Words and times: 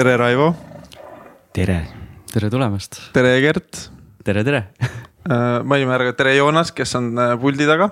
tere, 0.00 0.16
Raivo. 0.16 0.54
tere. 1.52 1.74
tere 2.32 2.48
tulemast. 2.48 2.96
tere, 3.12 3.34
Gert. 3.44 3.90
tere, 4.24 4.40
tere 4.46 4.60
mainime 5.68 5.92
ära 5.92 6.06
ka 6.08 6.14
tere, 6.16 6.32
Joonas, 6.38 6.70
kes 6.72 6.94
on 6.96 7.10
puldi 7.42 7.66
taga. 7.68 7.90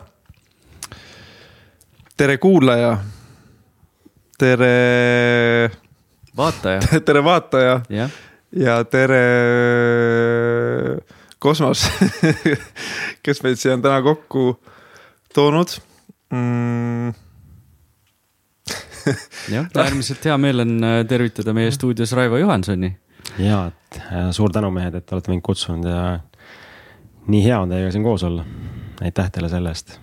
tere, 2.17 2.39
kuulaja. 2.41 2.95
tere. 4.41 4.73
vaataja 6.33 6.81
tere, 7.11 7.25
vaataja. 7.29 7.77
jah 7.93 8.17
ja 8.57 8.79
tere 8.89 9.21
Kosmos 11.39 11.85
kes 13.23 13.45
meid 13.45 13.61
siia 13.61 13.77
on 13.77 13.85
täna 13.85 14.01
kokku 14.01 14.55
toonud 15.37 15.77
mm. 16.33 17.13
jah, 19.55 19.69
äärmiselt 19.85 20.25
hea 20.25 20.39
meel 20.41 20.65
on 20.65 20.75
äh, 20.85 21.03
tervitada 21.09 21.55
meie 21.57 21.71
stuudios 21.75 22.13
Raivo 22.17 22.41
Johansoni. 22.41 22.93
ja, 23.39 23.67
et 23.69 24.01
äh, 24.01 24.31
suur 24.37 24.53
tänu, 24.55 24.71
mehed, 24.75 24.95
et 24.99 25.13
olete 25.13 25.33
mind 25.33 25.45
kutsunud 25.47 25.89
ja 25.89 26.03
nii 27.29 27.45
hea 27.45 27.61
on 27.61 27.73
teiega 27.73 27.93
siin 27.95 28.07
koos 28.07 28.25
olla. 28.25 28.45
aitäh 29.05 29.31
teile 29.33 29.51
selle 29.53 29.73
eest. 29.75 29.99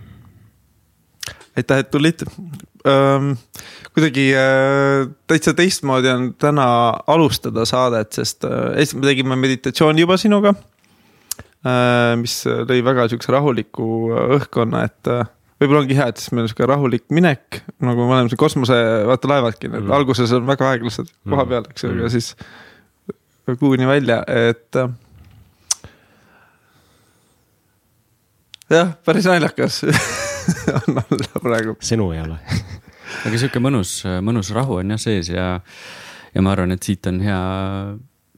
aitäh, 1.57 1.83
et 1.83 1.91
tulid 1.91 2.25
ähm, 2.87 3.33
kuidagi 3.93 4.29
äh, 4.35 5.07
täitsa 5.27 5.53
teistmoodi 5.53 6.11
on 6.11 6.29
täna 6.39 6.67
alustada 7.07 7.65
saadet, 7.65 8.13
sest 8.13 8.45
äh, 8.45 8.95
me 8.95 9.07
tegime 9.07 9.35
meditatsiooni 9.39 10.05
juba 10.05 10.17
sinuga 10.21 10.53
äh,. 11.65 12.15
mis 12.21 12.43
lõi 12.45 12.83
väga 12.85 13.09
sihukese 13.09 13.35
rahuliku 13.35 13.89
õhkkonna, 14.39 14.85
et 14.89 15.11
äh, 15.11 15.25
võib-olla 15.65 15.81
ongi 15.83 15.97
hea, 15.97 16.07
et 16.11 16.21
siis 16.21 16.31
meil 16.31 16.45
on 16.45 16.51
sihuke 16.51 16.69
rahulik 16.69 17.07
minek, 17.13 17.63
nagu 17.83 18.05
me 18.05 18.19
oleme 18.19 18.31
siin 18.31 18.41
kosmose, 18.41 18.77
vaata 19.09 19.31
laevadki, 19.31 19.71
need 19.71 19.81
mm. 19.83 19.95
alguses 19.97 20.33
on 20.37 20.45
väga 20.47 20.69
aeglased 20.75 21.09
koha 21.25 21.47
peal, 21.49 21.65
eks 21.73 21.87
ju 21.87 21.91
mm., 21.91 22.03
aga 22.05 22.13
siis 22.13 22.31
kuhugi 23.59 23.89
välja, 23.89 24.21
et 24.29 24.79
äh, 24.79 24.93
jah, 28.69 28.95
päris 29.05 29.27
naljakas 29.29 29.83
on 30.79 31.01
olla 31.03 31.41
praegu. 31.41 31.77
sõnu 31.81 32.11
ei 32.15 32.23
ole 32.23 32.39
aga 33.25 33.37
sihuke 33.37 33.61
mõnus, 33.63 33.99
mõnus 34.25 34.51
rahu 34.55 34.79
on 34.81 34.95
jah 34.95 35.01
sees 35.01 35.29
ja, 35.33 35.47
ja 36.33 36.45
ma 36.45 36.53
arvan, 36.55 36.75
et 36.75 36.85
siit 36.85 37.05
on 37.11 37.21
hea, 37.25 37.41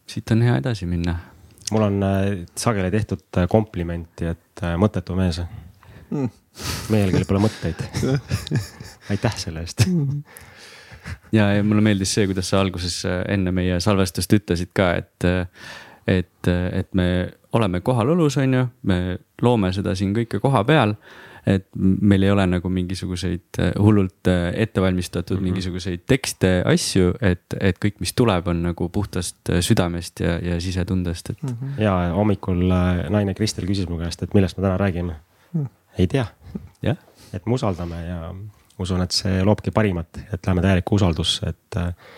siit 0.09 0.35
on 0.35 0.43
hea 0.47 0.57
edasi 0.61 0.89
minna. 0.89 1.19
mul 1.71 1.87
on 1.87 2.03
äh, 2.07 2.25
sageli 2.55 2.91
tehtud 2.91 3.23
äh, 3.37 3.47
komplimenti, 3.51 4.33
et 4.33 4.67
mõttetu 4.79 5.15
mees 5.17 5.41
mm.. 6.09 6.29
Mehel, 6.93 7.11
kellel 7.13 7.27
pole 7.29 7.43
mõtteid 7.45 7.83
aitäh 9.13 9.37
selle 9.39 9.63
eest 9.65 9.85
ja, 11.31 11.51
ja 11.57 11.63
mulle 11.63 11.83
meeldis 11.85 12.15
see, 12.17 12.27
kuidas 12.29 12.51
sa 12.51 12.61
alguses 12.61 13.03
enne 13.27 13.53
meie 13.55 13.79
salvestust 13.83 14.33
ütlesid 14.39 14.73
ka, 14.75 14.91
et, 14.99 15.29
et, 16.07 16.51
et 16.51 16.91
me 16.97 17.07
oleme 17.57 17.81
kohalolus, 17.81 18.37
on 18.41 18.59
ju, 18.59 18.67
me 18.89 18.99
loome 19.41 19.71
seda 19.75 19.95
siin 19.95 20.13
kõike 20.17 20.41
koha 20.43 20.65
peal 20.67 20.97
et 21.47 21.67
meil 21.77 22.25
ei 22.27 22.31
ole 22.31 22.43
nagu 22.49 22.69
mingisuguseid 22.71 23.59
äh, 23.63 23.71
hullult 23.79 24.27
äh, 24.27 24.49
ettevalmistatud 24.63 25.37
mm 25.37 25.39
-hmm. 25.39 25.49
mingisuguseid 25.49 26.03
tekste, 26.07 26.63
asju, 26.65 27.13
et, 27.21 27.45
et 27.59 27.79
kõik, 27.85 28.01
mis 28.03 28.13
tuleb, 28.13 28.47
on 28.47 28.63
nagu 28.67 28.89
puhtast 28.89 29.49
äh, 29.49 29.61
südamest 29.63 30.19
ja, 30.19 30.37
ja 30.43 30.61
sisetundest, 30.61 31.29
et 31.29 31.43
mm. 31.43 31.49
-hmm. 31.49 31.81
ja 31.81 31.93
hommikul 32.15 32.67
naine 33.09 33.33
Kristel 33.33 33.65
küsis 33.65 33.89
mu 33.89 33.97
käest, 33.97 34.23
et 34.23 34.33
millest 34.33 34.57
me 34.57 34.63
täna 34.63 34.77
räägime 34.77 35.15
mm. 35.53 35.63
-hmm. 35.63 35.69
ei 35.97 36.07
tea. 36.07 36.25
Et 37.33 37.45
me 37.45 37.57
usaldame 37.57 37.99
ja 38.05 38.19
usun, 38.81 39.01
et 39.03 39.15
see 39.15 39.41
loobki 39.45 39.73
parimat, 39.75 40.19
et 40.31 40.45
läheme 40.45 40.63
täielikku 40.63 40.97
usaldusse, 40.99 41.51
et 41.53 41.79
äh, 41.81 42.13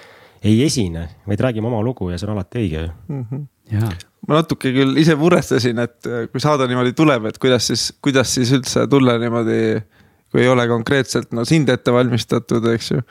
ei 0.49 0.59
esine, 0.65 1.05
vaid 1.27 1.41
räägime 1.43 1.69
oma 1.69 1.81
lugu 1.83 2.09
ja 2.11 2.19
see 2.19 2.27
on 2.29 2.35
alati 2.35 2.61
õige 2.63 2.83
ju 2.85 2.91
mm. 3.07 3.25
-hmm. 3.31 3.47
Ja 3.69 3.89
ma 4.27 4.39
natuke 4.39 4.71
küll 4.73 4.97
ise 4.97 5.15
murestasin, 5.15 5.79
et 5.79 6.07
äh, 6.07 6.27
kui 6.31 6.41
saade 6.43 6.67
niimoodi 6.67 6.93
tuleb, 6.97 7.29
et 7.29 7.37
kuidas 7.37 7.67
siis, 7.67 7.89
kuidas 8.01 8.33
siis 8.33 8.51
üldse 8.51 8.87
tulla 8.89 9.17
niimoodi, 9.17 9.81
kui 10.31 10.41
ei 10.41 10.47
ole 10.47 10.67
konkreetselt 10.67 11.31
no 11.31 11.45
sind 11.45 11.69
ette 11.69 11.93
valmistatud, 11.93 12.65
eks 12.73 12.91
ju 12.91 13.01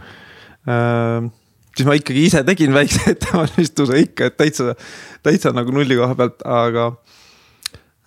äh,. 0.68 1.30
siis 1.76 1.86
ma 1.86 1.94
ikkagi 1.94 2.26
ise 2.26 2.44
tegin 2.44 2.74
väikse 2.74 3.00
ettevalmistuse 3.14 3.98
ikka, 3.98 4.26
et 4.26 4.36
täitsa, 4.36 4.74
täitsa 5.22 5.54
nagu 5.56 5.72
nulli 5.72 5.96
koha 5.96 6.14
pealt, 6.14 6.42
aga 6.44 6.92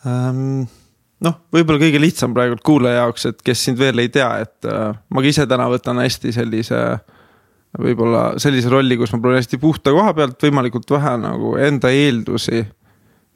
ähm, 0.06 0.68
noh, 1.26 1.38
võib-olla 1.54 1.82
kõige 1.82 2.02
lihtsam 2.02 2.36
praegu 2.36 2.58
kuulaja 2.66 3.04
jaoks, 3.04 3.28
et 3.30 3.42
kes 3.46 3.66
sind 3.68 3.80
veel 3.82 4.04
ei 4.04 4.12
tea, 4.14 4.30
et 4.46 4.70
äh, 4.70 4.92
ma 5.09 5.24
ka 5.24 5.32
ise 5.32 5.48
täna 5.50 5.68
võtan 5.72 6.02
hästi 6.02 6.34
sellise 6.36 6.82
võib-olla 7.80 8.34
sellise 8.42 8.72
rolli, 8.72 8.98
kus 9.00 9.14
ma 9.14 9.22
proovin 9.24 9.40
hästi 9.40 9.59
puhta 9.62 9.94
koha 9.96 10.12
pealt 10.18 10.44
võimalikult 10.44 10.92
vähe 10.92 11.16
nagu 11.22 11.56
enda 11.62 11.92
eeldusi 11.96 12.66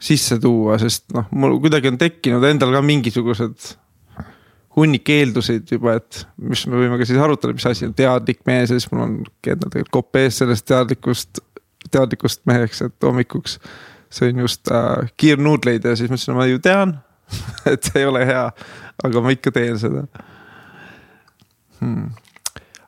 sisse 0.06 0.38
tuua, 0.44 0.76
sest 0.82 1.08
noh, 1.16 1.30
mul 1.32 1.56
kuidagi 1.64 1.94
on 1.94 2.00
tekkinud 2.00 2.44
endal 2.44 2.74
ka 2.76 2.84
mingisugused 2.84 3.72
hunnik 4.76 5.08
eelduseid 5.10 5.72
juba, 5.72 5.96
et 6.02 6.26
mis 6.44 6.66
me 6.68 6.82
võime 6.82 7.00
ka 7.00 7.08
siis 7.08 7.22
arutada, 7.22 7.56
mis 7.56 7.68
asi 7.70 7.88
on 7.88 7.96
teadlik 7.96 8.42
mees 8.48 8.74
ja 8.74 8.76
siis 8.76 8.90
mul 8.92 9.06
on 9.06 9.18
endal 9.24 9.72
tegelikult 9.72 9.94
kopp 9.96 10.20
ees 10.20 10.42
sellest 10.42 10.68
teadlikust, 10.68 11.40
teadlikust 11.88 12.44
meheks, 12.50 12.84
et 12.90 13.08
hommikuks 13.08 13.56
sõin 14.16 14.44
just 14.44 14.68
äh, 14.72 15.08
kiirnuudleid 15.16 15.88
ja 15.88 15.96
siis 15.96 16.12
mõtlesin, 16.12 16.36
ma 16.36 16.50
ju 16.50 16.60
tean 16.64 16.98
et 17.72 17.84
see 17.84 18.02
ei 18.02 18.06
ole 18.10 18.26
hea, 18.28 18.46
aga 19.04 19.22
ma 19.22 19.34
ikka 19.34 19.52
teen 19.56 19.80
seda 19.82 20.06
hmm. 21.80 22.10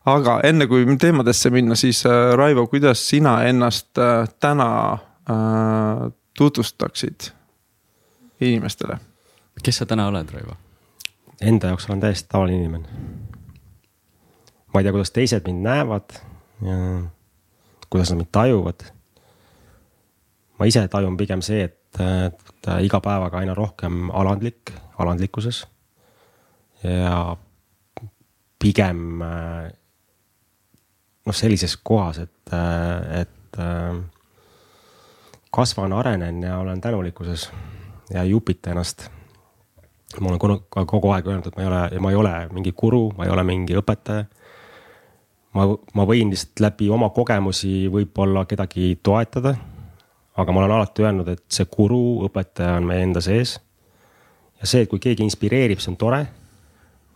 aga 0.05 0.39
enne 0.47 0.67
kui 0.69 0.85
teemadesse 0.99 1.51
minna, 1.53 1.75
siis 1.75 2.03
äh, 2.05 2.33
Raivo, 2.37 2.67
kuidas 2.67 3.03
sina 3.09 3.39
ennast 3.49 3.97
äh, 3.97 4.29
täna 4.39 4.69
äh, 4.93 6.07
tutvustaksid 6.37 7.31
inimestele? 8.41 8.99
kes 9.63 9.81
sa 9.81 9.85
täna 9.89 10.07
oled, 10.07 10.29
Raivo? 10.33 10.57
Enda 11.41 11.73
jaoks 11.73 11.89
olen 11.89 11.99
täiesti 12.01 12.29
tavaline 12.29 12.57
inimene. 12.57 12.87
ma 14.73 14.79
ei 14.79 14.83
tea, 14.83 14.91
kuidas 14.91 15.11
teised 15.11 15.45
mind 15.49 15.65
näevad 15.65 16.19
ja 16.65 16.77
kuidas 17.89 18.11
nad 18.11 18.17
mind 18.17 18.31
tajuvad. 18.31 18.85
ma 20.59 20.65
ise 20.65 20.87
tajun 20.87 21.17
pigem 21.17 21.41
see, 21.41 21.63
et, 21.63 21.99
et 22.67 22.85
iga 22.85 22.99
päevaga 23.03 23.37
aina 23.39 23.53
rohkem 23.55 24.09
alandlik, 24.11 24.73
alandlikkuses. 24.99 25.65
ja 26.83 27.37
pigem 28.59 29.19
noh, 31.25 31.33
sellises 31.33 31.77
kohas, 31.83 32.19
et, 32.19 32.53
et 33.21 33.59
kasvan, 35.53 35.93
arenen 35.93 36.43
ja 36.43 36.57
olen 36.57 36.81
tänulikkuses 36.81 37.51
ja 38.13 38.21
ei 38.21 38.33
upita 38.33 38.69
ennast. 38.69 39.09
ma 40.19 40.29
olen 40.29 40.39
kogu 40.87 41.11
aeg 41.11 41.27
öelnud, 41.27 41.47
et 41.47 41.55
ma 41.55 41.61
ei 41.61 41.67
ole, 41.67 41.99
ma 41.99 42.11
ei 42.11 42.15
ole 42.15 42.33
mingi 42.51 42.71
guru, 42.71 43.11
ma 43.17 43.25
ei 43.25 43.31
ole 43.31 43.43
mingi 43.43 43.75
õpetaja. 43.77 44.25
ma, 45.53 45.65
ma 45.93 46.05
võin 46.05 46.29
lihtsalt 46.31 46.59
läbi 46.63 46.89
oma 46.89 47.09
kogemusi 47.09 47.87
võib-olla 47.91 48.45
kedagi 48.45 48.99
toetada. 49.03 49.55
Aga 50.37 50.53
ma 50.53 50.61
olen 50.61 50.75
alati 50.77 51.05
öelnud, 51.05 51.31
et 51.33 51.43
see 51.51 51.65
guru, 51.71 52.27
õpetaja 52.27 52.77
on 52.77 52.87
meie 52.89 53.05
enda 53.05 53.23
sees. 53.23 53.57
ja 54.61 54.69
see, 54.69 54.85
et 54.85 54.89
kui 54.89 55.01
keegi 55.01 55.25
inspireerib, 55.25 55.81
see 55.81 55.91
on 55.93 55.97
tore. 55.97 56.21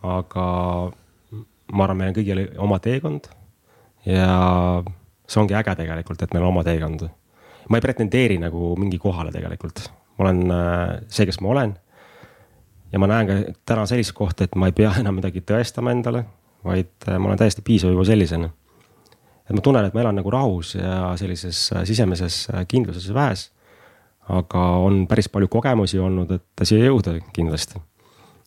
aga 0.02 0.44
ma 1.72 1.84
arvan, 1.84 1.96
meil 1.96 2.12
on 2.12 2.18
kõigil 2.18 2.44
oma 2.58 2.78
teekond 2.82 3.30
ja 4.04 4.30
see 5.26 5.40
ongi 5.40 5.54
äge 5.54 5.76
tegelikult, 5.78 6.22
et 6.22 6.34
meil 6.34 6.44
on 6.44 6.54
oma 6.56 6.64
teekond 6.66 7.06
ma 7.68 7.78
ei 7.78 7.84
pretendeeri 7.84 8.38
nagu 8.42 8.74
mingi 8.80 8.98
kohale 9.00 9.32
tegelikult, 9.34 9.86
ma 10.18 10.26
olen 10.26 10.54
äh, 10.54 11.00
see, 11.12 11.26
kes 11.28 11.40
ma 11.42 11.52
olen. 11.54 11.74
ja 12.92 13.00
ma 13.00 13.08
näen 13.08 13.28
ka 13.28 13.36
täna 13.68 13.86
sellist 13.88 14.12
kohta, 14.16 14.44
et 14.44 14.56
ma 14.60 14.68
ei 14.68 14.74
pea 14.76 14.92
enam 15.00 15.16
midagi 15.16 15.40
tõestama 15.48 15.94
endale, 15.94 16.24
vaid 16.64 16.92
äh, 17.08 17.18
ma 17.18 17.30
olen 17.30 17.40
täiesti 17.40 17.64
piisav 17.64 17.94
juba 17.94 18.04
sellisena. 18.08 18.50
Et 19.52 19.56
ma 19.58 19.64
tunnen, 19.64 19.84
et 19.84 19.92
ma 19.92 20.00
elan 20.00 20.16
nagu 20.16 20.32
rahus 20.32 20.74
ja 20.78 21.12
sellises 21.20 21.66
äh, 21.76 21.84
sisemises 21.88 22.46
kindluses 22.68 23.10
ja 23.10 23.16
väes. 23.18 23.50
aga 24.32 24.60
on 24.80 25.06
päris 25.10 25.28
palju 25.28 25.48
kogemusi 25.50 25.98
olnud, 25.98 26.30
et 26.30 26.64
siia 26.64 26.86
jõuda 26.86 27.18
kindlasti. 27.36 27.80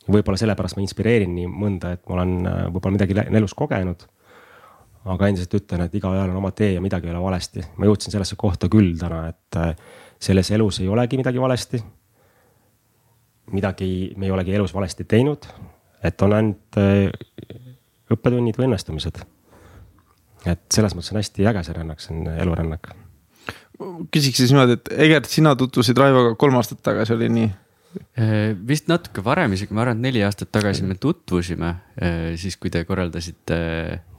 võib-olla 0.10 0.38
sellepärast 0.42 0.80
ma 0.80 0.81
inspireerin 0.81 1.36
nii 1.36 1.48
mõnda, 1.52 1.94
et 1.94 2.04
ma 2.10 2.18
olen 2.18 2.36
võib-olla 2.74 2.98
midagi 2.98 3.22
elus 3.38 3.54
kogenud 3.54 4.07
aga 5.06 5.30
endiselt 5.30 5.54
ütlen, 5.60 5.86
et 5.86 5.96
igaühel 5.98 6.31
on 6.31 6.40
oma 6.40 6.52
tee 6.56 6.74
ja 6.75 6.81
midagi 6.81 7.10
ei 7.10 7.13
ole 7.13 7.22
valesti. 7.22 7.63
ma 7.78 7.90
jõudsin 7.90 8.13
sellesse 8.13 8.38
kohta 8.40 8.69
küll 8.72 8.96
täna, 8.98 9.28
et 9.30 9.60
äh, 9.62 9.75
selles 10.19 10.50
elus 10.56 10.81
ei 10.81 10.90
olegi 10.90 11.19
midagi 11.22 11.42
valesti. 11.42 11.84
midagi 13.54 14.13
me 14.18 14.25
ei 14.25 14.31
olegi 14.31 14.56
elus 14.56 14.74
valesti 14.74 15.06
teinud, 15.06 15.46
et 16.04 16.22
on 16.22 16.34
ainult 16.34 16.81
äh, 16.81 17.12
õppetunnid 18.12 18.57
või 18.57 18.69
õnnestumised. 18.72 19.22
Et 20.45 20.63
selles 20.74 20.95
mõttes 20.95 21.13
on 21.13 21.21
hästi 21.21 21.50
äge 21.51 21.65
see 21.65 21.75
rännak, 21.77 22.01
see 22.03 22.15
on 22.15 22.31
elurännak. 22.33 22.89
küsiks 24.13 24.42
siis 24.42 24.53
niimoodi, 24.53 24.80
et 24.80 24.92
Egert, 25.06 25.30
sina 25.30 25.56
tutvusid 25.59 25.97
Raivoga 26.00 26.36
kolm 26.39 26.57
aastat 26.62 26.81
tagasi, 26.86 27.15
oli 27.18 27.30
nii? 27.33 27.53
Äh, 28.19 28.51
vist 28.68 28.89
natuke 28.92 29.24
varem 29.24 29.53
isegi, 29.56 29.75
ma 29.75 29.86
arvan, 29.86 30.00
et 30.00 30.09
neli 30.09 30.24
aastat 30.24 30.51
tagasi 30.51 30.83
me 30.88 30.97
tutvusime, 31.00 31.71
siis 32.39 32.57
kui 32.59 32.71
te 32.71 32.83
korraldasite 32.88 33.57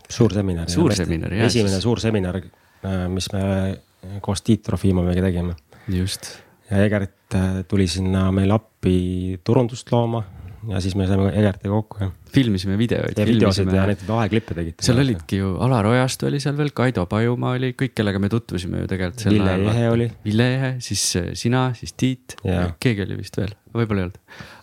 suur 0.08 0.32
seminar. 0.32 0.70
suur 0.70 0.94
seminar, 0.94 1.34
jah. 1.34 1.50
esimene 1.50 1.80
suur 1.82 2.00
seminar, 2.02 2.38
äh, 2.38 3.06
mis 3.12 3.28
me 3.32 4.20
koos 4.22 4.42
Tiit 4.46 4.62
Trofimoviga 4.66 5.24
tegime. 5.24 5.56
just. 5.88 6.30
ja 6.70 6.84
Egert 6.84 7.34
äh, 7.34 7.62
tuli 7.68 7.86
sinna 7.90 8.30
meile 8.34 8.56
appi 8.58 9.38
turundust 9.44 9.90
looma 9.92 10.24
ja 10.70 10.80
siis 10.82 10.96
me 10.98 11.06
saime 11.08 11.28
Egertiga 11.36 11.72
kokku 11.72 12.00
ja. 12.00 12.08
filmisime 12.32 12.78
videoid. 12.78 13.18
ja 13.18 13.26
videosid 13.28 13.70
ja 13.72 13.86
neid 13.88 14.02
vaheklippe 14.08 14.56
tegite. 14.58 14.86
seal 14.86 15.00
olidki 15.02 15.40
ju, 15.40 15.52
Alar 15.66 15.88
Ojastu 15.90 16.28
oli 16.30 16.40
seal 16.42 16.56
veel, 16.58 16.72
Kaido 16.76 17.06
Pajumaa 17.10 17.54
oli, 17.58 17.72
kõik, 17.78 17.94
kellega 17.98 18.22
me 18.22 18.30
tutvusime 18.32 18.82
ju 18.82 18.90
tegelikult. 18.90 19.26
Ville 19.30 19.56
Jehe 19.62 19.86
oli. 19.92 20.10
Ville 20.24 20.50
Jehe, 20.52 20.72
siis 20.84 21.06
äh, 21.20 21.30
sina, 21.38 21.68
siis 21.78 21.96
Tiit, 21.96 22.36
keegi 22.82 23.06
oli 23.06 23.20
vist 23.20 23.38
veel, 23.40 23.54
võib-olla 23.76 24.04
ei 24.04 24.08
olnud. 24.08 24.20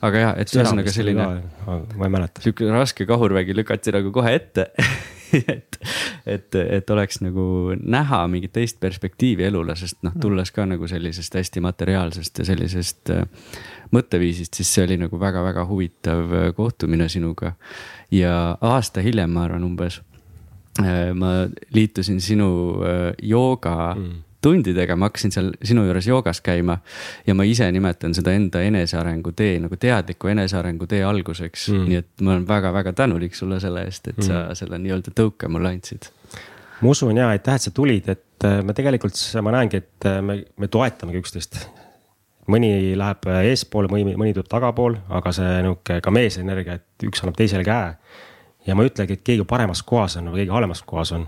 aga 0.10 0.28
jah, 0.28 0.38
et 0.44 0.54
ühesõnaga 0.58 0.94
selline. 0.96 1.28
ma 1.66 1.82
ei 2.08 2.16
mäleta. 2.20 2.44
sihuke 2.46 2.70
raske 2.74 3.10
kahurvägi 3.10 3.56
lükati 3.58 3.96
nagu 3.96 4.14
kohe 4.16 4.36
ette 4.40 4.72
et, 5.54 5.80
et, 6.26 6.56
et 6.56 6.90
oleks 6.94 7.20
nagu 7.24 7.46
näha 7.80 8.22
mingit 8.32 8.54
teist 8.56 8.80
perspektiivi 8.84 9.48
elule, 9.48 9.76
sest 9.80 10.02
noh, 10.06 10.16
tulles 10.22 10.52
ka 10.54 10.66
nagu 10.70 10.88
sellisest 10.90 11.38
hästi 11.40 11.64
materiaalsest 11.64 12.42
ja 12.42 12.48
sellisest 12.48 13.14
äh, 13.14 13.24
mõtteviisist, 13.94 14.57
siis 14.57 14.74
see 14.74 14.88
oli 14.88 14.98
nagu 15.01 15.19
väga-väga 15.19 15.68
huvitav 15.69 16.34
äh, 16.34 16.50
kohtumine 16.56 17.10
sinuga. 17.10 17.54
ja 18.12 18.57
aasta 18.62 19.01
hiljem, 19.01 19.30
ma 19.30 19.48
arvan 19.48 19.63
umbes, 19.63 20.01
äh, 20.81 21.13
ma 21.13 21.48
liitusin 21.74 22.22
sinu 22.22 22.51
jooga 23.22 23.95
mm 23.95 24.22
tundidega, 24.44 24.95
ma 25.00 25.07
hakkasin 25.10 25.34
seal 25.34 25.51
sinu 25.63 25.86
juures 25.88 26.07
joogas 26.07 26.42
käima. 26.44 26.78
ja 27.28 27.36
ma 27.36 27.45
ise 27.48 27.69
nimetan 27.72 28.16
seda 28.16 28.34
enda 28.36 28.62
enesearengu 28.62 29.31
tee 29.31 29.57
nagu 29.63 29.78
teadliku 29.80 30.31
enesearengu 30.34 30.88
tee 30.89 31.04
alguseks 31.07 31.69
mm., 31.72 31.86
nii 31.89 32.01
et 32.01 32.24
ma 32.25 32.34
olen 32.36 32.48
väga-väga 32.48 32.94
tänulik 32.98 33.36
sulle 33.36 33.60
selle 33.63 33.86
eest, 33.88 34.07
et 34.12 34.19
mm. 34.19 34.28
sa 34.28 34.57
selle 34.57 34.80
nii-öelda 34.84 35.13
tõuke 35.16 35.50
mulle 35.51 35.74
andsid. 35.78 36.10
ma 36.81 36.92
usun 36.92 37.18
ja 37.18 37.30
aitäh, 37.31 37.56
et 37.60 37.69
sa 37.69 37.72
tulid, 37.72 38.10
et 38.10 38.48
äh, 38.50 38.60
me 38.66 38.75
tegelikult, 38.75 39.19
ma 39.46 39.56
näengi, 39.56 39.84
et 39.84 40.10
äh, 40.10 40.19
me, 40.25 40.42
me 40.60 40.68
toetamegi 40.68 41.24
üksteist. 41.24 41.62
Mõni 42.51 42.72
läheb 43.00 43.30
eespoole, 43.44 43.88
mõni, 43.92 44.18
mõni 44.19 44.34
tuleb 44.36 44.50
tagapool, 44.51 44.98
aga 45.10 45.31
see 45.36 45.62
nihuke 45.63 46.00
ka 46.04 46.12
meesenergia, 46.12 46.80
et 46.80 47.07
üks 47.07 47.24
annab 47.24 47.38
teisele 47.40 47.63
käe. 47.68 47.94
ja 48.68 48.75
ma 48.75 48.84
ei 48.84 48.92
ütlegi, 48.92 49.18
et 49.18 49.24
keegi 49.24 49.45
paremas 49.48 49.84
kohas 49.84 50.18
on 50.19 50.31
või 50.31 50.44
keegi 50.44 50.56
halvemas 50.56 50.84
kohas 50.88 51.12
on 51.16 51.28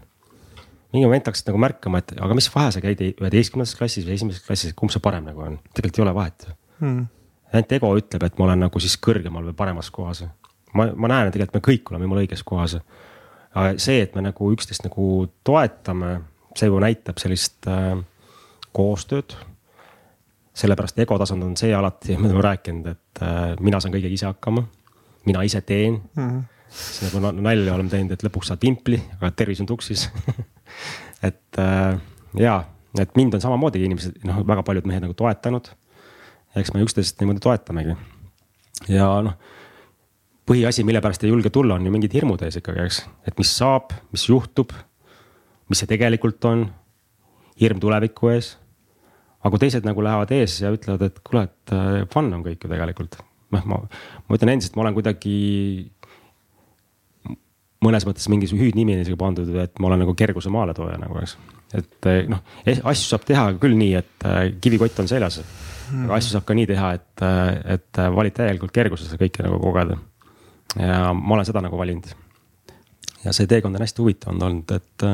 mingi 0.95 1.07
moment 1.09 1.27
hakkasid 1.27 1.49
nagu 1.49 1.61
märkama, 1.61 1.99
et 2.01 2.13
aga 2.23 2.37
mis 2.37 2.47
vahe 2.53 2.71
sa 2.71 2.81
käid 2.83 3.01
üheteistkümnendas 3.07 3.75
klassis 3.77 4.05
või 4.07 4.15
esimeses 4.15 4.45
klassis, 4.45 4.75
kumb 4.77 4.93
see 4.93 5.03
parem 5.03 5.27
nagu 5.27 5.43
on, 5.43 5.57
tegelikult 5.73 5.99
ei 5.99 6.05
ole 6.05 6.13
vahet 6.15 6.47
hmm.. 6.79 7.07
ainult 7.51 7.75
ego 7.77 7.91
ütleb, 7.99 8.27
et 8.27 8.37
ma 8.39 8.47
olen 8.47 8.63
nagu 8.67 8.83
siis 8.83 8.95
kõrgemal 9.07 9.49
või 9.49 9.57
paremas 9.57 9.91
kohas. 9.95 10.23
ma, 10.73 10.87
ma 10.93 11.11
näen, 11.11 11.29
et 11.29 11.35
tegelikult 11.35 11.59
me 11.59 11.65
kõik 11.67 11.91
oleme 11.91 12.07
jumala 12.07 12.23
õiges 12.23 12.45
kohas. 12.47 12.77
see, 13.83 13.99
et 14.01 14.15
me 14.15 14.23
nagu 14.23 14.51
üksteist 14.55 14.87
nagu 14.87 15.09
toetame, 15.47 16.13
see 16.55 16.71
ju 16.71 16.79
näitab 16.79 17.19
sellist 17.19 17.67
äh, 17.71 17.97
koostööd. 18.75 19.35
Sellepärast 20.55 20.99
ego 21.03 21.17
tasand 21.19 21.43
on 21.43 21.55
see 21.59 21.73
alati, 21.75 22.17
me 22.17 22.29
oleme 22.29 22.43
rääkinud, 22.45 22.91
et 22.91 23.23
äh, 23.23 23.55
mina 23.59 23.79
saan 23.83 23.93
kõigega 23.95 24.13
ise 24.15 24.29
hakkama, 24.29 24.65
mina 25.27 25.45
ise 25.47 25.61
teen 25.61 26.01
hmm 26.15 26.43
siis 26.75 27.13
nagu 27.13 27.31
nalja 27.39 27.73
oleme 27.75 27.91
teinud, 27.91 28.11
et 28.11 28.23
lõpuks 28.25 28.49
saad 28.49 28.59
pimpli, 28.59 28.97
aga 29.15 29.29
tervis 29.37 29.61
on 29.63 29.67
tuksis 29.69 30.07
et 31.27 31.59
äh, 31.61 31.97
ja, 32.39 32.55
et 32.99 33.15
mind 33.15 33.37
on 33.37 33.43
samamoodi 33.43 33.83
inimesed, 33.85 34.19
noh, 34.27 34.41
väga 34.47 34.63
paljud 34.65 34.87
mehed 34.89 35.05
nagu 35.05 35.15
toetanud. 35.17 35.69
eks 36.55 36.71
me 36.73 36.83
üksteist 36.83 37.19
niimoodi 37.21 37.43
toetamegi. 37.43 37.95
ja 38.91 39.07
noh, 39.25 39.37
põhiasi, 40.47 40.85
mille 40.87 41.01
pärast 41.01 41.23
ei 41.23 41.31
julge 41.31 41.49
tulla, 41.49 41.75
on 41.75 41.85
ju 41.85 41.93
mingid 41.93 42.13
hirmud 42.13 42.43
ees 42.45 42.59
ikkagi, 42.61 42.85
eks, 42.85 43.03
et 43.27 43.37
mis 43.37 43.51
saab, 43.57 43.95
mis 44.11 44.27
juhtub, 44.29 44.73
mis 45.69 45.81
see 45.81 45.89
tegelikult 45.89 46.43
on. 46.45 46.67
hirm 47.55 47.79
tuleviku 47.79 48.33
ees. 48.33 48.57
Aga 49.45 49.53
kui 49.53 49.61
teised 49.61 49.85
nagu 49.85 50.01
lähevad 50.01 50.31
ees 50.33 50.57
ja 50.63 50.73
ütlevad, 50.73 51.05
et 51.05 51.21
kuule, 51.21 51.45
et 51.45 51.73
äh, 51.75 52.01
fun 52.11 52.33
on 52.33 52.43
kõik 52.45 52.65
ju 52.65 52.71
tegelikult. 52.71 53.19
noh, 53.53 53.65
ma, 53.69 53.77
ma 54.25 54.37
ütlen 54.37 54.55
endiselt, 54.55 54.73
ma 54.75 54.83
olen 54.83 54.95
kuidagi 54.97 55.35
mõnes 57.85 58.05
mõttes 58.07 58.27
mingi 58.31 58.49
hüüdnimi 58.49 58.95
on 58.95 59.03
isegi 59.03 59.19
pandud, 59.19 59.51
et 59.61 59.79
ma 59.81 59.89
olen 59.89 60.03
nagu 60.05 60.15
kerguse 60.17 60.51
maaletooja 60.53 60.97
nagu, 61.01 61.19
eks. 61.21 61.35
et 61.77 62.09
eh, 62.11 62.19
noh, 62.31 62.41
asju 62.65 63.09
saab 63.11 63.25
teha 63.27 63.45
küll 63.61 63.77
nii, 63.79 63.93
et 63.99 64.27
eh, 64.27 64.41
kivikott 64.63 64.99
on 65.03 65.09
seljas. 65.11 65.41
aga 65.93 66.17
asju 66.17 66.33
saab 66.33 66.45
ka 66.47 66.57
nii 66.57 66.67
teha, 66.69 66.91
et, 66.97 67.25
et 67.77 68.03
valid 68.17 68.37
täielikult 68.37 68.73
kerguses 68.73 69.11
kõike 69.21 69.45
nagu 69.45 69.59
kogeda. 69.61 69.97
ja 70.79 71.11
ma 71.13 71.37
olen 71.37 71.47
seda 71.47 71.61
nagu 71.65 71.77
valinud. 71.77 72.09
ja 73.23 73.33
see 73.33 73.49
teekond 73.49 73.77
on 73.77 73.85
hästi 73.85 74.01
huvitav 74.01 74.33
olnud, 74.33 74.71
et 74.71 75.09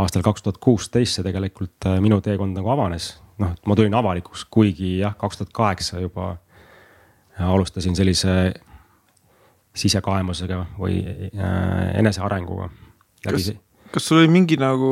aastal 0.00 0.24
kaks 0.24 0.42
tuhat 0.42 0.62
kuusteist 0.62 1.18
see 1.18 1.26
tegelikult 1.26 1.90
minu 2.00 2.20
teekond 2.24 2.56
nagu 2.56 2.72
avanes. 2.72 3.12
Noh, 3.42 3.56
ma 3.66 3.76
tulin 3.78 3.94
avalikuks, 3.98 4.46
kuigi 4.52 4.98
jah, 5.02 5.16
kaks 5.18 5.42
tuhat 5.42 5.52
kaheksa 5.56 6.00
juba 6.02 6.36
alustasin 7.40 7.96
sellise 7.96 8.52
sisekaemusega 9.76 10.62
või 10.78 11.00
äh, 11.02 11.98
enesearenguga. 11.98 12.68
kas, 13.24 13.52
kas 13.92 14.08
sul 14.08 14.20
oli 14.20 14.32
mingi 14.32 14.58
nagu, 14.60 14.90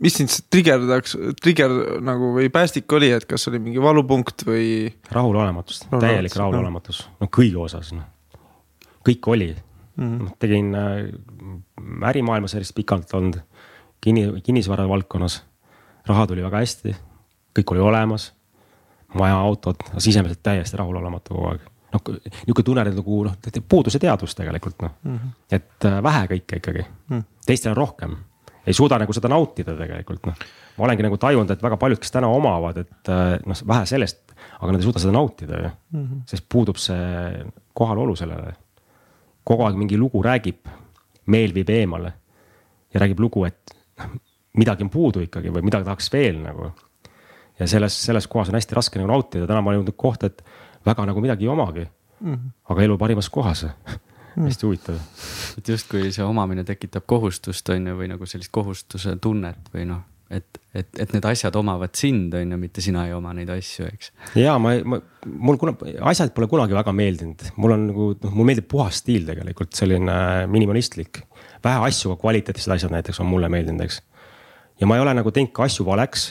mis 0.00 0.16
sind 0.20 0.32
trigerdaks, 0.52 1.16
trigger 1.42 1.74
nagu 2.04 2.32
või 2.36 2.48
päästik 2.52 2.92
oli, 2.96 3.10
et 3.12 3.28
kas 3.28 3.48
oli 3.50 3.60
mingi 3.62 3.82
valupunkt 3.82 4.46
või? 4.48 4.88
rahulolematust, 5.12 5.90
täielik 5.92 6.36
rahulolematus, 6.40 7.04
no 7.20 7.28
kõigi 7.32 7.58
osas 7.60 7.92
noh, 7.96 8.08
kõik 9.04 9.28
oli 9.34 9.50
mm. 9.52 10.06
-hmm. 10.06 10.32
tegin 10.38 10.72
äh, 10.74 12.08
ärimaailmas 12.08 12.56
järjest 12.56 12.76
pikalt 12.78 13.12
olnud, 13.14 13.42
kinni, 14.00 14.40
kinnisvara 14.42 14.88
valdkonnas. 14.88 15.42
raha 16.08 16.26
tuli 16.26 16.42
väga 16.42 16.64
hästi, 16.64 16.96
kõik 17.58 17.74
oli 17.74 17.82
olemas, 17.84 18.30
maja, 19.18 19.40
autod, 19.40 19.82
sisemiselt 19.98 20.42
täiesti 20.42 20.78
rahulolematu 20.78 21.34
kogu 21.34 21.50
aeg 21.52 21.66
noh, 21.92 22.04
nihuke 22.46 22.64
tunned 22.66 22.90
nagu 22.98 23.18
noh, 23.26 23.36
puuduse 23.68 24.00
teadvus 24.02 24.36
tegelikult 24.36 24.82
noh 24.84 24.94
mm 25.02 25.16
-hmm., 25.16 25.36
et 25.56 25.86
äh, 25.88 26.02
vähe 26.02 26.24
kõike 26.34 26.60
ikkagi 26.60 26.84
mm, 26.84 27.22
teistel 27.46 27.72
on 27.72 27.76
rohkem, 27.76 28.16
ei 28.66 28.76
suuda 28.76 28.98
nagu 29.00 29.12
seda 29.12 29.30
nautida 29.32 29.76
tegelikult 29.76 30.26
noh. 30.28 30.46
ma 30.76 30.84
olengi 30.84 31.06
nagu 31.06 31.16
tajunud, 31.16 31.50
et 31.50 31.62
väga 31.62 31.76
paljud, 31.76 31.98
kes 31.98 32.12
täna 32.12 32.28
omavad, 32.28 32.76
et 32.84 33.12
äh, 33.12 33.38
noh, 33.46 33.62
vähe 33.72 33.86
sellest, 33.86 34.34
aga 34.60 34.72
nad 34.72 34.80
ei 34.80 34.88
suuda 34.88 35.02
seda 35.02 35.12
nautida 35.12 35.62
ju 35.62 35.68
mm, 35.68 36.04
-hmm. 36.04 36.22
sest 36.26 36.46
puudub 36.48 36.76
see 36.76 37.44
kohalolu 37.72 38.16
sellele. 38.16 38.52
kogu 39.44 39.64
aeg 39.64 39.76
mingi 39.76 39.96
lugu 39.96 40.22
räägib, 40.22 40.68
meel 41.26 41.54
viib 41.54 41.70
eemale 41.70 42.12
ja 42.94 43.00
räägib 43.00 43.20
lugu, 43.20 43.44
et 43.44 43.76
noh, 43.98 44.20
midagi 44.58 44.84
on 44.84 44.90
puudu 44.90 45.20
ikkagi 45.20 45.52
või 45.52 45.62
midagi 45.62 45.84
tahaks 45.84 46.12
veel 46.12 46.42
nagu. 46.42 46.72
Ja 47.58 47.66
selles, 47.66 47.96
selles 48.04 48.26
kohas 48.30 48.52
on 48.52 48.58
hästi 48.58 48.76
raske 48.78 49.00
nagu 49.00 49.10
nautida, 49.10 49.46
täna 49.46 49.62
ma 49.62 49.72
olen 49.72 49.82
jõudnud 49.82 49.98
kohta, 49.98 50.30
et 50.30 50.44
väga 50.86 51.08
nagu 51.08 51.24
midagi 51.24 51.48
ei 51.48 51.54
omagi 51.54 51.86
mm. 51.86 52.34
-hmm. 52.34 52.50
aga 52.70 52.82
elu 52.82 52.98
parimas 52.98 53.30
kohas 53.30 53.64
mm. 53.64 54.44
hästi 54.44 54.66
huvitav. 54.66 55.00
et 55.58 55.68
justkui 55.68 56.12
see 56.12 56.24
omamine 56.24 56.64
tekitab 56.64 57.06
kohustust, 57.06 57.68
on 57.68 57.86
ju, 57.86 57.96
või 57.98 58.08
nagu 58.12 58.26
sellist 58.26 58.52
kohustuse 58.52 59.16
tunnet 59.16 59.72
või 59.74 59.86
noh, 59.88 60.04
et, 60.30 60.60
et, 60.74 60.88
et 61.00 61.12
need 61.14 61.24
asjad 61.24 61.56
omavad 61.56 61.94
sind, 61.96 62.34
on 62.36 62.52
ju, 62.52 62.58
mitte 62.60 62.84
sina 62.84 63.06
ei 63.08 63.14
oma 63.16 63.32
neid 63.36 63.50
asju, 63.52 63.88
eks. 63.88 64.12
ja 64.38 64.56
ma, 64.62 64.74
ma, 64.84 65.00
mul 65.26 65.60
kuna, 65.60 65.74
asjad 66.10 66.34
pole 66.36 66.50
kunagi 66.50 66.76
väga 66.76 66.92
meeldinud, 66.96 67.46
mul 67.56 67.76
on 67.76 67.86
nagu, 67.90 68.10
noh, 68.22 68.34
mulle 68.34 68.52
meeldib 68.52 68.68
puhas 68.70 69.00
stiil 69.02 69.26
tegelikult, 69.28 69.72
selline 69.78 70.18
minimalistlik. 70.52 71.24
vähe 71.64 71.88
asju, 71.88 72.12
aga 72.12 72.20
kvaliteetsed 72.20 72.76
asjad 72.76 72.94
näiteks 72.94 73.20
on 73.24 73.30
mulle 73.30 73.48
meeldinud, 73.52 73.86
eks. 73.88 74.02
ja 74.80 74.90
ma 74.90 74.98
ei 74.98 75.06
ole 75.06 75.16
nagu 75.20 75.32
teinud 75.34 75.54
ka 75.56 75.66
asju 75.68 75.86
valeks. 75.88 76.30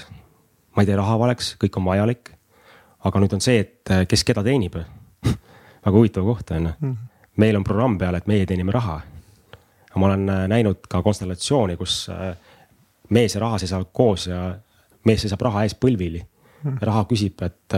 Ma 0.77 0.85
ei 0.85 0.89
tee 0.89 0.95
raha 0.95 1.19
valeks, 1.19 1.55
kõik 1.57 1.79
on 1.81 1.87
vajalik 1.89 2.37
aga 3.05 3.21
nüüd 3.21 3.35
on 3.37 3.43
see, 3.43 3.61
et 3.63 3.93
äh, 3.93 4.05
kes 4.09 4.23
keda 4.27 4.43
teenib 4.45 4.77
väga 5.85 5.93
huvitav 5.93 6.25
koht 6.27 6.51
on 6.55 6.69
mm. 6.69 6.73
-hmm. 6.81 6.95
meil 7.43 7.55
on 7.55 7.63
programm 7.63 7.97
peal, 7.97 8.15
et 8.15 8.27
meie 8.27 8.45
teenime 8.45 8.71
raha. 8.71 9.01
ma 9.95 10.05
olen 10.05 10.29
äh, 10.29 10.47
näinud 10.47 10.87
ka 10.89 11.01
konstellatsiooni, 11.01 11.77
kus 11.77 12.09
äh, 12.09 12.35
mees 13.09 13.35
ja 13.35 13.41
raha 13.41 13.57
seisavad 13.57 13.87
koos 13.93 14.27
ja 14.27 14.55
mees 15.05 15.21
seisab 15.21 15.41
raha 15.41 15.63
ees 15.63 15.75
põlvili 15.75 16.21
mm. 16.63 16.77
raha 16.81 17.05
küsib, 17.09 17.41
et 17.41 17.73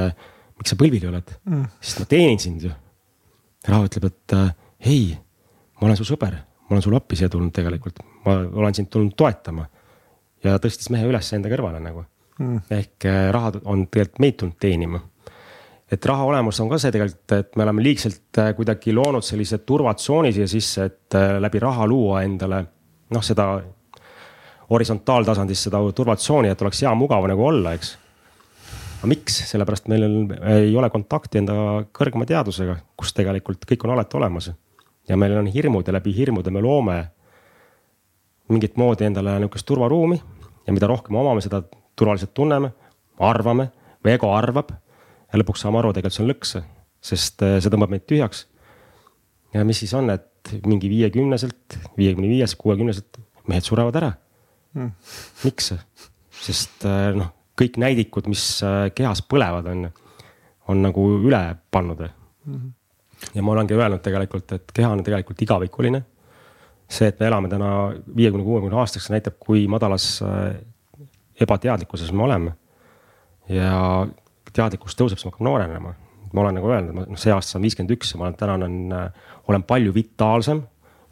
miks 0.58 0.70
sa 0.70 0.76
põlvili 0.76 1.08
oled 1.08 1.32
mm, 1.46 1.66
sest 1.82 2.00
ma 2.00 2.06
teenin 2.06 2.40
sind 2.40 2.64
ju. 2.64 2.72
raha 3.68 3.86
ütleb, 3.86 4.06
et 4.06 4.38
hei, 4.86 5.18
ma 5.82 5.88
olen 5.88 5.98
su 5.98 6.04
sõber, 6.04 6.34
ma 6.34 6.76
olen 6.76 6.82
sulle 6.82 6.98
appi 6.98 7.16
siia 7.16 7.30
tulnud 7.30 7.54
tegelikult, 7.54 8.00
ma 8.26 8.40
olen 8.64 8.74
sind 8.74 8.90
tulnud 8.90 9.16
toetama. 9.16 9.68
ja 10.44 10.58
tõstis 10.58 10.90
mehe 10.90 11.08
üles 11.08 11.34
enda 11.34 11.50
kõrvale 11.50 11.80
nagu 11.80 12.06
mm.. 12.40 12.66
ehk 12.72 13.08
raha 13.32 13.54
on 13.66 13.88
tegelikult 13.88 14.26
meid 14.26 14.40
tulnud 14.40 14.60
teenima 14.60 15.04
et 15.92 16.06
raha 16.06 16.24
olemus 16.24 16.60
on 16.62 16.70
ka 16.70 16.78
see 16.82 16.94
tegelikult, 16.94 17.34
et 17.34 17.56
me 17.58 17.66
oleme 17.66 17.84
liigselt 17.84 18.40
äh, 18.42 18.52
kuidagi 18.58 18.94
loonud 18.94 19.26
sellise 19.26 19.62
turvatsooni 19.66 20.32
siia 20.34 20.48
sisse, 20.50 20.86
et 20.86 21.18
äh, 21.18 21.38
läbi 21.42 21.62
raha 21.64 21.88
luua 21.90 22.22
endale 22.26 22.62
noh, 23.16 23.26
seda 23.26 23.50
horisontaaltasandis 24.70 25.66
seda 25.66 25.82
turvatsooni, 25.96 26.52
et 26.54 26.62
oleks 26.62 26.84
hea 26.86 26.94
mugav 26.98 27.26
nagu 27.30 27.48
olla, 27.50 27.74
eks. 27.78 27.96
aga 29.00 29.10
miks, 29.10 29.40
sellepärast 29.50 29.90
meil 29.90 30.06
ei 30.54 30.76
ole 30.78 30.92
kontakti 30.94 31.42
enda 31.42 31.56
kõrgema 31.96 32.28
teadusega, 32.30 32.78
kus 33.00 33.16
tegelikult 33.18 33.66
kõik 33.70 33.88
on 33.88 33.96
alati 33.96 34.20
olemas. 34.22 34.52
ja 35.10 35.18
meil 35.18 35.38
on 35.40 35.50
hirmud 35.50 35.88
ja 35.88 35.94
läbi 35.94 36.14
hirmude 36.14 36.52
me 36.54 36.62
loome 36.62 37.00
mingit 38.50 38.78
moodi 38.78 39.06
endale 39.06 39.40
nihukest 39.40 39.66
turvaruumi 39.66 40.22
ja 40.68 40.74
mida 40.74 40.88
rohkem 40.88 41.16
omame, 41.16 41.42
seda 41.42 41.64
turvaliselt 42.00 42.34
tunneme, 42.38 42.72
arvame 43.20 43.70
või 44.06 44.16
ego 44.16 44.32
arvab. 44.36 44.72
ja 45.30 45.40
lõpuks 45.40 45.64
saame 45.66 45.82
aru, 45.82 45.94
tegelikult 45.94 46.18
see 46.18 46.26
on 46.26 46.32
lõks, 46.32 46.56
sest 47.12 47.44
äh, 47.46 47.58
see 47.60 47.74
tõmbab 47.74 47.94
meid 47.94 48.08
tühjaks. 48.10 48.46
ja 49.54 49.66
mis 49.68 49.82
siis 49.84 49.94
on, 49.98 50.10
et 50.14 50.54
mingi 50.66 50.90
viiekümneselt, 50.90 51.80
viiekümne 51.98 52.30
viies, 52.32 52.56
kuuekümneselt 52.60 53.20
mehed 53.50 53.66
surevad 53.66 53.98
ära 54.00 54.14
mm.. 54.74 54.92
miks? 55.44 55.74
sest 56.40 56.86
äh, 56.88 57.12
noh, 57.18 57.34
kõik 57.60 57.80
näidikud, 57.82 58.30
mis 58.32 58.46
äh, 58.64 58.88
kehas 58.96 59.22
põlevad, 59.28 59.68
on, 59.74 59.90
on 60.72 60.86
nagu 60.86 61.06
üle 61.20 61.42
pannud 61.72 62.06
mm. 62.06 62.56
-hmm. 62.56 62.72
ja 63.36 63.44
ma 63.44 63.58
olengi 63.58 63.76
öelnud 63.76 64.04
tegelikult, 64.06 64.56
et 64.56 64.72
keha 64.74 64.94
on 64.96 65.04
tegelikult 65.04 65.42
igavikuline. 65.42 66.04
see, 66.90 67.08
et 67.08 67.20
me 67.20 67.28
elame 67.28 67.50
täna 67.50 67.94
viiekümne, 68.16 68.44
kuuekümne 68.44 68.80
aastaks, 68.82 69.12
näitab, 69.14 69.36
kui 69.40 69.68
madalas 69.68 70.22
ebateadlikkuses 71.42 72.12
me 72.12 72.24
oleme. 72.24 72.56
ja 73.50 74.08
teadlikkus 74.54 74.96
tõuseb, 74.98 75.18
siis 75.18 75.26
me 75.26 75.32
hakkame 75.32 75.50
noorenema. 75.50 75.94
ma 76.34 76.42
olen 76.42 76.60
nagu 76.60 76.70
öelnud, 76.70 77.08
noh 77.10 77.20
see 77.20 77.34
aasta 77.34 77.56
saan 77.56 77.66
viiskümmend 77.66 77.96
üks 77.96 78.14
ja 78.14 78.20
ma 78.20 78.28
olen 78.28 78.38
täna 78.38 78.58
olen, 78.60 78.76
olen 79.48 79.64
palju 79.64 79.94
vitaalsem 79.94 80.62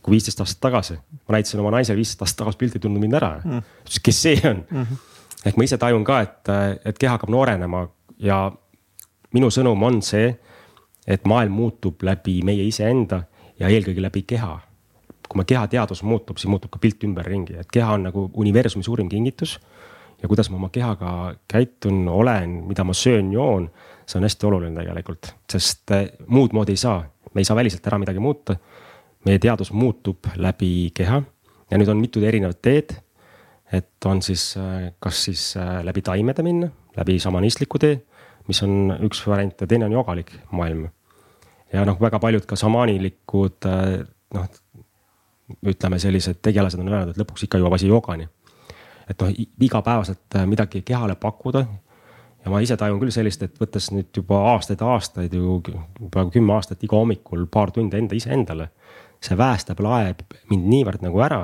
kui 0.08 0.16
viisteist 0.16 0.40
aastat 0.40 0.62
tagasi. 0.64 0.96
ma 1.28 1.36
näitasin 1.36 1.60
oma 1.60 1.72
naisele 1.76 1.98
viisteist 1.98 2.22
aastat 2.22 2.44
tagasi 2.44 2.58
pilti, 2.58 2.78
ei 2.78 2.86
tundnud 2.86 3.04
mind 3.04 3.18
ära 3.20 3.34
mm.. 3.44 3.64
ütles, 3.84 4.00
kes 4.04 4.22
see 4.22 4.38
on 4.44 4.64
mm. 4.70 4.84
-hmm. 4.84 5.46
ehk 5.46 5.58
ma 5.58 5.68
ise 5.68 5.78
tajun 5.78 6.04
ka, 6.04 6.22
et, 6.22 6.54
et 6.86 6.98
keha 6.98 7.18
hakkab 7.18 7.34
noorenema 7.34 7.88
ja 8.20 8.52
minu 9.34 9.50
sõnum 9.52 9.84
on 9.84 10.02
see, 10.06 10.32
et 11.08 11.26
maailm 11.28 11.58
muutub 11.60 12.04
läbi 12.04 12.40
meie 12.46 12.64
iseenda 12.68 13.24
ja 13.60 13.68
eelkõige 13.68 14.02
läbi 14.02 14.24
keha. 14.28 14.60
kui 15.28 15.42
me 15.42 15.44
kehateadus 15.44 16.04
muutub, 16.08 16.38
siis 16.40 16.48
muutub 16.48 16.72
ka 16.72 16.80
pilt 16.80 17.04
ümberringi, 17.04 17.58
et 17.60 17.68
keha 17.72 17.98
on 17.98 18.06
nagu 18.08 18.30
universumi 18.34 18.84
suurim 18.84 19.10
kingitus. 19.12 19.60
Ja 20.22 20.28
kuidas 20.28 20.50
ma 20.50 20.58
oma 20.58 20.70
kehaga 20.74 21.12
käitun, 21.48 22.08
olen, 22.10 22.64
mida 22.68 22.84
ma 22.84 22.94
söön, 22.94 23.32
joon, 23.34 23.70
see 24.08 24.20
on 24.20 24.26
hästi 24.26 24.48
oluline 24.50 24.82
tegelikult, 24.82 25.34
sest 25.52 25.92
eh, 25.96 26.10
muud 26.28 26.56
moodi 26.58 26.74
ei 26.78 26.82
saa, 26.82 27.02
me 27.34 27.44
ei 27.44 27.48
saa 27.48 27.58
väliselt 27.60 27.88
ära 27.88 28.00
midagi 28.02 28.24
muuta 28.24 28.58
meie 29.28 29.42
teadus 29.44 29.74
muutub 29.76 30.30
läbi 30.40 30.92
keha 30.96 31.22
ja 31.72 31.80
nüüd 31.80 31.92
on 31.92 32.00
mitu 32.02 32.24
erinevat 32.24 32.62
teed. 32.64 32.96
et 33.72 34.06
on 34.06 34.22
siis, 34.24 34.54
äh, 34.56 34.94
kas 35.00 35.24
siis 35.26 35.58
äh, 35.60 35.82
läbi 35.84 36.02
taimede 36.02 36.44
minna, 36.44 36.70
läbi 36.96 37.18
šamanistliku 37.20 37.80
tee, 37.84 37.98
mis 38.48 38.62
on 38.64 38.94
üks 39.04 39.26
variant 39.28 39.60
ja 39.60 39.68
teine 39.68 39.90
on 39.90 39.92
jogalik 39.92 40.32
maailm. 40.52 40.88
ja 41.74 41.84
noh, 41.86 42.00
väga 42.02 42.20
paljud 42.24 42.46
ka 42.48 42.56
šamaanilikud 42.56 43.68
noh, 44.38 44.48
ütleme 45.68 46.00
sellised 46.00 46.40
tegelased 46.44 46.80
on 46.80 46.88
öelnud, 46.88 47.12
et 47.12 47.20
lõpuks 47.20 47.44
ikka 47.44 47.60
jõuab 47.60 47.76
asi 47.76 47.92
jogani. 47.92 48.30
Et 49.10 49.22
noh, 49.22 49.30
igapäevaselt 49.62 50.40
midagi 50.46 50.82
kehale 50.82 51.16
pakkuda 51.16 51.66
ja 52.46 52.52
ma 52.52 52.60
ise 52.60 52.78
tajun 52.78 53.00
küll 53.00 53.12
sellist, 53.12 53.44
et 53.44 53.60
võttes 53.60 53.90
nüüd 53.92 54.10
juba 54.16 54.40
aastaid-aastaid 54.54 55.34
ju 55.34 55.62
peaaegu 56.12 56.32
kümme 56.32 56.54
aastat 56.54 56.84
iga 56.84 57.00
hommikul 57.00 57.46
paar 57.52 57.72
tundi 57.72 57.98
enda 57.98 58.16
iseendale 58.16 58.70
see 59.24 59.38
päästab, 59.38 59.82
laeb 59.82 60.22
mind 60.52 60.68
niivõrd 60.72 61.04
nagu 61.06 61.22
ära, 61.26 61.42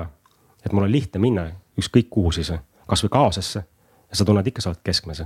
et 0.64 0.72
mul 0.72 0.86
on 0.86 0.92
lihtne 0.92 1.20
minna 1.22 1.48
ükskõik 1.80 2.10
kuhu 2.10 2.32
siis, 2.34 2.52
kasvõi 2.86 3.10
kaosesse. 3.10 3.64
ja 4.10 4.16
sa 4.16 4.24
tunned 4.24 4.46
ikka, 4.46 4.62
sa 4.62 4.70
oled 4.70 4.82
keskmes. 4.84 5.24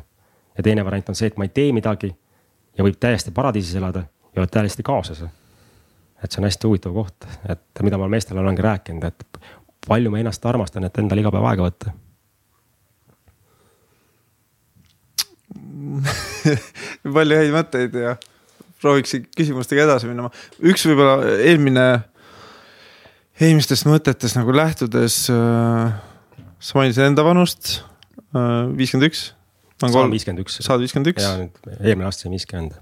ja 0.57 0.63
teine 0.63 0.85
variant 0.85 1.09
on 1.09 1.15
see, 1.15 1.27
et 1.27 1.37
ma 1.37 1.45
ei 1.45 1.53
tee 1.55 1.73
midagi 1.73 2.15
ja 2.79 2.85
võib 2.85 2.97
täiesti 3.01 3.31
paradiisis 3.31 3.75
elada 3.75 4.07
ja 4.35 4.43
oled 4.43 4.51
täiesti 4.51 4.83
kaoses. 4.83 5.23
et 6.25 6.33
see 6.33 6.41
on 6.41 6.45
hästi 6.45 6.67
huvitav 6.67 6.95
koht, 6.95 7.29
et 7.49 7.83
mida 7.83 7.99
ma 7.99 8.09
meestele 8.09 8.41
olengi 8.41 8.63
rääkinud, 8.63 9.05
et 9.05 9.41
palju 9.89 10.11
ma 10.11 10.19
ennast 10.19 10.47
armastan, 10.47 10.85
et 10.85 10.99
endale 10.99 11.21
iga 11.21 11.31
päev 11.31 11.45
aega 11.45 11.71
võtta 11.71 11.93
palju 17.17 17.41
häid 17.41 17.55
mõtteid 17.55 17.99
ja 17.99 18.17
prooviksin 18.83 19.27
küsimustega 19.37 19.87
edasi 19.89 20.11
minna. 20.11 20.31
üks 20.63 20.87
võib-olla 20.87 21.37
eelmine 21.43 21.89
eelmistest 23.39 23.87
mõtetest 23.89 24.39
nagu 24.39 24.55
lähtudes 24.55 25.27
äh,. 25.31 25.95
sa 26.59 26.79
mainisid 26.79 27.07
enda 27.07 27.25
vanust 27.27 27.79
äh,, 28.35 28.67
viiskümmend 28.79 29.11
üks. 29.11 29.29
saan 29.79 30.15
viiskümmend 30.15 30.45
üks. 30.45 30.59
saad 30.65 30.83
viiskümmend 30.83 31.13
üks. 31.13 31.27
ja 31.27 31.37
nüüd 31.39 31.75
eelmine 31.79 32.09
aasta 32.09 32.27
sain 32.27 32.35
viiskümmend. 32.35 32.79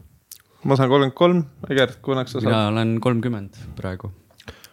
ma 0.64 0.78
saan 0.78 0.92
kolmkümmend 0.92 1.16
kolm, 1.18 1.42
Egert, 1.68 1.99
kunnaks 2.04 2.32
sa 2.32 2.40
saad? 2.40 2.49
mina 2.49 2.62
olen 2.73 2.96
kolmkümmend 3.04 3.61
praegu. 3.76 4.12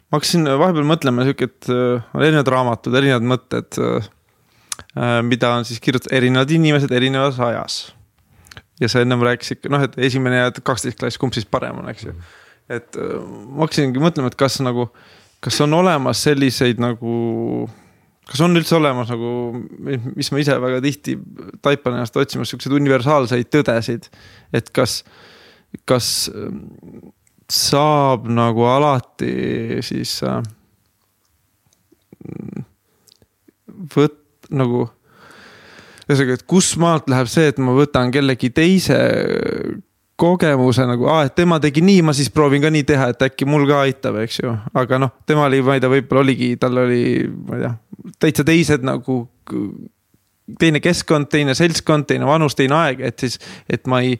ma 0.07 0.19
hakkasin 0.19 0.47
vahepeal 0.47 0.88
mõtlema 0.88 1.27
sihuke, 1.27 1.51
et 1.51 1.71
äh, 1.71 2.05
on 2.15 2.23
erinevad 2.23 2.53
raamatud, 2.55 3.00
erinevad 3.00 3.27
mõtted 3.35 3.81
äh,. 3.83 4.12
äh 4.95 5.19
mida 5.27 5.51
on 5.57 5.67
siis 5.67 5.83
kirjutatud 5.83 6.15
erinevad 6.15 6.51
inimesed 6.51 6.95
erinevas 6.95 7.39
ajas. 7.43 7.83
Ja 8.83 8.91
sa 8.91 9.01
ennem 9.03 9.23
rääkisid, 9.23 9.67
noh, 9.71 9.83
et 9.87 9.97
esimene 10.09 10.41
ja 10.41 10.53
kaksteist 10.59 10.99
klass, 10.99 11.19
kumb 11.21 11.35
siis 11.35 11.47
parem 11.49 11.81
on, 11.81 11.89
eks 11.91 12.07
ju. 12.09 12.15
et 12.71 12.99
äh, 12.99 13.19
ma 13.49 13.65
hakkasingi 13.65 14.03
mõtlema, 14.03 14.31
et 14.31 14.39
kas 14.39 14.59
nagu 14.63 14.89
äh, 14.89 15.11
kas 15.43 15.59
on 15.61 15.75
olemas 15.75 16.23
selliseid 16.23 16.79
nagu, 16.81 17.13
kas 18.29 18.41
on 18.45 18.55
üldse 18.55 18.77
olemas 18.77 19.11
nagu, 19.11 19.31
mis 20.15 20.31
ma 20.31 20.41
ise 20.41 20.55
väga 20.63 20.79
tihti 20.83 21.17
taipan 21.65 21.97
ennast 21.97 22.17
otsimas, 22.19 22.51
siukseid 22.53 22.75
universaalseid 22.79 23.51
tõdesid. 23.51 24.07
et 24.55 24.71
kas, 24.75 25.01
kas 25.89 26.07
saab 27.51 28.29
nagu 28.31 28.67
alati 28.69 29.81
siis 29.83 30.15
äh, 30.23 30.39
võt-, 33.97 34.21
nagu 34.53 34.87
ühesõnaga, 36.13 36.38
et 36.39 36.46
kust 36.50 36.77
maalt 36.82 37.10
läheb 37.12 37.29
see, 37.32 37.50
et 37.51 37.60
ma 37.62 37.75
võtan 37.75 38.13
kellegi 38.13 38.50
teise 38.53 39.00
kogemuse 40.20 40.86
nagu, 40.88 41.08
aa, 41.10 41.25
et 41.27 41.36
tema 41.36 41.58
tegi 41.63 41.82
nii, 41.84 42.03
ma 42.05 42.13
siis 42.15 42.29
proovin 42.34 42.62
ka 42.63 42.72
nii 42.74 42.86
teha, 42.88 43.10
et 43.13 43.25
äkki 43.27 43.48
mul 43.50 43.65
ka 43.70 43.82
aitab, 43.88 44.20
eks 44.24 44.39
ju. 44.43 44.53
aga 44.79 45.00
noh, 45.01 45.13
tema 45.29 45.48
oli, 45.50 45.62
ma 45.65 45.77
ei 45.77 45.84
tea, 45.84 45.91
võib-olla 45.91 46.24
oligi, 46.24 46.53
tal 46.62 46.77
oli, 46.86 47.03
ma 47.48 47.58
ei 47.58 47.65
tea, 47.65 47.74
täitsa 48.25 48.48
teised 48.48 48.86
nagu. 48.88 49.24
teine 50.60 50.79
keskkond, 50.84 51.29
teine 51.32 51.55
seltskond, 51.55 52.05
teine 52.08 52.27
vanus, 52.27 52.55
teine 52.55 52.75
aeg, 52.75 53.01
et 53.01 53.20
siis, 53.20 53.39
et 53.70 53.88
ma 53.88 54.01
ei. 54.03 54.20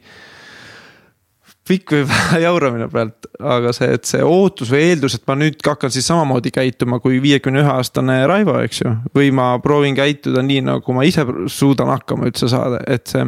Pikk 1.67 1.93
või 1.96 2.08
vähe 2.10 2.41
jauramine 2.43 2.88
pealt, 2.91 3.27
aga 3.39 3.72
see, 3.75 3.93
et 3.96 4.08
see 4.08 4.24
ootus 4.25 4.72
või 4.74 4.82
eeldus, 4.89 5.15
et 5.15 5.24
ma 5.29 5.38
nüüd 5.39 5.63
hakkan 5.63 5.93
siis 5.93 6.08
samamoodi 6.10 6.51
käituma 6.53 7.00
kui 7.03 7.22
viiekümne 7.24 7.63
ühe 7.63 7.72
aastane 7.72 8.20
Raivo, 8.27 8.58
eks 8.65 8.84
ju. 8.84 8.91
või 9.15 9.32
ma 9.36 9.53
proovin 9.63 9.96
käituda 9.96 10.43
nii, 10.43 10.65
nagu 10.67 10.96
ma 10.96 11.05
ise 11.08 11.25
suudan 11.48 11.93
hakkama 11.93 12.27
üldse 12.32 12.51
saada, 12.51 12.84
et 12.88 13.08
see 13.12 13.24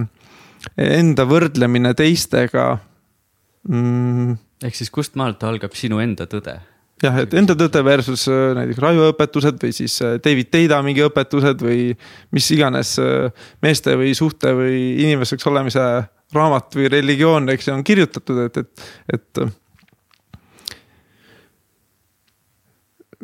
enda 0.82 1.26
võrdlemine 1.30 1.94
teistega 1.98 2.76
mm.. 3.70 4.38
ehk 4.66 4.78
siis 4.78 4.92
kust 4.92 5.16
maalt 5.20 5.44
algab 5.48 5.76
sinu 5.78 6.02
enda 6.04 6.28
tõde? 6.30 6.58
jah, 7.04 7.18
et 7.22 7.34
enda 7.38 7.56
tõde 7.60 7.84
versus 7.86 8.26
äh, 8.32 8.52
näiteks 8.58 8.82
Raivo 8.84 9.10
õpetused 9.14 9.60
või 9.62 9.76
siis 9.76 9.96
äh, 10.04 10.18
David 10.24 10.52
Teida 10.54 10.82
mingi 10.86 11.04
õpetused 11.06 11.64
või 11.64 11.90
mis 12.36 12.50
iganes 12.56 12.96
äh, 13.04 13.48
meeste 13.64 13.96
või 14.00 14.14
suhte 14.18 14.54
või 14.58 14.80
inimeseks 15.06 15.48
olemise 15.52 15.86
raamat 16.34 16.76
või 16.76 16.90
religioon, 16.92 17.52
eks 17.54 17.70
ju, 17.70 17.76
on 17.76 17.86
kirjutatud, 17.86 18.42
et, 18.48 18.58
et, 18.58 18.90
et. 19.14 19.46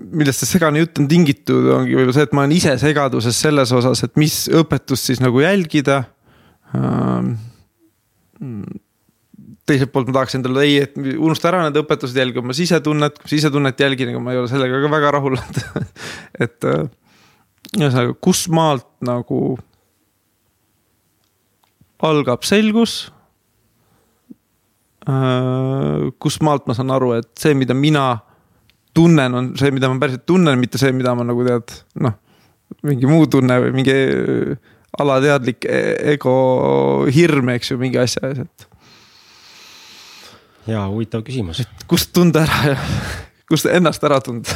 millest 0.01 0.41
see 0.41 0.55
segane 0.55 0.81
jutt 0.81 0.97
on 1.01 1.07
tingitud, 1.09 1.67
ongi 1.75 1.93
võib-olla 1.97 2.15
see, 2.15 2.25
et 2.29 2.33
ma 2.33 2.45
olen 2.45 2.55
ise 2.55 2.77
segaduses 2.81 3.37
selles 3.47 3.73
osas, 3.75 4.01
et 4.05 4.17
mis 4.17 4.43
õpetust 4.61 5.11
siis 5.11 5.21
nagu 5.21 5.43
jälgida 5.43 6.03
Ehm, 6.77 7.33
teiselt 9.67 9.91
poolt 9.93 10.09
ma 10.09 10.15
tahaks 10.19 10.37
endale, 10.37 10.63
ei, 10.65 10.77
et 10.85 10.95
unusta 10.97 11.49
ära 11.51 11.65
need 11.65 11.79
õpetused, 11.81 12.17
jälgi 12.17 12.41
oma 12.41 12.55
sisetunnet, 12.55 13.19
sisetunnet 13.29 13.83
jälgin, 13.83 14.13
aga 14.13 14.23
ma 14.23 14.33
ei 14.33 14.39
ole 14.41 14.51
sellega 14.51 14.79
ka 14.83 14.91
väga 14.91 15.11
rahul 15.17 15.37
olnud 15.37 15.59
et 16.45 16.69
äh, 16.69 16.85
ühesõnaga, 17.77 18.15
kus 18.23 18.45
maalt 18.53 18.87
nagu 19.07 19.59
algab 22.07 22.45
selgus. 22.47 23.11
Äh, 25.09 26.09
kust 26.21 26.43
maalt 26.45 26.67
ma 26.69 26.75
saan 26.77 26.93
aru, 26.93 27.15
et 27.17 27.31
see, 27.39 27.55
mida 27.57 27.73
mina 27.77 28.19
tunnen, 28.93 29.37
on 29.37 29.53
see, 29.59 29.71
mida 29.73 29.89
ma 29.89 29.99
päriselt 30.01 30.27
tunnen, 30.29 30.59
mitte 30.61 30.81
see, 30.81 30.91
mida 30.95 31.13
ma 31.17 31.25
nagu 31.25 31.45
tead, 31.47 31.73
noh, 32.03 32.17
mingi 32.87 33.09
muu 33.09 33.25
tunne 33.31 33.57
või 33.63 33.73
mingi 33.75 33.95
alateadlik 34.99 35.65
e-, 35.65 35.95
ego 36.15 36.35
hirm, 37.11 37.53
eks 37.55 37.73
ju, 37.73 37.79
mingi 37.81 38.01
asja 38.01 38.31
ees, 38.31 38.43
et. 38.45 38.67
ja 40.69 40.85
huvitav 40.91 41.23
küsimus. 41.27 41.63
kust 41.89 42.11
tunda 42.15 42.45
ära 42.45 42.73
ja 42.73 42.79
kust 43.49 43.69
ennast 43.71 44.03
ära 44.07 44.19
tunda 44.23 44.53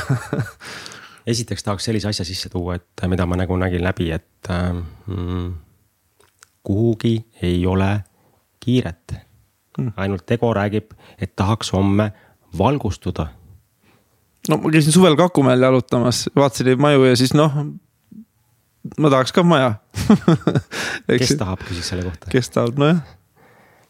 esiteks 1.32 1.66
tahaks 1.66 1.88
sellise 1.90 2.12
asja 2.12 2.28
sisse 2.28 2.52
tuua, 2.54 2.78
et 2.78 3.08
mida 3.10 3.26
ma 3.26 3.40
nagu 3.40 3.58
nägin 3.60 3.84
läbi, 3.84 4.12
et 4.14 4.52
mm, 4.52 5.48
kuhugi 6.66 7.16
ei 7.42 7.66
ole 7.70 8.04
kiiret 8.60 9.16
mm.. 9.78 9.94
ainult 9.98 10.32
ego 10.32 10.54
räägib, 10.54 10.94
et 11.22 11.36
tahaks 11.36 11.72
homme 11.74 12.12
valgustuda. 12.58 13.28
no 14.50 14.58
ma 14.58 14.72
käisin 14.72 14.94
suvel 14.94 15.16
Kakumäel 15.16 15.62
jalutamas, 15.62 16.30
vaatasin 16.36 16.72
neid 16.72 16.82
maju 16.82 17.10
ja 17.10 17.18
siis 17.20 17.34
noh, 17.38 17.54
ma 18.98 19.12
tahaks 19.14 19.36
ka 19.36 19.44
maja 19.44 19.76
kes 21.20 21.36
tahab, 21.40 21.62
küsiks 21.68 21.94
selle 21.94 22.08
kohta. 22.08 22.32
kes 22.34 22.50
tahab, 22.54 22.82
nojah. 22.82 23.02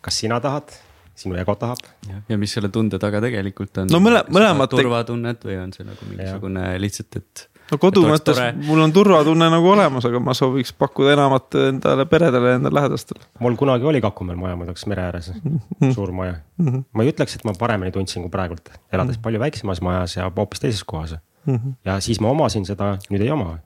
kas 0.05 0.19
sina 0.23 0.39
tahad, 0.43 0.75
sinu 1.15 1.39
ego 1.39 1.55
tahab? 1.59 1.81
ja 2.29 2.39
mis 2.41 2.55
selle 2.57 2.71
tunde 2.73 2.99
taga 3.01 3.23
tegelikult 3.23 3.83
on? 3.83 3.91
no 3.91 4.03
mõle-, 4.03 4.25
mõlemad. 4.35 4.71
turvatunnet 4.75 5.47
või 5.47 5.59
on 5.63 5.75
see 5.75 5.87
nagu 5.87 6.11
mingisugune 6.11 6.71
ja. 6.73 6.79
lihtsalt, 6.81 7.21
et 7.21 7.47
no 7.71 7.79
kodu 7.81 8.03
mõttes 8.07 8.39
mul 8.65 8.81
on 8.83 8.93
turvatunne 8.95 9.47
nagu 9.51 9.69
olemas, 9.71 10.05
aga 10.07 10.21
ma 10.23 10.35
sooviks 10.37 10.73
pakkuda 10.77 11.15
enamat 11.15 11.57
endale 11.71 12.05
peredele 12.09 12.53
ja 12.53 12.59
enda 12.59 12.71
lähedastele. 12.73 13.23
mul 13.43 13.57
kunagi 13.59 13.87
oli 13.89 14.01
Kakumäel 14.03 14.39
maja 14.39 14.57
muideks 14.59 14.85
mere 14.91 15.07
ääres 15.07 15.31
mm, 15.33 15.59
-hmm. 15.59 15.93
suur 15.93 16.11
maja 16.11 16.35
mm. 16.57 16.67
-hmm. 16.67 16.83
ma 16.93 17.03
ei 17.03 17.13
ütleks, 17.13 17.35
et 17.35 17.45
ma 17.45 17.53
paremini 17.59 17.91
tundsin 17.91 18.23
kui 18.23 18.29
praegult, 18.29 18.69
elades 18.91 19.15
mm 19.15 19.19
-hmm. 19.19 19.23
palju 19.23 19.39
väiksemas 19.39 19.81
majas 19.81 20.15
ja 20.15 20.31
hoopis 20.37 20.59
teises 20.59 20.83
kohas 20.83 21.15
mm. 21.45 21.55
-hmm. 21.55 21.73
ja 21.85 21.99
siis 21.99 22.19
ma 22.19 22.29
omasin 22.29 22.65
seda, 22.65 22.97
nüüd 23.09 23.21
ei 23.21 23.31
oma. 23.31 23.57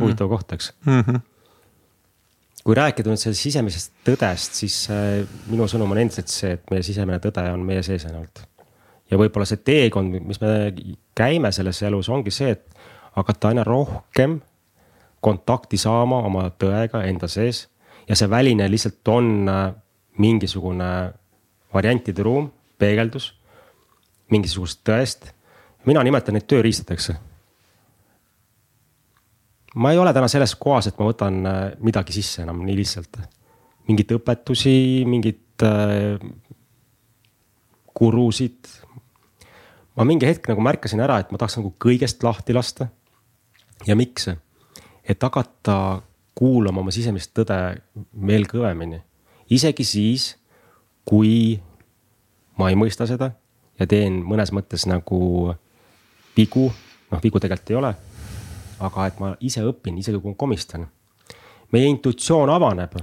huvitav 0.00 0.26
mm 0.26 0.32
-hmm. 0.32 0.36
koht, 0.36 0.52
eks 0.52 0.72
mm. 0.86 1.00
-hmm. 1.00 1.20
kui 2.64 2.74
rääkida 2.74 3.10
nüüd 3.10 3.16
sellest 3.16 3.42
sisemisest 3.42 3.92
tõdest, 4.08 4.52
siis 4.52 4.90
äh, 4.90 5.26
minu 5.46 5.64
sõnum 5.64 5.90
on 5.90 5.98
endiselt 5.98 6.28
see, 6.28 6.52
et 6.52 6.70
meie 6.70 6.82
sisemine 6.82 7.18
tõde 7.18 7.52
on 7.52 7.60
meie 7.60 7.82
sees 7.82 8.06
ainult. 8.06 8.46
ja 9.10 9.18
võib-olla 9.18 9.44
see 9.44 9.56
teekond, 9.56 10.20
mis 10.22 10.40
me 10.40 10.74
käime 11.14 11.52
selles 11.52 11.82
elus, 11.82 12.08
ongi 12.08 12.30
see, 12.30 12.50
et 12.50 12.79
hakata 13.16 13.48
aina 13.48 13.64
rohkem 13.64 14.40
kontakti 15.20 15.76
saama 15.76 16.22
oma 16.26 16.48
tõega 16.50 17.04
enda 17.08 17.28
sees 17.28 17.68
ja 18.08 18.16
see 18.16 18.30
väline 18.30 18.70
lihtsalt 18.70 19.08
on 19.08 19.48
äh, 19.48 19.66
mingisugune 20.18 21.12
variantide 21.74 22.22
ruum, 22.22 22.50
peegeldus 22.78 23.34
mingisugusest 24.30 24.82
tõest. 24.86 25.32
mina 25.86 26.02
nimetan 26.04 26.36
neid 26.36 26.46
tööriistadeks. 26.50 27.12
ma 29.74 29.92
ei 29.92 29.98
ole 29.98 30.12
täna 30.12 30.28
selles 30.28 30.54
kohas, 30.54 30.86
et 30.86 30.98
ma 30.98 31.08
võtan 31.10 31.46
äh, 31.46 31.60
midagi 31.80 32.12
sisse 32.12 32.42
enam 32.42 32.62
nii 32.64 32.76
lihtsalt. 32.76 33.20
mingeid 33.88 34.14
õpetusi, 34.18 35.04
mingit 35.06 35.62
äh, 35.66 36.18
gurusid. 37.94 38.70
ma 39.96 40.04
mingi 40.04 40.26
hetk 40.26 40.48
nagu 40.48 40.60
märkasin 40.60 41.00
ära, 41.00 41.18
et 41.20 41.30
ma 41.30 41.38
tahaks 41.38 41.58
nagu 41.58 41.74
kõigest 41.78 42.22
lahti 42.22 42.56
lasta 42.56 42.88
ja 43.86 43.96
miks? 43.96 44.28
et 45.04 45.22
hakata 45.22 46.02
kuulama 46.34 46.80
oma 46.80 46.92
sisemist 46.94 47.32
tõde 47.34 47.56
veel 48.26 48.46
kõvemini, 48.48 49.00
isegi 49.50 49.84
siis, 49.84 50.34
kui 51.04 51.58
ma 52.60 52.70
ei 52.70 52.78
mõista 52.78 53.06
seda 53.08 53.32
ja 53.80 53.88
teen 53.88 54.20
mõnes 54.26 54.52
mõttes 54.54 54.86
nagu 54.88 55.20
vigu, 56.36 56.68
noh 57.10 57.22
vigu 57.22 57.42
tegelikult 57.42 57.72
ei 57.72 57.80
ole. 57.80 57.94
aga 58.80 59.06
et 59.06 59.18
ma 59.20 59.34
ise 59.44 59.60
õpin, 59.66 59.98
isegi 60.00 60.20
kui 60.20 60.32
ma 60.32 60.36
komistan. 60.36 60.86
meie 61.72 61.88
intuitsioon 61.88 62.50
avaneb. 62.50 62.94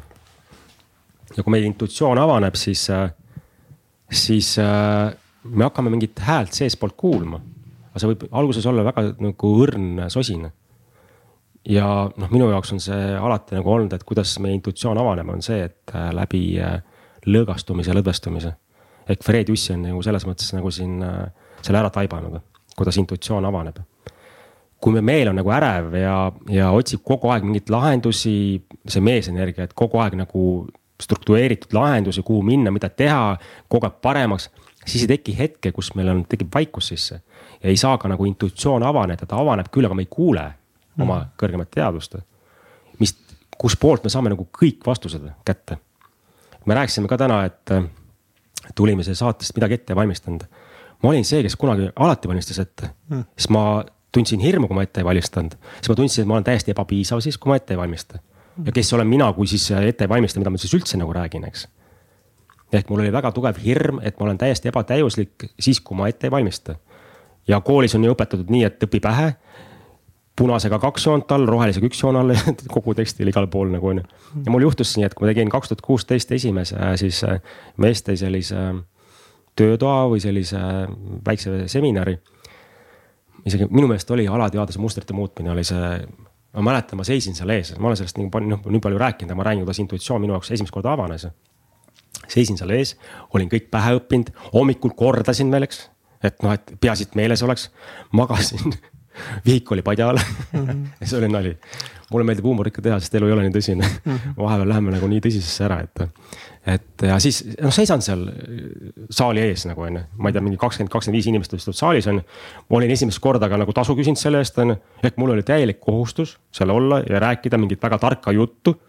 ja 1.36 1.44
kui 1.44 1.52
meie 1.52 1.66
intuitsioon 1.66 2.18
avaneb, 2.18 2.56
siis, 2.56 2.88
siis 4.10 4.56
me 5.44 5.64
hakkame 5.64 5.90
mingit 5.90 6.20
häält 6.20 6.54
seestpoolt 6.54 6.96
kuulma. 6.98 7.42
aga 7.90 8.00
see 8.00 8.14
võib 8.14 8.28
alguses 8.32 8.66
olla 8.66 8.84
väga 8.84 9.12
nagu 9.20 9.54
õrn 9.66 10.08
sosin 10.10 10.48
ja 11.68 11.88
noh, 12.18 12.30
minu 12.32 12.50
jaoks 12.52 12.72
on 12.76 12.82
see 12.84 13.10
alati 13.18 13.58
nagu 13.58 13.74
olnud, 13.74 13.94
et 13.94 14.06
kuidas 14.08 14.38
meie 14.44 14.56
intuitsioon 14.58 15.00
avaneb, 15.02 15.34
on 15.36 15.44
see, 15.46 15.66
et 15.68 15.96
äh, 15.96 16.10
läbi 16.16 16.42
äh, 16.64 16.80
lõõgastumise, 17.28 17.96
lõdvestumise. 17.98 18.54
ehk 19.08 19.24
Fred 19.24 19.50
Jussi 19.50 19.74
on 19.74 19.86
nagu 19.88 20.02
selles 20.04 20.26
mõttes 20.28 20.52
nagu 20.56 20.72
siin 20.72 21.02
äh, 21.04 21.28
selle 21.62 21.80
ära 21.82 21.92
taibanud, 21.94 22.42
kuidas 22.78 22.98
intuitsioon 23.04 23.46
avaneb. 23.46 23.80
kui 24.80 24.94
me 24.94 25.02
meel 25.02 25.32
on 25.32 25.36
nagu 25.36 25.50
ärev 25.50 25.96
ja, 25.98 26.32
ja 26.54 26.70
otsib 26.72 27.02
kogu 27.04 27.32
aeg 27.34 27.44
mingeid 27.44 27.70
lahendusi, 27.74 28.62
see 28.86 29.02
meesenergia, 29.02 29.66
et 29.66 29.74
kogu 29.74 29.98
aeg 29.98 30.14
nagu 30.20 30.68
struktureeritud 31.02 31.74
lahendusi, 31.74 32.22
kuhu 32.22 32.44
minna, 32.46 32.72
mida 32.72 32.90
teha, 32.90 33.38
kogu 33.70 33.90
aeg 33.90 33.98
paremaks, 34.02 34.50
siis 34.86 35.04
ei 35.04 35.16
teki 35.16 35.34
hetke, 35.38 35.72
kus 35.74 35.92
meil 35.98 36.14
on, 36.14 36.24
tekib 36.30 36.54
vaikus 36.54 36.94
sisse. 36.94 37.22
ja 37.64 37.70
ei 37.70 37.78
saa 37.78 37.98
ka 37.98 38.08
nagu 38.08 38.26
intuitsioon 38.26 38.84
avaneda, 38.84 39.26
ta 39.26 39.42
avaneb 39.42 39.68
küll, 39.74 39.86
aga 39.86 39.98
me 39.98 40.06
ei 40.06 40.10
kuule 40.10 40.46
oma 41.00 41.20
mm. 41.20 41.34
kõrgemat 41.42 41.72
teadvust. 41.74 42.16
mis, 43.00 43.16
kuspoolt 43.58 44.04
me 44.04 44.10
saame 44.10 44.30
nagu 44.34 44.48
kõik 44.62 44.86
vastused 44.86 45.24
kätte. 45.46 45.78
me 46.66 46.76
rääkisime 46.76 47.08
ka 47.08 47.18
täna, 47.18 47.44
et 47.46 47.72
tulime 48.76 49.04
siia 49.04 49.16
saatest 49.16 49.56
midagi 49.56 49.74
ette 49.74 49.96
valmistanud. 49.96 50.44
ma 51.04 51.10
olin 51.10 51.26
see, 51.26 51.44
kes 51.44 51.56
kunagi 51.56 51.90
alati 51.96 52.28
valmistas 52.28 52.60
ette 52.60 52.90
mm., 53.10 53.24
siis 53.38 53.50
ma 53.50 53.84
tundsin 54.12 54.40
hirmu, 54.40 54.68
kui 54.68 54.76
ma 54.76 54.84
ette 54.84 55.02
ei 55.02 55.06
valmistanud. 55.06 55.56
siis 55.78 55.90
ma 55.90 55.96
tundsin, 55.96 56.22
et 56.22 56.28
ma 56.28 56.38
olen 56.38 56.48
täiesti 56.48 56.74
ebapiisav 56.74 57.22
siis, 57.24 57.38
kui 57.38 57.52
ma 57.52 57.60
ette 57.60 57.74
ei 57.74 57.78
valmista. 57.78 58.20
ja 58.66 58.72
kes 58.72 58.94
olen 58.94 59.08
mina, 59.08 59.32
kui 59.34 59.48
siis 59.48 59.72
ette 59.72 60.06
ei 60.06 60.10
valmista, 60.10 60.40
mida 60.40 60.54
ma 60.54 60.58
siis 60.58 60.74
üldse 60.74 60.98
nagu 60.98 61.14
räägin, 61.14 61.46
eks. 61.48 61.68
ehk 62.74 62.90
mul 62.90 63.06
oli 63.06 63.14
väga 63.14 63.32
tugev 63.32 63.62
hirm, 63.64 64.02
et 64.02 64.20
ma 64.20 64.30
olen 64.30 64.38
täiesti 64.38 64.72
ebatäiuslik 64.74 65.52
siis, 65.60 65.82
kui 65.82 65.98
ma 65.98 66.08
ette 66.08 66.28
ei 66.28 66.32
valmista. 66.32 66.76
ja 67.48 67.62
koolis 67.62 67.96
on 67.96 68.04
ju 68.04 68.16
õpetatud 68.16 68.50
nii, 68.50 68.64
et 68.64 68.84
õpi 68.84 69.00
pähe 69.00 69.36
punasega 70.38 70.80
kaks 70.80 71.08
joont 71.08 71.32
all, 71.34 71.48
rohelisega 71.50 71.88
üks 71.90 72.04
joon 72.04 72.20
all 72.20 72.36
kogu 72.76 72.94
tekstil 72.98 73.30
igal 73.32 73.48
pool 73.52 73.72
nagu 73.74 73.90
on 73.90 74.02
ju. 74.02 74.06
ja 74.46 74.54
mul 74.54 74.68
juhtus 74.68 74.94
nii, 74.98 75.08
et 75.10 75.16
kui 75.18 75.26
ma 75.26 75.34
tegin 75.34 75.50
kaks 75.54 75.72
tuhat 75.72 75.82
kuusteist 75.86 76.32
esimese, 76.36 76.78
siis 77.02 77.24
äh, 77.26 77.42
mees 77.82 78.04
tõi 78.06 78.18
sellise 78.20 78.58
äh, 78.58 78.80
töötoa 79.58 80.06
või 80.12 80.22
sellise 80.24 80.58
äh, 80.58 80.88
väikse 81.26 81.66
seminari. 81.72 82.18
isegi 83.46 83.68
minu 83.72 83.88
meelest 83.88 84.12
oli 84.12 84.28
alateaduse 84.28 84.80
mustrite 84.80 85.14
muutmine 85.14 85.52
oli 85.52 85.64
see, 85.64 85.92
ma 86.54 86.66
mäletan, 86.70 87.00
ma 87.00 87.06
seisin 87.08 87.36
seal 87.36 87.54
ees, 87.56 87.74
ma 87.80 87.90
olen 87.90 88.00
sellest 88.00 88.18
nii 88.20 88.32
palju, 88.34 88.50
noh 88.54 88.72
nii 88.76 88.84
palju 88.84 89.02
rääkinud 89.02 89.32
ja 89.32 89.38
ma 89.40 89.46
räägin, 89.48 89.66
kuidas 89.66 89.80
intuitsioon 89.84 90.22
minu 90.22 90.36
jaoks 90.36 90.52
esimest 90.52 90.74
korda 90.74 90.94
avanes. 90.94 91.28
seisin 92.28 92.58
seal 92.58 92.74
ees, 92.76 92.98
olin 93.34 93.50
kõik 93.50 93.72
pähe 93.72 93.96
õppinud, 94.00 94.34
hommikul 94.54 94.94
kordasin 94.98 95.52
veel, 95.52 95.70
eks 95.70 95.88
et 96.24 96.44
noh, 96.44 96.54
et 96.54 96.78
peaasi, 96.82 97.08
et 97.08 97.16
meeles 97.16 97.44
oleks, 97.46 97.70
magasin 98.12 98.74
vihik 99.46 99.72
oli 99.72 99.84
padja 99.86 100.10
all 100.10 100.20
mm. 100.20 100.66
-hmm. 100.66 100.88
ja 101.02 101.08
see 101.08 101.20
oli 101.20 101.30
nali. 101.32 101.58
mulle 102.12 102.26
meeldib 102.26 102.46
huumorit 102.48 102.72
ikka 102.72 102.82
teha, 102.82 103.00
sest 103.04 103.16
elu 103.20 103.28
ei 103.28 103.34
ole 103.36 103.48
nii 103.48 103.56
tõsine 103.56 103.84
mm. 103.84 104.14
-hmm. 104.14 104.36
vahepeal 104.44 104.70
läheme 104.70 104.94
nagu 104.96 105.10
nii 105.12 105.22
tõsisesse 105.26 105.66
ära, 105.68 105.80
et, 105.84 106.02
et 106.76 107.06
ja 107.10 107.20
siis 107.20 107.44
noh, 107.62 107.74
seisan 107.74 108.02
seal 108.02 108.26
saali 109.10 109.44
ees 109.44 109.66
nagu 109.70 109.86
onju, 109.88 110.04
ma 110.18 110.30
ei 110.30 110.38
tea, 110.38 110.44
mingi 110.46 110.60
kakskümmend, 110.62 110.92
kakskümmend 110.94 111.20
viis 111.20 111.30
inimest 111.32 111.54
istuvad 111.54 111.80
saalis 111.82 112.08
onju. 112.08 112.26
ma 112.70 112.82
olin 112.82 112.92
esimest 112.92 113.20
korda 113.20 113.50
ka 113.50 113.58
nagu 113.58 113.74
tasu 113.74 113.96
küsinud 113.96 114.22
selle 114.22 114.44
eest 114.44 114.58
onju, 114.64 114.78
ehk 115.04 115.18
mul 115.18 115.36
oli 115.36 115.44
täielik 115.44 115.80
kohustus 115.80 116.38
seal 116.52 116.74
olla 116.74 117.02
ja 117.10 117.20
rääkida 117.20 117.58
mingit 117.58 117.84
väga 117.84 117.98
tarka 117.98 118.32
juttu. 118.32 118.80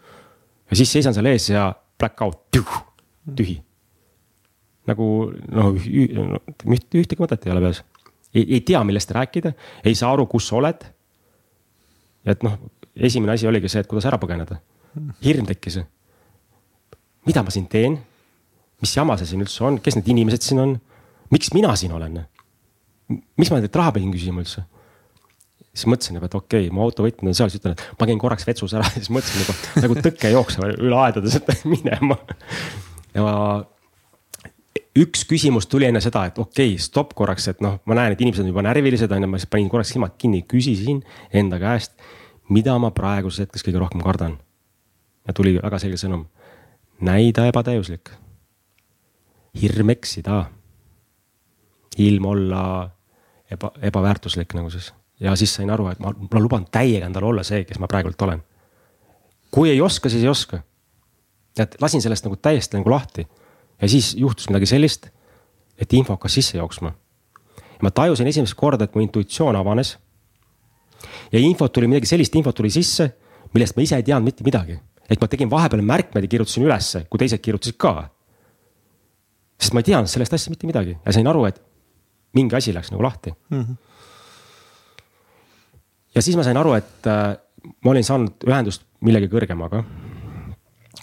ja 0.69 0.75
siis 0.75 0.91
seisan 0.91 1.13
seal 1.13 1.25
ees 1.25 1.49
ja 1.49 1.73
black 1.99 2.21
out, 2.21 2.45
tühi 3.35 3.59
nagu 4.89 5.05
noh, 5.53 5.77
ühtegi 5.77 7.19
mõtet 7.19 7.45
ei 7.45 7.53
ole 7.53 7.63
peas 7.67 7.83
ei, 8.33 8.45
ei 8.45 8.61
tea, 8.65 8.81
millest 8.87 9.11
rääkida, 9.15 9.53
ei 9.85 9.95
saa 9.95 10.13
aru, 10.13 10.27
kus 10.29 10.49
sa 10.49 10.59
oled. 10.59 10.85
ja 12.25 12.35
et 12.35 12.43
noh, 12.45 12.57
esimene 12.95 13.33
asi 13.33 13.47
oligi 13.47 13.71
see, 13.71 13.83
et 13.83 13.89
kuidas 13.89 14.07
ära 14.09 14.19
põgeneda. 14.21 14.59
hirm 15.25 15.47
tekkis. 15.49 15.79
mida 17.25 17.43
ma 17.43 17.53
siin 17.53 17.67
teen? 17.67 17.99
mis 18.81 18.95
jama 18.95 19.17
see 19.19 19.33
siin 19.33 19.43
üldse 19.43 19.63
on, 19.65 19.79
kes 19.83 19.99
need 19.99 20.11
inimesed 20.15 20.45
siin 20.45 20.59
on? 20.63 20.75
miks 21.33 21.53
mina 21.53 21.75
siin 21.79 21.93
olen? 21.95 22.21
miks 23.09 23.51
ma 23.51 23.61
teilt 23.61 23.79
raha 23.81 23.95
pidin 23.97 24.13
küsima 24.13 24.43
üldse? 24.43 24.65
siis 25.73 25.87
mõtlesin 25.89 26.17
juba, 26.17 26.29
et 26.29 26.37
okei 26.37 26.67
okay,, 26.67 26.75
mu 26.75 26.83
autovõtmed 26.85 27.31
on 27.31 27.37
seal, 27.37 27.51
siis 27.51 27.61
ütlen, 27.61 27.75
et 27.77 27.99
ma 27.99 28.07
käin 28.09 28.21
korraks 28.21 28.47
vetsus 28.47 28.73
ära, 28.77 28.87
siis 28.97 29.11
mõtlesin 29.13 29.45
nagu, 29.45 29.83
nagu 29.85 29.99
tõke 30.07 30.31
jooksma 30.33 30.71
üle 30.75 31.03
aedades, 31.05 31.37
et 31.39 31.51
minema. 31.73 32.17
ja 33.15 33.25
üks 34.99 35.23
küsimus 35.29 35.67
tuli 35.69 35.87
enne 35.87 36.01
seda, 36.03 36.25
et 36.29 36.39
okei 36.41 36.73
okay,, 36.73 36.81
stopp 36.81 37.13
korraks, 37.17 37.47
et 37.51 37.61
noh, 37.63 37.79
ma 37.89 37.97
näen, 37.97 38.13
et 38.13 38.21
inimesed 38.21 38.43
on 38.43 38.51
juba 38.51 38.63
närvilised 38.65 39.11
on 39.15 39.25
ju, 39.25 39.31
ma 39.31 39.39
siis 39.39 39.49
panin 39.51 39.69
korraks 39.71 39.93
silmad 39.93 40.15
kinni, 40.19 40.43
küsisin 40.49 41.01
enda 41.33 41.59
käest, 41.61 41.95
mida 42.49 42.75
ma 42.81 42.91
praeguses 42.95 43.45
hetkes 43.45 43.65
kõige 43.65 43.81
rohkem 43.81 44.03
kardan. 44.05 44.37
ja 45.27 45.33
tuli 45.33 45.55
väga 45.61 45.79
selge 45.79 45.99
sõnum, 46.01 46.23
näida 47.05 47.45
ebatäiuslik, 47.45 48.09
hirm 49.61 49.91
eksida, 49.93 50.45
ilm 51.97 52.25
olla 52.25 52.63
eba, 53.51 53.71
ebaväärtuslik 53.81 54.55
nagu 54.57 54.71
siis 54.73 54.93
ja 55.19 55.35
siis 55.35 55.53
sain 55.55 55.69
aru, 55.69 55.89
et 55.91 55.99
ma, 55.99 56.13
ma 56.13 56.41
luban 56.41 56.65
täiega 56.71 57.05
endale 57.09 57.27
olla 57.27 57.43
see, 57.43 57.65
kes 57.67 57.79
ma 57.79 57.87
praegult 57.91 58.21
olen. 58.21 58.41
kui 59.51 59.69
ei 59.69 59.81
oska, 59.81 60.09
siis 60.09 60.23
ei 60.23 60.29
oska. 60.29 60.61
et 61.59 61.75
lasin 61.81 62.01
sellest 62.01 62.25
nagu 62.25 62.35
täiesti 62.35 62.77
nagu 62.77 62.89
lahti 62.89 63.27
ja 63.81 63.89
siis 63.89 64.13
juhtus 64.17 64.49
midagi 64.49 64.65
sellist, 64.69 65.09
et 65.79 65.93
info 65.93 66.13
hakkas 66.13 66.33
sisse 66.39 66.57
jooksma. 66.57 66.93
ma 67.81 67.91
tajusin 67.91 68.27
esimest 68.27 68.57
korda, 68.59 68.83
et 68.83 68.95
mu 68.95 69.01
intuitsioon 69.01 69.55
avanes. 69.55 69.97
ja 71.31 71.39
infot 71.39 71.73
tuli 71.73 71.87
midagi 71.87 72.05
sellist, 72.05 72.35
infot 72.35 72.55
tuli 72.55 72.69
sisse, 72.69 73.11
millest 73.53 73.77
ma 73.77 73.83
ise 73.83 73.95
ei 73.95 74.03
teadnud 74.03 74.25
mitte 74.25 74.43
midagi. 74.43 74.79
et 75.09 75.21
ma 75.21 75.27
tegin 75.27 75.49
vahepeal 75.49 75.81
märkmeid 75.81 76.23
ja 76.23 76.29
kirjutasin 76.29 76.63
ülesse, 76.63 77.05
kui 77.09 77.17
teised 77.17 77.41
kirjutasid 77.41 77.77
ka. 77.77 78.09
sest 79.59 79.73
ma 79.73 79.79
ei 79.79 79.91
teadnud 79.91 80.11
sellest 80.11 80.33
asjast 80.33 80.49
mitte 80.49 80.67
midagi 80.67 80.97
ja 81.05 81.13
sain 81.13 81.27
aru, 81.27 81.45
et 81.45 81.61
mingi 82.33 82.55
asi 82.55 82.73
läks 82.73 82.91
nagu 82.91 83.03
lahti 83.03 83.31
mm. 83.49 83.61
-hmm. 83.61 83.75
ja 86.15 86.21
siis 86.21 86.35
ma 86.35 86.43
sain 86.43 86.57
aru, 86.57 86.73
et 86.73 87.07
äh, 87.07 87.37
ma 87.83 87.91
olin 87.91 88.03
saanud 88.03 88.45
ühendust 88.47 88.85
millegi 89.01 89.27
kõrgemaga. 89.31 89.83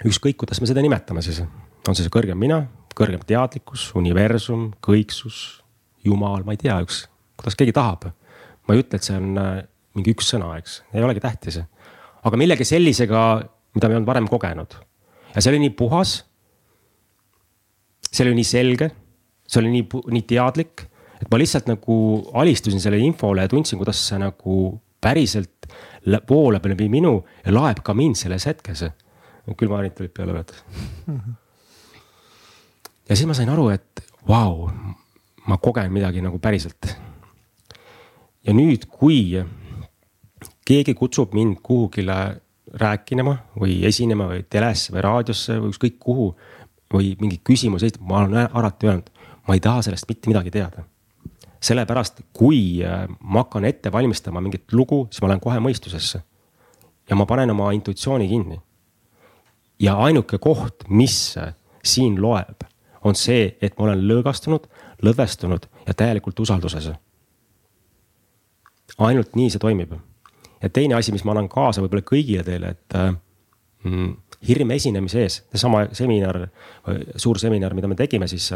ükskõik, 0.04 0.36
kuidas 0.36 0.60
me 0.60 0.68
seda 0.68 0.82
nimetame 0.84 1.22
siis, 1.24 1.40
on 1.90 1.96
see 1.98 2.06
see 2.06 2.12
kõrgem 2.12 2.38
mina, 2.40 2.62
kõrgem 2.96 3.22
teadlikkus, 3.28 3.90
universum, 3.98 4.70
kõiksus, 4.84 5.60
jumal, 6.06 6.44
ma 6.46 6.56
ei 6.56 6.60
tea, 6.60 6.78
üks, 6.84 7.04
kuidas 7.38 7.58
keegi 7.58 7.74
tahab. 7.76 8.10
ma 8.66 8.74
ei 8.74 8.82
ütle, 8.82 8.98
et 8.98 9.06
see 9.06 9.16
on 9.18 9.38
äh, 9.38 9.58
mingi 9.96 10.14
üks 10.16 10.32
sõna, 10.32 10.54
eks, 10.60 10.80
ei 10.94 11.04
olegi 11.04 11.22
tähtis. 11.24 11.60
aga 12.26 12.40
millegi 12.40 12.66
sellisega, 12.66 13.22
mida 13.76 13.88
me 13.88 13.94
ei 13.94 14.00
olnud 14.00 14.10
varem 14.10 14.28
kogenud. 14.28 14.78
ja 15.34 15.40
see 15.40 15.52
oli 15.52 15.62
nii 15.66 15.74
puhas. 15.78 16.18
see 18.10 18.24
oli 18.24 18.34
nii 18.40 18.48
selge, 18.48 18.90
see 19.46 19.62
oli 19.62 19.72
nii, 19.76 20.02
nii 20.16 20.26
teadlik, 20.28 20.86
et 21.20 21.30
ma 21.30 21.40
lihtsalt 21.40 21.68
nagu 21.70 21.96
alistusin 22.34 22.80
sellele 22.80 23.04
infole 23.04 23.44
ja 23.44 23.52
tundsin, 23.52 23.78
kuidas 23.80 24.00
see 24.08 24.20
nagu 24.20 24.76
päriselt 25.00 25.68
voolab 26.28 26.66
läbi 26.66 26.88
minu 26.90 27.18
ja 27.44 27.54
laeb 27.54 27.82
ka 27.84 27.94
mind 27.94 28.18
selles 28.18 28.46
hetkes. 28.46 28.84
külmaharid 29.56 29.94
tulid 29.94 30.10
peale, 30.10 30.32
vaata 30.34 30.54
mm. 31.06 31.18
-hmm. 31.18 31.34
Ja 33.08 33.16
siis 33.16 33.26
ma 33.26 33.34
sain 33.34 33.50
aru, 33.52 33.68
et 33.74 34.02
vau, 34.28 34.68
ma 35.46 35.58
kogen 35.62 35.92
midagi 35.92 36.24
nagu 36.24 36.38
päriselt. 36.42 36.96
ja 38.46 38.54
nüüd, 38.54 38.88
kui 38.90 39.42
keegi 40.66 40.94
kutsub 40.94 41.34
mind 41.34 41.60
kuhugile 41.62 42.40
rääkima 42.76 43.36
või 43.56 43.78
esinema 43.86 44.26
või 44.32 44.42
telesse 44.50 44.92
või 44.92 45.06
raadiosse 45.06 45.60
või 45.60 45.72
ükskõik 45.72 45.98
kuhu 46.02 46.32
või 46.92 47.14
mingi 47.20 47.40
küsimus 47.44 47.82
esitab, 47.86 48.06
ma 48.08 48.24
olen 48.24 48.50
alati 48.52 48.86
öelnud, 48.86 49.08
ma 49.46 49.54
ei 49.54 49.62
taha 49.62 49.82
sellest 49.86 50.08
mitte 50.10 50.30
midagi 50.30 50.50
teada 50.54 50.84
sellepärast, 51.66 52.22
kui 52.36 52.84
äh, 52.84 53.06
ma 53.20 53.44
hakkan 53.44 53.66
ette 53.68 53.92
valmistama 53.92 54.42
mingit 54.44 54.72
lugu, 54.72 55.06
siis 55.10 55.22
ma 55.22 55.30
lähen 55.32 55.42
kohe 55.42 55.60
mõistusesse. 55.62 56.22
ja 57.06 57.16
ma 57.16 57.26
panen 57.26 57.50
oma 57.50 57.70
intuitsiooni 57.72 58.28
kinni. 58.28 58.60
ja 59.80 59.96
ainuke 59.96 60.38
koht, 60.38 60.88
mis 60.88 61.36
äh, 61.38 61.54
siin 61.84 62.20
loeb, 62.22 62.66
on 63.06 63.18
see, 63.18 63.50
et 63.62 63.76
ma 63.78 63.88
olen 63.88 64.04
lõõgastunud, 64.08 64.66
lõdvestunud 65.06 65.68
ja 65.86 65.94
täielikult 65.94 66.40
usalduses. 66.42 66.90
ainult 68.98 69.34
nii 69.36 69.50
see 69.50 69.60
toimib. 69.60 69.92
ja 70.62 70.68
teine 70.68 70.94
asi, 70.94 71.12
mis 71.12 71.24
ma 71.24 71.34
annan 71.34 71.48
kaasa 71.48 71.82
võib-olla 71.84 72.02
kõigile 72.02 72.44
teile, 72.44 72.74
et 72.76 72.96
äh, 72.96 73.12
mm, 73.84 74.16
hirm 74.48 74.70
esinemise 74.70 75.22
ees, 75.22 75.42
seesama 75.52 75.86
seminar, 75.92 76.48
suur 77.16 77.38
seminar, 77.38 77.74
mida 77.74 77.88
me 77.88 77.96
tegime, 77.98 78.28
siis 78.28 78.52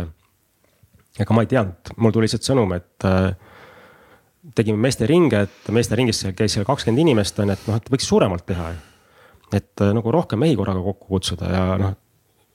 ega 1.19 1.35
ma 1.35 1.45
ei 1.45 1.51
teadnud, 1.51 1.95
mul 1.99 2.15
tuli 2.15 2.29
lihtsalt 2.29 2.47
sõnum, 2.47 2.73
et 2.77 3.07
äh, 3.09 3.33
tegime 4.57 4.81
meesteringe, 4.81 5.45
et 5.47 5.73
meesteringis 5.75 6.23
käis 6.37 6.57
seal 6.57 6.67
kakskümmend 6.69 7.03
inimest 7.05 7.41
on 7.43 7.53
ju, 7.53 7.57
et 7.59 7.67
noh, 7.69 7.81
et 7.81 7.91
võiks 7.93 8.09
suuremalt 8.09 8.47
teha. 8.49 8.73
et 9.53 9.83
äh, 9.83 9.93
nagu 9.97 10.13
rohkem 10.15 10.39
mehi 10.39 10.57
korraga 10.57 10.83
kokku 10.85 11.17
kutsuda 11.17 11.51
ja 11.51 11.65
noh, 11.81 11.97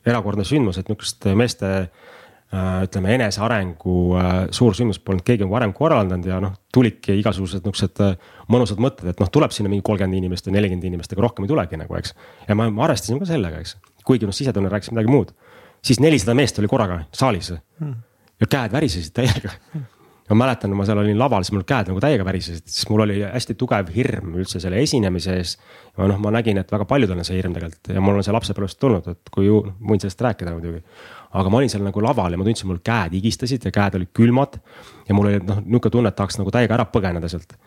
erakordne 0.05 0.45
sündmus, 0.47 0.79
et 0.79 0.89
nihukest 0.89 1.27
meeste 1.37 1.71
äh, 1.81 2.85
ütleme 2.85 3.13
enesearengu 3.17 3.97
äh, 4.19 4.31
suursündmust 4.55 5.03
polnud 5.05 5.25
keegi 5.27 5.47
varem 5.49 5.73
korraldanud 5.75 6.29
ja 6.29 6.39
noh, 6.43 6.55
tulidki 6.73 7.17
igasugused 7.21 7.65
nihukesed 7.65 8.03
äh, 8.05 8.15
mõnusad 8.51 8.81
mõtted, 8.81 9.11
et 9.11 9.21
noh, 9.23 9.31
tuleb 9.31 9.55
sinna 9.55 9.71
mingi 9.71 9.85
kolmkümmend 9.85 10.21
inimest 10.21 10.49
või 10.49 10.57
nelikümmend 10.59 10.89
inimest, 10.91 11.13
ega 11.13 11.25
rohkem 11.25 11.47
ei 11.47 11.53
tulegi 11.53 11.81
nagu, 11.81 11.99
eks. 11.99 12.15
ja 12.47 12.57
ma, 12.57 12.69
ma 12.73 12.87
arvestasin 12.89 13.21
ka 13.21 13.29
sellega, 13.29 13.61
eks, 13.65 13.77
kuigi 14.05 14.29
noh, 14.29 14.35
sisetunne 14.35 14.71
rääkis 14.73 14.93
midagi 14.93 15.11
muud. 15.13 15.33
siis 15.85 15.99
nelisada 16.01 16.33
meest 16.37 16.59
oli 16.59 16.67
korraga 16.71 17.03
saalis 17.13 17.53
hmm 17.53 17.95
ja 18.39 18.47
käed 18.49 18.71
värisesid 18.71 19.13
täiega. 19.15 19.53
Ma 20.29 20.37
mäletan, 20.41 20.71
kui 20.71 20.79
ma 20.79 20.85
seal 20.87 20.99
olin 21.01 21.19
laval, 21.19 21.43
siis 21.45 21.53
mul 21.53 21.65
käed 21.69 21.91
nagu 21.91 22.01
täiega 22.01 22.25
värisesid, 22.25 22.65
sest 22.65 22.89
mul 22.89 23.03
oli 23.05 23.19
hästi 23.21 23.55
tugev 23.59 23.91
hirm 23.93 24.33
üldse 24.39 24.61
selle 24.63 24.79
esinemise 24.81 25.35
ees. 25.37 25.55
ja 25.97 26.07
noh, 26.09 26.17
ma 26.21 26.31
nägin, 26.33 26.57
et 26.61 26.71
väga 26.71 26.87
paljudel 26.89 27.21
on 27.21 27.27
see 27.27 27.37
hirm 27.37 27.53
tegelikult 27.53 27.93
ja 27.93 28.01
mul 28.01 28.17
on 28.17 28.25
see 28.25 28.33
lapsepõlvest 28.33 28.79
tulnud, 28.81 29.11
et 29.13 29.31
kui 29.33 29.45
ju, 29.45 29.61
võin 29.85 30.01
sellest 30.01 30.25
rääkida 30.25 30.55
muidugi. 30.55 30.81
aga 31.35 31.51
ma 31.51 31.61
olin 31.61 31.69
seal 31.69 31.85
nagu 31.85 32.01
laval 32.01 32.33
ja 32.33 32.41
ma 32.41 32.47
tundsin, 32.47 32.71
mul 32.71 32.81
käed 32.85 33.13
higistasid 33.13 33.69
ja 33.69 33.73
käed 33.75 33.99
olid 33.99 34.11
külmad. 34.17 34.57
ja 35.07 35.17
mul 35.17 35.29
oli 35.29 35.45
noh, 35.45 35.61
nihuke 35.61 35.93
tunne, 35.93 36.09
et 36.09 36.17
tahaks 36.17 36.41
nagu 36.41 36.53
täiega 36.53 36.79
ära 36.79 36.89
põgeneda 36.89 37.29
sealt 37.29 37.57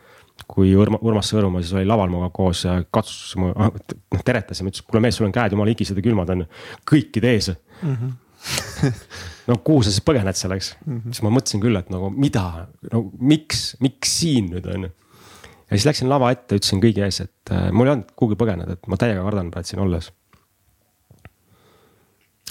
kui 0.46 0.74
Urmas, 0.78 1.02
Urmas 1.02 1.30
Sõõrumaa 1.32 1.62
siis 1.64 1.74
oli 1.74 1.86
laval 1.88 2.10
minuga 2.10 2.28
koos 2.34 2.62
ja 2.66 2.76
katsus 2.94 3.34
mu, 3.40 3.50
noh 3.54 4.22
teretas 4.24 4.60
ja 4.60 4.66
ma 4.66 4.70
ütlesin, 4.70 4.86
kuule 4.86 5.02
mees, 5.02 5.18
sul 5.18 5.26
on 5.26 5.34
käed 5.34 5.54
jumala 5.54 5.72
higised 5.72 5.98
ja 5.98 6.04
külmad 6.04 6.30
on 6.34 6.44
kõikide 6.88 7.34
ees 7.34 7.50
mm. 7.50 7.96
-hmm. 7.96 8.14
no 9.48 9.56
kuhu 9.64 9.82
sa 9.84 9.92
siis 9.92 10.04
põgened 10.04 10.37
seal, 10.38 10.54
eks 10.56 10.72
mm. 10.76 10.94
-hmm. 10.94 11.16
siis 11.16 11.24
ma 11.24 11.32
mõtlesin 11.32 11.62
küll, 11.62 11.80
et 11.80 11.90
nagu 11.92 12.11
mida, 12.12 12.44
no 12.92 13.04
miks, 13.18 13.72
miks 13.84 14.14
siin 14.20 14.50
nüüd 14.52 14.68
on 14.74 14.88
ju. 14.88 14.90
ja 15.70 15.76
siis 15.76 15.88
läksin 15.88 16.11
lava 16.12 16.30
ette, 16.34 16.61
ütlesin 16.61 16.82
kõigi 16.84 17.04
ees, 17.04 17.20
et 17.24 17.52
äh, 17.54 17.68
mul 17.72 17.88
ei 17.88 17.96
olnud 17.96 18.14
kuhugi 18.16 18.38
põgeneda, 18.40 18.78
et 18.78 18.88
ma 18.90 19.00
täiega 19.00 19.24
kardan 19.24 19.52
praegu 19.54 19.72
siin 19.72 19.84
olles. 19.84 20.12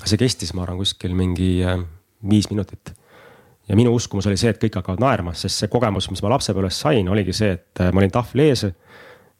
see 0.03 0.17
kestis, 0.17 0.53
ma 0.53 0.63
arvan, 0.63 0.79
kuskil 0.81 1.15
mingi 1.17 1.51
äh, 1.65 1.81
viis 2.29 2.49
minutit. 2.49 2.93
ja 3.67 3.75
minu 3.75 3.93
uskumus 3.93 4.27
oli 4.27 4.37
see, 4.37 4.49
et 4.49 4.61
kõik 4.63 4.79
hakkavad 4.81 5.03
naerma, 5.03 5.33
sest 5.33 5.63
see 5.63 5.67
kogemus, 5.67 6.09
mis 6.09 6.23
ma 6.23 6.33
lapsepõlves 6.37 6.79
sain, 6.85 7.09
oligi 7.09 7.33
see, 7.33 7.57
et 7.59 7.83
äh, 7.83 7.91
ma 7.91 8.01
olin 8.01 8.11
tahvli 8.13 8.49
ees. 8.49 8.65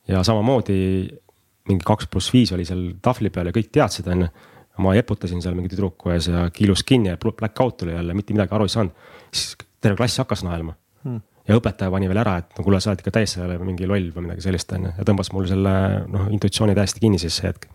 ja 0.07 0.23
samamoodi 0.23 1.09
mingi 1.67 1.83
kaks 1.83 2.07
pluss 2.07 2.31
viis 2.31 2.51
oli 2.55 2.63
seal 2.65 2.93
tahvli 3.03 3.29
peal 3.29 3.49
ja 3.49 3.55
kõik 3.55 3.73
teadsid, 3.73 4.07
on 4.07 4.21
ju 4.21 4.29
ma 4.81 4.93
eputasin 4.97 5.41
seal 5.43 5.55
mingi 5.57 5.71
tüdruku 5.71 6.11
ees 6.13 6.29
ja 6.31 6.47
kiilus 6.53 6.83
kinni 6.87 7.09
ja 7.09 7.17
black 7.17 7.61
out 7.61 7.77
tuli 7.77 7.95
jälle, 7.95 8.13
mitte 8.13 8.35
midagi 8.35 8.55
aru 8.55 8.67
ei 8.67 8.73
saanud. 8.73 8.91
siis 9.31 9.55
terve 9.81 9.97
klass 9.97 10.21
hakkas 10.21 10.43
naerma 10.45 10.75
hmm. 11.03 11.21
ja 11.47 11.57
õpetaja 11.57 11.91
pani 11.93 12.09
veel 12.09 12.21
ära, 12.21 12.37
et 12.41 12.57
no 12.57 12.65
kuule, 12.65 12.79
sa 12.81 12.91
oled 12.91 13.01
ikka 13.03 13.13
täiesti 13.17 13.41
mingi 13.63 13.89
loll 13.89 14.11
või 14.15 14.27
midagi 14.27 14.45
sellist 14.45 14.71
on 14.77 14.87
ju 14.87 14.93
ja 14.99 15.07
tõmbas 15.09 15.31
mul 15.33 15.49
selle 15.49 15.73
noh, 16.13 16.29
intuitsiooni 16.33 16.77
täiesti 16.77 17.03
kinni 17.03 17.21
siis 17.21 17.39
see 17.39 17.49
hetk. 17.49 17.67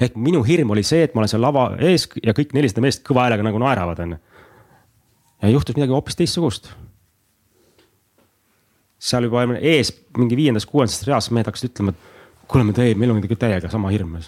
ehk 0.00 0.18
minu 0.18 0.42
hirm 0.46 0.74
oli 0.74 0.84
see, 0.86 1.04
et 1.06 1.14
ma 1.14 1.24
olen 1.24 1.32
seal 1.32 1.44
lava 1.44 1.70
ees 1.78 2.08
ja 2.24 2.34
kõik 2.36 2.54
nelisada 2.56 2.84
meest 2.84 3.04
kõva 3.06 3.26
häälega 3.28 3.46
nagu 3.46 3.62
naeravad 3.62 4.04
on 4.06 4.16
ju. 4.16 4.20
ja 5.42 5.54
juhtus 5.56 5.78
midagi 5.78 5.96
hoopis 5.96 6.18
teistsugust. 6.18 6.72
seal 8.98 9.30
juba 9.30 9.46
ees 9.60 9.94
mingi 10.18 10.38
viiendas-kuuendas 10.38 11.06
reas 11.06 11.30
mehed 11.30 11.46
hakkasid 11.46 11.72
ütlema, 11.72 11.94
et 11.94 12.46
kuule, 12.50 12.66
me 12.66 12.74
täie, 12.76 12.98
meil 12.98 13.14
on 13.14 13.22
täiega 13.22 13.70
sama 13.70 13.94
hirm 13.94 14.18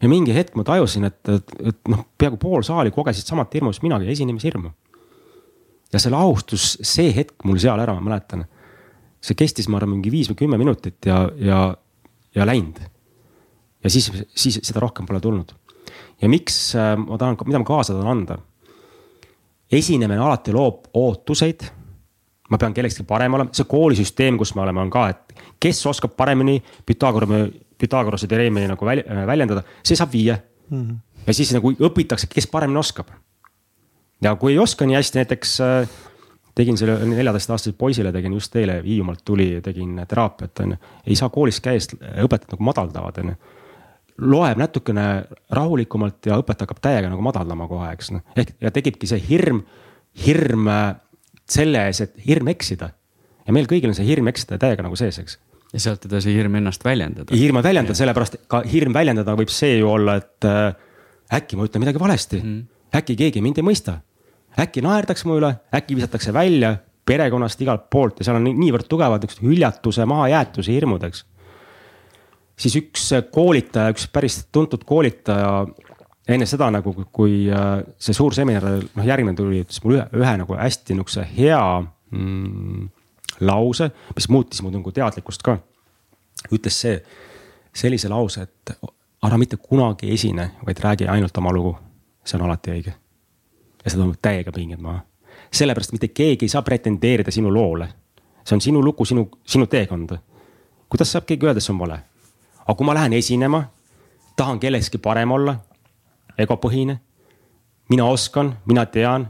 ja 0.00 0.08
mingi 0.08 0.34
hetk 0.34 0.56
ma 0.56 0.64
tajusin, 0.66 1.06
et, 1.10 1.20
et, 1.28 1.56
et 1.72 1.90
noh, 1.92 2.04
peaaegu 2.18 2.38
pool 2.40 2.64
saali 2.66 2.92
kogesid 2.94 3.28
samat 3.28 3.54
hirmu, 3.56 3.72
mis 3.72 3.82
minagi, 3.84 4.08
esinemishirmu. 4.12 4.72
ja 5.92 5.98
selle 5.98 6.16
austus, 6.16 6.76
see 6.86 7.10
hetk 7.14 7.44
mul 7.44 7.58
seal 7.60 7.80
ära, 7.82 7.96
ma 7.98 8.10
mäletan. 8.10 8.46
see 9.20 9.36
kestis, 9.36 9.68
ma 9.68 9.76
arvan, 9.76 9.98
mingi 9.98 10.12
viis 10.12 10.30
või 10.30 10.38
kümme 10.44 10.58
minutit 10.58 11.06
ja, 11.06 11.26
ja, 11.36 11.64
ja 12.34 12.46
läinud. 12.46 12.80
ja 13.84 13.90
siis, 13.90 14.10
siis 14.34 14.60
seda 14.62 14.80
rohkem 14.80 15.06
pole 15.06 15.20
tulnud. 15.20 15.52
ja 16.22 16.28
miks 16.28 16.74
äh, 16.76 16.94
ma 16.96 17.18
tahan, 17.18 17.36
mida 17.46 17.60
ma 17.60 17.68
kaasa 17.68 17.96
tahan 17.96 18.16
anda? 18.18 18.38
esinemine 19.70 20.18
alati 20.18 20.52
loob 20.52 20.88
ootuseid 20.94 21.68
ma 22.50 22.58
pean 22.58 22.74
kellekski 22.74 23.04
parem 23.06 23.34
olema, 23.36 23.52
see 23.54 23.68
koolisüsteem, 23.70 24.38
kus 24.38 24.56
me 24.56 24.64
oleme, 24.64 24.82
on 24.82 24.90
ka, 24.90 25.04
et 25.12 25.42
kes 25.62 25.84
oskab 25.86 26.16
paremini 26.18 26.56
Pythagorase 26.86 27.44
Pythagorase 27.80 28.28
teoreemi 28.30 28.66
nagu 28.70 28.86
väl, 28.86 29.02
äh, 29.06 29.24
väljendada, 29.26 29.64
see 29.82 29.98
saab 29.98 30.12
viie 30.12 30.36
mm. 30.36 30.82
-hmm. 30.82 31.24
ja 31.26 31.34
siis 31.34 31.52
nagu 31.56 31.72
õpitakse, 31.72 32.28
kes 32.30 32.46
paremini 32.46 32.78
oskab. 32.78 33.08
ja 34.22 34.36
kui 34.36 34.52
ei 34.52 34.58
oska 34.58 34.86
nii 34.86 34.96
hästi, 34.96 35.18
näiteks 35.18 35.60
äh, 35.60 35.88
tegin 36.54 36.78
selle 36.78 36.98
neljateistaastasele 37.06 37.76
poisile, 37.78 38.12
tegin 38.12 38.32
just 38.32 38.56
eile 38.56 38.82
Hiiumaalt 38.84 39.24
tuli, 39.24 39.60
tegin 39.62 40.02
teraapiat 40.08 40.60
on 40.60 40.70
ju. 40.70 40.76
ei 41.06 41.16
saa 41.16 41.28
koolis 41.28 41.60
käies 41.60 41.88
õpetajad 41.94 42.52
nagu 42.52 42.64
madaldavad 42.64 43.18
on 43.22 43.32
ju. 43.32 43.34
loeb 44.20 44.58
natukene 44.58 45.24
rahulikumalt 45.50 46.26
ja 46.26 46.38
õpetaja 46.40 46.68
hakkab 46.68 46.82
täiega 46.84 47.08
nagu 47.08 47.22
madaldama 47.22 47.68
kohe, 47.68 47.92
eks 47.92 48.10
noh. 48.10 48.24
ehk 48.36 48.56
ja 48.60 48.70
tekibki 48.70 49.06
see 49.06 49.22
hirm, 49.28 49.62
hirm 50.26 50.68
äh, 50.68 50.96
selle 51.50 51.86
ees, 51.86 52.00
et 52.00 52.26
hirm 52.26 52.48
eksida. 52.48 52.90
ja 53.46 53.52
meil 53.52 53.66
kõigil 53.70 53.88
on 53.88 53.94
see 53.94 54.06
hirm 54.06 54.28
eksida 54.28 54.58
täiega 54.58 54.84
nagu 54.86 54.96
sees, 54.96 55.18
eks 55.18 55.38
ja 55.72 55.80
sealt 55.82 56.04
edasi 56.08 56.34
hirm 56.34 56.58
ennast 56.58 56.84
väljendada. 56.84 57.36
hirme 57.36 57.62
väljendada, 57.62 57.96
sellepärast 57.98 58.38
ka 58.50 58.62
hirm 58.66 58.94
väljendada 58.96 59.36
võib 59.38 59.52
see 59.54 59.78
ju 59.78 59.90
olla, 59.90 60.16
et 60.20 60.48
äh, 60.48 60.74
äkki 61.38 61.58
ma 61.58 61.66
ütlen 61.68 61.84
midagi 61.84 62.02
valesti 62.02 62.40
mm.. 62.42 62.62
äkki 63.00 63.16
keegi 63.18 63.42
mind 63.44 63.60
ei 63.60 63.66
mõista. 63.66 64.00
äkki 64.58 64.82
naerdakse 64.84 65.28
mu 65.30 65.38
üle, 65.38 65.52
äkki 65.74 65.98
visatakse 65.98 66.34
välja 66.34 66.76
perekonnast 67.06 67.60
igalt 67.62 67.88
poolt 67.90 68.20
ja 68.20 68.28
seal 68.28 68.40
on 68.40 68.48
niivõrd 68.50 68.88
tugevad 68.90 69.22
niisugused 69.22 69.46
hüljatuse, 69.46 70.06
mahajäetuse 70.06 70.74
hirmud, 70.74 71.06
eks. 71.06 71.24
siis 72.58 72.76
üks 72.82 73.06
koolitaja, 73.32 73.94
üks 73.94 74.08
päris 74.12 74.42
tuntud 74.52 74.84
koolitaja 74.86 75.64
enne 76.30 76.46
seda 76.46 76.68
nagu, 76.70 76.92
kui 77.14 77.46
äh, 77.50 77.80
see 77.98 78.14
suur 78.16 78.34
seminar, 78.36 78.66
noh 78.94 79.06
järgmine 79.06 79.38
tuli, 79.38 79.62
ütles 79.64 79.82
mulle 79.84 80.02
ühe, 80.02 80.22
ühe 80.22 80.34
nagu 80.42 80.58
hästi 80.58 80.98
nihukese 80.98 81.26
hea 81.30 81.62
mm, 82.10 82.88
lause, 83.40 83.90
mis 84.14 84.28
muutis 84.28 84.62
mu 84.62 84.70
nagu 84.70 84.92
teadlikkust 84.92 85.42
ka. 85.42 85.58
ütles 86.52 86.80
see, 86.80 86.96
sellise 87.74 88.08
lause, 88.08 88.42
et 88.42 88.72
ära 89.22 89.38
mitte 89.38 89.56
kunagi 89.56 90.12
esine, 90.14 90.50
vaid 90.66 90.78
räägi 90.80 91.08
ainult 91.08 91.36
oma 91.36 91.52
lugu. 91.52 91.76
see 92.24 92.38
on 92.38 92.46
alati 92.46 92.70
õige. 92.70 92.92
ja 93.84 93.90
see 93.90 93.98
toob 93.98 94.16
täiega 94.22 94.52
pinged 94.52 94.80
maha. 94.80 95.00
sellepärast 95.52 95.92
mitte 95.92 96.08
keegi 96.08 96.44
ei 96.44 96.48
saa 96.48 96.62
pretendeerida 96.62 97.30
sinu 97.30 97.54
loole. 97.54 97.88
see 98.44 98.54
on 98.54 98.60
sinu 98.60 98.84
lugu, 98.84 99.04
sinu, 99.04 99.28
sinu 99.46 99.66
teekond. 99.66 100.16
kuidas 100.88 101.12
saab 101.12 101.24
keegi 101.26 101.46
öelda, 101.46 101.58
et 101.58 101.64
see 101.64 101.72
on 101.72 101.78
vale? 101.78 102.00
aga 102.60 102.74
kui 102.74 102.86
ma 102.86 102.94
lähen 102.94 103.12
esinema, 103.12 103.64
tahan 104.36 104.60
kellekski 104.60 104.98
parem 104.98 105.30
olla, 105.30 105.56
egopõhine. 106.38 107.00
mina 107.88 108.04
oskan, 108.04 108.56
mina 108.66 108.86
tean, 108.86 109.28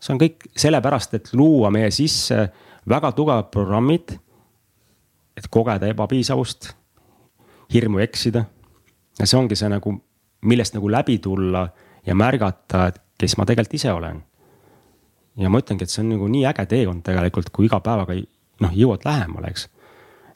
see 0.00 0.12
on 0.14 0.20
kõik 0.20 0.48
sellepärast, 0.56 1.14
et 1.14 1.32
luua 1.32 1.70
meie 1.70 1.90
sisse 1.90 2.48
väga 2.88 3.12
tugevad 3.12 3.50
programmid. 3.50 4.18
et 5.36 5.46
kogeda 5.50 5.86
ebapiisavust, 5.88 6.74
hirmu 7.72 7.98
eksida. 7.98 8.44
ja 9.18 9.26
see 9.26 9.38
ongi 9.38 9.56
see 9.56 9.68
nagu, 9.68 9.94
millest 10.42 10.74
nagu 10.74 10.90
läbi 10.90 11.18
tulla 11.18 11.68
ja 12.06 12.14
märgata, 12.14 12.86
et 12.86 13.00
kes 13.18 13.36
ma 13.36 13.46
tegelikult 13.46 13.74
ise 13.74 13.92
olen. 13.92 14.22
ja 15.36 15.48
ma 15.48 15.58
ütlengi, 15.58 15.82
et 15.82 15.90
see 15.90 16.02
on 16.04 16.10
nagu 16.16 16.28
nii 16.28 16.46
äge 16.46 16.66
teekond 16.66 17.02
tegelikult, 17.02 17.50
kui 17.50 17.66
iga 17.66 17.80
päevaga 17.80 18.18
noh, 18.60 18.74
jõuad 18.76 19.04
lähemale, 19.04 19.50
eks 19.50 19.68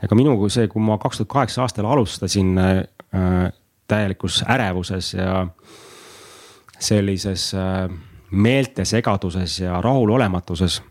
ega 0.02 0.18
minuga 0.18 0.48
see, 0.52 0.68
kui 0.68 0.82
ma 0.84 0.98
kaks 1.00 1.20
tuhat 1.20 1.32
kaheksa 1.32 1.64
aastal 1.64 1.88
alustasin 1.88 2.56
äh, 2.60 3.52
täielikus 3.88 4.42
ärevuses 4.48 5.14
ja 5.14 5.46
sellises 6.78 7.52
äh, 7.54 7.88
meeltesegaduses 8.30 9.60
ja 9.60 9.80
rahulolematuses. 9.80 10.82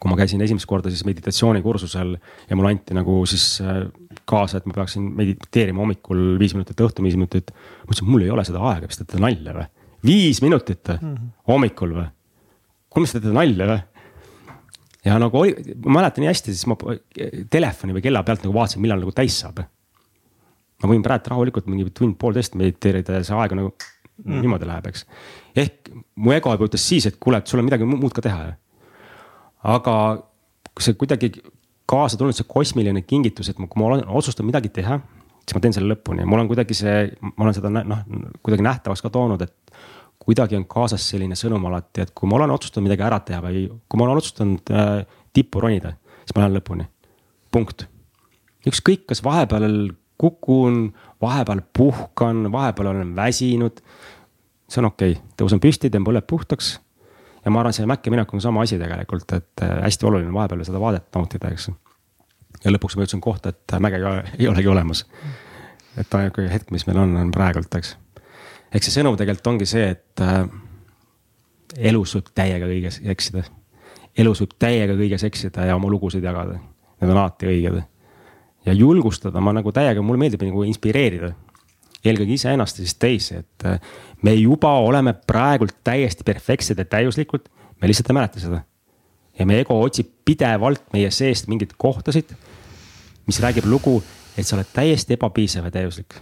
Kui 0.00 0.10
ma 0.12 0.18
käisin 0.18 0.42
esimest 0.44 0.68
korda 0.68 0.90
siis 0.92 1.04
meditatsioonikursusel 1.08 2.16
ja 2.50 2.58
mulle 2.58 2.74
anti 2.74 2.96
nagu 2.96 3.18
siis 3.28 3.62
äh, 3.64 3.84
kaasa, 4.28 4.60
et 4.60 4.68
ma 4.68 4.76
peaksin 4.76 5.08
mediteerima 5.16 5.82
hommikul 5.84 6.36
viis 6.40 6.54
minutit, 6.56 6.80
õhtul 6.84 7.06
viis 7.06 7.16
minutit. 7.18 7.52
ma 7.52 7.90
ütlesin, 7.90 8.10
mul 8.10 8.26
ei 8.26 8.32
ole 8.34 8.44
seda 8.46 8.62
aega, 8.72 8.90
mis 8.90 9.00
te 9.00 9.04
teete 9.04 9.22
nalja 9.22 9.56
või? 9.56 9.66
viis 10.06 10.42
minutit 10.44 10.92
mm 10.92 11.12
-hmm. 11.12 11.34
hommikul 11.48 11.94
või? 11.96 12.08
kuule, 12.90 13.06
mis 13.06 13.14
te 13.16 13.20
teete 13.20 13.36
nalja 13.36 13.70
või? 13.72 13.80
ja 15.06 15.18
nagu 15.22 15.40
oli, 15.40 15.54
ma 15.84 16.00
mäletan 16.00 16.24
nii 16.24 16.32
hästi, 16.32 16.54
siis 16.54 16.66
ma 16.70 16.76
telefoni 17.50 17.96
või 17.96 18.04
kella 18.04 18.22
pealt 18.26 18.44
nagu 18.44 18.54
vaatasin, 18.56 18.82
millal 18.82 19.02
nagu 19.02 19.14
täis 19.16 19.38
saab. 19.40 19.64
ma 20.82 20.90
võin 20.90 21.02
praegu 21.02 21.32
rahulikult 21.32 21.66
mingi 21.72 21.90
tund-poolteist 21.90 22.58
mediteerida 22.58 23.20
ja 23.20 23.24
see 23.24 23.36
aeg 23.36 23.54
nagu 23.56 23.72
mm. 24.24 24.40
niimoodi 24.42 24.68
läheb, 24.68 24.86
eks. 24.90 25.06
ehk 25.56 25.90
mu 26.16 26.34
ego 26.36 26.52
juba 26.54 26.68
ütles 26.68 26.88
siis, 26.88 27.06
et 27.08 27.18
kuule, 27.20 27.40
et 27.40 27.46
sul 27.46 27.62
on 27.62 27.68
midagi 27.68 27.88
muud 27.88 28.12
ka 28.14 28.24
teha. 28.24 28.54
Aga 29.66 29.96
see 30.80 30.96
kuidagi 30.98 31.32
kaasa 31.88 32.18
tulnud 32.18 32.36
see 32.36 32.46
kosmiline 32.48 33.02
kingitus, 33.06 33.50
et 33.50 33.58
kui 33.58 33.80
ma 33.80 33.90
olen 33.90 34.06
otsustanud 34.06 34.50
midagi 34.50 34.70
teha, 34.74 34.98
siis 35.42 35.54
ma 35.56 35.62
teen 35.62 35.76
selle 35.76 35.94
lõpuni 35.94 36.24
ja 36.24 36.30
mul 36.30 36.42
on 36.42 36.50
kuidagi 36.50 36.76
see, 36.76 37.04
ma 37.22 37.46
olen 37.46 37.56
seda 37.56 37.70
noh, 37.72 38.02
kuidagi 38.42 38.66
nähtavaks 38.66 39.04
ka 39.04 39.12
toonud, 39.14 39.42
et 39.46 39.76
kuidagi 40.22 40.58
on 40.58 40.66
kaasas 40.70 41.04
selline 41.12 41.38
sõnum 41.38 41.68
alati, 41.70 42.02
et 42.02 42.10
kui 42.16 42.28
ma 42.30 42.40
olen 42.40 42.54
otsustanud 42.54 42.88
midagi 42.88 43.06
ära 43.06 43.20
teha 43.22 43.42
või 43.44 43.66
kui 43.70 44.00
ma 44.00 44.08
olen 44.08 44.22
otsustanud 44.22 44.72
äh, 44.74 44.96
tippu 45.36 45.62
ronida, 45.62 45.94
siis 46.24 46.34
ma 46.34 46.44
lähen 46.44 46.58
lõpuni, 46.58 46.88
punkt. 47.54 47.86
ükskõik, 48.66 49.06
kas 49.06 49.22
vahepeal 49.22 49.92
kukun, 50.18 50.90
vahepeal 51.22 51.62
puhkan, 51.76 52.50
vahepeal 52.52 52.90
olen 52.94 53.14
väsinud. 53.16 53.82
see 54.68 54.82
on 54.82 54.90
okei 54.90 55.12
okay., 55.14 55.22
tõusen 55.38 55.62
püsti, 55.62 55.90
teen 55.90 56.04
põled 56.04 56.26
puhtaks. 56.26 56.80
Ja 57.46 57.54
ma 57.54 57.62
arvan, 57.62 57.74
see 57.76 57.86
mäkke 57.86 58.10
minek 58.12 58.32
on 58.34 58.42
sama 58.42 58.66
asi 58.66 58.78
tegelikult, 58.80 59.32
et 59.38 59.62
äh, 59.64 59.76
hästi 59.86 60.08
oluline 60.10 60.32
on 60.32 60.38
vahepeal 60.40 60.64
seda 60.66 60.82
vaadet 60.82 61.06
nautida, 61.14 61.52
eks. 61.54 61.70
ja 62.64 62.74
lõpuks 62.74 62.98
ma 62.98 63.06
jõudsin 63.06 63.22
kohta, 63.22 63.54
et 63.54 63.78
mäge 63.80 64.02
ei 64.38 64.50
olegi 64.50 64.72
olemas. 64.72 65.06
et 65.96 66.14
ainuke 66.14 66.50
hetk, 66.50 66.74
mis 66.74 66.86
meil 66.90 66.98
on, 67.04 67.16
on 67.22 67.30
praegult, 67.32 67.72
eks 67.78 67.96
eks 68.74 68.88
see 68.88 68.98
sõnum 68.98 69.16
tegelikult 69.18 69.52
ongi 69.54 69.68
see, 69.68 69.90
et 69.94 70.22
äh, 70.24 70.44
elus 71.90 72.14
võib 72.16 72.30
täiega 72.36 72.68
kõiges 72.68 73.00
eksida. 73.04 73.44
elus 74.16 74.40
võib 74.42 74.56
täiega 74.58 74.96
kõiges 74.96 75.24
eksida 75.28 75.66
ja 75.68 75.76
oma 75.76 75.90
lugusid 75.92 76.24
jagada, 76.24 76.58
need 77.00 77.12
on 77.12 77.20
alati 77.22 77.50
õiged. 77.52 77.82
ja 78.66 78.72
julgustada, 78.72 79.40
ma 79.40 79.54
nagu 79.56 79.72
täiega, 79.72 80.02
mulle 80.02 80.24
meeldib 80.24 80.42
nagu 80.42 80.64
inspireerida. 80.66 81.34
Eelkõige 82.10 82.36
iseennast 82.36 82.80
ja 82.80 82.86
siis 82.86 82.98
teisi, 83.00 83.40
et 83.42 83.66
äh, 83.68 83.80
me 84.22 84.34
juba 84.36 84.72
oleme 84.84 85.14
praegult 85.26 85.78
täiesti 85.84 86.26
perfektsed 86.26 86.78
ja 86.78 86.86
täiuslikud, 86.88 87.48
me 87.80 87.90
lihtsalt 87.90 88.10
ei 88.12 88.18
mäleta 88.18 88.42
seda. 88.42 88.62
ja 89.38 89.46
meie 89.46 89.64
ego 89.66 89.80
otsib 89.84 90.08
pidevalt 90.24 90.86
meie 90.96 91.10
seest 91.10 91.50
mingeid 91.52 91.74
kohtasid, 91.76 92.32
mis 93.26 93.42
räägib 93.42 93.68
lugu, 93.68 93.98
et 94.36 94.46
sa 94.46 94.56
oled 94.56 94.72
täiesti 94.72 95.16
ebapiisav 95.16 95.68
ja 95.68 95.74
täiuslik 95.80 96.20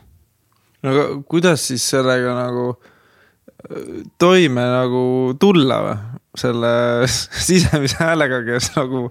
no 0.84 0.92
aga 0.92 1.06
kuidas 1.28 1.68
siis 1.70 1.86
sellega 1.94 2.34
nagu 2.36 2.66
äh, 2.74 4.02
toime 4.20 4.66
nagu 4.78 5.06
tulla 5.40 5.80
või? 5.86 5.96
selle 6.34 6.70
sisemise 7.48 8.00
häälega, 8.00 8.40
kes 8.42 8.72
nagu 8.74 9.06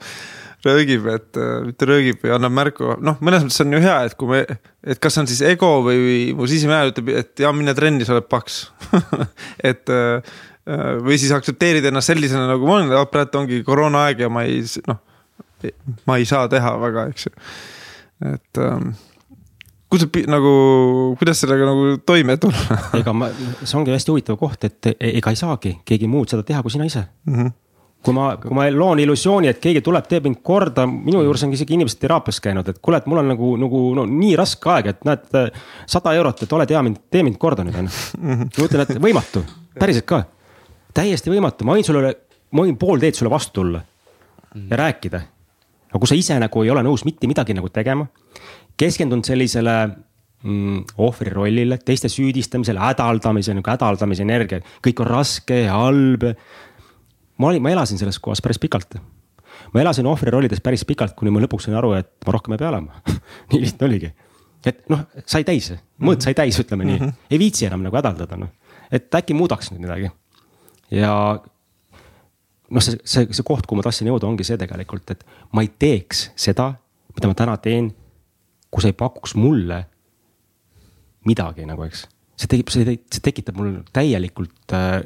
röögib, 0.66 1.08
et 1.12 1.40
äh, 1.40 1.60
mitte 1.68 1.88
röögib 1.90 2.24
või 2.24 2.34
annab 2.36 2.56
märku, 2.56 2.96
noh, 3.04 3.20
mõnes 3.24 3.46
mõttes 3.46 3.62
on 3.64 3.76
ju 3.76 3.82
hea, 3.84 3.98
et 4.08 4.16
kui 4.20 4.32
me, 4.32 4.42
et 4.86 5.02
kas 5.04 5.20
on 5.22 5.30
siis 5.30 5.44
ego 5.48 5.70
või, 5.86 6.34
mu 6.38 6.48
sisemine 6.50 6.80
hääl 6.80 6.94
ütleb, 6.94 7.14
et 7.22 7.44
ja 7.44 7.52
mine 7.56 7.76
trenni, 7.78 8.08
sa 8.08 8.16
oled 8.16 8.28
paks 8.32 8.60
et 9.72 9.94
äh, 9.94 10.36
või 11.04 11.18
siis 11.20 11.34
aktsepteerida 11.36 11.92
ennast 11.92 12.14
sellisena, 12.14 12.48
nagu 12.48 12.68
ma 12.70 12.80
olen, 12.80 12.94
praegu 13.12 13.42
ongi 13.42 13.64
koroonaaeg 13.68 14.24
ja 14.24 14.32
ma 14.32 14.46
ei, 14.48 14.62
noh, 14.88 15.02
ma 16.08 16.20
ei 16.20 16.28
saa 16.30 16.48
teha 16.52 16.76
väga, 16.80 17.10
eks 17.12 17.28
ju, 17.28 17.34
et 18.34 18.62
ähm, 18.64 18.94
kuidas 19.94 20.30
nagu, 20.32 20.54
kuidas 21.20 21.44
sellega 21.44 21.68
nagu 21.70 21.98
toime 22.08 22.38
tulla? 22.42 22.80
Ega 22.98 23.14
ma, 23.16 23.30
see 23.62 23.76
ongi 23.78 23.94
hästi 23.94 24.16
huvitav 24.16 24.40
koht, 24.40 24.64
et 24.66 24.94
e-, 24.94 25.18
ega 25.20 25.34
ei 25.34 25.40
saagi 25.40 25.76
keegi 25.86 26.10
muud 26.10 26.32
seda 26.32 26.46
teha, 26.48 26.64
kui 26.64 26.74
sina 26.74 26.88
ise. 26.90 27.06
Mm. 27.28 27.36
-hmm 27.42 27.60
kui 28.04 28.16
ma, 28.16 28.26
kui 28.42 28.56
ma 28.56 28.68
loon 28.74 29.00
illusiooni, 29.04 29.50
et 29.52 29.62
keegi 29.64 29.82
tuleb, 29.86 30.08
teeb 30.10 30.28
mind 30.28 30.42
korda, 30.46 30.86
minu 30.88 31.24
juures 31.24 31.46
on 31.48 31.54
isegi 31.56 31.78
inimesed 31.78 32.02
teraapias 32.02 32.42
käinud, 32.44 32.68
et 32.70 32.82
kuule, 32.84 33.00
et 33.00 33.08
mul 33.10 33.22
on 33.22 33.32
nagu, 33.32 33.54
nagu 33.62 33.84
no 33.98 34.06
nii 34.10 34.34
raske 34.40 34.72
aeg, 34.74 34.92
et 34.92 35.08
näed, 35.08 35.26
sada 35.90 36.16
eurot, 36.20 36.44
et 36.44 36.56
ole 36.58 36.68
hea 36.70 36.84
mind, 36.84 37.02
tee 37.14 37.24
mind 37.24 37.40
korda 37.42 37.66
nüüd 37.66 37.80
on 37.80 37.90
ju. 37.90 37.96
Mhm. 38.20 38.52
ma 38.58 38.68
ütlen, 38.68 38.86
et 38.86 39.04
võimatu, 39.08 39.44
päriselt 39.80 40.08
ka, 40.10 40.24
täiesti 40.94 41.32
võimatu, 41.32 41.68
ma 41.68 41.78
võin 41.78 41.88
sulle, 41.88 42.16
ma 42.52 42.68
võin 42.68 42.80
pool 42.80 43.02
teed 43.04 43.18
sulle 43.18 43.32
vastu 43.34 43.62
tulla 43.62 43.84
ja 44.70 44.78
rääkida. 44.78 45.22
aga 45.94 46.00
kui 46.02 46.10
sa 46.10 46.16
ise 46.18 46.40
nagu 46.42 46.64
ei 46.64 46.72
ole 46.74 46.82
nõus 46.84 47.04
mitte 47.06 47.28
midagi 47.30 47.54
nagu 47.54 47.70
tegema, 47.70 48.08
keskendunud 48.78 49.26
sellisele 49.26 49.76
mm, 50.44 50.84
ohvri 50.98 51.34
rollile, 51.34 51.78
teiste 51.78 52.10
süüdistamisele, 52.10 52.82
hädaldamise, 52.82 53.54
nagu 53.54 53.74
hädaldamise 53.74 54.26
energia, 54.26 54.62
kõik 54.86 55.04
on 55.04 55.12
raske 55.12 55.64
ja 55.66 55.78
halb. 55.78 56.26
Ma 57.38 57.50
olin, 57.50 57.64
ma 57.64 57.74
elasin 57.74 58.00
selles 58.02 58.20
kohas 58.24 58.42
päris 58.42 58.60
pikalt. 58.62 58.98
ma 59.74 59.82
elasin 59.82 60.08
ohvri 60.10 60.32
rollides 60.32 60.62
päris 60.62 60.86
pikalt, 60.86 61.16
kuni 61.16 61.32
ma 61.32 61.42
lõpuks 61.44 61.70
sain 61.70 61.78
aru, 61.80 61.94
et 61.98 62.12
ma 62.26 62.36
rohkem 62.36 62.56
ei 62.56 62.62
pea 62.62 62.74
elama 62.74 63.02
nii 63.54 63.62
lihtne 63.62 63.88
oligi. 63.88 64.12
et 64.66 64.84
noh, 64.90 65.06
sai 65.26 65.48
täis, 65.48 65.72
mõõt 66.02 66.26
sai 66.26 66.38
täis, 66.38 66.60
ütleme 66.60 66.88
nii, 66.90 67.00
mhm. 67.00 67.18
ei 67.32 67.42
viitsi 67.42 67.68
enam 67.70 67.84
nagu 67.86 68.00
hädaldada, 68.00 68.38
noh. 68.40 68.54
et 68.92 69.10
äkki 69.14 69.38
muudaks 69.38 69.72
nüüd 69.74 69.86
midagi. 69.88 70.12
ja 70.92 71.16
noh, 72.70 72.82
see, 72.84 73.00
see, 73.04 73.28
see 73.32 73.46
koht, 73.46 73.68
kuhu 73.68 73.80
ma 73.80 73.86
tahtsin 73.86 74.10
jõuda, 74.10 74.30
ongi 74.30 74.48
see 74.48 74.60
tegelikult, 74.62 75.16
et 75.16 75.28
ma 75.52 75.66
ei 75.66 75.70
teeks 75.70 76.30
seda, 76.36 76.74
mida 77.14 77.30
ma 77.30 77.38
täna 77.38 77.58
teen 77.62 77.92
kui 78.74 78.82
sa 78.82 78.90
ei 78.90 78.98
pakuks 78.98 79.36
mulle 79.38 79.84
midagi 81.30 81.68
nagu, 81.70 81.86
eks. 81.86 82.08
see 82.40 82.50
tekib, 82.50 82.74
see, 82.74 82.98
see 82.98 83.24
tekitab 83.24 83.60
mul 83.60 83.76
täielikult 83.94 84.74
äh, 84.74 84.98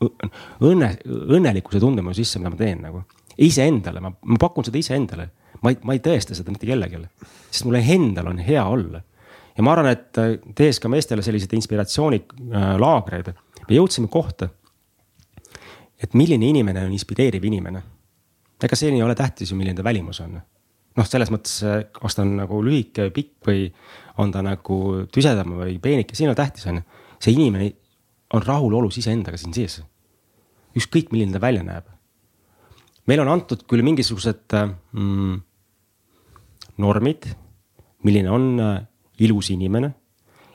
õnne, 0.00 0.90
õnnelikkuse 1.06 1.80
tunde 1.82 2.04
mu 2.04 2.14
sisse, 2.16 2.40
mida 2.40 2.52
ma 2.52 2.60
teen 2.60 2.82
nagu. 2.86 3.04
iseendale, 3.40 4.00
ma, 4.04 4.10
ma 4.10 4.36
pakun 4.40 4.66
seda 4.66 4.78
iseendale, 4.80 5.30
ma 5.62 5.72
ei, 5.72 5.78
ma 5.86 5.96
ei 5.96 6.02
tõesta 6.04 6.36
seda 6.36 6.52
mitte 6.52 6.68
kellelegi, 6.68 7.00
sest 7.48 7.64
mul 7.68 7.78
endal 7.80 8.32
on 8.32 8.40
hea 8.44 8.64
olla. 8.64 9.02
ja 9.56 9.64
ma 9.64 9.74
arvan, 9.74 9.90
et 9.92 10.20
äh, 10.20 10.36
tehes 10.56 10.80
ka 10.80 10.88
meestele 10.88 11.22
selliseid 11.22 11.52
inspiratsioonilaagreid 11.58 13.32
äh,, 13.32 13.42
me 13.68 13.76
jõudsime 13.76 14.08
kohta. 14.08 14.48
et 16.00 16.14
milline 16.14 16.46
inimene 16.48 16.84
on 16.84 16.92
inspireeriv 16.92 17.44
inimene. 17.44 17.82
ega 18.62 18.76
see 18.76 18.92
ei 18.92 19.02
ole 19.02 19.14
tähtis 19.14 19.52
ju, 19.52 19.56
milline 19.56 19.76
ta 19.76 19.84
välimus 19.84 20.20
on 20.20 20.40
noh, 20.96 21.06
selles 21.06 21.30
mõttes, 21.32 21.60
kas 21.92 22.16
ta 22.16 22.24
on 22.24 22.34
nagu 22.40 22.60
lühike 22.64 23.10
pikk 23.14 23.46
või 23.46 23.68
on 24.20 24.32
ta 24.34 24.42
nagu 24.44 25.06
tüsedam 25.12 25.54
või 25.60 25.78
peenike, 25.82 26.16
siin 26.18 26.32
on 26.32 26.36
tähtis 26.38 26.66
on 26.68 26.80
ju. 26.80 26.82
see 27.20 27.36
inimene 27.36 27.70
on 28.34 28.42
rahulolus 28.46 28.98
iseendaga 29.00 29.38
siin 29.40 29.54
sees. 29.54 29.80
ükskõik, 30.76 31.10
milline 31.10 31.32
ta 31.32 31.40
välja 31.40 31.62
näeb. 31.66 31.86
meile 33.06 33.22
on 33.22 33.32
antud 33.32 33.64
küll 33.66 33.82
mingisugused 33.82 34.54
mm, 34.54 35.40
normid, 36.78 37.26
milline 38.04 38.30
on 38.30 38.60
äh, 38.60 38.76
ilus 39.18 39.50
inimene. 39.50 39.94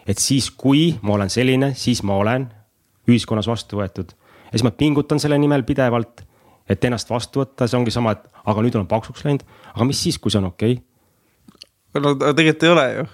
et 0.08 0.18
siis, 0.18 0.52
kui 0.52 0.96
ma 1.02 1.14
olen 1.14 1.30
selline, 1.30 1.74
siis 1.74 2.04
ma 2.04 2.16
olen 2.16 2.50
ühiskonnas 3.08 3.48
vastu 3.48 3.78
võetud 3.78 4.16
ja 4.16 4.54
siis 4.54 4.64
ma 4.64 4.72
pingutan 4.72 5.20
selle 5.20 5.38
nimel 5.38 5.64
pidevalt 5.64 6.26
et 6.70 6.88
ennast 6.88 7.10
vastu 7.10 7.44
võtta, 7.44 7.68
see 7.70 7.78
ongi 7.78 7.94
sama, 7.94 8.16
et 8.16 8.26
aga 8.50 8.64
nüüd 8.66 8.76
olen 8.78 8.90
paksuks 8.90 9.26
läinud, 9.26 9.46
aga 9.74 9.88
mis 9.88 10.02
siis, 10.02 10.18
kui 10.22 10.34
see 10.34 10.42
on 10.42 10.50
okei 10.50 10.80
okay?? 10.80 12.02
no 12.02 12.16
tegelikult 12.18 12.66
ei 12.66 12.74
ole 12.74 12.86
ju. 12.92 13.06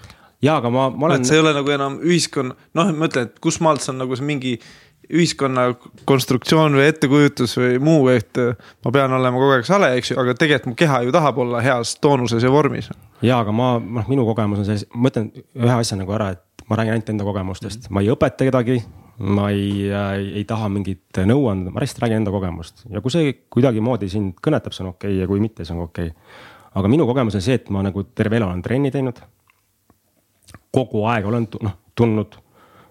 Ja, 0.42 0.56
aga 0.58 0.70
ma, 0.70 0.88
ma 0.90 1.10
olen. 1.10 1.26
see 1.26 1.38
ei 1.38 1.44
ole 1.44 1.54
nagu 1.56 1.74
enam 1.74 2.00
ühiskonna, 2.02 2.56
noh, 2.78 2.94
ma 2.96 3.10
ütlen, 3.10 3.30
et 3.30 3.42
kus 3.42 3.60
maalt 3.64 3.84
see 3.84 3.92
on 3.94 4.02
nagu 4.02 4.18
see 4.18 4.28
mingi 4.28 4.56
ühiskonna 5.12 5.66
konstruktsioon 6.08 6.76
või 6.78 6.86
ettekujutus 6.88 7.56
või 7.58 7.76
muu, 7.82 8.06
et 8.12 8.38
ma 8.84 8.92
pean 8.94 9.12
olema 9.12 9.40
kogu 9.40 9.56
aeg 9.56 9.66
sale, 9.66 9.90
eks 9.98 10.12
ju, 10.12 10.18
aga 10.22 10.34
tegelikult 10.38 10.72
mu 10.72 10.78
keha 10.78 11.02
ju 11.06 11.14
tahab 11.14 11.40
olla 11.42 11.60
heas 11.64 11.96
toonuses 12.00 12.44
ja 12.44 12.52
vormis. 12.52 12.90
ja, 13.22 13.40
aga 13.40 13.52
ma, 13.54 13.74
noh, 13.82 14.08
minu 14.08 14.26
kogemus 14.28 14.62
on 14.62 14.68
see, 14.70 14.86
ma 14.94 15.12
ütlen 15.12 15.28
ühe 15.34 15.74
asja 15.74 15.98
nagu 15.98 16.14
ära, 16.16 16.32
et 16.36 16.66
ma 16.70 16.78
räägin 16.78 16.96
ainult 16.96 17.12
enda 17.12 17.26
kogemustest, 17.26 17.90
ma 17.90 18.04
ei 18.04 18.12
õpeta 18.14 18.48
kedagi. 18.48 18.82
ma 19.22 19.50
ei 19.52 19.90
äh,, 19.92 20.38
ei 20.40 20.44
taha 20.48 20.70
mingit 20.72 21.20
nõu 21.28 21.44
anda, 21.50 21.70
ma 21.70 21.82
lihtsalt 21.82 22.00
räägin 22.06 22.22
enda 22.22 22.32
kogemust 22.32 22.86
ja 22.90 23.02
kui 23.04 23.12
see 23.12 23.34
kuidagimoodi 23.52 24.08
sind 24.10 24.38
kõnetab, 24.42 24.72
see 24.72 24.86
on 24.86 24.94
okei 24.94 25.12
okay, 25.12 25.20
ja 25.20 25.28
kui 25.28 25.42
mitte, 25.42 25.66
see 25.68 25.76
on 25.76 25.84
okei 25.84 26.08
okay. 26.08 26.40
aga 26.80 26.90
minu 26.90 27.06
kogemus 27.06 27.36
on 27.36 27.44
see, 27.44 27.58
et 27.60 27.68
ma 27.70 27.84
nagu 27.84 28.06
terve 28.16 28.40
elu 28.40 28.48
olen 28.48 28.64
trenni 28.64 28.90
teinud. 28.94 29.20
Kogu 30.72 31.04
aeg 31.06 31.26
olen 31.28 31.46
noh 31.62 31.78
tundnud 31.94 32.38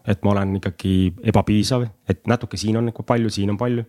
et 0.07 0.23
ma 0.25 0.33
olen 0.33 0.55
ikkagi 0.57 0.93
ebapiisav, 1.29 1.85
et 2.09 2.23
natuke 2.29 2.57
siin 2.57 2.79
on 2.79 2.89
nagu 2.89 3.03
palju, 3.05 3.29
siin 3.33 3.53
on 3.53 3.59
palju. 3.59 3.85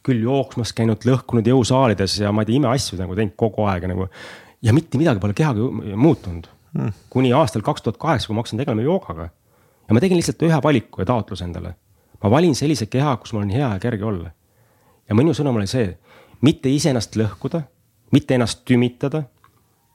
küll 0.00 0.22
jooksmas 0.24 0.70
käinud, 0.72 1.02
lõhkunud 1.04 1.44
jõusaalides 1.44 2.14
ja 2.22 2.30
ma 2.32 2.40
ei 2.40 2.48
tea, 2.48 2.56
imeasju 2.56 2.96
nagu 2.96 3.12
teinud 3.18 3.34
kogu 3.36 3.66
aeg 3.68 3.84
nagu. 3.90 4.06
ja 4.62 4.72
mitte 4.72 4.98
midagi 4.98 5.20
pole 5.20 5.34
kehaga 5.34 5.66
muutunud 5.96 6.48
hmm.. 6.72 6.92
kuni 7.10 7.32
aastal 7.36 7.62
kaks 7.62 7.82
tuhat 7.82 7.98
kaheksa, 8.00 8.26
kui 8.26 8.34
ma 8.34 8.40
hakkasin 8.40 8.62
tegelema 8.62 8.86
joogaga. 8.86 9.28
ja 9.88 9.94
ma 9.94 10.00
tegin 10.00 10.16
lihtsalt 10.16 10.42
ühe 10.46 10.62
valiku 10.62 11.02
ja 11.02 11.10
taotluse 11.10 11.44
endale. 11.44 11.74
ma 12.22 12.30
valin 12.30 12.54
sellise 12.54 12.86
keha, 12.86 13.16
kus 13.16 13.34
mul 13.34 13.44
on 13.44 13.50
hea 13.50 13.74
ja 13.74 13.82
kerge 13.82 14.04
olla. 14.04 14.30
ja 15.08 15.14
minu 15.18 15.34
sõnum 15.36 15.60
oli 15.60 15.66
see, 15.66 15.98
mitte 16.40 16.72
iseennast 16.72 17.16
lõhkuda, 17.16 17.64
mitte 18.12 18.38
ennast 18.38 18.64
tümitada, 18.64 19.24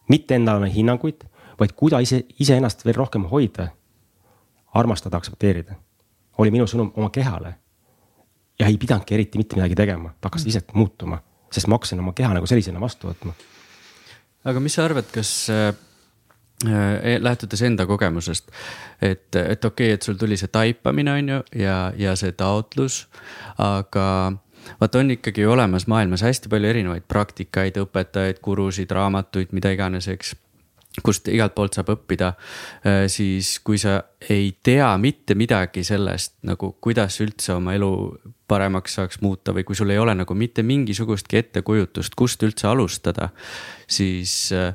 mitte 0.10 0.36
endale 0.36 0.70
hinnanguid, 0.70 1.26
vaid 1.60 1.74
kuidas 1.76 2.04
ise, 2.08 2.24
iseennast 2.40 2.86
veel 2.86 2.96
rohkem 2.96 3.26
hoida 3.32 3.70
armastada, 4.76 5.18
aktsepteerida. 5.18 5.76
oli 6.38 6.52
minu 6.52 6.68
sõnum 6.68 6.92
oma 6.96 7.10
kehale. 7.10 7.56
ja 8.60 8.68
ei 8.68 8.78
pidanudki 8.78 9.16
eriti 9.16 9.38
mitte 9.38 9.56
midagi 9.56 9.76
tegema, 9.76 10.14
ta 10.22 10.30
hakkas 10.30 10.46
lihtsalt 10.46 10.74
muutuma, 10.74 11.20
sest 11.52 11.68
ma 11.68 11.76
hakkasin 11.76 12.00
oma 12.00 12.14
keha 12.16 12.34
nagu 12.34 12.48
sellisena 12.48 12.80
vastu 12.80 13.08
võtma. 13.08 13.34
aga 14.44 14.60
mis 14.60 14.76
sa 14.76 14.86
arvad, 14.86 15.12
kas 15.12 15.50
äh, 15.50 15.68
äh 16.68 17.20
lähtudes 17.20 17.62
enda 17.62 17.86
kogemusest, 17.86 18.52
et, 19.02 19.36
et 19.36 19.66
okei 19.66 19.88
okay,, 19.88 19.94
et 19.94 20.02
sul 20.02 20.16
tuli 20.16 20.38
see 20.38 20.48
taipamine, 20.48 21.12
on 21.12 21.30
ju, 21.30 21.44
ja, 21.64 21.94
ja 21.98 22.16
see 22.16 22.32
taotlus, 22.32 23.08
aga 23.58 24.08
vaata, 24.80 25.00
on 25.00 25.12
ikkagi 25.12 25.46
olemas 25.46 25.88
maailmas 25.88 26.22
hästi 26.22 26.50
palju 26.50 26.70
erinevaid 26.70 27.04
praktikaid, 27.08 27.78
õpetajaid, 27.78 28.42
gurusid, 28.44 28.92
raamatuid, 28.92 29.52
mida 29.52 29.72
iganes, 29.72 30.08
eks 30.08 30.36
kust 31.04 31.28
igalt 31.32 31.56
poolt 31.56 31.76
saab 31.76 31.92
õppida, 31.96 32.32
äh, 32.86 33.06
siis 33.12 33.60
kui 33.66 33.80
sa 33.82 33.98
ei 34.30 34.54
tea 34.64 34.90
mitte 35.02 35.36
midagi 35.36 35.84
sellest 35.84 36.38
nagu, 36.48 36.76
kuidas 36.82 37.20
üldse 37.24 37.56
oma 37.56 37.76
elu 37.76 37.92
paremaks 38.48 39.00
saaks 39.00 39.22
muuta 39.26 39.54
või 39.56 39.66
kui 39.68 39.78
sul 39.78 39.92
ei 39.94 40.00
ole 40.00 40.16
nagu 40.16 40.38
mitte 40.38 40.64
mingisugustki 40.64 41.42
ettekujutust, 41.42 42.16
kust 42.16 42.44
üldse 42.46 42.70
alustada, 42.72 43.32
siis 43.88 44.36
äh, 44.56 44.74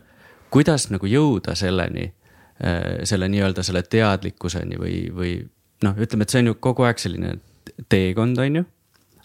kuidas 0.51 0.91
nagu 0.91 1.09
jõuda 1.09 1.55
selleni, 1.59 2.11
äh, 2.65 3.01
selle 3.09 3.31
nii-öelda 3.33 3.65
selle 3.67 3.85
teadlikkuseni 3.87 4.81
või, 4.81 4.99
või 5.15 5.39
noh, 5.87 5.97
ütleme, 5.97 6.27
et 6.27 6.35
see 6.35 6.45
on 6.45 6.53
ju 6.53 6.61
kogu 6.61 6.89
aeg 6.89 7.01
selline 7.01 7.39
teekond, 7.89 8.39
on 8.43 8.63
ju 8.63 8.67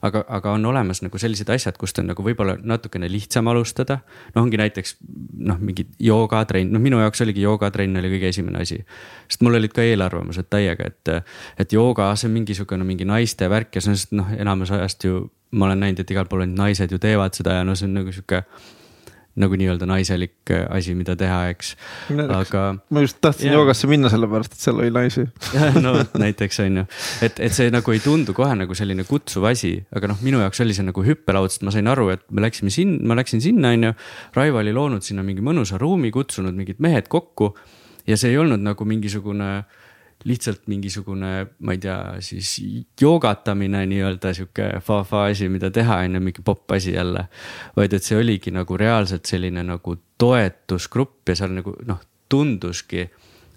aga, 0.05 0.23
aga 0.37 0.53
on 0.55 0.65
olemas 0.69 1.01
nagu 1.03 1.19
sellised 1.21 1.49
asjad, 1.53 1.77
kust 1.81 1.99
on 2.01 2.09
nagu 2.11 2.23
võib-olla 2.25 2.57
natukene 2.61 3.09
lihtsam 3.11 3.47
alustada. 3.51 3.99
noh, 4.35 4.43
ongi 4.43 4.59
näiteks 4.61 4.97
noh, 5.49 5.59
mingi 5.59 5.87
joogatrenn, 5.99 6.73
noh, 6.73 6.83
minu 6.83 6.99
jaoks 7.03 7.23
oligi 7.25 7.45
joogatrenn 7.45 8.01
oli 8.01 8.11
kõige 8.15 8.31
esimene 8.33 8.61
asi. 8.61 8.81
sest 9.29 9.45
mul 9.45 9.59
olid 9.59 9.73
ka 9.75 9.85
eelarvamused 9.85 10.49
täiega, 10.49 10.91
et, 10.91 11.31
et 11.57 11.73
jooga, 11.73 12.11
see 12.15 12.29
on 12.29 12.37
mingisugune 12.39 12.87
mingi 12.87 13.07
naiste 13.07 13.49
värk 13.49 13.75
ja 13.75 13.83
see 13.85 13.95
on, 13.95 14.21
noh, 14.21 14.33
enamus 14.37 14.71
ajast 14.75 15.07
ju 15.07 15.25
ma 15.55 15.69
olen 15.69 15.85
näinud, 15.85 16.01
et 16.01 16.11
igal 16.11 16.27
pool 16.29 16.43
ainult 16.43 16.59
naised 16.59 16.91
ju 16.91 16.99
teevad 17.01 17.37
seda 17.37 17.59
ja 17.59 17.67
no 17.67 17.75
see 17.77 17.87
on 17.87 17.99
nagu 17.99 18.11
sihuke 18.11 18.43
nagu 19.39 19.57
nii-öelda 19.59 19.87
naiselik 19.89 20.51
äh, 20.53 20.63
asi, 20.71 20.95
mida 20.97 21.15
teha, 21.19 21.49
eks, 21.51 21.73
aga. 22.25 22.63
ma 22.89 23.03
just 23.03 23.19
tahtsin 23.23 23.49
yeah. 23.49 23.59
joogasse 23.59 23.89
minna, 23.91 24.11
sellepärast 24.11 24.55
et 24.55 24.63
seal 24.63 24.79
oli 24.79 24.91
naisi 24.95 25.25
no 25.85 25.95
näiteks 26.21 26.61
on 26.63 26.81
ju, 26.81 26.85
et, 27.27 27.41
et 27.43 27.55
see 27.55 27.71
nagu 27.73 27.95
ei 27.95 28.01
tundu 28.03 28.35
kohe 28.37 28.55
nagu 28.55 28.77
selline 28.77 29.07
kutsuv 29.09 29.49
asi, 29.51 29.75
aga 29.95 30.13
noh, 30.13 30.21
minu 30.25 30.39
jaoks 30.43 30.63
oli 30.63 30.75
see 30.77 30.87
nagu 30.87 31.05
hüppelaud, 31.05 31.51
sest 31.51 31.65
ma 31.67 31.75
sain 31.75 31.91
aru, 31.91 32.11
et 32.15 32.23
me 32.31 32.45
läksime 32.45 32.73
sinna, 32.73 33.01
ma 33.11 33.19
läksin 33.19 33.43
sinna, 33.43 33.73
on 33.75 33.89
ju. 33.89 33.95
Raivo 34.35 34.61
oli 34.61 34.73
loonud 34.75 35.03
sinna 35.05 35.23
mingi 35.25 35.43
mõnusa 35.45 35.79
ruumi, 35.81 36.11
kutsunud 36.15 36.55
mingid 36.55 36.79
mehed 36.83 37.09
kokku 37.11 37.53
ja 38.07 38.17
see 38.19 38.33
ei 38.33 38.39
olnud 38.41 38.63
nagu 38.63 38.87
mingisugune 38.87 39.49
lihtsalt 40.25 40.63
mingisugune, 40.71 41.31
ma 41.59 41.75
ei 41.75 41.81
tea, 41.81 41.97
siis 42.25 42.55
joogatamine 43.01 43.83
nii-öelda 43.91 44.33
sihuke 44.33 44.71
fa-fa 44.81 45.27
asi, 45.29 45.49
mida 45.53 45.69
teha, 45.73 45.99
on 46.05 46.17
ju, 46.17 46.23
mingi 46.29 46.45
popp 46.45 46.71
asi 46.77 46.95
jälle. 46.95 47.27
vaid 47.75 47.93
et 47.93 48.03
see 48.03 48.17
oligi 48.17 48.51
nagu 48.51 48.77
reaalselt 48.77 49.25
selline 49.29 49.63
nagu 49.63 49.97
toetusgrupp 50.17 51.29
ja 51.29 51.37
seal 51.37 51.53
nagu 51.59 51.75
noh, 51.85 52.01
tunduski 52.29 53.05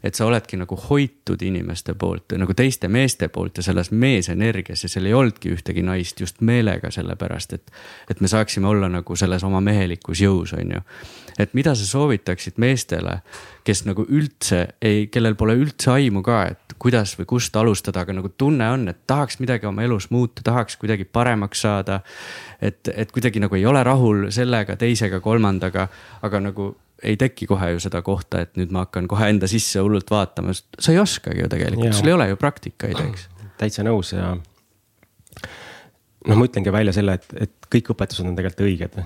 et 0.02 0.14
sa 0.14 0.26
oledki 0.26 0.56
nagu 0.56 0.76
hoitud 0.88 1.42
inimeste 1.42 1.94
poolt, 1.98 2.34
nagu 2.38 2.54
teiste 2.54 2.88
meeste 2.88 3.28
poolt 3.28 3.58
ja 3.58 3.62
selles 3.66 3.90
meesenergias 3.90 4.84
ja 4.84 4.90
seal 4.90 5.08
ei 5.11 5.14
olnudki 5.14 5.52
ühtegi 5.54 5.82
naist 5.82 6.20
just 6.20 6.40
meelega, 6.40 6.90
sellepärast 6.94 7.52
et. 7.52 7.72
et 8.11 8.20
me 8.20 8.28
saaksime 8.28 8.68
olla 8.68 8.88
nagu 8.88 9.16
selles 9.16 9.44
oma 9.44 9.61
mehelikus 9.61 10.22
jõus, 10.22 10.54
on 10.54 10.72
ju. 10.76 10.80
et 11.38 11.54
mida 11.54 11.74
sa 11.74 11.87
soovitaksid 11.87 12.56
meestele, 12.56 13.20
kes 13.64 13.84
nagu 13.84 14.06
üldse 14.08 14.66
ei, 14.82 15.06
kellel 15.06 15.34
pole 15.34 15.56
üldse 15.58 15.90
aimu 15.92 16.22
ka, 16.22 16.42
et 16.52 16.78
kuidas 16.78 17.14
või 17.18 17.26
kust 17.28 17.56
alustada, 17.56 18.02
aga 18.06 18.14
nagu 18.16 18.30
tunne 18.37 18.70
on, 18.70 18.88
et 18.88 19.02
tahaks 19.06 19.38
midagi 19.42 19.66
oma 19.66 19.82
elus 19.82 20.11
muuta, 20.11 20.42
tahaks 20.44 20.76
kuidagi 20.76 21.04
paremaks 21.04 21.61
saada. 21.66 22.00
et, 22.62 22.88
et 22.94 23.12
kuidagi 23.12 23.40
nagu 23.40 23.54
ei 23.54 23.66
ole 23.66 23.82
rahul 23.82 24.30
sellega, 24.30 24.76
teisega, 24.76 25.20
kolmandaga, 25.20 25.88
aga 26.22 26.40
nagu 26.40 26.76
ei 27.02 27.16
teki 27.16 27.46
kohe 27.46 27.70
ju 27.74 27.82
seda 27.82 28.02
kohta, 28.02 28.42
et 28.44 28.56
nüüd 28.58 28.72
ma 28.74 28.84
hakkan 28.87 29.06
kohe 29.11 29.30
enda 29.30 29.48
sisse 29.50 29.82
hullult 29.84 30.11
vaatama, 30.11 30.54
sa 30.54 30.92
ei 30.92 30.98
oskagi 30.98 31.44
ju 31.44 31.50
tegelikult, 31.52 31.94
sul 31.96 32.11
ei 32.11 32.16
ole 32.16 32.28
ju 32.32 32.38
praktikaid, 32.40 32.98
eks. 33.04 33.28
täitsa 33.61 33.87
nõus 33.87 34.12
ja. 34.16 34.32
noh, 34.34 36.34
ma 36.34 36.48
ütlengi 36.48 36.74
välja 36.74 36.94
selle, 36.96 37.18
et, 37.20 37.28
et 37.46 37.70
kõik 37.70 37.92
õpetused 37.94 38.26
on 38.26 38.34
tegelikult 38.38 38.66
õiged 38.66 38.98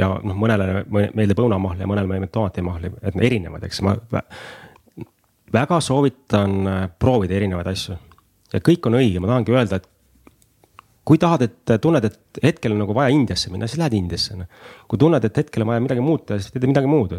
ja 0.00 0.10
noh, 0.24 0.38
mõnele 0.38 0.86
meeldib 0.88 1.44
õunamahl 1.44 1.84
ja 1.84 1.90
mõnele 1.90 2.10
meeldib 2.10 2.32
tomatimahli, 2.34 2.94
et 3.02 3.20
erinevad, 3.28 3.68
eks 3.68 3.84
ma. 3.84 3.96
väga 5.52 5.80
soovitan 5.84 6.56
proovida 6.98 7.36
erinevaid 7.36 7.68
asju 7.74 7.98
ja 8.54 8.62
kõik 8.64 8.88
on 8.88 8.96
õige, 9.00 9.20
ma 9.20 9.34
tahangi 9.34 9.54
öelda, 9.54 9.82
et 9.82 9.90
kui 11.04 11.20
tahad, 11.20 11.44
et 11.44 11.74
tunned, 11.80 12.04
et 12.08 12.42
hetkel 12.42 12.72
on 12.74 12.80
nagu 12.84 12.94
vaja 12.96 13.12
Indiasse 13.12 13.52
minna, 13.52 13.68
siis 13.68 13.80
lähed 13.80 13.96
Indiasse 13.98 14.36
no.. 14.38 14.46
kui 14.88 15.00
tunned, 15.00 15.24
et 15.24 15.42
hetkel 15.42 15.64
on 15.64 15.72
vaja 15.72 15.82
midagi 15.84 16.04
muuta, 16.04 16.38
siis 16.40 16.54
teed 16.54 16.66
midagi 16.70 16.90
muud. 16.90 17.18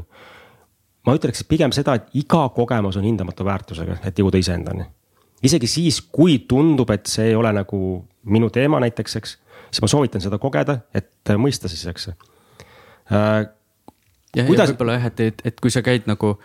ma 1.05 1.13
ütleks 1.13 1.43
pigem 1.45 1.73
seda, 1.75 1.97
et 1.99 2.15
iga 2.17 2.47
kogemus 2.55 2.97
on 2.97 3.05
hindamatu 3.05 3.45
väärtusega, 3.45 3.99
et 4.09 4.19
jõuda 4.19 4.41
iseendani. 4.41 4.87
isegi 5.43 5.69
siis, 5.69 6.01
kui 6.01 6.39
tundub, 6.49 6.89
et 6.91 7.05
see 7.09 7.29
ei 7.31 7.35
ole 7.35 7.53
nagu 7.53 7.81
minu 8.25 8.49
teema 8.49 8.81
näiteks, 8.81 9.19
eks, 9.21 9.37
siis 9.69 9.83
ma 9.85 9.91
soovitan 9.91 10.23
seda 10.23 10.41
kogeda, 10.41 10.79
et 10.93 11.35
mõista 11.37 11.69
siis, 11.69 11.85
eks 11.93 12.09
äh, 12.09 13.45
ja, 14.35 14.45
Kuidas... 14.47 14.69
ja 14.69 14.73
võib-olla 14.73 14.97
jah, 14.97 15.07
et, 15.09 15.21
et, 15.23 15.43
et 15.51 15.59
kui 15.63 15.73
sa 15.73 15.81
käid 15.85 16.07
nagu, 16.09 16.35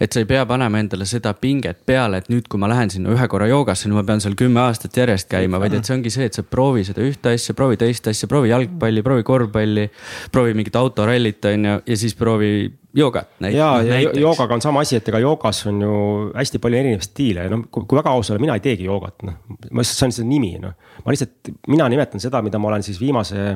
et 0.00 0.14
sa 0.14 0.22
ei 0.22 0.28
pea 0.28 0.44
panema 0.48 0.80
endale 0.82 1.06
seda 1.08 1.32
pinget 1.38 1.80
peale, 1.88 2.22
et 2.22 2.30
nüüd, 2.32 2.48
kui 2.50 2.60
ma 2.60 2.70
lähen 2.70 2.92
sinna 2.92 3.12
ühe 3.14 3.28
korra 3.30 3.48
joogasse, 3.50 3.88
nüüd 3.88 4.00
ma 4.00 4.04
pean 4.08 4.22
seal 4.24 4.36
kümme 4.38 4.62
aastat 4.64 4.96
järjest 5.00 5.30
käima, 5.32 5.60
vaid 5.62 5.78
et 5.78 5.88
see 5.88 5.96
ongi 5.96 6.12
see, 6.14 6.28
et 6.28 6.36
sa 6.36 6.44
proovi 6.44 6.84
seda 6.88 7.04
ühte 7.04 7.32
asja, 7.34 7.56
proovi 7.58 7.80
teist 7.80 8.10
asja, 8.10 8.28
proovi 8.30 8.52
jalgpalli, 8.52 9.04
proovi 9.06 9.26
korvpalli. 9.26 9.88
proovi 10.32 10.54
mingit 10.58 10.76
autorallit, 10.76 11.44
on 11.48 11.70
ju, 11.70 11.78
ja 11.86 11.98
siis 11.98 12.16
proovi 12.18 12.52
joogat. 12.98 13.28
ja, 13.52 13.82
ja 13.82 14.00
joogaga 14.00 14.54
on 14.54 14.62
sama 14.62 14.80
asi, 14.84 14.96
et 14.96 15.08
ega 15.08 15.20
joogas 15.22 15.64
on 15.70 15.82
ju 15.82 15.94
hästi 16.34 16.60
palju 16.62 16.80
erinevaid 16.80 17.04
stiile 17.04 17.46
ja 17.46 17.52
noh, 17.52 17.66
kui 17.70 17.98
väga 17.98 18.12
aus 18.16 18.30
olla, 18.32 18.42
mina 18.42 18.56
ei 18.58 18.64
teegi 18.64 18.88
joogat, 18.88 19.22
noh. 19.28 19.36
ma 19.48 19.82
lihtsalt, 19.82 19.98
see 19.98 20.08
on 20.08 20.16
see 20.16 20.28
nimi, 20.28 20.54
noh. 20.62 20.74
ma 21.04 21.14
lihtsalt, 21.14 21.52
mina 21.68 21.88
nimetan 21.92 22.22
seda, 22.22 22.42
mida 22.44 22.60
ma 22.60 22.72
olen 22.72 22.86
siis 22.86 23.00
viimase 23.00 23.50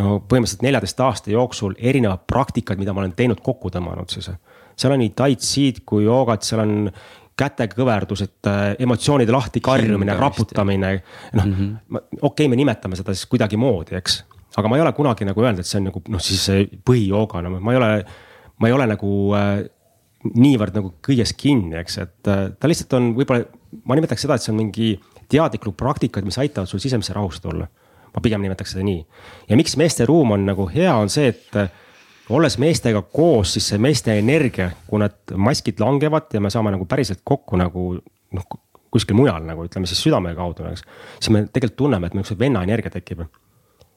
no 0.00 0.18
põhimõtteliselt 0.26 0.64
neljateist 0.66 1.02
aasta 1.04 1.32
jooksul 1.32 1.76
erinevad 1.78 2.24
praktikad, 2.30 2.80
mida 2.80 2.94
ma 2.94 3.04
olen 3.04 3.14
teinud, 3.16 3.42
kokku 3.44 3.70
tõmmanud 3.74 4.10
siis. 4.10 4.30
seal 4.76 4.94
on 4.94 5.02
nii 5.02 5.12
tai 5.16 5.36
chi'd 5.38 5.84
kui 5.86 6.06
joogat, 6.08 6.46
seal 6.46 6.64
on 6.64 6.74
kätekõverdused, 7.38 8.36
äh, 8.46 8.64
emotsioonide 8.82 9.34
lahti 9.34 9.62
karjumine, 9.64 10.14
raputamine. 10.18 10.92
noh 11.34 11.46
mm 11.46 11.54
-hmm., 11.54 11.98
okei 12.20 12.20
okay,, 12.22 12.48
me 12.48 12.56
nimetame 12.56 12.96
seda 12.96 13.14
siis 13.14 13.26
kuidagimoodi, 13.26 13.96
eks. 13.98 14.24
aga 14.56 14.68
ma 14.68 14.76
ei 14.76 14.82
ole 14.82 14.92
kunagi 14.92 15.24
nagu 15.24 15.40
öelnud, 15.40 15.60
et 15.60 15.66
see 15.66 15.78
on 15.78 15.88
nagu 15.90 16.02
noh, 16.08 16.20
siis 16.20 16.46
põhijooga, 16.90 17.42
no 17.42 17.58
ma 17.60 17.72
ei 17.72 17.78
ole, 17.78 18.04
ma 18.58 18.68
ei 18.68 18.72
ole 18.72 18.86
nagu 18.86 19.34
äh, 19.34 19.64
niivõrd 20.34 20.74
nagu 20.74 20.94
kõiges 21.02 21.34
kinni, 21.36 21.76
eks, 21.76 21.98
et 21.98 22.28
äh, 22.30 22.50
ta 22.58 22.68
lihtsalt 22.70 22.92
on 22.98 23.14
võib-olla, 23.14 23.44
ma 23.84 23.94
nimetaks 23.94 24.22
seda, 24.22 24.34
et 24.34 24.42
see 24.42 24.52
on 24.54 24.62
mingi 24.62 24.94
teadlikud 25.28 25.74
praktikad, 25.74 26.24
mis 26.24 26.38
aitavad 26.38 26.70
sul 26.70 26.82
sisemisse 26.82 27.12
rahusse 27.12 27.42
tulla 27.42 27.66
ma 28.14 28.22
pigem 28.22 28.44
nimetaks 28.44 28.74
seda 28.74 28.84
nii. 28.86 29.00
ja 29.48 29.56
miks 29.58 29.76
meeste 29.80 30.06
ruum 30.06 30.34
on 30.36 30.46
nagu 30.46 30.68
hea, 30.70 30.92
on 30.96 31.10
see, 31.12 31.32
et 31.34 31.58
äh, 31.60 31.70
olles 32.34 32.56
meestega 32.58 33.02
koos, 33.02 33.54
siis 33.56 33.68
see 33.72 33.80
meeste 33.82 34.14
energia, 34.18 34.70
kui 34.88 35.02
need 35.02 35.34
maskid 35.36 35.80
langevad 35.82 36.32
ja 36.32 36.40
me 36.40 36.52
saame 36.52 36.72
nagu 36.74 36.86
päriselt 36.88 37.20
kokku 37.24 37.58
nagu 37.60 37.94
noh, 38.34 38.58
kuskil 38.94 39.18
mujal 39.18 39.44
nagu 39.44 39.66
ütleme 39.66 39.88
siis 39.90 40.02
südame 40.04 40.34
kaudu, 40.38 40.68
eks. 40.70 40.84
siis 41.18 41.32
me 41.34 41.44
tegelikult 41.50 41.80
tunneme, 41.82 42.08
et 42.08 42.14
meil 42.16 42.26
siukse 42.26 42.40
venna 42.40 42.62
energia 42.64 42.92
tekib. 42.94 43.24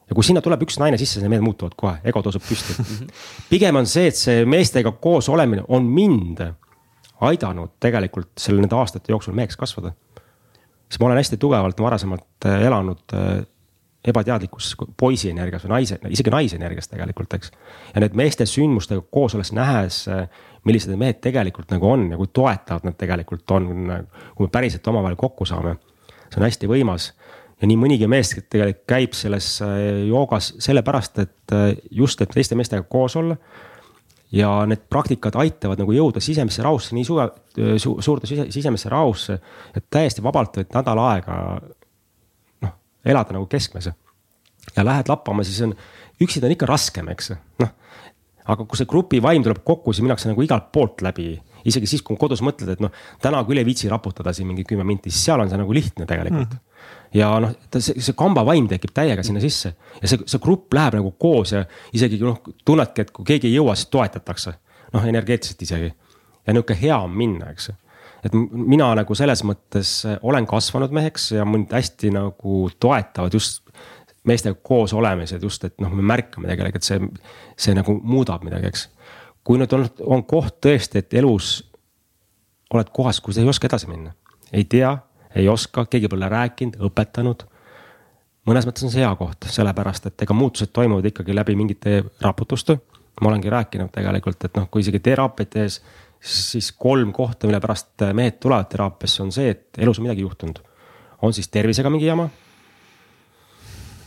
ja 0.08 0.16
kui 0.16 0.26
sinna 0.26 0.42
tuleb 0.44 0.64
üks 0.66 0.80
naine 0.82 0.98
sisse, 1.00 1.20
siis 1.20 1.30
need 1.30 1.44
muutuvad 1.44 1.76
kohe, 1.78 1.98
ego 2.04 2.22
tõuseb 2.24 2.44
püsti. 2.44 2.76
pigem 3.52 3.78
on 3.80 3.86
see, 3.86 4.08
et 4.10 4.18
see 4.18 4.44
meestega 4.44 4.92
koos 4.92 5.30
olemine 5.32 5.64
on 5.68 5.86
mind 5.86 6.42
aidanud 7.28 7.78
tegelikult 7.82 8.34
selle 8.38 8.62
nende 8.62 8.76
aastate 8.78 9.12
jooksul 9.12 9.36
meheks 9.38 9.56
kasvada. 9.58 9.94
sest 10.88 11.00
ma 11.00 11.10
olen 11.10 11.22
hästi 11.22 11.36
tugevalt 11.40 11.80
varasemalt 11.80 12.46
äh, 12.46 12.66
elanud 12.66 13.16
ebateadlikus 14.04 14.74
poisi 14.96 15.30
energias 15.32 15.64
või 15.66 15.74
naise, 15.74 15.98
isegi 16.08 16.30
naise 16.30 16.56
energias 16.56 16.88
tegelikult, 16.88 17.34
eks. 17.34 17.50
ja 17.94 18.02
need 18.04 18.14
meeste 18.18 18.46
sündmustega 18.46 19.02
koos 19.10 19.34
olles 19.34 19.50
nähes, 19.56 20.04
äh, 20.12 20.28
millised 20.68 20.92
need 20.92 21.02
mehed 21.02 21.22
tegelikult 21.24 21.72
nagu 21.74 21.90
on 21.90 22.06
ja 22.12 22.18
kui 22.20 22.30
toetavad 22.32 22.86
nad 22.86 22.98
tegelikult 22.98 23.56
on, 23.56 23.70
kui 24.36 24.46
me 24.46 24.52
päriselt 24.54 24.86
omavahel 24.86 25.18
kokku 25.18 25.46
saame. 25.48 25.76
see 26.28 26.40
on 26.40 26.46
hästi 26.46 26.68
võimas 26.70 27.12
ja 27.60 27.66
nii 27.66 27.78
mõnigi 27.80 28.08
mees 28.10 28.34
tegelikult 28.36 28.84
käib 28.86 29.16
selles 29.18 29.56
joogas 30.06 30.52
sellepärast, 30.62 31.18
et 31.24 31.56
just, 31.90 32.20
et 32.22 32.30
teiste 32.30 32.54
meestega 32.54 32.84
koos 32.86 33.16
olla 33.16 33.36
ja 34.32 34.50
need 34.68 34.84
praktikad 34.90 35.36
aitavad 35.40 35.80
nagu 35.80 35.94
jõuda 35.94 36.20
sisemisse 36.20 36.62
rahusse 36.62 36.94
nii 36.94 37.06
suve 37.06 37.28
su,, 37.80 37.96
suurde 38.04 38.28
sisemisse 38.28 38.90
rahusse, 38.92 39.38
et 39.74 39.86
täiesti 39.90 40.22
vabalt 40.22 40.60
võid 40.60 40.74
nädal 40.76 41.00
aega 41.06 41.38
elada 43.04 43.36
nagu 43.36 43.46
keskmes. 43.50 43.90
ja 44.76 44.84
lähed 44.84 45.08
lappama, 45.08 45.44
siis 45.44 45.60
on, 45.64 45.74
üksinda 46.20 46.48
on 46.48 46.54
ikka 46.56 46.66
raskem, 46.68 47.08
eks, 47.08 47.32
noh. 47.62 47.74
aga 48.44 48.64
kui 48.64 48.80
see 48.80 48.88
grupi 48.88 49.22
vaim 49.22 49.44
tuleb 49.44 49.62
kokku, 49.64 49.92
siis 49.92 50.04
minnakse 50.04 50.28
nagu 50.28 50.42
igalt 50.44 50.72
poolt 50.72 51.04
läbi 51.04 51.34
isegi 51.68 51.88
siis, 51.90 52.02
kui 52.06 52.16
kodus 52.16 52.40
mõtled, 52.44 52.70
et 52.72 52.80
noh, 52.80 52.92
täna 53.22 53.40
küll 53.44 53.60
ei 53.60 53.66
viitsi 53.66 53.90
raputada 53.90 54.32
siin 54.32 54.46
mingi 54.48 54.64
kümme 54.68 54.86
minti, 54.86 55.10
siis 55.12 55.26
seal 55.26 55.42
on 55.42 55.50
see 55.50 55.58
nagu 55.58 55.74
lihtne 55.74 56.06
tegelikult 56.08 56.54
mm 56.54 56.68
ja 57.14 57.28
noh, 57.42 57.52
see, 57.78 57.96
see 58.02 58.16
kambavaim 58.18 58.68
tekib 58.70 58.92
täiega 58.96 59.24
sinna 59.24 59.40
sisse 59.42 59.72
ja 59.72 60.10
see, 60.10 60.24
see 60.28 60.42
grupp 60.42 60.74
läheb 60.76 60.98
nagu 60.98 61.12
koos 61.20 61.54
ja 61.54 61.64
isegi 61.96 62.20
noh, 62.20 62.40
tunnedki, 62.66 63.06
et 63.06 63.12
kui 63.14 63.26
keegi 63.28 63.48
ei 63.50 63.56
jõua, 63.56 63.76
siis 63.78 63.90
toetatakse. 63.92 64.54
noh, 64.92 65.04
energeetiliselt 65.04 65.62
isegi 65.62 65.90
ja 66.46 66.54
nihuke 66.54 66.76
hea 66.80 66.96
on 66.96 67.12
minna, 67.12 67.50
eks. 67.52 67.70
Et 68.24 68.34
mina 68.34 68.90
nagu 68.98 69.14
selles 69.14 69.44
mõttes 69.46 69.92
olen 70.22 70.46
kasvanud 70.46 70.94
meheks 70.94 71.30
ja 71.36 71.46
mind 71.46 71.72
hästi 71.72 72.12
nagu 72.16 72.68
toetavad 72.80 73.34
just 73.34 73.68
meestega 74.28 74.58
koos 74.62 74.92
olemised 74.92 75.42
just, 75.42 75.64
et 75.64 75.76
noh, 75.80 75.92
me 75.94 76.02
märkame 76.04 76.50
tegelikult 76.50 76.84
see, 76.84 77.00
see 77.56 77.76
nagu 77.76 77.94
muudab 78.02 78.42
midagi, 78.44 78.72
eks. 78.72 78.88
kui 79.46 79.60
nüüd 79.60 79.72
on, 79.72 79.86
on 80.04 80.24
koht 80.28 80.58
tõesti, 80.66 81.00
et 81.00 81.14
elus 81.20 81.62
oled 82.74 82.90
kohas, 82.92 83.22
kus 83.24 83.38
ei 83.40 83.48
oska 83.48 83.70
edasi 83.70 83.88
minna, 83.88 84.12
ei 84.52 84.66
tea 84.68 84.96
ei 85.34 85.48
oska, 85.48 85.86
keegi 85.86 86.08
pole 86.08 86.28
rääkinud, 86.28 86.78
õpetanud. 86.88 87.44
mõnes 88.48 88.64
mõttes 88.64 88.84
on 88.86 88.92
see 88.92 89.02
hea 89.04 89.10
koht, 89.16 89.44
sellepärast 89.52 90.06
et 90.08 90.22
ega 90.24 90.34
muutused 90.34 90.72
toimuvad 90.72 91.04
ikkagi 91.10 91.34
läbi 91.34 91.56
mingite 91.56 92.04
raputuste. 92.20 92.78
ma 93.20 93.28
olengi 93.28 93.50
rääkinud 93.50 93.90
tegelikult, 93.90 94.44
et 94.44 94.56
noh, 94.56 94.68
kui 94.70 94.80
isegi 94.80 95.00
teraapiat 95.00 95.50
tehes, 95.50 95.80
siis 96.20 96.72
kolm 96.72 97.12
kohta, 97.12 97.46
mille 97.46 97.60
pärast 97.60 98.04
mehed 98.12 98.40
tulevad 98.42 98.68
teraapiasse, 98.70 99.22
on 99.22 99.32
see, 99.32 99.50
et 99.54 99.78
elus 99.78 100.00
on 100.00 100.08
midagi 100.08 100.24
juhtunud. 100.26 100.58
on 101.22 101.32
siis 101.34 101.48
tervisega 101.48 101.90
mingi 101.90 102.06
jama. 102.06 102.28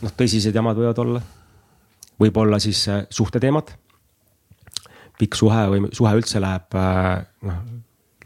noh, 0.02 0.12
tõsised 0.16 0.54
jamad 0.54 0.76
võivad 0.76 0.98
olla. 0.98 1.22
võib-olla 2.20 2.58
siis 2.58 2.88
äh, 2.88 3.06
suhteteemad. 3.10 3.72
pikk 5.18 5.34
suhe 5.34 5.64
või 5.68 5.88
suhe 5.92 6.14
üldse 6.16 6.40
läheb 6.40 6.74
äh, 6.74 7.24
noh 7.42 7.64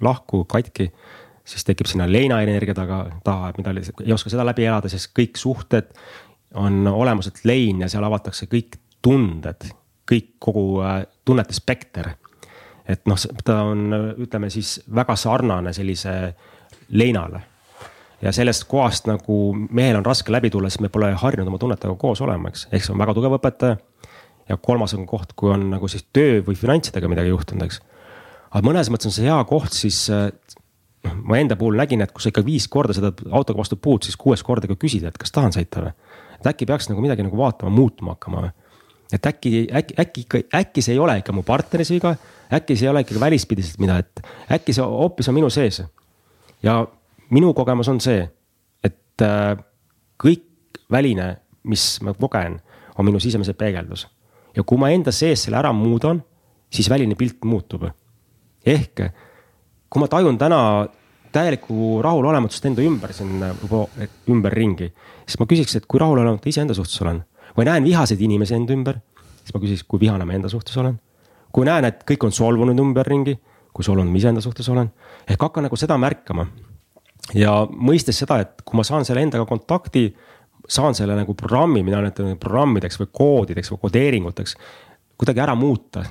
lahku, 0.02 0.44
katki 0.44 0.90
siis 1.46 1.64
tekib 1.64 1.88
sinna 1.90 2.08
leinaenergia 2.10 2.74
taga, 2.74 3.04
taha, 3.24 3.52
mida 3.58 3.74
ei 4.04 4.12
oska 4.14 4.32
seda 4.32 4.44
läbi 4.46 4.66
elada, 4.66 4.90
sest 4.90 5.12
kõik 5.16 5.38
suhted 5.38 5.92
on 6.58 6.86
olemuselt 6.90 7.44
lein 7.46 7.84
ja 7.84 7.90
seal 7.90 8.06
avatakse 8.06 8.48
kõik 8.50 8.78
tunded, 9.04 9.68
kõik 10.08 10.34
kogu 10.42 10.66
äh, 10.82 11.04
tunnete 11.26 11.54
spekter. 11.54 12.14
Et 12.88 13.02
noh, 13.10 13.18
ta 13.44 13.60
on, 13.66 13.90
ütleme 14.22 14.50
siis 14.52 14.78
väga 14.94 15.16
sarnane 15.18 15.72
sellise 15.76 16.16
leinale. 16.88 17.40
ja 18.22 18.32
sellest 18.32 18.64
kohast 18.64 19.06
nagu 19.06 19.54
mehel 19.70 19.98
on 19.98 20.06
raske 20.06 20.32
läbi 20.32 20.50
tulla, 20.50 20.70
sest 20.70 20.80
me 20.80 20.88
pole 20.88 21.10
harjunud 21.12 21.50
oma 21.50 21.58
tunnetega 21.60 21.94
koos 22.00 22.22
olema, 22.24 22.48
eks, 22.48 22.68
ehk 22.72 22.84
see 22.84 22.94
on 22.94 23.02
väga 23.02 23.14
tugev 23.14 23.36
õpetaja. 23.38 23.76
ja 24.48 24.56
kolmas 24.56 24.94
on 24.94 25.06
koht, 25.06 25.34
kui 25.36 25.50
on 25.50 25.70
nagu 25.70 25.88
siis 25.88 26.06
töö 26.12 26.40
või 26.46 26.56
finantsidega 26.56 27.08
midagi 27.08 27.34
juhtunud, 27.34 27.66
eks. 27.66 27.82
aga 28.50 28.64
mõnes 28.68 28.90
mõttes 28.90 29.10
on 29.10 29.16
see 29.18 29.26
hea 29.26 29.42
koht 29.50 29.74
siis 29.74 30.06
äh, 30.10 30.30
noh, 31.06 31.16
ma 31.22 31.40
enda 31.40 31.56
puhul 31.58 31.78
nägin, 31.78 32.02
et 32.04 32.12
kui 32.14 32.24
sa 32.24 32.32
ikka 32.32 32.44
viis 32.46 32.68
korda 32.72 32.96
seda 32.96 33.12
autoga 33.30 33.60
vastu 33.60 33.78
puud, 33.80 34.06
siis 34.06 34.18
kuues 34.20 34.42
korda 34.46 34.70
ka 34.70 34.78
küsid, 34.80 35.06
et 35.08 35.18
kas 35.20 35.34
tahan 35.34 35.54
sõita 35.54 35.84
või. 35.84 35.92
et 36.38 36.48
äkki 36.52 36.68
peaks 36.68 36.90
nagu 36.90 37.02
midagi 37.04 37.26
nagu 37.26 37.38
vaatama, 37.38 37.72
muutuma 37.74 38.16
hakkama 38.16 38.46
või. 38.46 38.54
Et 39.12 39.26
äkki, 39.26 39.68
äkki, 39.74 39.94
äkki 40.00 40.20
ikka, 40.20 40.38
äkki 40.54 40.82
see 40.82 40.96
ei 40.96 40.98
ole 40.98 41.18
ikka 41.20 41.34
mu 41.34 41.44
partneris 41.46 41.90
viga, 41.94 42.16
äkki 42.52 42.76
see 42.76 42.88
ei 42.88 42.90
ole 42.90 43.04
ikkagi 43.04 43.20
välispidiselt 43.20 43.78
mida, 43.82 43.98
et 44.02 44.22
äkki 44.58 44.74
see 44.74 44.84
hoopis 44.84 45.28
on 45.30 45.38
minu 45.38 45.50
sees. 45.50 45.82
ja 46.62 46.86
minu 47.30 47.54
kogemus 47.54 47.88
on 47.88 48.00
see, 48.00 48.26
et 48.84 49.22
äh, 49.22 49.54
kõik 50.22 50.82
väline, 50.90 51.36
mis 51.66 51.84
ma 52.02 52.14
kogen, 52.14 52.60
on 52.98 53.06
minu 53.06 53.20
sisemise 53.22 53.54
peegeldus. 53.54 54.06
ja 54.56 54.62
kui 54.62 54.78
ma 54.78 54.90
enda 54.90 55.12
sees 55.12 55.46
selle 55.46 55.58
ära 55.58 55.72
muudan, 55.72 56.22
siis 56.70 56.90
väline 56.90 57.14
pilt 57.14 57.44
muutub. 57.44 57.86
ehk 58.66 59.06
kui 59.90 60.02
ma 60.02 60.08
tajun 60.10 60.38
täna 60.38 60.88
täielikku 61.32 62.00
rahulolematust 62.02 62.64
enda 62.66 62.82
ümber 62.82 63.12
siin 63.14 63.38
juba 63.62 63.86
ümberringi, 64.32 64.90
siis 65.26 65.38
ma 65.38 65.46
küsiks, 65.46 65.76
et 65.76 65.86
kui 65.86 66.00
rahulolematu 66.00 66.48
iseenda 66.48 66.74
suhtes 66.74 67.00
olen 67.04 67.22
või 67.56 67.66
näen 67.68 67.84
vihaseid 67.84 68.20
inimesi 68.20 68.54
enda 68.56 68.74
ümber, 68.76 69.00
siis 69.42 69.54
ma 69.54 69.62
küsiks, 69.62 69.84
kui 69.88 70.00
vihane 70.00 70.24
ma 70.28 70.36
enda 70.36 70.48
suhtes 70.52 70.76
olen. 70.76 70.98
kui 71.52 71.64
näen, 71.64 71.84
et 71.88 72.02
kõik 72.04 72.24
on 72.26 72.32
solvunud 72.32 72.78
ümberringi, 72.78 73.38
kui 73.72 73.84
solvunud 73.84 74.12
ma 74.12 74.18
iseenda 74.18 74.42
suhtes 74.44 74.68
olen, 74.68 74.90
ehk 75.28 75.40
hakkan 75.40 75.64
nagu 75.64 75.76
seda 75.76 75.96
märkama. 75.98 76.46
ja 77.34 77.66
mõistes 77.70 78.18
seda, 78.18 78.40
et 78.40 78.62
kui 78.64 78.76
ma 78.76 78.84
saan 78.84 79.04
selle 79.04 79.22
endaga 79.22 79.46
kontakti, 79.46 80.14
saan 80.68 80.94
selle 80.94 81.16
nagu 81.16 81.34
programmi, 81.34 81.82
mina 81.82 82.02
nimetan 82.02 82.38
programmideks 82.38 83.00
või 83.00 83.08
koodideks 83.12 83.72
või 83.72 83.82
kodeeringuteks 83.86 84.56
kuidagi 85.16 85.40
ära 85.40 85.54
muuta 85.54 86.04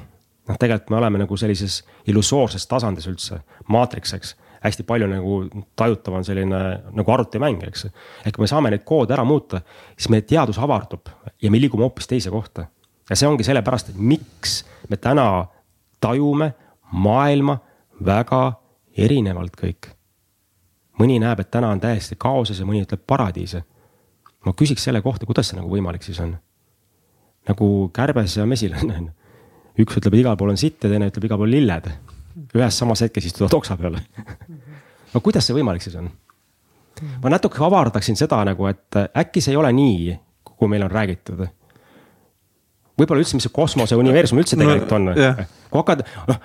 noh, 0.48 0.58
tegelikult 0.60 0.92
me 0.94 1.00
oleme 1.00 1.22
nagu 1.24 1.38
sellises 1.38 1.82
illusoorses 2.10 2.68
tasandis 2.70 3.08
üldse, 3.10 3.42
maatriks, 3.72 4.14
eks. 4.18 4.36
Hästi 4.66 4.86
palju 4.88 5.08
nagu 5.10 5.38
tajutav 5.78 6.18
on 6.20 6.26
selline 6.26 6.62
nagu 6.96 7.12
arvutimäng, 7.12 7.64
eks. 7.68 7.88
ehk 8.26 8.40
me 8.42 8.50
saame 8.50 8.72
neid 8.74 8.86
koode 8.88 9.14
ära 9.16 9.26
muuta, 9.28 9.62
siis 9.96 10.10
meie 10.14 10.26
teadus 10.28 10.60
avardub 10.62 11.12
ja 11.42 11.52
me 11.52 11.62
liigume 11.62 11.86
hoopis 11.86 12.10
teise 12.10 12.34
kohta. 12.34 12.68
ja 13.10 13.16
see 13.16 13.30
ongi 13.30 13.46
sellepärast, 13.48 13.94
et 13.94 13.98
miks 13.98 14.64
me 14.90 14.98
täna 14.98 15.48
tajume 16.02 16.54
maailma 16.92 17.60
väga 18.06 18.44
erinevalt 18.98 19.56
kõik. 19.62 19.92
mõni 21.00 21.20
näeb, 21.20 21.40
et 21.40 21.52
täna 21.52 21.70
on 21.70 21.80
täiesti 21.80 22.16
kaoses 22.18 22.60
ja 22.60 22.66
mõni 22.66 22.86
ütleb 22.86 23.06
paradiis. 23.08 23.58
ma 24.46 24.54
küsiks 24.54 24.84
selle 24.84 25.02
kohta, 25.02 25.26
kuidas 25.26 25.50
see 25.50 25.60
nagu 25.60 25.70
võimalik 25.70 26.04
siis 26.04 26.20
on? 26.20 26.38
nagu 27.50 27.92
kärbes 27.94 28.38
ja 28.38 28.46
mesilane 28.46 28.98
on 28.98 29.12
üks 29.80 29.98
ütleb, 30.00 30.14
et 30.16 30.24
igal 30.24 30.38
pool 30.40 30.54
on 30.54 30.60
sitt 30.60 30.84
ja 30.84 30.90
teine 30.92 31.10
ütleb 31.12 31.28
igal 31.28 31.40
pool 31.42 31.52
lilled. 31.52 31.90
Ühes 32.56 32.78
samas 32.78 33.02
hetkes 33.06 33.32
istuvad 33.32 33.54
oksa 33.58 33.78
peal 33.80 33.98
no 35.14 35.22
kuidas 35.24 35.48
see 35.48 35.56
võimalik 35.56 35.84
siis 35.86 35.96
on? 36.00 36.10
ma 37.24 37.32
natuke 37.34 37.62
avardaksin 37.64 38.18
seda 38.20 38.42
nagu, 38.48 38.68
et 38.72 39.00
äkki 39.18 39.44
see 39.44 39.54
ei 39.56 39.60
ole 39.60 39.72
nii, 39.76 40.16
kui 40.56 40.70
meil 40.72 40.86
on 40.86 40.92
räägitud. 40.92 41.46
võib-olla 42.96 43.24
üldse, 43.24 43.36
mis 43.36 43.48
see 43.48 43.56
kosmose 43.56 43.98
universum 44.00 44.40
üldse 44.40 44.56
tegelikult 44.60 44.94
on 44.96 45.10
no,. 45.12 45.16
Kui 45.66 45.82
hakkad, 45.82 46.06
noh, 46.30 46.38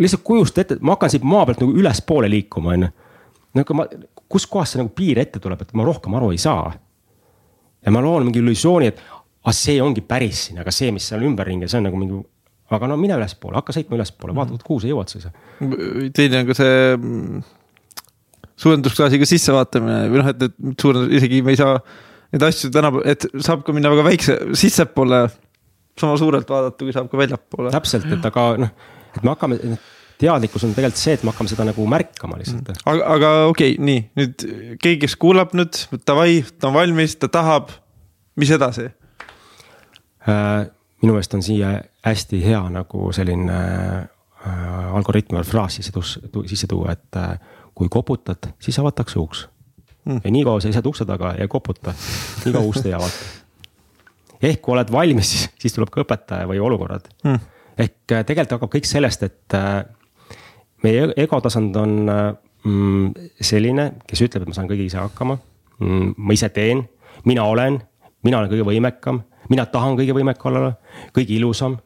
lihtsalt 0.00 0.22
kujusta 0.24 0.62
ette, 0.62 0.78
ma 0.80 0.94
hakkan 0.94 1.10
siit 1.12 1.26
maa 1.28 1.42
pealt 1.44 1.60
nagu 1.60 1.74
ülespoole 1.76 2.30
liikuma, 2.32 2.72
on 2.72 2.86
ju. 2.86 2.92
no 3.54 3.64
aga 3.66 3.76
ma, 3.76 3.84
kuskohast 4.32 4.74
see 4.74 4.80
nagu 4.80 4.94
piir 4.96 5.20
ette 5.20 5.42
tuleb, 5.42 5.60
et 5.60 5.74
ma 5.76 5.84
rohkem 5.84 6.16
aru 6.16 6.30
ei 6.32 6.40
saa. 6.40 6.72
ja 7.84 7.92
ma 7.92 8.00
loon 8.00 8.30
mingi 8.30 8.40
illusiooni, 8.40 8.88
et 8.88 9.02
aga 9.44 9.52
see 9.52 9.76
ongi 9.82 10.00
päris 10.00 10.46
siin, 10.46 10.62
aga 10.62 10.72
see, 10.72 10.88
mis 10.94 11.10
seal 11.10 11.26
ümberringi, 11.28 11.68
see 11.68 11.82
on 11.82 11.90
nagu 11.90 12.00
mingi, 12.00 12.22
aga 12.76 12.88
no 12.90 12.96
mine 13.00 13.16
ülespoole, 13.18 13.58
hakka 13.60 13.76
sõitma 13.76 13.98
ülespoole, 13.98 14.34
vaata 14.36 14.58
kuhu 14.64 14.82
sa 14.82 14.90
jõuad 14.90 15.12
siis. 15.12 15.28
teine 16.16 16.42
on 16.42 16.50
ka 16.50 16.56
see 16.58 16.74
mm, 16.96 17.44
suurendusklaasiga 18.64 19.28
sissevaatamine 19.28 20.02
või 20.12 20.22
noh, 20.22 20.30
et, 20.32 20.44
et 20.48 20.84
suurendus, 20.84 21.14
isegi 21.18 21.42
me 21.46 21.54
ei 21.54 21.60
saa 21.60 21.78
neid 22.34 22.46
asju 22.48 22.70
täna, 22.74 22.92
et 23.08 23.26
saab 23.44 23.64
ka 23.66 23.74
minna 23.74 23.92
väga 23.92 24.06
väikse, 24.06 24.38
sissepoole 24.58 25.24
sama 26.00 26.16
suurelt 26.18 26.48
vaadata, 26.50 26.80
kui 26.82 26.94
saab 26.94 27.10
ka 27.10 27.18
väljapoole. 27.18 27.70
täpselt, 27.74 28.06
et 28.16 28.30
aga 28.30 28.46
noh, 28.64 28.72
et 29.14 29.22
me 29.22 29.32
hakkame, 29.34 29.58
teadlikkus 30.20 30.66
on 30.66 30.74
tegelikult 30.74 31.00
see, 31.00 31.14
et 31.18 31.24
me 31.26 31.32
hakkame 31.32 31.50
seda 31.52 31.66
nagu 31.68 31.86
märkama 31.90 32.38
lihtsalt. 32.40 32.74
aga, 32.82 33.08
aga 33.16 33.32
okei 33.50 33.74
okay,, 33.76 33.86
nii 33.86 34.02
nüüd 34.20 34.46
keegi, 34.82 35.00
kes 35.06 35.16
kuulab 35.20 35.54
nüüd, 35.58 35.78
davai, 36.06 36.42
ta 36.58 36.70
on 36.70 36.78
valmis, 36.78 37.16
ta 37.18 37.30
tahab, 37.32 37.74
mis 38.40 38.52
edasi? 38.54 38.88
Äh, 40.24 40.64
minu 41.02 41.14
meelest 41.14 41.34
on 41.36 41.44
siia 41.44 41.76
hästi 42.04 42.40
hea 42.44 42.60
nagu 42.72 43.08
selline 43.16 43.56
äh, 43.56 44.94
algoritmi 44.96 45.40
või 45.40 45.48
fraas 45.48 45.78
sisse, 45.78 46.04
sisse 46.50 46.68
tuua, 46.70 46.92
et 46.92 47.18
äh, 47.20 47.38
kui 47.74 47.88
koputad, 47.90 48.50
siis 48.62 48.78
avatakse 48.82 49.18
uks. 49.18 49.48
Mm.. 50.04 50.20
ja 50.24 50.30
niikaua 50.30 50.60
seisad 50.60 50.84
ukse 50.84 51.06
taga 51.08 51.30
ja 51.38 51.48
koputa, 51.48 51.94
niikaua 52.44 52.68
ust 52.68 52.84
ei 52.84 52.92
avata. 52.92 53.16
ehk 54.42 54.60
kui 54.60 54.74
oled 54.74 54.90
valmis, 54.92 55.30
siis, 55.30 55.46
siis 55.58 55.72
tuleb 55.72 55.88
ka 55.92 56.02
õpetaja 56.04 56.48
või 56.50 56.60
olukorrad. 56.60 57.08
Mm.. 57.24 57.40
ehk 57.78 58.12
äh, 58.12 58.24
tegelikult 58.28 58.58
hakkab 58.58 58.74
kõik 58.76 58.88
sellest, 58.88 59.24
et 59.24 59.56
äh, 59.56 59.80
meie 60.84 61.08
ego 61.16 61.40
tasand 61.40 61.76
on 61.80 61.96
mm, 62.04 63.30
selline, 63.40 63.88
kes 64.04 64.26
ütleb, 64.26 64.44
et 64.44 64.52
ma 64.52 64.58
saan 64.58 64.68
kõige 64.68 64.84
ise 64.84 65.00
hakkama. 65.00 65.38
Mm,. 65.80 66.12
ma 66.20 66.36
ise 66.36 66.52
teen, 66.52 66.84
mina 67.24 67.48
olen, 67.48 67.80
mina 68.28 68.42
olen 68.42 68.52
kõige 68.52 68.68
võimekam, 68.68 69.24
mina 69.48 69.64
tahan 69.72 69.96
kõige 69.96 70.12
võimekam 70.20 70.52
olla, 70.52 70.74
kõige 71.16 71.32
ilusam 71.38 71.80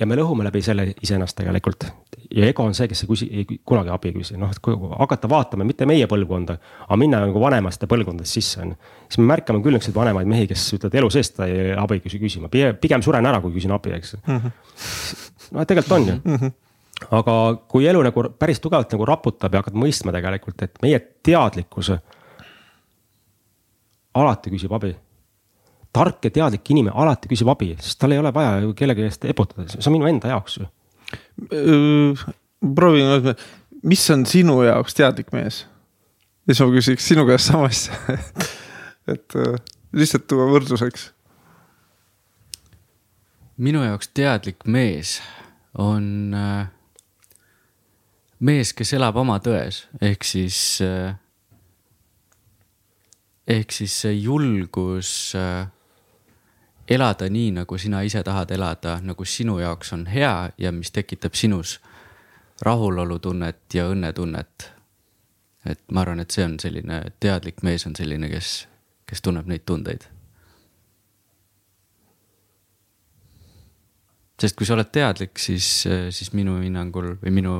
ja 0.00 0.06
me 0.08 0.16
lõhume 0.18 0.44
läbi 0.46 0.62
selle 0.64 0.86
iseennast 1.02 1.36
tegelikult. 1.38 1.86
ja 2.34 2.46
ego 2.46 2.64
on 2.64 2.74
see, 2.76 2.88
kes 2.88 3.04
ei 3.04 3.10
küsi, 3.10 3.28
ei 3.30 3.58
kunagi 3.66 3.92
abi 3.92 4.10
ei 4.10 4.16
küsi, 4.16 4.36
noh, 4.40 4.50
et 4.52 4.60
kui 4.64 4.76
hakata 4.76 5.28
vaatama 5.30 5.66
mitte 5.66 5.86
meie 5.88 6.06
põlvkonda, 6.10 6.56
aga 6.86 6.98
minna 7.00 7.20
nagu 7.24 7.42
vanemaste 7.42 7.88
põlvkondadest 7.90 8.38
sisse 8.38 8.62
on. 8.64 8.74
siis 9.08 9.20
me 9.20 9.28
märkame 9.32 9.62
küll 9.64 9.76
niisuguseid 9.76 9.98
vanemaid 9.98 10.30
mehi, 10.30 10.48
kes 10.50 10.68
ütlevad 10.78 10.98
elu 11.02 11.12
sees 11.12 11.32
ta 11.36 11.48
ei 11.50 11.74
abi 11.76 11.98
ei 11.98 12.04
küsi 12.06 12.22
küsima, 12.22 12.50
pigem 12.80 13.04
suren 13.04 13.26
ära, 13.26 13.42
kui 13.44 13.54
küsin 13.56 13.74
abi, 13.76 13.94
eks 13.98 14.16
mm. 14.20 14.40
-hmm. 14.40 15.54
no 15.56 15.64
tegelikult 15.64 15.98
on 15.98 16.08
ju 16.08 16.18
mm. 16.24 16.36
-hmm 16.36 16.58
aga 17.08 17.34
kui 17.68 17.86
elu 17.88 18.02
nagu 18.04 18.24
päris 18.38 18.60
tugevalt 18.60 18.92
nagu 18.92 19.06
raputab 19.08 19.54
ja 19.54 19.62
hakkad 19.62 19.76
mõistma 19.78 20.12
tegelikult, 20.12 20.62
et 20.62 20.82
meie 20.82 20.98
teadlikkus 21.24 21.94
alati 24.14 24.50
küsib 24.52 24.74
abi 24.76 24.92
tark 25.92 26.24
ja 26.24 26.32
teadlik 26.34 26.70
inimene 26.70 26.94
alati 27.02 27.30
küsib 27.30 27.50
abi, 27.50 27.72
sest 27.82 27.98
tal 28.00 28.14
ei 28.14 28.20
ole 28.20 28.32
vaja 28.34 28.60
ju 28.64 28.74
kellegi 28.78 29.06
eest 29.06 29.26
eputada, 29.28 29.66
see 29.72 29.88
on 29.90 29.96
minu 29.96 30.08
enda 30.10 30.30
jaoks 30.32 30.60
ju. 30.60 30.68
proovime, 32.76 33.34
mis 33.82 34.04
on 34.14 34.26
sinu 34.28 34.60
jaoks 34.66 34.94
teadlik 34.98 35.32
mees? 35.34 35.64
ja 36.46 36.54
siis 36.54 36.62
ma 36.64 36.74
küsiks 36.74 37.08
sinu 37.12 37.26
käest 37.28 37.50
sama 37.50 37.70
asja 37.70 38.18
et 39.14 39.38
lihtsalt 39.92 40.28
tuua 40.30 40.46
võrdluseks. 40.52 41.10
minu 43.58 43.82
jaoks 43.86 44.12
teadlik 44.14 44.62
mees 44.66 45.18
on 45.78 46.36
mees, 48.40 48.72
kes 48.74 48.94
elab 48.96 49.18
oma 49.20 49.38
tões, 49.42 49.84
ehk 50.00 50.24
siis 50.26 50.80
ehk 53.50 53.74
siis 53.74 53.94
see 54.04 54.14
julgus 54.14 55.34
äh, 55.38 55.66
elada 56.90 57.28
nii, 57.30 57.50
nagu 57.50 57.78
sina 57.78 58.02
ise 58.02 58.22
tahad 58.26 58.50
elada, 58.50 58.98
nagu 59.02 59.24
sinu 59.24 59.58
jaoks 59.58 59.92
on 59.92 60.06
hea 60.06 60.50
ja 60.58 60.72
mis 60.72 60.90
tekitab 60.90 61.34
sinus 61.34 61.78
rahulolutunnet 62.62 63.74
ja 63.74 63.88
õnnetunnet. 63.88 64.70
et 65.66 65.80
ma 65.92 66.00
arvan, 66.00 66.20
et 66.20 66.30
see 66.30 66.44
on 66.44 66.56
selline 66.60 67.02
teadlik 67.20 67.62
mees 67.62 67.86
on 67.86 67.96
selline, 67.96 68.28
kes, 68.28 68.66
kes 69.06 69.22
tunneb 69.22 69.46
neid 69.46 69.62
tundeid. 69.66 70.08
sest 74.40 74.56
kui 74.56 74.66
sa 74.66 74.72
oled 74.74 74.88
teadlik, 74.88 75.38
siis, 75.38 75.84
siis 76.10 76.32
minu 76.32 76.56
hinnangul 76.62 77.12
või 77.20 77.32
minu, 77.42 77.56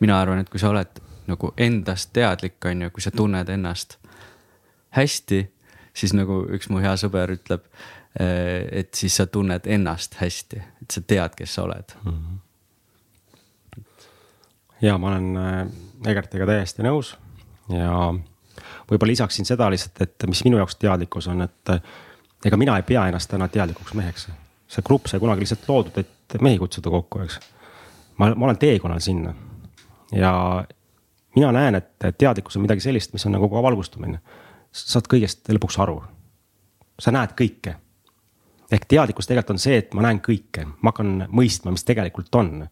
mina 0.00 0.18
arvan, 0.20 0.42
et 0.42 0.50
kui 0.52 0.60
sa 0.60 0.68
oled 0.68 1.00
nagu 1.30 1.52
endast 1.56 2.12
teadlik, 2.12 2.58
on 2.64 2.82
ju, 2.84 2.90
kui 2.90 3.02
sa 3.02 3.10
tunned 3.10 3.48
ennast 3.48 3.96
hästi, 4.96 5.40
siis 5.96 6.12
nagu 6.12 6.42
üks 6.52 6.68
mu 6.68 6.82
hea 6.84 6.92
sõber 7.00 7.32
ütleb 7.38 7.64
et 8.18 8.94
siis 8.94 9.16
sa 9.16 9.26
tunned 9.26 9.66
ennast 9.70 10.16
hästi, 10.18 10.62
et 10.82 10.90
sa 10.90 11.00
tead, 11.06 11.34
kes 11.38 11.54
sa 11.54 11.62
oled 11.62 11.92
mm. 12.04 12.12
-hmm. 12.12 13.82
ja 14.82 14.98
ma 14.98 15.08
olen 15.08 15.36
äh, 15.36 15.66
Egertiga 16.10 16.46
täiesti 16.46 16.82
nõus 16.82 17.16
ja 17.68 18.14
võib-olla 18.90 19.10
lisaksin 19.12 19.46
seda 19.46 19.70
lihtsalt, 19.70 20.00
et 20.00 20.26
mis 20.26 20.44
minu 20.44 20.56
jaoks 20.56 20.76
teadlikkus 20.76 21.28
on, 21.28 21.42
et 21.42 21.70
äh, 21.70 21.80
ega 22.44 22.56
mina 22.56 22.76
ei 22.76 22.82
pea 22.82 23.06
ennast 23.06 23.30
täna 23.30 23.48
teadlikuks 23.48 23.94
meheks. 23.94 24.28
see 24.68 24.82
grupp 24.86 25.06
sai 25.06 25.20
kunagi 25.20 25.40
lihtsalt 25.40 25.68
loodud, 25.68 25.98
et 25.98 26.40
mehi 26.40 26.58
kutsuda 26.58 26.90
kokku, 26.90 27.20
eks. 27.20 27.40
ma, 28.16 28.34
ma 28.34 28.44
olen 28.44 28.58
teekonnal 28.58 29.00
sinna 29.00 29.34
ja 30.12 30.64
mina 31.36 31.52
näen, 31.52 31.74
et 31.74 32.18
teadlikkus 32.18 32.56
on 32.56 32.62
midagi 32.62 32.80
sellist, 32.80 33.12
mis 33.12 33.26
on 33.26 33.32
nagu 33.32 33.48
ka 33.48 33.62
valgustumine. 33.62 34.18
sa 34.72 34.98
saad 34.98 35.06
kõigest 35.06 35.48
lõpuks 35.48 35.78
aru. 35.78 36.02
sa 36.98 37.10
näed 37.10 37.38
kõike 37.38 37.76
ehk 38.70 38.86
teadlikkus 38.88 39.26
tegelikult 39.26 39.56
on 39.56 39.62
see, 39.62 39.78
et 39.82 39.94
ma 39.96 40.04
näen 40.06 40.20
kõike, 40.24 40.66
ma 40.80 40.92
hakkan 40.92 41.26
mõistma, 41.34 41.72
mis 41.74 41.86
tegelikult 41.86 42.34
on. 42.38 42.68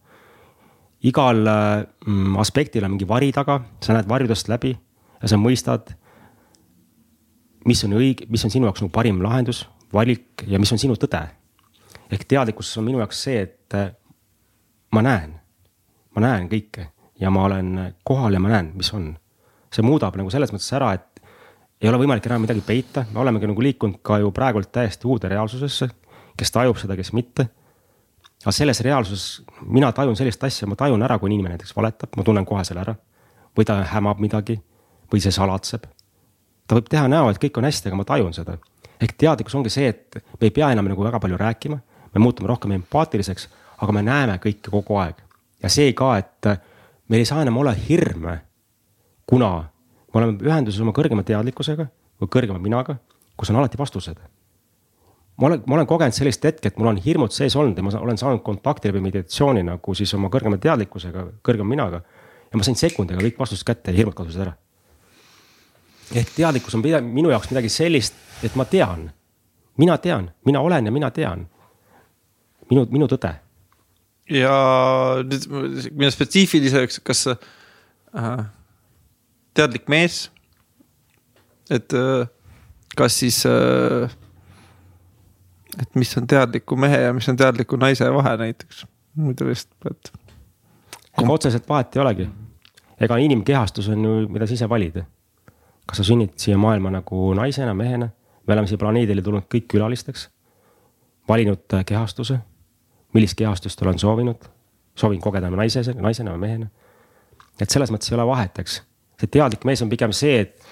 igal 1.03 1.37
mm, 1.45 2.37
aspektil 2.39 2.83
on 2.83 2.91
mingi 2.91 3.07
vari 3.07 3.31
taga, 3.31 3.59
sa 3.83 3.95
näed 3.95 4.07
varjudest 4.07 4.49
läbi 4.51 4.73
ja 5.21 5.27
sa 5.27 5.37
mõistad. 5.37 5.95
mis 7.65 7.83
on 7.83 7.93
õige, 7.93 8.25
mis 8.29 8.45
on 8.45 8.51
sinu 8.51 8.65
jaoks 8.65 8.81
nagu 8.81 8.91
parim 8.91 9.21
lahendus, 9.21 9.67
valik 9.93 10.43
ja 10.47 10.59
mis 10.59 10.71
on 10.71 10.79
sinu 10.79 10.95
tõde. 10.95 11.27
ehk 12.11 12.23
teadlikkus 12.27 12.77
on 12.77 12.85
minu 12.85 12.99
jaoks 12.99 13.23
see, 13.23 13.41
et 13.41 13.73
äh, 13.73 13.91
ma 14.91 15.01
näen, 15.01 15.39
ma 16.15 16.21
näen 16.21 16.49
kõike 16.49 16.89
ja 17.19 17.29
ma 17.29 17.45
olen 17.45 17.95
kohal 18.03 18.33
ja 18.33 18.39
ma 18.39 18.49
näen, 18.49 18.71
mis 18.75 18.93
on. 18.93 19.17
see 19.69 19.85
muudab 19.85 20.15
nagu 20.17 20.31
selles 20.33 20.49
mõttes 20.49 20.71
ära, 20.73 20.93
et 20.93 21.08
ei 21.81 21.89
ole 21.89 21.99
võimalik 22.01 22.25
enam 22.27 22.43
midagi 22.43 22.61
peita, 22.65 23.05
me 23.13 23.21
olemegi 23.23 23.47
nagu 23.47 23.63
liikunud 23.63 24.01
ka 24.03 24.19
ju 24.19 24.31
praegult 24.35 24.71
täiesti 24.75 25.07
uude 25.07 25.29
reaalsusesse, 25.31 25.87
kes 26.37 26.51
tajub 26.51 26.79
seda, 26.79 26.97
kes 26.99 27.13
mitte. 27.15 27.47
aga 28.43 28.51
selles 28.55 28.79
reaalsuses 28.81 29.41
mina 29.67 29.91
tajun 29.91 30.15
sellist 30.15 30.43
asja, 30.43 30.67
ma 30.67 30.75
tajun 30.75 31.01
ära, 31.03 31.19
kui 31.19 31.31
inimene 31.31 31.55
näiteks 31.55 31.75
valetab, 31.75 32.15
ma 32.15 32.23
tunnen 32.23 32.45
kohe 32.45 32.63
selle 32.63 32.81
ära. 32.81 32.95
või 33.57 33.65
ta 33.65 33.83
hämab 33.83 34.19
midagi 34.19 34.59
või 35.11 35.21
see 35.23 35.31
salatseb. 35.31 35.87
ta 36.67 36.75
võib 36.75 36.89
teha 36.89 37.07
näo, 37.07 37.29
et 37.29 37.39
kõik 37.39 37.57
on 37.57 37.63
hästi, 37.63 37.87
aga 37.87 37.95
ma 37.95 38.03
tajun 38.03 38.33
seda. 38.33 38.57
ehk 39.01 39.15
teadlikkus 39.17 39.55
ongi 39.55 39.69
see, 39.69 39.87
et 39.87 40.15
me 40.15 40.47
ei 40.47 40.51
pea 40.51 40.71
enam 40.71 40.85
nagu 40.85 41.03
väga 41.03 41.19
palju 41.19 41.37
rääkima, 41.37 41.79
me 42.13 42.19
muutume 42.19 42.47
rohkem 42.47 42.71
empaatiliseks, 42.71 43.49
aga 43.79 43.91
me 43.91 44.03
näeme 44.03 44.37
kõike 44.37 44.71
kogu 44.71 44.99
aeg. 44.99 45.15
ja 45.63 45.69
see 45.69 45.93
ka, 45.93 46.17
et 46.17 46.45
meil 47.07 47.23
ei 47.23 47.25
saa 47.25 47.41
enam 47.41 47.57
olla 47.57 47.71
hirme, 47.71 48.41
kuna 49.25 49.69
me 50.13 50.19
oleme 50.21 50.37
ühenduses 50.45 50.81
oma 50.81 50.93
kõrgema 50.95 51.23
teadlikkusega 51.25 51.87
või 52.19 52.31
kõrgema 52.33 52.61
minaga, 52.61 52.97
kus 53.37 53.51
on 53.51 53.59
alati 53.59 53.77
vastused. 53.79 54.17
ma 55.37 55.47
olen, 55.47 55.61
ma 55.65 55.75
olen 55.75 55.87
kogenud 55.87 56.15
sellist 56.15 56.43
hetke, 56.43 56.67
et 56.67 56.77
mul 56.77 56.91
on 56.91 56.97
hirmud 56.97 57.31
sees 57.31 57.55
olnud 57.55 57.77
ja 57.77 57.83
ma 57.83 57.93
olen 57.99 58.17
saanud 58.17 58.41
kontakti 58.43 58.89
läbi 58.89 59.01
meditatsiooni 59.05 59.63
nagu 59.63 59.93
siis 59.95 60.13
oma 60.13 60.29
kõrgema 60.29 60.57
teadlikkusega, 60.57 61.27
kõrgema 61.45 61.69
minaga. 61.69 62.01
ja 62.51 62.57
ma 62.57 62.63
sain 62.63 62.75
sekundiga 62.75 63.21
kõik 63.21 63.39
vastused 63.39 63.65
kätte 63.65 63.91
ja 63.91 63.97
hirmud 63.97 64.17
kadusid 64.17 64.41
ära. 64.41 64.53
ehk 66.15 66.33
teadlikkus 66.35 66.75
on 66.75 66.83
midagi, 66.83 67.07
minu 67.07 67.29
jaoks 67.29 67.51
midagi 67.51 67.69
sellist, 67.69 68.15
et 68.43 68.55
ma 68.55 68.65
tean, 68.65 69.11
mina 69.77 69.97
tean, 69.97 70.31
mina 70.45 70.61
olen 70.61 70.85
ja 70.85 70.91
mina 70.91 71.11
tean. 71.11 71.47
minu, 72.69 72.87
minu 72.89 73.07
tõde. 73.07 73.35
ja 74.29 74.55
nüüd 75.23 75.91
minna 75.91 76.11
spetsiifiliseks, 76.11 76.99
kas 76.99 77.27
äh, 77.27 78.49
teadlik 79.59 79.89
mees. 79.91 80.29
et 81.69 81.93
äh, 81.93 82.27
kas 82.97 83.19
siis, 83.19 83.43
äh, 83.45 84.09
et 85.81 85.95
mis 85.95 86.15
on 86.17 86.27
teadliku 86.27 86.75
mehe 86.79 87.01
ja 87.03 87.13
mis 87.13 87.29
on 87.29 87.37
teadliku 87.37 87.77
naise 87.77 88.07
vahe 88.13 88.37
näiteks, 88.41 88.85
muidu 89.19 89.49
vist, 89.51 89.69
et. 89.85 90.11
ega 91.19 91.35
otseselt 91.35 91.69
vahet 91.69 91.95
ei 91.95 92.01
olegi. 92.01 92.29
ega 92.99 93.17
inimkehastus 93.17 93.89
on 93.93 94.03
ju, 94.05 94.15
mida 94.29 94.47
sa 94.47 94.57
ise 94.57 94.69
valid. 94.69 95.03
kas 95.85 96.01
sa 96.01 96.07
sünnid 96.07 96.35
siia 96.37 96.57
maailma 96.57 96.91
nagu 96.93 97.33
naisena, 97.33 97.73
mehena, 97.73 98.09
me 98.47 98.53
oleme 98.53 98.67
siia 98.67 98.81
planeedile 98.81 99.21
tulnud 99.21 99.49
kõik 99.53 99.69
külalisteks. 99.75 100.29
valinud 101.27 101.77
äh, 101.77 101.85
kehastuse, 101.85 102.39
millist 103.13 103.37
kehastust 103.37 103.81
olen 103.81 103.99
soovinud, 103.99 104.49
soovin 104.95 105.21
kogeda 105.21 105.49
naise, 105.49 105.83
naisena 105.93 106.33
või 106.37 106.45
mehena. 106.47 106.69
et 107.61 107.69
selles 107.69 107.91
mõttes 107.91 108.11
ei 108.11 108.17
ole 108.17 108.25
vahet, 108.25 108.59
eks 108.59 108.81
see 109.19 109.31
teadlik 109.31 109.65
mees 109.67 109.81
on 109.83 109.91
pigem 109.91 110.13
see, 110.15 110.39
et, 110.45 110.69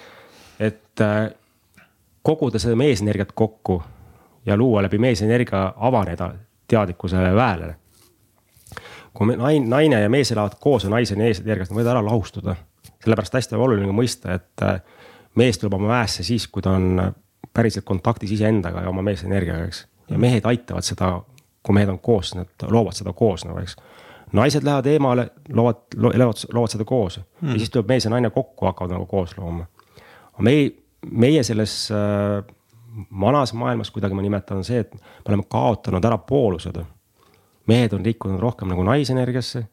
et 0.60 1.04
äh, 1.04 1.28
koguda 2.22 2.60
seda 2.60 2.76
meesenergiat 2.76 3.32
kokku 3.34 3.82
ja 4.46 4.56
luua 4.56 4.82
läbi 4.82 4.98
meesenergia 4.98 5.72
avaneda 5.76 6.32
teadlikkusele 6.68 7.34
väele. 7.34 7.74
kui 9.14 9.36
naine, 9.36 9.66
naine 9.66 10.00
ja 10.00 10.08
mees 10.08 10.32
elavad 10.32 10.58
koos 10.60 10.84
ja 10.84 10.90
naise 10.90 11.16
meesenergiast, 11.16 11.72
nad 11.72 11.80
võivad 11.80 11.92
ära 11.96 12.04
lahustuda. 12.04 12.56
sellepärast 13.04 13.34
hästi 13.34 13.54
oluline 13.54 13.92
mõista, 13.92 14.34
et 14.34 14.62
äh, 14.62 14.80
mees 15.34 15.58
tuleb 15.58 15.74
oma 15.78 15.88
väesse 15.88 16.22
siis, 16.22 16.48
kui 16.48 16.62
ta 16.62 16.70
on 16.78 17.14
päriselt 17.54 17.84
kontaktis 17.84 18.32
iseendaga 18.32 18.82
ja 18.82 18.88
oma 18.88 19.02
meesenergiaga, 19.02 19.64
eks. 19.64 19.86
ja 20.10 20.18
mehed 20.18 20.46
aitavad 20.46 20.84
seda, 20.84 21.20
kui 21.62 21.74
mehed 21.74 21.88
on 21.88 21.98
koos, 21.98 22.34
nad 22.34 22.68
loovad 22.70 22.96
seda 22.96 23.12
koos 23.12 23.44
nagu, 23.44 23.58
eks 23.58 23.76
naised 24.32 24.64
lähevad 24.64 24.86
eemale, 24.86 25.28
loovad, 25.52 25.82
loovad, 25.96 26.44
loovad 26.52 26.74
seda 26.74 26.84
koos 26.84 27.20
mm. 27.20 27.52
ja 27.52 27.58
siis 27.58 27.70
tuleb 27.70 27.88
mees 27.88 28.04
ja 28.04 28.12
naine 28.12 28.30
kokku, 28.30 28.66
hakkavad 28.66 28.92
nagu 28.96 29.06
koos 29.06 29.36
looma. 29.38 29.66
meie, 30.38 30.70
meie 31.10 31.42
selles 31.42 31.88
äh, 31.94 32.44
vanas 33.20 33.52
maailmas 33.54 33.90
kuidagi 33.90 34.14
ma 34.14 34.22
nimetan 34.22 34.64
see, 34.64 34.80
et 34.80 34.94
me 34.94 35.32
oleme 35.32 35.46
kaotanud 35.48 36.04
ära 36.04 36.18
poolused. 36.18 36.80
mehed 37.66 37.92
on 37.92 38.04
rikkunud 38.04 38.40
rohkem 38.40 38.68
nagu 38.68 38.82
naisenergiasse. 38.82 39.64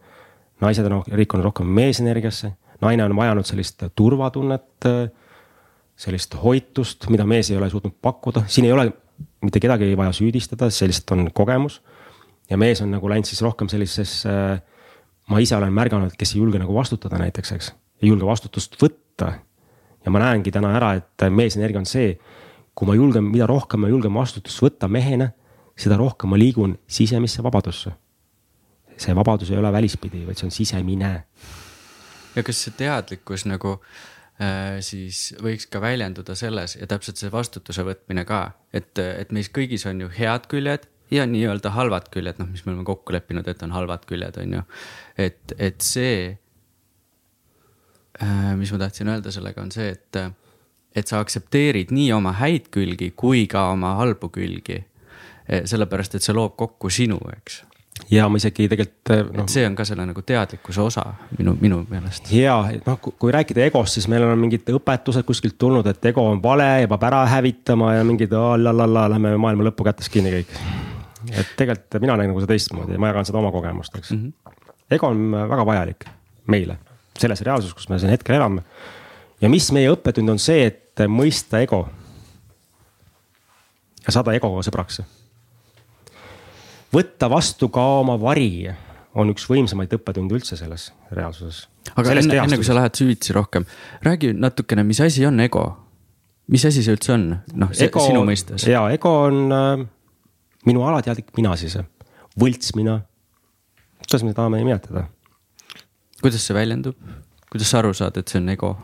naised 0.62 0.86
on 0.86 1.03
rikkunud 1.12 1.43
rohkem 1.43 1.68
meesenergiasse, 1.68 2.51
naine 2.82 3.03
on 3.03 3.16
vajanud 3.16 3.45
sellist 3.45 3.84
turvatunnet. 3.95 4.89
sellist 5.95 6.36
hoitust, 6.43 7.10
mida 7.10 7.26
mees 7.26 7.51
ei 7.51 7.58
ole 7.58 7.70
suutnud 7.70 7.93
pakkuda, 8.01 8.43
siin 8.47 8.66
ei 8.66 8.72
ole 8.72 8.91
mitte 9.41 9.60
kedagi 9.60 9.97
vaja 9.97 10.12
süüdistada, 10.12 10.70
see 10.70 10.89
lihtsalt 10.89 11.12
on 11.16 11.30
kogemus. 11.34 11.82
Ja 12.49 12.57
mees 12.57 12.81
on 12.81 12.91
nagu 12.93 13.09
läinud 13.09 13.27
siis 13.27 13.41
rohkem 13.41 13.69
sellisesse, 13.71 14.31
ma 15.31 15.41
ise 15.41 15.57
olen 15.57 15.73
märganud, 15.73 16.15
kes 16.17 16.35
ei 16.35 16.41
julge 16.43 16.61
nagu 16.61 16.75
vastutada 16.75 17.19
näiteks, 17.21 17.51
eks, 17.57 17.71
ei 18.03 18.11
julge 18.11 18.27
vastutust 18.27 18.77
võtta. 18.81 19.33
ja 20.05 20.11
ma 20.13 20.21
näengi 20.21 20.51
täna 20.53 20.75
ära, 20.77 20.93
et 20.99 21.25
meesenergia 21.33 21.81
on 21.81 21.87
see, 21.89 22.13
kui 22.75 22.85
ma 22.87 22.93
julgen, 22.93 23.25
mida 23.31 23.47
rohkem 23.49 23.81
ma 23.81 23.89
julgen 23.89 24.13
vastutust 24.13 24.61
võtta 24.61 24.87
mehena, 24.91 25.31
seda 25.75 25.97
rohkem 25.97 26.29
ma 26.29 26.37
liigun 26.37 26.77
sisemisse 26.87 27.43
vabadusse. 27.43 27.91
see 28.97 29.15
vabadus 29.15 29.49
ei 29.51 29.57
ole 29.57 29.71
välispidi, 29.71 30.25
vaid 30.25 30.37
see 30.37 30.47
on 30.47 30.51
sisemine. 30.51 31.23
ja 32.35 32.43
kas 32.43 32.61
see 32.63 32.73
teadlikkus 32.77 33.45
nagu 33.45 33.79
äh, 34.39 34.77
siis 34.79 35.33
võiks 35.41 35.65
ka 35.71 35.81
väljenduda 35.81 36.35
selles 36.35 36.75
ja 36.75 36.87
täpselt 36.87 37.17
see 37.17 37.31
vastutuse 37.31 37.83
võtmine 37.83 38.25
ka, 38.25 38.51
et, 38.73 38.97
et 38.99 39.31
meis 39.31 39.49
kõigis 39.49 39.87
on 39.89 40.01
ju 40.01 40.09
head 40.09 40.47
küljed 40.47 40.85
ja 41.12 41.26
nii-öelda 41.30 41.70
halvad 41.76 42.10
küljed, 42.14 42.39
noh, 42.41 42.49
mis 42.49 42.66
me 42.66 42.74
oleme 42.74 42.88
kokku 42.88 43.14
leppinud, 43.14 43.47
et 43.47 43.62
on 43.64 43.76
halvad 43.76 44.08
küljed, 44.10 44.39
on 44.41 44.58
ju. 44.58 44.64
et, 45.28 45.53
et 45.58 45.82
see 45.86 46.18
äh,, 48.24 48.56
mis 48.58 48.72
ma 48.74 48.82
tahtsin 48.86 49.14
öelda 49.14 49.32
sellega, 49.32 49.62
on 49.62 49.72
see, 49.76 49.91
et 49.93 50.26
et 50.95 51.08
sa 51.08 51.20
aktsepteerid 51.20 51.93
nii 51.95 52.12
oma 52.16 52.34
häid 52.39 52.70
külgi 52.74 53.12
kui 53.20 53.45
ka 53.51 53.70
oma 53.76 53.95
halbu 53.99 54.32
külgi. 54.34 54.84
sellepärast, 55.45 56.16
et 56.18 56.26
see 56.26 56.34
loob 56.34 56.56
kokku 56.58 56.89
sinu, 56.89 57.20
eks. 57.36 57.60
ja 58.10 58.26
ma 58.30 58.39
isegi 58.41 58.66
tegelikult 58.72 59.12
no,. 59.36 59.43
et 59.43 59.53
see 59.53 59.66
on 59.68 59.76
ka 59.78 59.86
selle 59.86 60.08
nagu 60.10 60.24
teadlikkuse 60.26 60.82
osa 60.82 61.03
minu, 61.38 61.53
minu 61.62 61.84
meelest. 61.89 62.32
ja, 62.34 62.56
et 62.74 62.88
noh, 62.88 62.97
kui 62.97 63.36
rääkida 63.36 63.68
egost, 63.68 63.99
siis 63.99 64.10
meil 64.10 64.26
on 64.26 64.41
mingid 64.41 64.74
õpetused 64.74 65.28
kuskilt 65.28 65.60
tulnud, 65.62 65.86
et 65.91 66.10
ego 66.10 66.26
on 66.32 66.41
vale 66.41 66.72
ja 66.82 66.89
peab 66.89 67.06
ära 67.12 67.22
hävitama 67.36 67.93
ja 67.99 68.08
mingid 68.08 68.34
la-la-la, 68.34 69.06
lähme 69.14 69.36
maailma 69.38 69.70
lõppu 69.70 69.86
kätes 69.91 70.10
kinni 70.10 70.34
kõik. 70.39 70.60
Et 71.32 71.55
tegelikult 71.57 72.01
mina 72.03 72.17
näen 72.19 72.32
nagu 72.32 72.41
seda 72.43 72.53
teistmoodi 72.53 72.97
ja 72.97 73.01
ma 73.01 73.13
jagan 73.13 73.26
seda 73.26 73.41
oma 73.41 73.51
kogemust, 73.55 73.95
eks 73.97 74.11
mm. 74.11 74.26
-hmm. 74.26 74.59
ego 74.97 75.07
on 75.07 75.32
väga 75.49 75.65
vajalik 75.65 76.09
meile 76.47 76.78
selles 77.19 77.41
reaalsuses, 77.41 77.76
kus 77.76 77.89
me 77.89 77.99
siin 77.99 78.11
hetkel 78.11 78.36
elame. 78.36 78.63
ja 79.41 79.49
mis 79.51 79.69
meie 79.76 79.91
õppetund 79.91 80.36
on 80.36 80.41
see, 80.41 80.65
et 80.67 81.05
mõista 81.11 81.61
ego. 81.63 81.86
ja 84.05 84.15
saada 84.15 84.36
egoga 84.36 84.63
sõbraks. 84.65 85.01
võtta 86.93 87.30
vastu 87.32 87.69
ka 87.69 87.86
oma 88.01 88.19
vari 88.21 88.67
on 89.15 89.32
üks 89.32 89.47
võimsamaid 89.49 89.93
õppetunde 89.95 90.36
üldse 90.36 90.59
selles 90.59 90.91
reaalsuses. 91.11 91.67
aga 91.95 92.09
Sellest 92.09 92.30
enne, 92.30 92.43
enne 92.43 92.59
kui 92.59 92.67
sa 92.67 92.76
lähed 92.78 92.99
süvitsi 92.99 93.34
rohkem, 93.34 93.65
räägi 94.03 94.34
natukene, 94.36 94.84
mis 94.84 95.01
asi 95.01 95.26
on 95.26 95.39
ego? 95.39 95.65
mis 96.51 96.65
asi 96.67 96.84
see 96.86 96.93
üldse 96.93 97.15
on, 97.15 97.30
noh 97.57 97.71
sinu 97.73 98.26
mõistes? 98.28 98.67
ja 98.69 98.84
ego 98.93 99.15
on 99.26 99.45
äh, 99.55 99.86
minu 100.66 100.84
alateadlik 100.86 101.32
mina 101.38 101.55
siis, 101.59 101.78
võltsmina. 102.39 102.99
kuidas 104.03 104.24
me 104.24 104.34
tahame 104.34 104.57
nimetada? 104.61 105.07
kuidas 106.22 106.45
see 106.47 106.55
väljendub, 106.57 106.97
kuidas 107.51 107.72
sa 107.72 107.80
aru 107.82 107.93
saad, 107.93 108.18
et 108.18 108.32
see 108.32 108.41
on 108.41 108.49
ego? 108.53 108.76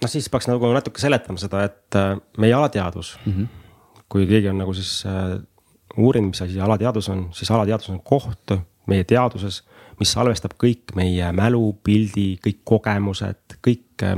noh, 0.00 0.10
siis 0.10 0.28
peaks 0.32 0.48
nagu 0.50 0.72
natuke 0.74 1.02
seletama 1.02 1.40
seda, 1.40 1.64
et 1.68 1.98
äh, 1.98 2.14
meie 2.40 2.54
alateadvus 2.56 3.16
mm, 3.24 3.32
-hmm. 3.32 3.46
kui 4.08 4.26
keegi 4.26 4.48
on 4.48 4.58
nagu 4.58 4.74
siis 4.74 5.04
äh, 5.06 5.40
uurinud, 5.96 6.32
mis 6.34 6.42
asi 6.42 6.60
alateadvus 6.60 7.08
on, 7.08 7.28
siis 7.32 7.50
alateadvus 7.50 7.90
on 7.90 8.00
koht 8.00 8.56
meie 8.86 9.04
teaduses, 9.04 9.62
mis 10.00 10.12
salvestab 10.12 10.56
kõik 10.58 10.94
meie 10.96 11.32
mälu, 11.32 11.76
pildi, 11.84 12.38
kõik 12.46 12.62
kogemused, 12.64 13.58
kõik, 13.66 14.02
äh, 14.02 14.16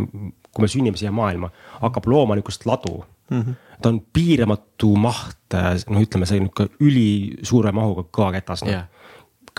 kui 0.52 0.64
me 0.64 0.68
sünnime 0.68 0.96
siia 0.96 1.12
maailma, 1.12 1.50
hakkab 1.80 2.06
looma 2.06 2.36
niisugust 2.36 2.66
ladu 2.66 3.04
mm. 3.30 3.40
-hmm. 3.40 3.54
Ta 3.82 3.92
on 3.92 4.00
piiramatu 4.12 4.94
maht, 5.00 5.54
äh, 5.54 5.74
noh, 5.90 6.02
ütleme 6.02 6.28
see 6.28 6.40
nihuke 6.40 6.68
ülisuure 6.82 7.72
mahuga 7.76 8.06
kõvaketas 8.08 8.64
yeah.. 8.66 8.88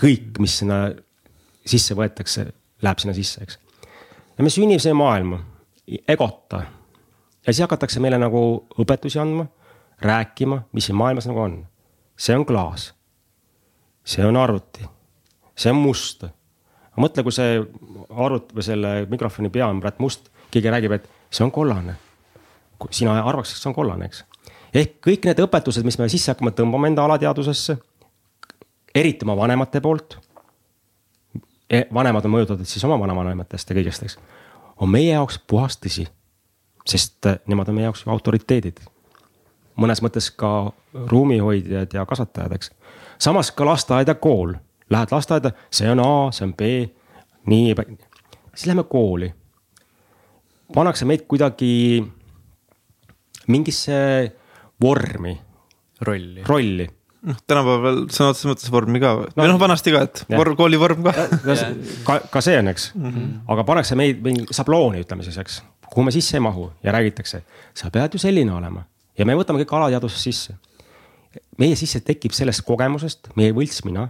kõik, 0.00 0.40
mis 0.42 0.58
sinna 0.62 0.86
sisse 1.66 1.96
võetakse, 1.96 2.48
läheb 2.84 3.02
sinna 3.02 3.14
sisse, 3.16 3.44
eks. 3.44 3.58
ja 4.38 4.46
me 4.46 4.52
sünnime 4.52 4.82
siia 4.82 4.96
maailma 4.96 5.40
egota. 6.08 6.64
ja 7.46 7.52
siis 7.52 7.62
hakatakse 7.64 8.00
meile 8.00 8.18
nagu 8.18 8.66
õpetusi 8.80 9.20
andma, 9.20 9.46
rääkima, 10.04 10.62
mis 10.72 10.88
siin 10.88 10.98
maailmas 10.98 11.28
nagu 11.30 11.40
on. 11.40 11.66
see 12.16 12.36
on 12.36 12.46
klaas. 12.46 12.94
see 14.04 14.26
on 14.26 14.36
arvuti. 14.36 14.84
see 15.56 15.72
on 15.72 15.80
must. 15.82 16.24
mõtle, 16.96 17.22
kui 17.22 17.32
see 17.32 17.60
arvuti 18.10 18.56
või 18.56 18.66
selle 18.66 18.94
mikrofoni 19.10 19.50
pea 19.50 19.68
on 19.68 19.80
praegu 19.80 20.04
must, 20.04 20.30
keegi 20.50 20.70
räägib, 20.70 20.98
et 20.98 21.08
see 21.30 21.44
on 21.44 21.52
kollane. 21.52 21.96
Sina 22.90 23.16
arvaks, 23.22 23.52
et 23.52 23.62
see 23.62 23.70
on 23.70 23.76
kollane, 23.76 24.10
eks. 24.10 24.24
ehk 24.74 25.00
kõik 25.06 25.26
need 25.28 25.42
õpetused, 25.46 25.84
mis 25.86 25.98
me 25.98 26.08
sisse 26.12 26.32
hakkame 26.32 26.54
tõmbama 26.56 26.90
enda 26.90 27.04
alateadvusesse, 27.04 27.76
eriti 28.94 29.26
oma 29.26 29.36
vanemate 29.36 29.80
poolt 29.84 30.18
e, 31.70 31.84
vanemad 31.94 32.24
on 32.24 32.34
mõjutatud 32.36 32.68
siis 32.68 32.84
oma 32.86 32.98
vanavanematest 33.00 33.70
ja 33.70 33.76
kõigest, 33.78 34.06
eks 34.06 34.18
on 34.76 34.90
meie 34.90 35.12
jaoks 35.12 35.38
puhas 35.46 35.78
tõsi. 35.78 36.06
sest 36.86 37.26
äh, 37.26 37.38
nemad 37.46 37.68
on 37.68 37.78
meie 37.78 37.86
jaoks 37.88 38.04
ju 38.04 38.12
autoriteedid. 38.12 38.80
mõnes 39.76 40.02
mõttes 40.02 40.30
ka 40.30 40.72
ruumihoidjad 40.94 41.94
ja 41.94 42.06
kasvatajad, 42.06 42.52
eks. 42.52 42.70
samas 43.18 43.50
ka 43.50 43.64
lasteaed 43.64 44.08
ja 44.08 44.14
kool, 44.14 44.54
lähed 44.90 45.12
lasteaeda, 45.12 45.50
see 45.70 45.90
on 45.90 46.00
A, 46.00 46.30
see 46.32 46.44
on 46.46 46.54
B, 46.54 46.60
nii, 47.46 47.74
siis 48.54 48.66
lähme 48.66 48.84
kooli. 48.84 49.34
pannakse 50.74 51.04
meid 51.04 51.26
kuidagi 51.28 52.04
mingisse 53.48 53.96
vormi. 54.80 55.38
rolli. 56.04 56.42
rolli 56.46 56.88
noh, 57.24 57.38
tänapäeval 57.48 58.00
sõna 58.12 58.32
otseses 58.32 58.48
mõttes 58.50 58.72
vormi 58.72 59.00
ka 59.02 59.12
no, 59.22 59.28
või 59.38 59.50
noh, 59.50 59.60
vanasti 59.60 59.94
ka, 59.94 60.02
et 60.08 60.24
vorm, 60.34 60.56
koolivorm 60.58 61.06
ka. 61.06 61.14
ka, 62.06 62.18
ka 62.32 62.42
see 62.44 62.58
on, 62.60 62.70
eks 62.72 62.90
mm, 62.94 63.10
-hmm. 63.10 63.30
aga 63.54 63.64
pannakse 63.68 63.98
meid 63.98 64.20
mingi 64.24 64.46
sablooni, 64.54 65.04
ütleme 65.04 65.26
siis, 65.26 65.38
eks, 65.40 65.60
kuhu 65.88 66.06
me 66.06 66.14
sisse 66.14 66.36
ei 66.38 66.44
mahu 66.44 66.70
ja 66.84 66.92
räägitakse, 66.92 67.42
sa 67.74 67.90
pead 67.94 68.16
ju 68.16 68.22
selline 68.22 68.52
olema 68.52 68.84
ja 69.18 69.26
me 69.26 69.36
võtame 69.38 69.62
kõik 69.62 69.76
alateadvusest 69.78 70.28
sisse. 70.28 70.56
meie 71.58 71.76
sisse 71.76 72.00
tekib 72.00 72.32
sellest 72.32 72.64
kogemusest 72.66 73.32
meie 73.36 73.52
võltsmina, 73.52 74.08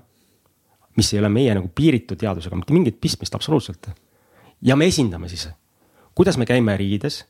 mis 0.96 1.12
ei 1.12 1.20
ole 1.20 1.28
meie 1.28 1.54
nagu 1.54 1.68
piiritud 1.68 2.18
teadusega 2.18 2.56
mitte 2.56 2.72
mingit 2.72 3.00
pistmist 3.00 3.34
absoluutselt. 3.34 3.88
ja 4.62 4.76
me 4.76 4.86
esindame 4.86 5.28
siis, 5.28 5.48
kuidas 6.14 6.36
me 6.36 6.46
käime 6.46 6.76
riides, 6.76 7.24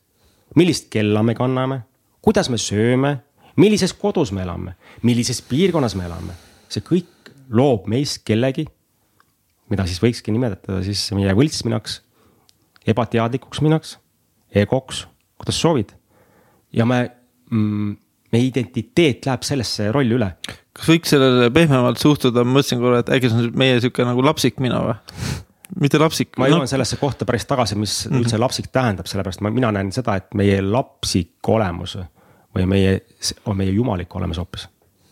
millist 0.56 0.88
kella 0.90 1.22
me 1.22 1.34
kanname, 1.34 1.82
kuidas 2.24 2.48
me 2.50 2.58
sööme 2.60 3.18
millises 3.60 3.94
kodus 3.96 4.32
me 4.34 4.42
elame, 4.44 4.74
millises 5.06 5.40
piirkonnas 5.48 5.96
me 5.98 6.06
elame, 6.08 6.36
see 6.72 6.84
kõik 6.84 7.32
loob 7.54 7.88
meis 7.90 8.16
kellegi, 8.24 8.66
mida 9.72 9.86
siis 9.88 10.00
võikski 10.02 10.34
nimetada 10.34 10.80
siis 10.86 11.06
meie 11.16 11.34
võltsminaks, 11.36 12.00
ebateadlikuks 12.90 13.62
minaks, 13.64 13.98
egoks, 14.54 15.04
kuidas 15.40 15.60
soovid. 15.60 15.94
ja 16.74 16.86
me 16.86 17.06
mm,, 17.50 17.94
meie 18.34 18.50
identiteet 18.50 19.26
läheb 19.26 19.46
sellesse 19.46 19.90
rolli 19.94 20.18
üle. 20.18 20.34
kas 20.74 20.90
võiks 20.90 21.14
sellele 21.14 21.50
pehmemalt 21.54 22.02
suhtuda, 22.02 22.44
ma 22.44 22.58
mõtlesin 22.58 22.82
korra, 22.82 23.00
et 23.04 23.14
äkki 23.16 23.30
see 23.30 23.46
on 23.46 23.58
meie 23.58 23.80
sihuke 23.80 24.06
nagu 24.06 24.24
lapsik 24.26 24.60
mina 24.64 24.82
või? 24.82 24.98
mitte 25.84 26.00
lapsik. 26.02 26.34
ma 26.40 26.50
jõuan 26.50 26.66
no. 26.66 26.70
sellesse 26.70 26.98
kohta 27.00 27.24
päris 27.28 27.46
tagasi, 27.46 27.78
mis 27.78 27.94
mm 28.02 28.10
-hmm. 28.10 28.24
üldse 28.24 28.42
lapsik 28.42 28.68
tähendab, 28.74 29.06
sellepärast 29.10 29.40
ma, 29.40 29.54
mina 29.54 29.70
näen 29.72 29.94
seda, 29.94 30.18
et 30.20 30.34
meie 30.34 30.60
lapsik 30.62 31.48
olemus 31.48 31.96
või 32.54 32.66
meie, 32.70 32.94
on 33.46 33.56
meie 33.58 33.72
jumalik 33.74 34.14
olemas 34.16 34.38
hoopis, 34.38 34.68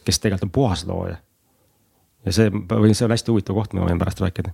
kes 0.07 0.20
tegelikult 0.22 0.49
on 0.49 0.55
puhas 0.55 0.84
looja. 0.86 1.16
ja 2.26 2.34
see, 2.34 2.51
või 2.51 2.95
see 2.95 3.07
on 3.07 3.14
hästi 3.14 3.32
huvitav 3.32 3.59
koht, 3.59 3.72
ma 3.74 3.86
võin 3.88 4.01
pärast 4.01 4.22
rääkida. 4.22 4.53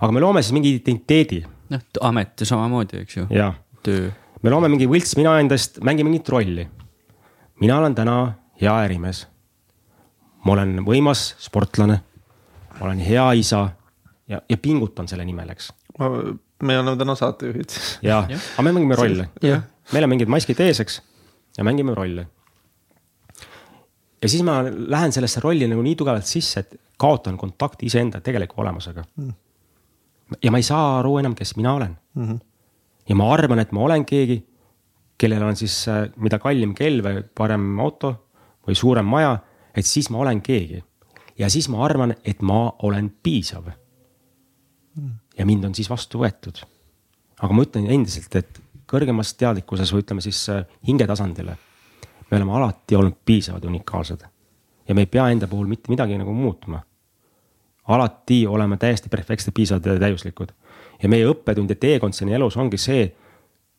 aga 0.00 0.12
me 0.12 0.22
loome 0.22 0.42
siis 0.42 0.56
mingi 0.56 0.74
identiteedi. 0.78 1.44
noh, 1.70 1.84
amet 2.00 2.42
samamoodi, 2.42 3.04
eks 3.04 3.16
ju. 3.16 3.26
töö. 3.82 4.10
me 4.42 4.50
loome 4.50 4.72
mingi 4.72 4.88
võlts 4.90 5.14
mina 5.20 5.38
endast, 5.40 5.78
mängime 5.84 6.10
mingit 6.10 6.28
rolli. 6.28 6.66
mina 7.60 7.78
olen 7.78 7.94
täna 7.94 8.18
hea 8.60 8.74
ärimees. 8.88 9.26
ma 10.44 10.58
olen 10.58 10.76
võimas 10.86 11.32
sportlane. 11.38 12.00
ma 12.80 12.86
olen 12.90 12.98
hea 12.98 13.30
isa 13.32 13.68
ja, 14.28 14.42
ja 14.48 14.58
pingutan 14.58 15.08
selle 15.08 15.24
nimel, 15.24 15.54
eks. 15.54 15.72
me 16.62 16.78
oleme 16.78 16.98
täna 16.98 17.14
saatejuhid. 17.14 17.80
ja, 18.02 18.24
aga 18.26 18.62
me 18.62 18.72
mängime 18.72 18.98
rolle. 18.98 19.28
meil 19.92 20.04
on 20.04 20.16
mingid 20.16 20.28
maskid 20.28 20.60
ees, 20.60 20.80
eks 20.80 21.02
ja 21.58 21.64
mängime 21.64 21.94
rolle. 21.94 22.26
ja 24.22 24.28
siis 24.28 24.42
ma 24.42 24.62
lähen 24.64 25.12
sellesse 25.12 25.40
rolli 25.40 25.68
nagu 25.68 25.82
nii 25.82 25.96
tugevalt 25.96 26.26
sisse, 26.26 26.60
et 26.60 26.80
kaotan 26.98 27.36
kontakti 27.38 27.86
iseenda 27.86 28.20
tegeliku 28.20 28.60
olemusega 28.62 29.04
mm.. 29.16 29.32
ja 30.42 30.50
ma 30.50 30.58
ei 30.58 30.66
saa 30.66 30.98
aru 30.98 31.18
enam, 31.18 31.34
kes 31.34 31.56
mina 31.56 31.74
olen 31.74 31.96
mm. 32.14 32.26
-hmm. 32.28 32.40
ja 33.08 33.14
ma 33.14 33.32
arvan, 33.32 33.58
et 33.58 33.72
ma 33.72 33.80
olen 33.80 34.04
keegi, 34.04 34.42
kellel 35.18 35.42
on 35.42 35.56
siis 35.56 35.88
äh, 35.88 36.08
mida 36.16 36.38
kallim 36.38 36.74
kell 36.74 37.02
või 37.02 37.22
parem 37.34 37.78
auto 37.80 38.14
või 38.66 38.74
suurem 38.74 39.06
maja, 39.06 39.38
et 39.76 39.86
siis 39.86 40.10
ma 40.10 40.18
olen 40.18 40.42
keegi. 40.42 40.84
ja 41.38 41.50
siis 41.50 41.68
ma 41.68 41.84
arvan, 41.84 42.14
et 42.24 42.42
ma 42.42 42.72
olen 42.82 43.10
piisav. 43.22 43.70
ja 45.38 45.46
mind 45.46 45.64
on 45.64 45.74
siis 45.74 45.90
vastu 45.90 46.18
võetud. 46.18 46.64
aga 47.40 47.52
ma 47.52 47.62
ütlen 47.62 47.90
endiselt, 47.90 48.36
et 48.36 48.63
kõrgemas 48.94 49.34
teadlikkuses 49.38 49.92
või 49.92 50.06
ütleme 50.06 50.24
siis 50.24 50.46
äh, 50.54 50.64
hingetasandile. 50.86 51.58
me 52.30 52.38
oleme 52.38 52.56
alati 52.56 52.96
olnud 52.96 53.18
piisavad, 53.26 53.64
unikaalsed 53.68 54.24
ja 54.88 54.94
me 54.94 55.04
ei 55.04 55.06
pea 55.06 55.28
enda 55.32 55.48
puhul 55.48 55.66
mitte 55.66 55.92
midagi 55.92 56.18
nagu 56.18 56.32
muutma. 56.32 56.82
alati 57.84 58.46
oleme 58.46 58.76
täiesti 58.76 59.08
perfektsed, 59.08 59.52
piisavad 59.54 59.86
ja 59.86 59.98
täiuslikud. 60.00 60.52
ja 61.02 61.08
meie 61.08 61.26
õppetund 61.28 61.70
ja 61.70 61.76
teekond 61.76 62.12
siin 62.12 62.32
elus 62.32 62.56
ongi 62.56 62.78
see, 62.78 63.14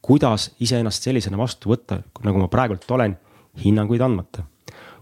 kuidas 0.01 0.51
iseennast 0.59 1.03
sellisena 1.03 1.37
vastu 1.37 1.69
võtta, 1.69 2.01
nagu 2.23 2.39
ma 2.39 2.47
praegult 2.47 2.91
olen, 2.91 3.17
hinnanguid 3.63 4.01
andmata. 4.01 4.43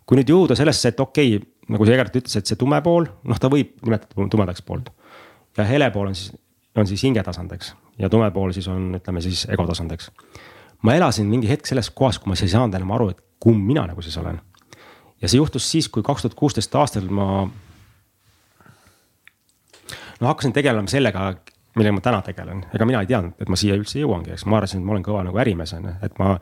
kui 0.05 0.17
nüüd 0.17 0.29
jõuda 0.29 0.55
sellesse, 0.55 0.89
et 0.89 0.99
okei 0.99 1.35
okay,, 1.37 1.49
nagu 1.69 1.85
sa 1.85 1.93
Egert 1.93 2.15
ütles, 2.15 2.35
et 2.37 2.47
see 2.47 2.59
tume 2.59 2.81
pool, 2.83 3.07
noh, 3.23 3.39
ta 3.39 3.47
võib 3.47 3.77
nimetada 3.85 4.29
tumedaks 4.29 4.61
poolt. 4.61 4.91
ja 5.57 5.63
hele 5.63 5.91
pool 5.91 6.07
on 6.11 6.15
siis, 6.15 6.33
on 6.77 6.87
siis 6.89 7.03
hingetasand, 7.05 7.51
eks, 7.53 7.73
ja 8.01 8.09
tume 8.09 8.29
pool 8.31 8.53
siis 8.55 8.67
on, 8.71 8.93
ütleme 8.97 9.21
siis 9.21 9.45
egotasand, 9.51 9.91
eks. 9.93 10.09
ma 10.81 10.95
elasin 10.97 11.29
mingi 11.29 11.49
hetk 11.49 11.69
selles 11.69 11.91
kohas, 11.93 12.19
kui 12.19 12.31
ma 12.31 12.39
ei 12.39 12.49
saanud 12.49 12.75
enam 12.79 12.95
aru, 12.95 13.11
et 13.13 13.21
kumb 13.43 13.61
mina 13.67 13.85
nagu 13.89 14.01
siis 14.01 14.17
olen 14.17 14.39
ja 15.23 15.31
see 15.31 15.39
juhtus 15.39 15.69
siis, 15.71 15.87
kui 15.89 16.03
kaks 16.05 16.25
tuhat 16.25 16.35
kuusteist 16.39 16.75
aastal 16.75 17.07
ma. 17.11 17.47
no 20.19 20.29
hakkasin 20.29 20.53
tegelema 20.55 20.91
sellega, 20.91 21.31
millega 21.77 21.95
ma 21.95 22.03
täna 22.03 22.21
tegelen, 22.25 22.65
ega 22.75 22.87
mina 22.87 23.01
ei 23.03 23.09
teadnud, 23.09 23.39
et 23.39 23.51
ma 23.51 23.59
siia 23.59 23.77
üldse 23.79 24.01
jõuangi, 24.01 24.35
eks 24.35 24.45
ma 24.49 24.59
arvasin, 24.59 24.83
et 24.83 24.87
ma 24.87 24.95
olen 24.97 25.07
kõva 25.07 25.23
nagu 25.29 25.41
ärimees 25.43 25.75
on 25.77 25.89
ju, 25.89 25.97
et 26.05 26.21
ma. 26.21 26.35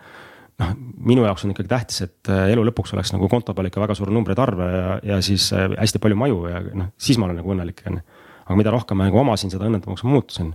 noh, 0.61 0.73
minu 1.09 1.23
jaoks 1.25 1.45
on 1.45 1.53
ikkagi 1.53 1.69
tähtis, 1.69 2.01
et 2.05 2.29
äh, 2.29 2.51
elu 2.53 2.65
lõpuks 2.67 2.91
oleks 2.93 3.13
nagu 3.15 3.29
konto 3.29 3.53
peal 3.57 3.69
ikka 3.69 3.82
väga 3.82 3.95
suur 3.97 4.11
numbreid 4.13 4.41
arve 4.41 4.67
ja, 4.69 4.97
ja 5.13 5.21
siis 5.25 5.47
äh, 5.57 5.69
hästi 5.77 6.01
palju 6.01 6.17
maju 6.19 6.43
ja 6.49 6.59
noh, 6.82 6.91
siis 7.01 7.17
ma 7.17 7.29
olen 7.29 7.39
nagu 7.41 7.53
õnnelik 7.53 7.82
on 7.89 8.01
ju. 8.01 8.11
Aga 8.52 8.60
mida 8.60 8.72
rohkem 8.74 8.99
ma 8.99 9.08
nagu 9.08 9.22
omasin, 9.22 9.52
seda 9.54 9.68
õnnetumaks 9.70 10.04
ma 10.04 10.12
muutusin. 10.12 10.52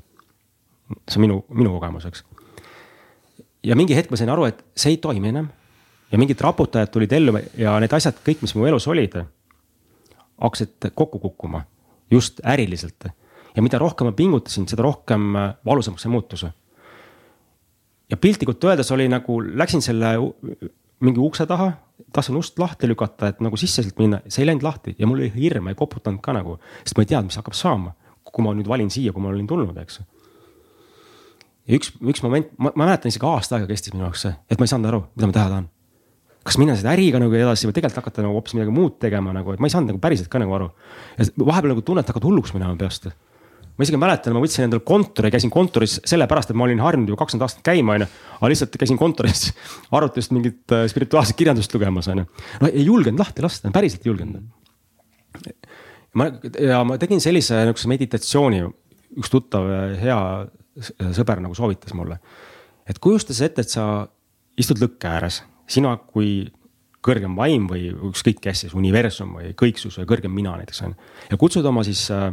see 1.09 1.19
on 1.19 1.25
minu, 1.25 1.37
minu 1.49 1.73
kogemus, 1.73 2.05
eks. 2.07 2.25
ja 3.65 3.77
mingi 3.79 3.97
hetk 3.97 4.13
ma 4.13 4.21
sain 4.21 4.31
aru, 4.31 4.45
et 4.51 4.61
see 4.77 4.93
ei 4.95 5.01
toimi 5.03 5.33
enam 5.33 5.49
ja 6.13 6.21
mingid 6.21 6.41
raputajad 6.45 6.93
tulid 6.93 7.13
ellu 7.17 7.41
ja 7.59 7.75
need 7.83 7.95
asjad 7.97 8.21
kõik, 8.27 8.45
mis 8.45 8.55
mu 8.55 8.69
elus 8.69 8.87
olid, 8.93 9.17
hakkasid 10.37 10.93
kokku 10.95 11.19
kukkuma 11.25 11.65
just 12.13 12.45
äriliselt. 12.45 13.09
ja 13.57 13.63
mida 13.65 13.79
rohkem 13.81 14.11
ma 14.11 14.13
pingutasin, 14.13 14.69
seda 14.69 14.85
rohkem 14.85 15.33
valusamaks 15.65 16.05
see 16.05 16.13
muutus. 16.13 16.45
ja 18.11 18.17
piltlikult 18.17 18.65
öeldes 18.65 18.93
oli 18.93 19.09
nagu, 19.09 19.41
läksin 19.41 19.83
selle 19.83 20.13
mingi 21.05 21.21
ukse 21.21 21.47
taha, 21.49 21.73
tahtsin 22.13 22.37
ust 22.39 22.59
lahti 22.61 22.89
lükata, 22.89 23.31
et 23.33 23.41
nagu 23.45 23.59
sisse 23.61 23.85
sealt 23.85 23.99
minna, 24.01 24.23
see 24.29 24.45
ei 24.45 24.51
läinud 24.51 24.65
lahti 24.67 24.97
ja 24.99 25.09
mul 25.09 25.21
oli 25.21 25.31
hirm, 25.35 25.67
ma 25.67 25.75
ei 25.75 25.79
koputanud 25.79 26.23
ka 26.25 26.35
nagu, 26.37 26.59
sest 26.83 26.97
ma 26.97 27.05
ei 27.05 27.13
teadnud, 27.13 27.31
mis 27.33 27.41
hakkab 27.41 27.57
saama. 27.57 27.95
kui 28.37 28.45
ma 28.45 28.51
nüüd 28.53 28.67
valin 28.69 28.91
siia, 28.93 29.15
kui 29.15 29.23
ma 29.23 29.31
olin 29.31 29.47
tulnud, 29.49 29.77
eks. 29.81 30.01
ja 31.71 31.79
üks, 31.79 31.95
üks 32.03 32.21
moment, 32.25 32.51
ma, 32.59 32.73
ma 32.75 32.89
mäletan 32.89 33.09
isegi 33.09 33.25
aasta 33.25 33.57
aega 33.57 33.71
kestis 33.71 33.95
minu 33.95 34.05
jaoks 34.05 34.27
see, 34.27 34.35
et 34.51 34.61
ma 34.61 34.67
ei 34.67 34.73
saanud 34.75 34.91
aru, 34.91 35.01
mida 35.15 35.31
ma 35.31 35.37
teha 35.39 35.53
tahan 35.55 35.69
kas 36.47 36.59
minna 36.63 36.77
seda 36.79 36.93
äriga 36.95 37.19
nagu 37.19 37.35
edasi 37.35 37.67
või 37.67 37.75
tegelikult 37.75 38.03
hakata 38.03 38.23
nagu 38.25 38.39
hoopis 38.39 38.55
midagi 38.55 38.75
muud 38.75 38.99
tegema 39.03 39.33
nagu, 39.35 39.55
et 39.55 39.63
ma 39.63 39.67
ei 39.67 39.75
saanud 39.75 39.91
nagu 39.91 40.03
päriselt 40.03 40.31
ka 40.31 40.41
nagu 40.43 40.55
aru. 40.55 40.69
ja 41.19 41.27
vahepeal 41.43 41.73
nagu 41.75 41.83
tunned, 41.87 42.07
hakkad 42.07 42.27
hulluks 42.27 42.55
minema 42.55 42.77
peast. 42.79 43.09
Ma 43.77 43.85
isegi 43.85 44.01
mäletan, 44.01 44.35
ma 44.37 44.43
võtsin 44.43 44.67
endale 44.67 44.85
kontori, 44.87 45.31
käisin 45.35 45.53
kontoris 45.53 45.99
sellepärast, 46.09 46.53
et 46.53 46.59
ma 46.59 46.65
olin 46.65 46.81
harjunud 46.81 47.13
juba 47.13 47.23
kakskümmend 47.23 47.47
aastat 47.47 47.65
käima, 47.67 47.97
onju. 47.99 48.09
aga 48.39 48.51
lihtsalt 48.53 48.79
käisin 48.81 49.01
kontoris 49.01 49.51
arvutist 49.97 50.35
mingit 50.37 50.75
äh, 50.77 50.87
spirituaalset 50.91 51.37
kirjandust 51.39 51.75
lugemas, 51.77 52.09
onju. 52.13 52.27
no 52.63 52.73
ei 52.73 52.87
julgenud 52.87 53.21
lahti 53.21 53.45
lasta, 53.45 53.73
päriselt 53.75 54.07
ei 54.07 54.13
julgenud. 54.13 54.43
ma 56.17 56.31
ja 56.63 56.83
ma 56.89 56.99
tegin 57.01 57.21
sellise 57.21 57.65
nihukese 57.69 57.93
meditatsiooni, 57.93 58.63
üks 59.21 59.33
tuttav 59.33 59.69
hea 60.01 60.21
sõber 61.17 61.41
nagu 61.45 61.57
soovitas 61.57 61.95
mulle. 61.97 62.19
et 62.89 62.99
kujusta 63.03 63.35
siis 63.35 63.51
ette, 63.51 63.67
et 63.67 63.73
sa 63.73 64.07
istud 64.57 64.81
lõkke 64.81 65.09
ääres 65.11 65.43
sina 65.69 65.97
kui 65.99 66.47
kõrgem 67.07 67.37
vaim 67.39 67.69
või 67.71 67.91
ükskõik 68.11 68.41
kes 68.43 68.65
siis, 68.65 68.75
universum 68.75 69.37
või 69.39 69.53
kõiksus 69.59 69.99
või 70.01 70.09
kõrgem 70.11 70.35
mina 70.35 70.57
näiteks 70.59 70.83
on. 70.89 70.97
ja 71.31 71.39
kutsud 71.41 71.67
oma 71.69 71.85
siis 71.87 72.07
äh, 72.15 72.33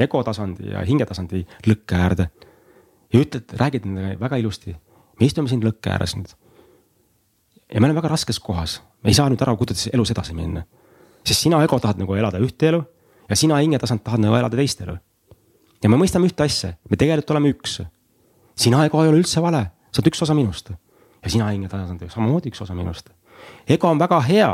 ego 0.00 0.22
tasandi 0.24 0.72
ja 0.72 0.84
hingetasandi 0.86 1.44
lõkke 1.66 2.00
äärde. 2.00 2.28
ja 3.12 3.20
ütled, 3.20 3.52
räägid 3.56 3.86
nendega 3.86 4.20
väga 4.20 4.36
ilusti, 4.36 4.76
me 5.20 5.26
istume 5.26 5.48
siin 5.48 5.62
lõkke 5.64 5.92
ääres 5.92 6.16
nüüd. 6.16 6.32
ja 7.72 7.80
me 7.80 7.86
oleme 7.86 8.00
väga 8.00 8.14
raskes 8.14 8.40
kohas, 8.40 8.80
me 9.02 9.10
ei 9.10 9.14
saa 9.14 9.28
nüüd 9.30 9.42
aru, 9.42 9.56
kuidas 9.56 9.88
elus 9.92 10.10
edasi 10.10 10.34
minna. 10.34 10.64
sest 11.24 11.40
sina 11.40 11.62
ego 11.64 11.78
tahad 11.80 11.98
nagu 11.98 12.14
elada 12.14 12.38
ühte 12.38 12.68
elu 12.68 12.84
ja 13.28 13.36
sina 13.36 13.58
hingetasand 13.58 14.04
tahad 14.04 14.20
nagu 14.20 14.34
elada 14.34 14.56
teist 14.56 14.80
elu. 14.80 14.96
ja 15.82 15.88
me 15.88 15.96
mõistame 15.96 16.26
ühte 16.26 16.44
asja, 16.44 16.74
me 16.90 16.96
tegelikult 16.96 17.30
oleme 17.30 17.54
üks. 17.54 17.82
sina 18.56 18.84
ego 18.84 19.02
ei 19.02 19.08
ole 19.08 19.22
üldse 19.22 19.42
vale, 19.42 19.70
sa 19.92 20.02
oled 20.02 20.12
üks 20.12 20.22
osa 20.22 20.34
minust 20.34 20.72
ja 21.26 21.32
sina 21.32 21.50
hinge 21.50 21.68
tasandil 21.70 22.10
samamoodi 22.12 22.52
üks 22.52 22.62
osa 22.62 22.74
minust. 22.78 23.10
ego 23.68 23.90
on 23.90 23.98
väga 23.98 24.20
hea, 24.28 24.50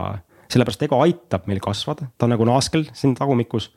sellepärast 0.50 0.84
ego 0.88 1.00
aitab 1.04 1.46
meil 1.50 1.60
kasvada, 1.64 2.08
ta 2.16 2.26
on 2.26 2.32
nagu 2.34 2.46
naaskel 2.48 2.86
siin 2.96 3.14
tagumikus. 3.18 3.70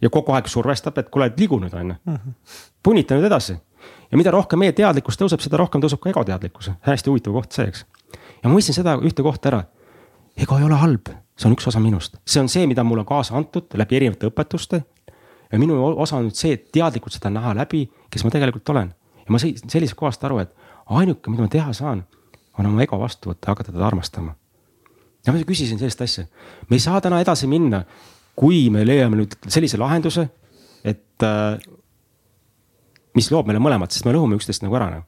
Ja 0.00 0.10
kogu 0.10 0.32
aeg 0.32 0.48
survestab, 0.48 0.98
et 0.98 1.10
kuule, 1.12 1.30
ligu 1.38 1.58
nüüd 1.60 1.74
on 1.76 1.92
ju, 1.92 2.18
punita 2.82 3.18
nüüd 3.18 3.28
edasi. 3.28 3.56
ja 4.10 4.18
mida 4.18 4.30
rohkem 4.34 4.58
meie 4.58 4.72
teadlikkus 4.76 5.18
tõuseb, 5.20 5.42
seda 5.44 5.60
rohkem 5.60 5.82
tõuseb 5.82 6.00
ka 6.02 6.10
ego 6.10 6.24
teadlikkus, 6.24 6.70
hästi 6.86 7.10
huvitav 7.10 7.36
koht 7.36 7.56
see, 7.56 7.66
eks. 7.68 7.84
ja 8.42 8.48
ma 8.48 8.54
mõistsin 8.54 8.76
seda 8.76 8.96
ühte 8.98 9.22
kohta 9.22 9.52
ära. 9.52 9.64
ego 10.36 10.58
ei 10.58 10.64
ole 10.64 10.78
halb, 10.80 11.12
see 11.36 11.48
on 11.48 11.56
üks 11.56 11.68
osa 11.68 11.80
minust, 11.80 12.16
see 12.24 12.40
on 12.40 12.48
see, 12.48 12.66
mida 12.66 12.84
mulle 12.84 13.04
kaasa 13.04 13.36
antud 13.36 13.72
läbi 13.74 13.96
erinevate 13.96 14.30
õpetuste. 14.30 14.82
ja 15.52 15.58
minu 15.58 15.82
osa 15.96 16.16
on 16.16 16.28
nüüd 16.28 16.38
see, 16.38 16.54
et 16.56 16.70
teadlikult 16.72 17.12
seda 17.12 17.30
näha 17.30 17.54
läbi, 17.54 17.88
kes 18.10 18.24
ma 18.24 18.30
tegelikult 18.30 18.68
olen. 18.68 18.94
ja 19.24 19.28
ma 19.28 19.38
sain 19.38 19.56
sellisest 19.66 19.98
kohast 19.98 20.24
aru, 20.24 20.38
et 20.38 20.54
ainuke, 20.86 21.30
mida 21.30 21.42
ma 21.42 21.48
teha 21.48 21.72
saan 21.72 22.06
on 22.60 22.70
oma 22.70 22.84
ego 22.84 22.98
vastu 23.00 23.32
võtta 23.32 23.48
ja 23.48 23.54
hakata 23.54 23.72
teda 23.72 23.86
armastama. 23.86 24.34
ja 25.26 25.32
ma 25.32 25.42
küsisin 25.44 25.78
sellist 25.78 26.00
asja, 26.00 26.24
me 26.68 26.76
ei 26.76 26.82
saa 26.82 27.00
täna 27.00 27.20
edasi 27.20 27.48
minna, 27.50 27.82
kui 28.40 28.68
me 28.72 28.86
leiame 28.86 29.20
nüüd 29.20 29.36
sellise 29.52 29.78
lahenduse, 29.80 30.24
et 30.86 31.26
äh, 31.26 31.60
mis 33.18 33.30
loob 33.32 33.48
meile 33.50 33.62
mõlemat, 33.62 33.92
sest 33.92 34.06
me 34.06 34.14
lõhume 34.16 34.38
üksteist 34.38 34.64
nagu 34.64 34.78
ära 34.78 34.90
noh. 34.94 35.06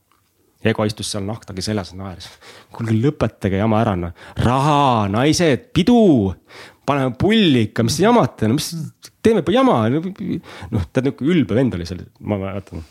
ego 0.69 0.85
istus 0.87 1.09
seal 1.11 1.25
nahtagi 1.27 1.65
seljas 1.65 1.95
naeris. 1.99 2.29
kuulge 2.75 2.97
lõpetage 2.99 3.61
jama 3.61 3.81
ära 3.83 3.97
noh, 3.99 4.13
raha, 4.45 5.09
naised, 5.13 5.71
pidu, 5.75 6.03
paneme 6.89 7.15
pulli 7.19 7.69
ikka, 7.69 7.87
mis 7.87 7.99
te 7.99 8.07
jamate, 8.07 8.51
no 8.51 8.59
mis, 8.59 8.73
teeme 9.25 9.45
jama. 9.55 9.79
noh, 9.89 10.91
tead 10.93 11.09
nihuke 11.09 11.27
ülbe 11.33 11.57
vend 11.59 11.79
oli 11.79 11.89
seal, 11.89 12.05
ma 12.21 12.39
mäletan. 12.43 12.85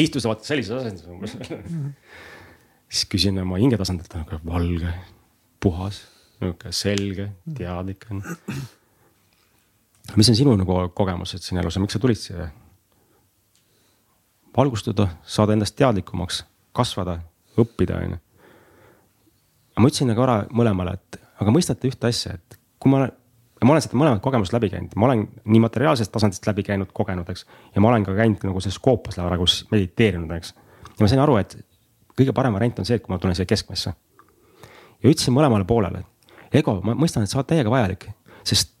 istus 0.00 0.26
vaata 0.28 0.46
sellises 0.46 0.80
asendis 0.80 1.06
umbes 1.10 1.36
siis 2.90 3.06
küsin 3.06 3.38
oma 3.38 3.60
hingetasandilt, 3.62 4.18
nagu 4.18 4.42
valge, 4.50 4.92
puhas, 5.62 6.02
nihuke 6.42 6.74
selge, 6.74 7.30
teadlik 7.54 8.08
on. 8.10 8.24
Mis 10.16 10.28
on 10.28 10.36
sinu 10.38 10.56
nagu 10.58 10.80
kogemused 10.94 11.44
siin 11.44 11.60
elus 11.62 11.76
ja 11.76 11.82
miks 11.82 11.96
sa 11.96 12.02
tulid 12.02 12.18
siia? 12.18 12.48
valgustuda, 14.56 15.06
saada 15.22 15.54
endast 15.54 15.76
teadlikumaks, 15.78 16.42
kasvada, 16.74 17.20
õppida, 17.58 18.00
on 18.02 18.16
ju. 18.16 18.18
ma 19.78 19.90
ütlesin 19.90 20.10
nagu 20.10 20.24
ära 20.24 20.40
mõlemale, 20.50 20.96
et 20.98 21.20
aga 21.40 21.54
mõistate 21.54 21.88
ühte 21.88 22.10
asja, 22.10 22.34
et 22.34 22.58
kui 22.82 22.90
ma 22.90 22.98
olen 23.02 23.12
ma 23.64 23.74
olen 23.74 23.84
seda 23.84 23.98
mõlemat 24.00 24.22
kogemust 24.24 24.54
läbi 24.54 24.70
käinud, 24.72 24.94
ma 24.96 25.08
olen 25.10 25.26
nii 25.44 25.60
materiaalsest 25.60 26.12
tasandist 26.12 26.46
läbi 26.48 26.64
käinud, 26.64 26.92
kogenud, 26.96 27.28
eks. 27.32 27.44
ja 27.74 27.82
ma 27.84 27.90
olen 27.90 28.06
ka 28.06 28.14
käinud 28.16 28.44
nagu 28.48 28.62
selles 28.64 28.78
koopas 28.80 29.18
nagu 29.20 29.48
mediteerinud, 29.70 30.32
eks. 30.38 30.54
ja 30.86 31.04
ma 31.04 31.10
sain 31.12 31.20
aru, 31.20 31.36
et 31.42 31.58
kõige 32.16 32.34
parem 32.36 32.56
variant 32.56 32.80
on 32.80 32.88
see, 32.88 32.96
et 32.96 33.04
kui 33.04 33.12
ma 33.12 33.20
tulen 33.20 33.36
siia 33.36 33.48
keskmesse. 33.48 33.92
ja 35.02 35.12
ütlesin 35.12 35.36
mõlemale 35.36 35.68
poolele, 35.68 36.02
ego, 36.52 36.78
ma 36.84 36.96
mõistan, 36.96 37.24
et 37.24 37.32
sa 37.32 37.40
oled 37.40 37.50
täiega 37.52 37.72
vajalik, 37.72 38.08
sest 38.48 38.72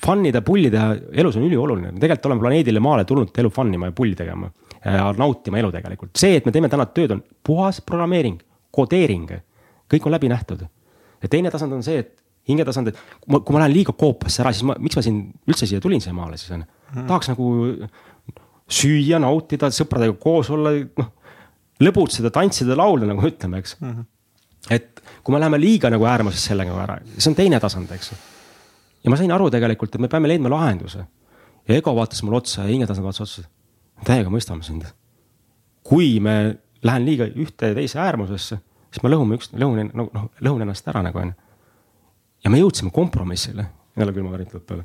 fun 0.00 0.24
ida, 0.28 0.42
pullida 0.46 0.90
elus 1.12 1.36
on 1.36 1.46
ülioluline, 1.46 1.92
me 1.94 2.02
tegelikult 2.02 2.30
oleme 2.30 2.44
planeedile 2.44 2.82
Maale 2.82 3.06
tulnud 3.08 3.36
elu 3.42 3.50
fun 3.52 3.74
ima 3.74 3.90
ja 3.90 3.96
pulli 3.96 4.16
tegema. 4.18 4.50
ja 4.84 5.10
nautima 5.12 5.58
elu 5.60 5.72
tegelikult, 5.72 6.14
see, 6.16 6.38
et 6.38 6.46
me 6.48 6.52
teeme 6.52 6.68
täna 6.72 6.86
tööd, 6.88 7.12
on 7.12 7.22
puhas 7.44 7.82
programmeering, 7.84 8.38
kodeering, 8.72 9.28
kõik 9.92 10.06
on 10.08 10.16
läbi 10.16 10.30
nähtud. 10.32 10.64
ja 11.22 11.28
teine 11.28 11.50
tasand 11.50 11.72
on 11.76 11.82
see, 11.84 11.98
et 11.98 12.16
hingetasand, 12.48 12.88
et 12.88 12.96
kui 13.20 13.34
ma, 13.34 13.40
kui 13.44 13.54
ma 13.54 13.64
lähen 13.64 13.74
liiga 13.74 13.92
koopasse 13.92 14.42
ära, 14.42 14.52
siis 14.56 14.64
ma, 14.64 14.74
miks 14.80 14.96
ma 14.96 15.04
siin 15.04 15.22
üldse 15.46 15.68
siia 15.68 15.80
tulin 15.80 16.00
siia 16.00 16.14
maale 16.16 16.38
siis 16.40 16.54
on 16.56 16.64
mm.. 16.64 17.06
tahaks 17.06 17.28
nagu 17.30 17.50
süüa, 18.70 19.18
nautida, 19.20 19.68
sõpradega 19.74 20.16
koos 20.22 20.48
olla, 20.54 20.72
noh 20.72 21.10
lõbutseda, 21.80 22.32
tantsida, 22.34 22.76
laulda, 22.78 23.08
nagu 23.08 23.24
ütleme, 23.26 23.60
eks 23.62 23.76
mm. 23.80 23.92
-hmm. 23.92 24.04
et 24.76 25.02
kui 25.24 25.34
me 25.34 25.40
läheme 25.40 25.60
liiga 25.60 25.90
nagu 25.92 26.06
äärmusesse 26.08 26.52
sellega 26.52 26.76
ära, 26.82 26.98
see 27.16 27.30
on 27.32 27.38
teine 27.38 27.60
tasand, 27.60 27.92
eks. 27.96 28.12
Ja 29.04 29.10
ma 29.10 29.16
sain 29.16 29.32
aru 29.32 29.50
tegelikult, 29.50 29.94
et 29.94 30.00
me 30.00 30.08
peame 30.08 30.28
leidma 30.28 30.50
lahenduse. 30.52 31.04
ja 31.68 31.76
ego 31.76 31.94
vaatas 31.96 32.22
mulle 32.22 32.36
otsa 32.36 32.62
ja 32.62 32.68
hingetasand 32.68 33.04
vaatas 33.04 33.20
otsa. 33.20 33.48
täiega 34.04 34.30
mõistame 34.30 34.62
sind. 34.62 34.84
kui 35.82 36.20
me 36.20 36.58
lähen 36.82 37.04
liiga 37.04 37.24
ühte 37.24 37.72
ja 37.72 37.74
teise 37.74 37.98
äärmusesse, 37.98 38.58
siis 38.90 39.02
me 39.02 39.10
lõhume 39.10 39.36
üks, 39.36 39.52
lõhun, 39.52 39.90
noh, 39.94 40.08
noh 40.12 40.30
lõhun 40.40 40.62
ennast 40.62 40.88
ära 40.88 41.02
nagu 41.02 41.18
on 41.18 41.32
ju. 41.32 41.34
ja 42.44 42.50
me 42.50 42.58
jõudsime 42.58 42.90
kompromissile 42.90 43.66
jälle 43.96 44.12
külmavärin 44.12 44.46
tuleb 44.46 44.66
peale. 44.66 44.84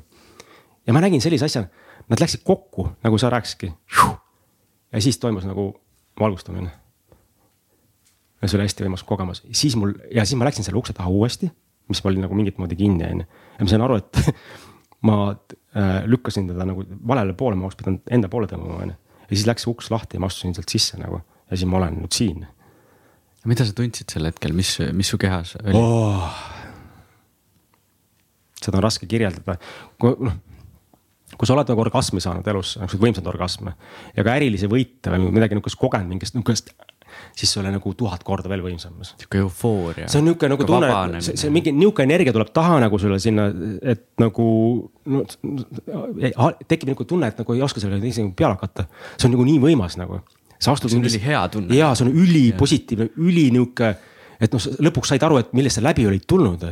ja 0.86 0.92
ma 0.92 1.00
nägin 1.00 1.20
sellise 1.20 1.44
asja, 1.44 1.64
nad 2.08 2.20
läksid 2.20 2.42
kokku, 2.44 2.88
nagu 3.02 3.18
sa 3.18 3.30
rääkisidki. 3.30 3.72
ja 4.92 5.00
siis 5.00 5.18
toimus 5.18 5.44
nagu 5.44 5.74
valgustamine. 6.20 6.70
ja 8.42 8.48
see 8.48 8.58
oli 8.58 8.64
hästi 8.64 8.84
võimas 8.84 9.04
kogemus, 9.04 9.42
siis 9.52 9.76
mul 9.76 9.94
ja 10.14 10.24
siis 10.24 10.38
ma 10.38 10.44
läksin 10.44 10.64
selle 10.64 10.78
ukse 10.78 10.92
taha 10.92 11.08
uuesti, 11.08 11.50
mis 11.88 12.02
oli 12.04 12.22
nagu 12.22 12.34
mingit 12.38 12.58
moodi 12.58 12.78
kinni 12.78 13.06
on 13.06 13.22
ju. 13.22 13.26
ja 13.58 13.66
ma 13.66 13.72
sain 13.72 13.86
aru, 13.86 13.98
et 14.02 14.20
ma 15.08 15.16
äh, 15.30 16.02
lükkasin 16.08 16.50
teda 16.50 16.66
nagu 16.68 16.84
valele 17.08 17.36
poole, 17.38 17.58
ma 17.58 17.68
oleks 17.68 17.78
pidanud 17.80 18.14
enda 18.18 18.30
poole 18.32 18.50
tõmbama 18.50 18.82
on 18.82 18.92
ju. 18.94 18.98
ja 19.26 19.32
siis 19.34 19.46
läks 19.48 19.68
uks 19.70 19.90
lahti 19.94 20.18
ja 20.18 20.24
ma 20.24 20.30
astusin 20.30 20.56
sealt 20.56 20.72
sisse 20.72 21.00
nagu 21.00 21.20
ja 21.20 21.56
siis 21.56 21.68
ma 21.70 21.80
olen 21.80 22.00
nüüd 22.02 22.16
siin. 22.16 22.46
mida 23.46 23.66
sa 23.66 23.76
tundsid 23.76 24.10
sel 24.10 24.26
hetkel, 24.26 24.56
mis, 24.56 24.76
mis 24.96 25.12
su 25.12 25.18
kehas 25.22 25.56
oli 25.62 25.78
oh.? 25.78 26.26
seda 28.62 28.80
on 28.80 28.86
raske 28.86 29.06
kirjeldada, 29.06 29.60
kui 30.00 30.16
noh 30.26 30.42
kui 31.34 31.48
sa 31.48 31.56
oled 31.56 31.70
nagu 31.70 31.82
orgasmi 31.82 32.22
saanud 32.22 32.46
elus, 32.52 32.76
niisuguseid 32.78 33.02
võimsaid 33.02 33.28
orgasme 33.30 33.72
ja 34.14 34.24
ka 34.24 34.36
ärilisi 34.38 34.68
võite 34.70 35.10
või 35.10 35.32
midagi 35.34 35.56
niisugust 35.56 35.78
kogenud 35.80 36.10
mingist 36.12 36.36
niisugust 36.36 36.70
siis 37.36 37.52
see 37.52 37.60
oli 37.62 37.72
nagu 37.74 37.92
tuhat 37.98 38.24
korda 38.26 38.50
veel 38.50 38.62
võimsam. 38.64 38.96
sihuke 39.06 39.42
eufooria. 39.42 40.08
see 40.08 40.20
on 40.20 40.28
niisugune 40.28 40.52
nagu 40.54 40.68
tunne, 40.68 40.90
et 41.18 41.28
see, 41.28 41.36
see 41.42 41.52
mingi 41.54 41.74
niisugune 41.74 42.08
energia 42.08 42.34
tuleb 42.36 42.52
taha 42.56 42.78
nagu 42.84 43.00
sulle 43.02 43.18
sinna, 43.22 43.48
et 43.82 44.06
nagu 44.22 44.48
no, 45.12 45.24
tekib 46.66 46.88
niisugune 46.90 47.12
tunne, 47.12 47.30
et 47.32 47.42
nagu 47.42 47.56
ei 47.56 47.62
oska 47.66 47.82
sellele 47.82 48.10
isegi 48.10 48.32
peale 48.36 48.58
hakata. 48.58 48.88
see 49.16 49.28
on 49.28 49.36
nagu 49.36 49.46
nii 49.50 49.62
võimas 49.68 49.98
nagu. 50.00 50.22
sa 50.58 50.72
astud. 50.72 50.90
see 50.90 51.00
on 51.00 51.06
ülihea 51.08 51.44
tunne. 51.52 51.76
ja 51.76 51.92
see 51.94 52.08
on 52.08 52.16
ülipositiivne, 52.24 53.10
üli 53.20 53.50
nihuke, 53.54 53.94
et 54.40 54.56
noh, 54.56 54.72
lõpuks 54.88 55.14
said 55.14 55.24
aru, 55.26 55.40
et 55.42 55.54
millest 55.56 55.80
sa 55.80 55.86
läbi 55.86 56.08
olid 56.08 56.26
tulnud 56.28 56.66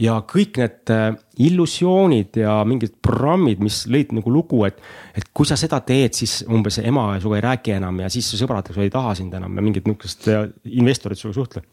ja 0.00 0.16
kõik 0.26 0.58
need 0.58 0.90
äh, 0.90 1.04
illusioonid 1.46 2.38
ja 2.42 2.56
mingid 2.66 2.96
programmid, 3.04 3.60
mis 3.62 3.84
lõid 3.90 4.14
nagu 4.16 4.32
lugu, 4.32 4.64
et, 4.66 4.80
et 5.14 5.28
kui 5.34 5.46
sa 5.46 5.58
seda 5.60 5.78
teed, 5.86 6.16
siis 6.18 6.40
umbes 6.50 6.80
ema 6.82 7.12
sinuga 7.20 7.38
ei 7.38 7.44
räägi 7.44 7.76
enam 7.76 8.00
ja 8.02 8.10
siis 8.10 8.28
su 8.30 8.40
sõbrad 8.40 8.72
ei 8.74 8.90
taha 8.92 9.14
sind 9.18 9.34
enam 9.38 9.54
ja 9.54 9.64
mingid 9.64 9.86
nihukesed 9.86 10.26
äh, 10.32 10.48
investorid 10.80 11.20
sinuga 11.20 11.34
ei 11.34 11.42
suhtle. 11.42 11.64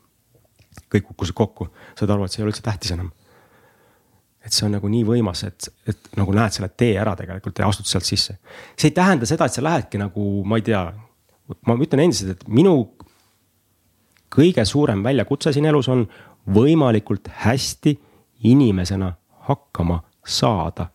kõik 0.91 1.07
kukkusid 1.07 1.36
kokku, 1.36 1.67
said 1.97 2.11
aru, 2.11 2.26
et 2.26 2.32
see 2.32 2.41
ei 2.41 2.45
ole 2.45 2.53
üldse 2.53 2.63
tähtis 2.63 2.93
enam. 2.93 3.09
et 4.45 4.53
see 4.53 4.65
on 4.65 4.76
nagu 4.78 4.89
nii 4.89 5.03
võimas, 5.05 5.43
et, 5.47 5.69
et 5.88 6.13
nagu 6.17 6.34
näed 6.34 6.53
selle 6.53 6.69
tee 6.78 6.95
ära 6.97 7.15
tegelikult 7.17 7.59
ja 7.59 7.67
astud 7.67 7.89
sealt 7.89 8.05
sisse. 8.05 8.38
see 8.76 8.91
ei 8.91 8.97
tähenda 8.97 9.26
seda, 9.26 9.45
et 9.45 9.57
sa 9.57 9.65
lähedki 9.65 9.97
nagu, 9.97 10.43
ma 10.45 10.61
ei 10.61 10.67
tea, 10.69 10.86
ma 11.65 11.78
ütlen 11.78 12.05
endiselt, 12.05 12.38
et 12.38 12.47
minu 12.47 12.76
kõige 14.32 14.65
suurem 14.65 15.01
väljakutse 15.03 15.51
siin 15.53 15.65
elus 15.65 15.89
on 15.89 16.05
võimalikult 16.47 17.28
hästi 17.43 17.97
inimesena 18.44 19.14
hakkama 19.39 20.04
saada. 20.28 20.88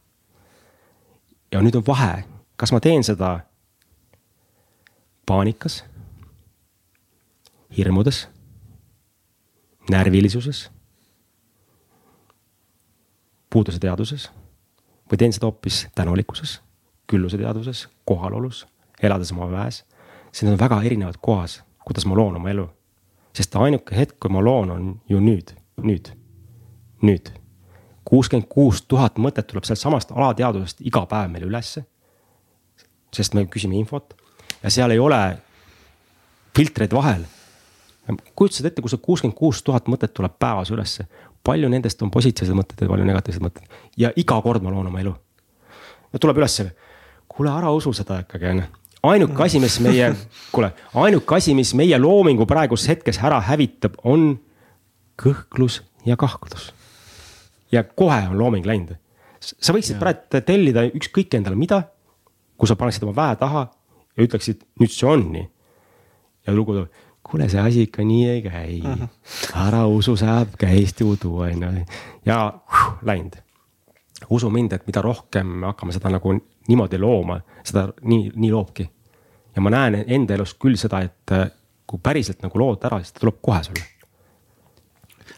ja 1.53 1.63
nüüd 1.63 1.77
on 1.79 1.85
vahe, 1.87 2.25
kas 2.57 2.73
ma 2.73 2.81
teen 2.83 3.05
seda 3.07 3.41
paanikas, 5.27 5.85
hirmudes, 7.77 8.27
närvilisuses, 9.91 10.67
puuduse 13.51 13.79
teaduses 13.79 14.29
või 15.11 15.19
teen 15.23 15.33
seda 15.33 15.47
hoopis 15.47 15.87
tänulikkuses, 15.95 16.61
külluse 17.07 17.39
teadvuses, 17.39 17.87
kohalolus, 18.05 18.67
elades 19.03 19.33
oma 19.33 19.49
väes. 19.51 19.85
Need 20.43 20.53
on 20.53 20.59
väga 20.61 20.83
erinevad 20.83 21.17
kohas, 21.23 21.63
kuidas 21.87 22.05
ma 22.07 22.17
loon 22.19 22.37
oma 22.37 22.51
elu. 22.51 22.69
sest 23.33 23.57
ainuke 23.57 23.97
hetk, 23.97 24.17
kui 24.21 24.31
ma 24.33 24.41
loon, 24.45 24.71
on 24.71 25.01
ju 25.09 25.21
nüüd, 25.21 25.53
nüüd 25.77 26.09
nüüd 27.03 27.33
kuuskümmend 28.07 28.47
kuus 28.49 28.85
tuhat 28.89 29.19
mõtet 29.19 29.49
tuleb 29.51 29.67
sealtsamast 29.67 30.13
alateadvusest 30.15 30.85
iga 30.87 31.03
päev 31.11 31.31
meile 31.33 31.49
ülesse. 31.51 31.85
sest 33.17 33.35
me 33.35 33.47
küsime 33.49 33.79
infot 33.79 34.15
ja 34.63 34.71
seal 34.71 34.91
ei 34.91 34.99
ole 34.99 35.39
filtreid 36.57 36.93
vahel. 36.93 37.25
kujutasid 38.35 38.67
ette, 38.67 38.83
kui 38.83 38.91
see 38.91 39.03
kuuskümmend 39.03 39.39
kuus 39.39 39.63
tuhat 39.63 39.89
mõtet 39.91 40.15
tuleb 40.15 40.39
päevas 40.39 40.71
ülesse, 40.71 41.07
palju 41.43 41.69
nendest 41.69 42.03
on 42.03 42.11
positiivsed 42.11 42.55
mõtted 42.55 42.87
ja 42.87 42.89
palju 42.89 43.05
negatiivsed 43.05 43.43
mõtted 43.43 43.67
ja 43.97 44.13
iga 44.17 44.41
kord 44.43 44.63
ma 44.63 44.71
loon 44.71 44.87
oma 44.87 45.01
elu. 45.01 45.15
ja 46.13 46.19
tuleb 46.19 46.39
ülesse, 46.39 46.71
kuule 47.29 47.51
ära 47.51 47.73
usu 47.75 47.93
seda 47.93 48.21
ikkagi 48.23 48.53
on 48.53 48.63
ju 48.63 48.71
ainuke 49.07 49.43
asi, 49.43 49.59
mis 49.61 49.81
meie, 49.81 50.15
kuule, 50.55 50.73
ainuke 50.95 51.35
asi, 51.35 51.55
mis 51.55 51.75
meie 51.75 51.99
loomingu 51.99 52.47
praeguses 52.47 52.89
hetkes 52.95 53.19
ära 53.19 53.41
hävitab, 53.51 53.99
on 54.05 54.39
kõhklus 55.19 55.83
ja 56.07 56.17
kahklus 56.17 56.71
ja 57.73 57.85
kohe 57.85 58.29
on 58.31 58.39
looming 58.39 58.67
läinud. 58.67 58.97
sa 59.41 59.75
võiksid 59.77 59.99
praegu 60.01 60.41
tellida 60.47 60.87
ükskõik 60.89 61.35
endale 61.37 61.59
mida, 61.59 61.83
kui 62.57 62.69
sa 62.69 62.77
paneksid 62.77 63.05
oma 63.05 63.15
väe 63.17 63.37
taha 63.41 63.67
ja 64.17 64.25
ütleksid, 64.25 64.63
nüüd 64.81 64.93
see 64.93 65.09
on 65.09 65.27
nii. 65.33 65.49
ja 66.47 66.55
lugu 66.55 66.75
tuleb, 66.75 67.03
kuule, 67.27 67.49
see 67.51 67.61
asi 67.61 67.87
ikka 67.87 68.05
nii 68.07 68.29
ei 68.31 68.43
käi 68.43 68.81
uh. 68.81 68.95
-huh. 68.95 69.09
ära 69.67 69.87
usu, 69.87 70.17
saab 70.17 70.57
käest 70.59 71.01
udu, 71.03 71.39
on 71.45 71.63
ju, 71.63 71.85
ja 72.27 72.53
uh, 72.55 72.99
läinud. 73.03 73.37
usu 74.31 74.51
mind, 74.51 74.73
et 74.73 74.87
mida 74.87 75.03
rohkem 75.03 75.47
me 75.47 75.67
hakkame 75.67 75.93
seda 75.93 76.11
nagu 76.11 76.39
niimoodi 76.69 76.99
looma, 76.99 77.41
seda 77.65 77.89
nii, 78.03 78.33
nii 78.35 78.53
loobki. 78.53 78.91
ja 79.57 79.63
ma 79.63 79.71
näen 79.71 80.05
enda 80.07 80.35
elus 80.35 80.55
küll 80.55 80.77
seda, 80.77 81.01
et 81.01 81.53
kui 81.87 82.01
päriselt 82.03 82.43
nagu 82.43 82.59
lood 82.59 82.85
ära, 82.85 82.99
siis 82.99 83.13
ta 83.13 83.21
tuleb 83.21 83.39
kohe 83.43 83.63
sulle 83.63 83.96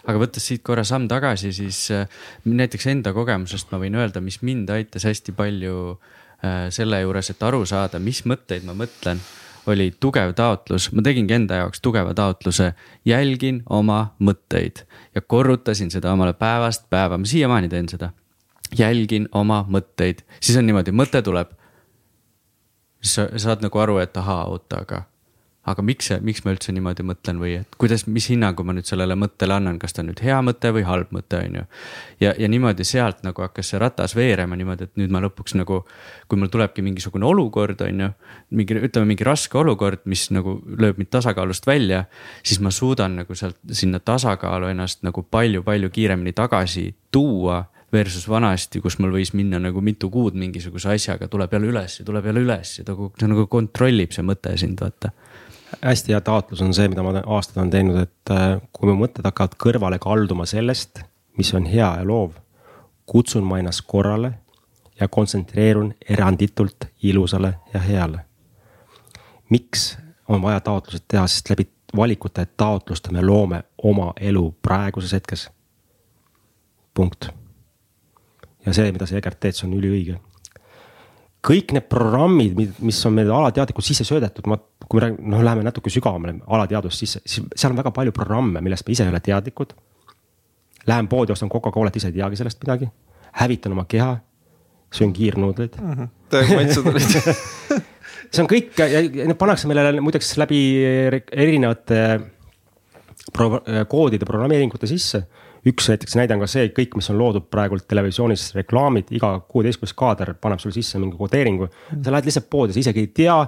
aga 0.08 0.20
võttes 0.22 0.46
siit 0.48 0.62
korra 0.64 0.84
samm 0.88 1.08
tagasi, 1.10 1.52
siis 1.52 1.82
äh, 1.94 2.06
näiteks 2.48 2.88
enda 2.92 3.12
kogemusest 3.16 3.72
ma 3.72 3.80
võin 3.82 3.98
öelda, 3.98 4.22
mis 4.24 4.40
mind 4.46 4.70
aitas 4.72 5.04
hästi 5.08 5.34
palju 5.36 5.82
äh, 5.92 6.68
selle 6.74 7.02
juures, 7.04 7.30
et 7.34 7.44
aru 7.44 7.64
saada, 7.68 8.00
mis 8.02 8.24
mõtteid 8.28 8.64
ma 8.68 8.76
mõtlen 8.78 9.20
oli 9.68 9.90
tugev 10.00 10.32
taotlus, 10.32 10.88
ma 10.96 11.02
tegingi 11.04 11.34
enda 11.36 11.60
jaoks 11.62 11.82
tugeva 11.84 12.14
taotluse, 12.16 12.70
jälgin 13.04 13.60
oma 13.68 14.14
mõtteid 14.24 14.84
ja 15.14 15.20
korrutasin 15.20 15.92
seda 15.92 16.14
omale 16.16 16.32
päevast 16.32 16.88
päeva, 16.90 17.18
ma 17.18 17.28
siiamaani 17.28 17.68
teen 17.68 17.88
seda. 17.88 18.10
jälgin 18.78 19.28
oma 19.32 19.64
mõtteid, 19.68 20.24
siis 20.40 20.58
on 20.58 20.66
niimoodi, 20.66 20.92
mõte 20.92 21.22
tuleb. 21.22 21.52
sa 23.00 23.28
saad 23.36 23.62
nagu 23.62 23.78
aru, 23.78 23.98
et 23.98 24.16
ahaa, 24.16 24.44
oota, 24.44 24.80
aga 24.80 25.02
aga 25.72 25.82
miks 25.84 26.10
see, 26.10 26.18
miks 26.24 26.42
ma 26.44 26.52
üldse 26.54 26.72
niimoodi 26.74 27.04
mõtlen 27.06 27.40
või 27.42 27.54
et 27.60 27.76
kuidas, 27.80 28.06
mis 28.10 28.28
hinnangu 28.32 28.64
ma 28.66 28.74
nüüd 28.76 28.88
sellele 28.88 29.16
mõttele 29.18 29.56
annan, 29.58 29.78
kas 29.80 29.94
ta 29.94 30.02
on 30.02 30.10
nüüd 30.10 30.22
hea 30.24 30.38
mõte 30.44 30.72
või 30.74 30.84
halb 30.88 31.12
mõte, 31.14 31.40
on 31.44 31.58
ju. 31.60 31.64
ja, 32.24 32.34
ja 32.38 32.50
niimoodi 32.50 32.86
sealt 32.88 33.22
nagu 33.26 33.44
hakkas 33.44 33.72
see 33.72 33.80
ratas 33.82 34.16
veerema 34.18 34.58
niimoodi, 34.58 34.88
et 34.88 35.00
nüüd 35.00 35.14
ma 35.14 35.22
lõpuks 35.24 35.56
nagu, 35.58 35.82
kui 36.28 36.40
mul 36.40 36.52
tulebki 36.52 36.84
mingisugune 36.86 37.26
olukord, 37.28 37.80
on 37.86 38.04
ju. 38.04 38.10
mingi, 38.58 38.78
ütleme 38.88 39.12
mingi 39.12 39.26
raske 39.28 39.58
olukord, 39.58 40.04
mis 40.10 40.28
nagu 40.34 40.58
lööb 40.68 41.00
mind 41.00 41.12
tasakaalust 41.14 41.66
välja, 41.68 42.04
siis 42.42 42.62
ma 42.64 42.72
suudan 42.74 43.20
nagu 43.22 43.38
sealt 43.38 43.58
sinna 43.72 44.00
tasakaalu 44.00 44.72
ennast 44.72 45.04
nagu 45.06 45.24
palju-palju 45.24 45.90
kiiremini 45.94 46.36
tagasi 46.36 46.90
tuua 47.12 47.64
versus 47.92 48.28
vanasti, 48.28 48.82
kus 48.84 48.98
mul 49.00 49.14
võis 49.16 49.32
minna 49.36 49.60
nagu 49.62 49.80
mitu 49.84 50.10
kuud 50.12 50.36
mingisuguse 50.36 50.92
asjaga, 50.92 51.28
tuleb 51.30 51.52
jälle 51.56 51.70
üles 51.72 51.98
ja 52.00 52.04
tuleb 52.04 52.26
jälle 52.28 52.42
üles 52.44 52.74
ja 52.78 52.84
ta 52.84 52.94
kogu, 52.96 53.14
see 53.16 53.30
nagu 53.30 53.46
kontrollib 53.50 54.12
see 54.12 54.24
mõte 54.28 54.52
sind, 54.60 54.80
vaata 54.84 55.12
hästi 55.82 56.12
hea 56.12 56.20
taotlus 56.20 56.62
on 56.62 56.74
see, 56.74 56.88
mida 56.88 57.02
ma 57.02 57.12
aastaid 57.26 57.60
olen 57.62 57.70
teinud, 57.70 58.00
et 58.02 58.32
äh, 58.34 58.60
kui 58.72 58.90
mu 58.90 58.96
mõtted 59.04 59.26
hakkavad 59.28 59.56
kõrvale 59.62 59.98
kalduma 60.02 60.46
sellest, 60.48 61.02
mis 61.38 61.52
on 61.54 61.66
hea 61.68 61.90
ja 62.00 62.04
loov. 62.06 62.32
kutsun 63.08 63.44
ma 63.44 63.58
ennast 63.58 63.86
korrale 63.86 64.32
ja 65.00 65.08
kontsentreerun 65.08 65.94
eranditult 66.08 66.88
ilusale 67.02 67.54
ja 67.74 67.80
heale. 67.80 68.24
miks 69.48 69.98
on 70.28 70.42
vaja 70.42 70.60
taotlused 70.60 71.04
teha, 71.08 71.26
sest 71.26 71.50
läbi 71.50 71.68
valikute 71.96 72.46
taotluste 72.56 73.12
me 73.12 73.22
loome 73.22 73.62
oma 73.82 74.12
elu 74.20 74.54
praeguses 74.62 75.12
hetkes. 75.12 75.50
punkt. 76.94 77.28
ja 78.66 78.72
see, 78.72 78.92
mida 78.92 79.06
sa 79.06 79.16
Egert 79.16 79.40
teed, 79.40 79.52
see 79.52 79.68
on 79.68 79.78
üliõige 79.78 80.20
kõik 81.44 81.74
need 81.76 81.86
programmid, 81.90 82.78
mis 82.84 82.98
on 83.06 83.14
meil 83.16 83.30
alateadlikult 83.32 83.86
sisse 83.86 84.06
söödetud, 84.06 84.46
ma, 84.50 84.58
kui 84.86 84.98
me 84.98 85.04
räägime, 85.04 85.28
noh, 85.34 85.42
läheme 85.46 85.66
natuke 85.66 85.92
sügavamale 85.92 86.38
alateadvust 86.46 87.04
sisse, 87.04 87.22
siis 87.24 87.46
seal 87.54 87.74
on 87.74 87.78
väga 87.78 87.92
palju 87.94 88.14
programme, 88.16 88.62
millest 88.64 88.86
me 88.86 88.96
ise 88.96 89.06
ei 89.06 89.12
ole 89.12 89.20
teadlikud. 89.24 89.74
Lähen 90.88 91.08
poodi, 91.08 91.34
ostan 91.34 91.50
Coca-Colat, 91.52 91.96
ise 91.96 92.10
ei 92.10 92.16
teagi 92.16 92.40
sellest 92.40 92.62
midagi, 92.64 92.88
hävitan 93.38 93.76
oma 93.76 93.84
keha, 93.88 94.16
söön 94.92 95.12
kiirnuudleid 95.12 95.76
mm. 95.80 95.92
-hmm. 95.92 96.08
täiega 96.32 96.54
maitsed 96.54 96.86
olid 96.86 97.02
see 98.32 98.42
on 98.42 98.48
kõik 98.48 98.78
ja 98.80 99.02
need 99.04 99.36
pannakse 99.40 99.68
meile 99.68 100.00
muideks 100.00 100.36
läbi 100.40 100.60
erinevate 101.32 101.98
pro, 103.32 103.60
koodide 103.88 104.28
programmeeringute 104.28 104.88
sisse 104.88 105.26
üks 105.66 105.88
näiteks 105.90 106.16
näide 106.18 106.36
on 106.36 106.42
ka 106.44 106.48
see, 106.50 106.68
kõik, 106.74 106.96
mis 106.98 107.10
on 107.12 107.18
loodud 107.18 107.48
praegult 107.50 107.88
televisioonis, 107.90 108.50
reklaamid, 108.56 109.12
iga 109.14 109.34
kuueteistkümnes 109.50 109.94
kaader 109.98 110.34
paneb 110.40 110.62
sul 110.62 110.74
sisse 110.74 111.00
mingi 111.02 111.18
kodeeringu. 111.18 111.68
sa 111.90 112.14
lähed 112.14 112.28
lihtsalt 112.28 112.50
poodi, 112.50 112.76
sa 112.76 112.84
isegi 112.84 113.06
ei 113.06 113.12
tea. 113.22 113.38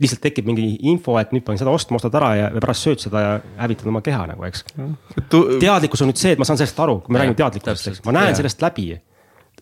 lihtsalt 0.00 0.22
tekib 0.24 0.46
mingi 0.48 0.78
info, 0.88 1.18
et 1.20 1.32
nüüd 1.32 1.44
pean 1.44 1.58
seda 1.60 1.70
ostma, 1.70 1.98
ostad 1.98 2.14
ära 2.16 2.30
ja 2.36 2.46
pärast 2.56 2.86
sööd 2.86 3.02
seda 3.02 3.20
ja 3.20 3.32
hävitad 3.58 3.88
oma 3.88 4.00
keha 4.00 4.26
nagu, 4.30 4.44
eks. 4.48 4.64
teadlikkus 5.60 6.02
on 6.02 6.08
nüüd 6.08 6.20
see, 6.20 6.32
et 6.32 6.40
ma 6.40 6.48
saan 6.48 6.60
sellest 6.60 6.80
aru, 6.80 7.00
kui 7.04 7.12
me 7.12 7.20
räägime 7.20 7.36
teadlikkusest, 7.36 7.90
eks, 7.92 8.04
ma 8.06 8.16
näen 8.16 8.32
ja. 8.32 8.38
sellest 8.40 8.64
läbi. 8.64 8.94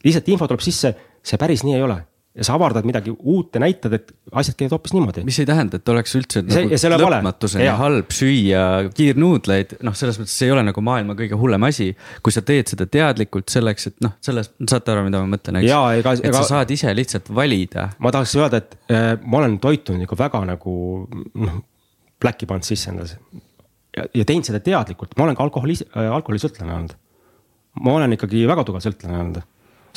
lihtsalt 0.05 0.31
info 0.31 0.47
tuleb 0.47 0.63
sisse, 0.63 0.95
see 1.27 1.41
päris 1.43 1.67
nii 1.67 1.75
ei 1.75 1.83
ole 1.83 1.99
ja 2.39 2.45
sa 2.47 2.55
avardad 2.55 2.87
midagi 2.87 3.11
uut 3.19 3.57
ja 3.57 3.63
näitad, 3.63 3.95
et 3.97 4.13
asjad 4.39 4.55
käivad 4.59 4.77
hoopis 4.77 4.93
niimoodi. 4.95 5.25
mis 5.27 5.39
ei 5.43 5.47
tähenda, 5.49 5.81
et 5.81 5.91
oleks 5.91 6.15
üldse 6.19 6.43
see, 6.47 6.91
nagu 6.93 7.09
lõpmatuseni 7.11 7.67
halb 7.81 8.15
süüa 8.15 8.63
kiirnuudleid, 8.95 9.75
noh, 9.87 9.97
selles 9.99 10.21
mõttes 10.21 10.37
see 10.39 10.47
ei 10.47 10.55
ole 10.55 10.63
nagu 10.69 10.85
maailma 10.85 11.17
kõige 11.19 11.39
hullem 11.41 11.67
asi. 11.67 11.89
kui 12.23 12.35
sa 12.35 12.45
teed 12.47 12.71
seda 12.71 12.87
teadlikult 12.87 13.51
selleks, 13.51 13.91
et 13.91 13.99
noh, 14.07 14.15
selles, 14.25 14.53
saate 14.71 14.95
aru, 14.95 15.09
mida 15.09 15.25
ma 15.25 15.33
mõtlen, 15.35 15.61
eks. 15.63 16.23
et 16.23 16.31
ega... 16.31 16.37
sa 16.39 16.45
saad 16.53 16.73
ise 16.75 16.95
lihtsalt 16.95 17.33
valida. 17.35 17.89
ma 17.99 18.15
tahaks 18.15 18.37
öelda, 18.39 18.63
et 18.63 18.79
äh, 18.95 19.11
ma 19.25 19.43
olen 19.43 19.59
toitunud 19.63 20.07
ikka 20.07 20.23
väga 20.23 20.45
nagu 20.53 20.79
noh, 21.11 21.61
pläki 22.23 22.47
pannud 22.51 22.71
sisse 22.71 22.93
endale. 22.95 23.19
ja, 23.99 24.07
ja 24.15 24.29
teinud 24.29 24.47
seda 24.47 24.63
teadlikult, 24.63 25.19
ma 25.19 25.27
olen 25.27 25.39
ka 25.39 25.49
alkoholi, 25.49 25.81
äh, 25.91 26.11
alkoholisõltlane 26.21 26.79
olnud. 26.79 26.99
ma 27.83 27.99
olen 27.99 28.15
ikkagi 28.15 28.47
väga 28.47 28.69
tugev 28.69 28.87
sõltlane 28.87 29.25
olnud 29.27 29.47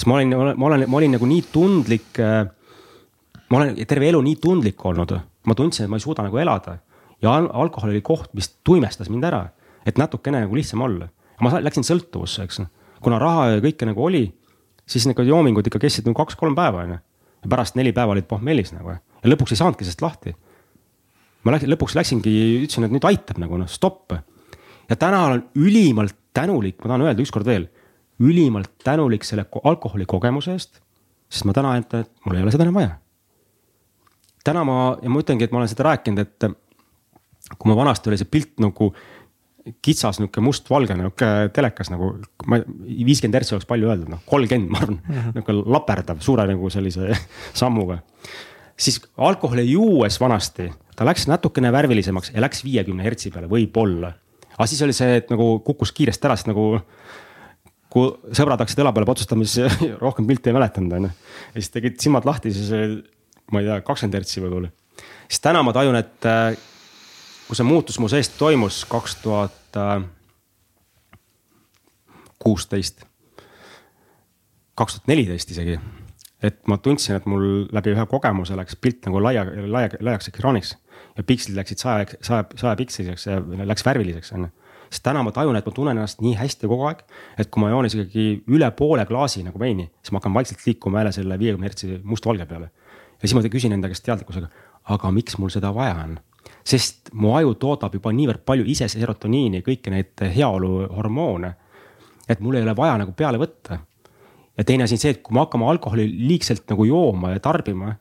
sest 0.01 0.09
ma 0.09 0.17
olin, 0.17 0.33
ma 0.33 0.65
olen, 0.65 0.87
ma 0.89 0.97
olin 0.97 1.13
nagu 1.13 1.27
nii 1.29 1.43
tundlik. 1.53 2.09
Äh, 2.17 2.47
ma 3.51 3.59
olen 3.59 3.77
terve 3.85 4.09
elu 4.09 4.21
nii 4.25 4.39
tundlik 4.41 4.81
olnud, 4.87 5.13
ma 5.45 5.57
tundsin, 5.57 5.85
et 5.85 5.91
ma 5.91 5.99
ei 5.99 6.03
suuda 6.03 6.25
nagu 6.25 6.39
elada 6.41 6.79
ja 7.21 7.33
al 7.37 7.49
alkohol 7.53 7.91
oli 7.93 8.01
koht, 8.01 8.31
mis 8.33 8.49
tuimestas 8.65 9.11
mind 9.11 9.27
ära, 9.27 9.43
et 9.85 9.99
natukene 10.01 10.39
nagu 10.45 10.57
lihtsam 10.57 10.81
olla. 10.81 11.09
ma 11.41 11.49
läksin 11.57 11.85
sõltuvusse, 11.85 12.45
eks, 12.45 12.61
kuna 13.01 13.17
raha 13.21 13.47
ja 13.55 13.61
kõike 13.63 13.87
nagu 13.89 14.03
oli, 14.05 14.27
siis 14.85 15.07
need 15.09 15.17
joomingud 15.25 15.65
ikka 15.67 15.79
kestsid 15.81 16.05
nagu 16.05 16.17
kaks-kolm 16.17 16.55
päeva 16.57 16.85
onju. 16.85 16.97
ja 17.41 17.49
pärast 17.49 17.75
neli 17.75 17.91
päeva 17.93 18.13
olid 18.13 18.27
pohmellis 18.29 18.73
nagu 18.73 18.93
ja 18.93 19.29
lõpuks 19.29 19.53
ei 19.53 19.61
saanudki 19.61 19.85
sellest 19.85 20.01
lahti. 20.01 20.35
ma 21.43 21.55
läksin, 21.55 21.69
lõpuks 21.73 21.97
läksingi, 21.97 22.33
ütlesin, 22.63 22.85
et 22.85 22.93
nüüd 22.93 23.05
aitab 23.05 23.37
nagu 23.41 23.57
noh, 23.57 23.69
stopp. 23.69 24.13
ja 24.89 24.95
täna 24.95 25.25
olen 25.27 25.43
ülimalt 25.55 26.15
tänulik, 26.33 26.79
ma 26.79 26.93
tahan 26.93 27.09
öelda 27.09 27.21
ükskord 27.21 27.45
veel 27.45 27.67
ülimalt 28.21 28.71
tänulik 28.83 29.25
selle 29.27 29.45
alkoholi 29.63 30.05
kogemuse 30.05 30.55
eest. 30.57 30.81
sest 31.31 31.47
ma 31.47 31.55
täna 31.55 31.77
ütlen, 31.79 32.05
et 32.05 32.11
mul 32.25 32.37
ei 32.37 32.43
ole 32.43 32.51
seda 32.53 32.67
enam 32.67 32.79
vaja. 32.79 32.97
täna 34.43 34.65
ma, 34.67 34.97
ja 35.01 35.09
ma 35.09 35.23
ütlengi, 35.23 35.47
et 35.47 35.53
ma 35.53 35.61
olen 35.61 35.71
seda 35.71 35.87
rääkinud, 35.89 36.19
et 36.19 37.57
kui 37.57 37.71
ma 37.71 37.75
vanasti 37.77 38.11
oli 38.11 38.19
see 38.19 38.29
pilt 38.31 38.61
nagu 38.63 38.91
kitsas 39.85 40.19
nihuke 40.19 40.41
mustvalge 40.41 40.95
nihuke 40.97 41.27
telekas 41.53 41.91
nagu, 41.93 42.15
ma 42.49 42.59
viiskümmend 42.65 43.37
hertsi 43.37 43.55
oleks 43.55 43.67
palju 43.69 43.89
öeldud, 43.91 44.09
noh 44.09 44.23
kolmkümmend, 44.29 44.71
ma 44.73 44.81
arvan 44.81 44.97
mm 44.97 45.17
-hmm., 45.17 45.35
nihuke 45.37 45.55
laperdav 45.75 46.21
suure 46.25 46.47
nagu 46.49 46.69
sellise 46.69 47.11
sammuga. 47.61 47.99
siis 48.77 49.01
alkoholi 49.17 49.71
juues 49.71 50.19
vanasti, 50.19 50.71
ta 50.95 51.05
läks 51.05 51.27
natukene 51.27 51.71
värvilisemaks 51.71 52.31
ja 52.33 52.41
läks 52.41 52.63
viiekümne 52.63 53.03
hertsi 53.03 53.31
peale 53.31 53.47
võib-olla. 53.47 54.13
aga 54.57 54.65
siis 54.67 54.81
oli 54.81 54.93
see, 54.93 55.15
et 55.17 55.29
nagu 55.29 55.59
kukkus 55.59 55.91
kiiresti 55.91 56.27
ära, 56.27 56.35
sest 56.35 56.47
nagu 56.47 56.81
kui 57.91 58.07
sõbrad 58.37 58.61
hakkasid 58.61 58.81
õla 58.83 58.93
peale 58.95 59.09
patsustama, 59.09 59.45
siis 59.49 59.81
rohkem 60.01 60.27
pilti 60.29 60.51
ei 60.51 60.57
mäletanud, 60.57 60.95
on 60.97 61.09
ju. 61.09 61.13
ja 61.51 61.59
siis 61.59 61.73
tegid 61.73 61.99
silmad 62.03 62.27
lahti, 62.27 62.53
siis 62.55 62.71
oli, 62.75 63.01
ma 63.51 63.61
ei 63.61 63.67
tea, 63.67 63.79
kakskümmend 63.87 64.19
hertsi 64.19 64.43
võib-olla. 64.43 64.71
siis 65.27 65.43
täna 65.43 65.63
ma 65.65 65.75
tajun, 65.75 65.97
et 65.99 66.29
äh, 66.29 66.55
kui 67.47 67.59
see 67.59 67.67
muutus 67.67 67.99
mu 67.99 68.09
seest 68.11 68.37
toimus 68.39 68.83
kaks 68.89 69.17
tuhat 69.23 69.79
äh, 69.79 69.95
kuusteist, 72.41 73.03
kaks 74.79 74.97
tuhat 74.97 75.11
neliteist 75.11 75.51
isegi. 75.51 75.79
et 76.41 76.63
ma 76.71 76.79
tundsin, 76.81 77.19
et 77.19 77.27
mul 77.29 77.67
läbi 77.75 77.91
ühe 77.93 78.07
kogemuse 78.09 78.55
läks 78.57 78.79
pilt 78.81 79.03
nagu 79.05 79.19
laia, 79.21 79.43
laia, 79.45 79.91
laiaks 79.99 80.31
ekraaniks 80.31 80.77
ja 81.17 81.27
pikslid 81.27 81.59
läksid 81.59 81.83
saja, 81.83 82.07
saja, 82.23 82.47
saja 82.55 82.73
piksliseks 82.79 83.27
ja 83.27 83.41
läks 83.67 83.85
värviliseks, 83.85 84.31
on 84.37 84.47
ju 84.47 84.60
sest 84.91 85.05
täna 85.05 85.23
ma 85.23 85.31
tajun, 85.31 85.55
et 85.55 85.67
ma 85.67 85.73
tunnen 85.75 85.95
ennast 85.95 86.19
nii 86.23 86.33
hästi 86.35 86.67
kogu 86.67 86.89
aeg, 86.89 87.05
et 87.39 87.49
kui 87.51 87.63
ma 87.63 87.69
joon 87.71 87.87
isegi 87.87 88.25
üle 88.51 88.67
poole 88.75 89.05
klaasi 89.07 89.43
nagu 89.45 89.59
veini, 89.59 89.87
siis 90.03 90.11
ma 90.11 90.19
hakkan 90.19 90.35
vaikselt 90.35 90.65
liikuma 90.67 90.99
jälle 90.99 91.13
selle 91.15 91.37
viiekümne 91.39 91.69
hertsi 91.69 91.99
mustvalge 92.03 92.45
peale. 92.49 92.67
ja 93.21 93.27
siis 93.27 93.37
ma 93.37 93.43
küsin 93.53 93.71
enda 93.71 93.87
käest 93.87 94.03
teadlikkusega, 94.03 94.49
aga 94.91 95.11
miks 95.15 95.37
mul 95.39 95.53
seda 95.53 95.71
vaja 95.75 95.95
on? 96.03 96.17
sest 96.67 97.13
mu 97.13 97.31
aju 97.37 97.55
toodab 97.55 97.95
juba 97.95 98.11
niivõrd 98.11 98.43
palju 98.45 98.67
ise 98.67 98.89
serotoniini, 98.91 99.63
kõiki 99.63 99.93
neid 99.93 100.25
heaoluhormoone. 100.35 101.53
et 102.27 102.39
mul 102.39 102.59
ei 102.59 102.67
ole 102.67 102.75
vaja 102.75 102.97
nagu 102.99 103.15
peale 103.15 103.39
võtta. 103.39 103.79
ja 104.57 104.63
teine 104.63 104.83
asi 104.83 104.99
on 104.99 105.03
see, 105.05 105.15
et 105.15 105.23
kui 105.23 105.33
me 105.33 105.45
hakkame 105.45 105.71
alkoholi 105.71 106.07
liigselt 106.27 106.67
nagu 106.69 106.85
jooma 106.85 107.31
ja 107.31 107.39
tarbima 107.39 107.95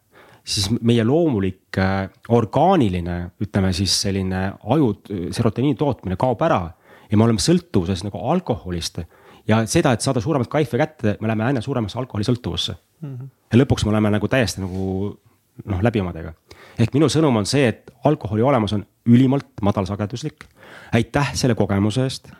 siis 0.45 0.67
meie 0.81 1.05
loomulik 1.05 1.79
äh, 1.79 2.11
orgaaniline, 2.29 3.31
ütleme 3.41 3.73
siis 3.77 3.95
selline 4.03 4.55
aju 4.65 4.95
serotoniini 5.31 5.79
tootmine 5.79 6.17
kaob 6.19 6.43
ära 6.43 6.63
ja 7.11 7.19
me 7.19 7.27
oleme 7.27 7.43
sõltuvuses 7.43 8.05
nagu 8.07 8.21
alkoholist. 8.33 9.01
ja 9.49 9.65
seda, 9.67 9.93
et 9.93 10.05
saada 10.05 10.21
suuremat 10.21 10.49
kaife 10.49 10.79
kätte, 10.79 11.17
me 11.21 11.29
läheme 11.29 11.45
aina 11.45 11.61
suuremasse 11.61 11.99
alkoholisõltuvusse 11.99 12.75
mm. 13.01 13.17
-hmm. 13.17 13.29
ja 13.53 13.59
lõpuks 13.59 13.85
me 13.85 13.91
oleme 13.91 14.11
nagu 14.11 14.29
täiesti 14.29 14.61
nagu 14.61 15.17
noh, 15.65 15.83
läbi 15.83 16.01
omadega. 16.01 16.33
ehk 16.79 16.95
minu 16.95 17.09
sõnum 17.09 17.37
on 17.37 17.47
see, 17.47 17.69
et 17.69 17.91
alkoholi 18.05 18.43
olemus 18.43 18.73
on 18.73 18.87
ülimalt 19.07 19.61
madalsageduslik. 19.63 20.45
aitäh 20.93 21.35
selle 21.35 21.55
kogemuse 21.55 22.03
eest. 22.03 22.33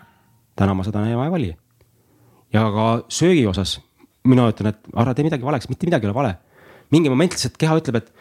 täna 0.57 0.75
ma 0.75 0.85
seda 0.85 1.07
enam 1.07 1.25
ei 1.25 1.31
vali. 1.31 1.57
ja 2.53 2.71
ka 2.71 3.05
söögi 3.09 3.47
osas 3.47 3.81
mina 4.25 4.49
ütlen, 4.51 4.75
et 4.75 4.97
ära 4.97 5.15
tee 5.15 5.25
midagi 5.25 5.47
valeks, 5.47 5.69
mitte 5.71 5.89
midagi 5.89 6.07
ei 6.07 6.11
ole 6.11 6.15
vale. 6.15 6.35
mingi 6.91 7.09
moment 7.09 7.33
lihtsalt 7.33 7.57
keha 7.57 7.77
ütleb, 7.79 7.97
et 7.97 8.13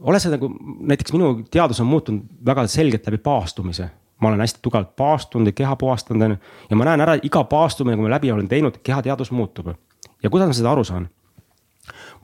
ole 0.00 0.20
see 0.20 0.30
nagu 0.30 0.50
näiteks 0.90 1.12
minu 1.14 1.30
teadus 1.50 1.80
on 1.80 1.88
muutunud 1.90 2.26
väga 2.44 2.66
selgelt 2.68 3.06
läbi 3.08 3.18
paastumise 3.18 3.88
ma 4.20 4.28
olen 4.28 4.40
hästi 4.40 4.58
tugevalt 4.62 4.96
paastunud 4.96 5.46
ja 5.46 5.52
keha 5.52 5.76
puhastanud, 5.76 6.22
on 6.22 6.30
ju. 6.30 6.36
ja 6.70 6.76
ma 6.76 6.84
näen 6.84 7.00
ära 7.00 7.16
iga 7.22 7.44
paastumine, 7.44 7.96
kui 7.96 8.06
ma 8.06 8.14
läbi 8.14 8.32
olen 8.32 8.48
teinud, 8.48 8.78
kehateadus 8.82 9.30
muutub. 9.30 9.74
ja 10.22 10.30
kuidas 10.30 10.48
ma 10.48 10.52
seda 10.56 10.72
aru 10.72 10.84
saan? 10.84 11.08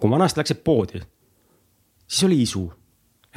kui 0.01 0.11
vanasti 0.11 0.40
läksid 0.40 0.62
poodi, 0.64 1.03
siis 2.07 2.24
oli 2.24 2.43
isu. 2.43 2.72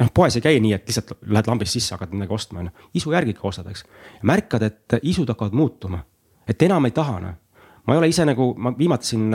noh, 0.00 0.10
poes 0.14 0.36
ei 0.36 0.42
käi 0.42 0.60
nii, 0.60 0.72
et 0.72 0.88
lihtsalt 0.88 1.12
lähed 1.22 1.46
lambist 1.46 1.72
sisse, 1.72 1.94
hakkad 1.94 2.12
midagi 2.12 2.34
ostma, 2.34 2.60
on 2.60 2.70
ju. 2.70 2.88
isu 2.94 3.12
järgi 3.12 3.36
ikka 3.36 3.48
ostad, 3.48 3.70
eks. 3.70 3.84
märkad, 4.22 4.62
et 4.62 4.98
isud 5.02 5.28
hakkavad 5.28 5.52
muutuma, 5.52 6.04
et 6.48 6.62
enam 6.62 6.84
ei 6.84 6.96
taha, 6.96 7.20
noh. 7.20 7.38
ma 7.86 7.94
ei 7.94 7.98
ole 7.98 8.08
ise 8.08 8.24
nagu, 8.24 8.54
ma 8.58 8.72
viimati 8.78 9.12
siin 9.12 9.30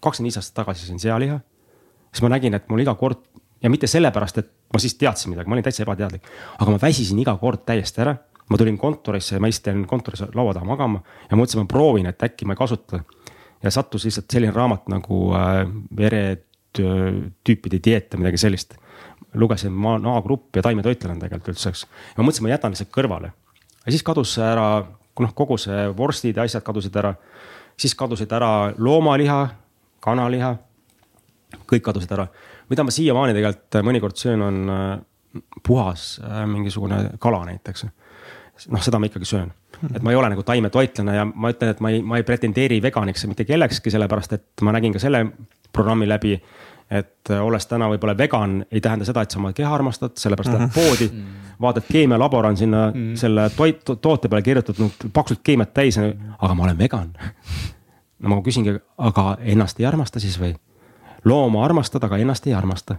kakskümmend 0.00 0.30
viis 0.30 0.38
aastat 0.38 0.60
tagasi 0.62 0.86
sõin 0.86 1.00
sealiha. 1.02 1.40
siis 2.12 2.22
ma 2.22 2.36
nägin, 2.36 2.54
et 2.54 2.68
mul 2.68 2.84
iga 2.84 2.94
kord 2.94 3.24
ja 3.62 3.70
mitte 3.70 3.86
sellepärast, 3.86 4.38
et 4.38 4.52
ma 4.72 4.78
siis 4.78 4.94
teadsin 4.94 5.32
midagi, 5.32 5.48
ma 5.48 5.56
olin 5.56 5.64
täitsa 5.64 5.82
ebateadlik, 5.82 6.28
aga 6.58 6.70
ma 6.70 6.78
väsisin 6.82 7.18
iga 7.18 7.36
kord 7.40 7.64
täiesti 7.66 8.04
ära 8.04 8.16
ma 8.48 8.56
tulin 8.56 8.78
kontorisse, 8.78 9.38
ma 9.40 9.48
istusin 9.48 9.84
kontoris 9.86 10.22
laua 10.34 10.54
taha 10.56 10.66
magama 10.66 11.00
ja 11.28 11.36
mõtlesin, 11.36 11.62
ma 11.62 11.70
proovin, 11.70 12.08
et 12.08 12.22
äkki 12.24 12.48
ma 12.48 12.56
ei 12.56 12.60
kasuta. 12.60 13.02
ja 13.62 13.70
sattus 13.74 14.04
lihtsalt 14.04 14.30
selline 14.30 14.52
raamat 14.54 14.88
nagu 14.88 15.32
äh, 15.36 15.64
veretüüpide 15.96 17.80
dieet 17.84 18.14
või 18.14 18.24
midagi 18.24 18.40
sellist. 18.44 18.76
lugesin 19.34 19.72
Maa-grupp 19.72 20.56
ja 20.56 20.62
taimetoitlane 20.62 21.20
tegelikult 21.20 21.54
üldse, 21.54 21.68
eks. 21.68 21.84
ja 21.84 22.22
ma 22.22 22.28
mõtlesin, 22.28 22.46
ma 22.46 22.54
jätan 22.54 22.72
lihtsalt 22.72 22.92
kõrvale. 22.94 23.32
ja 23.84 23.92
siis 23.92 24.02
kadus 24.02 24.38
ära, 24.38 24.86
noh 25.20 25.34
kogu 25.34 25.58
see 25.58 25.88
vorstid 25.96 26.36
ja 26.36 26.42
asjad 26.48 26.62
kadusid 26.62 26.96
ära. 26.96 27.14
siis 27.76 27.94
kadusid 27.94 28.32
ära 28.32 28.72
loomaliha, 28.78 29.48
kanaliha, 30.00 30.56
kõik 31.66 31.82
kadusid 31.82 32.12
ära. 32.12 32.28
mida 32.70 32.84
ma 32.84 32.90
siiamaani 32.90 33.34
tegelikult 33.34 33.82
mõnikord 33.84 34.16
söön, 34.16 34.42
on 34.42 34.68
äh, 34.70 34.98
puhas 35.62 36.20
äh, 36.24 36.46
mingisugune 36.46 37.10
kala 37.18 37.44
näiteks 37.44 37.84
noh, 38.66 38.82
seda 38.82 38.98
ma 38.98 39.08
ikkagi 39.08 39.28
söön. 39.28 39.52
et 39.94 40.02
ma 40.02 40.10
ei 40.10 40.16
ole 40.18 40.30
nagu 40.32 40.42
taimetoitlane 40.42 41.16
ja 41.16 41.26
ma 41.28 41.52
ütlen, 41.52 41.70
et 41.70 41.80
ma 41.84 41.92
ei, 41.94 42.02
ma 42.02 42.18
ei 42.18 42.26
pretendeeri 42.26 42.80
veganiks 42.82 43.26
mitte 43.30 43.46
kellekski, 43.46 43.92
sellepärast 43.94 44.34
et 44.34 44.64
ma 44.66 44.74
nägin 44.74 44.96
ka 44.96 45.02
selle 45.02 45.24
programmi 45.72 46.08
läbi. 46.08 46.40
et 46.90 47.30
olles 47.36 47.66
täna 47.68 47.84
võib-olla 47.92 48.14
vegan, 48.16 48.62
ei 48.72 48.80
tähenda 48.80 49.04
seda, 49.04 49.20
et 49.20 49.30
sa 49.30 49.36
oma 49.38 49.50
keha 49.52 49.74
armastad, 49.74 50.14
sellepärast 50.16 50.54
lähed 50.54 50.70
poodi. 50.74 51.10
vaatad, 51.60 51.84
keemialabor 51.92 52.46
on 52.46 52.56
sinna 52.56 52.86
mm. 52.90 53.16
selle 53.16 53.50
toit, 53.56 53.82
toote 54.00 54.28
peale 54.28 54.42
kirjutatud 54.42 55.10
paksult 55.12 55.42
keemiat 55.44 55.74
täis, 55.74 55.98
aga 55.98 56.54
ma 56.54 56.64
olen 56.64 56.78
vegan. 56.78 57.12
no 58.22 58.32
ma 58.32 58.40
küsingi, 58.42 58.78
aga 58.98 59.36
ennast 59.40 59.80
ei 59.80 59.86
armasta 59.86 60.20
siis 60.20 60.40
või? 60.40 60.54
looma 61.24 61.64
armastad, 61.64 62.04
aga 62.04 62.16
ennast 62.16 62.46
ei 62.46 62.54
armasta. 62.54 62.96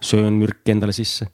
söön 0.00 0.32
mürki 0.32 0.70
endale 0.70 0.92
sisse. 0.92 1.26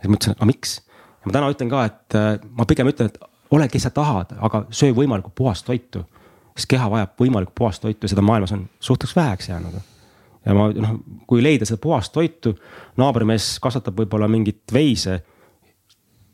siis 0.00 0.10
mõtlesin, 0.10 0.36
aga 0.38 0.46
miks? 0.46 0.80
Ja 1.24 1.30
ma 1.30 1.36
täna 1.38 1.50
ütlen 1.52 1.70
ka, 1.72 1.84
et 1.88 2.18
äh, 2.18 2.34
ma 2.58 2.66
pigem 2.68 2.90
ütlen, 2.90 3.08
et 3.08 3.18
ole, 3.54 3.68
kes 3.72 3.86
sa 3.88 3.92
tahad, 3.94 4.34
aga 4.44 4.64
söö 4.74 4.94
võimalikult 4.96 5.34
puhast 5.38 5.66
toitu. 5.66 6.04
sest 6.54 6.70
keha 6.70 6.86
vajab 6.90 7.18
võimalikult 7.18 7.54
puhast 7.58 7.82
toitu 7.82 8.04
ja 8.06 8.12
seda 8.12 8.22
maailmas 8.22 8.52
on 8.52 8.68
suhteliselt 8.80 9.16
väheks 9.16 9.48
jäänud. 9.48 9.78
ja 10.44 10.54
ma 10.54 10.68
noh, 10.72 10.98
kui 11.26 11.42
leida 11.42 11.64
seda 11.64 11.80
puhast 11.80 12.12
toitu, 12.12 12.54
naabrimees 12.96 13.58
kasvatab 13.60 13.96
võib-olla 13.98 14.28
mingit 14.28 14.62
veise, 14.72 15.22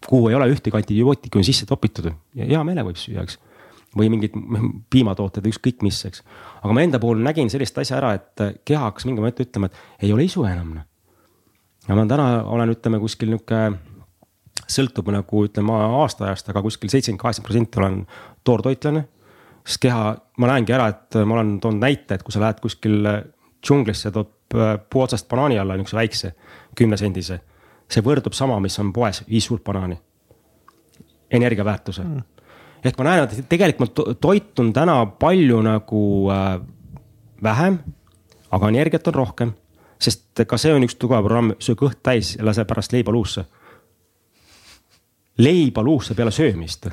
kuhu 0.07 0.28
ei 0.28 0.34
ole 0.34 0.51
ühtegi 0.51 0.76
antibiootikumi 0.76 1.45
sisse 1.45 1.66
topitud 1.66 2.11
ja 2.34 2.45
hea 2.45 2.64
meelega 2.64 2.88
võib 2.88 2.99
süüa, 3.01 3.22
eks 3.22 3.38
või 3.97 4.11
mingid 4.12 4.36
piimatooted, 4.91 5.47
ükskõik 5.51 5.82
mis, 5.82 5.99
eks. 6.07 6.22
aga 6.62 6.74
ma 6.74 6.84
enda 6.84 7.01
puhul 7.03 7.22
nägin 7.24 7.51
sellist 7.51 7.78
asja 7.78 7.99
ära, 7.99 8.12
et 8.18 8.62
keha 8.66 8.84
hakkas 8.86 9.07
mingi 9.09 9.22
moment 9.22 9.43
ütlema, 9.43 9.70
et 9.70 10.07
ei 10.07 10.12
ole 10.14 10.26
isu 10.28 10.45
enam. 10.47 10.76
Noh. 10.78 10.86
ja 11.88 11.97
ma 11.99 12.05
täna 12.07 12.28
olen, 12.45 12.74
ütleme 12.76 13.01
kuskil 13.03 13.32
nihuke, 13.32 13.64
sõltub 14.71 15.11
nagu 15.14 15.45
ütleme 15.47 15.77
aastaajast, 16.01 16.51
aga 16.53 16.62
kuskil 16.64 16.91
seitsekümmend, 16.93 17.21
kaheksakümmend 17.23 17.71
protsenti 17.71 17.81
olen 17.81 17.99
toortoitlane. 18.45 19.05
sest 19.66 19.83
keha, 19.83 20.16
ma 20.39 20.51
näengi 20.51 20.73
ära, 20.73 20.89
et 20.89 21.21
ma 21.25 21.37
olen 21.37 21.59
toonud 21.61 21.83
näite, 21.83 22.14
et 22.14 22.23
kui 22.23 22.33
sa 22.33 22.41
lähed 22.41 22.61
kuskil 22.61 23.07
džunglisse, 23.62 24.11
tood 24.11 24.33
puu 24.91 25.03
otsast 25.03 25.29
banaani 25.29 25.59
alla, 25.59 25.77
niisuguse 25.77 25.97
väikse, 25.97 26.33
kümnesendise. 26.75 27.41
see 27.91 28.03
võrdub 28.07 28.35
sama, 28.35 28.61
mis 28.61 28.79
on 28.79 28.93
poes, 28.93 29.25
viis 29.29 29.45
suurt 29.45 29.64
banaani. 29.64 29.99
energiaväärtuse 31.31 32.03
mm. 32.03 32.23
ehk 32.85 32.99
ma 32.99 33.05
näen, 33.05 33.25
et 33.25 33.49
tegelikult 33.49 33.99
ma 33.99 34.14
toitun 34.14 34.73
täna 34.73 35.07
palju 35.07 35.62
nagu 35.62 36.31
äh, 36.31 36.61
vähem, 37.43 37.79
aga 38.51 38.68
energiat 38.68 39.07
on 39.07 39.14
rohkem 39.14 39.53
sest 40.01 40.45
ka 40.49 40.59
see 40.61 40.73
on 40.75 40.85
üks 40.87 40.97
tugev 40.99 41.25
programm, 41.25 41.55
söö 41.61 41.79
kõht 41.79 42.01
täis 42.05 42.35
ja 42.39 42.45
lase 42.47 42.64
pärast 42.68 42.95
leiba 42.97 43.12
luusse. 43.12 43.45
Leiba 45.41 45.84
luusse 45.86 46.14
peale 46.14 46.32
söömist. 46.34 46.91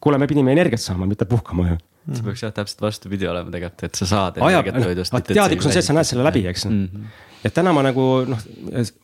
kuule, 0.00 0.18
me 0.18 0.28
pidime 0.30 0.52
energiat 0.52 0.82
saama, 0.82 1.06
mitte 1.08 1.28
puhkama 1.28 1.68
ju 1.72 1.78
see 2.14 2.22
peaks 2.22 2.42
jah 2.44 2.52
täpselt 2.54 2.82
vastupidi 2.84 3.26
olema 3.26 3.50
tegelikult, 3.50 3.82
et 3.88 3.98
sa 3.98 4.06
saad 4.06 4.36
energiat 4.38 4.76
toidust. 4.78 5.16
teadlikkus 5.26 5.66
on 5.66 5.74
see, 5.74 5.82
et 5.82 5.88
sa 5.88 5.96
näed 5.96 6.06
selle 6.06 6.26
läbi, 6.26 6.44
eks 6.46 6.66
mm. 6.68 6.84
-hmm. 6.84 7.24
et 7.48 7.54
täna 7.54 7.72
ma 7.74 7.82
nagu 7.82 8.04
noh, 8.28 8.44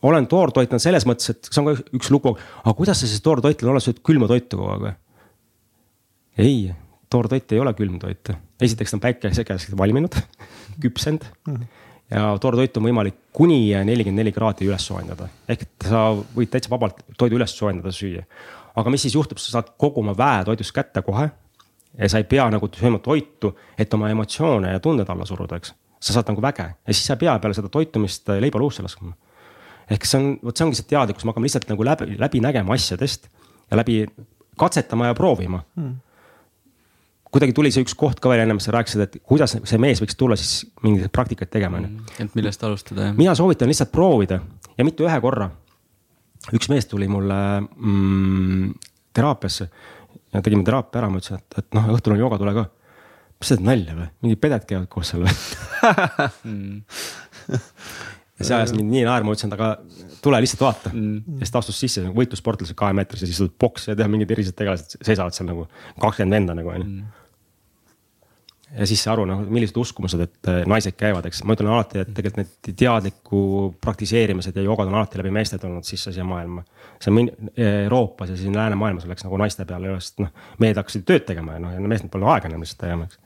olen 0.07 0.27
toortoitlane 0.31 0.79
selles 0.79 1.07
mõttes, 1.09 1.33
et 1.33 1.49
see 1.49 1.61
on 1.63 1.67
ka 1.67 1.97
üks 1.99 2.11
lugu, 2.13 2.37
aga 2.63 2.75
kuidas 2.77 3.03
sa 3.03 3.09
siis 3.09 3.23
toortoitlane 3.25 3.73
oled, 3.73 3.83
sööd 3.83 3.99
külma 4.07 4.29
toitu 4.31 4.61
kogu 4.61 4.71
aeg 4.71 4.85
või? 4.87 4.95
ei, 6.47 6.57
toortoit 7.11 7.51
ei 7.51 7.59
ole 7.59 7.75
külm 7.77 7.99
toit. 7.99 8.35
esiteks 8.61 8.95
ta 8.95 8.97
on 8.97 9.05
päikesekäes 9.09 9.67
valminud 9.77 10.15
küpsenud 10.83 11.27
mm. 11.47 11.55
-hmm 11.55 11.81
ja 12.13 12.33
toortoitu 12.41 12.81
on 12.81 12.87
võimalik 12.89 13.15
kuni 13.33 13.71
nelikümmend 13.87 14.21
neli 14.21 14.33
kraadi 14.35 14.67
üles 14.67 14.85
soojendada. 14.85 15.29
ehk 15.49 15.63
sa 15.87 16.11
võid 16.35 16.51
täitsa 16.51 16.69
vabalt 16.69 16.99
toidu 17.17 17.39
üles 17.39 17.55
soojendada, 17.57 17.91
süüa. 17.95 18.25
Aga 18.75 18.93
mis 18.93 19.05
siis 19.05 19.15
juhtub, 19.15 19.37
sa 19.41 19.57
saad 19.57 19.73
kogu 19.77 20.01
oma 20.01 20.15
väe 20.17 20.43
toidust 20.47 20.75
kätte 20.75 21.01
kohe. 21.01 21.29
ja 21.97 22.09
sa 22.09 22.17
ei 22.17 22.23
pea 22.25 22.47
nagu 22.49 22.69
sööma 22.73 22.99
toitu, 22.99 23.53
et 23.77 23.93
oma 23.93 24.09
emotsioone 24.09 24.71
ja 24.71 24.79
tunded 24.79 25.09
alla 25.09 25.25
suruda, 25.29 25.59
eks. 25.61 25.73
sa 25.99 26.13
saad 26.13 26.31
nagu 26.31 26.41
väge 26.41 26.63
ja 26.63 26.93
siis 26.93 27.05
sa 27.05 27.13
ei 27.13 27.25
pea 27.25 27.37
peale 27.39 27.53
seda 27.53 27.69
toitumist 27.69 28.29
leiba 28.39 28.59
luusse 28.59 28.81
laskma. 28.81 29.13
ehk 29.89 30.05
see 30.05 30.19
on, 30.19 30.31
vot 30.43 30.57
see 30.57 30.65
ongi 30.65 30.79
see 30.79 30.89
teadlikkus, 30.89 31.25
me 31.25 31.33
hakkame 31.33 31.49
lihtsalt 31.49 31.69
nagu 31.69 31.85
läbi, 31.85 32.17
läbi 32.19 32.41
nägema 32.41 32.73
asjadest 32.73 33.29
ja 33.69 33.77
läbi 33.77 34.05
katsetama 34.57 35.11
ja 35.11 35.13
proovima 35.17 35.63
hmm 35.75 36.01
kuidagi 37.33 37.55
tuli 37.57 37.71
see 37.73 37.83
üks 37.85 37.95
koht 37.97 38.21
ka 38.21 38.29
veel 38.31 38.43
ennem, 38.43 38.59
sa 38.61 38.73
rääkisid, 38.75 39.03
et 39.07 39.17
kuidas 39.25 39.55
see 39.57 39.81
mees 39.81 40.01
võiks 40.03 40.17
tulla 40.17 40.37
siis 40.37 40.67
mingeid 40.85 41.09
praktikaid 41.13 41.49
tegema, 41.53 41.81
on 41.81 41.87
ju. 41.87 42.05
et 42.25 42.37
millest 42.37 42.63
alustada, 42.67 43.09
jah. 43.09 43.15
mina 43.17 43.33
soovitan 43.37 43.71
lihtsalt 43.71 43.91
proovida 43.93 44.39
ja 44.77 44.85
mitte 44.85 45.05
ühe 45.05 45.19
korra. 45.23 45.49
Üks 46.51 46.69
mees 46.71 46.87
tuli 46.89 47.07
mulle 47.11 47.39
mm, 47.63 48.71
teraapiasse 49.15 49.65
ja 50.33 50.41
tegime 50.41 50.65
teraapia 50.67 51.03
ära, 51.03 51.11
ma 51.11 51.17
ütlesin, 51.21 51.39
et, 51.39 51.59
et 51.61 51.67
noh, 51.77 51.85
õhtul 51.93 52.15
on 52.15 52.23
jooga, 52.23 52.39
tule 52.41 52.53
ka. 52.57 52.63
mis 53.39 53.47
sa 53.51 53.55
teed 53.55 53.67
nalja 53.67 53.93
või, 53.99 54.07
mingid 54.25 54.39
peded 54.43 54.63
käivad 54.69 54.89
koos 54.91 55.07
seal 55.13 55.21
või? 55.27 55.33
Ja 58.39 58.47
see 58.47 58.55
ajas 58.57 58.71
mind 58.73 58.89
nii 58.89 59.03
naerma, 59.05 59.29
ma 59.29 59.33
ütlesin, 59.35 59.51
et 59.51 59.59
aga 59.59 59.67
tule 60.23 60.37
lihtsalt 60.41 60.63
vaata. 60.63 60.89
Mm.. 60.89 61.37
ja 61.37 61.45
siis 61.45 61.53
ta 61.53 61.59
astus 61.61 61.77
sisse 61.79 62.01
võitlussportlased 62.17 62.75
kahemeetrise, 62.79 63.27
siis 63.29 63.39
tuleb 63.39 63.53
poks 63.61 63.85
ja 63.91 63.95
teha 63.99 64.09
mingid 64.09 64.31
erilised 64.33 64.57
tegelased 64.57 64.89
seisavad 64.97 65.33
seal 65.37 65.47
nagu 65.51 65.67
kakskümmend 66.01 66.39
venda 66.39 66.55
nagu 66.57 66.73
on 66.73 66.81
ju 66.81 66.87
mm 66.87 67.19
ja 68.77 68.87
siis 68.89 69.03
sa 69.03 69.13
aru 69.13 69.25
noh, 69.29 69.41
millised 69.53 69.77
uskumused, 69.77 70.21
et 70.23 70.49
äh, 70.49 70.61
naised 70.69 70.95
käivad, 70.97 71.25
eks 71.29 71.43
ma 71.45 71.55
ütlen 71.55 71.69
alati, 71.73 72.01
et 72.01 72.13
tegelikult 72.15 72.41
need 72.41 72.77
teadliku 72.79 73.41
praktiseerimised 73.83 74.57
ja 74.57 74.65
jogad 74.65 74.89
on 74.89 74.97
alati 74.97 75.21
läbi 75.21 75.33
meeste 75.33 75.59
tulnud 75.61 75.85
sisse 75.87 76.13
siia 76.15 76.25
maailma. 76.27 76.63
see 77.03 77.11
on 77.11 77.29
Euroopas 77.57 78.29
ja 78.29 78.37
siin 78.37 78.55
läänemaailmas 78.55 79.05
läks 79.09 79.25
nagu 79.25 79.37
naiste 79.37 79.65
peale, 79.69 79.93
sest 79.99 80.23
noh, 80.23 80.31
mehed 80.63 80.79
hakkasid 80.79 81.05
tööd 81.05 81.27
tegema 81.27 81.57
ja 81.57 81.63
noh, 81.63 81.73
ja 81.75 81.81
meestel 81.93 82.09
pole 82.09 82.29
aega 82.31 82.49
enam 82.49 82.63
lihtsalt 82.63 82.81
tegema, 82.85 83.09
eks. 83.09 83.19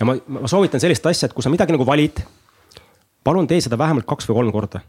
ja 0.00 0.08
ma, 0.08 0.16
ma 0.38 0.50
soovitan 0.50 0.82
sellist 0.82 1.06
asja, 1.10 1.30
et 1.30 1.36
kui 1.36 1.42
sa 1.42 1.52
midagi 1.52 1.74
nagu 1.74 1.86
valid, 1.88 2.22
palun 3.24 3.48
tee 3.50 3.62
seda 3.64 3.80
vähemalt 3.80 4.06
kaks 4.06 4.28
või 4.30 4.42
kolm 4.42 4.54
korda. 4.54 4.84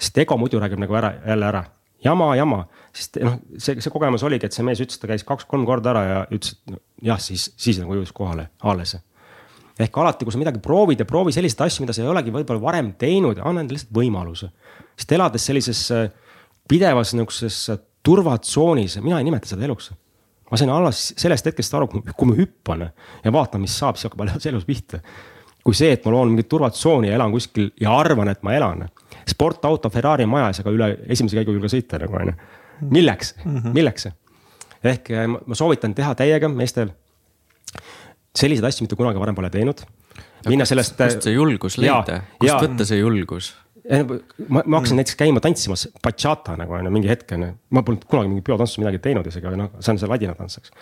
sest 0.00 0.18
ego 0.24 0.38
muidu 0.38 0.62
räägib 0.62 0.80
nagu 0.80 0.96
ära, 0.96 1.14
jälle 1.26 1.50
ära 1.50 1.64
jama, 2.04 2.32
jama, 2.36 2.64
sest 2.94 3.18
noh, 3.22 3.38
see, 3.56 3.78
see 3.82 3.92
kogemus 3.92 4.24
oligi, 4.26 4.48
et 4.48 4.56
see 4.56 4.66
mees 4.66 4.82
ütles, 4.82 5.00
ta 5.00 5.10
käis 5.10 5.24
kaks-kolm 5.26 5.64
korda 5.68 5.92
ära 5.92 6.02
ja 6.06 6.18
ütles, 6.28 6.56
et 6.68 6.76
jah, 7.08 7.20
siis, 7.22 7.48
siis 7.60 7.80
nagu 7.82 7.96
jõudis 7.96 8.14
kohale 8.16 8.48
alles. 8.68 8.96
ehk 9.82 9.96
alati, 9.98 10.26
kui 10.26 10.34
sa 10.34 10.40
midagi 10.40 10.60
proovid 10.62 11.00
ja 11.00 11.08
proovi 11.08 11.32
selliseid 11.34 11.64
asju, 11.66 11.84
mida 11.84 11.94
sa 11.96 12.04
ei 12.04 12.10
olegi 12.10 12.34
võib-olla 12.34 12.62
varem 12.62 12.92
teinud, 12.98 13.40
anna 13.40 13.64
endale 13.64 13.78
lihtsalt 13.78 13.96
võimaluse. 13.96 14.50
sest 14.96 15.16
elades 15.16 15.48
sellises 15.48 15.82
äh, 15.94 16.08
pidevas 16.68 17.14
nihukeses 17.14 17.58
äh, 17.72 17.82
turvatsoonis, 18.02 18.98
mina 19.02 19.18
ei 19.18 19.28
nimeta 19.28 19.48
seda 19.48 19.64
eluks. 19.66 19.92
ma 20.50 20.58
sain 20.60 20.70
alles 20.70 21.14
sellest 21.16 21.46
hetkest 21.48 21.74
aru, 21.74 21.88
kui 21.88 22.28
ma 22.28 22.34
hüppan 22.36 22.88
ja 23.24 23.32
vaatan, 23.32 23.62
mis 23.62 23.76
saab, 23.78 23.96
siis 23.96 24.10
hakkab 24.10 24.26
alles 24.26 24.46
elus 24.50 24.66
pihta. 24.68 25.00
Kui 25.62 25.76
see, 25.78 25.92
et 25.94 26.04
ma 26.06 26.14
loon 26.14 26.32
mingit 26.32 26.48
turvatsooni 26.50 27.10
ja 27.10 27.18
elan 27.18 27.32
kuskil 27.34 27.70
ja 27.80 27.94
arvan, 27.94 28.30
et 28.32 28.42
ma 28.42 28.56
elan 28.56 28.86
sportauto 29.28 29.90
Ferrari 29.92 30.26
majas, 30.26 30.62
aga 30.62 30.74
üle 30.74 30.90
esimese 31.12 31.38
käigu 31.38 31.52
ei 31.52 31.60
julge 31.60 31.70
sõita 31.72 32.00
nagu 32.02 32.18
on 32.18 32.32
ju. 32.32 32.34
milleks 32.90 33.34
mm, 33.44 33.56
-hmm. 33.56 33.72
milleks 33.76 34.08
ehk 34.82 35.10
eh, 35.10 35.26
ma 35.30 35.58
soovitan 35.58 35.94
teha 35.94 36.14
täiega 36.18 36.48
meestel 36.50 36.90
selliseid 38.34 38.66
asju, 38.66 38.86
mida 38.86 38.96
kunagi 38.96 39.20
varem 39.20 39.36
pole 39.36 39.50
teinud. 39.50 39.84
minna 40.48 40.64
sellest. 40.64 40.96
kust 40.96 41.28
see 41.28 41.34
julgus 41.34 41.78
leida, 41.78 42.22
kust 42.38 42.50
ja, 42.50 42.58
võtta 42.58 42.86
see 42.88 42.98
julgus? 42.98 43.54
ma, 43.82 44.62
ma 44.64 44.78
hakkasin 44.78 44.94
mm. 44.94 45.00
näiteks 45.02 45.16
käima 45.18 45.40
tantsimas 45.42 45.88
bachata 46.02 46.56
nagu 46.56 46.74
on 46.78 46.86
ju 46.86 46.90
mingi 46.94 47.10
hetk 47.10 47.32
on 47.36 47.46
ju, 47.46 47.54
ma 47.70 47.82
polnud 47.86 48.04
kunagi 48.10 48.30
mingi 48.30 48.44
peotantsus 48.46 48.78
midagi 48.82 49.00
teinud 49.02 49.26
isegi, 49.26 49.46
aga 49.46 49.58
noh, 49.64 49.72
see 49.80 49.94
on 49.94 49.98
see 49.98 50.10
ladina 50.10 50.34
tants, 50.38 50.58
eks 50.58 50.74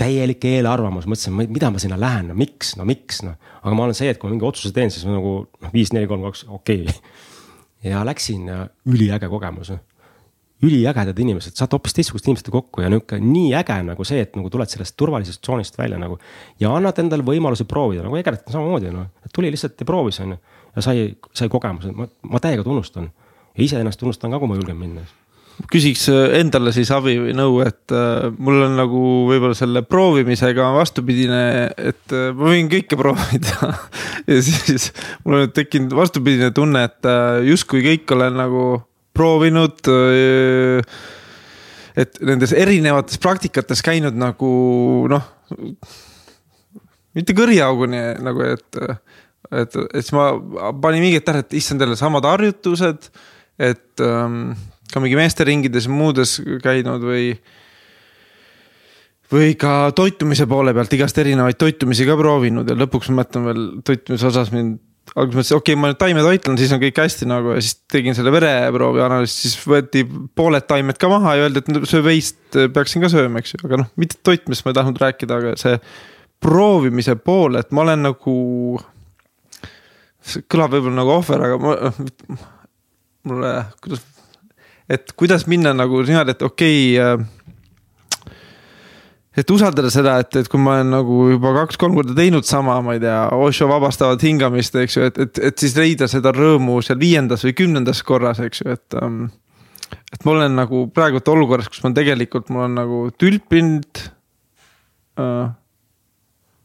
täielik 0.00 0.44
eelarvamus, 0.48 1.06
mõtlesin, 1.10 1.36
mida 1.52 1.70
ma 1.72 1.80
sinna 1.82 1.98
lähen, 2.00 2.30
no 2.30 2.36
miks, 2.38 2.72
no 2.78 2.86
miks 2.88 3.20
noh. 3.26 3.36
aga 3.60 3.76
ma 3.76 3.86
olen 3.86 3.96
see, 3.96 4.08
et 4.12 4.20
kui 4.20 4.28
ma 4.28 4.34
mingi 4.34 4.48
otsuse 4.48 4.72
teen, 4.76 4.92
siis 4.92 5.04
ma 5.08 5.18
nagu 5.18 5.34
noh, 5.44 5.72
viis, 5.74 5.92
neli, 5.96 6.08
kolm, 6.10 6.24
kaks, 6.28 6.46
okei 6.48 6.82
okay. 6.86 7.14
ja 7.92 8.02
läksin 8.06 8.48
ja 8.48 8.64
üliäge 8.88 9.28
kogemus. 9.32 9.72
üliägedad 10.64 11.18
inimesed, 11.24 11.56
saad 11.56 11.72
hoopis 11.72 11.96
teistsuguste 11.96 12.28
inimestega 12.28 12.52
kokku 12.52 12.84
ja 12.84 12.90
nihuke 12.92 13.20
nii 13.20 13.54
äge 13.56 13.78
nagu 13.84 14.04
see, 14.04 14.24
et 14.24 14.36
nagu 14.36 14.50
tuled 14.52 14.68
sellest 14.68 14.96
turvalisest 15.00 15.40
tsoonist 15.44 15.78
välja 15.78 16.00
nagu. 16.00 16.18
ja 16.60 16.72
annad 16.76 16.98
endale 17.00 17.24
võimaluse 17.26 17.68
proovida 17.68 18.04
nagu 18.04 18.16
Egert 18.20 18.48
samamoodi 18.48 18.92
noh, 18.94 19.08
tuli 19.34 19.52
lihtsalt 19.52 19.80
ja 19.80 19.88
proovis 19.88 20.20
on 20.24 20.36
ju. 20.36 20.42
ja 20.76 20.84
sai, 20.84 21.08
sai 21.32 21.48
kogemuse, 21.52 21.92
ma, 21.92 22.08
ma 22.22 22.40
täiega 22.40 22.64
tunnustan. 22.64 23.12
ja 23.56 23.64
iseennast 23.64 24.00
tunnustan 24.00 24.32
ka, 24.32 24.40
kui 24.40 24.48
ma 24.48 24.60
julgen 24.60 24.80
minna 24.80 25.04
küsiks 25.70 26.06
äh, 26.12 26.38
endale 26.40 26.72
siis 26.74 26.90
abi 26.94 27.16
või 27.20 27.34
nõu, 27.36 27.60
et 27.64 27.92
äh, 27.94 28.28
mul 28.38 28.64
on 28.66 28.76
nagu 28.78 29.02
võib-olla 29.28 29.56
selle 29.58 29.82
proovimisega 29.86 30.70
vastupidine, 30.76 31.42
et 31.76 32.14
äh, 32.16 32.30
ma 32.36 32.52
võin 32.52 32.70
kõike 32.72 32.98
proovida 33.00 33.72
ja 34.30 34.40
siis 34.46 34.90
mul 35.26 35.44
on 35.44 35.54
tekkinud 35.56 35.94
vastupidine 35.96 36.52
tunne, 36.56 36.84
et 36.88 37.10
justkui 37.48 37.84
kõik 37.84 38.14
olen 38.16 38.38
nagu 38.40 38.66
proovinud. 39.16 39.90
et 42.00 42.20
nendes 42.24 42.52
erinevates 42.56 43.18
praktikates 43.20 43.82
käinud 43.84 44.16
nagu 44.16 44.50
noh, 45.10 45.26
mitte 47.18 47.34
kõriauguni 47.36 48.00
nagu, 48.22 48.46
et, 48.46 48.80
et, 49.50 49.76
et 49.76 49.98
siis 49.98 50.14
ma 50.16 50.30
panin 50.80 51.02
mingit 51.02 51.26
tähele, 51.26 51.44
et 51.44 51.58
issand 51.58 51.82
jälle 51.82 51.98
samad 51.98 52.28
harjutused, 52.30 53.10
et 53.60 54.04
ähm, 54.06 54.54
ka 54.92 55.02
mingi 55.02 55.18
meesteringides 55.18 55.88
ja 55.88 55.94
muudes 55.94 56.36
käinud 56.64 57.04
või. 57.06 57.32
või 59.30 59.54
ka 59.54 59.92
toitumise 59.94 60.46
poole 60.50 60.74
pealt 60.74 60.92
igast 60.96 61.18
erinevaid 61.22 61.58
toitumisi 61.58 62.06
ka 62.06 62.16
proovinud 62.18 62.68
ja 62.68 62.78
lõpuks 62.78 63.10
ma 63.10 63.22
mõtlen 63.22 63.46
veel 63.46 63.66
toitumise 63.86 64.26
osas 64.30 64.50
mind 64.54 64.78
alguses 65.18 65.50
mõtlesin, 65.50 65.58
okei 65.58 65.74
okay,, 65.74 65.80
ma 65.80 65.90
nüüd 65.90 65.98
taimetoitlen, 66.00 66.58
siis 66.60 66.72
on 66.74 66.80
kõik 66.82 67.00
hästi 67.02 67.26
nagu 67.30 67.54
ja 67.54 67.62
siis 67.64 67.80
tegin 67.90 68.14
selle 68.16 68.32
vereproovi 68.34 69.02
analüüsi, 69.02 69.48
siis 69.48 69.56
võeti 69.66 70.04
pooled 70.36 70.66
taimed 70.70 70.98
ka 71.00 71.10
maha 71.10 71.34
ja 71.36 71.46
öeldi, 71.46 71.62
et 71.62 71.90
söö 71.90 72.04
veist 72.06 72.58
peaksin 72.74 73.02
ka 73.02 73.10
sööma, 73.12 73.42
eks 73.42 73.56
ju, 73.56 73.62
aga 73.66 73.82
noh, 73.82 73.90
mitte 74.00 74.20
toitmisest 74.26 74.66
ma 74.66 74.74
ei 74.74 74.78
tahtnud 74.78 75.02
rääkida, 75.02 75.40
aga 75.40 75.56
see 75.60 75.80
proovimise 76.40 77.16
pool, 77.20 77.58
et 77.60 77.74
ma 77.74 77.84
olen 77.84 78.06
nagu. 78.10 78.36
see 80.20 80.44
kõlab 80.52 80.74
võib-olla 80.76 81.00
nagu 81.00 81.14
ohver, 81.16 81.42
aga 81.48 81.58
ma, 81.60 81.74
mulle, 83.28 83.52
kuidas 83.82 84.04
et 84.90 85.12
kuidas 85.18 85.46
minna 85.50 85.72
nagu 85.76 86.02
niimoodi, 86.02 86.34
et 86.34 86.42
okei 86.42 86.80
okay, 86.98 87.20
äh, 87.22 87.40
et 89.40 89.50
usaldada 89.54 89.90
seda, 89.92 90.16
et, 90.22 90.40
et 90.40 90.48
kui 90.50 90.60
ma 90.60 90.78
olen 90.78 90.90
nagu 90.96 91.20
juba 91.30 91.52
kaks-kolm 91.60 91.94
korda 91.98 92.16
teinud 92.16 92.46
sama, 92.48 92.80
ma 92.84 92.96
ei 92.96 93.02
tea, 93.02 93.20
Osho 93.36 93.68
vabastavat 93.70 94.24
hingamist, 94.26 94.74
eks 94.82 94.98
ju, 94.98 95.06
et, 95.10 95.20
et, 95.22 95.42
et 95.50 95.62
siis 95.62 95.76
leida 95.78 96.10
seda 96.10 96.32
rõõmu 96.34 96.80
seal 96.84 96.98
viiendas 97.00 97.46
või 97.46 97.54
kümnendas 97.62 98.02
korras, 98.06 98.42
eks 98.44 98.64
ju, 98.64 98.74
et 98.74 98.98
um,. 99.00 99.22
et 100.10 100.26
ma 100.26 100.34
olen 100.34 100.58
nagu 100.58 100.84
praegult 100.94 101.28
olukorras, 101.30 101.70
kus 101.70 101.82
ma 101.86 101.94
tegelikult, 101.94 102.50
mul 102.50 102.66
on 102.66 102.76
nagu 102.82 103.00
tülpinud 103.18 104.04
uh,. 105.20 105.48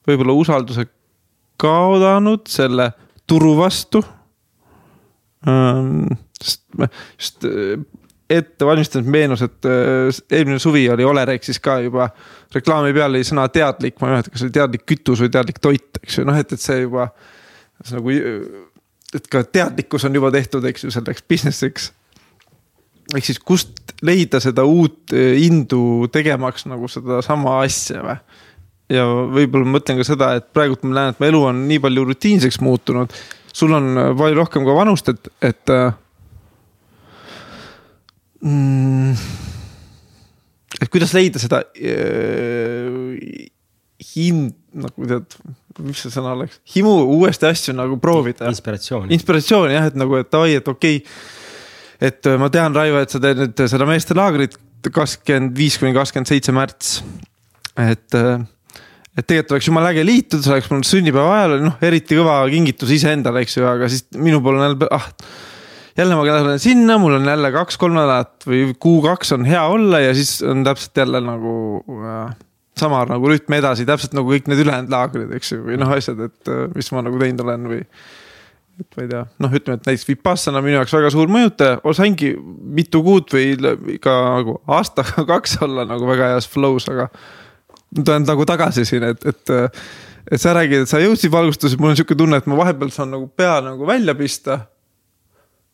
võib-olla 0.10 0.38
usalduse 0.38 0.90
kaotanud 1.62 2.50
selle 2.52 2.92
turu 3.30 3.56
vastu 3.58 4.02
sest 6.42 6.64
ma 6.78 6.88
just 7.18 7.46
äh, 7.46 7.78
ette 8.30 8.66
valmistades 8.66 9.08
meenus, 9.10 9.44
et 9.46 9.68
äh, 9.70 10.22
eelmine 10.34 10.60
suvi 10.60 10.88
oli 10.90 11.06
Olerexis 11.06 11.60
ka 11.62 11.78
juba 11.84 12.10
reklaami 12.56 12.94
peal 12.96 13.14
oli 13.14 13.26
sõna 13.28 13.46
teadlik, 13.54 14.00
ma 14.00 14.10
ei 14.10 14.16
mäleta, 14.16 14.32
kas 14.34 14.46
oli 14.46 14.56
teadlik 14.56 14.86
kütus 14.90 15.22
või 15.22 15.34
teadlik 15.34 15.60
toit, 15.62 16.00
eks 16.02 16.20
ju, 16.20 16.26
noh, 16.28 16.38
et, 16.40 16.56
et 16.56 16.62
see 16.62 16.82
juba. 16.82 17.10
see 17.84 18.00
nagu, 18.00 18.16
et 19.16 19.30
ka 19.32 19.44
teadlikkus 19.46 20.08
on 20.08 20.18
juba 20.18 20.32
tehtud, 20.34 20.66
eks 20.66 20.88
ju, 20.88 20.94
selleks 20.96 21.26
business'iks. 21.30 21.92
ehk 23.14 23.26
siis 23.26 23.40
kust 23.40 23.94
leida 24.02 24.42
seda 24.42 24.66
uut 24.66 25.14
äh, 25.14 25.38
indu 25.46 26.08
tegemaks 26.12 26.66
nagu 26.66 26.90
sedasama 26.90 27.60
asja 27.62 28.02
või? 28.02 28.18
ja 28.90 29.06
võib-olla 29.06 29.66
ma 29.66 29.80
mõtlen 29.80 30.02
ka 30.02 30.06
seda, 30.06 30.34
et 30.38 30.50
praegult 30.54 30.84
ma 30.86 30.94
näen, 31.00 31.14
et 31.14 31.22
mu 31.22 31.30
elu 31.30 31.44
on 31.52 31.62
nii 31.70 31.82
palju 31.82 32.10
rutiinseks 32.10 32.60
muutunud. 32.62 33.14
sul 33.54 33.74
on 33.74 34.18
palju 34.18 34.38
rohkem 34.42 34.66
ka 34.66 34.76
vanust, 34.78 35.10
et, 35.14 35.30
et 35.42 35.76
mm,. 38.46 39.14
et 40.82 40.92
kuidas 40.94 41.14
leida 41.16 41.42
seda 41.42 41.64
äh, 41.76 43.50
hind, 44.14 44.54
nagu 44.76 45.08
tead, 45.10 45.38
mis 45.86 46.02
see 46.04 46.14
sõna 46.14 46.36
oleks, 46.36 46.60
himu 46.76 46.94
uuesti 47.18 47.48
asju 47.50 47.76
nagu 47.76 47.98
proovida. 48.02 48.50
inspiratsiooni. 48.52 49.14
inspiratsiooni 49.16 49.78
jah, 49.78 49.90
et 49.92 50.00
nagu, 50.00 50.20
et 50.20 50.32
davai, 50.32 50.58
et 50.60 50.68
okei 50.72 51.02
okay.. 51.02 52.10
et 52.10 52.32
ma 52.42 52.52
tean, 52.54 52.76
Raivo, 52.76 53.02
et 53.04 53.14
sa 53.14 53.22
teed 53.24 53.42
nüüd 53.42 53.66
seda 53.72 53.88
meestelaagrit 53.90 54.60
kakskümmend 54.94 55.56
viis 55.58 55.80
kuni 55.82 55.96
kakskümmend 55.96 56.30
seitse 56.30 56.54
märts. 56.54 57.00
et, 57.82 58.18
et 59.16 59.26
tegelikult 59.26 59.56
oleks 59.56 59.72
jumala 59.72 59.96
äge 59.96 60.06
liituda, 60.06 60.44
see 60.46 60.54
oleks 60.54 60.70
mul 60.72 60.86
sünnipäeva 60.86 61.40
ajal, 61.40 61.58
noh 61.66 61.82
eriti 61.88 62.20
kõva 62.20 62.38
kingitus 62.52 62.94
iseendale, 63.00 63.46
eks 63.46 63.58
ju, 63.58 63.66
aga 63.68 63.90
siis 63.92 64.06
minu 64.20 64.44
pool 64.44 64.60
on 64.60 64.68
jälle, 64.68 64.92
ah 64.94 65.10
jälle 65.98 66.16
ma 66.16 66.26
lähen 66.26 66.60
sinna, 66.60 66.98
mul 66.98 67.16
on 67.20 67.26
jälle 67.26 67.52
kaks-kolm 67.56 67.96
nädalat 67.96 68.44
või 68.48 68.74
kuu-kaks 68.80 69.32
on 69.36 69.46
hea 69.48 69.64
olla 69.64 70.02
ja 70.04 70.14
siis 70.16 70.42
on 70.44 70.64
täpselt 70.64 70.98
jälle 70.98 71.22
nagu 71.24 71.56
äh, 72.04 72.36
sama 72.80 73.06
nagu 73.08 73.32
rütm 73.32 73.56
edasi, 73.56 73.88
täpselt 73.88 74.16
nagu 74.18 74.30
kõik 74.32 74.50
need 74.52 74.62
ülejäänud 74.66 74.92
laagrid, 74.92 75.32
eks 75.38 75.54
ju, 75.54 75.62
või 75.64 75.80
noh, 75.80 75.94
asjad, 75.96 76.20
et 76.28 76.52
äh, 76.52 76.66
mis 76.76 76.92
ma 76.92 77.04
nagu 77.06 77.20
teinud 77.22 77.46
olen 77.46 77.70
või. 77.72 77.82
et 78.76 78.98
ma 78.98 79.06
ei 79.06 79.12
tea, 79.14 79.24
noh, 79.46 79.56
ütleme, 79.56 79.80
et 79.80 79.88
näiteks 79.88 80.08
Vipassana 80.10 80.60
minu 80.64 80.76
jaoks 80.82 80.98
väga 80.98 81.14
suur 81.14 81.32
mõjutaja, 81.32 81.80
saingi 81.96 82.34
mitu 82.76 83.00
kuud 83.06 83.32
või 83.32 84.00
ka 84.04 84.18
nagu 84.42 84.60
aastaga 84.68 85.24
kaks 85.34 85.62
olla 85.64 85.88
nagu 85.88 86.12
väga 86.12 86.34
heas 86.34 86.50
flow's, 86.52 86.90
aga. 86.92 87.08
olen 88.04 88.28
nagu 88.28 88.46
tagasi 88.46 88.84
siin, 88.86 89.08
et, 89.14 89.24
et, 89.24 89.56
et 90.28 90.42
sa 90.42 90.58
räägid, 90.58 90.84
et 90.84 90.92
sa 90.92 91.00
jõudsid 91.00 91.32
valgustusse, 91.32 91.80
mul 91.80 91.94
on 91.94 92.00
sihuke 92.02 92.20
tunne, 92.20 92.44
et 92.44 92.52
ma 92.52 92.60
vahepeal 92.60 92.92
saan 92.92 93.16
nagu 93.16 93.32
pea 93.32 93.62
nagu 93.64 93.88
välja 93.88 94.18
pista 94.20 94.66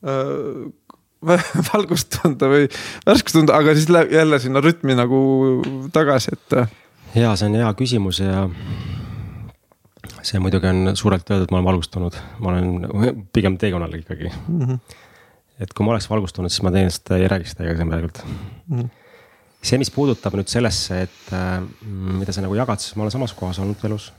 valgust 1.72 2.16
tunda 2.18 2.50
või 2.50 2.68
värskust 3.06 3.38
tunda, 3.38 3.58
aga 3.60 3.76
siis 3.78 3.90
läheb 3.94 4.14
jälle 4.16 4.40
sinna 4.42 4.62
rütmi 4.64 4.96
nagu 4.98 5.20
tagasi, 5.94 6.34
et. 6.38 6.56
Äh. 6.58 6.72
ja 7.22 7.36
see 7.38 7.52
on 7.52 7.60
hea 7.60 7.70
küsimus 7.78 8.22
ja 8.24 8.48
see 10.26 10.42
muidugi 10.42 10.70
on 10.70 10.96
suurelt 10.98 11.30
öeldud, 11.30 11.52
ma 11.52 11.60
olen 11.60 11.70
valgustunud, 11.70 12.18
ma 12.42 12.54
olen 12.54 13.28
pigem 13.34 13.58
teekonnal 13.62 13.94
ikkagi 14.00 14.32
mm. 14.32 14.64
-hmm. 14.64 14.80
et 15.60 15.74
kui 15.74 15.86
ma 15.86 15.94
oleks 15.94 16.10
valgustunud, 16.10 16.50
siis 16.50 16.66
ma 16.66 16.74
teenust 16.74 17.12
ei 17.18 17.28
räägiks 17.28 17.56
teiega 17.58 17.78
siin 17.78 17.94
praegult 17.94 18.24
mm. 18.26 18.80
-hmm. 18.80 18.90
see, 19.62 19.78
mis 19.78 19.94
puudutab 19.94 20.38
nüüd 20.38 20.50
sellesse, 20.50 21.02
et 21.06 21.34
äh, 21.38 21.62
mida 22.18 22.34
sa 22.34 22.42
nagu 22.42 22.58
jagad, 22.58 22.82
siis 22.82 22.96
ma 22.96 23.06
olen 23.06 23.14
samas 23.14 23.34
kohas 23.34 23.60
olnud 23.60 23.86
elus 23.86 24.12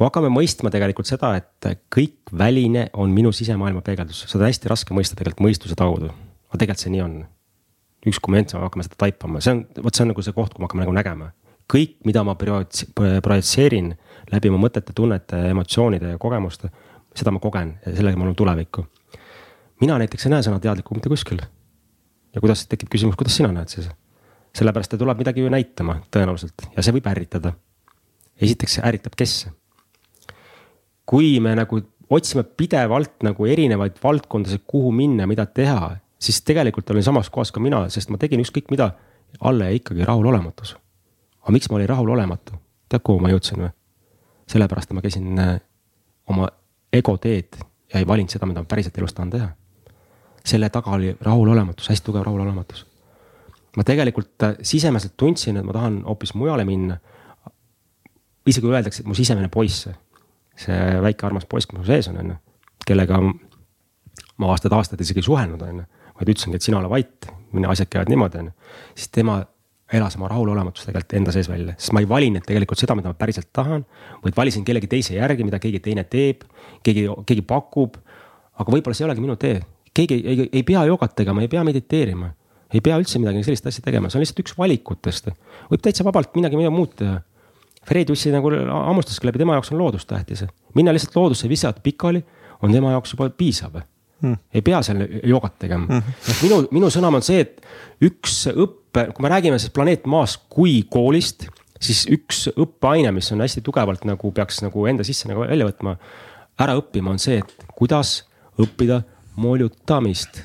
kui 0.00 0.08
hakkame 0.08 0.30
mõistma 0.32 0.70
tegelikult 0.72 1.04
seda, 1.04 1.34
et 1.36 1.66
kõik 1.92 2.30
väline 2.40 2.86
on 2.96 3.10
minu 3.12 3.34
sisemaailma 3.36 3.82
peegeldus, 3.84 4.22
seda 4.30 4.46
on 4.46 4.48
hästi 4.48 4.70
raske 4.72 4.94
mõista 4.96 5.18
tegelikult 5.18 5.44
mõistuse 5.44 5.76
kaudu. 5.76 6.08
aga 6.48 6.60
tegelikult 6.62 6.80
see 6.80 6.92
nii 6.94 7.02
on. 7.04 7.18
üks 8.08 8.20
moment 8.24 8.54
me 8.54 8.62
hakkame 8.62 8.86
seda 8.86 8.96
taipama, 8.96 9.42
see 9.44 9.52
on, 9.52 9.60
vot 9.84 9.94
see 9.94 10.06
on 10.06 10.08
nagu 10.14 10.24
see 10.24 10.32
koht, 10.32 10.54
kui 10.54 10.62
me 10.62 10.68
hakkame 10.70 10.86
nagu 10.86 10.96
nägema. 10.96 11.28
kõik, 11.68 11.98
mida 12.08 12.24
ma 12.24 12.32
projitseerin 12.32 13.92
läbi 14.32 14.48
oma 14.48 14.62
mõtete, 14.64 14.96
tunnete, 14.96 15.36
emotsioonide 15.50 16.16
ja 16.16 16.18
kogemuste, 16.18 16.72
seda 17.14 17.30
ma 17.30 17.38
kogen 17.38 17.76
ja 17.84 17.92
sellega 17.92 18.16
ma 18.16 18.24
olen 18.24 18.40
tulevikku. 18.40 18.86
mina 19.84 20.00
näiteks 20.00 20.26
ei 20.26 20.32
näe 20.32 20.48
sõna 20.48 20.64
teadlikku 20.64 20.96
mitte 20.96 21.12
kuskil. 21.12 21.44
ja 22.34 22.40
kuidas 22.40 22.64
tekib 22.72 22.88
küsimus, 22.88 23.20
kuidas 23.20 23.36
sina 23.36 23.52
näed 23.52 23.68
siis? 23.68 23.92
sellepärast, 24.56 24.94
et 24.94 24.98
tuleb 24.98 25.18
midagi 25.20 25.44
ju 25.44 25.52
näitama 25.52 26.00
tõenäoliselt 26.08 26.70
ja 26.72 26.82
see 26.82 26.96
võib 26.96 27.12
ärritada. 27.12 27.52
esiteks 28.40 28.80
ärritab 28.80 29.12
kes 29.12 29.42
kui 31.10 31.40
me 31.42 31.56
nagu 31.58 31.80
otsime 32.10 32.44
pidevalt 32.44 33.24
nagu 33.26 33.46
erinevaid 33.46 33.98
valdkondasid, 34.02 34.62
kuhu 34.66 34.92
minna, 34.94 35.26
mida 35.30 35.46
teha, 35.46 35.96
siis 36.22 36.42
tegelikult 36.46 36.90
olin 36.90 37.06
samas 37.06 37.30
kohas 37.30 37.50
ka 37.54 37.62
mina, 37.62 37.84
sest 37.90 38.10
ma 38.10 38.18
tegin 38.20 38.42
ükskõik 38.42 38.70
mida, 38.70 38.92
alla 39.46 39.70
jäi 39.70 39.80
ikkagi 39.80 40.06
rahulolematus. 40.06 40.76
aga 41.40 41.52
miks 41.56 41.70
ma 41.70 41.78
olin 41.78 41.88
rahulolematu, 41.88 42.58
tead 42.88 43.02
kuhu 43.06 43.22
ma 43.22 43.30
jõudsin 43.32 43.62
või? 43.62 43.70
sellepärast, 44.50 44.92
ma 44.92 45.02
käisin 45.02 45.38
äh, 45.38 45.56
oma 46.28 46.48
ego 46.92 47.16
teed 47.22 47.58
ja 47.92 48.00
ei 48.00 48.06
valinud 48.06 48.30
seda, 48.30 48.46
mida 48.50 48.62
ma 48.62 48.70
päriselt 48.70 48.98
elus 48.98 49.14
tahan 49.14 49.30
teha. 49.30 49.48
selle 50.44 50.70
taga 50.70 50.90
oli 50.96 51.14
rahulolematus, 51.20 51.88
hästi 51.90 52.06
tugev 52.06 52.26
rahulolematus. 52.26 52.86
ma 53.76 53.86
tegelikult 53.86 54.42
äh, 54.42 54.54
sisemiselt 54.62 55.16
tundsin, 55.16 55.56
et 55.56 55.66
ma 55.66 55.72
tahan 55.72 56.02
hoopis 56.04 56.34
mujale 56.34 56.64
minna. 56.64 56.98
isegi 58.46 58.66
öeldakse, 58.66 59.02
et 59.02 59.06
mu 59.06 59.14
sisemine 59.14 59.48
poiss 59.48 59.88
see 60.60 60.98
väike 61.04 61.26
armas 61.28 61.46
poiss, 61.48 61.68
mis 61.70 61.80
mu 61.80 61.86
sees 61.88 62.08
on, 62.10 62.18
on 62.22 62.34
ju, 62.34 62.36
kellega 62.86 63.20
ma 64.40 64.50
aastaid-aastaid 64.54 65.00
isegi 65.04 65.22
ei 65.22 65.28
suhelnud, 65.28 65.62
on 65.64 65.82
ju. 65.82 65.86
vaid 66.20 66.32
ütlesingi, 66.34 66.60
et 66.60 66.66
sina 66.66 66.80
ole 66.80 66.90
vait, 66.92 67.30
mine 67.56 67.70
asjad 67.72 67.88
käivad 67.92 68.12
niimoodi, 68.12 68.42
on 68.42 68.50
ju. 68.50 68.76
siis 68.94 69.12
tema 69.14 69.40
elas 69.92 70.14
oma 70.18 70.28
rahulolematust 70.30 70.86
tegelikult 70.86 71.16
enda 71.18 71.34
sees 71.34 71.48
välja, 71.50 71.74
sest 71.78 71.94
ma 71.96 72.02
ei 72.02 72.08
valinud 72.08 72.44
tegelikult 72.46 72.78
seda, 72.78 72.94
mida 72.98 73.10
ma 73.10 73.18
päriselt 73.18 73.50
tahan. 73.56 73.84
vaid 74.24 74.36
valisin 74.36 74.66
kellegi 74.66 74.90
teise 74.90 75.16
järgi, 75.16 75.46
mida 75.46 75.58
keegi 75.62 75.80
teine 75.84 76.04
teeb, 76.10 76.44
keegi, 76.86 77.08
keegi 77.26 77.46
pakub. 77.46 77.96
aga 78.60 78.76
võib-olla 78.76 78.96
see 78.96 79.04
ei 79.06 79.10
olegi 79.10 79.24
minu 79.24 79.36
tee, 79.40 79.62
keegi 79.96 80.20
ei, 80.20 80.36
ei, 80.36 80.50
ei 80.60 80.62
pea 80.66 80.84
jogat 80.86 81.16
tegema, 81.16 81.42
ei 81.42 81.48
pea 81.48 81.64
mediteerima. 81.66 82.34
ei 82.70 82.80
pea 82.80 83.00
üldse 83.02 83.18
midagi 83.18 83.42
sellist 83.42 83.66
asja 83.66 83.82
tegema, 83.82 84.10
see 84.10 84.20
on 84.20 84.22
lihtsalt 84.22 84.44
üks 84.44 84.54
valikutest. 84.58 85.32
võib 85.72 85.82
täitsa 85.82 86.06
vabalt 86.06 86.36
midagi 86.38 86.70
muud 86.70 86.94
teha 86.96 87.18
Fred 87.88 88.08
Jussi 88.12 88.32
nagu 88.32 88.50
hammustaski 88.52 89.28
läbi, 89.28 89.40
tema 89.40 89.56
jaoks 89.56 89.72
on 89.72 89.80
loodus 89.80 90.06
tähtis. 90.06 90.44
minna 90.74 90.92
lihtsalt 90.92 91.16
loodusse, 91.16 91.48
visata 91.48 91.80
pikali 91.80 92.22
on 92.62 92.72
tema 92.72 92.90
jaoks 92.90 93.14
juba 93.14 93.30
piisav. 93.30 93.80
Hmm.. 94.20 94.36
ei 94.54 94.60
pea 94.60 94.82
seal 94.84 95.00
jogat 95.24 95.54
tegema. 95.58 95.86
Hmm.. 95.86 96.16
et 96.28 96.42
minu, 96.44 96.58
minu 96.76 96.90
sõnum 96.92 97.16
on 97.16 97.24
see, 97.24 97.40
et 97.40 97.62
üks 98.04 98.42
õppe, 98.52 99.06
kui 99.14 99.24
me 99.24 99.30
räägime 99.32 99.58
siis 99.58 99.72
planeet 99.72 100.04
Maast 100.10 100.42
kui 100.52 100.82
koolist, 100.92 101.46
siis 101.80 102.04
üks 102.12 102.42
õppeaine, 102.52 103.14
mis 103.16 103.32
on 103.32 103.40
hästi 103.40 103.64
tugevalt 103.64 104.04
nagu 104.04 104.32
peaks 104.36 104.60
nagu 104.60 104.84
enda 104.92 105.06
sisse 105.08 105.30
nagu 105.30 105.46
välja 105.46 105.70
võtma, 105.70 105.96
ära 106.60 106.76
õppima, 106.76 107.14
on 107.14 107.22
see, 107.22 107.40
et 107.40 107.72
kuidas 107.78 108.18
õppida 108.60 109.00
moljutamist. 109.40 110.42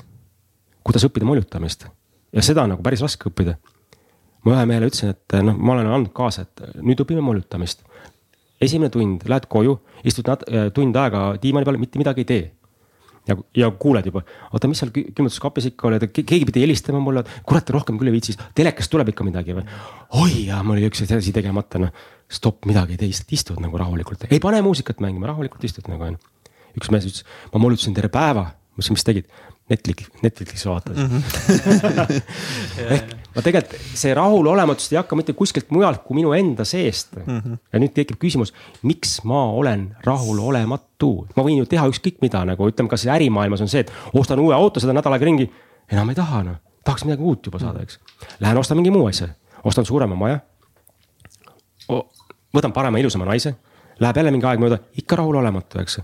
kuidas 0.85 1.03
õppida 1.09 1.27
moljutamist. 1.27 1.89
Ja 2.31 2.43
seda 2.45 2.63
on 2.63 2.77
nagu 2.77 2.83
päris 2.83 3.03
raske 3.03 3.27
õppida 3.27 3.57
ma 4.45 4.59
ühe 4.59 4.65
mehele 4.69 4.89
ütlesin, 4.91 5.15
et 5.15 5.37
noh, 5.45 5.57
ma 5.57 5.73
olen 5.73 5.89
andnud 5.89 6.13
kaasa, 6.15 6.45
et 6.45 6.83
nüüd 6.85 7.01
õpime 7.01 7.23
mollutamist. 7.25 7.83
esimene 8.61 8.89
tund, 8.89 9.25
lähed 9.29 9.49
koju, 9.51 9.73
istud 10.07 10.29
nat-, 10.29 10.45
äh, 10.47 10.69
tund 10.73 10.95
aega 10.95 11.33
diivani 11.41 11.67
peal, 11.67 11.79
mitte 11.81 11.99
midagi 12.01 12.23
ei 12.23 12.29
tee. 12.29 12.45
ja, 13.25 13.35
ja 13.57 13.71
kuuled 13.81 14.05
juba, 14.05 14.21
oota, 14.53 14.69
mis 14.69 14.77
seal 14.83 14.91
külmutuskapis 14.93 15.71
ikka 15.71 15.87
oli, 15.89 15.97
keegi 16.13 16.45
pidi 16.45 16.61
helistama 16.61 17.01
mulle, 17.01 17.23
kurat, 17.49 17.71
rohkem 17.73 17.97
küll 17.97 18.11
ei 18.11 18.13
viitsi, 18.13 18.35
telekast 18.57 18.91
tuleb 18.93 19.09
ikka 19.09 19.25
midagi 19.25 19.57
või. 19.57 19.65
oi, 20.21 20.45
ja 20.51 20.61
mul 20.61 20.77
oli 20.77 20.91
üks 20.91 21.01
asi 21.07 21.33
tegemata, 21.33 21.81
noh, 21.81 22.05
stopp, 22.29 22.69
midagi 22.69 22.93
ei 22.93 23.01
tee, 23.01 23.09
lihtsalt 23.09 23.33
istud 23.33 23.65
nagu 23.65 23.81
rahulikult, 23.81 24.29
ei 24.29 24.41
pane 24.43 24.61
muusikat 24.65 25.01
mängima, 25.01 25.31
rahulikult 25.33 25.65
istud 25.65 25.89
nagu 25.89 26.11
on. 26.11 26.21
üks 26.77 26.93
mees 26.93 27.09
ütles, 27.09 27.25
ma 27.49 27.65
mollutasin 27.65 27.97
terve 27.97 28.13
päeva, 28.13 28.45
ma 28.53 28.77
ütlesin, 28.77 28.99
mis 28.99 29.09
tegid? 29.09 29.35
Netflix, 29.65 30.11
Netflixi 30.21 30.67
vaatad 30.69 30.93
mm. 30.93 31.07
-hmm. 31.09 32.21
ehk 32.93 33.15
ma 33.35 33.43
tegelikult 33.43 33.81
see 33.99 34.13
rahulolematus 34.15 34.91
ei 34.93 34.99
hakka 34.99 35.17
mitte 35.19 35.35
kuskilt 35.37 35.71
mujalt 35.75 36.03
kui 36.05 36.17
minu 36.19 36.31
enda 36.37 36.65
seest 36.65 37.15
mm. 37.19 37.39
-hmm. 37.39 37.57
ja 37.73 37.81
nüüd 37.81 37.93
tekib 37.95 38.19
küsimus, 38.21 38.53
miks 38.81 39.19
ma 39.23 39.45
olen 39.51 39.89
rahulolematu, 40.05 41.11
ma 41.35 41.43
võin 41.43 41.59
ju 41.59 41.65
teha 41.69 41.87
ükskõik 41.91 42.21
mida 42.23 42.45
nagu 42.45 42.69
ütleme, 42.69 42.89
kas 42.89 43.05
ärimaailmas 43.05 43.61
on 43.61 43.71
see, 43.71 43.83
et 43.85 43.91
ostan 44.13 44.39
uue 44.39 44.55
auto 44.55 44.79
seda 44.79 44.93
nädal 44.93 45.13
aega 45.13 45.25
ringi. 45.25 45.51
enam 45.91 46.09
ei 46.09 46.15
taha 46.15 46.43
noh, 46.43 46.57
tahaks 46.83 47.05
midagi 47.05 47.23
uut 47.23 47.45
juba 47.45 47.59
saada, 47.59 47.81
eks. 47.81 47.99
Lähen 48.39 48.57
ostan 48.57 48.77
mingi 48.77 48.91
muu 48.91 49.07
asja, 49.07 49.27
ostan 49.63 49.85
suurema 49.85 50.15
maja. 50.15 50.39
võtan 52.55 52.71
parema 52.73 52.97
ilusama 52.97 53.25
naise, 53.25 53.55
läheb 53.99 54.17
jälle 54.17 54.31
mingi 54.31 54.45
aeg 54.45 54.59
mööda, 54.59 54.79
ikka 54.97 55.15
rahulolematu, 55.15 55.79
eks 55.79 55.99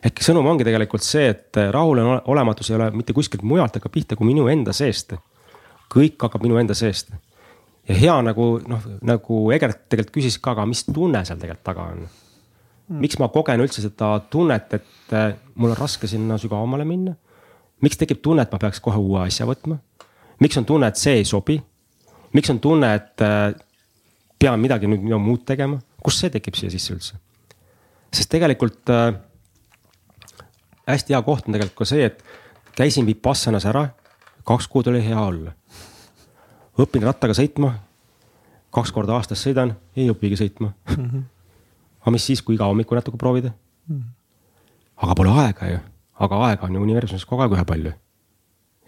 ehk 0.00 0.22
sõnum 0.24 0.46
ongi 0.46 0.64
tegelikult 0.64 1.04
see, 1.04 1.28
et 1.28 1.58
rahulolematus 1.72 2.70
ei 2.70 2.76
ole 2.76 2.90
mitte 2.96 3.12
kuskilt 3.12 3.42
mujalt 3.42 3.76
hakkab 3.76 3.92
pihta 3.92 4.16
kui 4.16 4.26
minu 4.26 4.48
enda 4.48 4.72
seest. 4.72 5.12
Kõik 5.90 6.20
hakkab 6.22 6.44
minu 6.44 6.58
enda 6.60 6.76
seest. 6.78 7.12
ja 7.88 7.96
hea 7.96 8.16
nagu 8.22 8.52
noh, 8.68 8.88
nagu 9.02 9.38
Egert 9.54 9.86
tegelikult 9.88 10.14
küsis 10.18 10.38
ka, 10.38 10.54
aga 10.54 10.66
mis 10.68 10.84
tunne 10.86 11.24
seal 11.26 11.40
tegelikult 11.40 11.66
taga 11.66 11.86
on. 11.92 12.04
miks 13.00 13.18
ma 13.18 13.30
kogen 13.32 13.62
üldse 13.62 13.82
seda 13.84 14.12
tunnet, 14.30 14.74
et 14.74 15.14
äh, 15.16 15.32
mul 15.54 15.74
on 15.74 15.80
raske 15.80 16.10
sinna 16.10 16.38
sügavamale 16.38 16.86
minna? 16.88 17.16
miks 17.80 17.98
tekib 18.00 18.22
tunne, 18.22 18.44
et 18.44 18.52
ma 18.52 18.60
peaks 18.62 18.80
kohe 18.84 19.00
uue 19.00 19.24
asja 19.26 19.48
võtma? 19.48 19.80
miks 20.40 20.60
on 20.60 20.68
tunne, 20.68 20.90
et 20.90 21.00
see 21.00 21.20
ei 21.20 21.26
sobi? 21.28 21.60
miks 22.36 22.50
on 22.52 22.60
tunne, 22.62 22.94
et 22.94 23.26
äh, 23.26 23.50
pean 24.38 24.60
midagi 24.60 24.88
nüüd 24.88 25.02
midagi 25.04 25.24
muud 25.24 25.44
tegema, 25.48 25.80
kust 26.02 26.22
see 26.22 26.32
tekib 26.32 26.58
siia 26.58 26.72
sisse 26.72 26.94
üldse? 26.94 27.18
sest 28.10 28.30
tegelikult 28.32 28.90
äh, 28.90 29.14
hästi 30.90 31.14
hea 31.14 31.22
koht 31.26 31.46
on 31.46 31.56
tegelikult 31.56 31.82
ka 31.82 31.88
see, 31.88 32.06
et 32.10 32.22
käisin 32.78 33.06
Vipassanas 33.06 33.66
ära, 33.70 33.88
kaks 34.46 34.68
kuud 34.70 34.90
oli 34.90 35.02
hea 35.04 35.20
olla. 35.20 35.54
Õpin 36.78 37.02
rattaga 37.04 37.34
sõitma, 37.36 37.74
kaks 38.74 38.92
korda 38.94 39.16
aastas 39.16 39.42
sõidan, 39.42 39.74
ei 39.96 40.10
õpigi 40.12 40.38
sõitma 40.38 40.72
mm. 40.72 41.04
-hmm. 41.04 41.24
aga 42.02 42.14
mis 42.14 42.26
siis, 42.26 42.42
kui 42.42 42.54
iga 42.54 42.68
hommikul 42.70 42.98
natuke 42.98 43.18
proovida 43.18 43.50
mm? 43.50 43.96
-hmm. 43.96 44.08
aga 44.96 45.14
pole 45.14 45.34
aega 45.42 45.66
ju, 45.66 45.80
aga 46.14 46.44
aega 46.46 46.66
on 46.66 46.74
ju 46.74 46.82
universumis 46.82 47.24
kogu 47.24 47.42
aeg 47.42 47.52
ühepalju. 47.52 47.92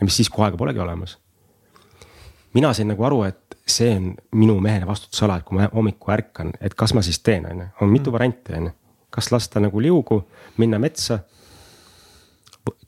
ja 0.00 0.04
mis 0.04 0.16
siis, 0.16 0.30
kui 0.30 0.44
aega 0.44 0.56
polegi 0.56 0.78
olemas? 0.78 1.18
mina 2.54 2.72
sain 2.72 2.88
nagu 2.88 3.04
aru, 3.04 3.22
et 3.24 3.58
see 3.66 3.96
on 3.96 4.14
minu 4.32 4.60
mehele 4.60 4.86
vastutusala, 4.86 5.36
et 5.36 5.44
kui 5.44 5.58
ma 5.58 5.68
hommikul 5.74 6.14
ärkan, 6.14 6.52
et 6.60 6.74
kas 6.74 6.94
ma 6.94 7.02
siis 7.02 7.18
teen, 7.18 7.46
on 7.46 7.60
ju, 7.60 7.66
on 7.80 7.88
mitu 7.88 8.10
mm. 8.10 8.12
varianti, 8.12 8.52
on 8.52 8.66
ju. 8.66 8.72
kas 9.10 9.32
lasta 9.32 9.60
nagu 9.60 9.80
liugu, 9.80 10.22
minna 10.56 10.78
metsa, 10.78 11.18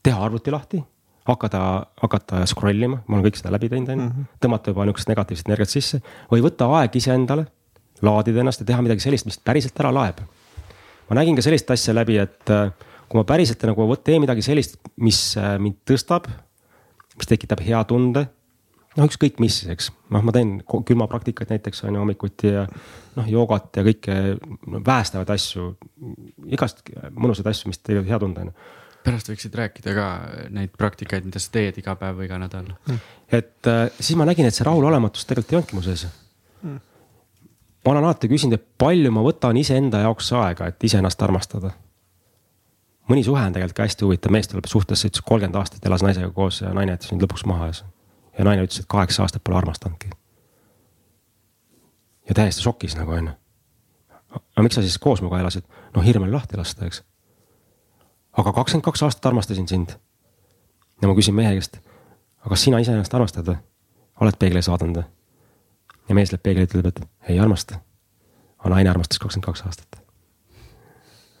teha 0.03 0.23
arvuti 0.25 0.51
lahti, 0.51 0.83
hakata, 1.25 1.61
hakata 2.01 2.43
scroll 2.49 2.87
ima, 2.87 3.01
ma 3.07 3.17
olen 3.17 3.27
kõik 3.27 3.39
seda 3.39 3.53
läbi 3.55 3.69
teinud, 3.71 3.89
on 3.89 3.99
ju. 3.99 4.07
Mhm. 4.09 4.31
tõmmata 4.43 4.73
juba 4.73 4.85
nihukest 4.85 5.11
negatiivset 5.11 5.49
energiat 5.49 5.73
sisse 5.73 6.01
või 6.31 6.43
võtta 6.45 6.69
aeg 6.79 6.95
iseendale, 6.95 7.47
laadida 8.05 8.43
ennast 8.43 8.61
ja 8.61 8.69
teha 8.69 8.81
midagi 8.85 9.05
sellist, 9.05 9.25
mis 9.25 9.39
päriselt 9.39 9.79
ära 9.79 9.93
laeb. 9.93 10.21
ma 11.09 11.19
nägin 11.19 11.35
ka 11.35 11.41
sellist 11.45 11.69
asja 11.71 11.93
läbi, 11.93 12.17
et 12.17 12.49
äh, 12.49 12.71
kui 13.09 13.19
ma 13.19 13.23
päriselt 13.23 13.61
nagu 13.63 13.95
teen 13.97 14.21
midagi 14.21 14.41
sellist, 14.41 14.79
mis 14.97 15.37
äh, 15.37 15.57
mind 15.59 15.77
tõstab, 15.85 16.29
mis 17.15 17.29
tekitab 17.29 17.61
hea 17.61 17.83
tunde 17.83 18.27
noh, 18.95 19.07
ükskõik 19.09 19.41
mis, 19.43 19.59
eks, 19.71 19.89
noh, 20.13 20.23
ma 20.25 20.33
teen 20.35 20.57
külmapraktikaid 20.65 21.51
näiteks 21.51 21.83
on 21.85 21.97
ju 21.97 22.01
hommikuti 22.03 22.53
ja 22.53 22.65
noh, 23.17 23.27
joogat 23.29 23.79
ja 23.79 23.83
kõike 23.85 24.15
no, 24.39 24.81
päästavaid 24.85 25.31
asju, 25.35 25.73
igast 26.51 26.81
mõnusaid 27.11 27.49
asju, 27.51 27.71
mis 27.71 27.81
teevad 27.83 28.09
hea 28.09 28.19
tunde 28.21 28.47
on 28.47 28.53
pärast 29.05 29.31
võiksid 29.31 29.55
rääkida 29.55 29.93
ka 29.95 30.09
neid 30.55 30.73
praktikaid, 30.77 31.27
mida 31.27 31.41
sa 31.41 31.53
teed 31.53 31.79
iga 31.81 31.95
päev 31.99 32.19
või 32.19 32.29
iga 32.29 32.39
nädal 32.41 32.67
mm.. 32.73 32.99
et 33.39 33.71
äh, 33.71 33.87
siis 33.99 34.17
ma 34.19 34.27
nägin, 34.27 34.49
et 34.49 34.57
see 34.57 34.67
rahulolematus 34.67 35.27
tegelikult 35.29 35.53
ei 35.53 35.59
olnudki 35.61 35.79
mu 35.79 35.85
sees 35.85 36.05
mm.. 36.09 36.83
ma 37.85 37.95
olen 37.95 38.03
alati 38.09 38.31
küsinud, 38.31 38.59
et 38.59 38.67
palju 38.81 39.13
ma 39.15 39.25
võtan 39.25 39.57
iseenda 39.61 40.03
jaoks 40.05 40.31
aega, 40.41 40.69
et 40.71 40.87
iseennast 40.89 41.21
armastada. 41.25 41.73
mõni 43.11 43.25
suhe 43.25 43.41
on 43.41 43.53
tegelikult 43.53 43.79
ka 43.81 43.89
hästi 43.89 44.07
huvitav, 44.07 44.33
mees 44.33 44.51
tuleb 44.51 44.69
suhtesse, 44.69 45.11
ütles 45.11 45.25
kolmkümmend 45.25 45.61
aastat 45.61 45.85
elas 45.85 46.05
naisega 46.05 46.31
koos 46.33 46.61
ja 46.65 46.73
naine 46.73 46.97
jättis 46.97 47.13
nüüd 47.13 47.27
lõpuks 47.27 47.45
maha 47.49 47.71
ja 47.71 47.83
ja 48.37 48.45
naine 48.45 48.65
ütles, 48.65 48.83
et 48.83 48.91
kaheksa 48.91 49.23
aastat 49.23 49.43
pole 49.43 49.57
armastanudki. 49.57 50.09
ja 52.29 52.35
täiesti 52.35 52.63
šokis 52.65 52.95
nagu 52.97 53.11
onju. 53.11 53.33
aga 54.33 54.63
miks 54.65 54.75
sa 54.75 54.81
siis 54.81 54.97
koos 54.99 55.21
minuga 55.21 55.39
elasid? 55.39 55.65
noh, 55.95 56.03
hirm 56.03 56.25
oli 56.27 56.35
lahti 56.35 56.57
lasta, 56.57 56.85
eks. 56.85 57.03
Aga 58.37 58.53
kakskümmend 58.53 58.85
kaks 58.85 59.03
aastat 59.03 59.25
armastasin 59.25 59.67
sind. 59.67 59.95
ja 61.01 61.07
ma 61.07 61.15
küsin 61.15 61.35
mehe 61.35 61.53
käest, 61.53 61.77
aga 62.39 62.49
kas 62.49 62.63
sina 62.63 62.79
iseennast 62.79 63.13
armastad 63.13 63.47
või? 63.47 63.57
oled 64.21 64.39
peegli 64.39 64.61
ees 64.61 64.69
vaadanud 64.71 65.01
või? 65.01 65.05
ja 66.09 66.15
mees 66.15 66.31
läheb 66.31 66.43
peegli, 66.43 66.67
ütleb, 66.67 66.91
et 66.91 67.29
ei 67.29 67.39
armasta. 67.39 67.79
aga 68.59 68.75
naine 68.75 68.89
armastas 68.89 69.19
kakskümmend 69.19 69.45
kaks 69.51 69.65
aastat. 69.65 70.01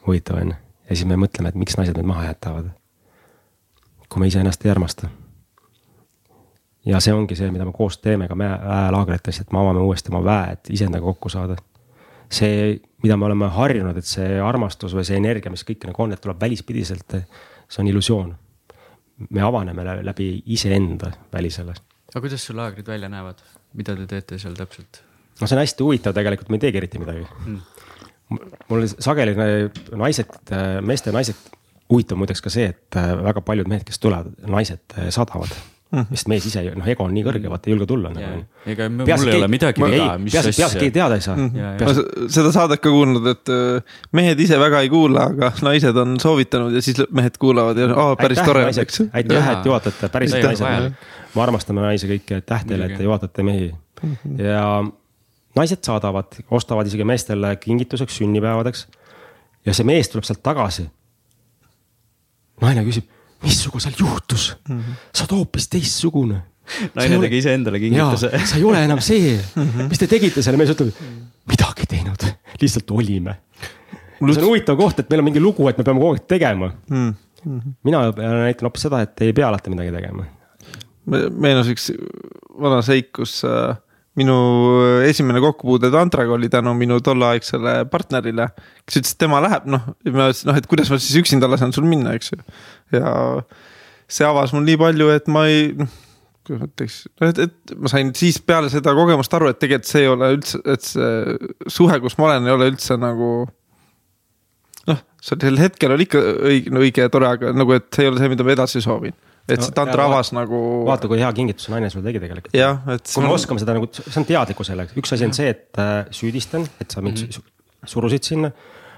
huvitav 0.07 0.41
on 0.41 0.55
ju, 0.55 0.57
ja 0.89 0.95
siis 0.95 1.05
me 1.09 1.19
mõtleme, 1.19 1.49
et 1.49 1.59
miks 1.59 1.77
naised 1.77 1.97
meid 1.97 2.07
maha 2.07 2.31
jätavad. 2.31 2.73
kui 4.09 4.19
me 4.19 4.27
iseennast 4.27 4.65
ei 4.65 4.71
armasta 4.71 5.09
ja 6.85 6.99
see 6.99 7.13
ongi 7.13 7.35
see, 7.35 7.51
mida 7.51 7.65
me 7.65 7.73
koos 7.73 7.97
teeme 7.97 8.27
ka 8.27 8.37
väelaagrites, 8.37 9.41
et 9.41 9.51
me 9.51 9.59
avame 9.59 9.81
uuesti 9.81 10.11
oma 10.13 10.23
väe, 10.23 10.51
et 10.53 10.69
iseendaga 10.69 11.05
kokku 11.05 11.29
saada. 11.29 11.55
See, 12.31 12.75
mida 13.03 13.17
me 13.17 13.27
oleme 13.29 13.49
harjunud, 13.53 13.97
et 13.97 14.07
see 14.09 14.39
armastus 14.41 14.95
või 14.95 15.05
see 15.07 15.17
energia, 15.19 15.51
mis 15.53 15.65
kõik 15.67 15.87
nagu 15.89 16.05
on, 16.05 16.15
et 16.15 16.21
tuleb 16.23 16.41
välispidiselt, 16.41 17.17
see 17.67 17.83
on 17.83 17.91
illusioon. 17.91 18.35
me 19.29 19.41
avaneme 19.41 19.83
läbi 20.03 20.43
iseenda 20.45 21.11
välisele. 21.33 21.73
aga 22.11 22.21
kuidas 22.21 22.45
sul 22.45 22.57
laagrid 22.57 22.87
välja 22.87 23.09
näevad, 23.09 23.41
mida 23.73 23.95
te 23.95 24.07
teete 24.07 24.39
seal 24.39 24.55
täpselt? 24.55 25.03
no 25.39 25.47
see 25.47 25.55
on 25.55 25.61
hästi 25.61 25.83
huvitav, 25.83 26.13
tegelikult 26.13 26.49
me 26.49 26.55
ei 26.59 26.65
teegi 26.65 26.77
eriti 26.77 26.99
midagi 26.99 27.27
mm. 27.45 27.61
mul 28.69 28.87
sageli 28.87 29.35
naised, 29.95 30.35
meeste 30.81 31.11
naised, 31.11 31.55
huvitav 31.89 32.17
muideks 32.17 32.41
ka 32.41 32.49
see, 32.49 32.73
et 32.73 32.99
väga 32.99 33.41
paljud 33.41 33.67
mehed, 33.71 33.87
kes 33.87 33.99
tulevad, 33.99 34.33
naised 34.47 34.99
saadavad 35.09 35.55
mm. 35.95 36.01
-hmm. 36.01 36.15
sest 36.15 36.27
mees 36.31 36.45
ise, 36.49 36.63
noh, 36.75 36.87
ego 36.91 37.05
on 37.07 37.13
nii 37.15 37.23
kõrge, 37.25 37.49
vaata 37.51 37.69
ei 37.69 37.73
julge 37.73 37.87
tulla 37.89 38.11
nagu. 38.13 38.41
ega 38.73 38.87
mul 38.91 39.31
ei 39.31 39.37
ole 39.39 39.49
midagi 39.51 39.83
viga. 39.83 40.07
peaasi, 40.25 40.53
peaasi 40.57 40.79
keegi 40.81 40.95
teada 40.97 41.19
ei 41.19 41.23
saa 41.25 41.35
mm. 41.35 41.51
-hmm. 41.53 41.77
Peas... 41.79 42.33
seda 42.35 42.51
saadet 42.55 42.83
ka 42.83 42.91
kuulnud, 42.93 43.29
et 43.31 43.53
äh, 43.53 43.95
mehed 44.11 44.39
ise 44.45 44.59
väga 44.59 44.81
ei 44.85 44.91
kuula, 44.93 45.29
aga 45.31 45.51
naised 45.67 46.01
on 46.03 46.19
soovitanud 46.19 46.75
ja 46.75 46.81
siis 46.81 47.01
mehed 47.11 47.39
kuulavad 47.41 47.79
ja 47.79 47.89
aa, 47.93 48.15
päris 48.19 48.41
aitäh, 48.41 48.51
tore 48.51 48.65
on, 48.65 48.81
eks. 48.83 49.01
aitäh, 49.13 49.49
et 49.53 49.71
juhatate, 49.71 50.11
päris 50.17 50.35
naised. 50.35 50.91
me 51.35 51.41
armastame 51.47 51.81
naisi 51.85 52.11
kõiki, 52.11 52.39
aitäh 52.41 52.67
teile, 52.67 52.91
et 52.91 52.97
te 52.97 53.07
juhatate 53.07 53.43
mehi 53.43 53.71
mm. 53.71 54.11
-hmm. 54.11 54.43
ja 54.43 54.67
naised 55.55 55.83
saadavad, 55.87 56.37
ostavad 56.51 56.87
isegi 56.87 57.03
meestele 57.03 57.55
kingituseks, 57.55 58.21
sünnipäevadeks. 58.21 58.87
ja 59.65 59.73
see 59.73 59.87
mees 59.87 60.09
tuleb 60.09 60.27
sealt 60.27 60.43
tagasi. 60.43 60.89
naine 62.61 62.83
küsib 62.83 63.14
missugune 63.43 63.83
seal 63.83 63.95
juhtus 63.99 64.55
mm, 64.69 64.79
-hmm. 64.79 64.99
sa 65.13 65.25
oled 65.25 65.37
hoopis 65.39 65.67
teistsugune. 65.69 66.41
naine 66.95 67.19
tegi 67.21 67.37
iseendale 67.37 67.79
kingituse. 67.79 68.31
sa 68.49 68.57
ei 68.57 68.63
ole 68.63 68.83
enam 68.83 69.01
see 69.01 69.35
mm, 69.37 69.63
-hmm. 69.63 69.89
mis 69.89 70.01
te 70.01 70.07
tegite 70.07 70.41
seal, 70.41 70.57
mees 70.57 70.73
ütleb, 70.73 70.93
midagi 71.51 71.85
teinud, 71.89 72.25
lihtsalt 72.61 72.91
olime. 72.91 73.37
see 74.19 74.41
on 74.41 74.49
huvitav 74.49 74.77
koht, 74.77 74.99
et 74.99 75.09
meil 75.09 75.23
on 75.23 75.29
mingi 75.29 75.43
lugu, 75.43 75.67
et 75.69 75.77
me 75.77 75.83
peame 75.83 75.99
kogu 75.99 76.15
aeg 76.15 76.27
tegema 76.27 76.71
mm. 76.89 77.13
-hmm. 77.45 77.75
mina 77.83 78.11
näitan 78.11 78.69
hoopis 78.69 78.87
seda, 78.87 79.01
et 79.01 79.21
ei 79.21 79.33
pea 79.33 79.47
alati 79.47 79.69
midagi 79.69 79.91
tegema. 79.91 80.25
meenus 81.31 81.67
üks 81.69 81.91
vana 82.61 82.81
seik, 82.81 83.11
kus 83.13 83.43
äh, 83.45 83.75
minu 84.19 84.35
esimene 85.03 85.41
kokkupuude 85.43 85.91
tantraga 85.91 86.33
oli 86.33 86.49
tänu 86.49 86.73
minu 86.77 86.99
tolleaegsele 87.03 87.73
partnerile, 87.91 88.47
kes 88.87 89.01
ütles, 89.01 89.15
et 89.15 89.21
tema 89.25 89.41
läheb, 89.43 89.67
noh, 89.71 89.89
ma 90.07 90.29
ütlesin, 90.29 90.49
noh, 90.49 90.59
et 90.59 90.67
kuidas 90.71 90.91
ma 90.91 90.99
siis 91.01 91.19
üksinda 91.19 91.49
lasen 91.51 91.75
sul 91.75 91.87
minna, 91.89 92.15
eks 92.15 92.31
ju. 92.31 92.39
Ja 92.93 93.11
see 94.07 94.27
avas 94.27 94.53
mul 94.53 94.65
nii 94.67 94.79
palju, 94.81 95.09
et 95.15 95.29
ma 95.31 95.45
ei, 95.49 95.69
noh, 95.79 95.91
kuidas 96.45 96.61
ma 96.61 96.69
ütleks, 96.69 96.97
et, 97.25 97.43
et 97.47 97.75
ma 97.81 97.91
sain 97.91 98.11
siis 98.17 98.39
peale 98.45 98.69
seda 98.73 98.93
kogemust 98.97 99.33
aru, 99.33 99.49
et 99.49 99.61
tegelikult 99.61 99.89
see 99.89 100.05
ei 100.05 100.11
ole 100.11 100.31
üldse, 100.37 100.61
et 100.69 100.85
see 100.85 101.37
suhe, 101.77 101.99
kus 102.03 102.17
ma 102.19 102.29
olen, 102.29 102.49
ei 102.49 102.55
ole 102.55 102.71
üldse 102.73 102.97
nagu. 103.01 103.31
noh, 104.85 105.05
sel 105.25 105.61
hetkel 105.61 105.95
oli 105.95 106.05
ikka 106.05 106.21
õige, 106.21 106.75
õige 106.83 107.07
ja 107.07 107.13
tore, 107.13 107.31
aga 107.37 107.55
nagu, 107.55 107.77
et 107.77 107.89
see 107.93 108.05
ei 108.05 108.13
ole 108.13 108.21
see, 108.21 108.33
mida 108.35 108.45
ma 108.45 108.53
edasi 108.57 108.83
soovin 108.85 109.15
et 109.45 109.61
see 109.61 109.73
tantra 109.77 110.07
avas 110.09 110.31
nagu. 110.35 110.59
vaata, 110.87 111.09
kui 111.09 111.19
hea 111.21 111.29
kingituse 111.37 111.73
naine 111.73 111.89
sulle 111.93 112.05
tegi 112.07 112.21
tegelikult. 112.23 112.55
jah, 112.57 112.81
et. 112.95 113.05
kui 113.11 113.25
me 113.25 113.33
oskame 113.35 113.61
seda 113.61 113.75
nagu, 113.77 113.89
see 113.93 114.17
on 114.21 114.27
teadlikkusele, 114.29 114.87
üks 115.01 115.13
asi 115.15 115.27
on 115.27 115.35
see, 115.37 115.51
et 115.53 115.81
äh, 115.81 115.93
süüdistan, 116.15 116.65
et 116.81 116.91
sa 116.93 117.03
mind 117.05 117.21
mm 117.21 117.35
-hmm. 117.35 117.89
surusid 117.93 118.25
sinna. 118.25 118.51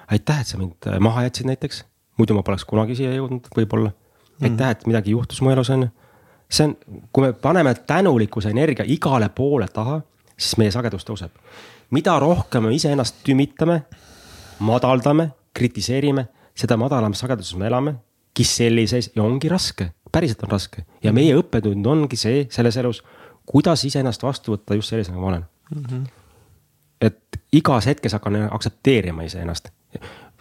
aitäh, 0.08 0.42
et 0.42 0.48
sa 0.48 0.58
mind 0.58 0.88
äh, 0.88 1.00
maha 1.04 1.28
jätsid 1.28 1.52
näiteks, 1.52 1.84
muidu 2.18 2.38
ma 2.38 2.44
poleks 2.44 2.66
kunagi 2.66 2.96
siia 2.96 3.14
jõudnud, 3.16 3.50
võib-olla. 3.56 3.94
aitäh, 4.42 4.54
mhm. 4.56 4.72
et 4.72 4.88
midagi 4.88 5.12
juhtus 5.12 5.42
mu 5.42 5.52
elus, 5.52 5.70
on 5.70 5.88
ju. 5.88 5.90
see 6.50 6.68
on, 6.68 6.78
kui 7.12 7.28
me 7.28 7.34
paneme 7.34 7.74
tänulikkuse 7.74 8.50
energia 8.50 8.86
igale 8.88 9.30
poole 9.30 9.68
taha, 9.68 10.02
siis 10.38 10.58
meie 10.58 10.72
sagedus 10.72 11.06
tõuseb. 11.06 11.32
mida 11.92 12.20
rohkem 12.20 12.64
me 12.64 12.74
iseennast 12.76 13.24
tümitame, 13.24 13.82
madaldame, 14.60 15.30
kritiseerime, 15.54 16.28
seda 16.56 16.78
madalamas 16.78 17.20
sageduses 17.20 17.56
me 17.56 17.68
elame, 17.68 17.96
kisselli 18.34 18.88
sees 18.88 19.12
ja 19.16 19.24
ongi 19.24 19.50
raske 19.50 19.92
päriselt 20.12 20.44
on 20.44 20.52
raske 20.52 20.84
ja 21.04 21.14
meie 21.16 21.36
õppetund 21.38 21.88
ongi 21.88 22.20
see 22.20 22.46
selles 22.54 22.78
elus, 22.82 23.02
kuidas 23.48 23.84
iseennast 23.88 24.24
vastu 24.24 24.56
võtta 24.56 24.78
just 24.78 24.94
sellisena, 24.94 25.18
nagu 25.18 25.26
ma 25.26 25.32
olen 25.34 25.46
mm. 25.72 25.84
-hmm. 25.84 26.06
et 27.02 27.42
igas 27.54 27.86
hetkes 27.86 28.14
hakkan 28.14 28.48
aktsepteerima 28.52 29.28
iseennast. 29.28 29.70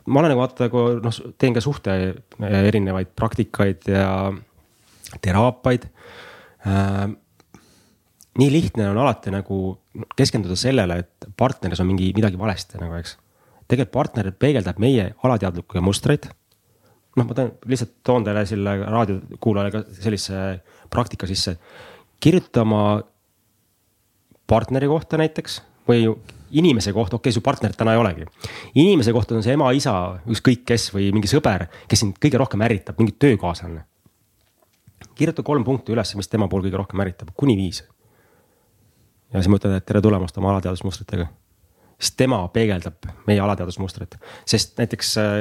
Ma 0.06 0.22
olen 0.22 0.32
nagu 0.32 0.42
vaata 0.42 0.66
nagu 0.68 0.86
noh, 1.02 1.20
teen 1.38 1.54
ka 1.56 1.62
suhte 1.64 1.96
erinevaid 2.38 3.12
praktikaid 3.18 3.88
ja 3.90 4.32
teraapiaid 5.22 5.86
äh,. 6.66 7.06
nii 8.36 8.50
lihtne 8.52 8.90
on 8.90 8.98
alati 9.00 9.32
nagu 9.32 9.60
keskenduda 10.16 10.56
sellele, 10.60 10.98
et 11.00 11.28
partneris 11.36 11.80
on 11.80 11.88
mingi 11.88 12.10
midagi 12.16 12.38
valesti 12.38 12.80
nagu, 12.82 12.98
eks. 13.00 13.16
tegelikult 13.66 13.94
partner 13.94 14.32
peegeldab 14.32 14.80
meie 14.82 15.12
alateadlikke 15.24 15.84
mustreid 15.84 16.28
noh, 17.16 17.24
ma 17.24 17.36
teen, 17.36 17.52
lihtsalt 17.68 17.94
toon 18.06 18.26
teile 18.26 18.44
selle 18.48 18.76
raadiokuulajale 18.84 19.72
ka 19.74 19.84
sellise 19.96 20.42
praktika 20.92 21.28
sisse. 21.28 21.56
kirjuta 22.20 22.62
oma 22.62 22.82
partneri 24.46 24.88
kohta 24.88 25.18
näiteks 25.20 25.60
või 25.88 26.06
inimese 26.50 26.92
kohta, 26.92 27.16
okei 27.16 27.30
okay,, 27.30 27.34
su 27.34 27.40
partnerit 27.40 27.76
täna 27.76 27.92
ei 27.92 27.98
olegi. 27.98 28.26
inimese 28.74 29.12
kohta 29.12 29.34
on 29.34 29.42
see 29.42 29.56
ema, 29.56 29.70
isa, 29.72 29.92
ükskõik 30.30 30.64
kes 30.68 30.88
või 30.94 31.10
mingi 31.14 31.30
sõber, 31.30 31.66
kes 31.88 32.04
sind 32.04 32.18
kõige 32.22 32.38
rohkem 32.38 32.62
ärritab, 32.62 32.98
mingi 32.98 33.16
töökaaslane. 33.18 33.84
kirjuta 35.14 35.42
kolm 35.42 35.64
punkti 35.64 35.92
üles, 35.92 36.14
mis 36.16 36.28
tema 36.28 36.48
puhul 36.48 36.66
kõige 36.68 36.80
rohkem 36.82 37.00
ärritab, 37.00 37.32
kuni 37.36 37.56
viis. 37.56 37.84
ja 39.32 39.40
siis 39.40 39.50
ma 39.50 39.60
ütlen, 39.60 39.76
et 39.76 39.86
tere 39.86 40.00
tulemast 40.00 40.38
oma 40.38 40.52
alateadusmustritega. 40.54 41.26
sest 41.98 42.16
tema 42.16 42.48
peegeldab 42.48 43.10
meie 43.26 43.40
alateadusmustrit, 43.40 44.16
sest 44.44 44.78
näiteks 44.78 45.16
äh, 45.18 45.34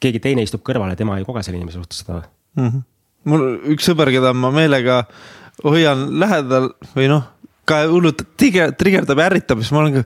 keegi 0.00 0.20
teine 0.20 0.44
istub 0.44 0.62
kõrval 0.66 0.92
ja 0.92 0.96
tema 0.96 1.18
ei 1.18 1.24
koge 1.24 1.42
selle 1.42 1.60
inimese 1.60 1.80
suhtes 1.80 2.04
seda 2.04 2.20
mm. 2.56 2.68
-hmm. 2.68 2.82
mul 3.24 3.72
üks 3.74 3.88
sõber, 3.88 4.12
keda 4.12 4.32
ma 4.34 4.50
meelega 4.50 5.04
hoian 5.64 6.08
lähedal 6.20 6.70
või 6.94 7.08
noh 7.08 7.24
ka 7.66 7.82
hullult 7.90 8.22
trigerdab 8.38 9.20
ja 9.20 9.30
ärritab, 9.30 9.62
siis 9.62 9.72
ma 9.74 9.82
olen 9.82 9.98
ka. 9.98 10.04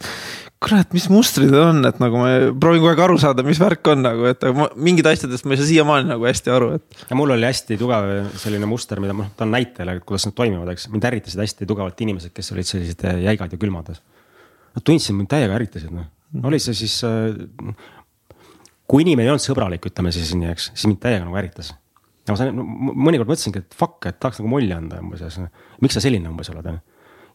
kurat, 0.60 0.90
mis 0.92 1.06
mustrid 1.08 1.54
on, 1.56 1.80
et 1.88 2.00
nagu 2.02 2.20
ma 2.20 2.30
proovin 2.60 2.82
kogu 2.82 2.90
aeg 2.90 2.98
aru 3.06 3.16
saada, 3.20 3.44
mis 3.46 3.60
värk 3.60 3.86
on 3.94 4.02
nagu, 4.04 4.26
et 4.28 4.44
ma 4.56 4.66
mingid 4.76 5.06
asjadest 5.08 5.46
ma 5.48 5.56
ei 5.56 5.60
saa 5.60 5.68
siiamaani 5.70 6.10
nagu 6.12 6.26
hästi 6.28 6.52
aru, 6.52 6.74
et. 6.76 7.04
ja 7.08 7.16
mul 7.16 7.32
oli 7.32 7.48
hästi 7.48 7.78
tugev 7.80 8.10
selline 8.40 8.68
muster, 8.68 9.00
mida 9.00 9.16
ma 9.16 9.30
toon 9.38 9.54
näitele, 9.56 9.96
kuidas 10.04 10.28
nad 10.28 10.36
toimivad, 10.36 10.72
eks 10.74 10.90
mind 10.92 11.08
ärritasid 11.08 11.40
hästi 11.40 11.68
tugevalt 11.68 12.04
inimesed, 12.04 12.34
kes 12.36 12.52
olid 12.52 12.68
sellised 12.68 13.06
äh, 13.08 13.22
jäigad 13.30 13.56
ja 13.56 13.60
külmad. 13.60 13.88
Nad 14.76 14.86
tundsid 14.86 15.16
mind 15.16 15.32
täiega 15.32 15.56
ärritasid 15.56 15.96
noh, 15.96 16.10
oli 16.44 16.60
see 16.62 16.76
siis 16.82 17.00
äh, 17.08 17.32
kui 18.90 19.06
inimene 19.06 19.30
ei 19.30 19.32
olnud 19.32 19.46
sõbralik, 19.46 19.88
ütleme 19.88 20.12
siis 20.12 20.34
nii, 20.36 20.52
eks, 20.52 20.72
siis 20.74 20.90
mind 20.90 21.00
täiega 21.00 21.24
nagu 21.24 21.40
ärritas. 21.40 21.72
ja 22.26 22.34
ma 22.34 22.36
sain 22.36 22.52
mõnikord 22.52 23.32
mõtlesingi, 23.32 23.64
et 23.64 23.80
fuck, 23.80 24.04
et 24.12 24.20
tahaks 24.20 24.42
nagu 24.42 24.52
molli 24.52 24.76
anda 24.76 25.00
umbes, 25.00 25.40
miks 25.80 25.96
sa 25.96 26.04
selline 26.04 26.28
umbes 26.28 26.52
oled, 26.52 26.68
onju 26.68 26.89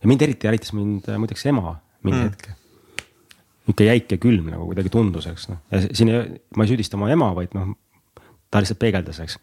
ja 0.05 0.11
mind 0.11 0.21
eriti 0.21 0.49
ärritas 0.51 0.75
mind 0.77 1.09
äh, 1.09 1.17
muideks 1.21 1.47
ema 1.49 1.79
mingi 2.05 2.19
mm. 2.19 2.29
hetk. 2.29 2.53
nihuke 3.65 3.89
jäik 3.89 4.13
ja 4.13 4.21
külm 4.21 4.51
nagu 4.53 4.69
kuidagi 4.69 4.93
tundus, 4.93 5.25
eks 5.31 5.49
noh, 5.49 5.63
ja 5.73 5.81
siin 5.87 6.13
ei, 6.13 6.39
ma 6.55 6.65
ei 6.65 6.69
süüdista 6.69 6.99
oma 6.99 7.09
ema, 7.09 7.31
vaid 7.33 7.55
noh, 7.57 7.73
ta 8.53 8.61
lihtsalt 8.61 8.81
peegeldas, 8.83 9.23
eks 9.25 9.39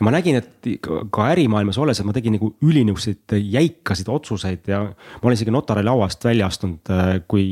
ja 0.00 0.06
ma 0.06 0.12
nägin, 0.14 0.38
et 0.38 0.68
ka 1.12 1.26
ärimaailmas 1.34 1.76
olles, 1.82 1.98
et 2.00 2.06
ma 2.08 2.14
tegin 2.16 2.38
nagu 2.38 2.52
ülinihukseid 2.64 3.34
jäikasid 3.36 4.08
otsuseid 4.12 4.70
ja 4.70 4.80
ma 4.86 5.28
olen 5.28 5.36
isegi 5.36 5.52
notari 5.52 5.82
lauast 5.84 6.24
välja 6.24 6.48
astunud, 6.48 6.80
äh, 6.94 7.12
kui 7.28 7.44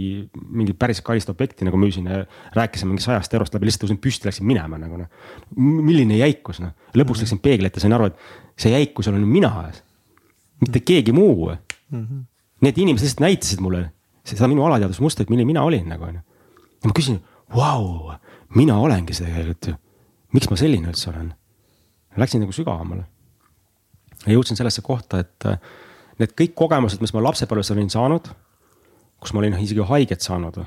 mingit 0.49 0.79
päris 0.81 1.03
kallist 1.05 1.29
objekti 1.35 1.69
nagu 1.69 1.81
müüsin 1.81 2.09
ja 2.09 2.23
rääkisin 2.57 2.89
mingi 2.89 3.05
sajast 3.05 3.35
eurost 3.37 3.59
läbi, 3.59 3.69
lihtsalt 3.69 3.89
tõusin 3.89 4.01
püsti, 4.01 4.31
läksin 4.31 4.49
minema 4.49 4.81
nagu 4.81 5.03
noh. 5.03 5.11
milline 5.59 6.23
jäikus 6.23 6.63
noh, 6.65 6.73
lõpuks 6.95 7.21
-hmm. 7.21 7.29
läksin 7.29 7.43
peegli 7.45 7.69
ette, 7.69 7.83
sain 7.85 7.99
aru, 7.99 8.09
et 8.09 8.57
see 8.57 8.73
jäikus 8.73 9.11
olen 9.11 9.27
mina, 9.29 9.53
mitte 10.63 10.81
keegi 10.81 11.13
muu 11.13 11.51
mm. 11.91 12.05
-hmm. 12.05 12.25
Need 12.61 12.79
inimesed 12.79 13.05
lihtsalt 13.05 13.21
näitasid 13.21 13.61
mulle 13.61 13.91
seda 14.25 14.49
minu 14.49 14.65
alateadvusmustrit, 14.67 15.31
milline 15.31 15.47
mina 15.47 15.63
olin 15.63 15.89
nagu 15.89 16.05
onju. 16.05 16.21
ja 16.83 16.89
ma 16.89 16.95
küsin, 16.95 17.21
vau, 17.57 18.13
mina 18.55 18.79
olengi 18.79 19.15
see 19.15 19.27
tegelikult 19.27 19.67
ju. 19.67 19.75
miks 20.33 20.51
ma 20.51 20.57
selline 20.57 20.91
üldse 20.91 21.11
olen? 21.11 21.35
Läksin 22.17 22.43
nagu 22.43 22.53
sügavamale. 22.53 23.05
ja 24.27 24.33
jõudsin 24.33 24.57
sellesse 24.57 24.83
kohta, 24.83 25.19
et 25.19 25.47
äh, 25.47 25.59
need 26.19 26.35
kõik 26.41 26.55
kogemused, 26.55 27.01
mis 27.01 27.15
ma 27.15 27.23
lapsepõlves 27.23 27.71
olin 27.75 27.91
saanud, 27.91 28.29
kus 29.21 29.33
ma 29.33 29.43
olin 29.43 29.59
isegi 29.59 29.87
haiget 29.93 30.21
saanud. 30.21 30.65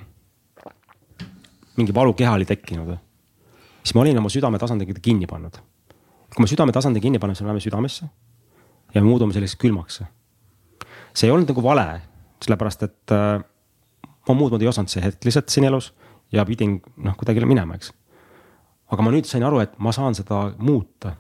mingi 1.78 1.94
valukeha 1.94 2.34
oli 2.34 2.46
tekkinud. 2.46 2.98
siis 3.84 3.96
ma 3.96 4.02
olin 4.02 4.18
oma 4.18 4.30
südametasandil 4.30 5.00
kinni 5.02 5.28
pannud. 5.28 5.60
kui 6.36 6.44
me 6.44 6.48
südametasandi 6.48 7.02
kinni 7.02 7.20
paneme, 7.20 7.36
siis 7.36 7.44
me 7.44 7.48
läheme 7.48 7.60
südamesse 7.60 8.06
ja 8.96 9.04
muutume 9.04 9.34
selliseks 9.34 9.60
külmaks 9.60 10.02
see 11.14 11.28
ei 11.28 11.34
olnud 11.34 11.50
nagu 11.52 11.64
vale, 11.64 11.88
sellepärast 12.42 12.86
et 12.88 13.16
äh, 13.16 13.42
ma 14.28 14.38
muud 14.38 14.54
moodi 14.54 14.68
ei 14.68 14.72
osanud 14.72 14.92
see 14.92 15.04
hetk 15.04 15.26
lihtsalt 15.26 15.52
siin 15.52 15.68
elus 15.70 15.92
ja 16.32 16.46
pidin 16.48 16.80
noh, 17.04 17.18
kuidagi 17.20 17.44
minema, 17.48 17.76
eks. 17.78 17.92
aga 18.92 19.06
ma 19.06 19.14
nüüd 19.14 19.28
sain 19.28 19.44
aru, 19.48 19.62
et 19.64 19.76
ma 19.80 19.94
saan 19.96 20.16
seda 20.18 20.52
muuta. 20.60 21.16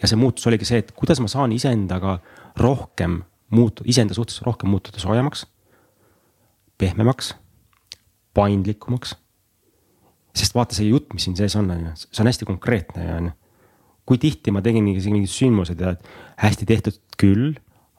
ja 0.00 0.10
see 0.10 0.18
muutus 0.20 0.46
oligi 0.50 0.66
see, 0.68 0.82
et 0.82 0.92
kuidas 0.96 1.20
ma 1.22 1.30
saan 1.30 1.52
iseendaga 1.54 2.18
rohkem 2.60 3.22
muutuda, 3.54 3.86
iseenda 3.88 4.14
suhtes 4.16 4.42
rohkem 4.42 4.70
muutuda 4.70 5.00
soojemaks, 5.02 5.46
pehmemaks, 6.78 7.34
paindlikumaks. 8.34 9.14
sest 10.34 10.54
vaata 10.54 10.74
see 10.74 10.90
jutt, 10.90 11.12
mis 11.14 11.28
siin 11.28 11.36
sees 11.38 11.54
on, 11.56 11.70
on 11.70 11.86
ju, 11.88 11.94
see 12.10 12.22
on 12.24 12.30
hästi 12.30 12.48
konkreetne, 12.48 13.06
on 13.14 13.30
ju. 13.30 13.36
kui 14.04 14.18
tihti 14.20 14.52
ma 14.52 14.60
tegin 14.60 14.84
mingid 14.84 15.30
sündmused 15.32 15.80
ja 15.80 15.94
hästi 16.42 16.66
tehtud 16.68 16.98
küll, 17.20 17.54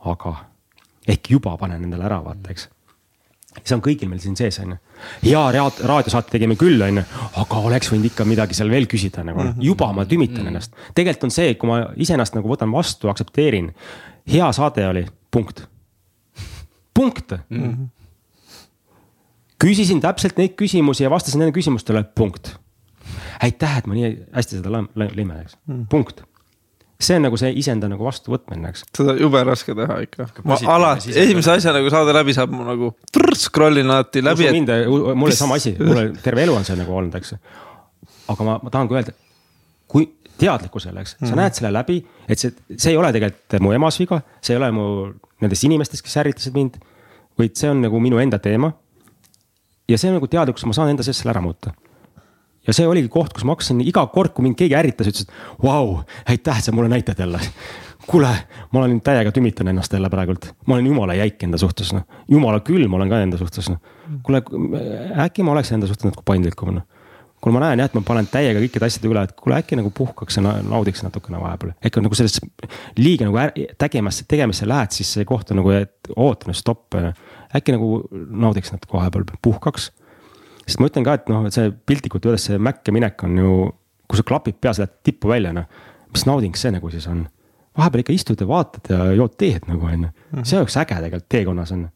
aga 0.06 0.36
ehk 1.08 1.30
juba 1.30 1.58
panen 1.58 1.84
endale 1.84 2.08
ära, 2.08 2.22
vaata, 2.24 2.52
eks 2.52 2.70
see 3.64 3.76
on 3.78 3.84
kõigil 3.84 4.10
meil 4.12 4.20
siin 4.20 4.36
sees, 4.38 4.58
on 4.64 4.74
ju. 4.74 4.78
ja 5.30 5.46
raadiosaate 5.54 6.34
tegime 6.34 6.58
küll, 6.60 6.82
on 6.84 7.00
ju, 7.00 7.04
aga 7.42 7.62
oleks 7.70 7.92
võinud 7.92 8.10
ikka 8.10 8.26
midagi 8.28 8.58
seal 8.58 8.72
veel 8.74 8.88
küsida 8.92 9.24
nagu 9.24 9.40
mm, 9.40 9.54
-hmm. 9.54 9.68
juba 9.70 9.92
ma 9.94 10.06
tümitan 10.06 10.42
mm 10.42 10.44
-hmm. 10.44 10.48
ennast. 10.48 10.76
tegelikult 10.96 11.30
on 11.30 11.32
see, 11.32 11.56
kui 11.56 11.70
ma 11.70 11.80
iseennast 11.96 12.36
nagu 12.36 12.50
võtan 12.52 12.72
vastu, 12.72 13.10
aktsepteerin. 13.10 13.74
hea 14.28 14.52
saade 14.52 14.88
oli, 14.88 15.06
punkt. 15.32 15.68
punkt 16.94 17.32
mm. 17.50 17.64
-hmm. 17.64 17.88
küsisin 19.64 20.02
täpselt 20.02 20.38
neid 20.38 20.56
küsimusi 20.56 21.04
ja 21.04 21.10
vastasin 21.10 21.40
nendele 21.40 21.58
küsimustele, 21.62 22.04
punkt. 22.04 22.58
aitäh, 23.42 23.78
et 23.78 23.88
ma 23.88 23.94
nii 23.94 24.18
hästi 24.34 24.56
seda 24.58 24.70
lõime, 24.70 25.42
eks 25.42 25.58
mm, 25.66 25.76
-hmm. 25.76 25.86
punkt 25.90 26.24
see 27.00 27.18
on 27.18 27.26
nagu 27.28 27.38
see 27.40 27.52
iseenda 27.60 27.90
nagu 27.92 28.06
vastuvõtmine, 28.08 28.72
eks. 28.72 28.86
seda 28.96 29.16
jube 29.20 29.42
raske 29.48 29.76
teha 29.76 29.98
ikka. 30.06 30.28
ma 30.48 30.58
alati, 30.76 31.12
esimese 31.12 31.56
asjana, 31.58 31.82
kui 31.84 31.92
saade 31.94 32.16
läbi 32.16 32.36
saab, 32.36 32.54
ma 32.56 32.70
nagu 32.72 32.94
scroll 33.36 33.82
in 33.82 33.92
alati 33.92 34.24
läbi. 34.24 34.48
mind, 34.56 34.72
mul 34.88 35.28
oli 35.28 35.36
sama 35.36 35.60
asi, 35.60 35.76
mul 35.80 36.14
terve 36.26 36.46
elu 36.46 36.56
on 36.56 36.68
see 36.68 36.80
nagu 36.80 36.96
olnud, 36.96 37.18
eks. 37.20 37.36
aga 38.32 38.48
ma, 38.48 38.58
ma 38.64 38.74
tahan 38.74 38.92
ka 38.92 39.00
öelda, 39.00 39.16
kui 39.92 40.08
teadlikkusele, 40.40 41.04
eks, 41.04 41.18
sa 41.20 41.32
mm. 41.32 41.38
näed 41.42 41.60
selle 41.60 41.72
läbi, 41.76 42.00
et 42.28 42.40
see, 42.40 42.56
see 42.76 42.96
ei 42.96 43.00
ole 43.00 43.12
tegelikult 43.16 43.60
mu 43.64 43.76
emas 43.76 44.00
viga, 44.00 44.22
see 44.44 44.56
ei 44.56 44.62
ole 44.62 44.72
mu 44.76 44.90
nendest 45.44 45.68
inimestest, 45.68 46.04
kes 46.06 46.20
ärritasid 46.24 46.56
mind. 46.56 46.80
vaid 47.36 47.58
see 47.60 47.68
on 47.68 47.82
nagu 47.84 48.00
minu 48.00 48.20
enda 48.24 48.40
teema. 48.40 48.72
ja 49.92 49.98
see 50.00 50.12
on 50.12 50.22
nagu 50.22 50.32
teadlikkus, 50.32 50.64
ma 50.68 50.76
saan 50.76 50.96
enda 50.96 51.04
sees 51.04 51.20
selle 51.20 51.36
ära 51.36 51.44
muuta 51.44 51.76
ja 52.68 52.76
see 52.76 52.88
oligi 52.90 53.10
koht, 53.12 53.34
kus 53.36 53.46
ma 53.48 53.56
hakkasin 53.56 53.82
iga 53.86 54.06
kord, 54.14 54.34
kui 54.36 54.46
mind 54.46 54.58
keegi 54.60 54.78
ärritas, 54.78 55.10
ütles, 55.12 55.28
et 55.28 55.64
vau, 55.64 56.00
aitäh, 56.26 56.60
et 56.60 56.68
sa 56.68 56.74
mulle 56.76 56.92
näitad 56.92 57.20
jälle. 57.20 57.40
kuule, 58.06 58.30
ma 58.72 58.84
olen 58.84 59.00
täiega 59.02 59.32
tümitan 59.34 59.68
ennast 59.72 59.94
jälle 59.94 60.10
praegult, 60.14 60.52
ma 60.70 60.76
olen 60.76 60.86
jumala 60.92 61.14
jäik 61.18 61.44
enda 61.44 61.58
suhtes, 61.58 61.94
noh. 61.94 62.04
jumala 62.30 62.60
külm 62.62 62.94
olen 62.94 63.10
ka 63.10 63.22
enda 63.26 63.38
suhtes, 63.38 63.70
noh. 63.70 63.80
kuule, 64.24 64.44
äkki 65.26 65.44
ma 65.44 65.56
oleks 65.56 65.72
enda 65.74 65.90
suhtes 65.90 66.06
natuke 66.06 66.26
paindlikum, 66.26 66.76
noh 66.76 66.86
kuule, 67.46 67.60
ma 67.60 67.66
näen 67.68 67.82
jah, 67.82 67.90
et 67.90 67.98
ma 67.98 68.02
panen 68.06 68.28
täiega 68.30 68.62
kõikide 68.64 68.88
asjade 68.88 69.10
üle, 69.10 69.22
et 69.28 69.34
kuule 69.38 69.60
äkki 69.60 69.78
nagu 69.78 69.92
puhkaks 69.94 70.40
ja 70.40 70.44
naudiks 70.66 71.04
natukene 71.06 71.38
vahepeal. 71.42 71.76
äkki 71.86 72.02
nagu 72.02 72.18
sellesse 72.18 72.42
liiga 72.98 73.28
nagu 73.28 73.68
tegemisse, 73.82 74.26
tegemisse 74.30 74.68
lähed, 74.70 74.96
siis 74.96 75.12
see 75.18 75.28
koht 75.30 75.52
on 75.54 75.62
nagu, 75.62 75.74
et 75.76 76.10
oota 76.16 76.50
nüüd 76.50 76.58
stopp. 76.58 76.98
äkki 77.56 77.76
nagu 77.76 78.02
naudiks 78.46 78.74
natuke 78.74 78.98
vahepeal, 78.98 79.28
puhkaks 79.46 79.92
sest 80.66 80.82
ma 80.82 80.90
ütlen 80.90 81.06
ka, 81.06 81.16
et 81.20 81.30
noh, 81.30 81.46
see 81.54 81.72
piltlikult 81.88 82.26
öeldes 82.26 82.50
see 82.50 82.60
mäkke 82.62 82.94
minek 82.96 83.22
on 83.28 83.38
ju, 83.40 83.56
kui 84.10 84.20
sul 84.20 84.28
klapib 84.28 84.58
pea 84.62 84.74
sealt 84.78 85.00
tippu 85.06 85.30
välja, 85.30 85.54
noh. 85.56 85.70
mis 86.14 86.26
nauding 86.28 86.58
see 86.58 86.74
nagu 86.74 86.92
siis 86.94 87.08
on? 87.12 87.26
vahepeal 87.76 88.06
ikka 88.06 88.14
istud 88.16 88.40
ja 88.40 88.48
vaatad 88.48 88.88
ja 88.88 89.06
jood 89.18 89.34
teed 89.36 89.66
nagu 89.68 89.84
on 89.84 90.08
ju, 90.08 90.10
mhm. 90.10 90.46
see 90.48 90.60
oleks 90.62 90.78
äge 90.80 90.96
tegelikult 90.96 91.30
teekonnas 91.30 91.74
on. 91.76 91.88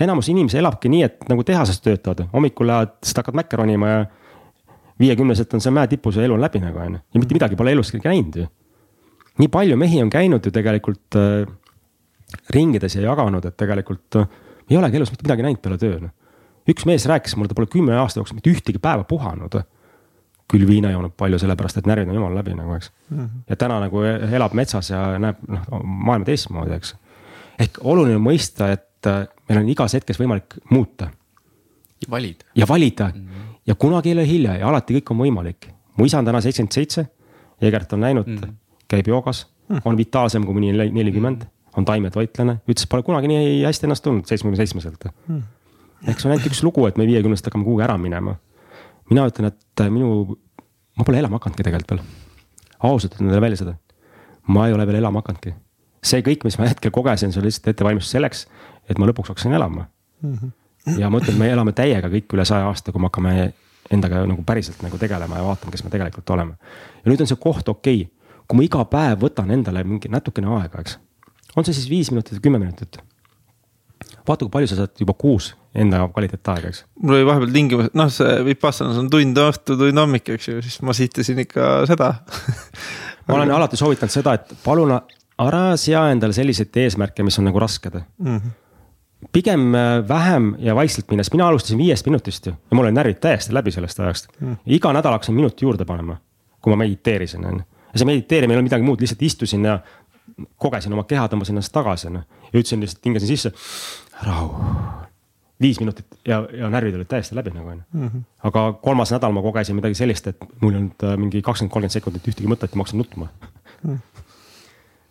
enamus 0.00 0.28
inimesi 0.32 0.58
elabki 0.60 0.90
nii, 0.92 1.02
et 1.04 1.26
nagu 1.28 1.44
tehases 1.44 1.80
töötavad, 1.84 2.26
hommikul 2.32 2.68
lähed, 2.68 2.96
siis 3.04 3.16
hakkad 3.16 3.36
mäkke 3.36 3.60
ronima 3.60 3.88
ja. 3.92 4.00
viiekümneselt 5.00 5.54
on 5.54 5.60
seal 5.60 5.76
mäe 5.76 5.88
tipus 5.92 6.16
ja 6.16 6.24
elu 6.24 6.34
on 6.34 6.40
läbi 6.40 6.60
nagu 6.64 6.80
on 6.80 6.98
ju, 6.98 7.02
ja 7.14 7.20
mitte 7.20 7.36
midagi 7.36 7.56
pole 7.56 7.76
elus 7.76 7.92
näinud 7.94 8.40
ju. 8.42 8.48
nii 9.38 9.48
palju 9.52 9.76
mehi 9.76 10.02
on 10.02 10.10
käinud 10.10 10.44
ju 10.44 10.52
tegelikult 10.52 11.20
äh, 11.20 11.46
ringides 12.50 12.96
ja 12.96 13.06
jaganud, 13.10 13.44
et 13.44 13.56
tegelikult 13.56 14.16
äh, 14.16 14.28
ei 14.70 14.76
olegi 14.80 14.96
elus 14.96 15.12
mitte 15.12 15.28
midagi 15.28 15.46
näinud 15.46 15.62
peale 15.62 15.78
töö 15.78 16.00
noh 16.00 16.14
üks 16.70 16.86
mees 16.88 17.06
rääkis 17.06 17.36
mulle, 17.36 17.50
ta 17.50 17.58
pole 17.58 17.70
kümne 17.70 17.96
aasta 18.00 18.20
jooksul 18.20 18.38
mitte 18.38 18.52
ühtegi 18.52 18.82
päeva 18.82 19.04
puhanud. 19.04 19.62
küll 20.46 20.62
viina 20.62 20.92
joonud 20.92 21.10
palju, 21.18 21.40
sellepärast 21.42 21.80
et 21.80 21.88
närvid 21.90 22.06
on 22.12 22.20
jumala 22.20 22.38
läbi 22.38 22.52
nagu, 22.54 22.76
eks 22.76 22.92
mm. 23.10 23.18
-hmm. 23.18 23.40
ja 23.48 23.56
täna 23.56 23.80
nagu 23.82 24.02
elab 24.02 24.52
metsas 24.54 24.90
ja 24.90 25.18
näeb 25.18 25.40
noh 25.48 25.64
maailma 25.82 26.24
teistmoodi, 26.24 26.76
eks. 26.76 26.94
ehk 27.58 27.80
oluline 27.82 28.20
mõista, 28.22 28.70
et 28.70 29.06
äh, 29.10 29.26
meil 29.48 29.60
on 29.60 29.68
igas 29.68 29.94
hetkes 29.98 30.20
võimalik 30.20 30.54
muuta. 30.70 31.10
ja 32.00 32.10
valida. 32.10 32.44
ja 32.54 32.68
valida 32.68 33.08
mm 33.14 33.26
-hmm. 33.26 33.58
ja 33.66 33.74
kunagi 33.74 34.08
ei 34.08 34.14
ole 34.14 34.26
hilja 34.26 34.56
ja 34.56 34.68
alati 34.68 35.00
kõik 35.00 35.10
on 35.10 35.18
võimalik. 35.18 35.68
mu 35.96 36.04
isa 36.04 36.18
on 36.18 36.24
täna 36.24 36.40
seitsekümmend 36.40 36.72
seitse, 36.72 37.06
Egert 37.60 37.92
on 37.92 38.00
näinud 38.00 38.26
mm, 38.26 38.36
-hmm. 38.36 38.54
käib 38.88 39.06
joogas 39.08 39.46
mm, 39.68 39.76
-hmm. 39.76 39.82
on 39.84 39.96
vitaalsem 39.96 40.46
kui 40.46 40.54
mõni 40.54 40.92
nelikümmend, 40.92 41.42
on 41.76 41.84
taimetoitlane, 41.84 42.60
ütles, 42.68 42.86
pole 42.88 43.02
kunagi 43.02 43.28
nii 43.28 43.64
hästi 43.64 43.86
ennast 43.86 44.04
tundnud 44.04 44.26
seitsmekümne 44.26 44.56
seitsmeselt 44.56 45.04
mm. 45.04 45.36
-hmm 45.36 45.55
ehk 46.06 46.20
see 46.20 46.28
on 46.28 46.34
ainult 46.34 46.48
üks 46.50 46.62
lugu, 46.64 46.86
et 46.88 46.98
me 47.00 47.06
viiekümnest 47.08 47.46
hakkame 47.48 47.66
kuhugi 47.66 47.84
ära 47.86 47.96
minema. 48.00 48.36
mina 49.10 49.26
ütlen, 49.30 49.52
et 49.52 49.82
äh, 49.82 49.90
minu, 49.90 50.36
ma 50.98 51.04
pole 51.06 51.20
elama 51.22 51.38
hakanudki 51.40 51.66
tegelikult 51.66 51.96
veel. 51.96 52.02
ausalt 52.78 53.14
ütlen 53.14 53.30
teile 53.30 53.42
välja 53.44 53.62
seda. 53.62 53.76
ma 54.46 54.66
ei 54.68 54.74
ole 54.74 54.86
veel 54.86 55.00
elama 55.02 55.22
hakanudki. 55.22 55.54
see 56.02 56.22
kõik, 56.22 56.44
mis 56.44 56.58
ma 56.58 56.70
hetkel 56.70 56.94
kogesin, 56.94 57.32
see 57.32 57.42
oli 57.42 57.50
lihtsalt 57.50 57.72
ettevalmistus 57.74 58.14
selleks, 58.16 58.46
et 58.88 58.98
ma 58.98 59.08
lõpuks 59.10 59.34
hakkasin 59.34 59.52
elama 59.58 59.86
mm. 60.22 60.34
-hmm. 60.34 60.98
ja 61.00 61.10
ma 61.10 61.22
ütlen, 61.22 61.38
me 61.38 61.50
elame 61.50 61.72
täiega 61.72 62.10
kõik 62.12 62.36
üle 62.38 62.44
saja 62.44 62.68
aasta, 62.70 62.92
kui 62.92 63.00
me 63.00 63.10
hakkame 63.10 63.52
endaga 63.90 64.24
nagu 64.26 64.42
päriselt 64.42 64.82
nagu 64.82 64.98
tegelema 64.98 65.38
ja 65.38 65.46
vaatama, 65.46 65.70
kes 65.70 65.84
me 65.84 65.90
tegelikult 65.90 66.30
oleme. 66.30 66.56
ja 67.04 67.10
nüüd 67.10 67.20
on 67.20 67.30
see 67.30 67.40
koht 67.40 67.68
okei 67.68 68.02
okay., 68.02 68.12
kui 68.46 68.58
ma 68.58 68.62
iga 68.66 68.84
päev 68.90 69.20
võtan 69.26 69.50
endale 69.50 69.82
mingi 69.84 70.10
natukene 70.12 70.50
aega, 70.60 70.80
eks. 70.80 70.98
on 71.56 71.66
see 71.66 71.74
siis 71.74 71.90
viis 71.90 72.10
minutit 72.14 72.38
või 72.38 72.46
kümme 72.48 72.62
minutit. 72.62 72.98
Vaata, 74.28 74.46
kui 74.46 74.54
palju 74.54 74.70
sa 74.72 74.80
saad 74.80 75.02
juba 75.02 75.14
kuus 75.18 75.52
enda 75.76 76.02
kvaliteetaega, 76.08 76.72
eks. 76.72 76.84
mul 77.02 77.18
oli 77.18 77.28
vahepeal 77.28 77.52
tingimus, 77.52 77.90
noh, 77.98 78.12
see 78.12 78.38
Vipassanas 78.46 79.00
on 79.00 79.10
tund 79.12 79.40
õhtu, 79.42 79.76
tund 79.76 80.02
hommik, 80.02 80.30
eks 80.36 80.48
ju, 80.48 80.62
siis 80.64 80.78
ma 80.86 80.96
sihtasin 80.96 81.42
ikka 81.44 81.72
seda 81.90 82.14
ma 83.26 83.38
olen 83.40 83.52
alati 83.56 83.78
soovitanud 83.80 84.14
seda, 84.14 84.36
et 84.38 84.54
palun 84.64 84.94
ära 84.96 85.64
sea 85.80 86.06
endale 86.12 86.36
selliseid 86.36 86.78
eesmärke, 86.84 87.26
mis 87.26 87.36
on 87.40 87.50
nagu 87.50 87.60
rasked 87.62 87.98
mm. 87.98 88.38
-hmm 88.38 88.62
pigem 89.32 89.74
äh, 89.74 90.08
vähem 90.08 90.56
ja 90.58 90.74
vaikselt 90.74 91.10
minnes, 91.10 91.32
mina 91.32 91.48
alustasin 91.48 91.78
viiest 91.78 92.06
minutist 92.06 92.46
ju 92.46 92.52
ja 92.52 92.76
mul 92.76 92.84
olid 92.84 92.94
närvid 92.94 93.20
täiesti 93.20 93.54
läbi 93.54 93.72
sellest 93.72 94.00
ajast 94.00 94.28
mm.. 94.40 94.56
iga 94.66 94.92
nädal 94.92 95.16
hakkasin 95.16 95.34
minuti 95.34 95.64
juurde 95.64 95.84
panema, 95.84 96.18
kui 96.60 96.70
ma 96.70 96.76
mediteerisin, 96.76 97.46
on 97.46 97.60
ju. 97.60 97.64
ja 97.92 97.98
see 97.98 98.06
mediteerimine 98.06 98.54
ei 98.54 98.58
olnud 98.58 98.68
midagi 98.70 98.86
muud, 98.86 99.00
lihtsalt 99.00 99.22
istusin 99.22 99.64
ja 99.64 99.78
kogesin 100.60 100.92
oma 100.92 101.06
keha, 101.08 101.26
tõmbasin 101.32 101.56
ennast 101.56 101.72
tagasi, 101.72 102.10
on 102.10 102.20
ju. 102.20 102.22
ja 102.52 102.60
ütlesin 102.60 102.84
lihtsalt, 102.84 103.02
hingasin 103.08 103.32
sisse, 103.32 103.52
rahu. 104.22 104.50
viis 105.60 105.80
minutit 105.80 106.06
ja, 106.28 106.42
ja 106.52 106.68
närvid 106.68 106.98
olid 106.98 107.08
täiesti 107.08 107.36
läbi 107.36 107.50
nagu 107.54 107.68
on 107.72 107.78
ju. 107.78 108.00
Mhm. 108.00 108.24
aga 108.48 108.66
kolmas 108.82 109.12
nädal 109.14 109.32
ma 109.32 109.42
kogesin 109.42 109.76
midagi 109.76 109.98
sellist, 109.98 110.26
et 110.26 110.48
mul 110.60 110.72
ei 110.72 110.80
olnud 110.82 111.04
äh, 111.04 111.16
mingi 111.16 111.42
kakskümmend, 111.42 111.72
kolmkümmend 111.72 111.96
sekundit 111.96 112.28
ühtegi 112.28 112.50
mõtet 112.50 112.72
ja 112.72 112.78
ma 112.78 112.84
hakkasin 112.84 113.02
nutma 113.02 113.28
mm.. 113.82 114.00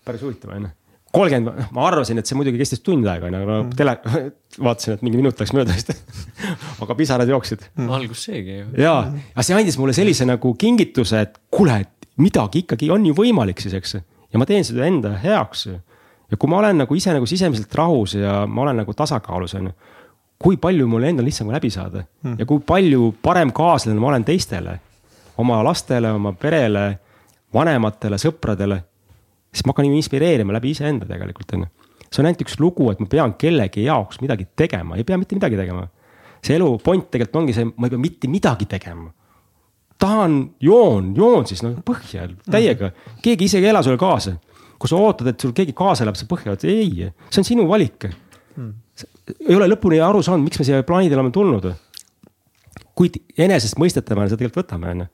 päris 0.05 0.25
huvitav 0.25 0.53
on 0.55 0.67
ju 0.67 0.73
kolmkümmend, 1.15 1.71
ma 1.75 1.87
arvasin, 1.87 2.19
et 2.19 2.29
see 2.29 2.37
muidugi 2.37 2.59
kestis 2.61 2.81
tund 2.85 3.07
aega, 3.09 3.29
onju, 3.29 3.41
aga 3.45 3.57
mm. 3.57 3.73
tele, 3.79 3.95
vaatasin, 4.67 4.97
et 4.97 5.05
mingi 5.05 5.19
minut 5.21 5.41
läks 5.41 5.53
mööda 5.55 5.75
vist 5.75 5.91
aga 6.83 6.97
pisarad 6.99 7.31
jooksid 7.31 7.65
mm.. 7.71 7.89
algus 7.97 8.25
seegi 8.27 8.59
ju. 8.59 8.69
ja, 8.83 8.95
aga 9.33 9.47
see 9.47 9.57
andis 9.57 9.79
mulle 9.81 9.95
sellise 9.97 10.27
nagu 10.27 10.53
kingituse, 10.59 11.25
et 11.27 11.39
kuule, 11.53 11.79
et 11.85 12.09
midagi 12.21 12.63
ikkagi 12.65 12.91
on 12.93 13.05
ju 13.07 13.15
võimalik 13.17 13.63
siis, 13.63 13.75
eks. 13.79 13.97
ja 13.99 14.41
ma 14.41 14.47
teen 14.49 14.65
seda 14.67 14.87
enda 14.87 15.15
heaks. 15.23 15.67
Ja 16.31 16.37
kui 16.37 16.49
ma 16.49 16.57
olen 16.57 16.83
nagu 16.83 16.95
ise 16.95 17.13
nagu 17.13 17.27
sisemiselt 17.29 17.75
rahus 17.75 18.15
ja 18.17 18.45
ma 18.47 18.65
olen 18.65 18.81
nagu 18.83 18.93
tasakaalus, 18.93 19.53
onju. 19.59 19.71
kui 20.39 20.57
palju 20.57 20.87
mul 20.87 21.03
endal 21.03 21.25
lihtsam 21.25 21.51
läbi 21.51 21.69
saada 21.69 22.03
mm. 22.23 22.35
ja 22.39 22.45
kui 22.45 22.59
palju 22.59 23.13
parem 23.21 23.51
kaaslane 23.51 23.99
ma 23.99 24.07
olen 24.07 24.25
teistele. 24.25 24.79
oma 25.37 25.63
lastele, 25.63 26.11
oma 26.11 26.33
perele, 26.33 26.99
vanematele, 27.53 28.17
sõpradele 28.17 28.81
siis 29.55 29.65
ma 29.65 29.73
hakkan 29.73 29.91
inspireerima 29.95 30.55
läbi 30.55 30.73
iseenda 30.75 31.07
tegelikult 31.09 31.53
on 31.55 31.65
ju. 31.65 31.71
see 32.09 32.21
on 32.21 32.29
ainult 32.29 32.41
üks 32.45 32.57
lugu, 32.61 32.87
et 32.91 33.01
ma 33.03 33.09
pean 33.11 33.33
kellegi 33.39 33.85
jaoks 33.87 34.21
midagi 34.23 34.47
tegema, 34.55 34.95
ei 34.95 35.03
pea 35.07 35.17
mitte 35.19 35.35
midagi 35.37 35.59
tegema. 35.59 35.87
see 36.43 36.57
elu 36.59 36.77
point 36.83 37.07
tegelikult 37.11 37.41
ongi 37.43 37.55
see, 37.55 37.67
ma 37.75 37.87
ei 37.87 37.95
pea 37.95 38.01
mitte 38.01 38.31
midagi 38.31 38.67
tegema. 38.71 39.11
tahan, 39.99 40.41
joon, 40.59 41.13
joon 41.15 41.47
siis 41.47 41.63
noh 41.63 41.77
põhja 41.87 42.27
täiega, 42.51 42.91
keegi 43.23 43.49
isegi 43.49 43.69
ei 43.69 43.73
ela 43.73 43.83
sulle 43.83 43.99
kaasa. 44.01 44.35
Kui 44.79 44.91
sa 44.91 44.99
ootad, 44.99 45.29
et 45.31 45.41
sul 45.41 45.53
keegi 45.55 45.75
kaasa 45.77 46.05
elab, 46.05 46.17
sa 46.19 46.27
põhja 46.29 46.53
oled, 46.53 46.65
ei, 46.69 47.11
see 47.29 47.41
on 47.41 47.47
sinu 47.47 47.67
valik 47.69 48.09
hmm.. 48.09 48.73
ei 49.47 49.55
ole 49.55 49.69
lõpuni 49.71 50.01
aru 50.03 50.23
saanud, 50.25 50.45
miks 50.47 50.59
me 50.61 50.67
siia 50.67 50.83
planeedile 50.87 51.21
oleme 51.21 51.35
tulnud. 51.35 51.71
kuid 52.95 53.21
enesestmõistetavana 53.37 54.31
seda 54.31 54.41
tegelikult 54.41 54.65
võtame, 54.65 54.91
on 54.91 55.05
ju. 55.05 55.07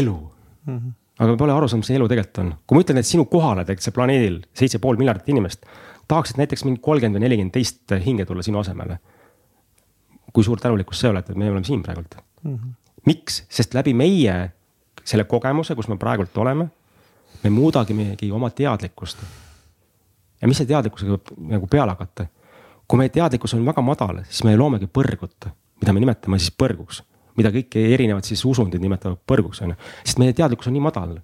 elu 0.00 0.16
mm. 0.16 0.78
-hmm 0.78 0.96
aga 1.20 1.34
me 1.34 1.36
pole 1.36 1.52
aru 1.52 1.66
saanud, 1.68 1.84
mis 1.84 1.90
see 1.92 1.98
elu 2.00 2.08
tegelikult 2.08 2.38
on. 2.40 2.50
kui 2.64 2.76
ma 2.76 2.82
ütlen, 2.84 2.98
et 2.98 3.06
sinu 3.06 3.26
kohale 3.28 3.64
tegelikult 3.68 3.84
see 3.84 3.96
planeedil 3.96 4.36
seitse 4.56 4.78
pool 4.80 4.96
miljardit 4.96 5.28
inimest 5.28 5.66
tahaksid 6.10 6.40
näiteks 6.40 6.64
mingi 6.66 6.82
kolmkümmend 6.82 7.18
või 7.18 7.26
nelikümmend 7.26 7.54
teist 7.54 7.94
hinge 8.04 8.26
tulla 8.26 8.42
sinu 8.46 8.60
asemele. 8.62 8.98
kui 10.32 10.46
suur 10.46 10.60
tänulikkus 10.62 11.00
see 11.02 11.10
olete, 11.10 11.32
et 11.32 11.38
me 11.38 11.48
oleme 11.50 11.66
siin 11.66 11.82
praegult 11.82 12.14
mm. 12.42 12.54
-hmm. 12.54 12.74
miks, 13.06 13.44
sest 13.48 13.74
läbi 13.74 13.94
meie 13.94 14.52
selle 15.04 15.24
kogemuse, 15.24 15.74
kus 15.74 15.88
me 15.88 15.96
praegult 15.98 16.36
oleme, 16.38 16.68
me 17.42 17.50
muudagimegi 17.50 18.30
oma 18.32 18.50
teadlikkust. 18.50 19.18
ja 20.40 20.48
mis 20.48 20.56
see 20.56 20.66
teadlikkusega 20.66 21.18
nagu 21.54 21.66
peale 21.66 21.96
hakata? 21.96 22.26
kui 22.88 22.98
meie 22.98 23.08
teadlikkus 23.08 23.54
on 23.54 23.66
väga 23.66 23.82
madal, 23.82 24.24
siis 24.26 24.44
me 24.44 24.56
loomegi 24.56 24.86
põrgut, 24.86 25.50
mida 25.80 25.92
me 25.92 26.00
nimetame 26.00 26.38
siis 26.38 26.50
põrguks 26.50 27.04
mida 27.40 27.52
kõiki 27.54 27.82
erinevad 27.94 28.26
siis 28.26 28.42
usundid 28.48 28.82
nimetavad 28.82 29.20
põrguks, 29.28 29.62
on 29.64 29.74
ju. 29.74 29.78
sest 30.04 30.20
meie 30.22 30.34
teadlikkus 30.36 30.70
on 30.70 30.76
nii 30.76 30.84
madal. 30.84 31.18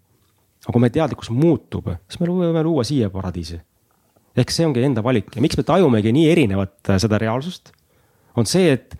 aga 0.66 0.74
kui 0.74 0.82
meie 0.82 0.94
teadlikkus 0.94 1.30
muutub, 1.30 1.92
siis 2.08 2.20
me 2.20 2.28
võime 2.30 2.62
luua 2.66 2.84
siia 2.86 3.10
paradiisi. 3.12 3.60
ehk 4.36 4.52
see 4.52 4.66
ongi 4.66 4.84
enda 4.84 5.02
valik 5.04 5.34
ja 5.36 5.42
miks 5.42 5.56
me 5.56 5.64
tajumegi 5.66 6.12
nii 6.12 6.30
erinevat 6.32 6.90
äh, 6.90 7.00
seda 7.02 7.18
reaalsust, 7.22 7.72
on 8.36 8.46
see, 8.46 8.72
et 8.72 8.96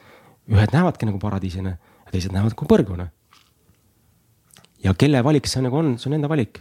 ühed 0.48 0.72
näevadki 0.72 1.08
nagu 1.08 1.18
paradiisina 1.22 1.76
ja 1.76 2.12
teised 2.12 2.32
näevad 2.34 2.54
kui 2.54 2.68
põrguna. 2.70 3.08
ja 4.84 4.94
kelle 4.94 5.22
valik 5.24 5.46
see 5.46 5.64
nagu 5.64 5.82
on, 5.82 5.96
see 5.98 6.10
on 6.10 6.20
enda 6.20 6.28
valik. 6.28 6.60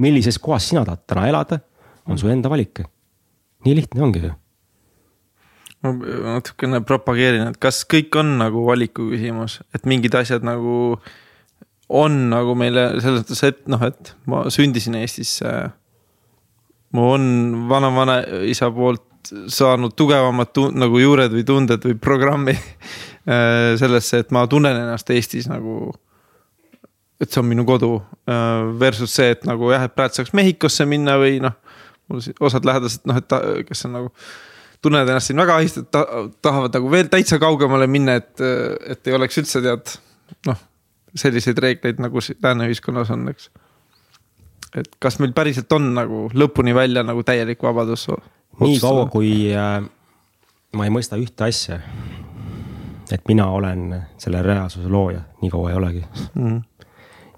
Millises 0.00 0.38
kohas 0.42 0.68
sina 0.70 0.84
tahad 0.84 1.04
täna 1.06 1.28
elada, 1.30 1.60
on 2.06 2.18
su 2.18 2.28
enda 2.28 2.50
valik. 2.52 2.84
nii 3.64 3.76
lihtne 3.76 4.02
ongi 4.04 4.24
ju 4.26 4.32
ma 5.84 5.92
natukene 6.38 6.80
propageerin, 6.86 7.50
et 7.50 7.58
kas 7.60 7.82
kõik 7.88 8.16
on 8.20 8.38
nagu 8.40 8.64
valiku 8.66 9.10
küsimus, 9.10 9.58
et 9.76 9.84
mingid 9.88 10.14
asjad 10.16 10.44
nagu 10.46 10.96
on 11.92 12.14
nagu 12.30 12.54
meile 12.56 12.86
selles 13.02 13.24
mõttes, 13.24 13.42
et 13.44 13.64
noh, 13.70 13.82
et 13.84 14.14
ma 14.30 14.44
sündisin 14.52 14.96
Eestisse. 15.00 15.50
mu 16.94 17.10
on 17.16 17.24
vana-vanaisa 17.68 18.70
poolt 18.70 19.02
saanud 19.50 19.94
tugevamad 19.96 20.56
nagu 20.76 21.00
juured 21.00 21.32
või 21.32 21.44
tunded 21.48 21.84
või 21.84 21.96
programmi 21.98 22.54
äh, 23.34 23.74
sellesse, 23.80 24.22
et 24.24 24.32
ma 24.32 24.46
tunnen 24.46 24.76
ennast 24.76 25.10
Eestis 25.10 25.48
nagu. 25.50 25.92
Et 27.24 27.32
see 27.32 27.42
on 27.42 27.48
minu 27.50 27.66
kodu 27.68 27.96
äh, 27.98 28.64
versus 28.80 29.14
see, 29.16 29.34
et 29.34 29.44
nagu 29.48 29.72
jah, 29.72 29.86
et 29.88 29.94
praegu 29.96 30.20
saaks 30.20 30.34
Mehhikosse 30.36 30.86
minna 30.88 31.16
või 31.20 31.40
noh. 31.44 31.56
mul 32.10 32.20
osad 32.44 32.66
lähedased 32.68 33.06
noh, 33.08 33.20
et 33.20 33.66
kes 33.68 33.86
on 33.88 33.96
nagu 33.98 34.12
tunnevad 34.84 35.08
ennast 35.08 35.30
siin 35.30 35.40
väga 35.40 35.56
ahistatud 35.60 35.90
ta,, 35.94 36.04
tahavad 36.44 36.74
nagu 36.76 36.90
veel 36.92 37.08
täitsa 37.12 37.38
kaugemale 37.42 37.88
minna, 37.90 38.18
et, 38.20 38.40
et 38.92 39.08
ei 39.08 39.16
oleks 39.16 39.40
üldse 39.40 39.62
tead 39.64 39.94
noh, 40.48 40.60
selliseid 41.16 41.60
reegleid 41.64 42.02
nagu 42.02 42.22
lääne 42.42 42.68
ühiskonnas 42.68 43.12
on, 43.14 43.28
eks. 43.32 43.48
et 44.80 44.90
kas 45.02 45.18
meil 45.22 45.32
päriselt 45.36 45.72
on 45.72 45.92
nagu 45.96 46.26
lõpuni 46.34 46.74
välja 46.76 47.04
nagu 47.06 47.24
täielik 47.26 47.62
vabadus? 47.64 48.08
nii 48.60 48.78
kaua, 48.82 49.06
kui 49.10 49.30
äh, 49.56 49.80
ma 50.76 50.86
ei 50.86 50.92
mõista 50.94 51.18
ühte 51.20 51.48
asja, 51.48 51.80
et 53.12 53.24
mina 53.28 53.48
olen 53.50 53.88
selle 54.20 54.42
reaalsuse 54.44 54.90
looja, 54.90 55.24
nii 55.42 55.52
kaua 55.52 55.72
ei 55.72 55.80
olegi 55.80 56.04
mm. 56.04 56.60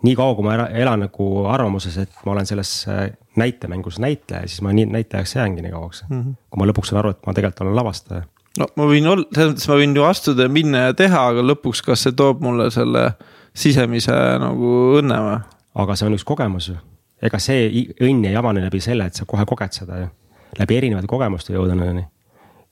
Nii 0.06 0.16
kaua, 0.18 0.36
kui 0.38 0.46
ma 0.46 0.56
elan 0.68 1.04
nagu 1.06 1.28
arvamuses, 1.50 1.98
et 2.04 2.24
ma 2.26 2.34
olen 2.34 2.48
selles 2.48 2.72
äh, 2.90 3.10
näitemängus 3.36 3.98
näitleja, 4.02 4.46
siis 4.48 4.62
ma 4.64 4.72
nii 4.76 4.86
näitlejaks 4.92 5.36
jäängi 5.36 5.62
nii 5.62 5.74
kauaks 5.74 6.04
mm. 6.08 6.20
-hmm. 6.22 6.34
kui 6.50 6.62
ma 6.62 6.68
lõpuks 6.70 6.92
saan 6.92 7.02
aru, 7.02 7.14
et 7.16 7.26
ma 7.26 7.34
tegelikult 7.36 7.66
olen 7.66 7.76
lavastaja. 7.76 8.22
no 8.58 8.68
ma 8.76 8.88
võin 8.90 9.08
olla, 9.12 9.26
selles 9.34 9.54
mõttes 9.54 9.68
ma 9.70 9.78
võin 9.82 9.96
ju 9.96 10.06
astuda 10.08 10.46
ja 10.46 10.52
minna 10.58 10.84
ja 10.88 10.94
teha, 10.94 11.26
aga 11.32 11.44
lõpuks, 11.52 11.82
kas 11.86 12.06
see 12.06 12.16
toob 12.16 12.44
mulle 12.44 12.70
selle 12.74 13.10
sisemise 13.56 14.16
nagu 14.42 14.72
õnne 15.00 15.22
või? 15.28 15.40
aga 15.82 15.96
see 15.96 16.08
on 16.08 16.16
üks 16.16 16.24
kogemus 16.24 16.70
ju. 16.72 16.76
ega 17.22 17.40
see 17.42 17.88
õnn 18.00 18.28
ei 18.28 18.36
avane 18.36 18.64
läbi 18.64 18.80
selle, 18.80 19.08
et 19.08 19.18
sa 19.18 19.24
kohe 19.28 19.44
koged 19.48 19.72
seda 19.72 20.04
ju. 20.04 20.12
läbi 20.58 20.76
erinevate 20.76 21.10
kogemuste 21.10 21.52
jõudnuni. 21.56 22.06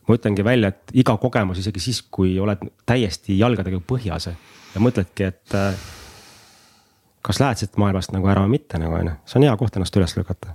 ma 0.08 0.16
ütlengi 0.18 0.44
välja, 0.44 0.68
et 0.68 0.96
iga 1.04 1.16
kogemus, 1.16 1.58
isegi 1.58 1.80
siis, 1.80 2.02
kui 2.02 2.38
oled 2.40 2.64
täiesti 2.86 3.38
jalgadega 3.38 3.80
põhjas 3.80 4.28
ja 4.28 4.80
mõtledki, 4.80 5.28
et 5.32 5.54
äh, 5.54 5.74
kas 7.24 7.40
lähed 7.40 7.60
siit 7.60 7.78
maailmast 7.80 8.12
nagu 8.14 8.28
ära 8.30 8.44
või 8.44 8.58
mitte 8.58 8.80
nagu 8.80 8.96
on 8.98 9.10
ju, 9.10 9.16
see 9.28 9.40
on 9.40 9.48
hea 9.48 9.56
koht 9.60 9.78
ennast 9.78 9.96
üles 10.00 10.16
lükata. 10.18 10.54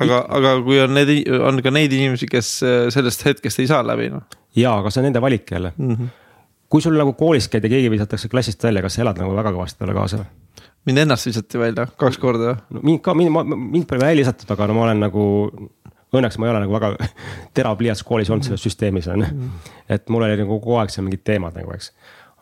aga, 0.00 0.20
aga 0.38 0.54
kui 0.66 0.80
on 0.82 0.94
need, 0.96 1.14
on 1.40 1.62
ka 1.64 1.72
neid 1.74 1.94
inimesi, 1.96 2.28
kes 2.30 2.52
äh, 2.66 2.82
sellest 2.94 3.24
hetkest 3.28 3.62
ei 3.62 3.70
saa 3.70 3.80
läbi 3.86 4.10
noh. 4.12 4.26
ja, 4.56 4.76
aga 4.76 4.92
see 4.92 5.02
on 5.02 5.10
nende 5.10 5.22
valik 5.24 5.50
jälle 5.50 5.72
mm. 5.76 5.94
-hmm. 5.94 6.12
kui 6.68 6.84
sul 6.84 6.98
nagu 6.98 7.16
koolis 7.18 7.48
käid 7.48 7.64
ja 7.64 7.72
keegi 7.72 7.90
visatakse 7.90 8.28
klassist 8.28 8.64
välja, 8.64 8.82
kas 8.82 8.98
sa 8.98 9.02
elad 9.06 9.18
nagu 9.18 9.34
väga 9.36 9.54
kõvasti 9.56 9.82
talle 9.82 9.96
kaasa? 9.96 10.24
mind 10.86 10.98
ennast 10.98 11.26
visati 11.26 11.58
välja 11.58 11.86
kaks 11.86 12.18
korda 12.18 12.56
no,. 12.70 12.80
mind 12.82 13.00
ka, 13.00 13.14
mind, 13.14 13.56
mind 13.56 13.86
pole 13.86 14.00
välja 14.00 14.24
visatud, 14.24 14.50
aga 14.50 14.66
no 14.66 14.74
ma 14.74 14.88
olen 14.88 15.00
nagu 15.00 15.24
õnneks 16.10 16.38
ma 16.38 16.46
ei 16.48 16.52
ole 16.54 16.64
nagu 16.64 16.74
väga 16.74 17.10
terav 17.56 17.76
pliiats 17.78 18.02
koolis 18.06 18.30
olnud 18.30 18.46
selles 18.46 18.62
süsteemis 18.64 19.08
on 19.08 19.24
ju. 19.24 19.26
Mhm. 19.26 19.68
et 19.88 20.08
mul 20.08 20.26
oli 20.26 20.36
nagu 20.36 20.58
kogu 20.58 20.80
aeg 20.80 20.92
seal 20.92 21.06
mingid 21.06 21.24
teemad 21.24 21.56
nagu, 21.56 21.72
eks 21.72 21.92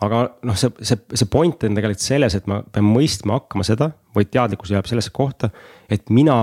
aga 0.05 0.23
noh, 0.47 0.59
see, 0.59 0.70
see, 0.87 1.01
see 1.15 1.31
point 1.31 1.65
on 1.66 1.79
tegelikult 1.79 2.05
selles, 2.05 2.37
et 2.39 2.47
ma 2.51 2.61
pean 2.73 2.87
mõistma 2.87 3.41
hakkama 3.41 3.66
seda, 3.66 3.91
vaid 4.15 4.31
teadlikkus 4.35 4.73
jääb 4.75 4.87
sellesse 4.91 5.12
kohta, 5.15 5.51
et 5.91 6.11
mina 6.15 6.39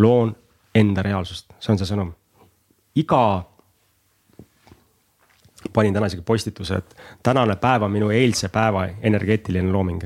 loon 0.00 0.32
enda 0.74 1.04
reaalsust, 1.06 1.52
see 1.60 1.74
on 1.74 1.80
see 1.80 1.90
sõnum. 1.90 2.14
iga, 2.98 3.20
panin 5.74 5.94
täna 5.94 6.08
isegi 6.10 6.24
postituse, 6.26 6.80
et 6.80 6.96
tänane 7.26 7.56
päev 7.60 7.86
on 7.86 7.92
minu 7.92 8.10
eilse 8.14 8.48
päeva 8.52 8.86
energeetiline 9.02 9.72
looming 9.72 10.04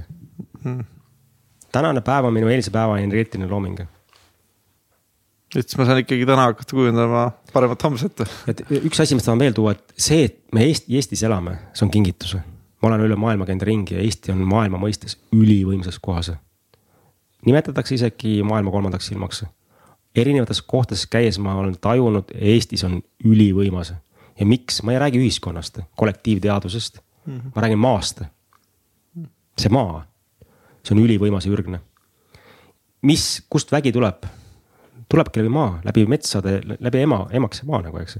mm.. 0.64 0.84
tänane 1.72 2.00
päev 2.00 2.28
on 2.28 2.34
minu 2.34 2.48
eilse 2.48 2.70
päeva 2.74 2.98
energeetiline 2.98 3.48
looming. 3.50 3.80
et 5.54 5.64
siis 5.64 5.78
ma 5.78 5.88
saan 5.88 6.02
ikkagi 6.04 6.26
täna 6.26 6.50
hakata 6.50 6.76
kujundama 6.76 7.30
paremat 7.52 7.82
homset. 7.82 8.22
et 8.48 8.62
üks 8.82 9.02
asi, 9.02 9.14
mis 9.14 9.26
tahan 9.26 9.38
veel 9.38 9.56
tuua, 9.56 9.76
et 9.76 9.96
see, 9.96 10.24
et 10.24 10.40
me 10.52 10.66
Eesti, 10.66 10.94
Eestis 10.96 11.22
elame, 11.22 11.58
see 11.72 11.86
on 11.86 11.92
kingitus. 11.92 12.36
Ma 12.82 12.88
olen 12.88 13.00
üle 13.06 13.16
maailma 13.16 13.46
käinud 13.46 13.66
ringi 13.66 13.94
ja 13.94 14.02
Eesti 14.02 14.32
on 14.32 14.44
maailma 14.46 14.78
mõistes 14.78 15.18
ülivõimsas 15.34 15.98
kohas. 16.02 16.32
nimetatakse 17.46 17.94
isegi 17.94 18.42
maailma 18.42 18.70
kolmandaks 18.70 19.06
silmaks. 19.06 19.44
erinevates 20.14 20.62
kohtades 20.62 21.06
käies 21.06 21.38
ma 21.38 21.54
olen 21.54 21.76
tajunud, 21.80 22.24
Eestis 22.34 22.84
on 22.84 23.02
ülivõimas 23.24 23.92
ja 24.38 24.46
miks, 24.46 24.82
ma 24.82 24.92
ei 24.92 24.98
räägi 24.98 25.18
ühiskonnast, 25.18 25.80
kollektiivteadusest 25.96 26.98
mm, 27.26 27.38
-hmm. 27.38 27.50
ma 27.54 27.62
räägin 27.62 27.78
maast. 27.78 28.22
see 29.58 29.70
maa, 29.70 30.06
see 30.84 30.94
on 30.94 31.04
ülivõimas 31.04 31.46
ja 31.46 31.52
ürgne. 31.52 31.80
mis, 33.02 33.46
kust 33.50 33.72
vägi 33.72 33.92
tuleb? 33.92 34.26
tulebki 35.08 35.40
läbi 35.40 35.48
maa, 35.48 35.80
läbi 35.84 36.06
metsade, 36.06 36.60
läbi 36.80 37.00
ema, 37.00 37.26
emaks 37.32 37.62
maa 37.62 37.82
nagu, 37.82 37.98
eks. 37.98 38.18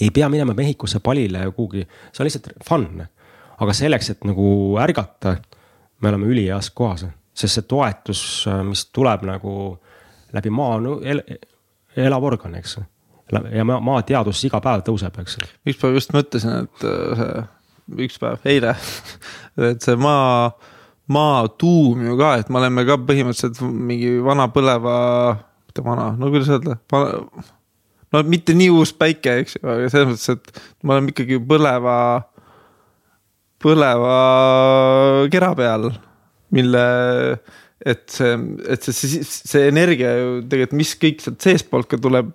ei 0.00 0.10
pea 0.10 0.28
minema 0.28 0.54
Mehhikosse 0.54 1.00
palile 1.00 1.38
ja 1.38 1.50
kuhugi, 1.50 1.86
see 2.12 2.22
on 2.22 2.28
lihtsalt 2.28 2.48
fun. 2.68 3.06
Aga 3.58 3.74
selleks, 3.74 4.12
et 4.14 4.26
nagu 4.28 4.48
ärgata, 4.80 5.36
me 6.02 6.12
oleme 6.12 6.30
üliheas 6.30 6.70
kohas, 6.70 7.06
sest 7.34 7.58
see 7.58 7.66
toetus, 7.70 8.22
mis 8.66 8.86
tuleb 8.94 9.24
nagu 9.28 9.54
läbi 10.36 10.52
maa, 10.54 10.78
no 10.82 10.98
el, 11.02 11.22
elav 11.96 12.24
organ, 12.30 12.56
eks. 12.58 12.78
ja 13.52 13.66
maa, 13.66 13.80
maateadus 13.84 14.44
iga 14.48 14.60
päev 14.64 14.84
tõuseb, 14.86 15.20
eks. 15.22 15.38
üks 15.68 15.80
päev 15.80 15.98
just 15.98 16.14
mõtlesin, 16.16 16.66
et 16.66 16.88
äh, 16.88 17.50
üks 18.06 18.18
päev, 18.20 18.42
eile, 18.48 18.74
et 19.70 19.84
see 19.84 19.98
maa, 20.00 20.50
maa 21.14 21.44
tuum 21.60 22.04
ju 22.06 22.16
ka, 22.20 22.34
et 22.40 22.52
me 22.52 22.62
oleme 22.62 22.86
ka 22.88 22.98
põhimõtteliselt 23.08 23.62
mingi 23.66 24.16
vana 24.24 24.48
põleva, 24.54 24.96
mitte 25.68 25.84
vana, 25.86 26.10
no 26.18 26.32
kuidas 26.32 26.50
öelda, 26.56 26.78
no 28.12 28.24
mitte 28.28 28.56
nii 28.56 28.72
uus 28.74 28.94
päike, 28.96 29.40
eks 29.44 29.58
ju, 29.58 29.64
aga 29.66 29.92
selles 29.92 30.10
mõttes, 30.12 30.28
et 30.36 30.84
me 30.84 30.96
oleme 30.96 31.14
ikkagi 31.14 31.40
põleva, 31.48 31.96
põleva 33.62 34.16
kera 35.32 35.52
peal, 35.58 35.88
mille, 36.54 36.84
et 37.84 38.04
see, 38.12 38.34
et 38.68 38.84
see, 38.86 38.96
see, 38.96 39.24
see 39.24 39.70
energia 39.70 40.14
ju 40.18 40.36
tegelikult, 40.44 40.78
mis 40.78 40.94
kõik 41.00 41.24
sealt 41.24 41.48
seestpoolt 41.48 41.90
ka 41.90 42.00
tuleb 42.02 42.34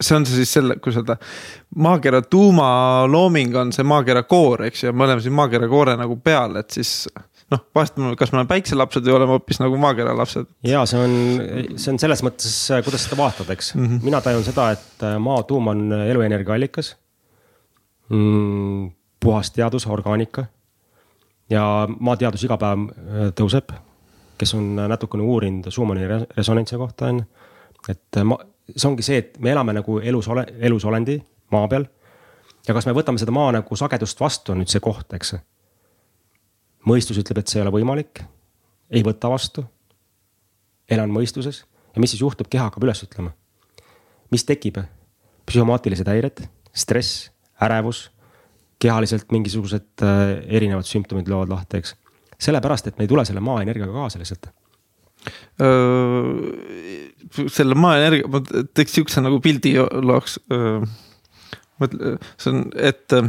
see 0.00 0.16
on 0.16 0.26
see 0.26 0.40
siis 0.40 0.52
selle, 0.58 0.76
kuidas 0.82 1.00
öelda, 1.00 1.16
maakera 1.82 2.20
tuumalooming 2.22 3.56
on 3.58 3.72
see 3.74 3.86
maakera 3.86 4.22
koor, 4.28 4.64
eks 4.68 4.84
ju, 4.84 4.90
ja 4.90 4.96
me 4.96 5.06
oleme 5.06 5.24
siin 5.24 5.34
maakera 5.36 5.68
koore 5.70 5.96
nagu 5.98 6.16
peal, 6.22 6.54
et 6.60 6.70
siis 6.76 6.92
noh, 7.50 7.64
vahest 7.74 7.98
kas 8.18 8.32
me 8.32 8.40
oleme 8.40 8.50
päikselapsed 8.52 9.06
või 9.06 9.16
oleme 9.18 9.36
hoopis 9.36 9.60
nagu 9.62 9.80
maakera 9.80 10.14
lapsed. 10.16 10.48
ja 10.66 10.84
see 10.88 11.02
on, 11.02 11.16
see 11.74 11.92
on 11.94 12.00
selles 12.02 12.22
mõttes, 12.26 12.54
kuidas 12.86 13.06
seda 13.06 13.18
vaatad, 13.20 13.50
eks 13.56 13.74
mm. 13.74 13.86
-hmm. 13.86 14.06
mina 14.06 14.22
tajun 14.24 14.46
seda, 14.46 14.70
et 14.76 15.06
maa 15.18 15.42
tuum 15.48 15.72
on 15.74 15.84
eluenergia 15.98 16.54
allikas 16.54 16.94
mm,. 18.08 18.90
Puhas 19.20 19.50
teadus, 19.50 19.86
orgaanika 19.86 20.46
ja 21.50 21.88
maateadus 22.00 22.44
iga 22.46 22.56
päev 22.60 22.86
äh, 22.88 23.30
tõuseb, 23.36 23.74
kes 24.40 24.54
on 24.56 24.74
natukene 24.88 25.24
uurinud 25.26 25.68
Schumanni 25.70 26.08
res- 26.08 26.26
resonantsi 26.36 26.78
kohta 26.80 27.10
on. 27.12 27.22
et 27.88 28.20
ma, 28.24 28.38
see 28.76 28.88
ongi 28.88 29.04
see, 29.04 29.18
et 29.20 29.38
me 29.38 29.52
elame 29.52 29.74
nagu 29.76 29.98
elus 30.00 30.28
ole-, 30.28 30.46
elusolendi 30.60 31.18
maa 31.52 31.68
peal. 31.68 31.86
ja 32.68 32.76
kas 32.76 32.86
me 32.86 32.94
võtame 32.96 33.20
seda 33.20 33.34
maa 33.34 33.52
nagu 33.58 33.76
sagedust 33.76 34.20
vastu, 34.20 34.52
on 34.52 34.62
nüüd 34.62 34.72
see 34.72 34.82
koht, 34.84 35.12
eks. 35.16 35.34
mõistus 36.86 37.18
ütleb, 37.20 37.42
et 37.42 37.50
see 37.50 37.60
ei 37.60 37.66
ole 37.66 37.74
võimalik, 37.74 38.22
ei 38.90 39.04
võta 39.06 39.30
vastu. 39.32 39.64
elan 40.90 41.10
mõistuses 41.10 41.64
ja 41.94 42.00
mis 42.00 42.14
siis 42.14 42.22
juhtub, 42.22 42.48
keha 42.50 42.70
hakkab 42.70 42.86
üles 42.86 43.04
ütlema. 43.04 43.34
mis 44.30 44.44
tekib? 44.44 44.80
psühhomaatilised 45.50 46.06
häired, 46.06 46.44
stress, 46.70 47.30
ärevus 47.58 48.04
kehaliselt 48.80 49.28
mingisugused 49.34 50.04
äh, 50.04 50.38
erinevad 50.48 50.88
sümptomid 50.88 51.28
löövad 51.28 51.52
lahti, 51.52 51.82
eks. 51.82 51.94
sellepärast, 52.40 52.88
et 52.88 52.98
me 52.98 53.04
ei 53.04 53.10
tule 53.10 53.24
selle 53.28 53.42
maa 53.44 53.60
energiaga 53.64 53.92
kaasa 53.92 54.20
lihtsalt. 54.20 54.50
selle 57.52 57.76
maaenergia, 57.76 58.28
ma 58.32 58.40
teeks 58.40 58.94
siukse 58.96 59.20
nagu 59.20 59.36
pildi 59.44 59.74
looks. 60.08 60.38
see 62.40 62.52
on, 62.52 62.62
et 62.76 63.12
öö, 63.12 63.28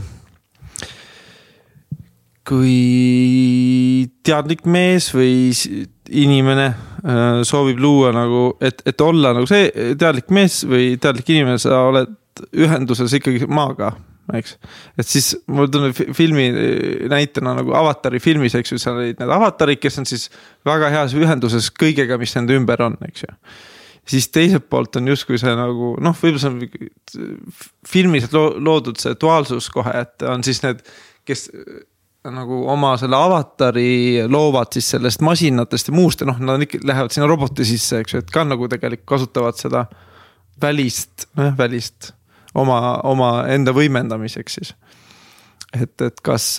kui 2.48 4.07
teadlik 4.23 4.64
mees 4.64 5.10
või 5.15 5.52
inimene 6.07 6.69
öö, 6.72 7.44
soovib 7.48 7.80
luua 7.84 8.14
nagu, 8.15 8.53
et, 8.64 8.82
et 8.88 9.03
olla 9.03 9.36
nagu 9.36 9.48
see 9.48 9.68
teadlik 9.99 10.32
mees 10.32 10.61
või 10.68 10.95
teadlik 10.99 11.36
inimene, 11.36 11.60
sa 11.60 11.84
oled 11.90 12.15
ühenduses 12.56 13.19
ikkagi 13.19 13.48
maaga 13.52 13.91
eks, 14.38 14.56
et 14.99 15.07
siis 15.07 15.31
mul 15.52 15.68
tuleb 15.72 15.95
fi- 15.98 16.10
filmi 16.15 16.48
näitena 17.11 17.56
nagu 17.57 17.73
Avatari 17.77 18.22
filmis, 18.23 18.56
eks 18.56 18.72
ju, 18.73 18.80
seal 18.81 18.99
olid 19.02 19.19
need 19.22 19.34
avatarid, 19.34 19.80
kes 19.81 19.99
on 20.02 20.07
siis 20.10 20.30
väga 20.68 20.89
heas 20.93 21.15
ühenduses 21.18 21.72
kõigega, 21.76 22.19
mis 22.22 22.35
nende 22.38 22.56
ümber 22.60 22.84
on, 22.85 22.98
eks 23.07 23.26
ju. 23.27 23.31
Siis 24.11 24.27
teiselt 24.34 24.65
poolt 24.69 24.95
on 24.98 25.07
justkui 25.11 25.38
see 25.38 25.52
nagu 25.56 25.93
noh, 26.02 26.15
võib-olla 26.18 26.41
see 26.41 26.49
on 26.49 26.57
mingi 26.57 26.89
filmis 27.88 28.26
loo- 28.34 28.56
loodud 28.57 28.98
see 28.99 29.14
duaalsus 29.22 29.69
kohe, 29.73 29.93
et 30.06 30.26
on 30.27 30.41
siis 30.43 30.64
need, 30.65 30.81
kes 31.27 31.48
äh, 31.53 31.81
nagu 32.34 32.64
oma 32.69 32.95
selle 33.02 33.18
avatari 33.18 34.23
loovad 34.30 34.73
siis 34.73 34.89
sellest 34.95 35.22
masinatest 35.26 35.89
ja 35.91 35.93
muust 35.98 36.22
ja 36.22 36.30
noh, 36.30 36.39
nad 36.41 36.61
ikka 36.65 36.81
lähevad 36.85 37.14
sinna 37.14 37.30
roboti 37.30 37.65
sisse, 37.65 38.02
eks 38.02 38.15
ju, 38.18 38.23
et 38.26 38.34
ka 38.34 38.43
nagu 38.45 38.68
tegelikult 38.72 39.07
kasutavad 39.15 39.57
seda 39.61 39.85
välist, 40.61 41.27
noh 41.38 41.53
välist 41.57 42.11
oma, 42.56 42.99
oma 43.07 43.32
enda 43.52 43.73
võimendamiseks 43.76 44.57
siis. 44.60 44.73
et, 45.73 45.94
et 46.02 46.22
kas, 46.23 46.57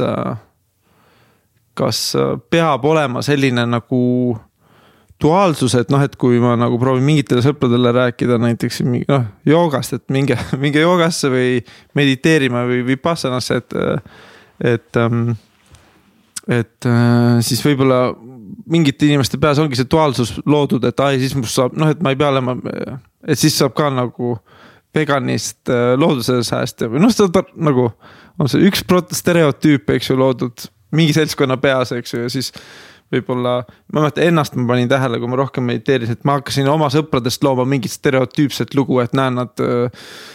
kas 1.75 2.01
peab 2.51 2.85
olema 2.85 3.23
selline 3.23 3.67
nagu 3.67 4.03
duaalsus, 5.23 5.77
et 5.79 5.93
noh, 5.93 6.03
et 6.03 6.17
kui 6.19 6.41
ma 6.43 6.57
nagu 6.59 6.79
proovin 6.81 7.05
mingitele 7.07 7.45
sõpradele 7.45 7.93
rääkida 7.95 8.39
näiteks 8.43 8.83
noh, 8.89 9.29
joogast, 9.47 9.97
et 9.99 10.05
minge, 10.15 10.39
minge 10.65 10.83
joogasse 10.83 11.31
või 11.33 11.63
mediteerima 11.99 12.67
või 12.69 12.83
vipassanasse, 12.93 13.63
et, 13.63 13.81
et 14.75 15.03
ähm, 15.03 15.33
et 16.51 16.87
äh, 16.91 17.39
siis 17.45 17.61
võib-olla 17.63 18.09
mingite 18.73 19.07
inimeste 19.07 19.39
peas 19.39 19.61
ongi 19.63 19.79
see 19.79 19.87
duaalsus 19.91 20.35
loodud, 20.43 20.83
et 20.89 21.03
ai, 21.05 21.21
siis 21.23 21.37
must 21.39 21.55
saab 21.55 21.77
noh, 21.79 21.93
et 21.93 22.03
ma 22.03 22.11
ei 22.11 22.19
pea 22.19 22.33
olema, 22.33 22.57
et 23.23 23.39
siis 23.39 23.55
saab 23.61 23.77
ka 23.79 23.93
nagu 23.95 24.35
veganist 24.95 25.73
äh, 25.73 25.95
looduse 25.99 26.43
säästja 26.47 26.91
või 26.93 27.03
noh, 27.05 27.13
seda 27.15 27.45
nagu 27.57 27.91
on 28.41 28.49
see 28.51 28.65
üks 28.69 28.85
stereotüüp, 29.17 29.91
eks 29.97 30.11
ju, 30.11 30.17
loodud 30.19 30.69
mingi 30.93 31.15
seltskonna 31.17 31.57
peas, 31.61 31.93
eks 31.97 32.15
ju, 32.15 32.25
ja 32.27 32.33
siis 32.33 32.53
võib-olla, 33.13 33.59
ma 33.93 34.05
mäletan 34.05 34.31
ennast 34.31 34.55
ma 34.57 34.65
panin 34.71 34.89
tähele, 34.89 35.19
kui 35.21 35.29
ma 35.29 35.37
rohkem 35.37 35.67
mediteerisin, 35.69 36.17
et 36.17 36.25
ma 36.29 36.39
hakkasin 36.39 36.69
oma 36.73 36.89
sõpradest 36.93 37.45
looma 37.45 37.67
mingit 37.69 37.93
stereotüüpset 37.93 38.73
lugu, 38.79 38.99
et 39.05 39.13
näe, 39.17 39.33
nad. 39.35 39.53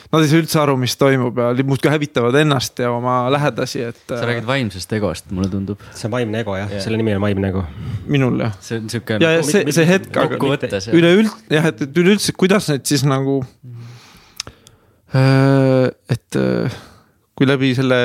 Nad 0.08 0.24
ei 0.24 0.30
saa 0.32 0.40
üldse 0.40 0.60
aru, 0.62 0.78
mis 0.80 0.94
toimub 0.96 1.40
ja 1.42 1.50
muudkui 1.68 1.90
hävitavad 1.92 2.38
ennast 2.40 2.80
ja 2.80 2.94
oma 2.96 3.18
lähedasi, 3.34 3.82
et. 3.90 4.04
sa 4.08 4.22
räägid 4.24 4.46
vaimsest 4.48 4.94
egost, 4.96 5.34
mulle 5.36 5.50
tundub. 5.52 5.82
see 5.92 6.08
on 6.08 6.14
vaimne 6.14 6.40
ego 6.46 6.56
jah 6.56 6.70
yeah., 6.72 6.84
selle 6.84 7.02
nimi 7.02 7.16
on 7.18 7.26
vaimne 7.26 7.50
ego. 7.52 7.66
minul 8.08 8.40
jah 8.46 8.56
see 8.64 8.80
on 8.80 8.88
sihuke. 8.94 9.18
ja, 9.20 9.34
ja 9.36 9.44
see, 9.44 9.66
see 9.76 9.88
hetk, 9.90 10.16
aga 10.22 10.40
üleüld- 10.96 11.34
jah, 11.52 11.68
et, 11.74 11.84
et 11.90 12.00
üleüldse, 12.04 12.38
kuidas 12.40 12.70
need 12.72 12.88
siis 12.88 13.04
nagu. 13.08 13.42
Et 15.14 16.40
äh, 16.40 16.80
kui 17.38 17.48
läbi 17.48 17.72
selle 17.78 17.98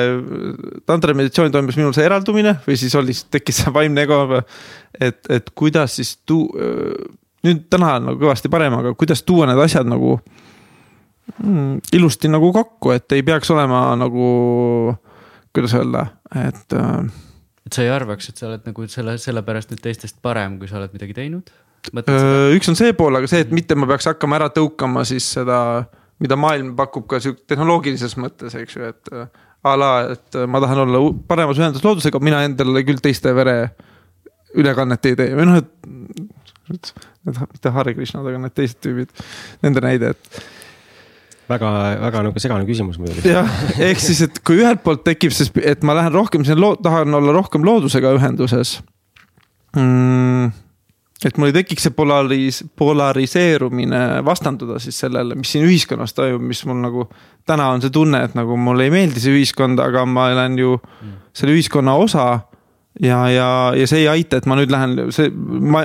tantra 0.85 1.15
meditatsiooni 1.17 1.51
toimus 1.51 1.79
minul 1.79 1.95
see 1.95 2.05
eraldumine 2.05 2.55
või 2.67 2.77
siis 2.79 2.93
oli, 2.95 3.15
tekkis 3.33 3.63
see 3.63 3.73
vaimne 3.73 4.05
ego. 4.05 4.21
et, 4.99 5.19
et 5.29 5.49
kuidas 5.57 5.97
siis 5.97 6.15
tu-, 6.25 6.47
nüüd 7.43 7.65
täna 7.73 7.95
on 7.97 8.09
nagu 8.11 8.21
kõvasti 8.21 8.51
parem, 8.53 8.77
aga 8.77 8.93
kuidas 8.99 9.23
tuua 9.25 9.49
need 9.49 9.59
asjad 9.63 9.89
nagu 9.89 10.15
mm, 11.41 11.81
ilusti 11.97 12.31
nagu 12.31 12.53
kokku, 12.55 12.93
et 12.95 13.17
ei 13.17 13.25
peaks 13.25 13.51
olema 13.55 13.87
nagu, 13.99 14.29
kuidas 15.55 15.75
öelda, 15.79 16.07
et 16.45 16.77
äh, 16.77 17.11
et 17.63 17.75
sa 17.75 17.83
ei 17.83 17.91
arvaks, 17.93 18.29
et 18.29 18.39
sa 18.39 18.49
oled 18.49 18.65
nagu 18.67 18.87
selle, 18.91 19.17
sellepärast 19.21 19.71
nüüd 19.71 19.83
teistest 19.83 20.19
parem, 20.23 20.57
kui 20.59 20.69
sa 20.69 20.79
oled 20.81 20.95
midagi 20.95 21.15
teinud? 21.17 21.51
üks 22.55 22.69
on 22.71 22.77
see 22.79 22.93
pool, 22.95 23.15
aga 23.19 23.27
see, 23.27 23.43
et 23.43 23.51
mitte 23.55 23.75
ma 23.75 23.87
peaks 23.89 24.07
hakkama 24.07 24.39
ära 24.39 24.49
tõukama 24.55 25.03
siis 25.07 25.25
seda, 25.35 25.57
mida 26.21 26.37
maailm 26.39 26.73
pakub 26.77 27.07
ka 27.09 27.19
sihuke 27.23 27.45
tehnoloogilises 27.49 28.15
mõttes, 28.21 28.55
eks 28.59 28.77
ju, 28.77 28.91
et 28.91 29.13
äh, 29.13 29.27
a 29.63 29.75
la, 29.79 29.91
et 30.13 30.37
äh, 30.37 30.47
ma 30.49 30.61
tahan 30.63 30.83
olla 30.85 31.03
paremas 31.27 31.59
ühenduses 31.59 31.85
loodusega, 31.85 32.21
mina 32.23 32.43
endale 32.47 32.83
küll 32.87 33.01
teiste 33.03 33.33
vere 33.35 33.57
ülekannet 34.59 35.09
ei 35.09 35.17
tee 35.19 35.37
või 35.37 35.47
noh, 35.49 35.61
et. 35.63 35.71
need, 36.69 36.91
mitte 37.25 37.71
Hare 37.75 37.93
Krishnad, 37.95 38.27
aga 38.29 38.41
need 38.43 38.53
teised 38.55 38.79
tüübid, 38.83 39.23
nende 39.65 39.81
näide, 39.83 40.13
et 40.13 40.43
väga, 41.49 41.69
väga 42.01 42.23
nagu 42.27 42.43
segane 42.43 42.67
küsimus 42.67 42.99
muidugi. 43.01 43.27
jah, 43.27 43.49
ehk 43.81 44.01
siis, 44.03 44.21
et 44.27 44.39
kui 44.45 44.61
ühelt 44.61 44.83
poolt 44.85 45.03
tekib 45.07 45.33
siis, 45.35 45.51
et 45.63 45.83
ma 45.87 45.95
lähen 45.97 46.13
rohkem 46.15 46.45
sinna 46.47 46.73
tahan 46.83 47.19
olla 47.19 47.35
rohkem 47.35 47.65
loodusega 47.67 48.13
ühenduses 48.17 48.77
mm,. 49.75 50.51
Et 51.27 51.37
mul 51.39 51.51
ei 51.51 51.55
tekiks 51.55 51.87
see 51.87 51.95
polaris-, 51.95 52.63
polariseerumine 52.79 54.01
vastanduda 54.25 54.79
siis 54.83 54.97
sellele, 55.03 55.37
mis 55.39 55.53
siin 55.53 55.67
ühiskonnas 55.67 56.15
toimub, 56.17 56.45
mis 56.49 56.63
mul 56.69 56.81
nagu. 56.83 57.07
täna 57.45 57.69
on 57.75 57.81
see 57.83 57.91
tunne, 57.91 58.23
et 58.23 58.35
nagu 58.39 58.55
mulle 58.57 58.87
ei 58.87 58.93
meeldi 58.93 59.19
see 59.19 59.33
ühiskond, 59.35 59.79
aga 59.83 60.05
ma 60.07 60.29
olen 60.31 60.57
ju 60.59 60.77
mm. 60.77 61.15
selle 61.35 61.55
ühiskonna 61.57 61.95
osa 61.99 62.27
ja, 63.01 63.29
ja, 63.29 63.73
ja 63.75 63.87
see 63.87 64.03
ei 64.03 64.07
aita, 64.07 64.37
et 64.37 64.47
ma 64.49 64.57
nüüd 64.57 64.71
lähen 64.73 65.09
see 65.13 65.31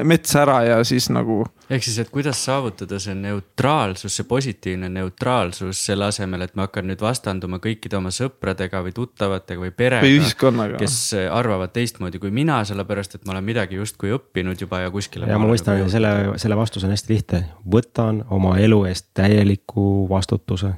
metsa 0.06 0.42
ära 0.42 0.56
ja 0.66 0.78
siis 0.86 1.08
nagu. 1.12 1.40
ehk 1.70 1.84
siis, 1.84 1.98
et 2.02 2.10
kuidas 2.12 2.40
saavutada 2.44 2.98
see 3.02 3.14
neutraalsus, 3.16 4.18
see 4.18 4.26
positiivne 4.28 4.90
neutraalsus 4.92 5.80
selle 5.88 6.08
asemel, 6.08 6.44
et 6.44 6.56
ma 6.58 6.66
hakkan 6.66 6.88
nüüd 6.90 7.02
vastanduma 7.04 7.60
kõikide 7.64 7.98
oma 8.00 8.12
sõpradega 8.14 8.82
või 8.84 8.94
tuttavatega 8.96 9.64
või 9.64 9.72
perega. 9.76 10.80
kes 10.80 10.98
arvavad 11.32 11.72
teistmoodi 11.76 12.20
kui 12.22 12.32
mina, 12.34 12.60
sellepärast 12.68 13.18
et 13.18 13.24
ma 13.26 13.36
olen 13.36 13.48
midagi 13.48 13.80
justkui 13.80 14.12
õppinud 14.16 14.60
juba 14.60 14.84
ja 14.84 14.92
kuskile. 14.92 15.30
ja 15.30 15.40
ma 15.40 15.48
mõistan 15.48 15.80
selle, 15.92 16.12
selle 16.36 16.60
vastus 16.60 16.84
on 16.84 16.92
hästi 16.92 17.14
lihtne, 17.14 17.44
võtan 17.64 18.24
oma 18.28 18.58
elu 18.60 18.84
eest 18.90 19.10
täieliku 19.16 20.06
vastutuse. 20.10 20.74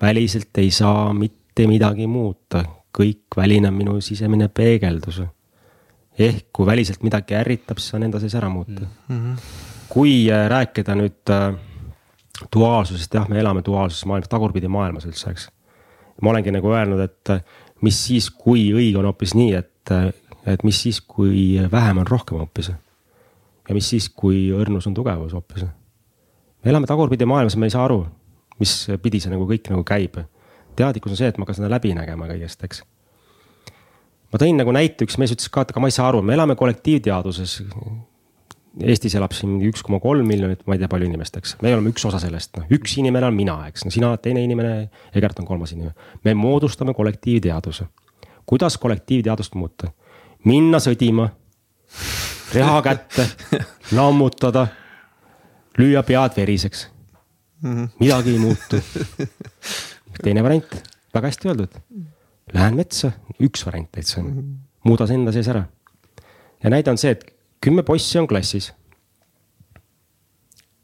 väliselt 0.00 0.58
ei 0.58 0.70
saa 0.70 1.12
mitte 1.14 1.66
midagi 1.66 2.06
muuta 2.06 2.64
kõik 2.96 3.36
väline 3.36 3.70
on 3.70 3.76
minu 3.76 4.00
sisemine 4.00 4.48
peegeldus. 4.48 5.22
ehk 6.18 6.46
kui 6.52 6.66
väliselt 6.66 7.02
midagi 7.04 7.34
ärritab, 7.36 7.78
siis 7.78 7.94
on 7.94 8.06
enda 8.06 8.20
sees 8.20 8.34
ära 8.34 8.48
muuta 8.48 8.86
mm. 9.08 9.16
-hmm. 9.16 9.40
kui 9.88 10.30
äh, 10.32 10.48
rääkida 10.48 10.94
nüüd 10.94 11.30
äh, 11.30 11.54
duaalsusest, 12.56 13.14
jah, 13.14 13.28
me 13.28 13.40
elame 13.40 13.62
duaalses 13.66 14.04
maailmas, 14.04 14.28
tagurpidi 14.28 14.68
maailmas 14.68 15.04
üldse, 15.06 15.30
eks. 15.30 15.48
ma 16.22 16.30
olengi 16.30 16.50
nagu 16.50 16.72
öelnud, 16.72 17.00
et 17.00 17.30
äh, 17.30 17.42
mis 17.80 18.06
siis, 18.06 18.30
kui 18.30 18.72
õige 18.72 18.98
on 18.98 19.04
hoopis 19.04 19.34
nii, 19.34 19.52
et, 19.52 19.92
et 20.46 20.64
mis 20.64 20.82
siis, 20.82 21.00
kui 21.00 21.60
vähem 21.72 21.98
on 21.98 22.06
rohkem 22.06 22.38
hoopis. 22.38 22.70
ja 23.68 23.74
mis 23.74 23.88
siis, 23.88 24.08
kui 24.08 24.52
õrnus 24.52 24.86
on 24.86 24.94
tugevus 24.94 25.32
hoopis. 25.32 25.64
me 26.64 26.70
elame 26.70 26.86
tagurpidi 26.86 27.24
maailmas, 27.24 27.56
me 27.56 27.66
ei 27.66 27.70
saa 27.70 27.84
aru, 27.84 28.06
mis 28.58 28.88
pidi 29.02 29.20
see 29.20 29.30
nagu 29.30 29.44
kõik 29.44 29.68
nagu 29.70 29.84
käib 29.84 30.16
teadlikkus 30.78 31.14
on 31.14 31.20
see, 31.20 31.30
et 31.30 31.38
ma 31.38 31.46
hakkan 31.46 31.60
seda 31.60 31.70
läbi 31.72 31.94
nägema 31.96 32.28
kõigest, 32.30 32.62
eks. 32.66 32.82
ma 34.32 34.42
tõin 34.42 34.60
nagu 34.60 34.74
näite, 34.74 35.06
üks 35.06 35.18
mees 35.20 35.34
ütles 35.34 35.50
ka, 35.52 35.64
et 35.64 35.72
aga 35.74 35.82
ma 35.82 35.90
ei 35.90 35.96
saa 35.96 36.10
aru, 36.10 36.22
me 36.22 36.36
elame 36.36 36.58
kollektiivteaduses. 36.58 37.58
Eestis 38.76 39.14
elab 39.16 39.32
siin 39.32 39.54
mingi 39.54 39.70
üks 39.72 39.80
koma 39.80 39.96
kolm 40.02 40.26
miljonit, 40.28 40.66
ma 40.68 40.76
ei 40.76 40.82
tea, 40.82 40.88
palju 40.92 41.06
inimest, 41.08 41.38
eks, 41.40 41.54
me 41.64 41.70
oleme 41.72 41.94
üks 41.94 42.04
osa 42.04 42.20
sellest, 42.20 42.58
noh, 42.58 42.66
üks 42.76 42.98
inimene 43.00 43.24
olen 43.24 43.38
mina, 43.38 43.54
eks, 43.70 43.86
no 43.86 43.92
sina 43.94 44.10
oled 44.10 44.20
teine 44.20 44.42
inimene, 44.44 44.74
Egert 45.16 45.40
on 45.40 45.48
kolmas 45.48 45.72
inimene. 45.72 45.94
me 46.24 46.34
moodustame 46.36 46.92
kollektiivteaduse. 46.94 47.86
kuidas 48.44 48.76
kollektiivteadust 48.78 49.56
muuta? 49.56 49.88
minna 50.44 50.78
sõdima, 50.78 51.30
reha 52.52 52.82
kätte, 52.84 53.26
lammutada, 53.96 54.66
lüüa 55.78 56.02
pead 56.02 56.36
veriseks. 56.36 56.90
Mhm. 57.64 57.84
midagi 57.98 58.34
ei 58.34 58.38
muutu 58.38 58.76
teine 60.22 60.44
variant, 60.44 60.76
väga 61.14 61.30
hästi 61.30 61.50
öeldud. 61.50 61.78
Lähen 62.54 62.78
metsa, 62.78 63.12
üks 63.42 63.64
variant 63.66 63.90
täitsa 63.94 64.20
on, 64.22 64.58
muuda 64.86 65.08
see 65.08 65.18
enda 65.18 65.34
sees 65.34 65.48
ära. 65.50 65.66
ja 66.62 66.70
näide 66.70 66.90
on 66.90 66.98
see, 67.00 67.10
et 67.12 67.24
kümme 67.60 67.82
possi 67.82 68.18
on 68.18 68.28
klassis. 68.30 68.72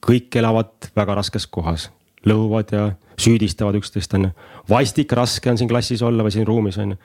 kõik 0.02 0.34
elavad 0.34 0.90
väga 0.96 1.14
raskes 1.14 1.46
kohas, 1.46 1.90
lõhuvad 2.26 2.72
ja 2.74 2.88
süüdistavad 3.16 3.78
üksteist, 3.78 4.14
on 4.14 4.24
ju. 4.24 4.30
vastik, 4.68 5.12
raske 5.12 5.50
on 5.50 5.58
siin 5.58 5.70
klassis 5.70 6.02
olla 6.02 6.26
või 6.26 6.34
siin 6.34 6.46
ruumis, 6.46 6.78
on 6.78 6.96
ju. 6.96 7.00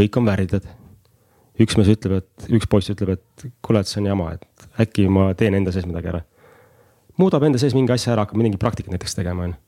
kõik 0.00 0.18
on 0.18 0.26
värdjad. 0.26 0.66
üks 1.60 1.76
mees 1.78 1.94
ütleb, 1.94 2.24
et, 2.24 2.48
üks 2.50 2.66
poiss 2.66 2.90
ütleb, 2.90 3.14
et 3.14 3.50
kuule, 3.62 3.80
et 3.80 3.86
see 3.86 4.00
on 4.02 4.10
jama, 4.10 4.32
et 4.34 4.80
äkki 4.82 5.06
ma 5.08 5.30
teen 5.34 5.54
enda 5.54 5.72
sees 5.72 5.86
midagi 5.86 6.10
ära. 6.10 6.24
muudab 7.16 7.44
enda 7.46 7.58
sees 7.58 7.74
mingi 7.74 7.92
asja 7.92 8.16
ära, 8.16 8.26
hakkab 8.26 8.42
midagi 8.42 8.58
praktikat 8.58 8.96
näiteks 8.96 9.14
tegema, 9.14 9.46
on 9.46 9.54
ju 9.54 9.60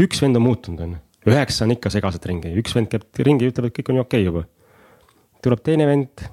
üks 0.00 0.22
vend 0.22 0.36
on 0.36 0.42
muutunud, 0.42 0.80
on 0.80 0.94
ju. 0.96 1.02
üheksa 1.32 1.64
on 1.64 1.74
ikka 1.74 1.90
segaselt 1.90 2.26
ringi, 2.26 2.52
üks 2.60 2.74
vend 2.76 2.90
käib 2.92 3.04
ringi, 3.26 3.50
ütleb, 3.52 3.70
et 3.70 3.76
kõik 3.78 3.92
on 3.92 4.00
ju 4.00 4.06
okei 4.06 4.22
okay 4.22 4.28
juba. 4.28 4.44
tuleb 5.42 5.62
teine 5.64 5.86
vend. 5.86 6.24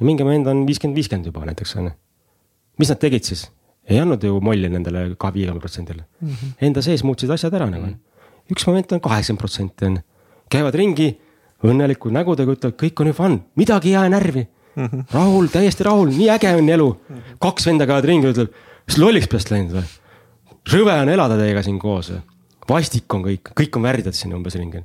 mingi 0.00 0.24
vend 0.26 0.46
on 0.46 0.64
viiskümmend, 0.66 0.96
viiskümmend 0.96 1.30
juba 1.30 1.44
näiteks 1.50 1.76
on 1.76 1.90
ju. 1.90 1.92
mis 2.78 2.90
nad 2.90 3.00
tegid 3.00 3.24
siis? 3.24 3.46
ei 3.88 4.00
andnud 4.00 4.22
ju 4.24 4.40
molli 4.40 4.68
nendele 4.72 5.14
ka 5.20 5.32
viiekümne 5.34 5.60
protsendile 5.60 6.04
mm. 6.20 6.28
-hmm. 6.28 6.56
Enda 6.60 6.82
sees 6.82 7.04
muutsid 7.04 7.30
asjad 7.30 7.54
ära 7.54 7.70
nagu. 7.70 7.94
üks 8.50 8.66
moment 8.66 8.92
on 8.92 9.00
kaheksakümmend 9.00 9.40
protsenti 9.40 9.86
on, 9.86 9.98
käivad 10.50 10.74
ringi 10.74 11.14
õnnelikud 11.64 12.12
nägudega, 12.12 12.52
ütlevad, 12.52 12.76
kõik 12.76 13.00
on 13.00 13.06
ju 13.06 13.12
fun, 13.16 13.40
midagi 13.56 13.88
ei 13.88 13.94
jää 13.94 14.08
närvi 14.08 14.46
mm. 14.76 14.86
-hmm. 14.86 15.04
rahul, 15.12 15.46
täiesti 15.46 15.84
rahul, 15.84 16.08
nii 16.08 16.30
äge 16.30 16.54
on 16.54 16.68
elu 16.68 16.90
mm. 16.92 17.16
-hmm. 17.16 17.36
kaks 17.40 17.66
venda 17.66 17.86
käivad 17.86 18.04
ringi, 18.04 18.32
ütleb, 18.32 18.52
kas 18.86 18.98
lolliks 18.98 19.28
peast 19.28 19.50
läinud 19.50 19.72
või? 19.78 19.84
rõve 20.72 21.00
on 21.02 21.08
elada 21.08 21.36
teiega 21.36 21.62
siin 21.62 21.78
koos 21.78 22.10
või? 22.10 22.20
Vastik 22.68 23.14
on 23.14 23.24
kõik, 23.26 23.52
kõik 23.56 23.78
on 23.78 23.86
värdjad 23.86 24.16
siin 24.16 24.34
umbes 24.36 24.56
ringi. 24.58 24.84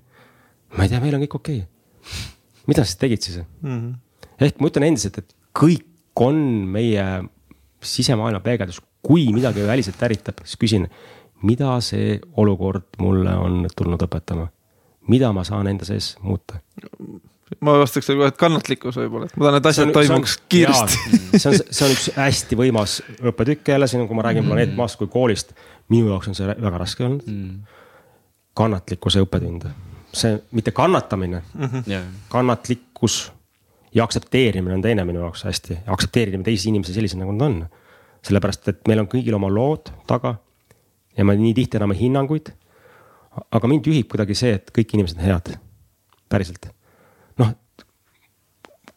ma 0.77 0.85
ei 0.85 0.91
tea, 0.91 1.01
meil 1.03 1.17
on 1.17 1.23
kõik 1.25 1.39
okei 1.39 1.61
okay.. 1.63 2.27
mida 2.69 2.85
sa 2.85 2.99
tegid 2.99 3.25
siis 3.25 3.41
mm? 3.41 3.69
-hmm. 3.69 4.27
ehk 4.45 4.59
ma 4.59 4.71
ütlen 4.71 4.89
endiselt, 4.89 5.17
et 5.17 5.35
kõik 5.53 5.85
on 6.19 6.35
meie 6.75 7.05
sisemaailma 7.81 8.43
peegeldus, 8.43 8.81
kui 9.01 9.29
midagi 9.33 9.63
väliselt 9.67 10.01
ärritab, 10.03 10.43
siis 10.43 10.59
küsin, 10.59 10.87
mida 11.43 11.77
see 11.81 12.19
olukord 12.35 12.99
mulle 12.99 13.35
on 13.35 13.67
tulnud 13.75 14.01
õpetama? 14.07 14.49
mida 15.07 15.31
ma 15.33 15.43
saan 15.43 15.67
enda 15.67 15.85
sees 15.85 16.17
muuta? 16.21 16.59
Ma 17.65 17.75
vastaks 17.81 18.11
nagu, 18.11 18.23
et 18.27 18.37
kannatlikkus 18.39 18.99
võib-olla, 19.01 19.25
et 19.29 19.37
ma 19.37 19.47
tahan, 19.47 19.57
et 19.59 19.69
asjad 19.71 19.91
toimuks 19.95 20.37
kiiresti. 20.51 21.19
see 21.33 21.49
on, 21.49 21.57
see 21.69 21.85
on 21.87 21.95
üks 21.95 22.07
hästi 22.17 22.59
võimas 22.59 22.99
õppetükk 23.19 23.73
jälle 23.73 23.87
siin, 23.89 24.05
kui 24.07 24.17
ma 24.17 24.25
räägin 24.27 24.43
mm. 24.43 24.53
Planeet 24.53 24.75
Maast 24.77 24.99
kui 25.01 25.09
koolist 25.11 25.55
minu 25.89 26.13
jaoks 26.13 26.29
on 26.29 26.37
see 26.37 26.47
väga 26.49 26.81
raske 26.81 27.05
olnud 27.05 27.25
mm.. 27.25 27.77
kannatlikkuse 28.57 29.23
õppetund, 29.25 29.67
see 30.13 30.37
mitte 30.55 30.71
kannatamine 30.75 31.41
mm, 31.41 31.65
-hmm. 31.65 31.89
Yeah. 31.89 32.05
kannatlikkus 32.29 33.31
ja 33.93 34.03
aktsepteerimine 34.03 34.75
on 34.75 34.81
teine 34.81 35.05
minu 35.05 35.23
jaoks 35.25 35.43
hästi, 35.43 35.79
aktsepteerida 35.87 36.43
teisi 36.43 36.69
inimesi 36.69 36.93
sellisena, 36.93 37.25
nagu 37.25 37.37
nad 37.37 37.47
on. 37.47 37.67
sellepärast, 38.21 38.67
et 38.67 38.87
meil 38.87 38.99
on 38.99 39.07
kõigil 39.07 39.35
oma 39.35 39.47
lood 39.47 39.89
taga 40.07 40.35
ja 41.17 41.25
me 41.25 41.35
nii 41.39 41.53
tihti 41.53 41.77
anname 41.77 41.95
hinnanguid. 41.95 42.51
aga 43.51 43.67
mind 43.67 43.85
juhib 43.87 44.07
kuidagi 44.11 44.35
see, 44.35 44.53
et 44.53 44.71
kõik 44.77 44.93
inimesed 44.93 45.17
on 45.17 45.23
head, 45.23 45.53
päriselt. 46.29 46.67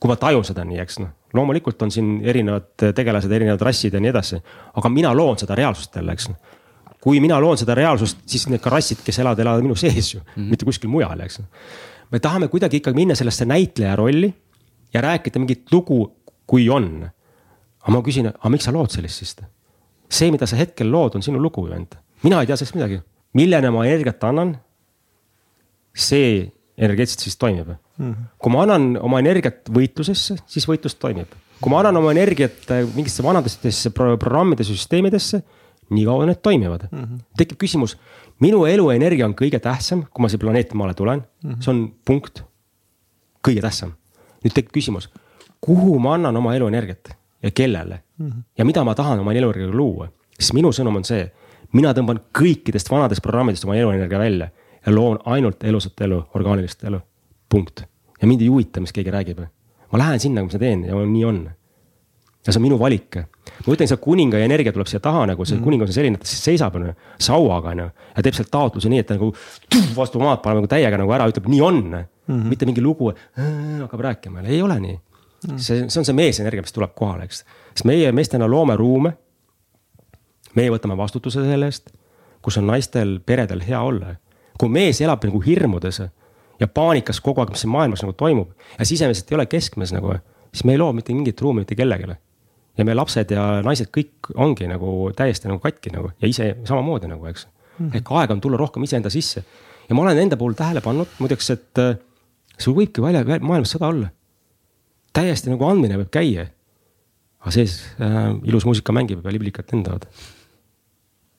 Noh, 0.03 0.09
kui 0.09 0.11
ma 0.11 0.17
tajun 0.19 0.45
seda 0.45 0.65
nii, 0.67 0.81
eks 0.83 0.99
noh, 0.99 1.13
loomulikult 1.37 1.83
on 1.87 1.93
siin 1.95 2.17
erinevad 2.27 2.91
tegelased, 2.97 3.31
erinevad 3.31 3.63
rassid 3.63 3.95
ja 3.95 4.01
nii 4.03 4.11
edasi, 4.11 4.41
aga 4.75 4.91
mina 4.91 5.13
loon 5.15 5.39
seda 5.39 5.55
reaalsust 5.59 5.95
jälle, 5.97 6.17
eks 6.19 6.29
kui 7.03 7.19
mina 7.23 7.39
loon 7.43 7.59
seda 7.59 7.75
reaalsust, 7.75 8.23
siis 8.31 8.47
need 8.51 8.63
karassid, 8.63 9.03
kes 9.03 9.19
elavad, 9.23 9.41
elavad 9.43 9.65
minu 9.65 9.75
sees 9.79 10.15
ju 10.15 10.21
mm, 10.21 10.27
-hmm. 10.35 10.51
mitte 10.55 10.65
kuskil 10.65 10.91
mujal, 10.91 11.21
eks. 11.21 11.41
me 12.11 12.19
tahame 12.19 12.49
kuidagi 12.49 12.79
ikkagi 12.79 12.97
minna 12.97 13.15
sellesse 13.15 13.45
näitleja 13.45 13.97
rolli 13.97 14.35
ja 14.95 15.01
rääkida 15.01 15.39
mingit 15.39 15.73
lugu, 15.73 16.17
kui 16.47 16.69
on. 16.69 17.09
aga 17.83 17.93
ma 17.93 18.03
küsin, 18.03 18.29
aga 18.29 18.49
miks 18.49 18.65
sa 18.65 18.73
lood 18.73 18.91
sellist 18.91 19.19
siis? 19.19 19.37
see, 20.11 20.31
mida 20.31 20.47
sa 20.47 20.57
hetkel 20.57 20.91
lood, 20.91 21.15
on 21.15 21.23
sinu 21.23 21.43
lugu 21.43 21.67
ju 21.67 21.75
enda, 21.75 21.97
mina 22.23 22.41
ei 22.41 22.47
tea 22.47 22.57
sellest 22.57 22.75
midagi. 22.75 23.01
millene 23.35 23.71
ma 23.71 23.87
energiat 23.87 24.25
annan, 24.25 24.57
see 25.95 26.53
energeetiliselt 26.83 27.25
siis 27.27 27.39
toimib 27.39 27.69
mm. 27.69 27.77
-hmm. 28.03 28.29
kui 28.39 28.53
ma 28.53 28.63
annan 28.67 28.99
oma 29.01 29.23
energiat 29.23 29.71
võitlusesse, 29.71 30.37
siis 30.47 30.69
võitlus 30.69 30.99
toimib. 30.99 31.29
kui 31.61 31.71
ma 31.71 31.81
annan 31.81 31.97
oma 32.03 32.11
energiat 32.11 32.71
mingitesse 32.95 33.23
vanadesse 33.23 33.91
programmide 33.91 34.65
süsteemidesse 34.67 35.43
nii 35.91 36.05
kaua 36.09 36.27
need 36.27 36.41
toimivad 36.43 36.87
mm. 36.91 37.03
-hmm. 37.03 37.25
tekib 37.37 37.59
küsimus, 37.65 37.97
minu 38.41 38.65
eluenergia 38.67 39.27
on 39.27 39.35
kõige 39.35 39.61
tähtsam, 39.61 40.07
kui 40.11 40.23
ma 40.23 40.29
siia 40.29 40.39
planeeti 40.39 40.75
Maale 40.75 40.95
tulen 40.95 41.21
mm, 41.21 41.51
-hmm. 41.51 41.61
see 41.61 41.75
on 41.75 41.95
punkt. 42.05 42.43
kõige 43.49 43.61
tähtsam. 43.61 43.93
nüüd 44.45 44.55
tekib 44.55 44.73
küsimus, 44.73 45.11
kuhu 45.61 45.99
ma 45.99 46.15
annan 46.15 46.37
oma 46.37 46.55
eluenergiat 46.55 47.17
ja 47.43 47.51
kellele 47.51 48.03
mm 48.19 48.31
-hmm. 48.31 48.43
ja 48.59 48.65
mida 48.65 48.85
ma 48.85 48.95
tahan 48.95 49.21
oma 49.21 49.33
eluenergiaga 49.33 49.77
luua, 49.77 50.09
siis 50.39 50.53
minu 50.53 50.69
sõnum 50.69 50.97
on 50.97 51.05
see, 51.05 51.33
mina 51.73 51.93
tõmban 51.93 52.21
kõikidest 52.39 52.91
vanadest 52.91 53.23
programmidest 53.23 53.65
oma 53.65 53.77
eluenergia 53.77 54.19
välja 54.19 54.49
ja 54.87 54.95
loon 54.95 55.19
ainult 55.25 55.65
elusat 55.65 56.01
elu, 56.01 56.23
orgaanilist 56.35 56.85
elu, 56.85 57.01
punkt. 57.49 57.85
ja 58.21 58.29
mind 58.29 58.41
ei 58.41 58.49
huvita, 58.49 58.81
mis 58.81 58.93
keegi 58.93 59.11
räägib. 59.11 59.43
ma 59.93 59.99
lähen 59.99 60.21
sinna, 60.21 60.41
kui 60.41 60.53
ma 60.53 60.59
teen 60.59 60.85
ja 60.85 60.95
nii 60.95 61.25
on 61.25 61.43
ja 62.47 62.53
see 62.53 62.59
on 62.59 62.65
minu 62.67 62.79
valik. 62.79 63.17
ma 63.67 63.75
ütlen, 63.75 63.89
see 63.89 64.01
kuninga 64.03 64.41
energia 64.43 64.73
tuleb 64.75 64.89
siia 64.91 65.01
taha 65.03 65.27
nagu, 65.31 65.45
see 65.47 65.57
mm. 65.57 65.65
kuningas 65.67 65.93
on 65.93 65.97
selline, 65.97 66.19
et 66.19 66.25
ta 66.25 66.31
seisab 66.31 66.77
on 66.79 66.89
ju, 66.89 66.95
sauaga 67.23 67.71
on 67.75 67.85
ju. 67.85 67.89
ja 68.17 68.25
teeb 68.27 68.39
sealt 68.39 68.51
taotluse 68.51 68.91
nii, 68.91 69.03
et 69.03 69.09
ta 69.11 69.17
nagu 69.19 69.31
tuh, 69.69 69.89
vastu 69.97 70.23
maad 70.23 70.43
paneb 70.45 70.63
nagu 70.63 70.71
täiega 70.71 70.99
nagu 70.99 71.15
ära, 71.15 71.29
ütleb 71.31 71.49
nii 71.53 71.63
on 71.63 71.81
mm. 71.85 72.05
-hmm. 72.27 72.45
mitte 72.51 72.67
mingi 72.67 72.83
lugu, 72.83 73.13
hakkab 73.83 74.07
rääkima, 74.09 74.43
ei 74.47 74.63
ole 74.63 74.81
nii 74.81 74.97
mm.. 74.97 75.59
see, 75.59 75.87
see 75.89 76.01
on 76.03 76.09
see 76.09 76.19
meesenergia, 76.19 76.65
mis 76.67 76.75
tuleb 76.75 76.95
kohale, 76.99 77.29
eks. 77.31 77.45
sest 77.75 77.87
meie 77.89 78.13
meestena 78.13 78.51
loome 78.51 78.77
ruume. 78.77 79.17
meie 80.55 80.71
võtame 80.71 80.97
vastutuse 80.97 81.45
selle 81.47 81.71
eest, 81.71 81.95
kus 82.43 82.59
on 82.59 82.67
naistel, 82.67 83.21
peredel 83.27 83.63
hea 83.65 83.81
olla. 83.81 84.17
Kui 84.59 84.69
mees 84.73 85.01
elab 85.01 85.25
nagu 85.25 85.41
hirmudes 85.45 86.03
ja 86.61 86.69
paanikas 86.69 87.21
kogu 87.21 87.43
aeg, 87.43 87.55
mis 87.55 87.65
siin 87.65 87.73
maailmas 87.73 88.03
nagu 88.05 88.15
toimub 88.19 88.53
ja 88.79 88.87
sisemiselt 88.89 89.33
ei 89.33 89.39
ole 89.39 89.47
keskmes 89.47 89.93
nagu, 89.95 90.15
siis 90.53 90.65
me 90.69 90.77
ei 90.77 90.83
loo 90.83 90.93
mitte 90.93 91.15
mingit 91.15 91.41
ruumi 91.41 91.65
mitte 91.65 91.79
kellelegi 91.79 92.15
ja 92.79 92.87
meie 92.87 92.97
lapsed 92.97 93.35
ja 93.35 93.45
naised 93.65 93.91
kõik 93.93 94.33
ongi 94.41 94.69
nagu 94.71 95.11
täiesti 95.17 95.51
nagu 95.51 95.61
katki 95.63 95.93
nagu 95.93 96.13
ja 96.15 96.31
ise 96.31 96.53
samamoodi 96.69 97.11
nagu, 97.11 97.27
eks 97.29 97.47
mm. 97.47 97.53
-hmm. 97.79 97.97
ehk 97.99 98.13
aeg 98.21 98.35
on 98.35 98.41
tulla 98.41 98.61
rohkem 98.61 98.83
iseenda 98.83 99.11
sisse. 99.11 99.45
ja 99.89 99.95
ma 99.95 100.03
olen 100.03 100.19
enda 100.19 100.37
puhul 100.37 100.57
tähele 100.57 100.81
pannud 100.81 101.09
muideks, 101.19 101.51
et 101.51 101.79
äh, 101.79 101.97
sul 102.59 102.75
võibki 102.75 103.03
välja, 103.03 103.25
maailmas 103.41 103.75
sõda 103.77 103.89
olla. 103.89 104.09
täiesti 105.13 105.51
nagu 105.51 105.65
andmine 105.65 105.99
võib 105.99 106.11
käia. 106.11 106.47
aga 107.41 107.51
sees 107.51 107.83
äh, 108.01 108.33
ilus 108.45 108.65
muusika 108.65 108.93
mängib 108.93 109.25
ja 109.25 109.33
liblikad 109.33 109.69
lendavad. 109.73 110.07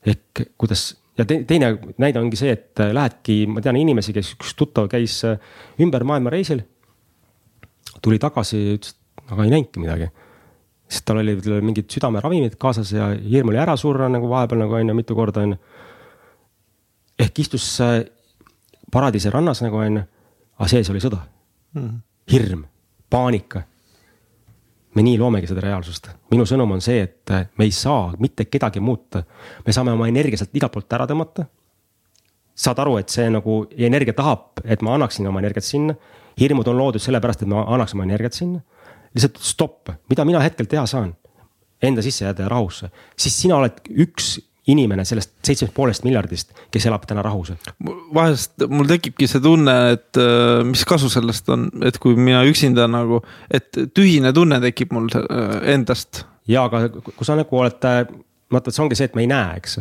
ehk 0.06 0.48
kuidas 0.58 0.98
ja 1.18 1.26
te, 1.26 1.44
teine 1.50 1.76
näide 2.02 2.20
ongi 2.20 2.40
see, 2.40 2.54
et 2.56 2.80
äh, 2.84 2.94
lähedki, 2.96 3.44
ma 3.48 3.62
tean 3.62 3.78
inimesi, 3.80 4.14
kes 4.16 4.34
üks 4.38 4.56
tuttav 4.60 4.90
käis 4.92 5.20
äh, 5.28 5.40
ümber 5.82 6.04
maailma 6.04 6.34
reisil. 6.34 6.64
tuli 8.02 8.20
tagasi, 8.20 8.60
ütles, 8.78 8.96
et 8.96 9.32
aga 9.32 9.46
ei 9.46 9.54
näinudki 9.54 9.80
midagi 9.80 10.10
sest 10.94 11.06
tal 11.08 11.22
olid 11.22 11.46
mingid 11.66 11.90
südameravimid 11.92 12.58
kaasas 12.62 12.92
ja 12.94 13.10
hirm 13.18 13.52
oli 13.52 13.62
ära 13.62 13.76
surra 13.80 14.10
nagu 14.12 14.30
vahepeal 14.30 14.64
nagu 14.64 14.78
on 14.78 14.92
ju 14.92 14.96
mitu 14.98 15.16
korda 15.18 15.42
on 15.42 15.56
ju. 15.56 15.58
ehk 17.20 17.40
istus 17.40 17.66
äh, 17.82 18.04
paradiisi 18.92 19.32
rannas 19.34 19.62
nagu 19.66 19.80
on 19.82 20.02
ju, 20.02 20.04
aga 20.60 20.70
sees 20.70 20.90
oli 20.90 21.02
sõda 21.02 21.22
mm. 21.74 21.82
-hmm. 21.82 22.00
hirm, 22.32 22.66
paanika. 23.10 23.64
Me 24.96 25.04
nii 25.04 25.18
loomegi 25.18 25.50
seda 25.50 25.62
reaalsust. 25.66 26.10
minu 26.32 26.46
sõnum 26.50 26.72
on 26.76 26.82
see, 26.82 27.02
et 27.02 27.32
äh, 27.32 27.48
me 27.58 27.66
ei 27.66 27.72
saa 27.72 28.14
mitte 28.20 28.46
kedagi 28.46 28.80
muuta. 28.80 29.24
me 29.66 29.74
saame 29.74 29.92
oma 29.92 30.08
energia 30.08 30.38
sealt 30.38 30.56
igalt 30.56 30.74
poolt 30.74 30.94
ära 30.94 31.08
tõmmata. 31.10 31.48
saad 32.56 32.80
aru, 32.80 32.98
et 32.98 33.10
see 33.10 33.30
nagu 33.30 33.64
energia 33.78 34.14
tahab, 34.14 34.62
et 34.66 34.82
ma 34.82 34.96
annaksin 34.96 35.28
oma 35.28 35.40
energiat 35.40 35.66
sinna. 35.66 35.96
hirmud 36.40 36.68
on 36.68 36.78
loodud 36.78 37.02
sellepärast, 37.02 37.42
et 37.42 37.48
ma 37.48 37.66
annaks 37.68 37.94
oma 37.94 38.04
energiat 38.04 38.34
sinna 38.34 38.62
lihtsalt 39.14 39.38
stopp, 39.46 39.92
mida 40.10 40.26
mina 40.26 40.42
hetkel 40.44 40.70
teha 40.70 40.86
saan? 40.90 41.14
Enda 41.84 42.02
sisse 42.02 42.26
jääda 42.26 42.46
ja 42.46 42.50
rahusse, 42.52 42.90
siis 43.20 43.36
sina 43.42 43.58
oled 43.60 43.82
üks 44.06 44.38
inimene 44.72 45.04
sellest 45.08 45.34
seitsmest 45.44 45.74
poolest 45.76 46.06
miljardist, 46.08 46.54
kes 46.72 46.86
elab 46.88 47.04
täna 47.08 47.24
rahus. 47.26 47.52
vahest 48.16 48.64
mul 48.72 48.88
tekibki 48.88 49.28
see 49.28 49.44
tunne, 49.44 49.76
et 49.96 50.20
äh, 50.20 50.62
mis 50.68 50.86
kasu 50.88 51.10
sellest 51.12 51.50
on, 51.52 51.68
et 51.84 51.98
kui 52.00 52.16
mina 52.16 52.44
üksinda 52.48 52.88
nagu, 52.88 53.20
et 53.52 53.72
tühine 53.96 54.34
tunne 54.36 54.62
tekib 54.64 54.94
mul 54.96 55.10
äh, 55.20 55.58
endast. 55.76 56.24
ja 56.48 56.64
aga 56.70 56.88
kui 56.94 57.28
sa 57.28 57.36
nagu 57.40 57.60
oled, 57.60 57.84
vaata, 58.54 58.72
see 58.72 58.86
ongi 58.86 59.00
see, 59.00 59.12
et 59.12 59.20
me 59.20 59.26
ei 59.26 59.32
näe, 59.32 59.60
eks. 59.60 59.80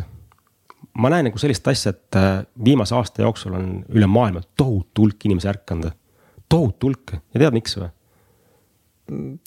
ma 0.99 1.11
näen 1.13 1.29
nagu 1.29 1.39
sellist 1.39 1.67
asja, 1.71 1.95
et 1.95 2.19
äh, 2.19 2.31
viimase 2.65 2.95
aasta 2.95 3.23
jooksul 3.23 3.55
on 3.55 3.73
üle 3.87 4.07
maailma 4.07 4.43
tohutu 4.59 5.07
hulk 5.07 5.29
inimesi 5.29 5.51
ärkanud. 5.53 5.95
tohutu 6.49 6.91
hulk 6.91 7.15
ja 7.15 7.39
tead, 7.39 7.55
miks 7.55 7.79
või? 7.79 7.91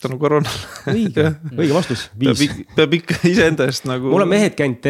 Tänu 0.02 0.18
koroonale. 0.20 0.62
õige 0.92 1.26
õige 1.60 1.74
vastus. 1.74 2.06
peab, 2.20 2.62
peab 2.76 2.96
ikka 2.98 3.18
iseenda 3.28 3.68
eest 3.70 3.86
nagu. 3.88 4.10
mul 4.12 4.26
on 4.26 4.32
mehed 4.32 4.56
käinud 4.58 4.80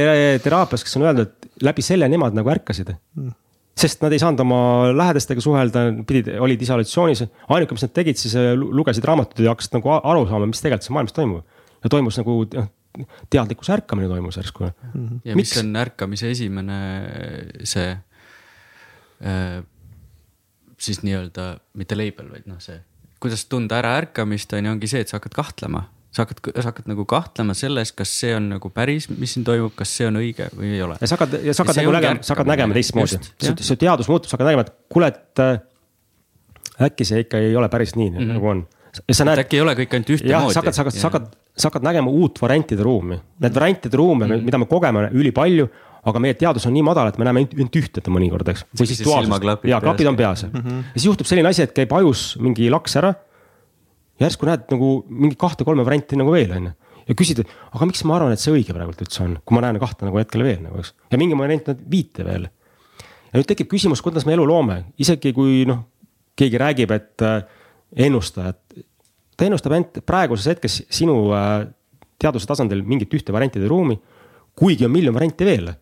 teraapias, 0.42 0.84
kes 0.86 0.96
on 0.98 1.06
öelnud, 1.06 1.28
et 1.28 1.66
läbi 1.66 1.84
selle 1.86 2.08
nemad 2.10 2.36
nagu 2.36 2.50
ärkasid 2.50 2.90
mm. 2.92 3.34
sest 3.78 4.02
nad 4.02 4.14
ei 4.14 4.22
saanud 4.22 4.42
oma 4.42 4.60
lähedastega 4.96 5.44
suhelda, 5.44 5.86
pidid, 6.08 6.32
olid 6.42 6.64
isolatsioonis. 6.66 7.26
ainuke, 7.48 7.78
mis 7.78 7.86
nad 7.86 7.94
tegid, 7.94 8.18
siis 8.20 8.34
äh, 8.40 8.54
lugesid 8.56 9.06
raamatuid 9.06 9.46
ja 9.46 9.54
hakkasid 9.54 9.78
nagu 9.78 9.94
aru 9.98 10.26
saama, 10.26 10.50
mis 10.50 10.64
tegelikult 10.64 10.88
siin 10.88 10.98
maailmas 10.98 11.16
toimub. 11.20 11.62
ja 11.84 11.92
toimus 11.92 12.18
nagu 12.22 12.40
noh, 12.56 12.68
teadlikkuse 13.30 13.76
ärkamine 13.76 14.10
toimus 14.10 14.40
järsku 14.40 14.66
mm. 14.66 14.90
-hmm. 15.06 15.22
ja 15.24 15.38
Miks? 15.38 15.54
mis 15.54 15.62
on 15.62 15.76
ärkamise 15.76 16.30
esimene 16.34 16.82
see 17.62 17.88
äh, 19.22 19.62
siis 20.78 21.02
nii-öelda 21.06 21.56
mitte 21.78 21.96
label, 21.96 22.34
vaid 22.34 22.50
noh, 22.50 22.58
see 22.60 22.80
kuidas 23.22 23.44
tunda 23.50 23.78
ära 23.80 23.96
ärkamist, 24.00 24.52
on 24.56 24.68
ju, 24.68 24.72
ongi 24.76 24.90
see, 24.90 25.04
et 25.04 25.12
sa 25.12 25.20
hakkad 25.20 25.36
kahtlema. 25.36 25.86
sa 26.16 26.24
hakkad, 26.24 26.38
sa 26.54 26.70
hakkad 26.70 26.86
nagu 26.88 27.04
kahtlema 27.04 27.54
selles, 27.56 27.90
kas 27.92 28.12
see 28.20 28.32
on 28.36 28.48
nagu 28.54 28.70
päris, 28.72 29.10
mis 29.12 29.34
siin 29.36 29.44
toimub, 29.44 29.74
kas 29.76 29.90
see 29.98 30.06
on 30.08 30.16
õige 30.16 30.48
või 30.56 30.70
ei 30.72 30.82
ole. 30.82 30.96
ja 31.00 31.08
sa 31.10 31.18
hakkad, 31.18 31.34
ja 31.44 31.54
sa 31.54 31.64
hakkad 31.64 31.80
nagu 31.82 31.96
nägema, 31.96 32.22
sa 32.24 32.34
hakkad 32.34 32.52
nägema 32.52 32.76
teistmoodi. 32.78 33.18
su 33.68 33.76
teadus 33.76 34.08
muutub, 34.08 34.30
sa 34.30 34.38
hakkad 34.38 34.48
nägema, 34.48 34.64
et 34.64 34.72
kuule, 34.92 35.10
et 35.12 35.44
äh, 35.44 35.58
äkki 36.88 37.08
see 37.08 37.26
ikka 37.26 37.40
ei 37.42 37.56
ole 37.56 37.68
päris 37.72 37.96
nii 37.96 38.10
mm, 38.10 38.16
-hmm. 38.16 38.32
nagu 38.32 38.48
on. 38.48 38.66
näed. 39.24 39.38
äkki 39.44 39.60
ei 39.60 39.60
ole 39.60 39.74
kõik 39.74 39.98
ainult 39.98 40.14
ühtemoodi. 40.16 40.54
sa 40.54 40.60
hakkad, 40.60 40.74
sa 40.74 40.82
hakkad, 40.84 41.00
sa 41.00 41.10
hakkad, 41.10 41.26
sa 41.56 41.68
hakkad 41.68 41.88
nägema 41.90 42.10
uut 42.10 42.42
variantide 42.42 42.82
ruumi. 42.82 43.20
Need 43.40 43.54
variantide 43.54 43.96
ruume 43.96 44.26
mm, 44.26 44.32
-hmm. 44.32 44.44
mida 44.44 44.58
me 44.58 44.66
kogeme 44.66 45.08
ülipalju 45.12 45.68
aga 46.06 46.22
meie 46.22 46.36
teadus 46.38 46.66
on 46.68 46.74
nii 46.76 46.84
madal, 46.86 47.10
et 47.10 47.18
me 47.18 47.26
näeme 47.26 47.42
ainult 47.42 47.78
ühte 47.80 48.02
mõnikord, 48.12 48.48
eks. 48.52 48.66
või 48.78 48.90
siis 48.90 49.02
duaalsust, 49.02 49.66
ja 49.66 49.80
klapid 49.82 50.10
on 50.10 50.18
peas 50.18 50.44
mm. 50.46 50.60
-hmm. 50.60 50.82
ja 50.90 51.00
siis 51.00 51.08
juhtub 51.10 51.26
selline 51.26 51.50
asi, 51.50 51.64
et 51.66 51.74
käib 51.74 51.92
ajus 51.98 52.36
mingi 52.42 52.70
laks 52.70 52.96
ära 53.00 53.14
järsku 54.22 54.48
näed 54.48 54.66
nagu 54.72 54.90
mingi 55.08 55.38
kahte-kolme 55.40 55.84
varianti 55.86 56.18
nagu 56.18 56.32
veel 56.32 56.52
on 56.56 56.68
ju. 56.70 56.74
ja 57.06 57.16
küsid, 57.18 57.42
et 57.42 57.50
aga 57.76 57.88
miks 57.88 58.02
ma 58.08 58.16
arvan, 58.16 58.34
et 58.34 58.42
see 58.42 58.54
õige 58.54 58.74
praegult 58.74 59.02
üldse 59.04 59.22
on, 59.24 59.36
kui 59.44 59.56
ma 59.56 59.62
näen 59.66 59.78
kahte 59.82 60.08
nagu 60.08 60.18
hetkel 60.20 60.44
veel 60.46 60.62
nagu 60.64 60.80
eks. 60.80 60.94
ja 61.12 61.20
mingi 61.20 61.38
variant 61.38 61.70
näed 61.70 61.84
viite 61.90 62.26
veel. 62.26 62.48
ja 62.48 63.38
nüüd 63.38 63.48
tekib 63.50 63.70
küsimus, 63.72 64.02
kuidas 64.04 64.26
me 64.26 64.36
elu 64.36 64.46
loome, 64.48 64.82
isegi 65.02 65.34
kui 65.36 65.64
noh, 65.68 65.84
keegi 66.36 66.60
räägib, 66.60 66.92
et 66.96 67.24
äh, 67.24 67.40
ennustajad. 68.06 68.60
ta 69.36 69.48
ennustab 69.48 69.76
ainult 69.76 70.00
praeguses 70.08 70.48
hetkes 70.54 70.82
sinu 70.92 71.18
äh, 71.36 71.66
teaduse 72.20 72.48
tasandil 72.48 72.82
mingit 72.84 73.12
ühte 73.12 73.34
variantide 73.34 73.68
ruumi. 73.68 73.98
kuigi 74.56 74.86
on 74.86 74.92
miljon 74.92 75.14
varianti 75.14 75.44
veel. 75.44 75.74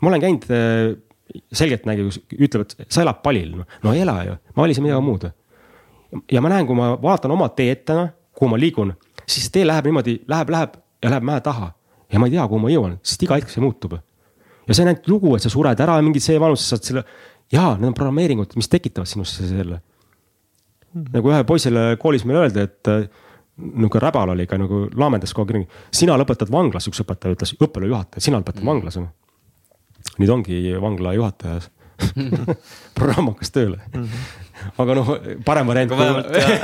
Ma 0.00 0.10
olen 0.12 0.24
käinud 0.24 0.46
äh, 0.54 1.42
selgeltnägija, 1.54 2.14
ütleb, 2.38 2.72
et 2.78 2.88
sa 2.90 3.04
elad 3.04 3.20
palil, 3.24 3.54
no 3.84 3.94
ei 3.94 4.02
ela 4.04 4.16
ju, 4.26 4.38
ma 4.54 4.64
valisin 4.64 4.86
midagi 4.86 5.06
muud 5.06 5.28
ja 6.30 6.42
ma 6.42 6.50
näen, 6.50 6.66
kui 6.66 6.78
ma 6.78 6.92
vaatan 7.00 7.34
oma 7.34 7.48
tee 7.54 7.70
ette, 7.74 7.96
kuhu 8.36 8.50
ma 8.50 8.58
liigun, 8.58 8.94
siis 9.24 9.46
see 9.46 9.58
tee 9.58 9.66
läheb 9.68 9.86
niimoodi, 9.86 10.16
läheb, 10.30 10.50
läheb 10.50 10.78
ja 11.02 11.12
läheb 11.14 11.26
mäe 11.26 11.42
taha. 11.44 11.72
ja 12.10 12.18
ma 12.18 12.26
ei 12.26 12.34
tea, 12.34 12.46
kuhu 12.50 12.62
ma 12.64 12.72
jõuan, 12.72 12.96
sest 13.06 13.22
iga 13.22 13.38
hetk 13.38 13.52
see 13.52 13.62
muutub. 13.62 13.94
ja 14.66 14.74
see 14.74 14.84
on 14.84 14.92
ainult 14.92 15.08
lugu, 15.08 15.36
et 15.36 15.46
sa 15.46 15.52
sured 15.52 15.80
ära 15.80 16.00
mingi 16.02 16.22
see 16.22 16.40
vanus, 16.42 16.66
sa 16.66 16.76
saad 16.76 16.88
selle, 16.88 17.04
jaa, 17.52 17.76
need 17.76 17.92
on 17.92 17.96
programmeeringud, 17.96 18.58
mis 18.58 18.70
tekitavad 18.72 19.10
sinusse 19.10 19.46
selle 19.46 19.80
nagu 20.90 21.30
ühe 21.30 21.42
poisile 21.46 21.94
koolis 22.02 22.24
meile 22.26 22.44
öeldi, 22.44 22.64
et 22.66 22.90
äh, 22.90 23.04
nihuke 23.60 24.00
räbal 24.02 24.32
oli 24.34 24.46
ka 24.50 24.58
nagu 24.58 24.86
laamendas 24.98 25.34
kogu 25.36 25.54
aeg, 25.58 25.80
sina 25.94 26.16
lõpetad 26.18 26.50
vanglas, 26.52 26.88
üks 26.90 27.02
õpetaja 27.04 27.36
ütles, 27.36 27.54
õppealajuhataja, 27.58 28.24
sina 28.24 28.40
lõpetad 28.40 28.64
mm 28.64 28.72
vanglas. 28.72 28.98
Nüüd 30.18 30.32
ongi 30.36 30.62
vangla 30.82 31.14
juhataja 31.18 31.60
programm 32.98 33.32
hakkas 33.32 33.52
tööle 33.52 33.80
mm. 33.92 34.04
-hmm 34.04 34.48
aga 34.80 34.96
noh, 34.96 35.10
parem 35.44 35.68
variant 35.70 35.92
kui, 35.92 36.06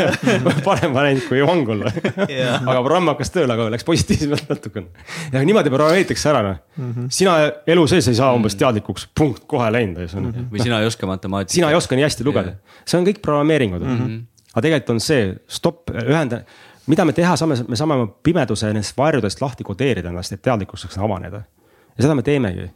parem 0.67 0.95
variant 0.97 1.25
kui 1.29 1.43
vang 1.47 1.71
olla 1.75 1.93
yeah.. 2.29 2.61
aga 2.61 2.79
programm 2.85 3.11
hakkas 3.13 3.33
tööle, 3.35 3.57
aga 3.57 3.69
läks 3.73 3.87
positiivsemalt 3.89 4.53
natukene. 4.53 5.05
ja 5.33 5.43
niimoodi 5.47 5.73
programmeeritakse 5.73 6.31
ära 6.33 6.43
noh 6.47 6.59
mm 6.77 6.93
-hmm., 6.93 7.09
sina 7.19 7.37
elu 7.75 7.87
sees 7.91 8.09
ei 8.13 8.19
saa 8.19 8.33
umbes 8.37 8.55
mhm. 8.55 8.63
teadlikuks, 8.65 9.09
punkt, 9.15 9.45
kohe 9.47 9.71
läinud 9.73 9.99
mm. 10.05 10.31
-hmm. 10.31 10.49
või 10.53 10.63
sina 10.63 10.81
ei 10.81 10.87
oska 10.87 11.07
matemaatikat. 11.07 11.55
sina 11.55 11.71
ei 11.71 11.81
oska 11.81 11.97
nii 11.97 12.07
hästi 12.07 12.25
lugeda 12.25 12.55
yeah., 12.55 12.81
see 12.85 13.01
on 13.01 13.07
kõik 13.07 13.21
programmeeringud 13.23 13.83
mm. 13.83 13.99
-hmm. 13.99 14.23
aga 14.53 14.63
tegelikult 14.69 14.91
on 14.97 15.01
see, 15.01 15.35
stopp, 15.49 15.91
ühenda, 15.91 16.43
mida 16.87 17.05
me 17.05 17.13
teha 17.13 17.37
saame, 17.37 17.57
me 17.69 17.77
saame 17.77 17.95
oma 17.95 18.09
pimeduse 18.23 18.67
nendest 18.67 18.97
varjudest 18.97 19.41
lahti 19.41 19.65
kodeerida 19.65 20.09
ennast, 20.09 20.33
et 20.33 20.43
teadlikkus 20.43 20.81
saaks 20.87 20.99
avaneda. 20.99 21.43
ja 21.97 22.03
seda 22.03 22.15
me 22.15 22.23
teemegi 22.23 22.71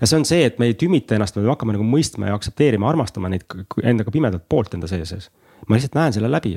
ja 0.00 0.08
see 0.08 0.18
on 0.18 0.24
see, 0.24 0.44
et 0.48 0.58
me 0.58 0.70
ei 0.70 0.76
tümita 0.78 1.16
ennast, 1.16 1.36
me 1.36 1.48
hakkame 1.48 1.74
nagu 1.76 1.84
mõistma 1.86 2.30
ja 2.30 2.36
aktsepteerima, 2.38 2.88
armastama 2.88 3.30
neid 3.32 3.44
endaga 3.82 4.12
pimedat 4.14 4.46
poolt 4.48 4.74
enda 4.76 4.88
sees. 4.90 5.30
ma 5.68 5.76
lihtsalt 5.76 5.98
näen 5.98 6.16
selle 6.16 6.30
läbi. 6.30 6.54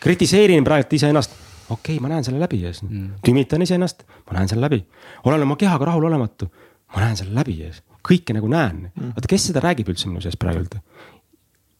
kritiseerin 0.00 0.64
praegu 0.64 0.96
iseennast, 0.96 1.36
okei 1.68 1.96
okay,, 1.96 2.02
ma 2.02 2.12
näen 2.14 2.24
selle 2.24 2.40
läbi 2.40 2.62
ja 2.62 2.72
siis 2.72 2.88
mm. 2.88 3.10
tümitan 3.24 3.62
iseennast, 3.62 4.06
ma 4.26 4.38
näen 4.38 4.48
selle 4.48 4.64
läbi. 4.64 4.84
olen 5.24 5.42
oma 5.42 5.56
kehaga 5.56 5.92
rahulolematu, 5.92 6.50
ma 6.94 7.04
näen 7.04 7.16
selle 7.16 7.34
läbi 7.34 7.60
ja 7.60 7.72
kõike 8.06 8.36
nagu 8.36 8.48
näen 8.48 8.90
mm.. 8.94 9.14
vaata, 9.16 9.28
kes 9.28 9.50
seda 9.50 9.60
räägib 9.64 9.90
üldse 9.92 10.08
minu 10.08 10.24
sees 10.24 10.38
praegult? 10.40 10.78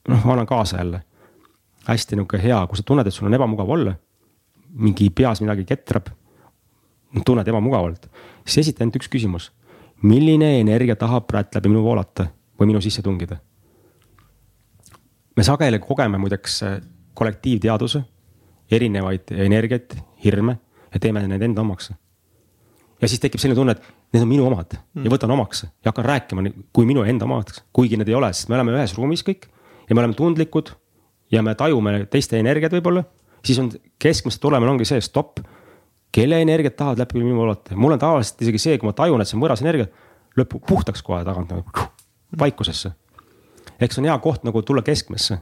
noh, 0.09 0.25
ma 0.25 0.37
annan 0.37 0.47
kaasa 0.47 0.83
jälle. 0.83 1.03
hästi 1.89 2.17
nihuke 2.17 2.43
hea, 2.43 2.61
kui 2.67 2.77
sa 2.77 2.83
tunned, 2.83 3.07
et 3.07 3.15
sul 3.15 3.31
on 3.31 3.35
ebamugav 3.35 3.71
olla. 3.71 3.95
mingi 4.77 5.11
peas 5.11 5.41
midagi 5.41 5.65
ketrab. 5.65 6.13
tunned 7.25 7.49
ebamugavalt, 7.49 8.11
siis 8.45 8.67
esita 8.67 8.85
ainult 8.85 9.01
üks 9.01 9.09
küsimus 9.09 9.53
milline 10.03 10.61
energia 10.61 10.97
tahab 10.97 11.27
praegu 11.27 11.57
läbi 11.57 11.73
minu 11.73 11.83
voolata 11.85 12.27
või 12.61 12.73
minu 12.73 12.81
sisse 12.81 13.03
tungida? 13.03 13.39
me 15.37 15.45
sageli 15.45 15.79
kogeme 15.79 16.19
muideks 16.19 16.63
äh, 16.63 16.79
kollektiivteaduse, 17.15 18.01
erinevaid 18.73 19.33
energiaid, 19.37 19.97
hirme 20.25 20.59
ja 20.93 21.01
teeme 21.01 21.23
need 21.27 21.43
enda 21.43 21.61
omaks. 21.61 21.91
ja 23.01 23.09
siis 23.09 23.21
tekib 23.21 23.41
selline 23.41 23.59
tunne, 23.59 23.73
et 23.77 23.83
need 24.15 24.25
on 24.25 24.29
minu 24.29 24.47
omad 24.47 24.79
mm. 24.79 25.05
ja 25.05 25.13
võtan 25.13 25.31
omaks 25.31 25.65
ja 25.67 25.91
hakkan 25.91 26.05
rääkima 26.05 26.49
kui 26.73 26.87
minu 26.89 27.05
enda 27.05 27.25
omaks, 27.29 27.63
kuigi 27.73 27.97
need 27.97 28.09
ei 28.09 28.17
ole, 28.17 28.33
sest 28.33 28.49
me 28.49 28.57
oleme 28.57 28.77
ühes 28.77 28.97
ruumis 28.97 29.25
kõik 29.27 29.49
ja 29.89 29.95
me 29.95 30.03
oleme 30.03 30.17
tundlikud 30.17 30.73
ja 31.33 31.43
me 31.43 31.55
tajume 31.55 32.07
teiste 32.11 32.39
energiat 32.41 32.73
võib-olla, 32.73 33.05
siis 33.45 33.59
on 33.61 33.71
keskmise 34.03 34.41
tulemine 34.41 34.73
ongi 34.73 34.89
see 34.89 35.01
stopp 35.05 35.41
kelle 36.17 36.41
energiat 36.41 36.77
tahavad 36.77 37.03
läbi 37.05 37.21
minu 37.21 37.37
voolata, 37.37 37.77
mul 37.77 37.93
on 37.93 38.01
tavaliselt 38.01 38.41
isegi 38.47 38.61
see, 38.63 38.79
kui 38.81 38.89
ma 38.89 38.95
tajun, 38.97 39.21
et 39.21 39.29
see 39.29 39.37
on 39.37 39.43
võõras 39.43 39.61
energia, 39.65 39.89
lõppu 40.39 40.63
puhtaks 40.65 41.03
kohe 41.05 41.25
tagant 41.27 41.53
nagu 41.53 41.89
vaikusesse. 42.39 42.93
ehk 43.81 43.93
see 43.93 44.01
on 44.01 44.09
hea 44.09 44.17
koht 44.25 44.47
nagu 44.49 44.63
tulla 44.63 44.83
keskmesse. 44.83 45.39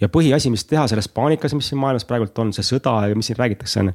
ja 0.00 0.08
põhiasi, 0.08 0.50
mis 0.50 0.64
teha 0.64 0.86
selles 0.86 1.08
paanikas, 1.08 1.54
mis 1.54 1.68
siin 1.68 1.80
maailmas 1.82 2.04
praegult 2.04 2.38
on, 2.38 2.52
see 2.52 2.62
sõda 2.66 3.00
ja 3.08 3.16
mis 3.18 3.26
siin 3.30 3.38
räägitakse, 3.38 3.80
on. 3.80 3.92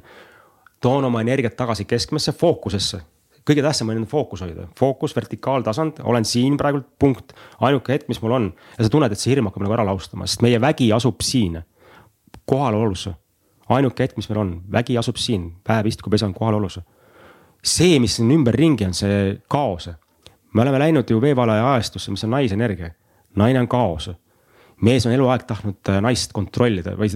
toon 0.80 1.04
oma 1.04 1.20
energiat 1.20 1.56
tagasi 1.56 1.84
keskmesse, 1.84 2.32
fookusesse. 2.32 3.00
kõige 3.48 3.64
tähtsam 3.64 3.88
on 3.88 4.06
fookus 4.06 4.44
hoida, 4.44 4.68
fookus, 4.78 5.16
vertikaaltasand, 5.16 6.04
olen 6.04 6.24
siin 6.24 6.56
praegu, 6.56 6.82
punkt, 6.98 7.32
ainuke 7.60 7.92
hetk, 7.92 8.08
mis 8.08 8.20
mul 8.22 8.36
on. 8.36 8.52
ja 8.78 8.84
sa 8.84 8.90
tunned, 8.90 9.12
et 9.12 9.18
see 9.18 9.32
hirm 9.32 9.48
hakkab 9.48 9.64
nagu 9.64 9.80
ära 9.80 9.88
laustama, 9.88 10.26
sest 10.26 10.44
meie 10.44 10.60
vägi 10.60 10.92
asub 10.92 11.24
siin, 11.24 11.62
kohalolus. 12.44 13.08
Ainuke 13.68 14.04
hetk, 14.04 14.16
mis 14.16 14.28
meil 14.30 14.40
on, 14.42 14.54
vägi 14.72 14.96
asub 14.98 15.20
siin, 15.20 15.50
päev 15.66 15.86
istugu 15.90 16.10
pesa 16.10 16.26
on 16.26 16.34
kohalolus. 16.34 16.80
see, 17.62 18.00
mis 18.00 18.16
siin 18.16 18.30
ümberringi 18.30 18.86
on, 18.86 18.94
see 18.94 19.38
kaos. 19.48 19.90
me 20.52 20.62
oleme 20.62 20.78
läinud 20.78 21.10
ju 21.10 21.20
veevalaja 21.20 21.72
ajastusse, 21.74 22.10
mis 22.10 22.24
on 22.24 22.30
naisenergia, 22.30 22.90
naine 23.36 23.60
on 23.60 23.68
kaos. 23.68 24.10
Mees 24.82 25.06
on 25.06 25.12
eluaeg 25.12 25.44
tahtnud 25.46 25.88
äh, 25.88 26.00
naist 26.02 26.32
kontrollida 26.34 26.96
või 26.98 27.06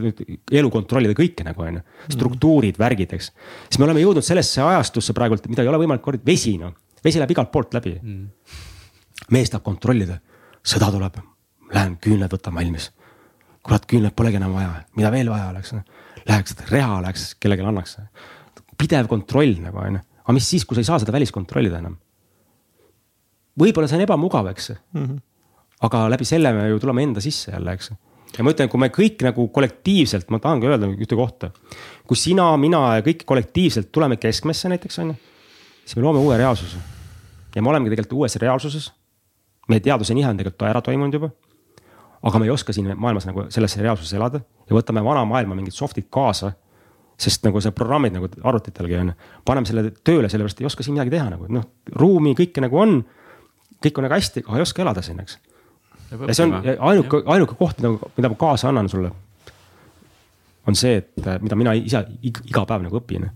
elu 0.52 0.68
kontrollida 0.70 1.16
kõike 1.18 1.42
nagu 1.42 1.64
on 1.64 1.80
ju, 1.80 1.82
struktuurid, 2.14 2.78
värgid, 2.78 3.16
eks. 3.16 3.32
siis 3.66 3.80
me 3.80 3.88
oleme 3.88 4.04
jõudnud 4.04 4.22
sellesse 4.22 4.62
ajastusse 4.62 5.12
praegult, 5.16 5.48
mida 5.50 5.64
ei 5.64 5.70
ole 5.72 5.80
võimalik 5.82 6.04
korrata, 6.04 6.22
vesi 6.26 6.54
noh, 6.62 6.76
vesi 7.04 7.18
läheb 7.18 7.34
igalt 7.34 7.50
poolt 7.50 7.74
läbi. 7.74 7.96
Mm.. 8.02 8.28
mees 9.34 9.50
tahab 9.50 9.64
kontrollida, 9.66 10.20
sõda 10.62 10.92
tuleb, 10.94 11.18
lähen 11.74 11.98
küünlad 11.98 12.30
võtan 12.30 12.54
valmis. 12.54 12.92
kurat, 13.66 13.86
küünlaid 13.90 14.14
polegi 14.14 14.38
enam 14.38 14.54
vaja, 14.54 14.84
mida 14.94 15.10
veel 15.10 15.30
vaja 15.32 15.48
oleks, 15.50 15.74
läheks 16.28 16.56
reha 16.70 17.00
läheks, 17.02 17.34
kellelegi 17.40 17.66
annaks. 17.66 17.98
pidev 18.78 19.08
kontroll 19.08 19.56
nagu 19.62 19.78
on 19.78 20.00
ju, 20.00 20.02
aga 20.24 20.34
mis 20.36 20.50
siis, 20.50 20.64
kui 20.64 20.76
sa 20.76 20.84
ei 20.84 20.90
saa 20.90 20.98
seda 21.02 21.14
väliskontrollida 21.14 21.78
enam? 21.78 21.96
võib-olla 23.56 23.88
see 23.88 23.96
on 23.96 24.04
ebamugav, 24.04 24.50
eks 24.52 24.74
mm. 24.74 25.04
-hmm 25.06 25.24
aga 25.84 26.06
läbi 26.12 26.26
selle 26.28 26.52
me 26.56 26.68
ju 26.70 26.80
tuleme 26.80 27.04
enda 27.04 27.22
sisse 27.24 27.52
jälle, 27.52 27.74
eks. 27.76 27.90
ja 28.36 28.44
ma 28.44 28.52
ütlen, 28.52 28.70
kui 28.72 28.80
me 28.80 28.88
kõik 28.92 29.22
nagu 29.26 29.48
kollektiivselt, 29.52 30.28
ma 30.32 30.40
tahangi 30.42 30.68
öelda 30.70 30.88
ühte 30.92 31.18
kohta. 31.18 31.50
kui 32.06 32.16
sina, 32.16 32.48
mina 32.56 32.82
ja 32.98 33.04
kõik 33.06 33.24
kollektiivselt 33.28 33.92
tuleme 33.92 34.16
keskmesse 34.20 34.70
näiteks 34.72 34.98
on 35.04 35.12
ju, 35.12 35.16
siis 35.84 35.96
me 35.96 36.06
loome 36.06 36.22
uue 36.24 36.38
reaalsuse. 36.40 36.80
ja 37.54 37.62
me 37.62 37.72
olemegi 37.72 37.94
tegelikult 37.94 38.20
uues 38.20 38.36
reaalsuses. 38.36 38.92
meie 39.68 39.80
teaduse 39.80 40.14
nihe 40.14 40.28
on 40.28 40.36
tegelikult 40.36 40.68
ära 40.70 40.82
toimunud 40.82 41.20
juba. 41.20 41.30
aga 42.22 42.38
me 42.38 42.48
ei 42.48 42.50
oska 42.50 42.72
siin 42.72 42.92
maailmas 42.96 43.26
nagu 43.26 43.50
sellesse 43.50 43.82
reaalsuses 43.82 44.16
elada 44.16 44.40
ja 44.66 44.76
võtame 44.76 45.04
vana 45.04 45.24
maailma 45.28 45.58
mingid 45.58 45.74
soft'id 45.74 46.08
kaasa 46.10 46.52
sest 47.16 47.46
nagu 47.46 47.60
see 47.64 47.72
programmid 47.72 48.12
nagu 48.12 48.28
arvutitelgi 48.28 48.98
on, 49.00 49.12
paneme 49.46 49.68
selle 49.68 49.90
tööle, 50.04 50.28
sellepärast 50.28 50.60
ei 50.60 50.68
oska 50.68 50.84
siin 50.84 50.96
midagi 50.98 51.14
teha 51.14 51.30
nagu 51.32 51.48
noh, 51.48 51.64
ruumi 51.96 52.34
kõike 52.36 52.60
nagu 52.64 52.80
on. 52.80 52.98
kõik 53.84 53.98
on 53.98 54.06
nagu 54.06 54.16
hästi, 54.16 54.42
aga 54.44 54.58
ei 54.58 54.64
oska 54.66 54.82
elada 54.84 55.04
siin, 55.04 55.20
eks 55.24 55.38
ja 56.10 56.34
see 56.34 56.46
on 56.46 56.60
ainuke, 56.62 57.22
ainuke 57.26 57.54
koht, 57.58 57.80
mida, 57.80 58.10
mida 58.16 58.28
ma 58.32 58.38
kaasa 58.40 58.68
annan 58.68 58.88
sulle. 58.88 59.10
on 60.66 60.74
see, 60.74 60.96
et 60.96 61.26
äh, 61.26 61.40
mida 61.42 61.56
mina 61.56 61.72
ise 61.78 62.04
iga 62.22 62.64
päev 62.66 62.82
nagu 62.82 63.00
õpin. 63.00 63.30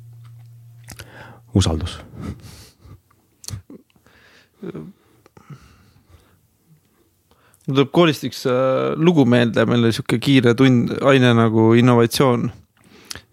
usaldus. 1.54 2.00
mul 7.70 7.78
tuleb 7.78 7.92
koolist 7.94 8.26
üks 8.26 8.42
äh, 8.50 8.98
lugu 8.98 9.24
meelde, 9.30 9.64
meil 9.70 9.84
oli 9.86 9.94
sihuke 9.94 10.18
kiire 10.22 10.56
tund, 10.58 10.90
aine 11.06 11.30
nagu 11.38 11.70
innovatsioon. 11.78 12.50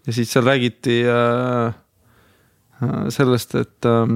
ja 0.06 0.14
siis 0.14 0.30
seal 0.32 0.46
räägiti 0.46 1.02
äh, 1.04 1.74
äh 2.82 3.08
sellest, 3.10 3.54
et 3.58 3.88
äh,, 3.88 4.14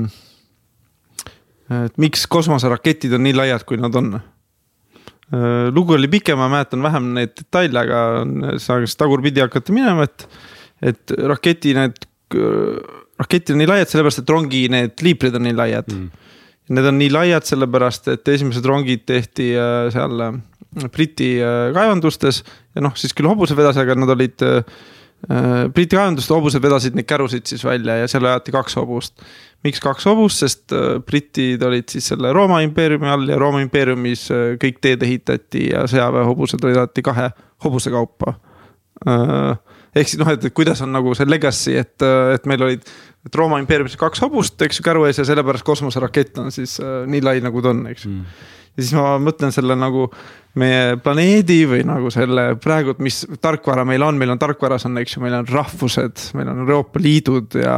et 1.86 1.98
miks 1.98 2.26
kosmoseraketid 2.30 3.12
on 3.18 3.26
nii 3.26 3.34
laiad, 3.34 3.64
kui 3.66 3.80
nad 3.80 3.94
on. 3.96 4.20
Lugu 5.72 5.94
oli 5.96 6.10
pikem, 6.12 6.36
ma 6.36 6.50
mäletan 6.52 6.82
vähem 6.84 7.06
neid 7.16 7.30
detaile, 7.38 7.80
aga 7.80 8.58
saaks 8.60 8.98
tagurpidi 9.00 9.40
hakata 9.40 9.72
minema, 9.72 10.04
et, 10.04 10.26
et 10.90 11.14
raketi 11.30 11.72
need, 11.72 12.04
raketid 13.16 13.54
on 13.54 13.62
nii 13.62 13.70
laiad 13.70 13.88
sellepärast, 13.88 14.20
et 14.20 14.32
rongi 14.34 14.66
need 14.74 15.00
liiprid 15.06 15.38
on 15.38 15.46
nii 15.48 15.56
laiad. 15.56 15.88
Mm.. 15.88 16.10
Need 16.70 16.86
on 16.86 16.98
nii 17.00 17.10
laiad 17.10 17.46
sellepärast, 17.48 18.08
et 18.12 18.28
esimesed 18.28 18.66
rongid 18.68 19.02
tehti 19.08 19.52
äh, 19.58 19.90
seal 19.94 20.26
äh, 20.28 20.40
Briti 20.94 21.34
kaevandustes 21.74 22.42
ja 22.72 22.80
noh, 22.84 22.94
siis 22.96 23.12
küll 23.12 23.28
hobused 23.28 23.58
vedas, 23.58 23.76
aga 23.76 23.96
nad 23.98 24.08
olid 24.14 24.40
Briti 25.74 25.94
kaevanduste 25.98 26.32
hobused 26.32 26.62
vedasid 26.64 26.96
neid 26.96 27.06
kärusid 27.06 27.44
siis 27.46 27.60
välja 27.62 27.98
ja 28.00 28.08
seal 28.10 28.24
ajati 28.26 28.54
kaks 28.56 28.78
hobust. 28.80 29.20
Miks 29.62 29.78
kaks 29.82 30.08
hobust, 30.10 30.40
sest 30.42 30.72
äh, 30.74 30.96
britid 31.06 31.62
olid 31.62 31.86
siis 31.92 32.08
selle 32.10 32.32
Rooma 32.34 32.58
impeeriumi 32.64 33.06
all 33.06 33.28
ja 33.30 33.38
Rooma 33.38 33.60
impeeriumis 33.62 34.24
äh, 34.34 34.46
kõik 34.62 34.80
teed 34.82 35.04
ehitati 35.06 35.68
ja 35.68 35.84
sõjaväehobused 35.90 36.66
alati 36.66 37.04
kahe 37.06 37.28
hobuse 37.62 37.92
kaupa. 37.94 38.34
Äh, 39.06 39.52
ehk 39.94 40.10
siis 40.10 40.18
noh, 40.18 40.32
et 40.34 40.48
kuidas 40.56 40.82
on 40.82 40.90
nagu 40.96 41.14
see 41.14 41.30
legacy, 41.30 41.76
et, 41.78 41.94
et 42.34 42.50
meil 42.50 42.66
olid, 42.66 42.90
et 43.26 43.38
Rooma 43.38 43.60
impeeriumis 43.62 43.98
kaks 44.00 44.24
hobust, 44.24 44.60
eks 44.64 44.80
ju, 44.80 44.86
käru 44.86 45.06
ees 45.06 45.20
ja 45.20 45.26
sellepärast 45.28 45.66
kosmoserakett 45.66 46.40
on 46.42 46.50
siis 46.54 46.78
nii 46.80 47.22
lai, 47.24 47.38
nagu 47.44 47.62
ta 47.62 47.70
on, 47.74 47.84
eks 47.92 48.06
ju 48.06 48.10
mm. 48.10 48.40
ja 48.76 48.82
siis 48.82 48.94
ma 48.98 49.16
mõtlen 49.22 49.54
selle 49.54 49.76
nagu 49.78 50.08
meie 50.58 50.98
planeedi 51.02 51.62
või 51.70 51.86
nagu 51.88 52.10
selle 52.12 52.52
praegu, 52.60 52.96
mis 53.04 53.22
tarkvara 53.40 53.86
meil 53.88 54.04
on, 54.04 54.18
meil 54.20 54.34
on 54.34 54.42
tarkvaras 54.42 54.84
on, 54.88 54.98
eks 55.00 55.16
ju, 55.16 55.24
meil 55.24 55.38
on 55.38 55.48
rahvused, 55.48 56.28
meil 56.36 56.50
on 56.52 56.64
Euroopa 56.64 57.00
Liidud 57.00 57.56
ja 57.62 57.76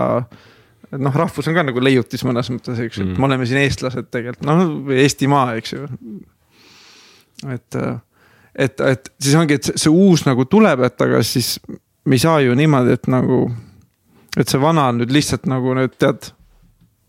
noh, 0.99 1.15
rahvus 1.15 1.49
on 1.51 1.57
ka 1.57 1.65
nagu 1.67 1.83
leiutis 1.83 2.25
mõnes 2.27 2.51
mõttes, 2.53 2.81
eks 2.83 2.99
ju 2.99 3.05
mm., 3.05 3.15
et 3.15 3.21
me 3.23 3.29
oleme 3.29 3.47
siin 3.49 3.63
eestlased 3.63 4.11
tegelikult, 4.15 4.47
noh 4.49 4.95
Eestimaa, 4.95 5.55
eks 5.61 5.75
ju. 5.77 5.87
et, 7.55 7.79
et, 8.67 8.85
et 8.91 9.13
siis 9.19 9.39
ongi, 9.39 9.59
et 9.59 9.73
see 9.75 9.93
uus 9.93 10.27
nagu 10.29 10.47
tuleb, 10.51 10.85
et 10.89 11.07
aga 11.07 11.23
siis 11.27 11.57
me 12.05 12.19
ei 12.19 12.25
saa 12.25 12.41
ju 12.45 12.57
niimoodi, 12.59 12.99
et 12.99 13.09
nagu, 13.13 13.47
et 14.37 14.51
see 14.51 14.61
vana 14.61 14.91
nüüd 14.97 15.13
lihtsalt 15.15 15.49
nagu 15.51 15.75
nüüd 15.79 15.97
tead, 16.01 16.31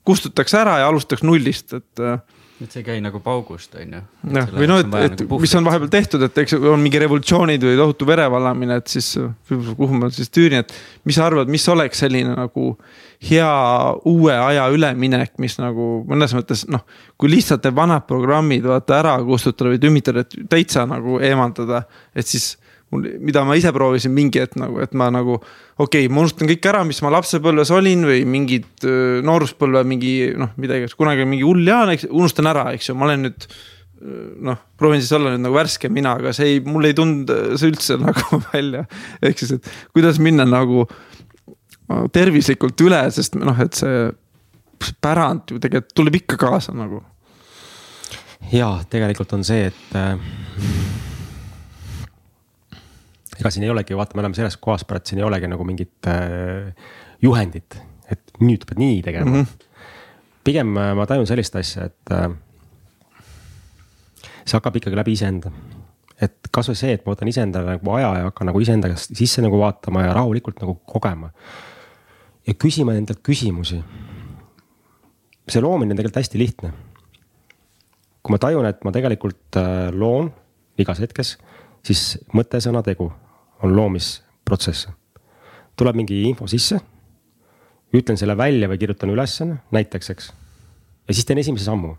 kustutatakse 0.06 0.60
ära 0.61 0.80
ja 0.84 0.89
alustatakse 0.91 1.27
nullist, 1.27 1.73
et 1.77 2.06
et 2.64 2.72
see 2.72 2.80
ei 2.80 2.85
käi 2.88 3.02
nagu 3.03 3.19
paugust, 3.19 3.73
on 3.76 3.95
ju. 3.97 4.02
jah, 4.38 4.52
või 4.56 4.68
noh, 4.69 4.80
et, 4.80 4.93
et 5.10 5.23
nagu 5.26 5.39
mis 5.43 5.56
on 5.60 5.65
vahepeal 5.68 5.89
tehtud, 5.91 6.22
et 6.23 6.38
eks 6.39 6.56
on 6.56 6.80
mingi 6.80 7.02
revolutsioonid 7.03 7.65
või 7.68 7.76
tohutu 7.81 8.07
verevalamine, 8.07 8.77
et 8.80 8.91
siis 8.93 9.10
kuhu 9.49 9.99
ma 9.99 10.07
siis 10.15 10.31
tüürin, 10.31 10.64
et 10.64 10.72
mis 11.03 11.19
sa 11.19 11.26
arvad, 11.27 11.52
mis 11.52 11.65
oleks 11.72 11.99
selline 12.06 12.31
nagu 12.38 12.69
hea 13.27 13.49
uue 14.07 14.35
aja 14.38 14.69
üleminek, 14.72 15.34
mis 15.43 15.57
nagu 15.60 15.89
mõnes 16.07 16.35
mõttes 16.38 16.64
noh, 16.72 16.85
kui 17.19 17.34
lihtsalt 17.34 17.65
need 17.68 17.76
vanad 17.76 18.07
programmid 18.07 18.68
vaata 18.72 19.02
ära 19.02 19.18
kustutada 19.27 19.73
või 19.73 19.81
tümitada, 19.84 20.23
et 20.23 20.39
täitsa 20.52 20.85
nagu 20.88 21.19
eemaldada, 21.19 21.84
et 22.15 22.30
siis 22.30 22.53
mul, 22.94 23.06
mida 23.26 23.44
ma 23.48 23.57
ise 23.57 23.72
proovisin 23.76 24.14
mingi 24.16 24.41
hetk 24.44 24.57
nagu, 24.62 24.80
et 24.84 24.94
ma 24.98 25.10
nagu. 25.14 25.38
okei 25.78 26.06
okay,, 26.06 26.12
ma 26.12 26.24
unustan 26.24 26.49
kõik 26.49 26.68
ära, 26.72 26.84
mis 26.88 27.02
ma 27.06 27.14
lapsepõlves 27.18 27.72
olin 27.76 28.06
või 28.07 28.26
mingid 28.30 28.88
nooruspõlve 29.26 29.86
mingi 29.88 30.16
noh, 30.40 30.53
midagi, 30.62 30.91
kunagi 30.98 31.28
mingi 31.30 31.45
hull 31.48 31.66
jaan, 31.68 31.94
eks 31.95 32.10
unustan 32.12 32.52
ära, 32.52 32.70
eks 32.76 32.91
ju, 32.91 32.98
ma 32.99 33.10
olen 33.10 33.28
nüüd. 33.30 33.48
noh, 34.45 34.60
proovin 34.78 34.99
siis 35.02 35.14
olla 35.16 35.32
nüüd 35.32 35.45
nagu 35.45 35.56
värske 35.56 35.90
mina, 35.90 36.18
aga 36.20 36.34
see 36.36 36.56
ei, 36.56 36.60
mul 36.62 36.86
ei 36.86 36.94
tulnud 36.94 37.32
see 37.56 37.72
üldse 37.72 37.95
nagu 38.06 38.41
välja. 38.52 38.86
ehk 39.24 39.40
siis, 39.40 39.56
et 39.56 39.95
kuidas 39.95 40.20
minna 40.22 40.45
nagu 40.45 40.86
tervislikult 42.14 42.82
üle, 42.82 43.02
sest 43.14 43.38
noh, 43.38 43.57
et 43.62 43.78
see 43.78 44.10
pärand 45.02 45.52
ju 45.52 45.60
tegelikult 45.62 45.95
tuleb 45.98 46.20
ikka 46.22 46.38
kaasa 46.41 46.76
nagu. 46.76 47.02
ja 48.52 48.70
tegelikult 48.90 49.34
on 49.34 49.44
see, 49.48 49.72
et 49.72 49.95
äh, 49.98 50.20
ega 53.40 53.52
siin 53.52 53.66
ei 53.66 53.72
olegi, 53.72 53.98
vaata, 53.98 54.16
me 54.16 54.24
oleme 54.24 54.38
selles 54.38 54.57
kohas 54.62 54.86
praegu, 54.88 55.03
et 55.03 55.12
siin 55.12 55.22
ei 55.22 55.28
olegi 55.28 55.49
nagu 55.52 55.68
mingit 55.68 56.10
äh, 56.12 56.72
juhendit, 57.24 57.78
et 58.12 58.36
nüüd 58.44 58.66
pead 58.68 58.82
nii 58.82 59.02
tegema 59.06 59.32
mm. 59.32 59.41
-hmm. 59.41 59.70
pigem 60.48 60.76
äh, 60.78 60.91
ma 60.95 61.07
tajun 61.10 61.28
sellist 61.28 61.56
asja, 61.60 61.90
et 61.90 62.14
äh, 62.16 62.30
see 64.45 64.57
hakkab 64.57 64.80
ikkagi 64.80 64.98
läbi 64.98 65.16
iseenda. 65.18 65.52
et 66.22 66.48
kasvõi 66.52 66.78
see, 66.80 66.94
et 66.95 67.03
ma 67.03 67.12
võtan 67.12 67.28
iseendale 67.28 67.76
nagu 67.76 67.91
aja 67.98 68.12
ja 68.20 68.28
hakkan 68.30 68.48
nagu 68.48 68.60
iseenda 68.64 68.88
käest 68.88 69.16
sisse 69.20 69.41
nagu 69.44 69.57
vaatama 69.60 70.06
ja 70.06 70.14
rahulikult 70.16 70.62
nagu 70.62 70.78
kogema. 70.86 71.32
ja 72.48 72.53
küsima 72.53 72.95
endalt 72.95 73.20
küsimusi. 73.24 73.84
see 75.49 75.62
loomine 75.62 75.91
on 75.91 75.98
tegelikult 75.98 76.24
hästi 76.24 76.40
lihtne. 76.40 76.74
kui 78.24 78.32
ma 78.32 78.38
tajun, 78.38 78.66
et 78.66 78.84
ma 78.84 78.91
tegelikult 78.91 79.60
äh, 79.60 79.91
loon 79.91 80.32
igas 80.78 80.99
hetkes 80.99 81.38
siis 81.86 82.18
mõte, 82.34 82.60
sõna, 82.64 82.82
tegu 82.84 83.12
on 83.64 83.76
loomisprotsess. 83.76 84.88
tuleb 85.76 85.95
mingi 85.95 86.22
info 86.23 86.48
sisse, 86.48 86.80
ütlen 87.94 88.18
selle 88.18 88.38
välja 88.38 88.69
või 88.72 88.80
kirjutan 88.80 89.11
ülesõna, 89.11 89.57
näiteks, 89.72 90.10
eks. 90.10 90.34
ja 91.07 91.14
siis 91.14 91.26
teen 91.26 91.40
esimese 91.40 91.65
sammu. 91.65 91.95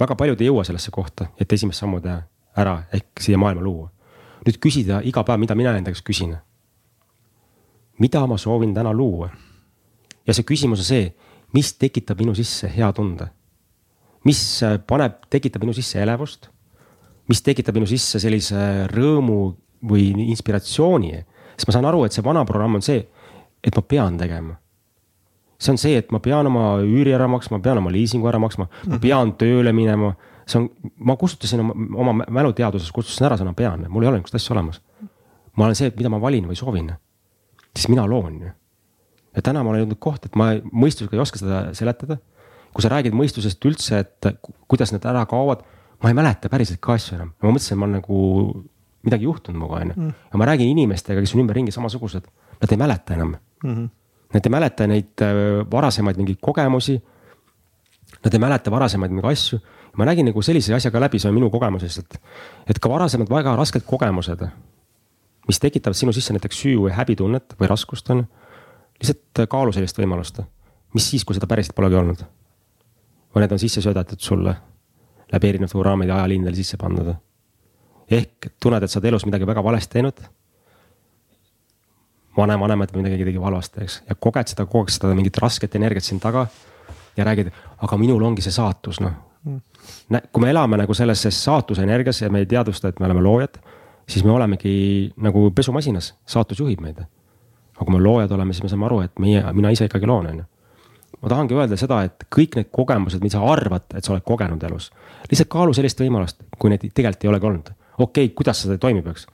väga 0.00 0.16
paljud 0.16 0.40
ei 0.40 0.46
jõua 0.46 0.64
sellesse 0.64 0.90
kohta, 0.90 1.26
et 1.40 1.52
esimest 1.52 1.80
sammu 1.80 2.00
teha 2.00 2.22
ära 2.56 2.82
ehk 2.92 3.20
siia 3.20 3.38
maailma 3.38 3.62
luua. 3.62 3.90
nüüd 4.46 4.58
küsida 4.58 5.00
iga 5.04 5.24
päev, 5.24 5.40
mida 5.40 5.54
mina 5.54 5.76
enda 5.76 5.92
käest 5.92 6.06
küsin. 6.06 6.36
mida 7.98 8.26
ma 8.26 8.38
soovin 8.38 8.74
täna 8.74 8.92
luua? 8.92 9.30
ja 10.26 10.34
see 10.34 10.44
küsimus 10.44 10.84
on 10.84 10.84
see, 10.84 11.14
mis 11.52 11.72
tekitab 11.74 12.20
minu 12.20 12.34
sisse 12.34 12.70
hea 12.76 12.92
tunde? 12.92 13.28
mis 14.24 14.60
paneb, 14.86 15.24
tekitab 15.30 15.62
minu 15.62 15.72
sisse 15.72 16.02
elevust? 16.02 16.48
mis 17.28 17.42
tekitab 17.42 17.76
minu 17.76 17.86
sisse 17.86 18.20
sellise 18.20 18.86
rõõmu 18.92 19.56
või 19.84 20.10
inspiratsiooni. 20.30 21.12
sest 21.56 21.68
ma 21.68 21.74
saan 21.74 21.88
aru, 21.90 22.04
et 22.04 22.14
see 22.14 22.24
vana 22.24 22.44
programm 22.46 22.78
on 22.78 22.82
see, 22.82 23.02
et 23.62 23.76
ma 23.76 23.82
pean 23.82 24.18
tegema. 24.18 24.56
see 25.58 25.72
on 25.72 25.78
see, 25.78 25.96
et 25.98 26.12
ma 26.14 26.20
pean 26.22 26.46
oma 26.46 26.78
üüri 26.84 27.10
ära 27.14 27.26
maksma, 27.26 27.58
ma 27.58 27.62
pean 27.62 27.80
oma 27.80 27.90
liisingu 27.90 28.28
ära 28.30 28.38
maksma, 28.38 28.68
ma 28.86 28.98
pean 29.02 29.32
tööle 29.40 29.72
minema. 29.74 30.14
see 30.46 30.60
on, 30.60 30.68
ma 30.96 31.16
kustutasin 31.16 31.64
oma, 31.64 31.74
oma 32.04 32.28
mäluteaduses 32.28 32.92
kustutasin 32.94 33.26
ära 33.26 33.38
sõna 33.40 33.54
pean, 33.54 33.86
mul 33.88 34.06
ei 34.06 34.12
ole 34.12 34.20
niisugust 34.20 34.38
asja 34.38 34.54
olemas. 34.56 34.80
ma 35.56 35.66
olen 35.66 35.78
see, 35.78 35.90
et 35.90 35.98
mida 35.98 36.08
ma 36.08 36.20
valin 36.22 36.46
või 36.46 36.56
soovin. 36.56 36.92
siis 37.74 37.88
mina 37.88 38.06
loon 38.06 38.40
ju. 38.42 38.52
ja 39.36 39.42
täna 39.42 39.62
ma 39.62 39.70
olen 39.70 39.86
jõudnud 39.86 39.98
kohta, 39.98 40.30
et 40.30 40.36
ma 40.36 40.52
mõistusega 40.72 41.16
ei 41.16 41.24
oska 41.26 41.38
seda 41.38 41.64
seletada. 41.74 42.18
kui 42.72 42.82
sa 42.82 42.92
räägid 42.92 43.14
mõistusest 43.16 43.64
üldse, 43.64 43.98
et 43.98 44.26
kuidas 44.68 44.92
need 44.92 45.04
ära 45.08 45.24
kaovad, 45.26 45.64
ma 46.02 46.10
ei 46.10 46.14
mäleta 46.14 46.48
päriselt 46.48 46.80
ka 46.80 46.94
asju 46.94 47.16
enam, 47.16 47.32
ma 47.42 47.50
mõtlesin, 47.50 47.78
ma 47.78 47.88
olen 47.88 47.98
nagu 47.98 48.18
midagi 49.06 49.24
juhtunud 49.28 49.58
minuga 49.58 49.82
on 49.82 49.92
ju. 49.94 50.10
ja 50.32 50.38
ma 50.38 50.46
räägin 50.48 50.72
inimestega, 50.74 51.20
kes 51.20 51.34
on 51.34 51.44
ümberringi 51.44 51.72
samasugused, 51.74 52.26
nad 52.60 52.72
ei 52.72 52.80
mäleta 52.80 53.14
enam 53.14 53.36
mm. 53.36 53.74
-hmm 53.74 53.88
Nad 54.34 54.44
ei 54.44 54.52
mäleta 54.52 54.86
neid 54.88 55.22
äh, 55.24 55.64
varasemaid 55.72 56.18
mingeid 56.20 56.40
kogemusi. 56.44 56.98
Nad 58.24 58.34
ei 58.34 58.40
mäleta 58.42 58.70
varasemaid 58.70 59.12
mingeid 59.12 59.32
asju. 59.32 59.60
ma 59.98 60.04
nägin 60.04 60.28
nagu 60.28 60.42
sellise 60.44 60.74
asja 60.76 60.92
ka 60.94 61.00
läbi, 61.00 61.18
see 61.18 61.26
on 61.26 61.34
minu 61.34 61.48
kogemusest, 61.50 61.98
et, 61.98 62.18
et 62.70 62.78
ka 62.78 62.90
varasemad 62.92 63.26
väga 63.32 63.56
rasked 63.58 63.82
kogemused, 63.82 64.44
mis 65.48 65.58
tekitavad 65.58 65.96
sinu 65.98 66.12
sisse 66.14 66.36
näiteks 66.36 66.60
süü 66.60 66.76
või 66.84 66.92
häbitunnet 66.94 67.56
või 67.58 67.66
raskust 67.66 68.10
on 68.14 68.20
ju. 68.20 68.26
lihtsalt 69.00 69.42
kaalu 69.50 69.72
sellist 69.74 69.98
võimalust, 69.98 70.38
mis 70.94 71.08
siis, 71.10 71.24
kui 71.24 71.34
seda 71.34 71.48
päriselt 71.50 71.74
polegi 71.74 71.98
olnud. 71.98 72.22
või 73.34 73.42
need 73.42 73.56
on 73.56 73.58
sisse 73.58 73.82
söödetud 73.82 74.22
sulle 74.22 74.54
läbi 75.32 75.48
erinevate 75.48 75.74
programmide 75.74 76.12
ajaliinidel 76.12 76.54
sisse 76.54 76.76
pandud. 76.76 77.16
Ehk 78.10 78.52
tunned, 78.60 78.82
et 78.82 78.90
sa 78.90 79.00
oled 79.00 79.12
elus 79.12 79.26
midagi 79.28 79.46
väga 79.46 79.64
valesti 79.64 79.98
teinud 79.98 80.20
vanavanemad 82.38 82.92
või 82.94 83.04
midagi 83.06 83.26
tegi 83.26 83.40
valesti, 83.42 83.84
eks. 83.84 84.02
ja 84.08 84.16
koged 84.18 84.52
seda, 84.52 84.66
koged 84.70 84.94
seda 84.94 85.14
mingit 85.16 85.38
rasket 85.42 85.74
energiat 85.78 86.06
siin 86.06 86.20
taga. 86.22 86.46
ja 87.16 87.24
räägid, 87.26 87.48
aga 87.82 87.96
minul 87.98 88.22
ongi 88.22 88.44
see 88.44 88.54
saatus, 88.54 89.00
noh. 89.02 89.16
kui 90.32 90.42
me 90.44 90.50
elame 90.52 90.78
nagu 90.78 90.94
selles 90.94 91.24
saatuse 91.34 91.82
energias 91.82 92.20
ja 92.22 92.30
me 92.30 92.44
ei 92.44 92.46
teadvusta, 92.46 92.88
et 92.88 93.00
me 93.00 93.06
oleme 93.06 93.22
loojad, 93.22 93.58
siis 94.06 94.24
me 94.24 94.30
olemegi 94.30 95.12
nagu 95.16 95.50
pesumasinas, 95.50 96.12
saatus 96.26 96.60
juhib 96.60 96.80
meid. 96.84 97.00
aga 97.74 97.84
kui 97.84 97.96
me 97.96 98.02
loojad 98.02 98.32
oleme, 98.32 98.52
siis 98.54 98.62
me 98.62 98.70
saame 98.70 98.86
aru, 98.86 99.00
et 99.00 99.18
meie, 99.18 99.42
mina 99.52 99.74
ise 99.74 99.90
ikkagi 99.90 100.06
loon, 100.06 100.30
on 100.30 100.44
ju 100.44 100.46
ma 101.22 101.28
tahangi 101.32 101.56
öelda 101.56 101.76
seda, 101.76 102.02
et 102.06 102.24
kõik 102.30 102.54
need 102.54 102.68
kogemused, 102.70 103.22
mida 103.22 103.38
sa 103.38 103.46
arvad, 103.50 103.88
et 103.96 104.04
sa 104.04 104.12
oled 104.12 104.22
kogenud 104.22 104.62
elus, 104.68 104.92
lihtsalt 105.30 105.50
kaalu 105.50 105.74
sellist 105.74 105.98
võimalust, 105.98 106.44
kui 106.58 106.70
neid 106.70 106.84
tegelikult 106.86 107.24
ei 107.24 107.30
olegi 107.32 107.48
olnud. 107.48 107.70
Okei 107.98 108.28
okay,, 108.28 108.34
kuidas 108.34 108.62
see 108.62 108.78
toimib, 108.78 109.06
eks 109.12 109.26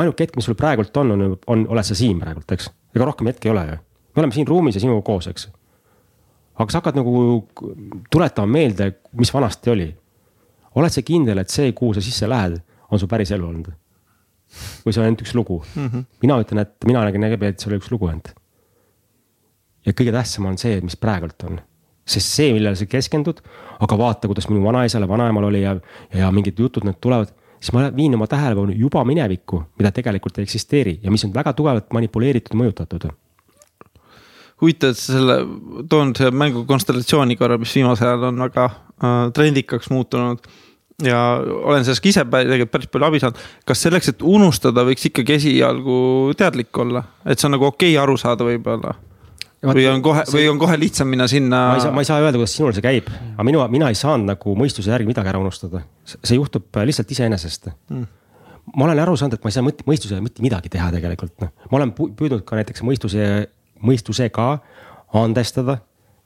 ainuke 0.00 0.26
hetk, 0.26 0.36
mis 0.36 0.46
sul 0.48 0.56
praegult 0.58 0.96
on, 1.00 1.14
on, 1.14 1.36
on, 1.52 1.66
oled 1.72 1.86
sa 1.86 1.96
siin 1.96 2.18
praegult, 2.20 2.50
eks. 2.52 2.68
ega 2.96 3.08
rohkem 3.08 3.30
hetki 3.30 3.48
ei 3.48 3.54
ole 3.54 3.64
ju. 3.70 3.76
me 4.16 4.22
oleme 4.22 4.36
siin 4.36 4.48
ruumis 4.48 4.76
ja 4.76 4.82
sinuga 4.82 5.04
koos, 5.06 5.28
eks. 5.32 5.48
aga 6.56 6.72
sa 6.72 6.82
hakkad 6.82 6.98
nagu 7.00 7.22
tuletama 8.12 8.52
meelde, 8.58 8.90
mis 9.20 9.32
vanasti 9.34 9.72
oli. 9.72 9.88
oled 10.76 10.92
sa 10.92 11.04
kindel, 11.06 11.40
et 11.42 11.52
see, 11.52 11.72
kuhu 11.76 11.96
sa 11.96 12.04
sisse 12.04 12.28
lähed, 12.28 12.58
on 12.90 13.00
su 13.00 13.08
päris 13.10 13.32
elu 13.36 13.48
olnud? 13.48 13.72
või 14.84 14.94
see 14.94 15.00
on 15.02 15.08
ainult 15.08 15.22
üks 15.24 15.32
lugu 15.34 15.56
mm? 15.64 15.86
-hmm. 15.86 16.02
mina 16.22 16.36
ütlen, 16.40 16.60
et 16.62 16.84
mina 16.86 17.00
nägin 17.04 17.24
läbi, 17.26 17.48
et 17.50 17.60
see 17.60 17.70
oli 17.70 17.80
üks 17.80 17.88
lugu 17.90 18.06
ainult. 18.06 18.28
ja 19.86 19.92
kõige 19.92 20.12
tähtsam 20.14 20.46
on 20.46 20.58
see, 20.58 20.78
mis 20.80 20.96
praegult 20.96 21.42
on 21.48 21.58
sest 22.06 22.30
see, 22.30 22.52
millele 22.54 22.78
sa 22.78 22.86
keskendud, 22.86 23.40
aga 23.82 23.96
vaata, 23.98 24.28
kuidas 24.30 24.46
minu 24.46 24.62
vanaisal 24.62 25.02
ja 25.02 25.08
vanaemal 25.10 25.48
oli 25.48 25.64
ja, 25.64 25.74
ja 26.14 26.30
mingid 26.30 26.58
jutud, 26.62 26.84
need 26.86 27.00
tulevad 27.02 27.32
siis 27.66 27.74
ma 27.74 27.88
viin 27.96 28.14
oma 28.14 28.28
tähelepanu 28.30 28.74
juba 28.78 29.02
minevikku, 29.04 29.62
mida 29.78 29.90
tegelikult 29.94 30.38
ei 30.38 30.46
eksisteeri 30.46 30.98
ja 31.02 31.10
mis 31.10 31.24
on 31.26 31.34
väga 31.34 31.52
tugevalt 31.56 31.90
manipuleeritud 31.92 32.54
mõjutatud. 32.58 33.08
huvitav, 34.60 34.94
et 34.94 34.98
sa 34.98 35.16
selle, 35.18 35.34
toon 35.90 36.14
selle 36.16 36.30
mängu 36.32 36.62
konstellatsiooni 36.68 37.36
korra, 37.36 37.58
mis 37.58 37.74
viimasel 37.74 38.08
ajal 38.08 38.30
on 38.30 38.38
väga 38.46 38.68
äh, 38.70 39.16
trendikaks 39.34 39.90
muutunud 39.90 40.46
ja 41.04 41.18
olen 41.42 41.84
sellest 41.84 42.04
ka 42.04 42.08
ise 42.08 42.24
tegelikult 42.24 42.72
päris 42.72 42.92
palju 42.92 43.08
abi 43.08 43.20
saanud. 43.20 43.42
kas 43.66 43.82
selleks, 43.82 44.14
et 44.14 44.22
unustada, 44.22 44.86
võiks 44.86 45.10
ikkagi 45.10 45.36
esialgu 45.36 45.98
teadlik 46.38 46.78
olla, 46.78 47.02
et 47.26 47.38
see 47.38 47.50
on 47.50 47.58
nagu 47.58 47.68
okei 47.68 47.92
okay 47.92 48.02
aru 48.02 48.16
saada 48.20 48.46
võib-olla 48.46 48.94
või 49.64 49.86
on 49.88 50.02
kohe 50.04 50.24
või 50.32 50.44
on 50.50 50.58
kohe 50.60 50.76
lihtsam 50.78 51.08
minna 51.08 51.26
sinna. 51.30 51.62
ma 51.70 51.78
ei 51.78 51.84
saa, 51.84 51.94
ma 51.94 52.04
ei 52.04 52.08
saa 52.08 52.20
öelda, 52.20 52.36
kuidas 52.38 52.54
sinul 52.58 52.74
see 52.76 52.84
käib, 52.84 53.08
aga 53.08 53.46
minu, 53.46 53.62
mina 53.72 53.88
ei 53.92 53.98
saanud 53.98 54.28
nagu 54.28 54.54
mõistuse 54.58 54.92
järgi 54.92 55.08
midagi 55.08 55.32
ära 55.32 55.40
unustada. 55.40 55.82
see 56.04 56.36
juhtub 56.36 56.68
äh, 56.76 56.86
lihtsalt 56.88 57.10
iseenesest 57.10 57.70
mm. 57.72 58.04
ma 58.76 58.88
olen 58.88 59.02
aru 59.06 59.16
saanud, 59.16 59.38
et 59.38 59.44
ma 59.44 59.52
ei 59.52 59.56
saa 59.56 59.66
mõt, 59.66 59.82
mõistusega 59.88 60.20
mitte 60.24 60.44
midagi 60.44 60.72
teha 60.72 60.90
tegelikult, 60.94 61.34
noh. 61.42 61.52
ma 61.70 61.80
olen 61.80 61.94
püüdnud 61.96 62.44
ka 62.46 62.60
näiteks 62.60 62.84
mõistuse, 62.86 63.48
mõistusega 63.80 64.48
andestada 65.16 65.80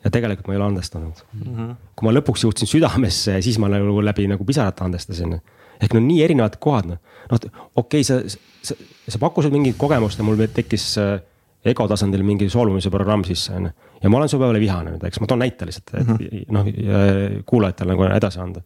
ja 0.05 0.11
tegelikult 0.11 0.49
ma 0.49 0.57
ei 0.57 0.61
ole 0.61 0.69
andestanud 0.73 1.25
mm. 1.33 1.47
-hmm. 1.47 1.73
kui 1.95 2.09
ma 2.09 2.15
lõpuks 2.19 2.47
jõudsin 2.47 2.71
südamesse, 2.71 3.41
siis 3.45 3.59
ma 3.63 3.71
nagu 3.71 4.03
läbi 4.03 4.27
nagu 4.29 4.45
pisarate 4.45 4.85
andestasin. 4.85 5.41
ehk 5.81 5.95
no 5.95 6.01
nii 6.01 6.23
erinevad 6.25 6.59
kohad, 6.61 6.87
noh, 6.91 6.99
noh 7.31 7.41
okei 7.75 8.03
okay,, 8.03 8.05
sa, 8.05 8.21
sa, 8.63 8.75
sa 9.09 9.19
pakkusid 9.19 9.53
mingit 9.53 9.79
kogemust 9.79 10.19
ja 10.19 10.25
mul 10.25 10.41
tekkis 10.53 10.97
äh, 10.99 11.21
ego 11.65 11.87
tasandil 11.89 12.23
mingi 12.25 12.49
solvumise 12.53 12.91
programm 12.93 13.25
sisse 13.29 13.53
on 13.57 13.69
ju. 13.69 13.73
ja 14.03 14.11
ma 14.11 14.21
olen 14.21 14.29
su 14.33 14.39
peale 14.41 14.61
vihane 14.61 14.95
nüüd, 14.95 15.03
eks 15.07 15.21
ma 15.21 15.29
toon 15.29 15.43
näite 15.45 15.67
lihtsalt, 15.69 15.93
et 15.95 16.07
mm 16.07 16.17
-hmm. 16.17 16.45
noh 16.57 17.43
kuulajatele 17.47 17.93
nagu 17.93 18.07
edasi 18.09 18.41
anda. 18.41 18.63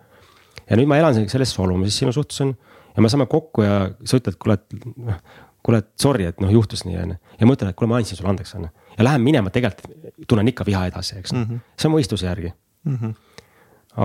ja 0.71 0.77
nüüd 0.77 0.87
ma 0.87 0.99
elan 0.99 1.29
selles 1.29 1.55
solvumises 1.55 1.99
sinu 1.99 2.13
suhtes 2.13 2.41
on 2.41 2.55
ja 2.97 3.03
me 3.03 3.09
saame 3.09 3.27
kokku 3.27 3.63
ja 3.63 3.91
sa 4.05 4.21
ütled, 4.21 4.39
kuule, 4.39 4.55
et 4.55 4.87
noh. 4.97 5.19
kuule, 5.63 5.79
et 5.79 5.91
sorry, 6.01 6.25
et 6.25 6.41
noh, 6.41 6.53
juhtus 6.53 6.85
nii 6.85 6.99
on 7.03 7.15
ju 7.15 7.17
ja 7.41 7.47
ma 7.47 7.57
ütlen, 7.57 7.71
et 7.71 7.77
kuule, 7.77 7.89
ma 7.89 7.97
andsin 7.99 8.17
sulle 8.17 8.31
andeks 8.31 8.55
on 8.55 8.69
ju. 8.69 8.69
ja 8.99 9.05
lähen 9.05 9.23
minema, 9.23 9.51
tegelikult 9.51 10.29
tunnen 10.29 10.49
ikka 10.49 10.67
viha 10.67 10.87
edasi, 10.87 11.19
eks 11.19 11.33
mm, 11.33 11.43
-hmm. 11.43 11.65
see 11.79 11.89
on 11.89 11.97
mõistuse 11.97 12.27
järgi 12.27 12.53
mm. 12.85 12.97
-hmm. 12.97 13.15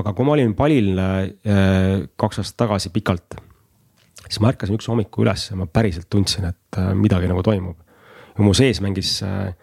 aga 0.01 0.13
kui 0.13 0.25
ma 0.25 0.31
olin 0.31 0.55
palil 0.55 0.97
äh, 0.97 2.09
kaks 2.15 2.39
aastat 2.39 2.57
tagasi 2.57 2.89
pikalt, 2.89 3.35
siis 4.25 4.39
ma 4.39 4.49
ärkasin 4.49 4.75
üks 4.75 4.87
hommiku 4.87 5.21
üles 5.21 5.51
ja 5.51 5.55
ma 5.55 5.65
päriselt 5.65 6.09
tundsin, 6.09 6.45
et 6.45 6.77
äh, 6.81 6.93
midagi 6.95 7.27
nagu 7.27 7.43
toimub 7.43 7.77
mu 8.45 8.53
sees 8.57 8.79
mängis 8.83 9.19
äh, 9.25 9.53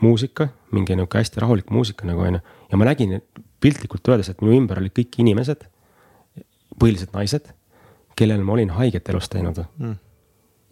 muusika, 0.00 0.48
mingi 0.72 0.96
nihuke 0.96 1.20
hästi 1.20 1.42
rahulik 1.42 1.70
muusika 1.74 2.06
nagu 2.06 2.22
on 2.24 2.38
ju. 2.38 2.40
ja 2.70 2.78
ma 2.78 2.88
nägin 2.88 3.20
piltlikult 3.60 4.08
öeldes, 4.08 4.30
et 4.30 4.42
minu 4.42 4.56
ümber 4.60 4.80
olid 4.80 4.94
kõik 4.94 5.18
inimesed, 5.22 5.64
põhiliselt 6.78 7.14
naised, 7.16 7.48
kellele 8.18 8.44
ma 8.44 8.54
olin 8.54 8.70
haiget 8.76 9.08
elus 9.10 9.30
teinud 9.32 9.58
mm.. 9.64 9.96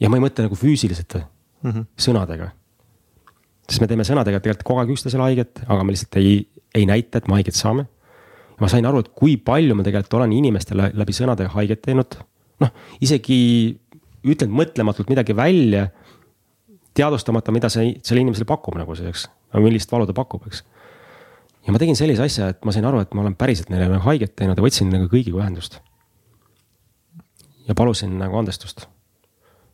ja 0.03 0.11
ma 0.11 0.19
ei 0.19 0.25
mõtle 0.27 0.47
nagu 0.47 0.59
füüsiliselt 0.59 1.19
mm, 1.19 1.71
-hmm. 1.71 1.89
sõnadega. 2.07 2.51
sest 3.69 3.83
me 3.83 3.91
teeme 3.91 4.07
sõnadega 4.07 4.41
tegelikult 4.41 4.67
kogu 4.67 4.83
aeg 4.83 4.95
üksteisele 4.95 5.27
haiget, 5.27 5.63
aga 5.67 5.85
me 5.85 5.95
lihtsalt 5.95 6.17
ei, 6.23 6.49
ei 6.75 6.87
näita, 6.87 7.19
et 7.19 7.29
me 7.29 7.39
haiget 7.41 7.55
saame. 7.55 7.87
ma 8.61 8.69
sain 8.69 8.87
aru, 8.87 9.03
et 9.03 9.09
kui 9.09 9.37
palju 9.37 9.75
ma 9.75 9.83
tegelikult 9.83 10.15
olen 10.15 10.33
inimestele 10.33 10.93
läbi 10.95 11.13
sõnadega 11.13 11.53
haiget 11.59 11.83
teinud. 11.83 12.19
noh, 12.61 12.71
isegi 13.01 13.79
ütlen 14.27 14.51
mõtlematult 14.51 15.11
midagi 15.11 15.37
välja 15.37 15.91
teadvustamata, 16.97 17.53
mida 17.55 17.71
see 17.73 17.93
sellele 18.01 18.27
inimesele 18.27 18.49
pakub 18.49 18.77
nagu 18.79 18.97
selleks, 18.97 19.27
millist 19.61 19.93
valu 19.93 20.09
ta 20.09 20.15
pakub, 20.17 20.47
eks. 20.49 20.63
ja 21.67 21.75
ma 21.75 21.81
tegin 21.83 21.99
sellise 21.99 22.25
asja, 22.25 22.51
et 22.55 22.65
ma 22.67 22.75
sain 22.75 22.87
aru, 22.89 23.03
et 23.05 23.15
ma 23.15 23.25
olen 23.25 23.37
päriselt 23.39 23.71
neile 23.73 23.89
nagu 23.91 24.05
haiget 24.07 24.37
teinud 24.39 24.59
ja 24.59 24.65
võtsin 24.65 24.91
nagu 24.93 25.09
kõigiga 25.13 25.43
ühendust. 25.43 25.81
ja 27.69 27.75
palusin 27.75 28.19
nagu 28.19 28.39
andestust. 28.39 28.87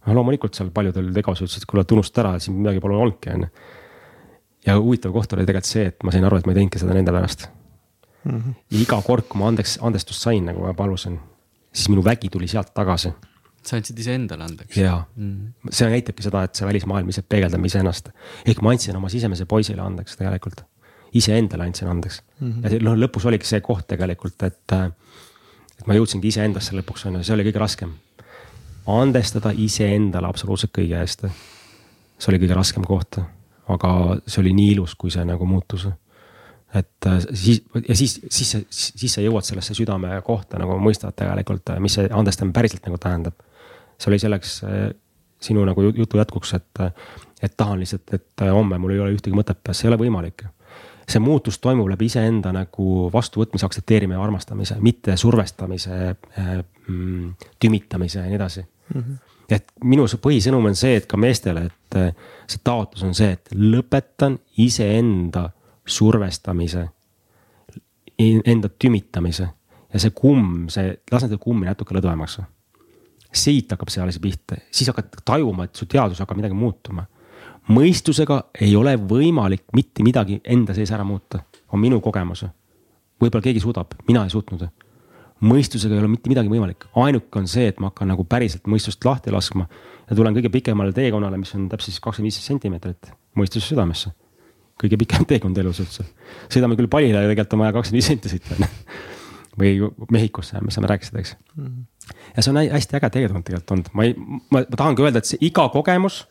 no 0.07 0.19
loomulikult 0.19 0.59
seal 0.59 0.70
paljudel 0.74 1.12
tegevused 1.15 1.47
ütlesid, 1.47 1.65
et 1.65 1.70
kuule, 1.70 1.86
et 1.86 1.97
unusta 1.99 2.24
ära, 2.24 2.36
siin 2.43 2.59
midagi 2.59 2.82
pole 2.82 2.99
olnudki, 2.99 3.35
on 3.36 3.47
ju. 3.47 3.51
ja 4.66 4.78
huvitav 4.78 5.15
koht 5.15 5.32
oli 5.36 5.47
tegelikult 5.47 5.73
see, 5.73 5.90
et 5.93 6.07
ma 6.07 6.15
sain 6.15 6.24
aru, 6.28 6.39
et 6.40 6.49
ma 6.49 6.55
ei 6.55 6.62
teinudki 6.62 6.82
seda 6.82 6.97
nende 6.97 7.15
pärast 7.15 7.49
mm. 8.24 8.39
-hmm. 8.39 8.55
ja 8.70 8.81
iga 8.86 9.03
kord, 9.03 9.28
kui 9.28 9.39
ma 9.40 9.53
andeks, 9.53 9.78
andestust 9.82 10.23
sain, 10.23 10.44
nagu 10.51 10.66
ma 10.66 10.74
palusin, 10.74 11.20
siis 11.73 11.89
minu 11.89 12.05
vägi 12.05 12.31
tuli 12.31 12.49
sealt 12.49 12.74
tagasi 12.74 13.15
sa 13.66 13.78
andsid 13.78 13.98
iseendale 14.02 14.47
andeks. 14.47 14.76
jaa 14.76 14.98
mm., 15.16 15.70
see 15.70 15.89
näitabki 15.93 16.24
seda, 16.26 16.44
et 16.47 16.59
see 16.59 16.66
välismaailm 16.66 17.10
ise 17.12 17.22
peegeldab 17.22 17.64
iseennast. 17.68 18.10
ehk 18.47 18.62
ma 18.64 18.74
andsin 18.74 18.98
oma 18.98 19.10
sisemise 19.12 19.47
poisile 19.51 19.82
andeks 19.84 20.18
tegelikult. 20.18 20.64
iseendale 21.18 21.68
andsin 21.68 21.89
andeks 21.89 22.22
mm. 22.40 22.52
-hmm. 22.52 22.72
ja 22.72 22.82
noh, 22.89 22.98
lõpus 23.05 23.26
oligi 23.28 23.48
see 23.48 23.60
koht 23.60 23.86
tegelikult, 23.93 24.43
et, 24.43 24.76
et 25.78 25.86
ma 25.86 25.98
jõudsingi 25.98 26.32
iseendasse 26.32 26.76
lõpuks 26.76 27.06
on 27.09 27.20
ju, 27.20 27.24
see 27.28 27.34
oli 27.36 27.47
kõige 27.51 27.62
raskem. 27.62 27.94
andestada 28.86 29.52
iseendale 29.55 30.26
absoluutselt 30.26 30.74
kõige 30.78 31.01
eest. 31.01 31.26
see 32.18 32.32
oli 32.32 32.43
kõige 32.43 32.59
raskem 32.59 32.84
koht, 32.84 33.20
aga 33.68 34.20
see 34.26 34.40
oli 34.43 34.52
nii 34.59 34.72
ilus, 34.76 34.94
kui 34.94 35.10
see 35.10 35.24
nagu 35.24 35.47
muutus 35.47 35.89
et 36.74 37.06
siis 37.34 37.62
ja 37.89 37.94
siis, 37.97 38.20
siis, 38.30 38.56
siis 38.70 39.14
sa 39.14 39.20
jõuad 39.20 39.44
sellesse 39.44 39.74
südame 39.76 40.16
kohta 40.24 40.59
nagu 40.59 40.78
mõistad 40.80 41.12
tegelikult, 41.12 41.68
mis 41.84 41.98
see 41.98 42.09
andestamine 42.09 42.56
päriselt 42.56 42.86
nagu 42.89 42.98
tähendab 42.98 43.36
see 44.03 44.11
oli 44.11 44.19
selleks 44.19 44.57
eh, 44.66 44.89
sinu 45.43 45.65
nagu 45.66 45.83
jutu 45.83 46.19
jätkuks, 46.19 46.55
et, 46.59 46.83
et 47.43 47.55
tahan 47.57 47.81
lihtsalt, 47.83 48.15
et 48.15 48.45
homme 48.51 48.79
mul 48.79 48.95
ei 48.95 49.01
ole 49.03 49.15
ühtegi 49.16 49.35
mõtet 49.37 49.62
peas, 49.62 49.81
see 49.81 49.89
ei 49.89 49.93
ole 49.95 50.03
võimalik. 50.05 50.47
see 51.03 51.20
muutus 51.20 51.59
toimub 51.59 51.89
läbi 51.91 52.07
iseenda 52.07 52.53
nagu 52.55 53.11
vastuvõtmise, 53.12 53.66
aktsepteerimise 53.66 54.16
ja 54.16 54.23
armastamise, 54.23 54.77
mitte 54.81 55.16
survestamise, 55.16 56.15
mm, 56.87 57.33
tümitamise 57.61 58.20
ja 58.20 58.27
nii 58.27 58.39
edasi 58.39 58.62
mm. 58.62 59.01
-hmm. 59.01 59.16
et 59.51 59.73
minu 59.85 60.07
põhisõnum 60.07 60.70
on 60.70 60.77
see, 60.79 60.97
et 60.97 61.07
ka 61.07 61.16
meestele, 61.16 61.66
et 61.66 61.99
see 62.47 62.62
taotlus 62.65 63.03
on 63.03 63.15
see, 63.15 63.33
et 63.33 63.51
lõpetan 63.55 64.39
iseenda 64.57 65.51
survestamise, 65.87 66.87
enda 68.47 68.69
tümitamise 68.79 69.49
ja 69.93 70.01
see 70.01 70.11
kumm, 70.15 70.69
see, 70.73 70.97
lase 71.12 71.27
seda 71.27 71.39
kummi 71.41 71.66
natuke 71.66 71.95
lõdvemaks. 71.97 72.41
Siit 73.32 73.72
hakkab 73.72 73.90
see 73.92 74.02
alles 74.02 74.18
pihta, 74.20 74.59
siis 74.70 74.90
hakkad 74.92 75.22
tajuma, 75.24 75.64
et 75.64 75.76
su 75.76 75.86
teadus 75.86 76.20
hakkab 76.20 76.36
midagi 76.40 76.54
muutuma. 76.54 77.06
mõistusega 77.68 78.42
ei 78.60 78.76
ole 78.76 78.96
võimalik 78.96 79.64
mitte 79.72 80.02
midagi 80.02 80.40
enda 80.44 80.74
sees 80.74 80.90
ära 80.90 81.04
muuta, 81.04 81.44
on 81.72 81.80
minu 81.80 82.00
kogemus. 82.00 82.44
võib-olla 83.20 83.42
keegi 83.42 83.60
suudab, 83.60 83.94
mina 84.09 84.24
ei 84.24 84.30
suutnud 84.30 84.68
mõistusega 85.42 85.96
ei 85.96 86.02
ole 86.02 86.10
mitte 86.12 86.30
midagi 86.30 86.50
võimalik, 86.50 86.86
ainuke 87.02 87.40
on 87.40 87.48
see, 87.50 87.66
et 87.72 87.80
ma 87.82 87.90
hakkan 87.90 88.10
nagu 88.12 88.24
päriselt 88.28 88.68
mõistust 88.70 89.02
lahti 89.04 89.32
laskma. 89.34 89.66
ja 90.09 90.16
tulen 90.16 90.34
kõige 90.34 90.50
pikemale 90.52 90.92
teekonnale, 90.92 91.38
mis 91.38 91.54
on 91.54 91.68
täpselt 91.68 91.94
siis 91.94 92.02
kakskümmend 92.02 92.30
viis 92.30 92.46
sentimeetrit 92.46 93.12
mõistuse 93.38 93.66
südamesse. 93.72 94.12
kõige 94.82 94.98
pikem 94.98 95.26
teekond 95.26 95.59
elus 95.59 95.80
üldse. 95.80 96.04
sõidame 96.48 96.76
küll 96.76 96.88
palile 96.88 97.18
ja 97.18 97.28
tegelikult 97.28 97.52
on 97.54 97.64
vaja 97.64 97.72
kakskümmend 97.72 98.00
viis 98.00 98.06
senti 98.06 98.28
sõita 98.28 98.54
või 99.59 99.91
Mehhikosse, 100.11 100.61
mis 100.65 100.74
sa 100.74 100.83
rääkisid, 100.85 101.16
eks 101.20 101.37
mm. 101.57 101.66
-hmm. 101.66 102.16
ja 102.37 102.43
see 102.43 102.51
on 102.51 102.61
hästi 102.73 102.97
äge 102.97 103.11
teekond 103.11 103.45
tegelikult 103.45 103.70
olnud, 103.70 103.91
ma 103.93 104.05
ei, 104.05 104.15
ma, 104.51 104.65
tahangi 104.77 105.05
öelda, 105.05 105.19
et 105.19 105.29
see 105.29 105.41
iga 105.41 105.69
kogemus, 105.69 106.27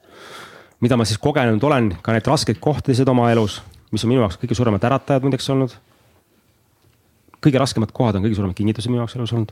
mida 0.82 0.98
ma 0.98 1.06
siis 1.06 1.22
kogenud 1.22 1.64
olen, 1.64 1.96
ka 2.02 2.16
need 2.16 2.28
raskeid 2.28 2.60
kohtasid 2.60 3.08
oma 3.08 3.32
elus, 3.32 3.62
mis 3.92 4.04
on 4.06 4.14
minu 4.14 4.24
jaoks 4.24 4.40
kõige 4.42 4.58
suuremad 4.58 4.84
äratajad 4.84 5.26
muideks 5.28 5.50
olnud. 5.50 5.78
kõige 7.42 7.58
raskemad 7.58 7.92
kohad 7.92 8.16
on 8.16 8.24
kõige 8.24 8.36
suuremad 8.38 8.56
kingitused 8.56 8.90
minu 8.90 9.02
jaoks 9.02 9.16
elus 9.16 9.34
olnud. 9.34 9.52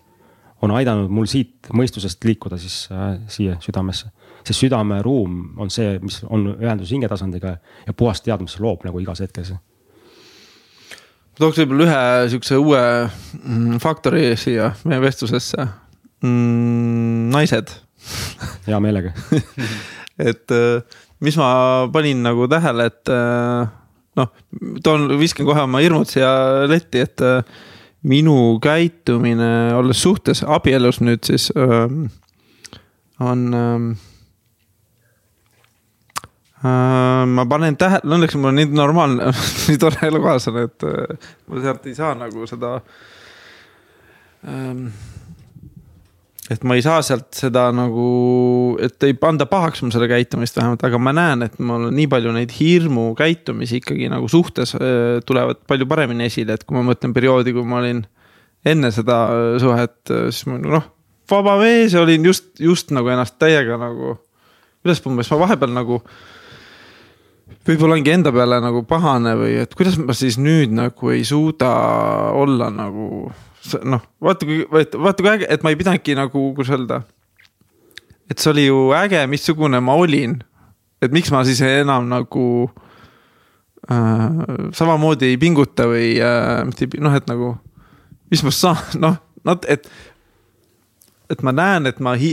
on 0.62 0.72
aidanud 0.72 1.10
mul 1.10 1.26
siit 1.26 1.70
mõistusest 1.74 2.26
liikuda 2.26 2.58
siis 2.58 2.90
äh, 2.92 3.20
siia 3.28 3.58
südamesse. 3.60 4.10
see 4.44 4.54
südameruum 4.66 5.60
on 5.60 5.70
see, 5.70 6.00
mis 6.00 6.24
on 6.24 6.56
ühenduses 6.60 6.92
hingetasandiga 6.92 7.58
ja 7.88 7.94
puhas 7.94 8.22
teadmus 8.22 8.60
loob 8.60 8.84
nagu 8.84 9.00
igas 9.00 9.20
hetkes 9.20 9.54
tooks 11.40 11.60
võib-olla 11.62 11.86
ühe 11.86 12.32
sihukese 12.34 12.60
uue 12.60 12.82
mm, 13.44 13.80
faktori 13.84 14.34
siia 14.40 14.74
meie 14.90 15.02
vestlusesse 15.04 15.60
mm,. 16.24 17.30
naised 17.34 17.74
hea 18.68 18.80
meelega 18.84 19.14
et 20.30 20.56
äh, 20.56 21.00
mis 21.24 21.38
ma 21.40 21.50
panin 21.94 22.24
nagu 22.24 22.48
tähele, 22.52 22.90
et 22.92 23.12
äh, 23.14 23.72
noh, 24.20 24.30
toon, 24.84 25.10
viskan 25.20 25.48
kohe 25.48 25.66
oma 25.66 25.82
hirmud 25.84 26.08
siia 26.12 26.32
letti, 26.72 27.04
et 27.04 27.24
äh, 27.26 27.44
minu 28.08 28.60
käitumine, 28.64 29.74
olles 29.76 30.00
suhtes 30.00 30.46
abielus 30.48 31.02
nüüd 31.04 31.26
siis 31.28 31.50
on 33.20 33.42
ähm, 33.52 33.90
Äh, 33.90 34.09
ma 36.64 37.46
panen 37.48 37.78
tähele, 37.80 38.04
õnneks 38.18 38.36
mul 38.36 38.52
on 38.52 38.58
nii 38.60 38.74
normaalne 38.76 39.30
nii 39.70 39.80
tore 39.80 40.10
elukaaslane, 40.10 40.66
et 40.68 40.88
äh, 40.88 41.30
ma 41.48 41.64
sealt 41.64 41.88
ei 41.88 41.96
saa 41.96 42.12
nagu 42.20 42.48
seda. 42.50 42.74
Ähm, 44.48 44.90
et 46.50 46.64
ma 46.66 46.76
ei 46.76 46.84
saa 46.84 47.00
sealt 47.06 47.30
seda 47.38 47.68
nagu, 47.76 48.10
et 48.84 49.08
ei 49.08 49.16
panda 49.16 49.46
pahaks 49.48 49.84
mul 49.86 49.94
seda 49.94 50.10
käitumist 50.12 50.58
vähemalt, 50.60 50.84
aga 50.84 51.00
ma 51.00 51.14
näen, 51.16 51.46
et 51.48 51.60
mul 51.64 51.88
on 51.88 51.96
nii 51.96 52.10
palju 52.12 52.34
neid 52.36 52.56
hirmu 52.58 53.12
käitumisi 53.20 53.80
ikkagi 53.80 54.10
nagu 54.12 54.28
suhtes 54.32 54.76
äh, 54.76 55.20
tulevad 55.28 55.62
palju 55.70 55.88
paremini 55.88 56.28
esile, 56.28 56.58
et 56.58 56.66
kui 56.68 56.76
ma 56.76 56.84
mõtlen 56.90 57.16
perioodi, 57.16 57.54
kui 57.56 57.64
ma 57.68 57.80
olin 57.84 58.04
enne 58.68 58.92
seda 58.92 59.22
suhet, 59.62 60.02
siis 60.10 60.44
ma 60.50 60.58
noh, 60.60 60.90
vaba 61.32 61.56
mees 61.62 61.96
olin 61.96 62.26
just, 62.28 62.52
just 62.60 62.92
nagu 62.92 63.08
ennast 63.14 63.38
täiega 63.40 63.78
nagu, 63.80 64.18
kuidas 64.84 65.00
umbes 65.08 65.32
ma 65.32 65.40
vahepeal 65.46 65.72
nagu 65.72 66.02
võib-olla 67.68 67.98
ongi 67.98 68.14
enda 68.14 68.32
peale 68.34 68.60
nagu 68.64 68.84
pahane 68.88 69.36
või 69.40 69.60
et 69.64 69.76
kuidas 69.78 70.00
ma 70.02 70.16
siis 70.18 70.40
nüüd 70.42 70.74
nagu 70.76 71.14
ei 71.14 71.24
suuda 71.28 71.70
olla 72.38 72.70
nagu 72.74 73.30
noh, 73.84 74.04
vaata 74.24 74.48
kui, 74.48 74.64
vaata 74.72 75.24
kui 75.24 75.32
äge, 75.32 75.48
et 75.50 75.64
ma 75.64 75.72
ei 75.72 75.80
pidanudki 75.80 76.16
nagu, 76.18 76.50
kuidas 76.58 76.74
öelda. 76.76 77.02
et 78.30 78.38
see 78.38 78.52
oli 78.52 78.68
ju 78.68 78.92
äge, 78.96 79.26
missugune 79.28 79.80
ma 79.82 79.96
olin. 79.98 80.38
et 81.02 81.12
miks 81.12 81.32
ma 81.32 81.44
siis 81.48 81.62
enam 81.66 82.10
nagu 82.10 82.46
äh, 83.90 84.72
samamoodi 84.76 85.34
ei 85.34 85.38
pinguta 85.38 85.88
või 85.90 86.14
äh, 86.24 86.64
mitte 86.68 86.88
ei, 86.88 87.02
noh, 87.04 87.16
et 87.16 87.28
nagu, 87.30 87.56
mis 88.32 88.44
ma 88.44 88.54
saan, 88.56 88.84
noh, 89.06 89.20
noh, 89.44 89.60
et. 89.68 89.90
et 91.30 91.44
ma 91.46 91.54
näen, 91.54 91.86
et 91.86 92.00
ma 92.02 92.16
hi, 92.18 92.32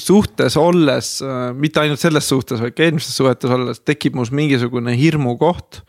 suhtes 0.00 0.56
olles, 0.60 1.20
äh, 1.22 1.52
mitte 1.56 1.82
ainult 1.82 2.00
selles 2.00 2.28
suhtes, 2.28 2.60
vaid 2.62 2.74
ka 2.76 2.84
eelmistes 2.86 3.16
suhetes 3.18 3.52
olles 3.52 3.80
tekib 3.84 4.18
mus 4.18 4.32
mingisugune 4.34 4.94
hirmukoht. 4.98 5.80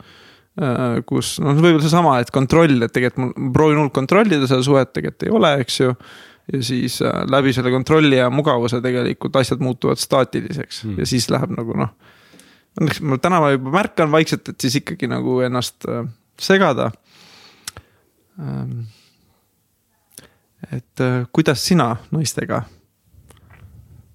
Äh, 0.58 1.02
kus 1.06 1.36
noh, 1.44 1.54
võib-olla 1.58 1.84
seesama, 1.86 2.16
et 2.22 2.32
kontroll, 2.34 2.80
et 2.82 2.94
tegelikult 2.94 3.38
ma 3.38 3.52
proovin 3.54 3.82
hullult 3.82 3.94
kontrollida 3.94 4.50
seda 4.50 4.64
suhet, 4.66 4.94
tegelikult 4.96 5.28
ei 5.28 5.36
ole, 5.40 5.54
eks 5.62 5.80
ju. 5.84 5.94
ja 6.54 6.62
siis 6.64 7.02
äh, 7.06 7.20
läbi 7.30 7.54
selle 7.54 7.74
kontrolli 7.74 8.18
ja 8.18 8.30
mugavuse 8.34 8.80
tegelikult 8.82 9.36
asjad 9.36 9.62
muutuvad 9.62 10.00
staatiliseks 10.02 10.86
mm. 10.86 11.02
ja 11.02 11.10
siis 11.10 11.30
läheb 11.30 11.54
nagu 11.54 11.76
noh. 11.78 11.92
Õnneks 12.78 13.02
ma 13.06 13.18
täna 13.22 13.42
ma 13.42 13.52
juba 13.52 13.74
märkan 13.74 14.10
vaikselt, 14.14 14.50
et 14.50 14.62
siis 14.62 14.80
ikkagi 14.80 15.10
nagu 15.10 15.40
ennast 15.46 15.86
segada. 16.42 16.92
Ähm, 18.38 18.86
et 20.74 21.06
kuidas 21.34 21.62
sina 21.66 21.96
naistega 22.14 22.64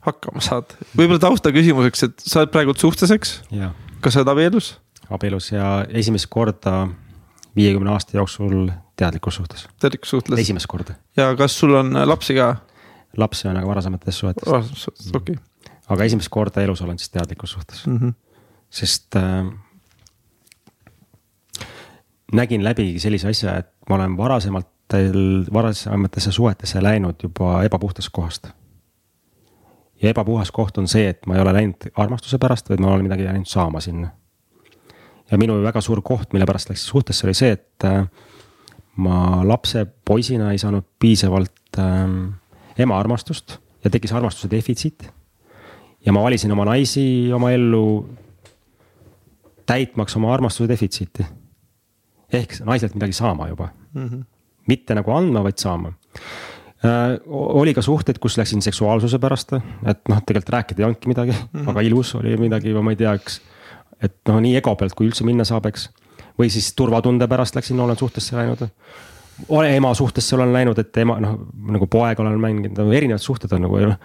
hakkama 0.07 0.43
saad. 0.45 0.75
võib-olla 0.97 1.21
taustaküsimuseks, 1.23 2.07
et 2.09 2.25
sa 2.25 2.43
oled 2.43 2.53
praegu 2.55 2.75
suhtes, 2.79 3.13
eks? 3.15 3.39
kas 4.03 4.17
sa 4.17 4.23
oled 4.23 4.33
abielus? 4.35 4.75
abielus 5.13 5.53
ja 5.53 5.85
esimest 5.89 6.29
korda 6.33 6.87
viiekümne 7.57 7.93
aasta 7.93 8.17
jooksul 8.17 8.71
teadlikus 8.97 9.39
suhtes. 9.41 9.67
teadlikus 9.81 10.15
suhtes? 10.15 10.39
esimest 10.39 10.67
korda. 10.71 10.97
ja 11.17 11.33
kas 11.39 11.59
sul 11.59 11.75
on 11.79 11.95
lapsi 12.09 12.37
ka? 12.39 12.55
lapsi 13.17 13.49
on 13.49 13.57
aga 13.61 13.69
varasemates 13.69 14.19
suhetes. 14.19 14.49
varasemates 14.49 14.85
suhetes, 14.85 15.13
okei 15.15 15.37
okay.. 15.37 15.75
aga 15.89 16.09
esimest 16.11 16.33
korda 16.33 16.65
elus 16.65 16.83
olen 16.83 16.99
siis 16.99 17.11
teadlikus 17.15 17.51
suhtes 17.59 17.87
mm. 17.87 17.99
-hmm. 17.99 18.15
sest 18.71 19.17
äh, 19.17 19.45
nägin 22.33 22.65
läbi 22.65 22.99
sellise 22.99 23.29
asja, 23.29 23.57
et 23.59 23.71
ma 23.89 23.95
olen 23.95 24.17
varasemalt, 24.17 24.69
varasematesse 25.53 26.33
suhetesse 26.33 26.83
läinud 26.83 27.23
juba 27.23 27.63
ebapuhtast 27.65 28.09
kohast 28.13 28.49
ja 30.03 30.11
ebapuhas 30.11 30.51
koht 30.51 30.79
on 30.79 30.89
see, 30.91 31.07
et 31.13 31.27
ma 31.27 31.37
ei 31.37 31.43
ole 31.45 31.55
läinud 31.55 31.89
armastuse 31.95 32.39
pärast, 32.43 32.71
vaid 32.71 32.83
ma 32.83 32.93
olen 32.93 33.07
midagi 33.07 33.27
läinud 33.27 33.49
saama 33.49 33.81
sinna. 33.81 34.11
ja 35.31 35.39
minu 35.39 35.63
väga 35.63 35.81
suur 35.81 36.03
koht, 36.05 36.33
mille 36.33 36.47
pärast 36.47 36.69
läks 36.69 36.85
suhtesse, 36.87 37.27
oli 37.27 37.35
see, 37.35 37.53
et 37.57 37.87
äh, 37.89 38.03
ma 38.97 39.19
lapse 39.49 39.87
poisina 40.05 40.51
ei 40.53 40.59
saanud 40.59 40.85
piisavalt 41.01 41.79
ähm, 41.79 42.35
ema 42.79 42.99
armastust 42.99 43.59
ja 43.85 43.91
tekkis 43.91 44.13
armastuse 44.13 44.51
defitsiit. 44.51 45.11
ja 46.07 46.13
ma 46.13 46.23
valisin 46.23 46.53
oma 46.53 46.65
naisi 46.65 47.33
oma 47.33 47.51
ellu 47.51 48.09
täitmaks 49.67 50.17
oma 50.17 50.35
armastuse 50.35 50.69
defitsiiti. 50.69 51.27
ehk 52.33 52.61
naiselt 52.65 52.95
midagi 52.95 53.13
saama 53.13 53.49
juba 53.49 53.69
mm. 53.95 54.09
-hmm. 54.09 54.25
mitte 54.67 54.95
nagu 54.95 55.11
andma, 55.11 55.43
vaid 55.43 55.59
saama 55.59 55.93
Äh, 55.93 56.52
oli 57.27 57.75
ka 57.75 57.83
suhted, 57.83 58.19
kus 58.19 58.37
läksin 58.39 58.63
seksuaalsuse 58.63 59.19
pärast, 59.23 59.55
et 59.87 60.09
noh, 60.11 60.23
tegelikult 60.27 60.55
rääkida 60.57 60.83
ei 60.83 60.87
olnudki 60.89 61.09
midagi 61.09 61.33
mm, 61.33 61.61
-hmm. 61.61 61.71
aga 61.71 61.81
ilus 61.87 62.15
oli 62.19 62.37
midagi, 62.37 62.75
ma 62.75 62.91
ei 62.91 62.97
tea, 62.97 63.13
eks. 63.15 63.41
et 64.03 64.17
noh, 64.29 64.41
nii 64.43 64.57
ego 64.59 64.75
pealt, 64.77 64.95
kui 64.99 65.07
üldse 65.07 65.25
minna 65.25 65.45
saab, 65.45 65.67
eks. 65.71 65.91
või 66.39 66.51
siis 66.51 66.73
turvatunde 66.75 67.29
pärast 67.29 67.57
läksin, 67.57 67.81
olen 67.81 67.97
suhtesse 67.97 68.37
läinud. 68.37 68.69
ema 69.67 69.95
suhtesse 69.95 70.37
olen 70.37 70.53
läinud, 70.53 70.79
et 70.79 70.97
ema 70.97 71.21
noh, 71.21 71.39
nagu 71.71 71.87
poega 71.87 72.23
olen 72.23 72.41
mänginud, 72.41 72.93
erinevad 72.93 73.23
suhted 73.23 73.53
on 73.53 73.63
nagu 73.63 73.79
noh. 73.79 73.97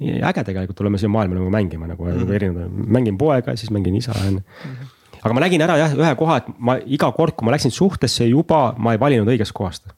äge 0.00 0.44
tegelikult 0.44 0.80
oleme 0.80 0.98
siia 0.98 1.08
maailma 1.08 1.34
nagu 1.34 1.50
mängima 1.50 1.86
nagu 1.86 2.04
mm, 2.04 2.12
-hmm. 2.12 2.32
erinevad, 2.32 2.70
mängin 2.70 3.18
poega, 3.18 3.56
siis 3.56 3.70
mängin 3.70 3.96
isa 3.96 4.12
on 4.12 4.24
ju 4.26 4.30
mhm. 4.30 4.86
aga 5.22 5.34
ma 5.34 5.40
nägin 5.40 5.62
ära 5.62 5.76
jah, 5.76 5.94
ühe 5.94 6.14
koha, 6.14 6.36
et 6.36 6.44
ma 6.58 6.78
iga 6.86 7.12
kord, 7.12 7.32
kui 7.36 7.44
ma 7.44 7.52
läksin 7.52 7.70
suhtesse 7.70 8.26
juba, 8.26 8.74
ma 8.78 8.92
ei 8.92 9.00
valinud 9.00 9.28
õigest 9.28 9.52
kohast 9.52 9.94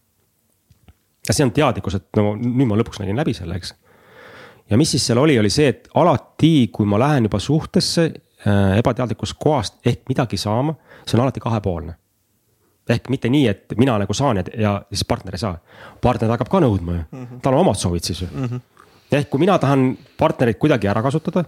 ja 1.28 1.35
see 1.35 1.47
on 1.47 1.53
teadlikkus, 1.55 1.98
et 1.98 2.19
no 2.19 2.35
nüüd 2.39 2.69
ma 2.70 2.78
lõpuks 2.78 3.01
nägin 3.03 3.19
läbi 3.19 3.35
selle, 3.36 3.59
eks. 3.59 3.74
ja 4.70 4.78
mis 4.78 4.93
siis 4.94 5.07
seal 5.09 5.20
oli, 5.23 5.39
oli 5.40 5.51
see, 5.53 5.69
et 5.73 5.90
alati, 5.98 6.69
kui 6.73 6.89
ma 6.89 7.01
lähen 7.03 7.28
juba 7.28 7.40
suhtesse 7.43 8.07
äh, 8.07 8.78
ebateadlikust 8.81 9.39
kohast 9.43 9.81
ehk 9.86 10.07
midagi 10.11 10.39
saama, 10.40 10.77
see 11.05 11.19
on 11.19 11.24
alati 11.27 11.43
kahepoolne. 11.43 11.97
ehk 12.89 13.09
mitte 13.11 13.28
nii, 13.32 13.47
et 13.51 13.77
mina 13.78 13.97
nagu 13.98 14.15
saan 14.15 14.39
ja, 14.39 14.44
ja 14.59 14.73
siis 14.93 15.05
partner 15.05 15.35
ei 15.35 15.43
saa. 15.43 15.59
partner 16.03 16.31
hakkab 16.35 16.51
ka 16.53 16.62
nõudma 16.62 16.98
ju 16.98 17.03
mm, 17.03 17.24
-hmm. 17.24 17.40
tal 17.43 17.55
on 17.55 17.66
omad 17.66 17.78
soovid 17.78 18.05
siis 18.05 18.23
ju 18.23 18.28
mm. 18.32 18.44
-hmm. 18.44 18.61
ehk 19.12 19.31
kui 19.31 19.40
mina 19.40 19.59
tahan 19.59 19.97
partnerit 20.19 20.59
kuidagi 20.59 20.89
ära 20.89 21.03
kasutada, 21.03 21.44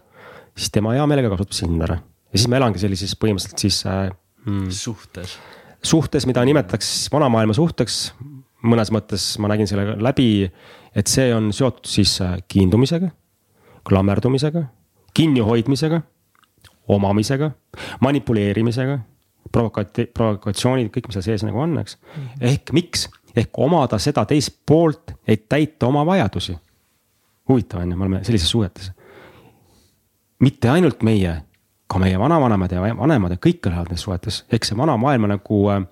siis 0.56 0.70
tema 0.70 0.92
hea 0.92 1.06
meelega 1.06 1.30
kasutab 1.30 1.52
sind 1.52 1.82
ära. 1.82 1.94
ja 2.32 2.38
siis 2.38 2.48
ma 2.48 2.56
elangi 2.56 2.78
sellises 2.78 3.14
põhimõtteliselt 3.16 3.58
siis 3.58 3.86
äh,. 3.86 4.10
Mm, 4.46 4.70
suhtes. 4.70 5.38
suhtes, 5.82 6.26
mida 6.26 6.44
nimetatakse 6.44 7.10
vanamaailma 7.12 7.52
suhteks 7.52 8.14
mõnes 8.66 8.90
mõttes 8.94 9.24
ma 9.42 9.50
nägin 9.52 9.68
selle 9.70 9.94
läbi, 10.02 10.48
et 10.96 11.10
see 11.10 11.30
on 11.34 11.52
seotud 11.54 11.86
siis 11.88 12.16
äh, 12.24 12.38
kiindumisega, 12.48 13.10
klammerdumisega, 13.88 14.64
kinnihoidmisega, 15.14 16.00
omamisega, 16.88 17.50
manipuleerimisega, 18.00 18.98
provokati-, 19.52 20.08
provokatsioonid, 20.14 20.90
kõik, 20.94 21.08
mis 21.08 21.18
seal 21.18 21.26
sees 21.30 21.44
nagu 21.46 21.60
on, 21.62 21.76
eks. 21.82 21.98
ehk 22.40 22.72
miks, 22.76 23.08
ehk 23.36 23.60
omada 23.62 24.00
seda 24.02 24.24
teist 24.28 24.60
poolt, 24.66 25.14
et 25.26 25.46
täita 25.48 25.88
oma 25.88 26.04
vajadusi. 26.06 26.56
huvitav 27.48 27.80
on 27.80 27.92
ju, 27.92 27.96
me 27.96 28.04
oleme 28.04 28.24
sellises 28.24 28.50
suhetes. 28.50 28.92
mitte 30.40 30.68
ainult 30.70 31.02
meie, 31.02 31.42
ka 31.86 31.98
meie 31.98 32.18
vanavanemad 32.18 32.72
ja 32.72 32.80
vanemad 32.96 33.32
ja 33.32 33.36
kõik 33.36 33.66
elavad 33.66 33.88
nendes 33.88 34.02
suhetes, 34.02 34.44
ehk 34.52 34.64
see 34.64 34.76
vana 34.76 34.96
maailma 34.96 35.28
nagu 35.34 35.62
äh, 35.70 35.84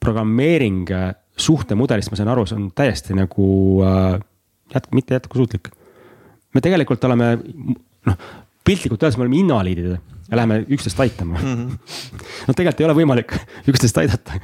programmeering 0.00 0.90
äh, 0.90 1.14
suhtemudelist, 1.40 2.12
ma 2.12 2.18
sain 2.18 2.30
aru, 2.32 2.46
see 2.48 2.58
on 2.58 2.70
täiesti 2.76 3.16
nagu 3.16 3.48
äh, 3.86 4.20
jätk-, 4.74 4.94
mitte 4.96 5.16
jätkusuutlik. 5.18 5.70
me 6.54 6.60
tegelikult 6.60 7.04
oleme 7.06 7.36
noh, 8.06 8.16
piltlikult 8.66 9.02
öeldes 9.02 9.18
me 9.18 9.26
oleme 9.26 9.38
invaliidid 9.38 9.92
ja 10.30 10.38
läheme 10.38 10.60
üksteist 10.70 11.00
aitama 11.00 11.38
mm. 11.38 11.54
-hmm. 11.54 12.22
no 12.46 12.54
tegelikult 12.54 12.80
ei 12.80 12.86
ole 12.86 12.96
võimalik 13.00 13.34
üksteist 13.70 13.98
aidata. 13.98 14.38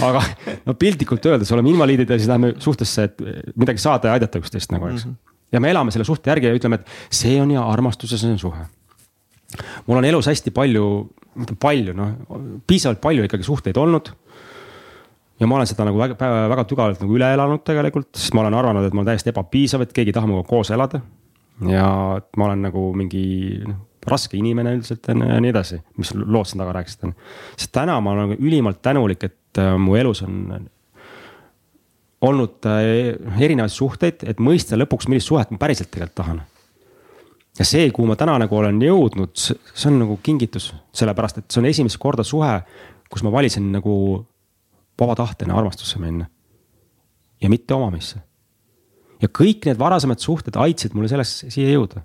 aga 0.00 0.22
no 0.66 0.74
piltlikult 0.74 1.26
öeldes 1.26 1.52
oleme 1.52 1.70
invaliidid 1.70 2.10
ja 2.10 2.18
siis 2.18 2.28
läheme 2.28 2.54
suhtesse, 2.58 3.04
et 3.04 3.22
midagi 3.56 3.82
saada 3.82 4.08
ja 4.08 4.18
aidata 4.18 4.38
üksteist 4.38 4.72
nagu, 4.72 4.86
eks 4.92 5.06
mm. 5.06 5.10
-hmm. 5.10 5.36
ja 5.52 5.60
me 5.60 5.70
elame 5.70 5.90
selle 5.90 6.04
suhte 6.04 6.30
järgi 6.30 6.46
ja 6.46 6.54
ütleme, 6.54 6.80
et 6.80 6.86
see 7.10 7.40
on 7.42 7.50
ja 7.50 7.66
see 8.18 8.32
on 8.32 8.38
suhe. 8.38 8.66
mul 9.86 9.96
on 9.96 10.04
elus 10.04 10.26
hästi 10.26 10.50
palju, 10.50 11.10
mitte 11.34 11.54
palju, 11.54 11.94
noh 11.94 12.12
piisavalt 12.66 13.00
palju 13.00 13.24
ikkagi 13.24 13.42
suhteid 13.42 13.76
olnud 13.76 14.12
ja 15.44 15.48
ma 15.50 15.58
olen 15.58 15.68
seda 15.68 15.84
nagu 15.84 16.00
väga, 16.00 16.28
väga 16.48 16.64
tugevalt 16.68 17.02
nagu 17.04 17.16
üle 17.18 17.28
elanud 17.36 17.64
tegelikult, 17.68 18.14
sest 18.16 18.34
ma 18.36 18.44
olen 18.44 18.56
arvanud, 18.56 18.86
et 18.86 18.94
ma 18.96 19.02
olen 19.02 19.10
täiesti 19.12 19.32
ebapiisav, 19.34 19.84
et 19.84 19.92
keegi 19.92 20.14
ei 20.14 20.16
taha 20.16 20.30
minuga 20.30 20.46
koos 20.48 20.72
elada. 20.72 21.02
ja 21.68 21.88
ma 22.36 22.46
olen 22.48 22.64
nagu 22.66 22.88
mingi 22.96 23.24
noh, 23.62 23.82
raske 24.08 24.36
inimene 24.36 24.72
üldiselt 24.74 25.06
ja 25.06 25.14
nii 25.14 25.52
edasi, 25.52 25.78
mis 26.00 26.10
lood 26.16 26.48
siin 26.48 26.60
taga 26.60 26.74
rääkisid 26.76 27.12
sest 27.56 27.70
täna 27.72 28.00
ma 28.02 28.12
olen 28.12 28.32
nagu 28.32 28.48
ülimalt 28.48 28.80
tänulik, 28.82 29.22
et 29.24 29.60
äh, 29.60 29.76
mu 29.78 29.94
elus 30.00 30.24
on 30.26 30.66
olnud 32.24 32.66
äh, 32.68 33.14
erinevaid 33.38 33.72
suhteid, 33.72 34.26
et 34.26 34.42
mõista 34.42 34.80
lõpuks, 34.80 35.08
millist 35.12 35.30
suhet 35.30 35.52
ma 35.52 35.60
päriselt 35.60 35.92
tegelikult 35.92 36.18
tahan. 36.20 36.42
ja 37.58 37.68
see, 37.68 37.86
kuhu 37.94 38.08
ma 38.08 38.16
täna 38.16 38.38
nagu 38.40 38.56
olen 38.56 38.80
jõudnud, 38.82 39.36
see 39.36 39.88
on 39.92 40.00
nagu 40.02 40.18
kingitus, 40.24 40.72
sellepärast 40.96 41.44
et 41.44 41.50
see 41.50 41.62
on 41.62 41.70
esimest 41.70 42.00
korda 42.02 42.24
suhe, 42.26 42.56
kus 43.12 43.22
ma 43.22 43.32
valisin 43.32 43.70
nagu 43.76 44.24
vaba 45.00 45.14
tahtena 45.18 45.58
armastusse 45.58 45.98
minna. 45.98 46.26
ja 47.42 47.48
mitte 47.50 47.74
omamisse. 47.74 48.18
ja 49.22 49.28
kõik 49.28 49.66
need 49.66 49.78
varasemad 49.78 50.18
suhted 50.18 50.56
aitasid 50.56 50.94
mulle 50.94 51.08
sellest 51.08 51.46
siia 51.48 51.72
jõuda 51.72 52.04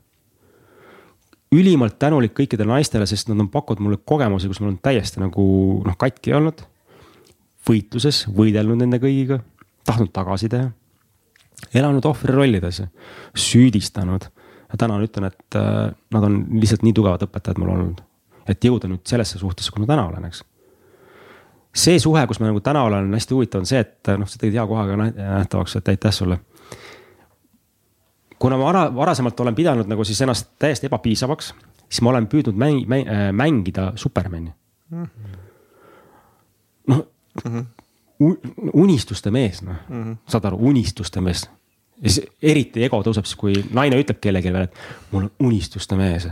ülimalt 1.56 1.98
tänulik 2.00 2.36
kõikidele 2.38 2.76
naistele, 2.76 3.08
sest 3.10 3.30
nad 3.32 3.40
on 3.42 3.50
pakkunud 3.50 3.82
mulle 3.82 4.00
kogemusi, 4.06 4.50
kus 4.50 4.60
ma 4.62 4.70
olen 4.70 4.82
täiesti 4.84 5.22
nagu 5.22 5.46
noh, 5.86 5.98
katki 5.98 6.36
olnud. 6.38 6.66
võitluses, 7.70 8.24
võidelnud 8.34 8.80
nende 8.80 8.98
kõigiga, 9.02 9.40
tahtnud 9.86 10.12
tagasi 10.14 10.50
teha. 10.50 10.72
elanud 11.74 12.06
ohvri 12.06 12.34
rollides, 12.34 12.82
süüdistanud 13.36 14.30
ja 14.70 14.78
täna 14.78 15.00
ütlen, 15.04 15.28
et 15.28 15.58
äh, 15.58 15.90
nad 16.14 16.24
on 16.24 16.46
lihtsalt 16.62 16.86
nii 16.86 16.94
tugevad 16.94 17.26
õpetajad 17.26 17.60
mul 17.60 17.74
olnud. 17.74 18.02
et 18.48 18.64
jõuda 18.64 18.88
nüüd 18.88 19.06
sellesse 19.06 19.38
suhtesse, 19.38 19.72
kus 19.72 19.82
ma 19.82 19.90
täna 19.90 20.08
olen, 20.08 20.26
eks. 20.26 20.44
See 21.76 22.00
suhe, 22.00 22.28
kus 22.28 22.40
ma 22.40 22.50
nagu 22.50 22.60
täna 22.66 22.84
olen, 22.84 23.10
on 23.10 23.14
hästi 23.14 23.34
huvitav, 23.34 23.62
on 23.62 23.70
see, 23.70 23.80
et 23.80 24.12
noh, 24.18 24.28
sa 24.28 24.40
tegid 24.42 24.58
hea 24.58 24.68
kohaga 24.68 24.96
nähtavaks, 24.98 25.76
et 25.76 25.92
aitäh 25.94 26.14
sulle 26.14 26.40
kuna 28.40 28.58
ma 28.58 28.64
vara, 28.64 28.96
varasemalt 28.96 29.40
olen 29.40 29.56
pidanud 29.56 29.88
nagu 29.88 30.04
siis 30.04 30.22
ennast 30.22 30.48
täiesti 30.60 30.88
ebapiisavaks, 30.88 31.54
siis 31.90 32.02
ma 32.02 32.14
olen 32.14 32.28
püüdnud 32.32 32.58
mäng, 32.60 32.86
mäng, 32.88 33.08
äh, 33.08 33.30
mängida 33.36 33.92
Supermani 33.96 34.52
mm 34.90 35.04
-hmm.. 35.04 35.38
noh 36.88 37.08
mm 37.46 37.60
-hmm., 37.60 37.66
unistuste 38.74 39.32
mees, 39.32 39.62
noh 39.62 39.76
mm 39.90 40.04
-hmm., 40.04 40.18
saad 40.28 40.46
aru, 40.46 40.58
unistuste 40.62 41.22
mees. 41.22 41.50
eriti 42.42 42.84
ego 42.84 43.02
tõuseb 43.04 43.26
siis, 43.26 43.36
kui 43.36 43.54
naine 43.74 44.00
ütleb 44.00 44.20
kellelegi 44.22 44.54
veel, 44.54 44.64
et 44.64 44.74
mul 45.12 45.24
on 45.24 45.32
unistuste 45.40 45.96
mees 45.96 46.28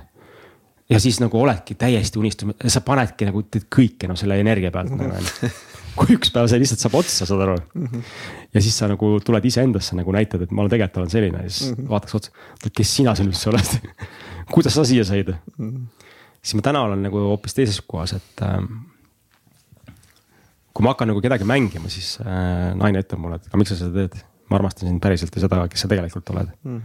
ja 0.89 0.99
siis 1.03 1.19
nagu 1.19 1.39
oledki 1.41 1.75
täiesti 1.75 2.19
unistunud, 2.19 2.67
sa 2.67 2.81
panedki 2.85 3.27
nagu 3.27 3.43
teed 3.43 3.67
kõike 3.73 4.07
noh 4.07 4.19
selle 4.19 4.39
energia 4.39 4.71
pealt 4.71 4.93
mm 4.93 4.99
-hmm. 4.99 5.13
nagu 5.13 5.51
kui 5.97 6.15
üks 6.17 6.31
päev 6.33 6.49
see 6.51 6.61
lihtsalt 6.61 6.83
saab 6.83 6.97
otsa, 6.99 7.25
saad 7.25 7.41
aru 7.43 7.57
mm. 7.57 7.85
-hmm. 7.85 8.03
ja 8.53 8.61
siis 8.61 8.77
sa 8.77 8.87
nagu 8.91 9.17
tuled 9.25 9.45
iseendasse 9.45 9.97
nagu 9.97 10.13
näitad, 10.15 10.41
et 10.45 10.51
ma 10.51 10.61
olen 10.63 10.73
tegelikult 10.73 11.01
olen 11.03 11.13
selline 11.13 11.43
ja 11.43 11.49
siis 11.49 11.69
mm 11.69 11.75
-hmm. 11.75 11.89
vaataks 11.89 12.15
otsa, 12.15 12.31
kes 12.73 12.95
sina 12.95 13.15
siin 13.15 13.31
üldse 13.31 13.49
oled 13.49 13.71
kuidas 14.53 14.77
sa 14.77 14.85
siia 14.85 15.03
said 15.03 15.33
mm? 15.33 15.69
-hmm. 15.71 16.13
siis 16.41 16.55
ma 16.55 16.61
täna 16.61 16.81
olen 16.81 17.03
nagu 17.03 17.17
hoopis 17.31 17.53
teises 17.53 17.81
kohas, 17.81 18.13
et 18.13 18.41
äh, 18.41 18.61
kui 20.73 20.83
ma 20.83 20.93
hakkan 20.93 21.07
nagu 21.07 21.21
kedagi 21.21 21.43
mängima, 21.43 21.89
siis 21.89 22.19
äh, 22.21 22.75
naine 22.75 23.01
ütleb 23.01 23.19
mulle, 23.19 23.41
et 23.41 23.47
aga 23.47 23.57
miks 23.57 23.73
sa 23.73 23.81
seda 23.81 23.93
teed. 24.05 24.23
ma 24.49 24.55
armastan 24.55 24.87
sind 24.87 25.01
päriselt 25.03 25.35
ja 25.35 25.41
seda, 25.43 25.67
kes 25.67 25.81
sa 25.81 25.87
tegelikult 25.91 26.29
oled 26.29 26.47
mm. 26.63 26.77
-hmm. 26.77 26.81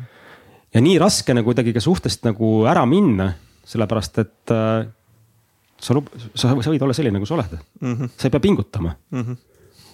ja 0.75 0.81
nii 0.81 0.99
raske 0.99 1.35
nagu 1.35 1.45
kuidagi 1.45 1.73
ka 1.73 1.81
suhtest 1.81 2.25
nagu 2.25 2.65
ära 2.67 2.87
minna, 2.87 3.35
sellepärast 3.65 4.19
et 4.23 4.51
äh, 4.55 4.87
sa, 5.83 5.97
sa, 6.35 6.53
sa 6.55 6.73
võid 6.73 6.83
olla 6.83 6.97
selline, 6.97 7.17
nagu 7.19 7.29
sa 7.29 7.37
oled 7.37 7.55
mm. 7.55 7.95
-hmm. 7.95 8.13
sa 8.17 8.29
ei 8.29 8.35
pea 8.35 8.41
pingutama 8.41 8.95
mm. 9.11 9.23
-hmm. 9.23 9.37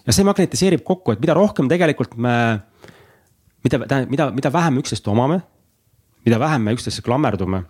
ja 0.07 0.13
see 0.13 0.25
magnetiseerib 0.25 0.85
kokku, 0.85 1.13
et 1.13 1.21
mida 1.21 1.35
rohkem 1.35 1.69
tegelikult 1.69 2.17
me, 2.17 2.61
mida, 3.65 4.05
mida, 4.09 4.31
mida 4.31 4.53
vähem 4.53 4.79
üksteist 4.83 5.09
omame, 5.09 5.41
mida 6.25 6.39
vähem 6.39 6.63
me 6.63 6.73
üksteise 6.73 7.03
klammerdume, 7.03 7.63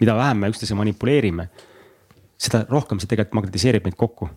mida 0.00 0.16
vähem 0.16 0.36
me 0.36 0.48
üksteise 0.48 0.74
manipuleerime, 0.74 1.48
seda 2.38 2.64
rohkem 2.68 3.00
see 3.00 3.08
tegelikult 3.08 3.34
magnetiseerib 3.34 3.84
meid 3.84 3.96
kokku. 3.96 4.30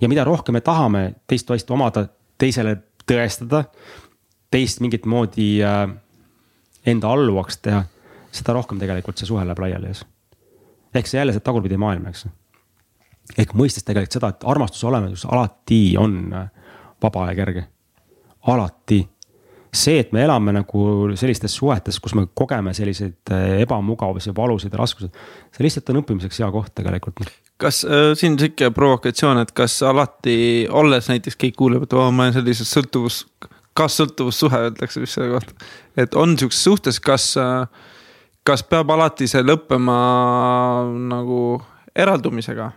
ja 0.00 0.08
mida 0.08 0.24
rohkem 0.24 0.52
me 0.52 0.60
tahame 0.60 1.14
teist 1.26 1.46
toist 1.46 1.70
omada, 1.70 2.08
teisele 2.38 2.76
tõestada, 3.06 3.64
teist 4.50 4.80
mingit 4.80 5.06
moodi 5.06 5.62
äh, 5.62 5.88
enda 6.86 7.08
alluvaks 7.08 7.58
teha, 7.62 7.84
seda 8.32 8.56
rohkem 8.56 8.80
tegelikult 8.80 9.18
see 9.20 9.28
suhe 9.28 9.44
läheb 9.44 9.60
laiali 9.60 9.92
ehk 10.94 11.08
see 11.08 11.18
jälle 11.18 11.32
see 11.32 11.44
tagurpidi 11.44 11.78
maailm, 11.80 12.06
eks. 12.10 12.26
ehk 13.38 13.54
mõistes 13.58 13.86
tegelikult 13.86 14.18
seda, 14.18 14.32
et 14.32 14.44
armastuse 14.48 14.86
olemus 14.90 15.24
alati 15.28 15.82
on 16.00 16.18
äh, 16.36 16.50
vaba 17.02 17.30
ja 17.30 17.36
kerge, 17.38 17.64
alati 18.52 19.00
see, 19.72 20.02
et 20.02 20.10
me 20.12 20.20
elame 20.26 20.52
nagu 20.52 20.82
sellistes 21.16 21.54
suhetes, 21.56 21.96
kus 22.02 22.14
me 22.18 22.26
kogeme 22.36 22.74
selliseid 22.76 23.32
äh, 23.32 23.62
ebamugavusi, 23.64 24.34
valusid 24.36 24.74
ja 24.74 24.82
raskusi. 24.82 25.08
see 25.54 25.64
lihtsalt 25.64 25.88
on 25.92 26.02
õppimiseks 26.02 26.42
hea 26.42 26.50
koht 26.52 26.74
tegelikult. 26.76 27.24
kas 27.62 27.82
äh, 27.88 28.12
siin 28.18 28.36
sihuke 28.40 28.70
provokatsioon, 28.76 29.40
et 29.46 29.54
kas 29.56 29.78
alati, 29.88 30.36
olles 30.68 31.08
näiteks 31.08 31.40
keegi 31.40 31.56
kuuleb, 31.56 31.86
et 31.86 31.96
oo, 31.96 32.10
ma 32.12 32.28
olen 32.28 32.36
sellises 32.36 32.68
sõltuvus, 32.76 33.24
kaassõltuvussuhe 33.78 34.66
öeldakse 34.66 35.00
vist 35.00 35.16
selle 35.16 35.32
kohta. 35.38 35.72
et 35.96 36.14
on 36.20 36.36
sihukeses 36.36 36.68
suhtes, 36.68 37.00
kas 37.00 37.30
äh, 37.40 37.88
kas 38.46 38.64
peab 38.66 38.90
alati 38.90 39.28
see 39.30 39.42
lõppema 39.46 39.98
nagu 41.10 41.42
eraldumisega? 41.94 42.72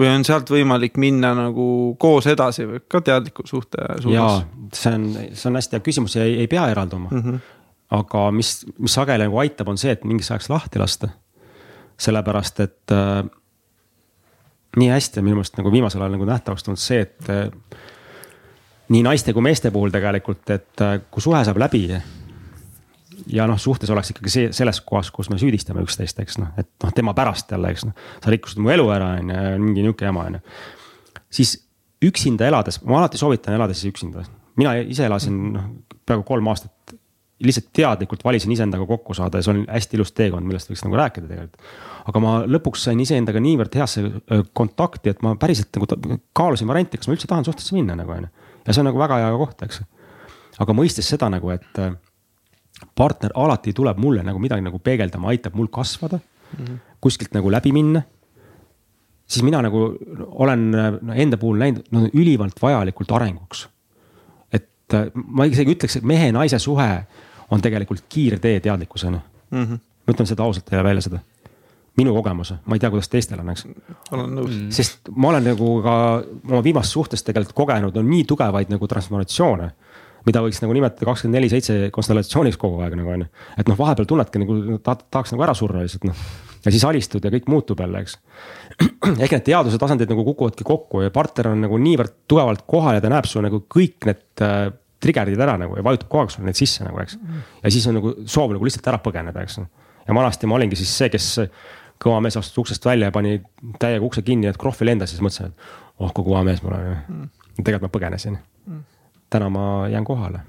või 0.00 0.08
on 0.08 0.22
sealt 0.24 0.48
võimalik 0.48 0.96
minna 1.02 1.32
nagu 1.36 1.64
koos 2.00 2.28
edasi 2.30 2.64
või 2.68 2.82
ka 2.88 3.02
teadliku 3.04 3.44
suhte 3.48 3.98
suunas? 4.00 4.44
see 4.76 4.92
on, 4.96 5.08
see 5.34 5.48
on 5.50 5.58
hästi 5.58 5.76
hea 5.76 5.84
küsimus 5.84 6.16
ja 6.16 6.24
ei, 6.24 6.38
ei 6.44 6.48
pea 6.50 6.68
eralduma 6.72 7.10
mm. 7.10 7.24
-hmm. 7.24 7.40
aga 7.98 8.30
mis, 8.32 8.54
mis 8.78 8.94
sageli 8.96 9.26
nagu 9.26 9.42
aitab, 9.42 9.68
on 9.68 9.80
see, 9.80 9.92
et 9.92 10.06
mingiks 10.08 10.30
ajaks 10.30 10.48
lahti 10.52 10.80
lasta. 10.80 11.10
sellepärast, 12.00 12.60
et 12.64 12.94
äh, 12.96 13.24
nii 14.76 14.88
hästi 14.88 15.20
on 15.20 15.24
minu 15.24 15.36
meelest 15.36 15.58
nagu 15.58 15.72
viimasel 15.72 16.00
ajal 16.00 16.14
nagu 16.16 16.24
nähtavaks 16.24 16.64
tulnud 16.64 16.80
see, 16.80 17.00
et 17.00 17.28
äh, 17.28 17.50
nii 18.88 19.02
naiste 19.04 19.34
kui 19.36 19.42
meeste 19.42 19.70
puhul 19.70 19.92
tegelikult, 19.92 20.48
et 20.50 20.80
äh, 20.86 21.00
kui 21.10 21.22
suhe 21.22 21.44
saab 21.44 21.60
läbi 21.60 21.88
ja 23.30 23.46
noh, 23.48 23.58
suhtes 23.60 23.90
oleks 23.92 24.12
ikkagi 24.14 24.32
see 24.32 24.50
selles 24.56 24.80
kohas, 24.86 25.10
kus 25.14 25.30
me 25.32 25.38
süüdistame 25.40 25.82
üksteist, 25.84 26.20
eks 26.22 26.38
noh, 26.40 26.52
et 26.60 26.70
noh, 26.84 26.92
tema 26.96 27.14
pärast 27.16 27.50
jälle, 27.52 27.72
eks 27.74 27.86
noh. 27.88 27.96
sa 28.22 28.32
rikkusid 28.32 28.62
mu 28.62 28.72
elu 28.72 28.86
ära, 28.94 29.14
on 29.20 29.32
ju, 29.32 29.42
mingi 29.64 29.84
nihuke 29.84 30.08
jama, 30.08 30.26
on 30.30 30.38
ju. 30.38 30.42
siis 31.40 31.56
üksinda 32.04 32.48
elades, 32.48 32.80
ma 32.86 33.00
alati 33.00 33.20
soovitan 33.20 33.56
elada 33.56 33.76
siis 33.76 33.92
üksinda. 33.92 34.24
mina 34.60 34.74
ise 34.80 35.06
elasin 35.06 35.38
noh, 35.54 35.70
peaaegu 36.06 36.26
kolm 36.26 36.50
aastat. 36.52 36.96
lihtsalt 37.40 37.70
teadlikult 37.72 38.20
valisin 38.24 38.52
iseendaga 38.52 38.84
kokku 38.84 39.14
saada 39.16 39.40
ja 39.40 39.44
see 39.46 39.54
on 39.54 39.60
hästi 39.64 39.96
ilus 39.96 40.10
teekond, 40.12 40.44
millest 40.44 40.68
võiks 40.68 40.82
nagu 40.84 40.98
rääkida 41.00 41.28
tegelikult. 41.28 41.70
aga 42.12 42.20
ma 42.20 42.34
lõpuks 42.44 42.84
sain 42.88 43.00
iseendaga 43.00 43.40
niivõrd 43.40 43.78
heasse 43.80 44.04
kontakti, 44.52 45.14
et 45.14 45.22
ma 45.24 45.36
päriselt 45.40 45.72
nagu 45.76 46.18
kaalusin 46.36 46.68
varianti, 46.68 47.00
kas 47.00 47.08
ma 47.08 47.16
üldse 47.16 47.30
tahan 47.30 47.48
suhtesse 47.48 47.76
minna 47.76 47.96
nagu 47.96 48.12
on 48.12 48.28
ju. 48.28 48.52
ja 48.66 48.74
see 48.74 48.84
on 48.84 48.90
nagu 48.90 49.00
väga 49.00 49.22
hea 49.24 49.32
koht, 49.40 49.64
eks. 49.68 49.82
aga 50.60 50.76
mõistes 50.76 51.08
seda 51.08 51.32
nagu, 51.32 51.52
et 51.56 51.84
partner 52.94 53.32
alati 53.34 53.72
tuleb 53.72 53.98
mulle 53.98 54.22
nagu 54.26 54.38
midagi 54.38 54.64
nagu 54.64 54.78
peegeldama, 54.78 55.28
aitab 55.32 55.54
mul 55.54 55.68
kasvada 55.72 56.18
mm, 56.18 56.64
-hmm. 56.64 56.78
kuskilt 57.00 57.34
nagu 57.34 57.50
läbi 57.50 57.72
minna. 57.72 58.02
siis 59.26 59.44
mina 59.44 59.62
nagu 59.62 59.96
olen 60.30 60.70
no, 60.70 61.14
enda 61.14 61.36
puhul 61.36 61.58
näinud 61.58 61.84
no, 61.90 62.08
ülimalt 62.12 62.62
vajalikult 62.62 63.12
arenguks. 63.12 63.68
et 64.52 64.94
äh, 64.94 65.10
ma 65.14 65.44
isegi 65.44 65.74
ütleks, 65.74 65.96
et 65.96 66.02
mehe-naise 66.02 66.58
suhe 66.58 67.06
on 67.50 67.60
tegelikult 67.60 68.04
kiirtee 68.08 68.60
teadlikkuseni 68.60 69.18
mm. 69.50 69.64
-hmm. 69.64 69.78
ma 70.06 70.14
ütlen 70.14 70.26
seda 70.26 70.42
ausalt 70.42 70.64
teile 70.64 70.84
välja 70.84 71.00
seda. 71.00 71.18
minu 71.96 72.14
kogemus, 72.14 72.54
ma 72.64 72.74
ei 72.74 72.80
tea, 72.80 72.90
kuidas 72.90 73.08
teistel 73.08 73.40
on, 73.40 73.50
eks. 73.50 73.66
olen 74.10 74.30
nõus 74.34 74.50
mm.. 74.54 74.70
sest 74.70 75.08
ma 75.10 75.28
olen 75.28 75.44
nagu 75.44 75.82
ka 75.82 75.94
oma 76.48 76.62
viimases 76.64 76.92
suhtes 76.92 77.22
tegelikult 77.22 77.56
kogenud, 77.56 77.96
on 77.96 78.10
nii 78.10 78.24
tugevaid 78.24 78.70
nagu 78.70 78.88
transformatsioone 78.88 79.70
mida 80.26 80.42
võiks 80.44 80.60
nagu 80.62 80.76
nimetada 80.76 81.08
kakskümmend 81.08 81.38
neli 81.38 81.50
seitse 81.52 81.88
konstellatsiooniks 81.94 82.58
kogu 82.60 82.80
aeg 82.84 82.96
nagu 82.98 83.12
on 83.14 83.24
ju. 83.24 83.30
et 83.56 83.70
noh, 83.70 83.78
vahepeal 83.78 84.08
tunnedki 84.08 84.42
nagu 84.42 84.78
tahad, 84.84 85.06
tahaks 85.12 85.34
nagu 85.34 85.46
ära 85.46 85.54
surra 85.56 85.84
lihtsalt 85.84 86.06
noh. 86.08 86.24
ja 86.64 86.74
siis 86.74 86.84
alistud 86.88 87.24
ja 87.24 87.32
kõik 87.32 87.48
muutub 87.52 87.80
jälle, 87.80 88.04
eks. 88.04 88.18
ehk 89.16 89.36
need 89.36 89.46
teaduse 89.48 89.80
tasandid 89.80 90.12
nagu 90.12 90.24
kukuvadki 90.28 90.66
kokku 90.66 91.04
ja 91.06 91.14
partner 91.14 91.52
on 91.54 91.64
nagu 91.66 91.80
niivõrd 91.80 92.22
tugevalt 92.30 92.66
kohal 92.70 92.98
ja 92.98 93.04
ta 93.04 93.12
näeb 93.12 93.28
su 93.30 93.42
nagu 93.44 93.62
kõik 93.70 94.08
need 94.08 94.44
äh, 94.44 94.70
trigger'id 95.00 95.40
ära 95.40 95.56
nagu 95.60 95.78
ja 95.78 95.84
vajutab 95.84 96.10
kogu 96.12 96.24
aeg 96.24 96.34
sulle 96.34 96.50
neid 96.50 96.60
sisse 96.60 96.84
nagu, 96.84 97.00
eks. 97.02 97.18
ja 97.64 97.72
siis 97.72 97.86
on 97.88 98.00
nagu 98.00 98.14
soov 98.28 98.52
nagu 98.56 98.68
lihtsalt 98.68 98.88
ära 98.92 99.00
põgeneda, 99.02 99.44
eks. 99.46 99.60
ja 100.06 100.16
vanasti 100.16 100.50
ma 100.50 100.58
olingi 100.60 100.78
siis 100.80 100.92
see, 101.02 101.12
kes 101.12 101.30
kõva 102.00 102.20
mees 102.24 102.36
astus 102.40 102.60
uksest 102.62 102.84
välja 102.84 103.10
ja 103.10 103.14
pani 103.14 103.38
täiega 103.80 104.04
ukse 104.04 104.24
kinni, 104.24 104.48
et 104.48 104.60
krohv 104.60 104.84
ei 104.84 104.92
lenda, 104.92 105.08
siis 105.08 105.20
mõtlesin, 105.24 105.52
et 105.52 106.00
oh 106.00 106.12
kui 106.16 106.24
kõva 106.24 106.44
mees 106.46 106.62
ma 106.64 106.72
olen 106.72 106.94
mm.. 106.96 107.26
tegelikult 107.60 107.88
ma 107.88 107.94
põgenesin 107.96 108.38
täna 109.30 109.48
ma 109.48 109.88
jään 109.88 110.04
kohale. 110.04 110.40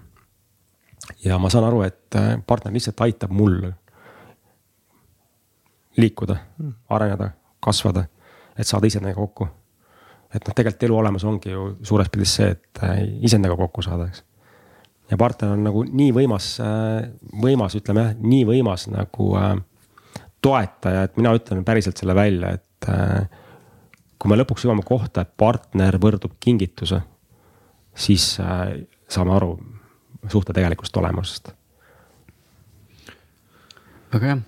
ja 1.26 1.38
ma 1.38 1.50
saan 1.50 1.66
aru, 1.66 1.82
et 1.82 2.16
äh, 2.16 2.38
partner 2.48 2.74
lihtsalt 2.74 3.02
aitab 3.02 3.32
mul 3.32 3.72
liikuda, 5.98 6.36
areneda, 6.90 7.30
kasvada, 7.60 8.06
et 8.58 8.68
saada 8.68 8.88
iseendaga 8.88 9.16
kokku. 9.16 9.48
et 10.36 10.48
noh, 10.48 10.56
tegelikult 10.56 10.84
elu 10.84 10.98
olemas 10.98 11.24
ongi 11.24 11.52
ju 11.52 11.78
suures 11.84 12.10
pildis 12.10 12.36
see, 12.36 12.52
et 12.56 12.84
äh, 12.84 13.02
iseendaga 13.22 13.58
kokku 13.60 13.82
saada, 13.86 14.08
eks. 14.08 14.24
ja 15.12 15.18
partner 15.18 15.54
on 15.58 15.64
nagu 15.68 15.84
nii 15.84 16.12
võimas, 16.16 16.56
äh, 16.64 17.12
võimas, 17.44 17.76
ütleme 17.78 18.08
jah, 18.08 18.16
nii 18.22 18.46
võimas 18.50 18.88
nagu 18.94 19.32
toetaja, 20.42 21.04
et 21.06 21.18
mina 21.22 21.36
ütlen 21.38 21.66
päriselt 21.66 22.00
selle 22.02 22.16
välja, 22.18 22.56
et 22.58 22.88
kui 24.18 24.30
me 24.30 24.38
lõpuks 24.40 24.64
jõuame 24.66 24.82
kohta, 24.86 25.22
et 25.22 25.36
partner 25.38 26.00
võrdub 26.02 26.34
kingituse 26.42 26.98
siis 27.96 28.38
äh, 28.40 28.82
saame 29.12 29.36
aru 29.36 29.56
suhte 30.30 30.54
tegelikust 30.56 30.98
olemusest. 30.98 31.52
väga 34.12 34.28
hea, 34.28 34.40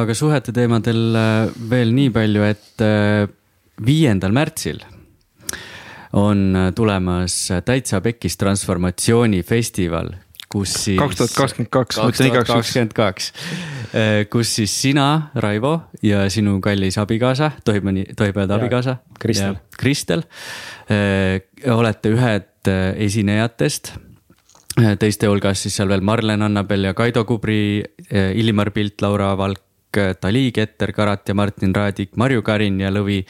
aga 0.00 0.16
suhete 0.16 0.52
teemadel 0.52 1.06
äh, 1.18 1.54
veel 1.70 1.94
nii 1.96 2.10
palju, 2.14 2.44
et 2.48 2.84
äh, 2.84 3.24
viiendal 3.84 4.34
märtsil 4.36 4.82
on 6.14 6.70
tulemas 6.76 7.48
Täitsa 7.66 7.98
Pekkis 8.00 8.36
transformatsioonifestival, 8.38 10.12
kus 10.52 10.76
siis. 10.84 10.98
kaks 11.00 11.18
tuhat 11.18 11.32
kakskümmend 11.34 11.72
kaks, 11.74 11.98
ma 11.98 12.12
ütlen 12.12 12.28
igaks 12.28 12.52
juhuks. 12.52 12.60
kakskümmend 12.60 12.94
kaks, 12.94 13.32
kus 14.30 14.52
siis 14.60 14.76
sina, 14.84 15.08
Raivo 15.34 15.72
ja 16.06 16.22
sinu 16.30 16.60
kallis 16.62 17.00
abikaasa, 17.02 17.50
tohib 17.66 17.88
ma 17.88 17.96
nii, 17.96 18.14
tohib 18.14 18.38
öelda 18.38 18.60
abikaasa? 18.60 19.00
Kristel. 19.18 19.58
Kristel, 19.80 20.22
olete 21.74 22.14
ühed 22.14 22.46
Äh, 22.68 22.94
esinejatest. 23.04 23.92
Äh, 24.80 24.96
teiste 24.98 25.28
hulgas 25.28 25.60
siis 25.62 25.76
seal 25.76 25.90
veel 25.90 26.00
Marlen 26.00 26.42
Annabel 26.42 26.88
ja 26.88 26.94
Kaido 26.94 27.24
Kubri, 27.24 27.84
äh, 28.10 28.32
Illimar 28.38 28.70
Pilt, 28.70 29.02
Laura 29.02 29.34
Valk, 29.38 29.60
Dali 29.94 30.50
Keter, 30.52 30.92
Karat 30.92 31.28
ja 31.28 31.34
Martin 31.34 31.74
Raadik, 31.74 32.16
Marju 32.16 32.42
Karin 32.42 32.80
ja 32.80 32.90
Lõvi 32.90 33.20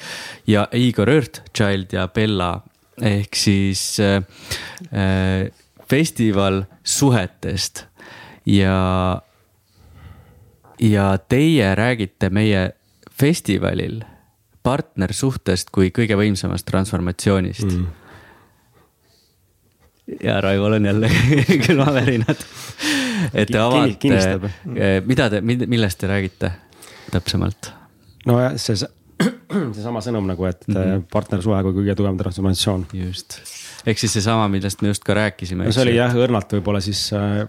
ja 0.47 0.69
Igor 0.73 1.11
Earthchild 1.11 1.93
ja 1.93 2.07
Bella. 2.09 2.63
Ehk 3.03 3.37
siis 3.37 3.99
äh, 4.01 4.23
festival 5.91 6.63
suhetest. 6.85 7.85
Ja, 8.47 9.21
ja 10.79 11.09
teie 11.29 11.75
räägite 11.75 12.31
meie 12.31 12.71
festivalil 13.11 14.01
partnersuhtest 14.63 15.75
kui 15.75 15.91
kõige 15.93 16.17
võimsamast 16.17 16.71
transformatsioonist. 16.71 17.69
Mm 17.69 18.04
ja 20.23 20.41
Raivol 20.41 20.73
on 20.73 20.87
jälle 20.87 21.11
külmavärinad. 21.67 22.37
et 23.35 23.49
te 23.49 23.59
avate, 23.59 24.11
eh, 24.77 25.01
mida 25.05 25.31
te, 25.31 25.41
millest 25.41 25.99
te 25.99 26.11
räägite 26.11 26.51
täpsemalt? 27.13 27.71
nojah, 28.27 28.57
see, 28.61 28.77
seesama 29.77 30.03
sõnum 30.05 30.27
nagu, 30.29 30.45
et 30.49 30.67
mm 30.69 30.75
-hmm. 30.77 31.07
partnersuhe 31.13 31.63
kui 31.63 31.79
kõige 31.81 31.97
tugevam 31.97 32.19
transformatsioon. 32.21 32.87
just, 32.93 33.41
ehk 33.87 33.99
siis 33.99 34.13
seesama, 34.19 34.49
millest 34.49 34.83
me 34.83 34.93
just 34.93 35.05
ka 35.05 35.15
rääkisime. 35.15 35.65
no 35.65 35.73
see 35.73 35.87
oli 35.89 35.97
jah, 35.97 36.13
õrnalt 36.15 36.53
võib-olla 36.59 36.81
siis 36.81 37.13
äh,. 37.13 37.47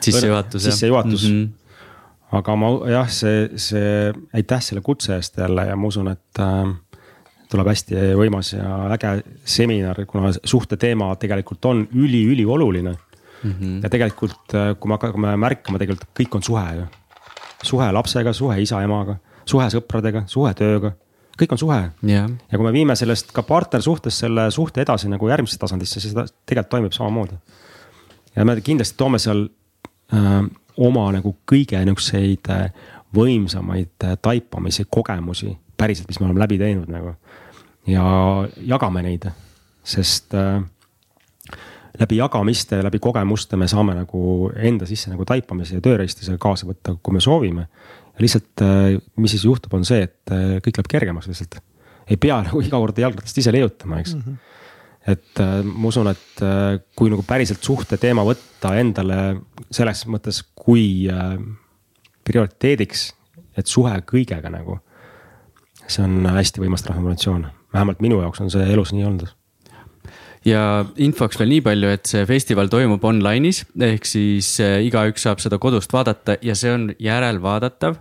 sissejuhatus. 0.00 0.62
sissejuhatus 0.62 1.28
mm. 1.28 1.42
-hmm. 1.42 2.38
aga 2.38 2.56
ma 2.56 2.72
jah, 2.90 3.10
see, 3.10 3.50
see, 3.56 4.12
aitäh 4.34 4.62
selle 4.62 4.80
kutse 4.80 5.16
eest 5.16 5.38
jälle 5.38 5.66
ja 5.66 5.76
ma 5.76 5.86
usun, 5.86 6.08
et 6.08 6.38
äh, 6.38 6.74
tuleb 7.52 7.68
hästi 7.72 8.12
võimas 8.18 8.54
ja 8.54 8.74
äge 8.96 9.14
seminar, 9.44 10.00
kuna 10.08 10.32
suhte 10.38 10.78
teema 10.80 11.12
tegelikult 11.20 11.64
on 11.70 11.84
üli-ülioluline 11.92 12.94
mm. 12.94 13.52
-hmm. 13.52 13.78
ja 13.82 13.90
tegelikult, 13.90 14.54
äh, 14.54 14.72
kui 14.78 14.88
me 14.88 14.98
hakkame 14.98 15.36
märkama, 15.36 15.78
tegelikult 15.78 16.10
kõik 16.18 16.36
on 16.38 16.42
suhe 16.42 16.66
ju. 16.76 16.88
suhe 17.62 17.92
lapsega, 17.92 18.32
suhe 18.32 18.58
isa-emaga, 18.62 19.16
suhe 19.46 19.68
sõpradega, 19.70 20.24
suhe 20.26 20.54
tööga, 20.58 20.92
kõik 21.38 21.52
on 21.54 21.58
suhe 21.58 21.80
yeah.. 22.06 22.30
ja 22.50 22.58
kui 22.58 22.66
me 22.66 22.72
viime 22.72 22.96
sellest 22.96 23.32
ka 23.32 23.42
partnersuhtes 23.46 24.18
selle 24.24 24.50
suhte 24.50 24.82
edasi 24.82 25.08
nagu 25.08 25.28
järgmisse 25.28 25.58
tasandisse, 25.58 26.00
siis 26.00 26.14
ta 26.14 26.26
tegelikult 26.46 26.70
toimib 26.70 26.96
samamoodi. 26.96 27.38
ja 28.36 28.44
me 28.44 28.60
kindlasti 28.60 28.96
toome 28.96 29.18
seal 29.18 29.46
äh, 30.14 30.42
oma 30.76 31.06
nagu 31.12 31.36
kõige 31.52 31.84
nihukeseid 31.84 32.50
äh, 32.50 32.72
võimsamaid 33.14 34.04
äh, 34.04 34.16
taipamise 34.22 34.84
kogemusi 34.90 35.56
päriselt, 35.76 36.08
mis 36.08 36.20
me 36.20 36.28
oleme 36.28 36.40
läbi 36.40 36.58
teinud 36.58 36.90
nagu 36.92 37.16
ja 37.86 38.04
jagame 38.68 39.02
neid, 39.02 39.26
sest 39.84 40.34
äh, 40.38 40.60
läbi 41.98 42.20
jagamiste, 42.20 42.82
läbi 42.84 43.00
kogemuste 43.02 43.58
me 43.60 43.68
saame 43.70 43.96
nagu 43.96 44.50
enda 44.54 44.86
sisse 44.88 45.10
nagu 45.12 45.26
taipamise 45.28 45.78
ja 45.78 45.84
tööriista 45.84 46.24
seal 46.26 46.38
kaasa 46.42 46.68
võtta, 46.68 46.96
kui 47.02 47.16
me 47.16 47.20
soovime. 47.20 47.66
ja 48.12 48.24
lihtsalt, 48.24 48.64
äh, 48.64 48.96
mis 49.16 49.34
siis 49.36 49.44
juhtub, 49.48 49.74
on 49.74 49.84
see, 49.88 50.06
et 50.08 50.34
äh, 50.34 50.56
kõik 50.64 50.78
läheb 50.78 50.94
kergemaks 50.96 51.28
lihtsalt. 51.30 51.60
ei 52.10 52.16
pea 52.16 52.42
nagu 52.46 52.62
iga 52.62 52.78
kord 52.78 52.98
jalgratast 52.98 53.38
ise 53.38 53.52
leiutama, 53.52 54.00
eks 54.00 54.16
mm. 54.16 54.24
-hmm 54.26 54.40
et 55.06 55.40
äh, 55.40 55.64
ma 55.64 55.88
usun, 55.88 56.06
et 56.06 56.42
äh, 56.46 56.78
kui 56.94 57.10
nagu 57.10 57.24
päriselt 57.26 57.64
suhte 57.64 57.98
teema 57.98 58.22
võtta 58.22 58.76
endale 58.78 59.16
selles 59.70 60.04
mõttes, 60.06 60.42
kui 60.54 61.08
äh, 61.10 61.34
prioriteediks, 62.22 63.08
et 63.58 63.66
suhe 63.66 63.96
kõigega 64.06 64.50
nagu. 64.50 64.78
see 65.90 66.04
on 66.04 66.22
hästi 66.24 66.60
võimas 66.62 66.84
transformatsioon 66.86 67.48
vähemalt 67.72 68.00
minu 68.04 68.20
jaoks 68.22 68.40
on 68.40 68.50
see 68.50 68.66
elus 68.72 68.92
nii 68.92 69.08
olnud 69.08 69.32
ja 70.46 70.82
infoks 71.02 71.38
veel 71.38 71.52
nii 71.54 71.62
palju, 71.64 71.90
et 71.94 72.08
see 72.10 72.26
festival 72.26 72.70
toimub 72.70 73.02
online'is 73.06 73.62
ehk 73.86 74.06
siis 74.08 74.56
äh, 74.62 74.80
igaüks 74.86 75.26
saab 75.26 75.42
seda 75.42 75.58
kodust 75.62 75.92
vaadata 75.94 76.36
ja 76.42 76.56
see 76.58 76.72
on 76.74 76.88
järelvaadatav. 77.02 77.98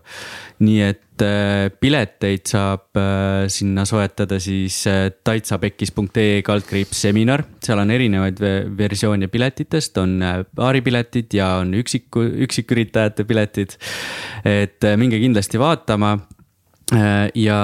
nii 0.65 0.79
et 0.85 1.25
äh, 1.25 1.69
pileteid 1.81 2.49
saab 2.49 2.97
äh, 2.97 3.45
sinna 3.51 3.85
soetada 3.85 4.39
siis 4.41 4.81
taitsapekkis.ee 5.23 6.41
kaldkriips 6.45 7.03
seminar, 7.05 7.45
seal 7.63 7.81
on 7.83 7.93
erinevaid 7.93 8.41
versioone 8.77 9.29
piletitest, 9.29 9.97
on 10.01 10.17
paaripiletid 10.55 11.37
ja 11.37 11.55
on 11.61 11.75
üksiku, 11.77 12.25
üksiküritajate 12.47 13.25
piletid. 13.29 13.77
et 14.45 14.81
minge 14.97 15.19
kindlasti 15.21 15.59
vaatama 15.61 16.15
ja, 17.37 17.61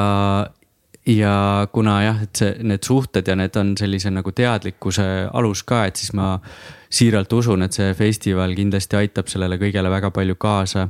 ja 1.07 1.67
kuna 1.71 2.01
jah, 2.03 2.21
et 2.23 2.35
see, 2.35 2.53
need 2.67 2.83
suhted 2.83 3.27
ja 3.27 3.35
need 3.39 3.55
on 3.59 3.73
sellise 3.79 4.11
nagu 4.11 4.31
teadlikkuse 4.35 5.07
alus 5.33 5.63
ka, 5.67 5.85
et 5.87 5.99
siis 5.99 6.13
ma 6.17 6.35
siiralt 6.89 7.33
usun, 7.33 7.63
et 7.63 7.75
see 7.75 7.93
festival 7.97 8.55
kindlasti 8.57 8.99
aitab 8.99 9.31
sellele 9.31 9.59
kõigele 9.61 9.91
väga 9.91 10.11
palju 10.11 10.35
kaasa. 10.39 10.87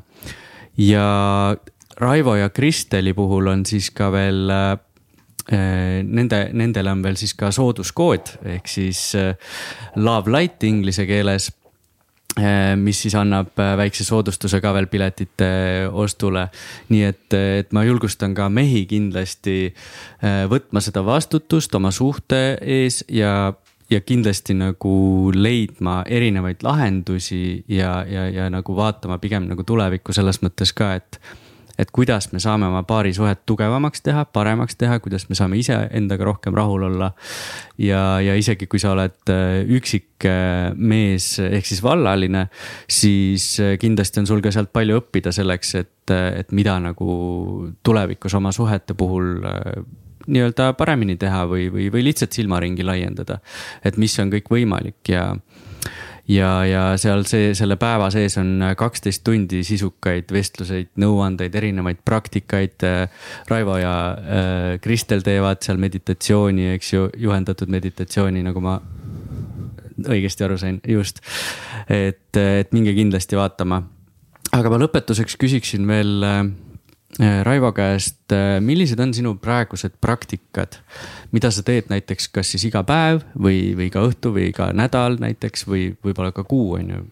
ja 0.78 1.56
Raivo 1.98 2.36
ja 2.36 2.50
Kristeli 2.50 3.14
puhul 3.14 3.48
on 3.48 3.66
siis 3.66 3.92
ka 3.92 4.12
veel 4.12 4.50
äh, 4.50 4.78
Nende, 5.48 6.50
nendele 6.52 6.92
on 6.92 7.00
veel 7.00 7.16
siis 7.16 7.32
ka 7.40 7.54
sooduskood 7.56 8.34
ehk 8.52 8.68
siis 8.68 9.16
äh, 9.16 9.38
love 9.96 10.28
light 10.28 10.64
inglise 10.68 11.06
keeles 11.08 11.48
mis 12.78 13.02
siis 13.02 13.16
annab 13.18 13.58
eh, 13.60 13.74
väikse 13.80 14.06
soodustuse 14.08 14.62
ka 14.64 14.74
veel 14.76 14.90
piletite 14.92 15.50
ostule. 15.92 16.48
nii 16.90 17.04
et, 17.04 17.34
et 17.34 17.72
ma 17.74 17.84
julgustan 17.88 18.36
ka 18.38 18.50
mehi 18.50 18.86
kindlasti 18.90 19.74
võtma 20.52 20.82
seda 20.84 21.04
vastutust 21.06 21.74
oma 21.76 21.92
suhte 21.92 22.58
ees 22.62 23.04
ja, 23.10 23.54
ja 23.90 24.02
kindlasti 24.02 24.56
nagu 24.58 25.32
leidma 25.36 26.02
erinevaid 26.06 26.64
lahendusi 26.64 27.64
ja, 27.68 28.04
ja, 28.10 28.30
ja 28.30 28.50
nagu 28.54 28.76
vaatama 28.76 29.18
pigem 29.24 29.48
nagu 29.50 29.64
tulevikku 29.68 30.16
selles 30.16 30.42
mõttes 30.44 30.74
ka, 30.78 30.94
et 31.00 31.20
et 31.78 31.92
kuidas 31.94 32.32
me 32.34 32.42
saame 32.42 32.68
oma 32.68 32.82
paarisuhet 32.88 33.44
tugevamaks 33.50 34.02
teha, 34.06 34.26
paremaks 34.34 34.78
teha, 34.80 35.00
kuidas 35.04 35.28
me 35.30 35.38
saame 35.38 35.60
iseendaga 35.62 36.26
rohkem 36.28 36.56
rahul 36.58 36.88
olla. 36.90 37.12
ja, 37.78 38.20
ja 38.24 38.36
isegi 38.36 38.68
kui 38.68 38.82
sa 38.82 38.96
oled 38.96 39.32
äh, 39.34 39.62
üksik 39.78 40.26
äh, 40.26 40.74
mees 40.74 41.36
ehk 41.44 41.70
siis 41.70 41.84
vallaline, 41.86 42.48
siis 42.90 43.60
äh, 43.62 43.76
kindlasti 43.82 44.24
on 44.24 44.30
sul 44.30 44.42
ka 44.42 44.52
sealt 44.54 44.74
palju 44.74 45.02
õppida 45.04 45.34
selleks, 45.36 45.76
et, 45.78 46.14
et 46.14 46.52
mida 46.56 46.80
nagu 46.82 47.08
tulevikus 47.86 48.38
oma 48.38 48.54
suhete 48.56 48.98
puhul 48.98 49.38
nii-öelda 50.28 50.74
paremini 50.78 51.16
teha 51.20 51.46
või, 51.48 51.68
või, 51.72 51.88
või 51.92 52.04
lihtsalt 52.10 52.36
silmaringi 52.36 52.84
laiendada. 52.84 53.40
et 53.86 53.98
mis 53.98 54.18
on 54.20 54.32
kõik 54.34 54.50
võimalik 54.52 55.14
ja 55.14 55.30
ja, 56.28 56.50
ja 56.68 56.84
seal 57.00 57.24
see, 57.30 57.54
selle 57.58 57.78
päeva 57.80 58.10
sees 58.14 58.38
on 58.42 58.62
kaksteist 58.78 59.24
tundi 59.28 59.64
sisukaid 59.68 60.32
vestluseid, 60.34 60.92
nõuandeid, 61.02 61.56
erinevaid 61.56 62.04
praktikaid. 62.06 62.86
Raivo 63.50 63.80
ja 63.82 63.96
äh, 64.12 64.70
Kristel 64.84 65.24
teevad 65.26 65.64
seal 65.66 65.82
meditatsiooni, 65.82 66.72
eks 66.76 66.94
ju, 66.94 67.10
juhendatud 67.28 67.72
meditatsiooni, 67.74 68.44
nagu 68.46 68.64
ma 68.64 68.78
õigesti 70.08 70.46
aru 70.46 70.60
sain, 70.62 70.82
just. 70.88 71.24
et, 71.90 72.38
et 72.38 72.74
minge 72.76 72.94
kindlasti 72.94 73.40
vaatama. 73.40 73.82
aga 74.54 74.70
ma 74.70 74.78
lõpetuseks 74.84 75.40
küsiksin 75.42 75.88
veel 75.90 76.24
äh, 76.24 76.42
Äh, 76.46 76.67
Raivo 77.18 77.72
käest, 77.72 78.20
äh, 78.36 78.58
millised 78.62 79.00
on 79.00 79.14
sinu 79.16 79.32
praegused 79.42 79.96
praktikad, 80.04 80.76
mida 81.32 81.50
sa 81.56 81.64
teed 81.66 81.88
näiteks, 81.90 82.28
kas 82.36 82.52
siis 82.52 82.68
iga 82.68 82.84
päev 82.86 83.24
või, 83.34 83.72
või 83.80 83.88
iga 83.88 84.04
õhtu 84.06 84.34
või 84.36 84.50
iga 84.52 84.68
nädal 84.76 85.16
näiteks 85.24 85.66
või 85.70 85.88
võib-olla 86.04 86.34
ka 86.36 86.44
kuu, 86.44 86.76
on 86.78 86.92
ju? 86.92 87.06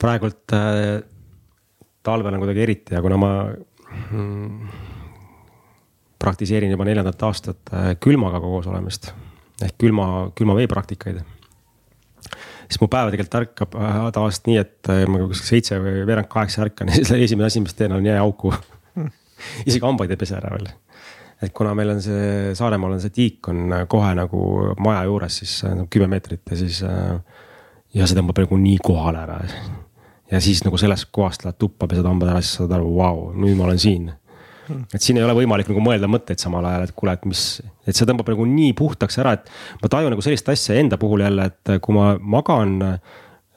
praegult 0.00 0.54
äh, 0.56 1.02
talvel 2.02 2.34
on 2.34 2.40
kuidagi 2.40 2.62
eriti 2.64 2.94
ja 2.94 3.02
kuna 3.04 3.18
ma 3.20 3.32
mm, 3.50 4.70
praktiseerin 6.20 6.72
juba 6.72 6.86
neljandat 6.88 7.26
aastat 7.28 7.74
äh, 7.74 7.90
külmaga 8.00 8.40
koos 8.40 8.70
olemist 8.70 9.10
ehk 9.60 9.76
külma, 9.82 10.06
külma 10.38 10.56
vee 10.56 10.70
praktikaid 10.70 11.20
siis 12.70 12.80
mu 12.82 12.88
päev 12.90 13.10
tegelikult 13.10 13.38
ärkab 13.40 13.74
äh, 13.78 13.96
tavaliselt 14.14 14.46
nii, 14.50 14.60
et 14.62 14.92
äh, 14.92 15.02
ma 15.10 15.22
kuskil 15.24 15.56
seitse 15.56 15.80
või 15.82 16.04
veerand 16.06 16.30
kaheksa 16.30 16.62
ärkan 16.66 16.92
ja 16.92 16.96
siis 17.00 17.10
esimene 17.16 17.50
asi, 17.50 17.62
mis 17.64 17.74
teen, 17.76 17.94
on 17.96 18.06
jääauku 18.06 18.52
isegi 19.66 19.82
hambaid 19.82 20.14
ei 20.14 20.20
pese 20.20 20.38
ära 20.38 20.52
veel. 20.54 20.70
et 21.42 21.54
kuna 21.56 21.74
meil 21.74 21.96
on 21.96 22.02
see 22.04 22.54
Saaremaal 22.58 22.96
on 22.96 23.02
see 23.02 23.14
tiik 23.16 23.50
on 23.50 23.66
äh, 23.74 23.84
kohe 23.90 24.14
nagu 24.18 24.44
maja 24.78 25.04
juures, 25.08 25.42
siis 25.42 25.58
kümme 25.90 26.10
meetrit 26.14 26.42
ja 26.50 26.62
siis. 26.62 26.82
ja 27.94 28.06
see 28.06 28.18
tõmbab 28.18 28.44
nagu 28.44 28.62
nii 28.62 28.78
kohale 28.86 29.24
ära. 29.24 29.40
ja 30.30 30.40
siis 30.40 30.62
nagu 30.66 30.78
sellest 30.78 31.10
kohast 31.10 31.44
lähed 31.44 31.58
tuppa, 31.58 31.90
pesed 31.90 32.06
hambad 32.06 32.34
ära, 32.34 32.44
siis 32.44 32.60
saad 32.60 32.78
aru, 32.78 32.94
vau, 32.96 33.30
nüüd 33.34 33.58
ma 33.58 33.66
olen 33.66 33.82
siin 33.82 34.10
et 34.94 35.04
siin 35.04 35.20
ei 35.20 35.26
ole 35.26 35.36
võimalik 35.40 35.70
nagu 35.70 35.84
mõelda 35.84 36.10
mõtteid 36.10 36.42
samal 36.42 36.66
ajal, 36.68 36.86
et 36.88 36.94
kuule, 36.96 37.16
et 37.16 37.26
mis, 37.28 37.46
et 37.86 37.96
see 37.96 38.08
tõmbab 38.08 38.30
nagu 38.32 38.46
nii 38.50 38.76
puhtaks 38.78 39.20
ära, 39.22 39.36
et 39.38 39.50
ma 39.82 39.90
tajun 39.92 40.14
nagu 40.14 40.24
sellist 40.24 40.48
asja 40.52 40.78
enda 40.80 41.00
puhul 41.00 41.24
jälle, 41.26 41.50
et 41.50 41.74
kui 41.84 41.96
ma 41.96 42.14
magan 42.20 42.78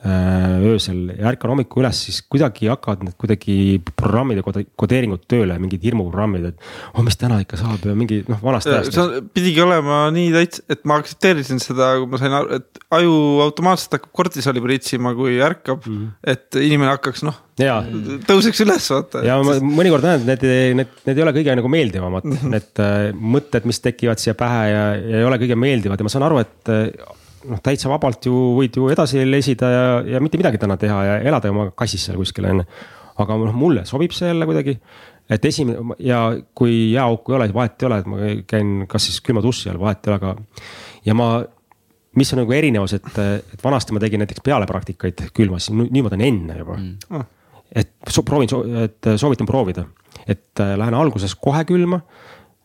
öösel 0.03 1.13
ja 1.15 1.29
ärkan 1.31 1.53
hommikul 1.53 1.83
üles, 1.83 2.01
siis 2.07 2.19
kuidagi 2.27 2.67
hakkavad 2.67 3.05
need 3.07 3.15
kuidagi 3.19 3.55
programmid 3.95 4.41
ja 4.41 4.43
kodeeringud 4.43 5.23
tööle, 5.31 5.55
mingid 5.63 5.85
hirmuprogrammid, 5.87 6.49
et. 6.51 6.65
oh, 6.91 7.03
mis 7.05 7.15
täna 7.19 7.39
ikka 7.43 7.59
saab 7.61 7.85
ja 7.87 7.95
mingi 7.95 8.19
noh, 8.27 8.41
vanast 8.43 8.67
ajast. 8.67 8.97
see 8.97 9.21
pidigi 9.35 9.63
olema 9.63 10.01
nii 10.15 10.33
täitsa, 10.35 10.65
et 10.75 10.83
ma 10.89 10.99
aktsepteerisin 10.99 11.63
seda, 11.63 11.93
kui 12.01 12.11
ma 12.11 12.19
sain 12.19 12.35
aru, 12.35 12.59
et 12.59 12.83
aju 12.99 13.15
automaatselt 13.45 13.97
hakkab 13.97 14.11
kortisoli 14.19 14.63
pritsima, 14.65 15.15
kui 15.15 15.39
ärkab 15.43 15.87
mm. 15.87 15.95
-hmm. 15.95 16.13
et 16.35 16.59
inimene 16.59 16.91
hakkaks 16.97 17.23
noh, 17.29 17.39
tõuseks 18.27 18.63
üles 18.67 18.91
vaata. 18.97 19.23
ja 19.23 19.39
ma 19.39 19.55
mõnikord 19.63 20.03
näen, 20.03 20.27
et 20.27 20.43
need, 20.43 20.77
need, 20.83 20.93
need 21.07 21.17
ei 21.19 21.27
ole 21.29 21.35
kõige 21.39 21.59
nagu 21.61 21.71
meeldivamad 21.71 22.27
mm, 22.27 22.37
-hmm. 22.41 22.55
need 22.57 22.83
äh, 22.83 23.09
mõtted, 23.15 23.71
mis 23.71 23.79
tekivad 23.79 24.19
siia 24.19 24.35
pähe 24.35 24.63
ja, 24.67 24.85
ja 24.99 25.19
ei 25.23 25.27
ole 25.31 25.39
kõige 25.39 25.55
meeldivad 25.55 26.01
ja 26.01 26.11
ma 26.11 26.11
saan 26.11 26.27
aru, 26.27 26.43
et 26.43 26.75
noh, 27.49 27.61
täitsa 27.63 27.91
vabalt 27.91 28.27
ju 28.27 28.33
võid 28.57 28.77
ju 28.77 28.89
edasi 28.93 29.23
lesida 29.27 29.71
ja, 29.71 29.87
ja 30.15 30.21
mitte 30.23 30.39
midagi 30.39 30.59
täna 30.61 30.77
teha 30.79 30.99
ja 31.07 31.15
elada 31.23 31.51
oma 31.53 31.69
kassis 31.77 32.05
seal 32.07 32.19
kuskil 32.19 32.47
on 32.49 32.61
ju. 32.63 32.67
aga 33.23 33.39
noh, 33.43 33.57
mulle 33.57 33.85
sobib 33.89 34.13
see 34.15 34.31
jälle 34.31 34.47
kuidagi. 34.49 34.77
et 35.29 35.45
esimene 35.45 35.97
ja 35.99 36.21
kui 36.55 36.93
jääauku 36.93 37.33
ei 37.33 37.37
ole, 37.37 37.49
vahet 37.53 37.83
ei 37.83 37.89
ole, 37.89 37.99
et 37.99 38.09
ma 38.09 38.31
käin 38.47 38.87
kas 38.89 39.09
siis 39.09 39.21
külma 39.21 39.43
duši 39.43 39.71
all, 39.71 39.81
vahet 39.81 40.07
ei 40.07 40.13
ole, 40.13 40.19
aga. 40.21 40.35
ja 41.05 41.15
ma, 41.17 41.29
mis 42.19 42.33
on 42.33 42.43
nagu 42.43 42.55
erinevus, 42.55 42.97
et, 42.99 43.21
et 43.55 43.63
vanasti 43.63 43.95
ma 43.95 44.03
tegin 44.03 44.23
näiteks 44.23 44.43
pealepraktikaid 44.45 45.27
külmas, 45.35 45.69
nüüd 45.73 46.03
ma 46.03 46.13
teen 46.13 46.27
enne 46.27 46.59
juba 46.59 46.77
mm.. 46.79 47.17
Ah. 47.17 47.27
et 47.83 47.93
so, 48.09 48.25
proovin, 48.27 48.51
et 48.83 49.13
soovitan 49.17 49.49
proovida, 49.49 49.87
et 50.27 50.61
äh, 50.61 50.75
lähen 50.79 50.97
alguses 50.97 51.35
kohe 51.35 51.63
külma 51.69 52.03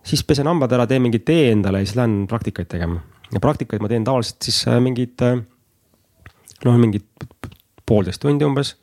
siis 0.08 0.24
pesen 0.24 0.48
hambad 0.48 0.72
ära, 0.72 0.86
teen 0.88 1.02
mingi 1.04 1.20
tee 1.20 1.50
endale 1.52 1.82
ja 1.82 1.88
siis 1.88 1.98
lähen 1.98 2.22
praktikaid 2.30 2.68
tegema 2.70 3.02
ja 3.32 3.40
praktikaid 3.42 3.82
ma 3.84 3.90
teen 3.90 4.06
tavaliselt 4.06 4.44
siis 4.48 4.62
äh, 4.68 4.78
mingid 4.82 5.24
äh, 5.24 5.38
noh, 6.64 6.78
mingid 6.80 7.06
poolteist 7.88 8.22
tundi 8.22 8.46
umbes. 8.46 8.74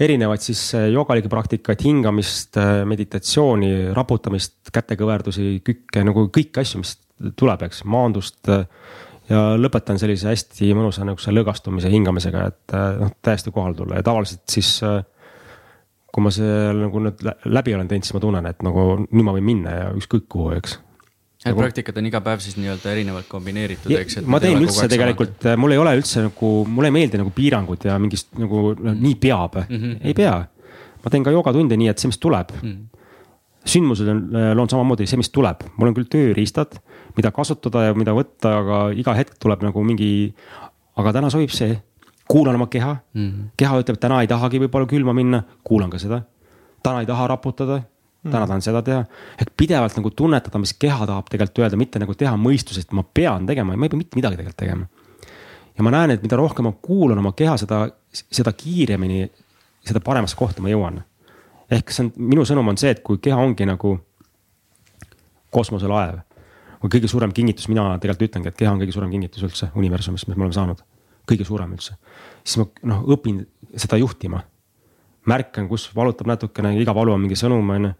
erinevaid 0.00 0.44
siis 0.44 0.62
äh, 0.76 0.90
joogaligi 0.92 1.30
praktikaid, 1.32 1.80
hingamist, 1.84 2.58
meditatsiooni, 2.84 3.72
raputamist, 3.96 4.58
kätekõverdusi, 4.72 5.56
kükke 5.64 6.04
nagu 6.04 6.28
kõiki 6.32 6.60
asju, 6.60 6.82
mis 6.82 6.96
tuleb, 7.36 7.64
eks, 7.68 7.84
maandust. 7.88 8.42
ja 9.26 9.42
lõpetan 9.58 9.98
sellise 9.98 10.28
hästi 10.30 10.74
mõnusa 10.76 11.04
nihukese 11.04 11.32
lõõgastumise 11.32 11.90
hingamisega, 11.90 12.46
et 12.52 12.74
noh, 13.00 13.14
täiesti 13.24 13.50
kohale 13.50 13.74
tulla 13.74 13.98
ja 13.98 14.04
tavaliselt 14.06 14.44
siis 14.52 14.76
kui 16.16 16.24
ma 16.24 16.30
seal 16.32 16.78
nagu 16.84 17.00
nüüd 17.02 17.24
läbi 17.44 17.74
olen 17.74 17.88
teinud, 17.90 18.06
siis 18.06 18.14
ma 18.14 18.20
tunnen, 18.22 18.46
et 18.48 18.62
nagu 18.64 18.84
nüüd 19.02 19.26
ma 19.26 19.34
võin 19.34 19.48
minna 19.48 19.72
ja 19.74 19.88
ükskõik 19.96 20.28
kuhu, 20.32 20.52
eks 20.60 20.78
et 21.46 21.54
nagu... 21.54 21.62
praktikad 21.62 22.00
on 22.00 22.08
iga 22.08 22.20
päev 22.24 22.42
siis 22.42 22.58
nii-öelda 22.58 22.90
erinevalt 22.92 23.28
kombineeritud, 23.30 23.94
eks. 24.00 24.18
ma 24.26 24.40
teen 24.42 24.58
üldse 24.58 24.88
tegelikult, 24.90 25.46
mul 25.60 25.74
ei 25.76 25.80
ole 25.80 25.94
üldse 26.00 26.26
nagu, 26.26 26.50
mulle 26.66 26.90
ei 26.90 26.96
meeldi 26.98 27.20
nagu 27.20 27.32
piirangud 27.34 27.86
ja 27.88 27.96
mingist 28.02 28.34
nagu 28.40 28.68
no, 28.74 28.94
nii 28.94 29.16
peab 29.22 29.60
mm, 29.62 29.80
-hmm. 29.80 29.96
ei 30.10 30.14
pea. 30.18 30.36
ma 31.04 31.14
teen 31.14 31.26
ka 31.26 31.34
joogatunde 31.34 31.78
nii, 31.78 31.90
et 31.92 32.02
see, 32.02 32.10
mis 32.10 32.20
tuleb 32.22 32.52
mm. 32.56 32.68
-hmm. 32.68 33.02
sündmused 33.74 34.12
on, 34.12 34.22
loon 34.58 34.70
samamoodi 34.70 35.06
see, 35.06 35.20
mis 35.22 35.30
tuleb, 35.30 35.66
mul 35.76 35.92
on 35.92 35.98
küll 35.98 36.10
tööriistad, 36.10 36.78
mida 37.16 37.30
kasutada 37.30 37.88
ja 37.88 37.94
mida 37.94 38.14
võtta, 38.16 38.56
aga 38.62 38.80
iga 38.94 39.14
hetk 39.14 39.38
tuleb 39.38 39.62
nagu 39.62 39.84
mingi. 39.84 40.34
aga 40.96 41.12
täna 41.12 41.30
sobib 41.30 41.52
see, 41.52 41.76
kuulan 42.28 42.54
oma 42.54 42.66
keha 42.66 42.96
mm, 43.14 43.26
-hmm. 43.30 43.50
keha 43.56 43.82
ütleb, 43.82 44.00
täna 44.00 44.20
ei 44.20 44.26
tahagi 44.26 44.58
võib-olla 44.58 44.86
külma 44.86 45.12
minna, 45.12 45.42
kuulan 45.64 45.90
ka 45.90 45.98
seda. 45.98 46.22
täna 46.82 47.00
ei 47.00 47.06
taha 47.06 47.26
raputada 47.26 47.82
täna 48.22 48.46
tahan 48.46 48.62
seda 48.62 48.82
teha. 48.82 49.04
ehk 49.40 49.50
pidevalt 49.56 49.96
nagu 49.96 50.10
tunnetada, 50.10 50.58
mis 50.58 50.74
keha 50.74 51.06
tahab 51.06 51.28
tegelikult 51.30 51.62
öelda, 51.62 51.78
mitte 51.80 52.00
nagu 52.02 52.14
teha 52.14 52.34
mõistusest, 52.40 52.92
ma 52.96 53.04
pean 53.04 53.46
tegema 53.46 53.74
ja 53.74 53.80
ma 53.80 53.86
ei 53.86 53.92
pea 53.92 54.00
mitte 54.00 54.18
midagi 54.18 54.40
tegelikult 54.40 54.60
tegema. 54.62 54.86
ja 55.76 55.84
ma 55.84 55.92
näen, 55.94 56.16
et 56.16 56.22
mida 56.22 56.36
rohkem 56.36 56.68
ma 56.68 56.72
kuulan 56.72 57.18
oma 57.18 57.32
keha, 57.36 57.56
seda, 57.60 57.84
seda 58.12 58.52
kiiremini, 58.52 59.28
seda 59.86 60.00
paremasse 60.00 60.36
kohta 60.36 60.62
ma 60.62 60.72
jõuan. 60.72 61.02
ehk 61.70 61.90
see 61.90 62.06
on, 62.06 62.12
minu 62.16 62.46
sõnum 62.48 62.68
on 62.68 62.78
see, 62.80 62.90
et 62.90 63.02
kui 63.02 63.18
keha 63.22 63.38
ongi 63.42 63.66
nagu 63.66 63.98
kosmoselaev 65.50 66.20
või 66.82 66.92
kõige 66.92 67.08
suurem 67.08 67.32
kingitus, 67.32 67.68
mina 67.72 67.88
tegelikult 67.98 68.30
ütlengi, 68.30 68.52
et 68.52 68.58
keha 68.58 68.72
on 68.74 68.82
kõige 68.82 68.92
suurem 68.92 69.10
kingitus 69.10 69.46
üldse 69.46 69.70
universumist, 69.74 70.28
mis 70.28 70.36
me 70.36 70.44
oleme 70.44 70.54
saanud. 70.54 70.82
kõige 71.26 71.44
suurem 71.44 71.72
üldse, 71.74 71.96
siis 72.44 72.60
ma 72.60 72.66
noh, 72.86 73.00
õpin 73.10 73.40
seda 73.74 73.96
juhtima 73.98 74.44
märkan, 75.26 75.66
kus 75.68 75.88
valutab 75.94 76.28
natukene, 76.30 76.76
iga 76.78 76.94
valu 76.94 77.16
on 77.16 77.24
mingi 77.24 77.34
sõnum, 77.38 77.70
on 77.74 77.88
ju 77.88 77.94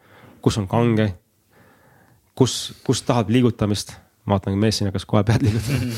kus 0.47 0.61
on 0.63 0.69
kange, 0.71 1.11
kus, 2.39 2.55
kus 2.87 3.03
tahab 3.03 3.33
liigutamist. 3.35 3.97
vaatan, 4.27 4.57
mees 4.59 4.79
siin 4.79 4.89
hakkas 4.91 5.07
kohe 5.07 5.23
pead 5.27 5.43
liigutama 5.47 5.91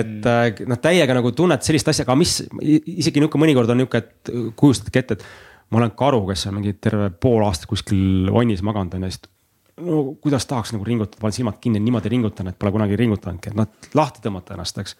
et 0.00 0.26
äh, 0.28 0.62
noh, 0.68 0.78
täiega 0.82 1.16
nagu 1.16 1.32
tunned 1.36 1.64
sellist 1.64 1.88
asja, 1.90 2.04
aga 2.06 2.16
mis 2.18 2.40
isegi 2.60 3.22
nihuke 3.22 3.40
mõnikord 3.40 3.70
on 3.72 3.80
nihuke, 3.82 4.02
et 4.02 4.32
kujustadki 4.58 5.00
ette, 5.00 5.16
et 5.18 5.72
ma 5.72 5.80
olen 5.80 5.94
karu, 5.96 6.22
kes 6.28 6.46
on 6.50 6.58
mingi 6.58 6.74
terve 6.80 7.08
pool 7.22 7.44
aastat 7.46 7.68
kuskil 7.70 8.30
vannis 8.34 8.64
maganud 8.64 8.98
on 8.98 9.06
ja 9.06 9.12
siis. 9.12 9.30
no 9.78 10.02
kuidas 10.22 10.46
tahaks 10.50 10.74
nagu 10.74 10.86
ringutada, 10.86 11.20
panen 11.22 11.36
silmad 11.36 11.60
kinni, 11.62 11.80
niimoodi 11.84 12.12
ringutan, 12.12 12.50
et 12.50 12.58
pole 12.58 12.74
kunagi 12.74 12.98
ringutanudki, 13.00 13.52
et 13.52 13.58
noh, 13.58 13.68
lahti 13.98 14.24
tõmmata 14.24 14.56
ennast, 14.56 14.80
eks. 14.82 14.96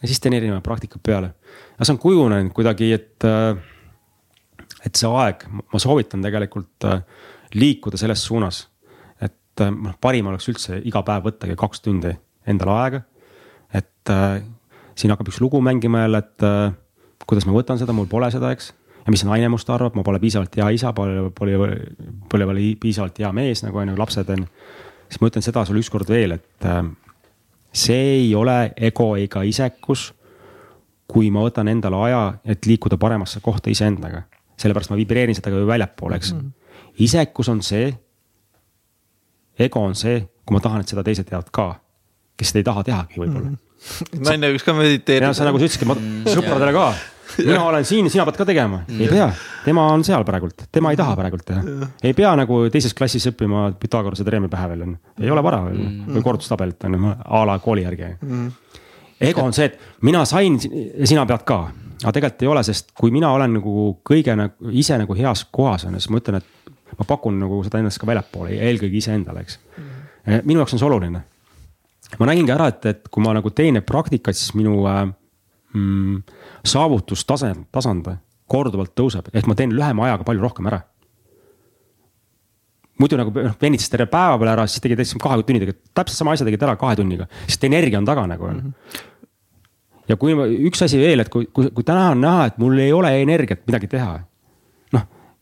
ja 0.00 0.08
siis 0.08 0.22
teen 0.22 0.38
erinevaid 0.38 0.64
praktikaid 0.64 1.04
peale. 1.04 1.34
ja 1.78 1.84
see 1.84 1.96
on 1.96 2.00
kujunenud 2.02 2.54
kuidagi, 2.56 2.92
et, 2.96 3.28
äh, 3.28 3.56
et 4.86 4.96
see 4.96 5.10
aeg, 5.10 5.46
ma 5.50 5.82
soovitan 5.82 6.24
tegelikult 6.24 6.88
äh, 6.88 7.04
liikuda 7.54 7.96
selles 7.96 8.24
suunas. 8.24 8.68
et 9.20 9.60
äh, 9.60 9.70
noh, 9.70 9.94
parim 10.00 10.26
oleks 10.26 10.48
üldse 10.48 10.80
iga 10.84 11.02
päev 11.06 11.26
võttagi 11.28 11.56
kaks 11.58 11.82
tundi 11.84 12.12
endale 12.46 12.76
aega. 12.76 13.02
et 13.72 14.10
äh, 14.10 14.42
siin 14.94 15.12
hakkab 15.12 15.28
üks 15.28 15.40
lugu 15.40 15.60
mängima 15.60 16.04
jälle, 16.04 16.18
et 16.18 16.46
äh, 16.46 16.72
kuidas 17.26 17.46
ma 17.46 17.56
võtan 17.56 17.78
seda, 17.80 17.92
mul 17.96 18.08
pole 18.10 18.30
seda, 18.30 18.52
eks. 18.52 18.72
ja 19.04 19.14
mis 19.14 19.24
naine 19.24 19.50
must 19.52 19.70
arvab, 19.70 19.96
ma 19.98 20.04
pole 20.06 20.20
piisavalt 20.22 20.56
hea 20.56 20.70
isa, 20.76 20.92
pole, 20.92 21.30
pole, 21.34 21.58
pole 22.30 22.48
veel 22.50 22.64
piisavalt 22.80 23.18
hea 23.18 23.32
mees 23.32 23.64
nagu 23.64 23.78
on 23.78 23.92
ju, 23.94 23.98
lapsed 23.98 24.34
on. 24.34 24.46
siis 25.08 25.20
ma 25.20 25.30
ütlen 25.30 25.44
seda 25.44 25.64
sulle 25.68 25.84
ükskord 25.84 26.10
veel, 26.10 26.38
et 26.38 26.68
äh, 26.68 26.82
see 27.72 28.02
ei 28.18 28.34
ole 28.34 28.72
ego 28.76 29.14
ega 29.16 29.46
isekus 29.48 30.12
kui 31.12 31.28
ma 31.30 31.42
võtan 31.44 31.68
endale 31.68 31.98
aja, 32.08 32.20
et 32.44 32.64
liikuda 32.66 32.96
paremasse 32.96 33.40
kohta 33.44 33.68
iseendaga 33.70 34.22
sellepärast 34.62 34.92
ma 34.92 34.98
vibreerin 35.00 35.36
seda 35.36 35.52
ka 35.52 35.62
väljapoole, 35.68 36.18
eks 36.18 36.32
mm. 36.32 36.40
-hmm. 36.40 36.61
Isekus 36.98 37.48
on 37.48 37.62
see. 37.62 37.92
ego 39.58 39.80
on 39.80 39.94
see, 39.94 40.20
kui 40.44 40.56
ma 40.56 40.60
tahan, 40.60 40.82
et 40.82 40.88
seda 40.88 41.04
teised 41.06 41.28
teavad 41.28 41.50
ka, 41.54 41.68
kes 42.36 42.52
seda 42.52 42.62
ei 42.62 42.68
taha 42.68 42.84
tehagi 42.84 43.20
võib-olla 43.20 43.50
mm. 43.50 43.56
-hmm. 43.56 44.22
naine 44.26 44.52
võiks 44.52 44.64
ka 44.66 44.74
mediteerida. 44.74 45.32
sa 45.32 45.44
nagu 45.44 45.58
sa 45.58 45.66
ütlesidki, 45.66 45.88
ma 45.88 45.96
sõpradele 46.26 46.72
ka 46.72 46.86
mina 47.48 47.64
olen 47.64 47.84
siin, 47.84 48.10
sina 48.10 48.24
pead 48.28 48.36
ka 48.36 48.44
tegema, 48.44 48.82
ei 48.98 49.08
pea, 49.08 49.28
tema 49.64 49.86
on 49.92 50.04
seal 50.04 50.24
praegult, 50.24 50.66
tema 50.72 50.90
ei 50.92 50.98
taha 51.00 51.16
praegult 51.16 51.44
teha. 51.48 51.62
ei 52.02 52.14
pea 52.14 52.34
nagu 52.36 52.64
teises 52.72 52.94
klassis 52.94 53.26
õppima 53.30 53.70
Pythagorase 53.80 54.24
teoreemi 54.24 54.50
pähe 54.52 54.68
veel 54.72 54.82
on, 54.88 54.96
ei 55.20 55.30
ole 55.30 55.44
vara 55.44 55.62
veel 55.68 55.78
mm. 55.78 56.16
või 56.16 56.26
kordustabelit 56.26 56.88
on 56.88 56.98
ju, 56.98 57.14
a 57.24 57.44
la 57.48 57.58
kooli 57.62 57.86
järgi 57.86 58.10
ego 59.22 59.44
on 59.46 59.54
see, 59.56 59.70
et 59.70 60.02
mina 60.02 60.24
sain 60.28 60.58
ja 60.58 61.06
sina 61.08 61.26
pead 61.28 61.46
ka, 61.48 61.60
aga 62.02 62.14
tegelikult 62.16 62.44
ei 62.44 62.50
ole, 62.54 62.64
sest 62.66 62.90
kui 62.98 63.14
mina 63.14 63.30
olen 63.36 63.58
nagu 63.58 63.86
kõige 64.08 64.34
nagu 64.38 64.72
ise 64.82 64.98
nagu 64.98 65.16
heas 65.18 65.46
kohas 65.50 65.86
on 65.86 65.96
ju, 65.96 66.02
siis 66.02 66.12
ma 66.12 66.22
ütlen, 66.22 66.42
et 66.42 66.61
ma 66.98 67.08
pakun 67.08 67.38
nagu 67.40 67.62
seda 67.64 67.80
ennast 67.82 68.00
ka 68.00 68.08
väljapoole, 68.08 68.56
eelkõige 68.68 68.98
iseendale, 69.00 69.44
eks 69.46 69.58
mm.. 69.58 70.42
minu 70.44 70.62
jaoks 70.62 70.76
on 70.76 70.82
see 70.82 70.88
oluline. 70.88 71.24
ma 72.18 72.28
nägingi 72.28 72.52
ära, 72.54 72.68
et, 72.72 72.86
et 72.86 73.08
kui 73.08 73.24
ma 73.24 73.34
nagu 73.36 73.50
teen 73.50 73.78
neid 73.78 73.88
praktikaid, 73.88 74.36
siis 74.36 74.54
minu 74.58 74.84
äh, 74.90 75.06
mm, 75.74 76.22
saavutustase, 76.68 77.52
tasand 77.72 78.10
korduvalt 78.52 78.94
tõuseb, 78.98 79.30
ehk 79.32 79.48
ma 79.48 79.56
teen 79.58 79.72
lühema 79.74 80.08
ajaga 80.08 80.26
palju 80.28 80.44
rohkem 80.44 80.68
ära. 80.70 80.82
muidu 83.02 83.16
nagu 83.18 83.32
noh, 83.34 83.54
venitasid 83.58 83.90
terve 83.96 84.06
päeva 84.12 84.36
peale 84.38 84.52
ära, 84.52 84.66
siis 84.70 84.82
tegid 84.84 85.00
lihtsalt 85.00 85.22
kahe 85.24 85.40
tunnidega, 85.42 85.74
täpselt 85.96 86.20
sama 86.20 86.34
asja 86.36 86.46
tegid 86.46 86.62
ära 86.62 86.76
kahe 86.78 86.94
tunniga, 87.00 87.26
sest 87.48 87.64
energia 87.66 87.98
on 87.98 88.06
taga 88.06 88.26
nagu 88.30 88.44
on 88.46 88.60
mm. 88.60 88.68
-hmm. 88.68 90.02
ja 90.08 90.16
kui 90.16 90.36
üks 90.68 90.84
asi 90.84 91.00
veel, 91.00 91.24
et 91.24 91.32
kui, 91.32 91.48
kui, 91.52 91.70
kui 91.70 91.84
täna 91.84 92.10
on 92.12 92.20
näha, 92.20 92.46
et 92.46 92.58
mul 92.58 92.78
ei 92.78 92.92
ole 92.92 93.10
energiat 93.22 93.66
midagi 93.66 93.88
teha. 93.88 94.20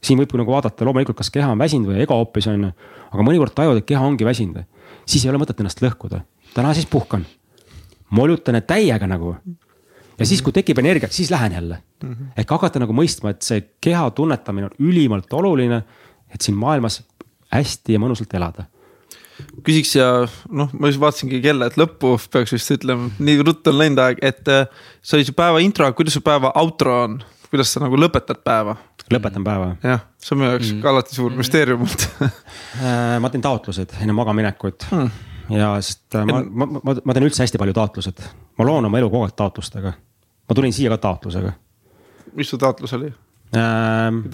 Siin 0.05 0.20
võib 0.20 0.32
nagu 0.40 0.52
vaadata 0.55 0.86
loomulikult, 0.89 1.18
kas 1.18 1.31
keha 1.32 1.51
on 1.52 1.60
väsinud 1.60 1.93
või 1.93 2.02
ego 2.05 2.16
hoopis 2.16 2.48
on 2.51 2.68
ju, 2.68 2.70
aga 3.10 3.27
mõnikord 3.27 3.55
tajuvad, 3.56 3.82
et 3.82 3.89
keha 3.89 4.02
ongi 4.06 4.24
väsinud. 4.24 4.64
siis 5.06 5.24
ei 5.24 5.31
ole 5.31 5.40
mõtet 5.43 5.60
ennast 5.60 5.82
lõhkuda, 5.82 6.22
täna 6.55 6.74
siis 6.74 6.86
puhkan, 6.86 7.27
molutan 8.10 8.62
täiega 8.62 9.06
nagu. 9.06 9.36
Ja 10.20 10.27
siis, 10.27 10.43
kui 10.43 10.52
tekib 10.52 10.78
energiat, 10.78 11.12
siis 11.12 11.31
lähen 11.31 11.52
jälle. 11.52 11.82
Mm. 12.02 12.12
-hmm. 12.12 12.27
ehk 12.36 12.51
hakata 12.51 12.78
nagu 12.78 12.93
mõistma, 12.93 13.31
et 13.31 13.43
see 13.43 13.62
keha 13.81 14.10
tunnetamine 14.10 14.66
on 14.66 14.74
ülimalt 14.78 15.32
oluline, 15.32 15.82
et 16.35 16.40
siin 16.40 16.56
maailmas 16.56 17.02
hästi 17.52 17.93
ja 17.93 17.98
mõnusalt 17.98 18.35
elada. 18.36 18.64
Küsiks 19.64 19.94
ja 19.97 20.28
noh, 20.52 20.68
ma 20.77 20.90
just 20.90 21.01
vaatasingi 21.01 21.40
kella, 21.40 21.70
et 21.70 21.77
lõppu 21.81 22.18
peaks 22.32 22.52
vist 22.52 22.70
ütlema, 22.70 23.09
nii 23.18 23.43
ruttu 23.43 23.72
on 23.72 23.78
läinud 23.78 24.02
aeg, 24.05 24.18
et 24.22 24.48
äh, 24.48 24.66
see 25.02 25.16
oli 25.18 25.28
su 25.28 25.32
päeva 25.36 25.62
intro, 25.64 25.89
kuidas 25.97 26.16
su 26.18 26.20
päeva 26.20 26.52
outro 26.60 26.97
on, 27.05 27.22
kuidas 27.51 27.72
sa 27.74 27.82
nagu 27.82 27.98
lõpetad 27.98 28.43
päeva? 28.47 28.77
lõpetan 29.10 29.47
päeva. 29.47 29.72
jah, 29.82 30.05
see 30.22 30.35
on 30.35 30.43
minu 30.43 30.52
jaoks 30.52 30.70
mm. 30.72 30.82
ka 30.85 30.93
alati 30.93 31.16
suur 31.16 31.35
müsteerium 31.39 31.82
olnud 31.86 32.05
äh, 32.27 33.16
ma 33.22 33.31
teen 33.32 33.44
taotlused 33.44 33.97
enne 34.02 34.14
magamaminekut 34.16 34.86
mm. 34.90 35.09
ja 35.56 35.72
sest 35.82 36.18
äh, 36.18 36.28
ma, 36.28 36.43
ma, 36.44 36.68
ma, 36.78 36.94
ma 37.05 37.16
teen 37.16 37.27
üldse 37.27 37.43
hästi 37.44 37.60
palju 37.60 37.74
taotlused, 37.77 38.22
ma 38.59 38.68
loon 38.68 38.86
oma 38.90 39.01
elu 39.01 39.10
kogu 39.10 39.27
aeg 39.27 39.35
taotlustega 39.39 39.94
ma 40.51 40.59
tulin 40.59 40.74
siia 40.74 40.93
ka 40.94 41.01
taotlusega. 41.09 41.52
mis 42.39 42.51
su 42.51 42.59
taotlus 42.59 42.94
oli 42.98 43.10
ähm,? 43.56 44.24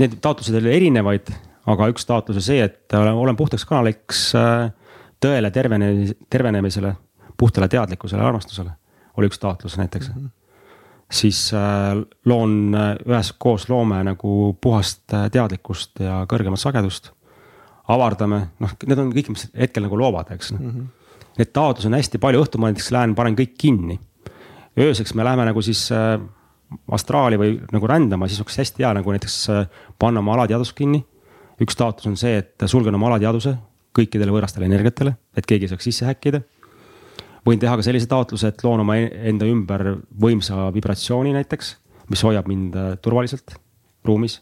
Need 0.00 0.14
taotlused 0.24 0.56
oli 0.56 0.70
erinevaid, 0.72 1.26
aga 1.68 1.86
üks 1.92 2.06
taotlus 2.08 2.38
oli 2.38 2.44
see, 2.46 2.62
et 2.64 2.94
olen, 2.96 3.12
olen 3.12 3.36
puhtaks 3.36 3.66
kanaliks 3.68 4.30
äh, 4.40 4.70
tõele, 5.20 5.50
tervene, 5.52 5.90
tervenemisele, 6.32 6.94
puhtale 7.36 7.68
teadlikkusele, 7.68 8.24
armastusele. 8.24 8.72
oli 9.20 9.28
üks 9.28 9.40
taotlus 9.40 9.76
näiteks 9.80 10.08
mm. 10.08 10.14
-hmm 10.14 10.41
siis 11.12 11.50
äh, 11.54 11.98
loon 12.28 12.74
äh, 12.74 12.94
üheskoos 13.06 13.68
loome 13.68 14.00
nagu 14.06 14.52
puhast 14.60 15.04
teadlikkust 15.08 16.00
ja 16.00 16.22
kõrgemat 16.30 16.62
sagedust. 16.62 17.12
avardame, 17.92 18.46
noh, 18.62 18.72
need 18.86 18.98
on 18.98 19.10
kõik, 19.12 19.28
mis 19.34 19.48
hetkel 19.58 19.84
nagu 19.84 19.98
loovad, 19.98 20.30
eks 20.32 20.52
mm. 20.54 20.70
-hmm. 20.70 20.90
Neid 21.32 21.48
taotlusi 21.56 21.88
on 21.88 21.94
hästi 21.96 22.18
palju, 22.20 22.42
õhtul 22.44 22.60
ma 22.60 22.68
näiteks 22.68 22.90
lähen, 22.92 23.14
panen 23.16 23.36
kõik 23.36 23.54
kinni 23.58 23.98
ööseks 24.78 25.14
me 25.14 25.24
läheme 25.24 25.44
nagu 25.48 25.62
siis 25.64 25.84
äh, 25.92 26.16
astraali 26.92 27.38
või 27.40 27.56
nagu 27.72 27.88
rändama, 27.88 28.28
siis 28.28 28.40
oleks 28.40 28.58
hästi 28.62 28.84
hea 28.84 28.92
nagu 28.96 29.14
näiteks 29.14 29.36
äh, 29.52 29.66
panna 29.98 30.22
oma 30.22 30.36
alateadvus 30.38 30.72
kinni. 30.76 31.04
üks 31.62 31.76
taotlus 31.78 32.08
on 32.08 32.16
see, 32.18 32.38
et 32.40 32.64
sulgen 32.66 32.94
oma 32.96 33.10
alateadvuse 33.12 33.54
kõikidele 33.94 34.32
võõrastele 34.32 34.66
energiatele, 34.66 35.12
et 35.36 35.46
keegi 35.46 35.68
ei 35.68 35.70
saaks 35.70 35.84
sisse 35.84 36.06
häkkida. 36.08 36.40
Võin 37.46 37.60
teha 37.62 37.76
ka 37.78 37.84
sellise 37.86 38.08
taotluse, 38.10 38.52
et 38.52 38.64
loon 38.64 38.84
oma 38.84 38.96
enda 39.00 39.48
ümber 39.50 39.96
võimsa 40.22 40.68
vibratsiooni 40.74 41.34
näiteks, 41.34 41.74
mis 42.12 42.22
hoiab 42.26 42.48
mind 42.50 42.76
äh, 42.78 42.92
turvaliselt 43.02 43.56
ruumis, 44.06 44.40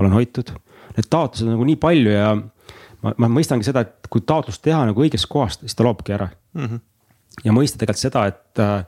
olen 0.00 0.14
hoitud. 0.16 0.52
Need 0.96 1.08
taotlused 1.12 1.46
on 1.46 1.56
nagu 1.56 1.66
nii 1.68 1.78
palju 1.80 2.12
ja 2.12 2.32
ma, 2.36 3.14
ma 3.16 3.30
mõistangi 3.32 3.66
seda, 3.66 3.84
et 3.86 4.10
kui 4.12 4.24
taotlust 4.26 4.62
teha 4.64 4.82
nagu 4.88 5.04
õigest 5.04 5.28
kohast, 5.30 5.64
siis 5.64 5.76
ta 5.76 5.86
loobki 5.86 6.14
ära 6.16 6.28
mm. 6.28 6.64
-hmm. 6.64 6.80
ja 7.44 7.54
mõista 7.56 7.80
tegelikult 7.80 8.02
seda, 8.02 8.26
et 8.28 8.62
äh, 8.62 8.84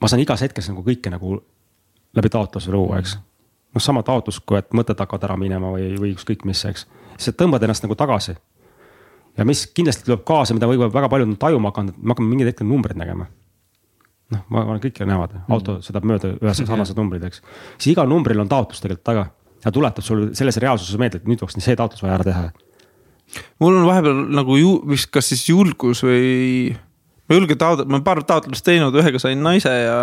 ma 0.00 0.08
saan 0.08 0.22
igas 0.24 0.42
hetkes 0.44 0.68
nagu 0.72 0.84
kõike 0.86 1.12
nagu 1.12 1.38
läbi 2.14 2.30
taotluse 2.30 2.72
luua, 2.72 2.98
eks. 3.02 3.16
noh, 3.74 3.82
sama 3.82 4.02
taotlus, 4.02 4.40
kui 4.40 4.58
et 4.58 4.72
mõtted 4.72 4.98
hakkavad 5.00 5.28
ära 5.28 5.36
minema 5.40 5.72
või, 5.74 5.94
või 6.00 6.14
ükskõik 6.14 6.44
mis, 6.48 6.64
eks. 6.64 6.86
sa 7.18 7.32
tõmbad 7.32 7.62
ennast 7.62 7.84
nagu 7.86 7.96
tagasi. 7.98 8.36
Ja 9.38 9.46
mis 9.48 9.64
kindlasti 9.74 10.06
tuleb 10.08 10.24
kaasa, 10.26 10.56
mida 10.56 10.68
võib-olla 10.70 10.92
väga 10.94 11.10
paljud 11.12 11.32
on 11.32 11.38
tajuma 11.40 11.72
hakanud, 11.72 11.96
me 12.00 12.14
hakkame 12.14 12.30
mingil 12.30 12.50
hetkel 12.50 12.68
numbreid 12.68 12.98
nägema. 13.00 13.28
noh, 14.34 14.44
ma 14.48 14.62
arvan, 14.62 14.80
kõik 14.82 15.00
näevad, 15.04 15.34
auto 15.52 15.76
mm. 15.76 15.84
sõidab 15.84 16.06
mööda 16.08 16.30
ühes 16.40 16.60
sarnased 16.64 16.98
numbrid, 16.98 17.24
eks. 17.28 17.42
siis 17.76 17.92
igal 17.92 18.08
numbril 18.10 18.40
on 18.40 18.50
taotlus 18.50 18.80
tegelikult 18.82 19.06
taga 19.06 19.26
ja 19.64 19.72
tuletab 19.72 20.04
sulle 20.04 20.30
selles 20.38 20.58
reaalsuses 20.62 21.00
meelde, 21.00 21.20
et 21.20 21.28
nüüd 21.28 21.42
oleks 21.44 21.58
see 21.60 21.76
taotlus 21.78 22.02
vaja 22.04 22.16
ära 22.18 22.26
teha. 22.26 22.46
mul 23.60 23.76
on 23.80 23.86
vahepeal 23.88 24.24
nagu 24.38 24.56
ju 24.58 24.78
vist 24.90 25.10
kas 25.12 25.28
siis 25.32 25.44
julgus 25.48 26.02
või 26.06 26.72
ma 27.28 27.38
julgen 27.38 27.60
taotleda, 27.60 27.88
ma 27.88 27.98
olen 27.98 28.06
paar 28.06 28.22
taotlust 28.24 28.64
teinud, 28.64 28.96
ühega 28.96 29.20
sain 29.22 29.44
naise 29.44 29.72
ja 29.72 29.98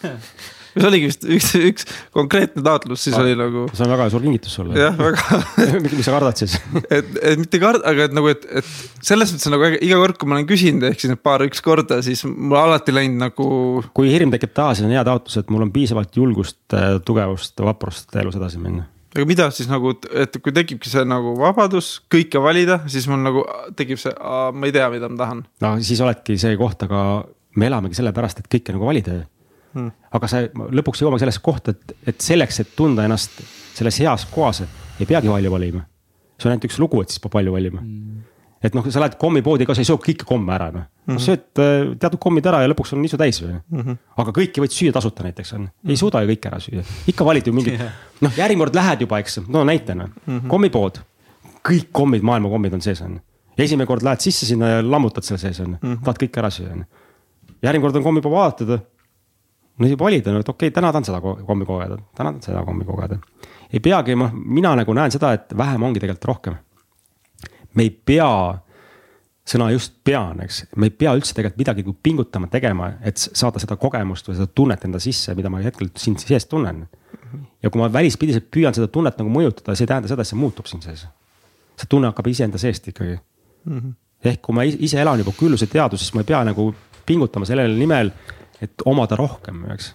see 0.74 0.86
oligi 0.88 1.08
vist 1.10 1.26
üks, 1.36 1.50
üks 1.70 1.88
konkreetne 2.14 2.62
taotlus, 2.66 3.04
siis 3.06 3.16
ah, 3.16 3.24
oli 3.24 3.36
nagu. 3.38 3.66
see 3.74 3.86
on 3.86 3.94
väga 3.94 4.08
suur 4.12 4.24
kingitus 4.24 4.56
sulle. 4.58 4.76
jah, 4.78 4.96
väga 4.98 5.40
mis 5.84 6.06
sa 6.06 6.14
kardad 6.14 6.40
siis 6.40 6.56
et, 6.82 7.10
et 7.32 7.40
mitte 7.40 7.60
karda, 7.62 7.84
aga 7.90 8.06
et 8.08 8.16
nagu, 8.16 8.30
et, 8.32 8.46
et 8.60 8.70
selles 9.06 9.34
mõttes 9.34 9.50
nagu 9.52 9.72
iga 9.78 10.00
kord, 10.02 10.20
kui 10.20 10.30
ma 10.30 10.38
olen 10.38 10.48
küsinud, 10.50 10.86
ehk 10.90 11.02
siis 11.02 11.14
need 11.14 11.24
paar-üks 11.24 11.64
korda, 11.64 12.00
siis 12.06 12.24
mul 12.28 12.58
alati 12.60 12.94
läinud 12.94 13.20
nagu. 13.26 13.50
kui 13.96 14.12
hirm 14.12 14.32
tekib 14.34 14.54
taha, 14.56 14.76
siis 14.78 14.88
on 14.88 14.94
hea 14.94 15.04
taotlus, 15.06 15.40
et 15.40 15.52
mul 15.52 15.66
on 15.66 15.74
piisavalt 15.74 16.16
julgust, 16.16 16.62
tugevust, 17.06 17.58
vaprust 17.66 18.16
elus 18.20 18.38
edasi 18.40 18.62
minna 18.62 18.86
aga 19.10 19.26
mida 19.26 19.48
siis 19.54 19.66
nagu, 19.70 19.90
et 20.14 20.36
kui 20.38 20.54
tekibki 20.54 20.90
see 20.90 21.02
nagu 21.08 21.32
vabadus 21.38 21.96
kõike 22.12 22.38
valida, 22.42 22.78
siis 22.90 23.08
mul 23.10 23.18
nagu 23.24 23.42
tekib 23.78 23.98
see, 23.98 24.12
ma 24.14 24.68
ei 24.68 24.74
tea, 24.74 24.86
mida 24.92 25.10
ma 25.10 25.18
tahan. 25.24 25.42
no 25.64 25.74
siis 25.82 26.02
oledki 26.04 26.38
see 26.38 26.54
koht, 26.60 26.86
aga 26.86 27.02
me 27.58 27.66
elamegi 27.66 27.98
sellepärast, 27.98 28.42
et 28.42 28.50
kõike 28.52 28.76
nagu 28.76 28.86
valida 28.86 29.18
hmm.. 29.74 29.90
aga 30.18 30.30
sa 30.30 30.42
lõpuks 30.80 31.02
jõuame 31.02 31.20
sellesse 31.22 31.42
kohta, 31.44 31.74
et, 31.76 31.96
et 32.12 32.20
selleks, 32.20 32.60
et 32.60 32.74
tunda 32.76 33.04
ennast 33.04 33.40
selles 33.74 34.00
heas 34.02 34.26
kohas, 34.30 34.64
ei 35.00 35.06
peagi 35.06 35.28
palju 35.28 35.50
valima. 35.50 35.86
see 36.38 36.48
on 36.48 36.54
ainult 36.54 36.68
üks 36.70 36.78
lugu, 36.80 37.02
et 37.02 37.12
siis 37.12 37.22
peab 37.22 37.38
palju 37.38 37.52
valima 37.52 37.80
hmm 37.80 38.20
et 38.60 38.76
noh, 38.76 38.84
sa 38.92 39.00
lähed 39.00 39.16
kommipoodi 39.20 39.64
ka, 39.64 39.74
sa 39.76 39.82
ei 39.82 39.88
söö 39.88 39.98
kõiki 40.00 40.26
komme 40.28 40.52
ära 40.52 40.68
noh 40.74 40.84
mm 40.84 41.14
-hmm., 41.14 41.22
sööd 41.24 41.60
äh, 41.62 41.92
teatud 42.00 42.20
kommid 42.20 42.46
ära 42.46 42.60
ja 42.62 42.68
lõpuks 42.68 42.92
on 42.94 43.00
nisu 43.02 43.16
täis 43.20 43.40
mm. 43.42 43.60
-hmm. 43.72 43.96
aga 44.20 44.34
kõiki 44.36 44.60
võid 44.60 44.74
süüa 44.76 44.92
tasuta 44.92 45.24
näiteks 45.24 45.52
on, 45.56 45.62
ei 45.62 45.94
mhm. 45.94 46.00
suuda 46.02 46.22
ju 46.22 46.32
kõike 46.32 46.50
ära 46.52 46.60
süüa, 46.60 46.84
ikka 47.08 47.24
valid 47.24 47.46
ju 47.46 47.54
mingi 47.56 47.72
yeah., 47.72 47.92
noh 48.20 48.36
järgmine 48.36 48.60
kord 48.60 48.76
lähed 48.76 49.06
juba, 49.06 49.18
eks, 49.18 49.40
no 49.48 49.64
näitena 49.64 50.06
mm 50.06 50.38
-hmm. 50.38 50.48
kommipood. 50.48 51.00
kõik 51.68 51.88
kommid, 51.92 52.22
maailma 52.22 52.48
kommid 52.48 52.74
on 52.74 52.80
sees 52.80 53.00
on. 53.00 53.20
esimene 53.58 53.86
kord 53.86 54.02
lähed 54.02 54.20
sisse 54.20 54.46
sinna 54.46 54.68
ja 54.68 54.82
lammutad 54.90 55.24
selle 55.24 55.38
sees 55.38 55.60
on 55.60 55.78
mm, 55.82 55.94
-hmm. 55.94 56.04
tahad 56.04 56.22
kõik 56.22 56.38
ära 56.38 56.50
süüa 56.50 56.72
on. 56.72 56.84
järgmine 57.62 57.82
kord 57.82 57.96
on 57.96 58.02
kommipood 58.02 58.32
vaadatud. 58.32 58.78
No 59.80 59.88
siis 59.88 59.98
valida, 59.98 60.36
et 60.36 60.48
okei 60.48 60.68
okay,, 60.68 60.74
täna 60.76 60.92
tahan 60.92 61.08
seda 61.08 61.20
kommi 61.20 61.66
kogeda, 61.66 61.96
täna 62.14 62.34
tahan 62.34 62.42
seda 62.44 62.64
kommi 62.64 62.84
kogeda. 62.84 63.18
ei 63.72 63.80
peagi, 63.80 64.16
noh, 64.18 64.34
mina 64.34 64.74
nagu 64.76 64.94
näen 64.94 65.10
seda, 65.10 65.32
et 65.38 65.56
vähem 65.56 65.82
ongi 65.88 66.02
tegelikult 66.02 66.28
rohkem 66.34 66.58
me 67.74 67.86
ei 67.86 67.90
pea, 67.90 68.30
sõna 69.50 69.70
just 69.74 69.96
pean, 70.06 70.42
eks, 70.44 70.64
me 70.80 70.90
ei 70.90 70.94
pea 71.02 71.14
üldse 71.18 71.34
tegelikult 71.36 71.60
midagi 71.60 71.84
pingutama, 72.02 72.50
tegema, 72.50 72.90
et 73.06 73.20
saada 73.20 73.62
seda 73.62 73.76
kogemust 73.80 74.28
või 74.28 74.38
seda 74.38 74.50
tunnet 74.54 74.84
enda 74.86 75.00
sisse, 75.02 75.34
mida 75.38 75.52
ma 75.52 75.62
hetkel 75.64 75.90
siin 75.98 76.18
sees 76.20 76.48
tunnen. 76.50 76.86
ja 77.62 77.70
kui 77.70 77.78
ma 77.78 77.86
välispidiselt 77.92 78.48
püüan 78.50 78.74
seda 78.74 78.88
tunnet 78.90 79.18
nagu 79.20 79.30
mõjutada, 79.30 79.76
see 79.76 79.86
ei 79.86 79.90
tähenda 79.90 80.10
seda, 80.10 80.24
et 80.24 80.30
see 80.30 80.38
muutub 80.38 80.66
siin 80.66 80.82
sees. 80.82 81.06
see 81.78 81.88
tunne 81.88 82.10
hakkab 82.10 82.26
iseenda 82.26 82.58
seest 82.58 82.88
ikkagi 82.88 83.16
mm. 83.64 83.78
-hmm. 83.78 83.92
ehk 84.24 84.42
kui 84.42 84.54
ma 84.54 84.64
ise 84.64 85.00
elan 85.00 85.18
juba 85.18 85.32
külluse 85.32 85.66
teadvuses, 85.66 86.06
siis 86.06 86.14
ma 86.14 86.20
ei 86.20 86.30
pea 86.32 86.44
nagu 86.44 86.74
pingutama 87.06 87.46
sellele 87.46 87.74
nimel, 87.74 88.10
et 88.62 88.86
omada 88.86 89.16
rohkem, 89.16 89.64
eks 89.74 89.94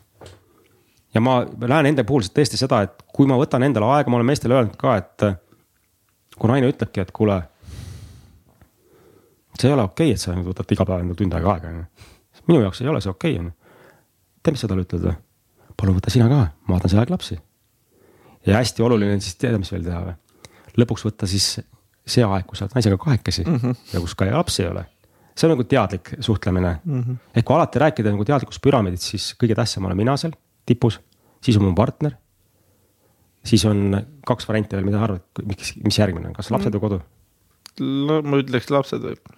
ja 1.16 1.22
ma 1.24 1.40
näen 1.68 1.92
enda 1.92 2.04
puhul 2.04 2.28
tõesti 2.28 2.60
seda, 2.60 2.82
et 2.86 3.04
kui 3.16 3.28
ma 3.30 3.38
võtan 3.40 3.64
endale 3.64 3.88
aega, 3.96 4.12
ma 4.12 4.20
olen 4.20 4.30
meestele 4.30 4.58
öelnud 4.58 4.76
ka, 4.80 4.96
et 5.00 5.28
kui 6.36 6.52
naine 6.52 6.72
ütlebki, 6.72 7.06
et 7.06 7.14
kuule 7.16 7.40
see 9.56 9.70
ei 9.70 9.76
ole 9.76 9.86
okei 9.88 10.12
okay,, 10.12 10.18
et 10.18 10.22
sa 10.22 10.36
võtad 10.36 10.76
iga 10.76 10.88
päev 10.88 11.04
endale 11.06 11.20
tund 11.20 11.38
aega 11.38 11.54
aega, 11.54 11.72
on 11.72 11.78
ju. 11.80 12.10
minu 12.50 12.66
jaoks 12.66 12.82
ei 12.84 12.92
ole 12.92 13.02
see 13.04 13.14
okei 13.14 13.38
okay,, 13.38 13.46
on 13.46 13.52
ju. 13.52 13.56
tead, 14.44 14.58
mis 14.58 14.66
sa 14.66 14.72
talle 14.72 14.86
ütled 14.88 15.08
või? 15.08 15.16
palun 15.76 16.00
võta 16.00 16.12
sina 16.14 16.28
ka, 16.32 16.42
ma 16.68 16.76
vaatan 16.76 16.92
see 16.92 17.00
aeg 17.02 17.14
lapsi, 17.14 17.40
ja 18.48 18.60
hästi 18.60 18.84
oluline 18.84 19.16
on 19.16 19.24
siis 19.24 19.40
teada, 19.40 19.62
mis 19.62 19.72
veel 19.72 19.88
teha 19.88 20.04
või? 20.10 20.18
lõpuks 20.84 21.08
võtta 21.08 21.30
siis 21.32 21.48
see 22.06 22.26
aeg, 22.28 22.46
kus 22.50 22.60
sa 22.60 22.68
oled 22.68 22.76
naisega 22.78 23.00
kahekesi 23.02 23.46
mm 23.48 23.56
-hmm. 23.62 23.80
ja 23.94 24.04
kus 24.04 24.16
ka 24.16 24.28
lapsi 24.30 24.64
ei 24.64 24.70
ole. 24.70 24.86
See 25.36 25.48
on 25.48 25.56
nagu 25.56 25.64
teadlik 25.68 26.14
suhtlemine 26.20 26.80
mm. 26.84 27.02
-hmm. 27.02 27.18
ehk 27.36 27.46
kui 27.46 27.56
alati 27.56 27.80
rääkida 27.80 28.12
nagu 28.12 28.26
teadlikust 28.26 28.62
püramiidist, 28.64 29.04
siis 29.04 29.34
kõige 29.44 29.56
tähtsam 29.56 29.86
olen 29.86 29.98
mina 29.98 30.18
seal 30.18 30.34
tipus, 30.66 31.00
siis 31.44 31.58
on 31.58 31.64
mu 31.64 31.76
partner. 31.76 32.16
siis 33.46 33.66
on 33.66 34.06
kaks 34.26 34.48
varianti 34.48 34.76
veel, 34.76 34.86
mida 34.86 35.04
arvad, 35.04 35.22
miks, 35.46 35.76
mis 35.84 36.00
järgmine 36.00 36.28
on, 36.28 36.34
kas 36.34 36.52
lapsed 36.52 36.74
mm 36.74 36.80
-hmm. 36.80 36.84
või 36.84 36.90
kodu? 36.90 37.02
no 38.08 38.22
ma 38.22 38.38
ütleks 38.38 38.72
lapsed 38.72 39.02
võib. 39.02 39.36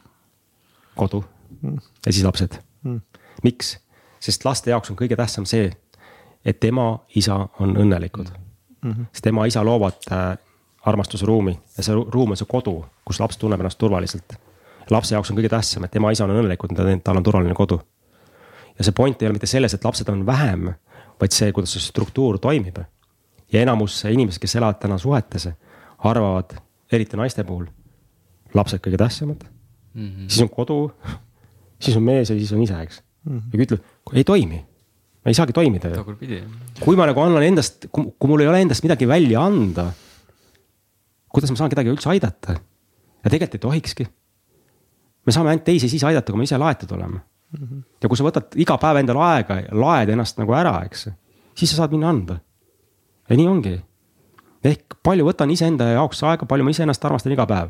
kodu 0.95 1.23
mm. 1.61 1.77
ja 2.05 2.13
siis 2.13 2.23
lapsed 2.23 2.59
mm.. 2.83 3.01
miks? 3.43 3.77
sest 4.19 4.45
laste 4.45 4.69
jaoks 4.69 4.89
on 4.91 4.97
kõige 4.97 5.15
tähtsam 5.15 5.45
see, 5.45 5.71
et 6.45 6.63
ema, 6.63 6.99
isa 7.15 7.47
on 7.59 7.77
õnnelikud 7.77 8.29
mm. 8.81 8.91
-hmm. 8.91 9.05
sest 9.11 9.27
ema, 9.27 9.45
isa 9.45 9.65
loovad 9.65 10.11
äh, 10.11 10.37
armastusruumi 10.85 11.59
ja 11.77 11.83
see 11.83 11.95
ruum 11.95 12.31
on 12.31 12.39
see 12.39 12.49
kodu, 12.49 12.79
kus 13.05 13.19
laps 13.19 13.37
tunneb 13.37 13.59
ennast 13.59 13.79
turvaliselt. 13.81 14.37
Lapse 14.91 15.15
jaoks 15.15 15.31
on 15.31 15.37
kõige 15.39 15.51
tähtsam, 15.51 15.85
et 15.85 15.93
tema 15.93 16.11
isa 16.13 16.25
on 16.25 16.33
õnnelikud, 16.35 16.75
tal 17.03 17.19
on 17.19 17.25
turvaline 17.25 17.55
kodu. 17.57 17.79
ja 18.77 18.85
see 18.85 18.93
point 18.93 19.21
ei 19.21 19.27
ole 19.27 19.37
mitte 19.37 19.49
selles, 19.49 19.73
et 19.73 19.85
lapsed 19.85 20.09
on 20.13 20.25
vähem, 20.25 20.69
vaid 21.21 21.33
see, 21.33 21.51
kuidas 21.51 21.73
see 21.73 21.81
struktuur 21.81 22.39
toimib. 22.39 22.79
ja 23.53 23.61
enamus 23.61 24.03
inimesed, 24.05 24.41
kes 24.41 24.55
elavad 24.55 24.79
täna 24.79 24.97
suhetes, 24.97 25.49
arvavad, 25.97 26.57
eriti 26.91 27.17
naiste 27.17 27.43
puhul, 27.43 27.65
lapsed 28.53 28.79
kõige 28.79 28.97
tähtsamad 28.97 29.43
mm. 29.93 30.07
-hmm. 30.07 30.27
siis 30.29 30.41
on 30.41 30.49
kodu, 30.49 30.91
siis 31.79 31.97
on 31.97 32.03
mees 32.03 32.29
ja 32.29 32.37
siis 32.37 32.51
on 32.51 32.63
ise, 32.63 32.81
eks 32.81 33.03
mm. 33.23 33.37
-hmm. 33.37 33.53
ja 33.53 33.63
ütleb, 33.65 33.83
ei 34.13 34.23
toimi 34.23 34.65
ei 35.27 35.33
saagi 35.33 35.53
toimida 35.53 35.89
ju. 35.89 36.17
kui 36.79 36.95
ma 36.95 37.05
nagu 37.05 37.19
annan 37.19 37.43
endast, 37.43 37.85
kui 37.91 38.29
mul 38.29 38.39
ei 38.39 38.47
ole 38.47 38.61
endast 38.61 38.83
midagi 38.83 39.07
välja 39.07 39.41
anda 39.41 39.91
kuidas 41.37 41.51
ma 41.53 41.59
saan 41.59 41.73
kedagi 41.73 41.91
üldse 41.93 42.09
aidata? 42.09 42.57
ja 42.57 43.31
tegelikult 43.31 43.57
ei 43.57 43.63
tohikski. 43.65 44.07
Me 45.27 45.35
saame 45.35 45.51
ainult 45.51 45.65
teisi 45.67 45.89
siis 45.91 46.03
aidata, 46.07 46.31
kui 46.31 46.39
me 46.41 46.47
ise 46.47 46.57
laetud 46.57 46.91
oleme 46.95 47.19
mm. 47.19 47.63
-hmm. 47.65 47.81
ja 48.01 48.09
kui 48.09 48.17
sa 48.17 48.25
võtad 48.27 48.55
iga 48.63 48.77
päev 48.81 49.01
endale 49.01 49.23
aega 49.27 49.59
ja 49.61 49.81
laed 49.83 50.13
ennast 50.15 50.39
nagu 50.39 50.55
ära, 50.55 50.79
eks, 50.85 51.09
siis 51.55 51.71
sa 51.71 51.83
saad 51.83 51.95
minna 51.95 52.09
anda. 52.09 52.39
ja 53.29 53.35
nii 53.35 53.47
ongi. 53.47 53.75
ehk 54.63 54.99
palju 55.03 55.27
võtan 55.27 55.51
iseenda 55.51 55.91
jaoks 55.91 56.23
aega, 56.23 56.45
palju 56.45 56.63
ma 56.63 56.75
iseennast 56.75 57.05
armastan 57.05 57.35
iga 57.35 57.45
päev. 57.45 57.69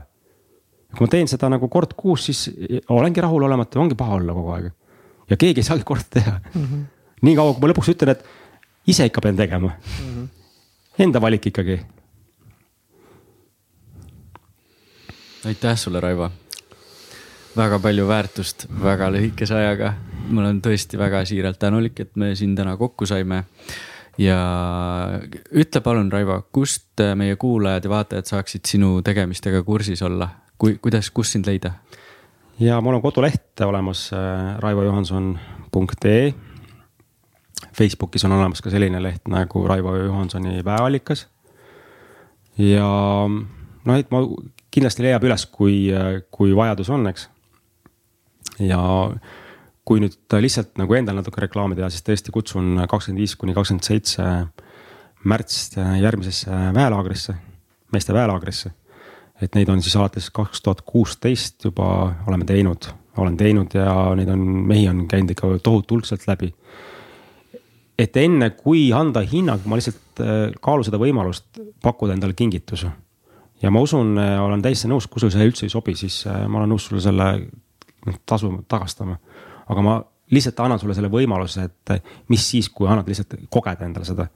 kui 0.98 1.06
ma 1.06 1.12
teen 1.12 1.28
seda 1.28 1.50
nagu 1.50 1.68
kord 1.68 1.94
kuus, 1.98 2.26
siis 2.26 2.50
olengi 2.90 3.22
rahulolematu, 3.22 3.80
ongi 3.80 3.96
paha 3.96 4.22
olla 4.22 4.34
kogu 4.34 4.52
aeg. 4.52 4.72
ja 5.30 5.38
keegi 5.38 5.60
ei 5.60 5.70
saagi 5.72 5.84
korda 5.84 6.06
teha 6.10 6.40
mm. 6.54 6.64
-hmm. 6.64 6.86
nii 7.22 7.36
kaua, 7.36 7.54
kui 7.54 7.62
ma 7.62 7.74
lõpuks 7.74 7.94
ütlen, 7.96 8.10
et 8.10 8.26
ise 8.88 9.06
ikka 9.06 9.22
pean 9.22 9.36
tegema 9.36 9.68
mm. 9.68 10.16
-hmm. 10.16 10.28
Enda 10.98 11.22
valik 11.22 11.46
ikkagi 11.46 11.80
aitäh 15.48 15.78
sulle, 15.78 16.00
Raivo. 16.00 16.32
Väga 17.58 17.80
palju 17.82 18.08
väärtust 18.08 18.68
väga 18.84 19.10
lühikese 19.12 19.56
ajaga. 19.56 19.94
ma 20.30 20.42
olen 20.42 20.60
tõesti 20.62 20.98
väga 21.00 21.22
siiralt 21.26 21.60
tänulik, 21.60 22.00
et 22.00 22.16
me 22.16 22.34
siin 22.36 22.56
täna 22.56 22.78
kokku 22.78 23.06
saime. 23.06 23.44
ja 24.18 24.40
ütle 25.52 25.82
palun, 25.82 26.12
Raivo, 26.12 26.42
kust 26.52 27.02
meie 27.16 27.36
kuulajad 27.36 27.84
ja 27.84 27.90
vaatajad 27.90 28.26
saaksid 28.26 28.66
sinu 28.66 29.02
tegemistega 29.02 29.64
kursis 29.64 30.02
olla, 30.02 30.30
kui, 30.58 30.78
kuidas, 30.82 31.12
kus 31.12 31.32
sind 31.32 31.48
leida? 31.48 31.74
ja 32.60 32.82
mul 32.82 32.98
on 32.98 33.02
koduleht 33.02 33.62
olemas 33.66 34.12
äh, 34.14 34.58
raivojohanson.ee. 34.60 36.34
Facebookis 37.78 38.26
on 38.26 38.32
olemas 38.32 38.62
ka 38.62 38.70
selline 38.70 39.02
leht 39.04 39.28
nagu 39.30 39.68
Raivo 39.68 39.96
Johansoni 39.96 40.66
Väeallikas. 40.66 41.28
ja 42.58 42.90
noh, 43.86 43.98
et 43.98 44.12
ma 44.12 44.22
kindlasti 44.72 45.06
leiab 45.06 45.24
üles, 45.24 45.46
kui, 45.46 45.88
kui 46.32 46.56
vajadus 46.56 46.90
on, 46.94 47.08
eks. 47.08 47.30
Ja 48.60 48.82
kui 49.88 50.02
nüüd 50.04 50.18
lihtsalt 50.44 50.76
nagu 50.80 50.98
endal 50.98 51.16
natuke 51.20 51.42
reklaami 51.46 51.78
teha, 51.78 51.90
siis 51.94 52.04
tõesti 52.06 52.34
kutsun 52.36 52.84
kakskümmend 52.90 53.24
viis 53.24 53.38
kuni 53.40 53.56
kakskümmend 53.56 53.88
seitse 53.88 54.26
märts 55.28 55.78
järgmisesse 55.78 56.60
väelaagrisse, 56.76 57.38
meeste 57.94 58.16
väelaagrisse. 58.16 58.72
et 59.42 59.54
neid 59.54 59.70
on 59.70 59.82
siis 59.86 59.96
alates 59.96 60.32
kaks 60.34 60.64
tuhat 60.66 60.82
kuusteist 60.82 61.66
juba 61.66 62.16
oleme 62.28 62.46
teinud, 62.46 62.88
olen 63.22 63.36
teinud 63.38 63.74
ja 63.78 64.16
neid 64.18 64.30
on, 64.34 64.40
mehi 64.68 64.88
on 64.90 65.06
käinud 65.08 65.32
ikka 65.32 65.60
tohutulselt 65.64 66.28
läbi. 66.28 66.54
et 67.98 68.18
enne 68.18 68.50
kui 68.50 68.92
anda 68.94 69.22
hinnang, 69.22 69.66
ma 69.66 69.80
lihtsalt 69.80 70.22
äh, 70.22 70.52
kaalun 70.62 70.86
seda 70.86 71.00
võimalust 71.02 71.62
pakkuda 71.82 72.14
endale 72.14 72.34
kingituse 72.34 72.92
ja 73.62 73.72
ma 73.72 73.82
usun, 73.82 74.18
äh, 74.20 74.36
olen 74.42 74.62
täiesti 74.62 74.90
nõus, 74.92 75.08
kui 75.08 75.22
sulle 75.22 75.34
see 75.34 75.48
üldse 75.48 75.66
ei 75.66 75.74
sobi, 75.74 75.96
siis 75.96 76.26
äh, 76.28 76.44
ma 76.48 76.62
olen 76.62 76.76
nõus 76.76 76.90
sulle 76.90 77.02
selle 77.02 77.32
tasu 78.26 78.52
tagastama. 78.68 79.18
aga 79.68 79.82
ma 79.84 79.98
lihtsalt 80.32 80.60
annan 80.60 80.80
sulle 80.80 80.96
selle 80.96 81.12
võimaluse, 81.12 81.64
et 81.70 81.94
äh, 81.96 82.16
mis 82.30 82.44
siis, 82.50 82.70
kui 82.70 82.88
annad 82.88 83.08
lihtsalt 83.08 83.38
kogeda 83.50 83.86
endale 83.86 84.06
seda. 84.06 84.28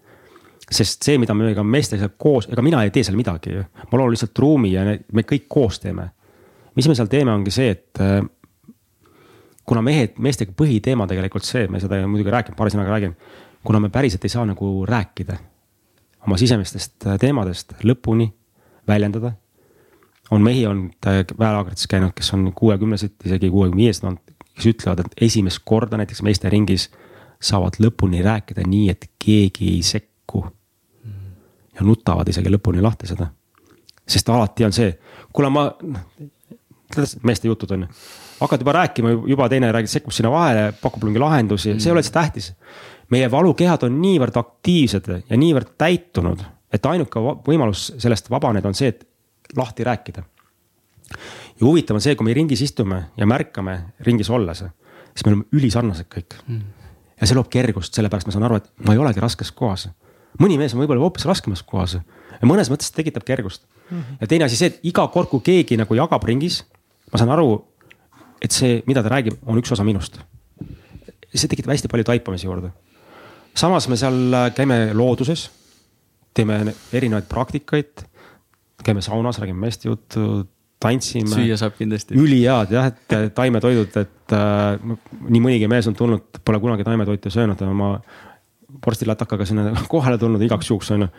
sest 0.72 1.04
see, 1.04 1.18
mida 1.20 1.34
me 1.36 1.54
ka 1.56 1.64
meestega 1.64 2.10
koos, 2.18 2.48
ega 2.48 2.62
mina 2.64 2.84
ei 2.84 2.92
tee 2.96 3.04
seal 3.04 3.18
midagi 3.20 3.58
ju, 3.58 3.64
ma 3.92 3.98
loon 4.00 4.14
lihtsalt 4.14 4.40
ruumi 4.40 4.72
ja 4.72 4.86
me 4.88 5.24
kõik 5.28 5.50
koos 5.50 5.80
teeme. 5.80 6.10
mis 6.76 6.88
me 6.88 6.96
seal 6.96 7.10
teeme, 7.12 7.34
ongi 7.34 7.52
see, 7.52 7.72
et 7.72 8.00
kuna 9.68 9.82
mehed, 9.86 10.18
meestega 10.20 10.54
põhiteema 10.58 11.08
tegelikult 11.08 11.46
see, 11.48 11.68
me 11.72 11.80
seda 11.80 12.02
muidugi 12.08 12.32
räägime, 12.34 12.58
paari 12.58 12.74
sõnaga 12.74 12.96
räägime. 12.96 13.16
kuna 13.64 13.80
me 13.80 13.90
päriselt 13.90 14.24
ei 14.26 14.30
saa 14.30 14.46
nagu 14.46 14.86
rääkida 14.86 15.38
oma 16.26 16.38
sisemistest 16.38 17.08
teemadest 17.20 17.74
lõpuni 17.84 18.32
väljendada. 18.88 19.34
On 20.32 20.42
mehi 20.42 20.66
olnud 20.66 21.08
väelaagrites 21.40 21.88
käinud, 21.88 22.14
kes 22.16 22.34
on 22.34 22.52
kuuekümnesed, 22.56 23.14
isegi 23.26 23.50
kuuekümne 23.50 23.84
viiesed 23.84 24.08
olnud, 24.08 24.34
kes 24.56 24.70
ütlevad, 24.72 25.04
et 25.04 25.26
esimest 25.28 25.62
korda 25.66 26.00
näiteks 26.00 26.24
meeste 26.24 26.50
ringis 26.50 26.88
saavad 27.42 27.80
lõpuni 27.82 28.22
rääkida 28.24 28.64
nii, 28.68 28.90
et 28.94 29.10
keegi 29.20 29.76
ei 29.76 29.84
sekku. 29.84 30.46
ja 31.76 31.86
nutavad 31.88 32.28
isegi 32.28 32.52
lõpuni 32.52 32.82
lahti 32.82 33.08
seda. 33.08 33.28
sest 34.08 34.30
alati 34.30 34.66
on 34.66 34.74
see, 34.74 34.92
kuule 35.34 35.50
ma, 35.50 35.72
meeste 37.24 37.48
jutud 37.48 37.72
on 37.72 37.86
ju 37.88 37.88
hakkad 38.42 38.62
juba 38.62 38.72
rääkima, 38.74 39.10
juba 39.28 39.50
teine 39.50 39.72
räägib, 39.72 39.90
sekkub 39.90 40.14
sinna 40.14 40.32
vahele, 40.32 40.74
pakub 40.82 41.04
mingi 41.04 41.20
lahendusi 41.20 41.74
mm., 41.74 41.80
see 41.80 41.90
ei 41.90 41.94
ole 41.94 42.02
üldse 42.02 42.12
tähtis. 42.12 42.54
meie 43.10 43.32
valukehad 43.32 43.84
on 43.84 44.02
niivõrd 44.02 44.40
aktiivsed 44.40 45.12
ja 45.30 45.38
niivõrd 45.38 45.76
täitunud 45.78 46.42
et 46.74 46.86
ainuke 46.88 47.22
võimalus 47.46 47.92
sellest 48.00 48.30
vabaneda 48.32 48.70
on 48.70 48.78
see, 48.78 48.92
et 48.94 49.04
lahti 49.58 49.84
rääkida. 49.84 50.24
ja 51.60 51.66
huvitav 51.66 51.96
on 51.96 52.02
see, 52.02 52.16
kui 52.16 52.26
me 52.26 52.34
ringis 52.34 52.62
istume 52.62 53.04
ja 53.18 53.28
märkame 53.28 53.94
ringis 54.08 54.30
olles, 54.30 54.64
siis 55.14 55.26
me 55.26 55.34
oleme 55.34 55.46
ülisarnased 55.52 56.08
kõik 56.12 56.38
mm.. 56.48 56.62
ja 57.20 57.28
see 57.28 57.38
loob 57.38 57.50
kergust, 57.52 57.94
sellepärast 57.94 58.30
ma 58.30 58.36
saan 58.36 58.48
aru, 58.48 58.62
et 58.62 58.70
ma 58.88 58.96
ei 58.96 59.02
olegi 59.02 59.24
raskes 59.24 59.52
kohas. 59.52 59.90
mõni 60.40 60.58
mees 60.58 60.76
on 60.76 60.84
võib-olla 60.84 61.04
hoopis 61.04 61.28
raskemas 61.28 61.64
kohas 61.64 61.98
ja 61.98 62.48
mõnes 62.48 62.72
mõttes 62.72 62.94
tekitab 62.96 63.28
kergust 63.28 63.68
mm. 63.90 64.22
ja 64.22 64.28
teine 64.28 64.48
asi 64.48 64.60
see, 64.60 64.72
et 64.72 64.80
iga 64.88 65.08
kord, 65.14 65.30
kui 65.30 65.44
keegi 65.46 65.80
nagu 65.80 65.96
jagab 65.96 66.24
ringis, 66.28 66.64
ma 67.12 67.22
saan 67.22 67.34
aru, 67.36 67.58
et 68.42 68.52
see, 68.56 68.82
mida 68.88 69.04
ta 69.04 69.12
räägib, 69.12 69.42
on 69.46 69.60
üks 69.60 69.72
osa 69.72 69.84
minust. 69.84 70.22
see 71.34 71.48
tekitab 71.48 71.76
hästi 71.76 71.92
palju 71.92 72.08
taipamisi 72.08 72.48
juurde. 72.48 72.72
samas 73.56 73.88
me 73.88 73.98
seal 74.00 74.52
käime 74.56 74.94
looduses 74.94 75.50
teeme 76.34 76.74
erinevaid 76.94 77.28
praktikaid. 77.30 78.06
Käime 78.86 79.04
saunas, 79.06 79.40
räägime 79.42 79.66
meeste 79.66 79.90
juttu, 79.90 80.48
tantsime. 80.82 81.30
süüa 81.30 81.58
saab 81.60 81.78
kindlasti. 81.78 82.18
ülihead 82.18 82.74
jah, 82.74 82.90
et 82.92 83.34
taimetoidud, 83.38 83.96
et 84.02 84.36
äh, 84.36 84.98
nii 85.28 85.44
mõnigi 85.44 85.70
mees 85.72 85.90
on 85.92 85.98
tulnud, 85.98 86.42
pole 86.46 86.60
kunagi 86.64 86.86
taimetoitu 86.88 87.32
söönud, 87.34 87.62
oma 87.68 87.94
vorstilatakaga 88.86 89.46
sinna 89.46 89.72
kohale 89.94 90.18
tulnud 90.22 90.42
igaks 90.48 90.72
juhuks 90.72 90.94
on 90.96 91.06
ju. 91.06 91.10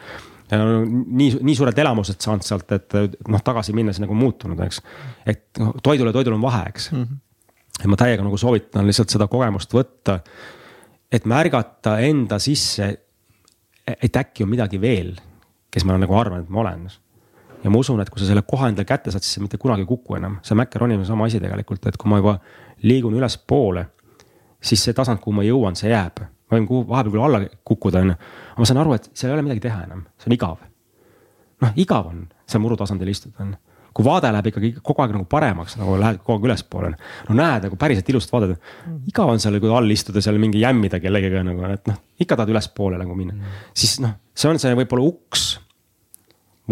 ja 0.50 0.62
nii, 0.62 1.36
nii 1.40 1.58
suured 1.58 1.78
elamused 1.84 2.20
saanud 2.24 2.46
sealt, 2.46 2.72
et 2.74 2.98
noh, 3.28 3.44
tagasi 3.44 3.76
minnes 3.76 4.00
nagu 4.02 4.16
muutunud, 4.18 4.60
eks. 4.66 4.82
et 5.26 5.46
noh, 5.62 5.76
toidul 5.82 6.10
ja 6.10 6.16
toidul 6.16 6.38
on 6.38 6.44
vahe, 6.44 6.64
eks 6.72 6.90
mm. 6.92 7.04
-hmm. 7.04 7.22
ja 7.84 7.92
ma 7.92 8.00
täiega 8.00 8.26
nagu 8.26 8.40
soovitan 8.40 8.88
lihtsalt 8.88 9.14
seda 9.14 9.30
kogemust 9.30 9.74
võtta. 9.74 10.20
et 11.12 11.24
märgata 11.28 11.98
enda 12.00 12.38
sisse 12.38 12.92
et 13.86 14.16
äkki 14.16 14.44
on 14.44 14.52
midagi 14.52 14.80
veel, 14.80 15.14
kes 15.72 15.86
ma 15.86 15.96
nagu 16.00 16.16
arvan, 16.16 16.44
et 16.44 16.52
ma 16.52 16.62
olen. 16.62 16.86
Ja 17.62 17.70
ma 17.70 17.78
usun, 17.78 18.00
et 18.02 18.10
kui 18.10 18.22
sa 18.22 18.28
selle 18.28 18.42
koha 18.46 18.68
endale 18.72 18.88
kätte 18.88 19.12
saad, 19.14 19.24
siis 19.24 19.38
sa 19.38 19.42
mitte 19.44 19.58
kunagi 19.60 19.84
ei 19.84 19.88
kuku 19.88 20.18
enam, 20.18 20.38
see 20.46 20.58
Macaroni 20.58 20.98
on 20.98 21.06
sama 21.08 21.28
asi 21.30 21.40
tegelikult, 21.42 21.86
et 21.86 21.98
kui 22.00 22.10
ma 22.10 22.20
juba 22.20 22.36
liigun 22.82 23.14
ülespoole, 23.18 23.86
siis 24.62 24.82
see 24.88 24.96
tasand, 24.96 25.22
kuhu 25.22 25.36
ma 25.38 25.46
jõuan, 25.46 25.78
see 25.78 25.92
jääb. 25.92 26.22
ma 26.50 26.58
võin 26.58 26.68
kuhu 26.68 26.84
vahepeal 26.88 27.14
küll 27.14 27.24
alla 27.24 27.42
kukkuda, 27.64 28.02
on 28.04 28.12
ju, 28.12 28.16
aga 28.52 28.64
ma 28.64 28.68
saan 28.68 28.82
aru, 28.82 28.94
et 28.98 29.10
seal 29.14 29.32
ei 29.32 29.38
ole 29.38 29.46
midagi 29.46 29.66
teha 29.68 29.84
enam, 29.86 30.06
see 30.18 30.30
on 30.30 30.38
igav. 30.38 30.64
noh, 31.62 31.76
igav 31.78 32.08
on 32.10 32.24
seal 32.46 32.64
murutasandil 32.64 33.12
istuda, 33.12 33.44
on 33.44 33.54
ju 33.54 33.60
kui 33.92 34.06
vaade 34.06 34.30
läheb 34.32 34.46
ikkagi 34.48 34.70
kogu 34.80 35.02
aeg 35.04 35.10
nagu 35.12 35.26
paremaks, 35.28 35.76
nagu 35.76 35.98
lähed 36.00 36.20
kogu 36.22 36.38
aeg 36.38 36.46
ülespoole. 36.48 36.92
no 37.28 37.34
näed 37.36 37.66
nagu 37.68 37.76
päriselt 37.76 38.08
ilusat 38.08 38.32
vaadet. 38.32 38.70
igav 39.08 39.32
on 39.32 39.42
seal, 39.42 39.58
kui 39.60 39.72
all 39.72 39.90
istuda 39.92 40.22
seal 40.24 40.38
mingi 40.40 40.62
jämmida 40.62 41.00
kellegagi 41.00 41.42
nagu, 41.44 41.66
et 41.68 41.90
noh, 41.90 41.98
ikka 42.20 42.38
tahad 42.38 42.54
ülespoole 42.54 43.00
nagu 43.00 43.16
minna 43.18 43.36
mm.. 43.36 43.58
siis 43.76 43.98
noh, 44.00 44.16
see 44.34 44.48
on 44.48 44.60
see 44.62 44.72
võib-olla 44.80 45.04
uks, 45.12 45.44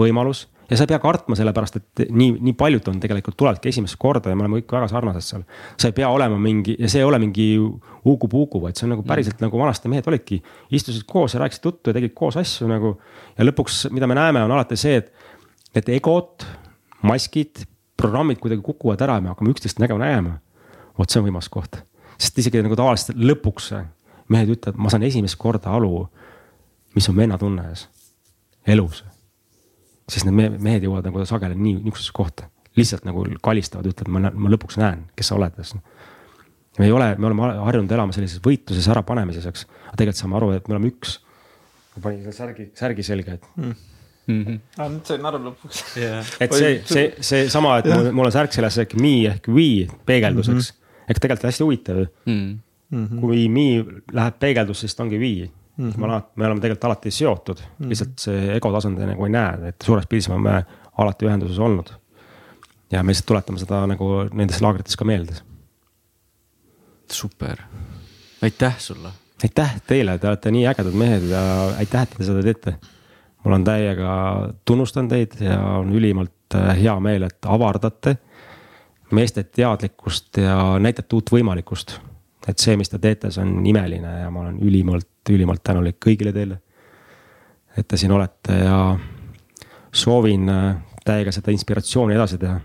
võimalus 0.00 0.46
ja 0.70 0.76
sa 0.76 0.84
ei 0.84 0.90
pea 0.90 0.98
kartma, 1.02 1.36
sellepärast 1.38 1.78
et 1.80 2.02
nii, 2.14 2.36
nii 2.46 2.54
paljud 2.58 2.88
on 2.92 3.00
tegelikult 3.02 3.36
tulevadki 3.38 3.70
esimest 3.72 3.98
korda 4.00 4.30
ja 4.30 4.38
me 4.38 4.44
oleme 4.44 4.60
kõik 4.60 4.74
väga 4.76 4.88
sarnased 4.92 5.26
seal. 5.26 5.42
sa 5.74 5.90
ei 5.90 5.96
pea 5.96 6.08
olema 6.08 6.38
mingi 6.38 6.76
ja 6.78 6.88
see 6.90 7.02
ei 7.02 7.08
ole 7.08 7.18
mingi 7.22 7.48
uku-puku, 7.58 8.60
vaid 8.62 8.78
see 8.78 8.86
on 8.86 8.94
nagu 8.94 9.04
päriselt 9.06 9.36
mm. 9.36 9.48
nagu 9.48 9.58
vanasti 9.58 9.90
mehed 9.90 10.06
olidki. 10.06 10.40
istusid 10.70 11.04
koos 11.10 11.34
ja 11.34 11.42
rääkisid 11.42 11.66
juttu 11.66 11.90
ja 11.90 11.98
tegid 11.98 12.14
koos 12.14 12.38
asju 12.40 12.70
nagu. 12.70 12.94
ja 13.38 13.46
lõpuks, 13.48 13.82
mida 13.90 14.06
me 14.06 14.18
näeme, 14.18 14.44
on 14.46 14.54
alati 14.54 14.78
see, 14.78 15.02
et, 15.02 15.12
et 15.74 15.92
egod, 15.98 16.46
maskid, 17.02 17.64
programmid 17.98 18.38
kuidagi 18.38 18.62
kukuvad 18.62 19.02
ära 19.02 19.18
ja 19.18 19.26
me 19.26 19.34
hakkame 19.34 19.54
üksteist 19.54 19.82
nägema 19.82 20.06
nägema. 20.06 20.38
vot 20.98 21.10
see 21.10 21.20
on 21.20 21.26
võimas 21.26 21.50
koht, 21.50 21.82
sest 22.18 22.38
isegi 22.38 22.62
nagu 22.62 22.78
tavaliselt 22.78 23.18
lõpuks 23.18 23.72
mehed 24.30 24.54
ütlevad, 24.54 24.78
ma 24.78 24.90
saan 24.92 25.02
esimest 25.02 25.38
korda 25.40 25.74
aru, 25.74 26.06
mis 26.94 27.08
on 27.10 27.16
vennatunne 27.18 27.72
elus 28.70 29.02
sest 30.10 30.26
need 30.26 30.58
mehed 30.62 30.86
jõuavad 30.86 31.08
nagu 31.08 31.24
sageli 31.28 31.56
nii 31.58 31.76
niisugusesse 31.78 32.14
kohta, 32.16 32.48
lihtsalt 32.78 33.06
nagu 33.08 33.24
kalistavad, 33.44 33.88
ütlevad, 33.90 34.12
ma, 34.14 34.32
ma 34.34 34.52
lõpuks 34.54 34.78
näen, 34.80 35.06
kes 35.18 35.30
sa 35.30 35.38
oled. 35.38 35.60
me 36.78 36.86
ei 36.86 36.92
ole, 36.94 37.12
me 37.18 37.28
oleme 37.28 37.52
harjunud 37.66 37.92
elama 37.92 38.16
sellises 38.16 38.42
võitluses, 38.44 38.88
ärapanemises, 38.92 39.46
eks. 39.46 39.66
aga 39.88 40.00
tegelikult 40.00 40.22
saame 40.22 40.38
aru, 40.40 40.50
et 40.56 40.68
me 40.68 40.76
oleme 40.76 40.92
üks. 40.92 41.18
ma 41.96 42.02
panin 42.08 42.22
selle 42.24 42.36
särgi, 42.36 42.70
särgi 42.78 43.06
selga, 43.06 43.38
et 43.38 43.48
mm. 43.56 43.74
Mm 44.30 44.44
-hmm. 44.44 44.58
Ah, 44.78 44.88
nüüd 44.92 45.06
sain 45.08 45.24
aru 45.26 45.38
lõpuks 45.42 45.78
yeah.. 45.98 46.26
et 46.44 46.52
see, 46.54 46.82
see, 46.86 47.06
seesama, 47.20 47.78
et 47.80 47.88
mul, 47.90 48.10
mul 48.14 48.28
on 48.28 48.32
särk 48.32 48.52
seljas 48.54 48.76
ehk 48.78 48.92
me 48.94 49.14
ehk 49.26 49.48
we 49.48 49.88
peegelduseks 50.06 50.70
mm. 50.70 50.76
-hmm. 50.76 51.10
eks 51.10 51.20
tegelikult 51.24 51.48
hästi 51.48 51.64
huvitav 51.64 52.02
mm. 52.26 52.58
-hmm. 52.92 53.20
kui 53.20 53.48
me 53.48 53.66
läheb 54.12 54.38
peegeldusse, 54.38 54.86
siis 54.86 54.94
ta 54.94 55.02
ongi 55.02 55.18
we 55.18 55.50
mm. 55.76 55.90
-hmm. 55.90 55.98
me 55.98 56.06
alati, 56.06 56.30
me 56.36 56.46
oleme 56.46 56.60
tegelikult 56.60 56.84
alati 56.84 57.10
seotud 57.10 57.56
mm, 57.60 57.84
-hmm. 57.84 57.88
lihtsalt 57.88 58.18
see 58.18 58.56
ego 58.56 58.72
tasand 58.72 58.98
nagu 58.98 59.24
ei 59.24 59.32
näe, 59.32 59.68
et 59.68 59.82
suures 59.84 60.06
pildis 60.06 60.28
me 60.28 60.34
oleme 60.34 60.64
alati 60.98 61.26
ühenduses 61.26 61.58
olnud. 61.58 61.92
ja 62.92 63.02
me 63.02 63.12
lihtsalt 63.12 63.26
tuletame 63.26 63.58
seda 63.58 63.86
nagu 63.86 64.10
nendes 64.32 64.60
laagrites 64.60 64.96
ka 64.96 65.04
meelde. 65.04 65.34
super, 67.12 67.62
aitäh 68.42 68.78
sulle. 68.78 69.08
aitäh 69.42 69.80
teile, 69.86 70.18
te 70.18 70.28
olete 70.28 70.50
nii 70.50 70.66
ägedad 70.66 70.94
mehed 70.94 71.28
ja 71.30 71.42
aitäh, 71.78 72.02
et 72.02 72.16
te 72.16 72.24
seda 72.24 72.42
teete. 72.42 72.76
mul 73.44 73.54
on 73.54 73.64
täiega, 73.64 74.10
tunnustan 74.64 75.08
teid 75.08 75.40
ja 75.40 75.60
on 75.60 75.92
ülimalt 75.92 76.54
äh, 76.54 76.76
hea 76.82 77.00
meel, 77.00 77.22
et 77.22 77.46
avardate 77.46 78.16
meeste 79.10 79.42
teadlikkust 79.42 80.36
ja 80.36 80.78
näitate 80.78 81.16
uut 81.16 81.30
võimalikkust 81.32 81.98
et 82.48 82.62
see, 82.62 82.76
mis 82.80 82.90
te 82.90 83.00
teete, 83.02 83.30
see 83.32 83.44
on 83.44 83.66
imeline 83.68 84.12
ja 84.22 84.30
ma 84.32 84.44
olen 84.44 84.60
ülimalt, 84.64 85.19
ülimalt 85.28 85.62
tänulik 85.64 85.98
kõigile 86.00 86.32
teile. 86.32 86.60
et 87.76 87.88
te 87.88 87.96
siin 87.96 88.12
olete 88.12 88.56
ja 88.64 88.98
soovin 89.92 90.48
äh, 90.48 90.76
täiega 91.04 91.32
seda 91.32 91.52
inspiratsiooni 91.54 92.14
edasi 92.14 92.38
teha. 92.38 92.60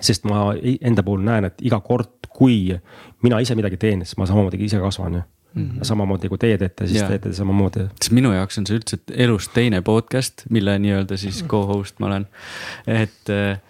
sest 0.00 0.26
ma 0.28 0.50
enda 0.80 1.02
puhul 1.02 1.22
näen, 1.24 1.46
et 1.48 1.62
iga 1.64 1.80
kord, 1.80 2.28
kui 2.28 2.74
mina 3.22 3.38
ise 3.40 3.54
midagi 3.56 3.78
teen, 3.80 4.04
siis 4.04 4.18
ma 4.20 4.26
samamoodi 4.28 4.60
ise 4.64 4.82
kasvan 4.82 5.20
ju 5.20 5.22
Mm 5.56 5.70
-hmm. 5.70 5.84
samamoodi 5.84 6.28
kui 6.28 6.38
teie 6.38 6.58
teete, 6.58 6.86
siis 6.86 7.00
ja. 7.00 7.08
teete 7.08 7.32
samamoodi. 7.32 7.86
sest 8.00 8.12
minu 8.12 8.32
jaoks 8.32 8.58
on 8.58 8.66
see 8.66 8.76
üldse 8.76 8.98
elus 9.16 9.48
teine 9.48 9.80
podcast, 9.82 10.42
mille 10.50 10.78
nii-öelda 10.78 11.16
siis 11.16 11.44
co-host 11.48 11.94
ma 11.98 12.06
olen. 12.06 12.26
et 12.86 13.30
äh, 13.30 13.60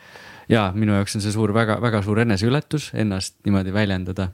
ja 0.48 0.72
minu 0.74 0.92
jaoks 0.92 1.16
on 1.16 1.22
see 1.22 1.32
suur, 1.32 1.54
väga, 1.54 1.80
väga 1.80 2.02
suur 2.02 2.18
eneseületus 2.18 2.90
ennast 2.94 3.36
niimoodi 3.44 3.72
väljendada 3.72 4.28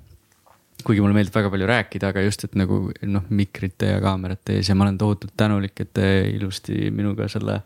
kuigi 0.83 1.02
mulle 1.02 1.15
meeldib 1.15 1.34
väga 1.36 1.51
palju 1.52 1.67
rääkida, 1.70 2.12
aga 2.12 2.23
just, 2.25 2.47
et 2.47 2.57
nagu 2.59 2.78
noh, 3.07 3.26
mikrite 3.31 3.92
ja 3.92 4.01
kaamerate 4.02 4.59
ees 4.59 4.70
ja 4.70 4.76
ma 4.78 4.86
olen 4.86 4.99
tohutult 4.99 5.34
tänulik, 5.39 5.76
et 5.84 5.92
te 5.94 6.09
ilusti 6.33 6.89
minuga 6.94 7.28
selle, 7.31 7.60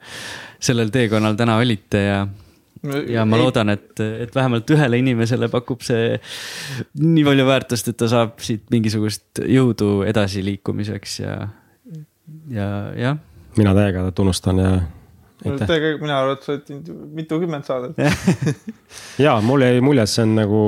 sellel 0.61 0.93
teekonnal 0.95 1.39
täna 1.39 1.57
olite 1.63 2.03
ja 2.03 2.27
ja 3.09 3.25
ma 3.27 3.39
loodan, 3.41 3.73
et, 3.73 3.95
et 4.01 4.35
vähemalt 4.35 4.71
ühele 4.71 5.01
inimesele 5.01 5.49
pakub 5.53 5.83
see 5.85 6.19
nii 7.01 7.25
palju 7.27 7.47
väärtust, 7.49 7.89
et 7.91 7.99
ta 7.99 8.09
saab 8.11 8.37
siit 8.45 8.67
mingisugust 8.71 9.43
jõudu 9.43 10.03
edasiliikumiseks 10.07 11.19
ja, 11.23 11.39
ja 12.53 12.69
jah. 12.99 13.19
mina 13.57 13.75
täiega 13.77 14.05
tunnustan 14.15 14.63
ja 14.63 14.71
tegelikult 15.63 16.05
mina 16.05 16.21
arvan, 16.21 16.37
et 16.37 16.47
sa 16.47 16.55
oled 16.55 16.65
teinud 16.69 17.03
mitukümmend 17.17 17.69
saadet. 17.69 17.99
Ja 19.27 19.39
mul 19.45 19.65
jäi 19.65 19.81
mulje, 19.85 20.05
et 20.05 20.13
see 20.13 20.25
on 20.27 20.35
nagu 20.37 20.63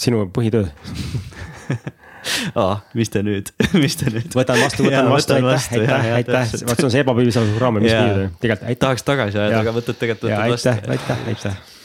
sinu 0.00 0.26
põhitöö. 0.34 0.68
Aa, 2.58 2.80
mis 2.98 3.10
te 3.12 3.22
nüüd, 3.24 3.50
mis 3.82 3.96
te 4.00 4.10
nüüd? 4.12 4.34
võtan 4.36 4.60
vastu, 4.60 4.84
võtan 4.86 5.08
vastu, 5.12 5.36
aitäh, 5.38 5.72
aitäh, 5.78 6.12
aitäh, 6.18 6.52
vot 6.68 6.76
see 6.80 6.88
on 6.88 6.92
see 6.92 7.02
ebapiisav 7.04 7.50
raam, 7.62 7.80
mis 7.80 7.92
nüüd, 7.92 8.36
tegelikult 8.42 8.68
aitäh. 8.68 8.82
tahaks 8.84 9.06
tagasi 9.06 9.40
ajada, 9.40 9.64
aga 9.64 9.74
võtad 9.76 10.00
tegelikult 10.00 10.34
vastu. 10.34 10.72
aitäh, 10.74 10.94
aitäh, 10.96 11.26
aitäh. 11.32 11.76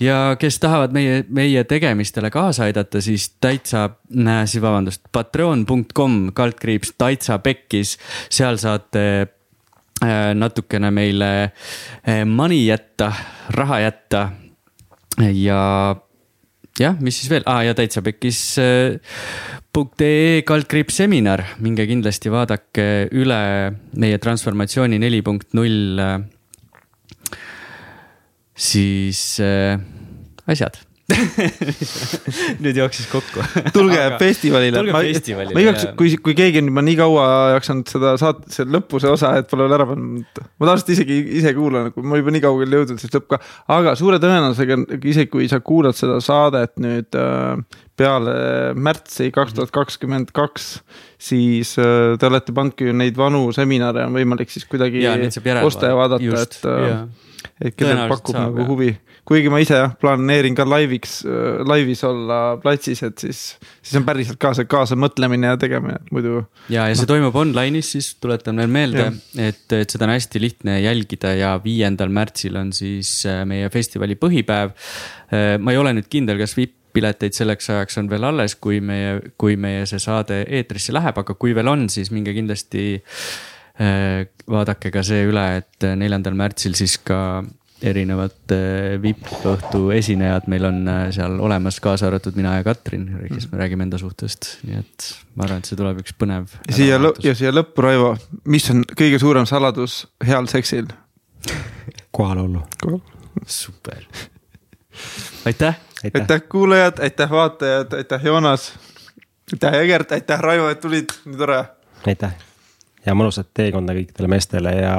Ja 0.00 0.36
kes 0.36 0.58
tahavad 0.60 0.92
meie, 0.92 1.22
meie 1.32 1.62
tegemistele 1.64 2.28
kaasa 2.30 2.66
aidata, 2.66 3.00
siis 3.00 3.30
täitsa, 3.40 3.88
siis 4.44 4.60
vabandust, 4.60 5.06
patreon.com 5.12 6.18
kaldkriips 6.36 6.92
täitsa 7.00 7.38
pekkis, 7.40 7.96
seal 8.28 8.60
saate 8.60 9.06
natukene 10.36 10.90
meile 10.92 11.30
äh, 12.04 12.24
money 12.28 12.66
jätta, 12.66 13.12
raha 13.56 13.80
jätta. 13.80 14.30
ja 15.32 15.60
jah, 16.78 16.98
mis 17.00 17.20
siis 17.20 17.30
veel 17.32 17.46
ah,, 17.48 17.62
ja 17.64 17.74
täitsa 17.74 18.02
pekkis 18.04 18.40
äh, 18.60 18.98
.ee 19.76 20.40
kaldkriips 20.48 21.02
seminar, 21.02 21.42
minge 21.60 21.84
kindlasti 21.88 22.30
vaadake 22.32 22.86
üle 23.12 23.40
meie 24.00 24.18
transformatsiooni 24.18 24.98
neli 25.00 25.20
punkt 25.22 25.52
null. 25.56 26.00
siis 28.56 29.40
äh, 29.44 29.76
asjad 30.48 30.85
nüüd 32.64 32.78
jooksis 32.80 33.06
kokku 33.06 33.42
tulge 33.74 33.98
Aga, 34.00 34.16
festivalile. 34.18 34.80
ma, 34.90 35.02
ma 35.54 35.62
igaks, 35.62 35.84
kui, 35.98 36.16
kui 36.18 36.34
keegi 36.34 36.58
on 36.62 36.70
juba 36.72 36.82
nii 36.82 36.96
kaua 36.98 37.26
jaksanud 37.54 37.92
seda 37.92 38.14
saate, 38.18 38.50
see 38.50 38.66
lõpu 38.66 38.98
see 39.02 39.12
osa, 39.14 39.36
et 39.38 39.46
pole 39.50 39.68
veel 39.68 39.76
ära 39.78 39.86
pannud. 39.86 40.40
ma 40.42 40.66
tavaliselt 40.66 40.90
isegi 40.96 41.20
ise 41.38 41.54
kuulan, 41.54 41.92
kui 41.94 42.06
ma 42.10 42.18
juba 42.18 42.34
nii 42.34 42.42
kaugele 42.42 42.80
jõudnud, 42.80 43.02
siis 43.02 43.14
lõpp 43.14 43.28
ka. 43.30 43.40
aga 43.76 43.94
suure 43.98 44.18
tõenäosusega 44.22 44.80
isegi 44.98 45.30
kui 45.30 45.46
sa 45.52 45.62
kuulad 45.62 45.94
seda 45.98 46.18
saadet 46.24 46.74
nüüd 46.82 47.20
äh, 47.22 47.78
peale 47.96 48.36
märtsi 48.74 49.30
kaks 49.34 49.54
tuhat 49.56 49.72
kakskümmend 49.78 50.34
kaks, 50.36 50.80
siis 51.22 51.76
äh, 51.78 52.16
te 52.18 52.26
olete 52.26 52.54
pannudki 52.56 52.90
ju 52.90 52.98
neid 52.98 53.14
vanu 53.18 53.46
seminare 53.54 54.08
on 54.08 54.18
võimalik 54.18 54.50
siis 54.50 54.66
kuidagi 54.66 55.06
osta 55.62 55.94
ja 55.94 56.02
vaadata, 56.02 56.42
et, 56.42 56.58
äh, 56.66 57.52
et 57.62 57.78
kellel 57.78 58.08
pakub 58.10 58.42
nagu 58.42 58.66
huvi 58.74 58.90
kuigi 59.26 59.50
ma 59.50 59.58
ise 59.62 59.78
jah, 59.80 59.94
planeerin 59.98 60.54
ka 60.56 60.64
laiviks, 60.68 61.18
äh, 61.26 61.58
laivis 61.66 62.02
olla 62.06 62.38
platsis, 62.62 63.02
et 63.06 63.18
siis, 63.24 63.40
siis 63.82 63.98
on 63.98 64.06
päriselt 64.06 64.38
ka 64.42 64.52
see 64.56 64.68
kaasamõtlemine 64.70 65.50
ja 65.50 65.58
tegemine, 65.60 65.98
et 65.98 66.14
muidu. 66.14 66.44
ja, 66.70 66.86
ja 66.86 66.94
see 66.94 67.08
no. 67.08 67.12
toimub 67.14 67.38
online'is, 67.42 67.90
siis 67.96 68.12
tuletan 68.22 68.62
veel 68.62 68.70
meelde, 68.72 69.08
et, 69.42 69.64
et 69.74 69.92
seda 69.92 70.06
on 70.06 70.14
hästi 70.14 70.42
lihtne 70.42 70.78
jälgida 70.84 71.34
ja 71.34 71.56
viiendal 71.64 72.12
märtsil 72.14 72.58
on 72.60 72.70
siis 72.76 73.18
äh, 73.26 73.42
meie 73.48 73.70
festivali 73.74 74.18
põhipäev. 74.20 74.76
Äh, 75.34 75.56
ma 75.58 75.74
ei 75.74 75.82
ole 75.82 75.96
nüüd 75.98 76.10
kindel, 76.12 76.38
kas 76.42 76.54
vipp 76.58 76.78
pileteid 76.96 77.34
selleks 77.36 77.66
ajaks 77.74 77.98
on 78.00 78.06
veel 78.08 78.24
alles, 78.24 78.54
kui 78.56 78.78
meie, 78.80 79.18
kui 79.36 79.58
meie 79.60 79.82
see 79.90 80.00
saade 80.00 80.46
eetrisse 80.46 80.94
läheb, 80.96 81.18
aga 81.20 81.34
kui 81.36 81.52
veel 81.52 81.68
on, 81.68 81.90
siis 81.92 82.08
minge 82.14 82.32
kindlasti 82.32 82.86
vaadake 83.76 84.88
ka 84.88 85.02
see 85.04 85.26
üle, 85.28 85.42
et 85.58 85.84
neljandal 86.00 86.32
märtsil 86.40 86.72
siis 86.78 86.94
ka 87.04 87.18
erinevate 87.84 88.58
vippõhtu 89.02 89.90
esinejad 89.92 90.46
meil 90.48 90.64
on 90.68 90.78
äh, 90.88 91.02
seal 91.14 91.36
olemas, 91.44 91.78
kaasa 91.84 92.08
arvatud 92.08 92.36
mina 92.38 92.54
ja 92.56 92.64
Katrin, 92.64 93.08
kes 93.32 93.50
me 93.52 93.60
räägime 93.60 93.84
enda 93.86 94.00
suhtest, 94.00 94.48
nii 94.66 94.78
et 94.80 95.08
ma 95.34 95.44
arvan, 95.44 95.60
et 95.60 95.68
see 95.68 95.78
tuleb 95.78 96.00
üks 96.00 96.16
põnev. 96.16 96.56
siia 96.72 96.96
lõppu 97.00 97.26
ja 97.26 97.34
siia 97.36 97.52
lõppu, 97.52 97.84
Raivo, 97.84 98.14
mis 98.48 98.70
on 98.72 98.82
kõige 98.96 99.20
suurem 99.22 99.48
saladus 99.48 100.04
heal 100.24 100.48
seksil? 100.52 100.88
kohalollu. 102.16 102.64
super, 103.44 104.08
aitäh. 105.44 105.78
aitäh 106.08 106.42
kuulajad, 106.48 107.04
aitäh 107.04 107.30
vaatajad, 107.30 107.92
aitäh 108.00 108.24
Joonas. 108.24 108.72
aitäh 109.52 109.80
Egert, 109.84 110.12
aitäh 110.16 110.40
Raivo, 110.40 110.72
et 110.72 110.80
tulid, 110.80 111.12
nii 111.28 111.44
tore. 111.44 111.64
aitäh 112.06 112.46
ja 113.06 113.14
mõnusat 113.14 113.52
teekonda 113.54 113.94
kõikidele 113.96 114.30
meestele 114.30 114.72
ja 114.80 114.96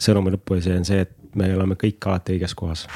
sõnumi 0.00 0.34
lõpuasi 0.34 0.74
on 0.76 0.84
see, 0.88 1.06
et 1.06 1.14
me 1.36 1.52
oleme 1.56 1.76
kõik 1.80 2.08
alati 2.08 2.36
õiges 2.36 2.56
kohas 2.58 2.86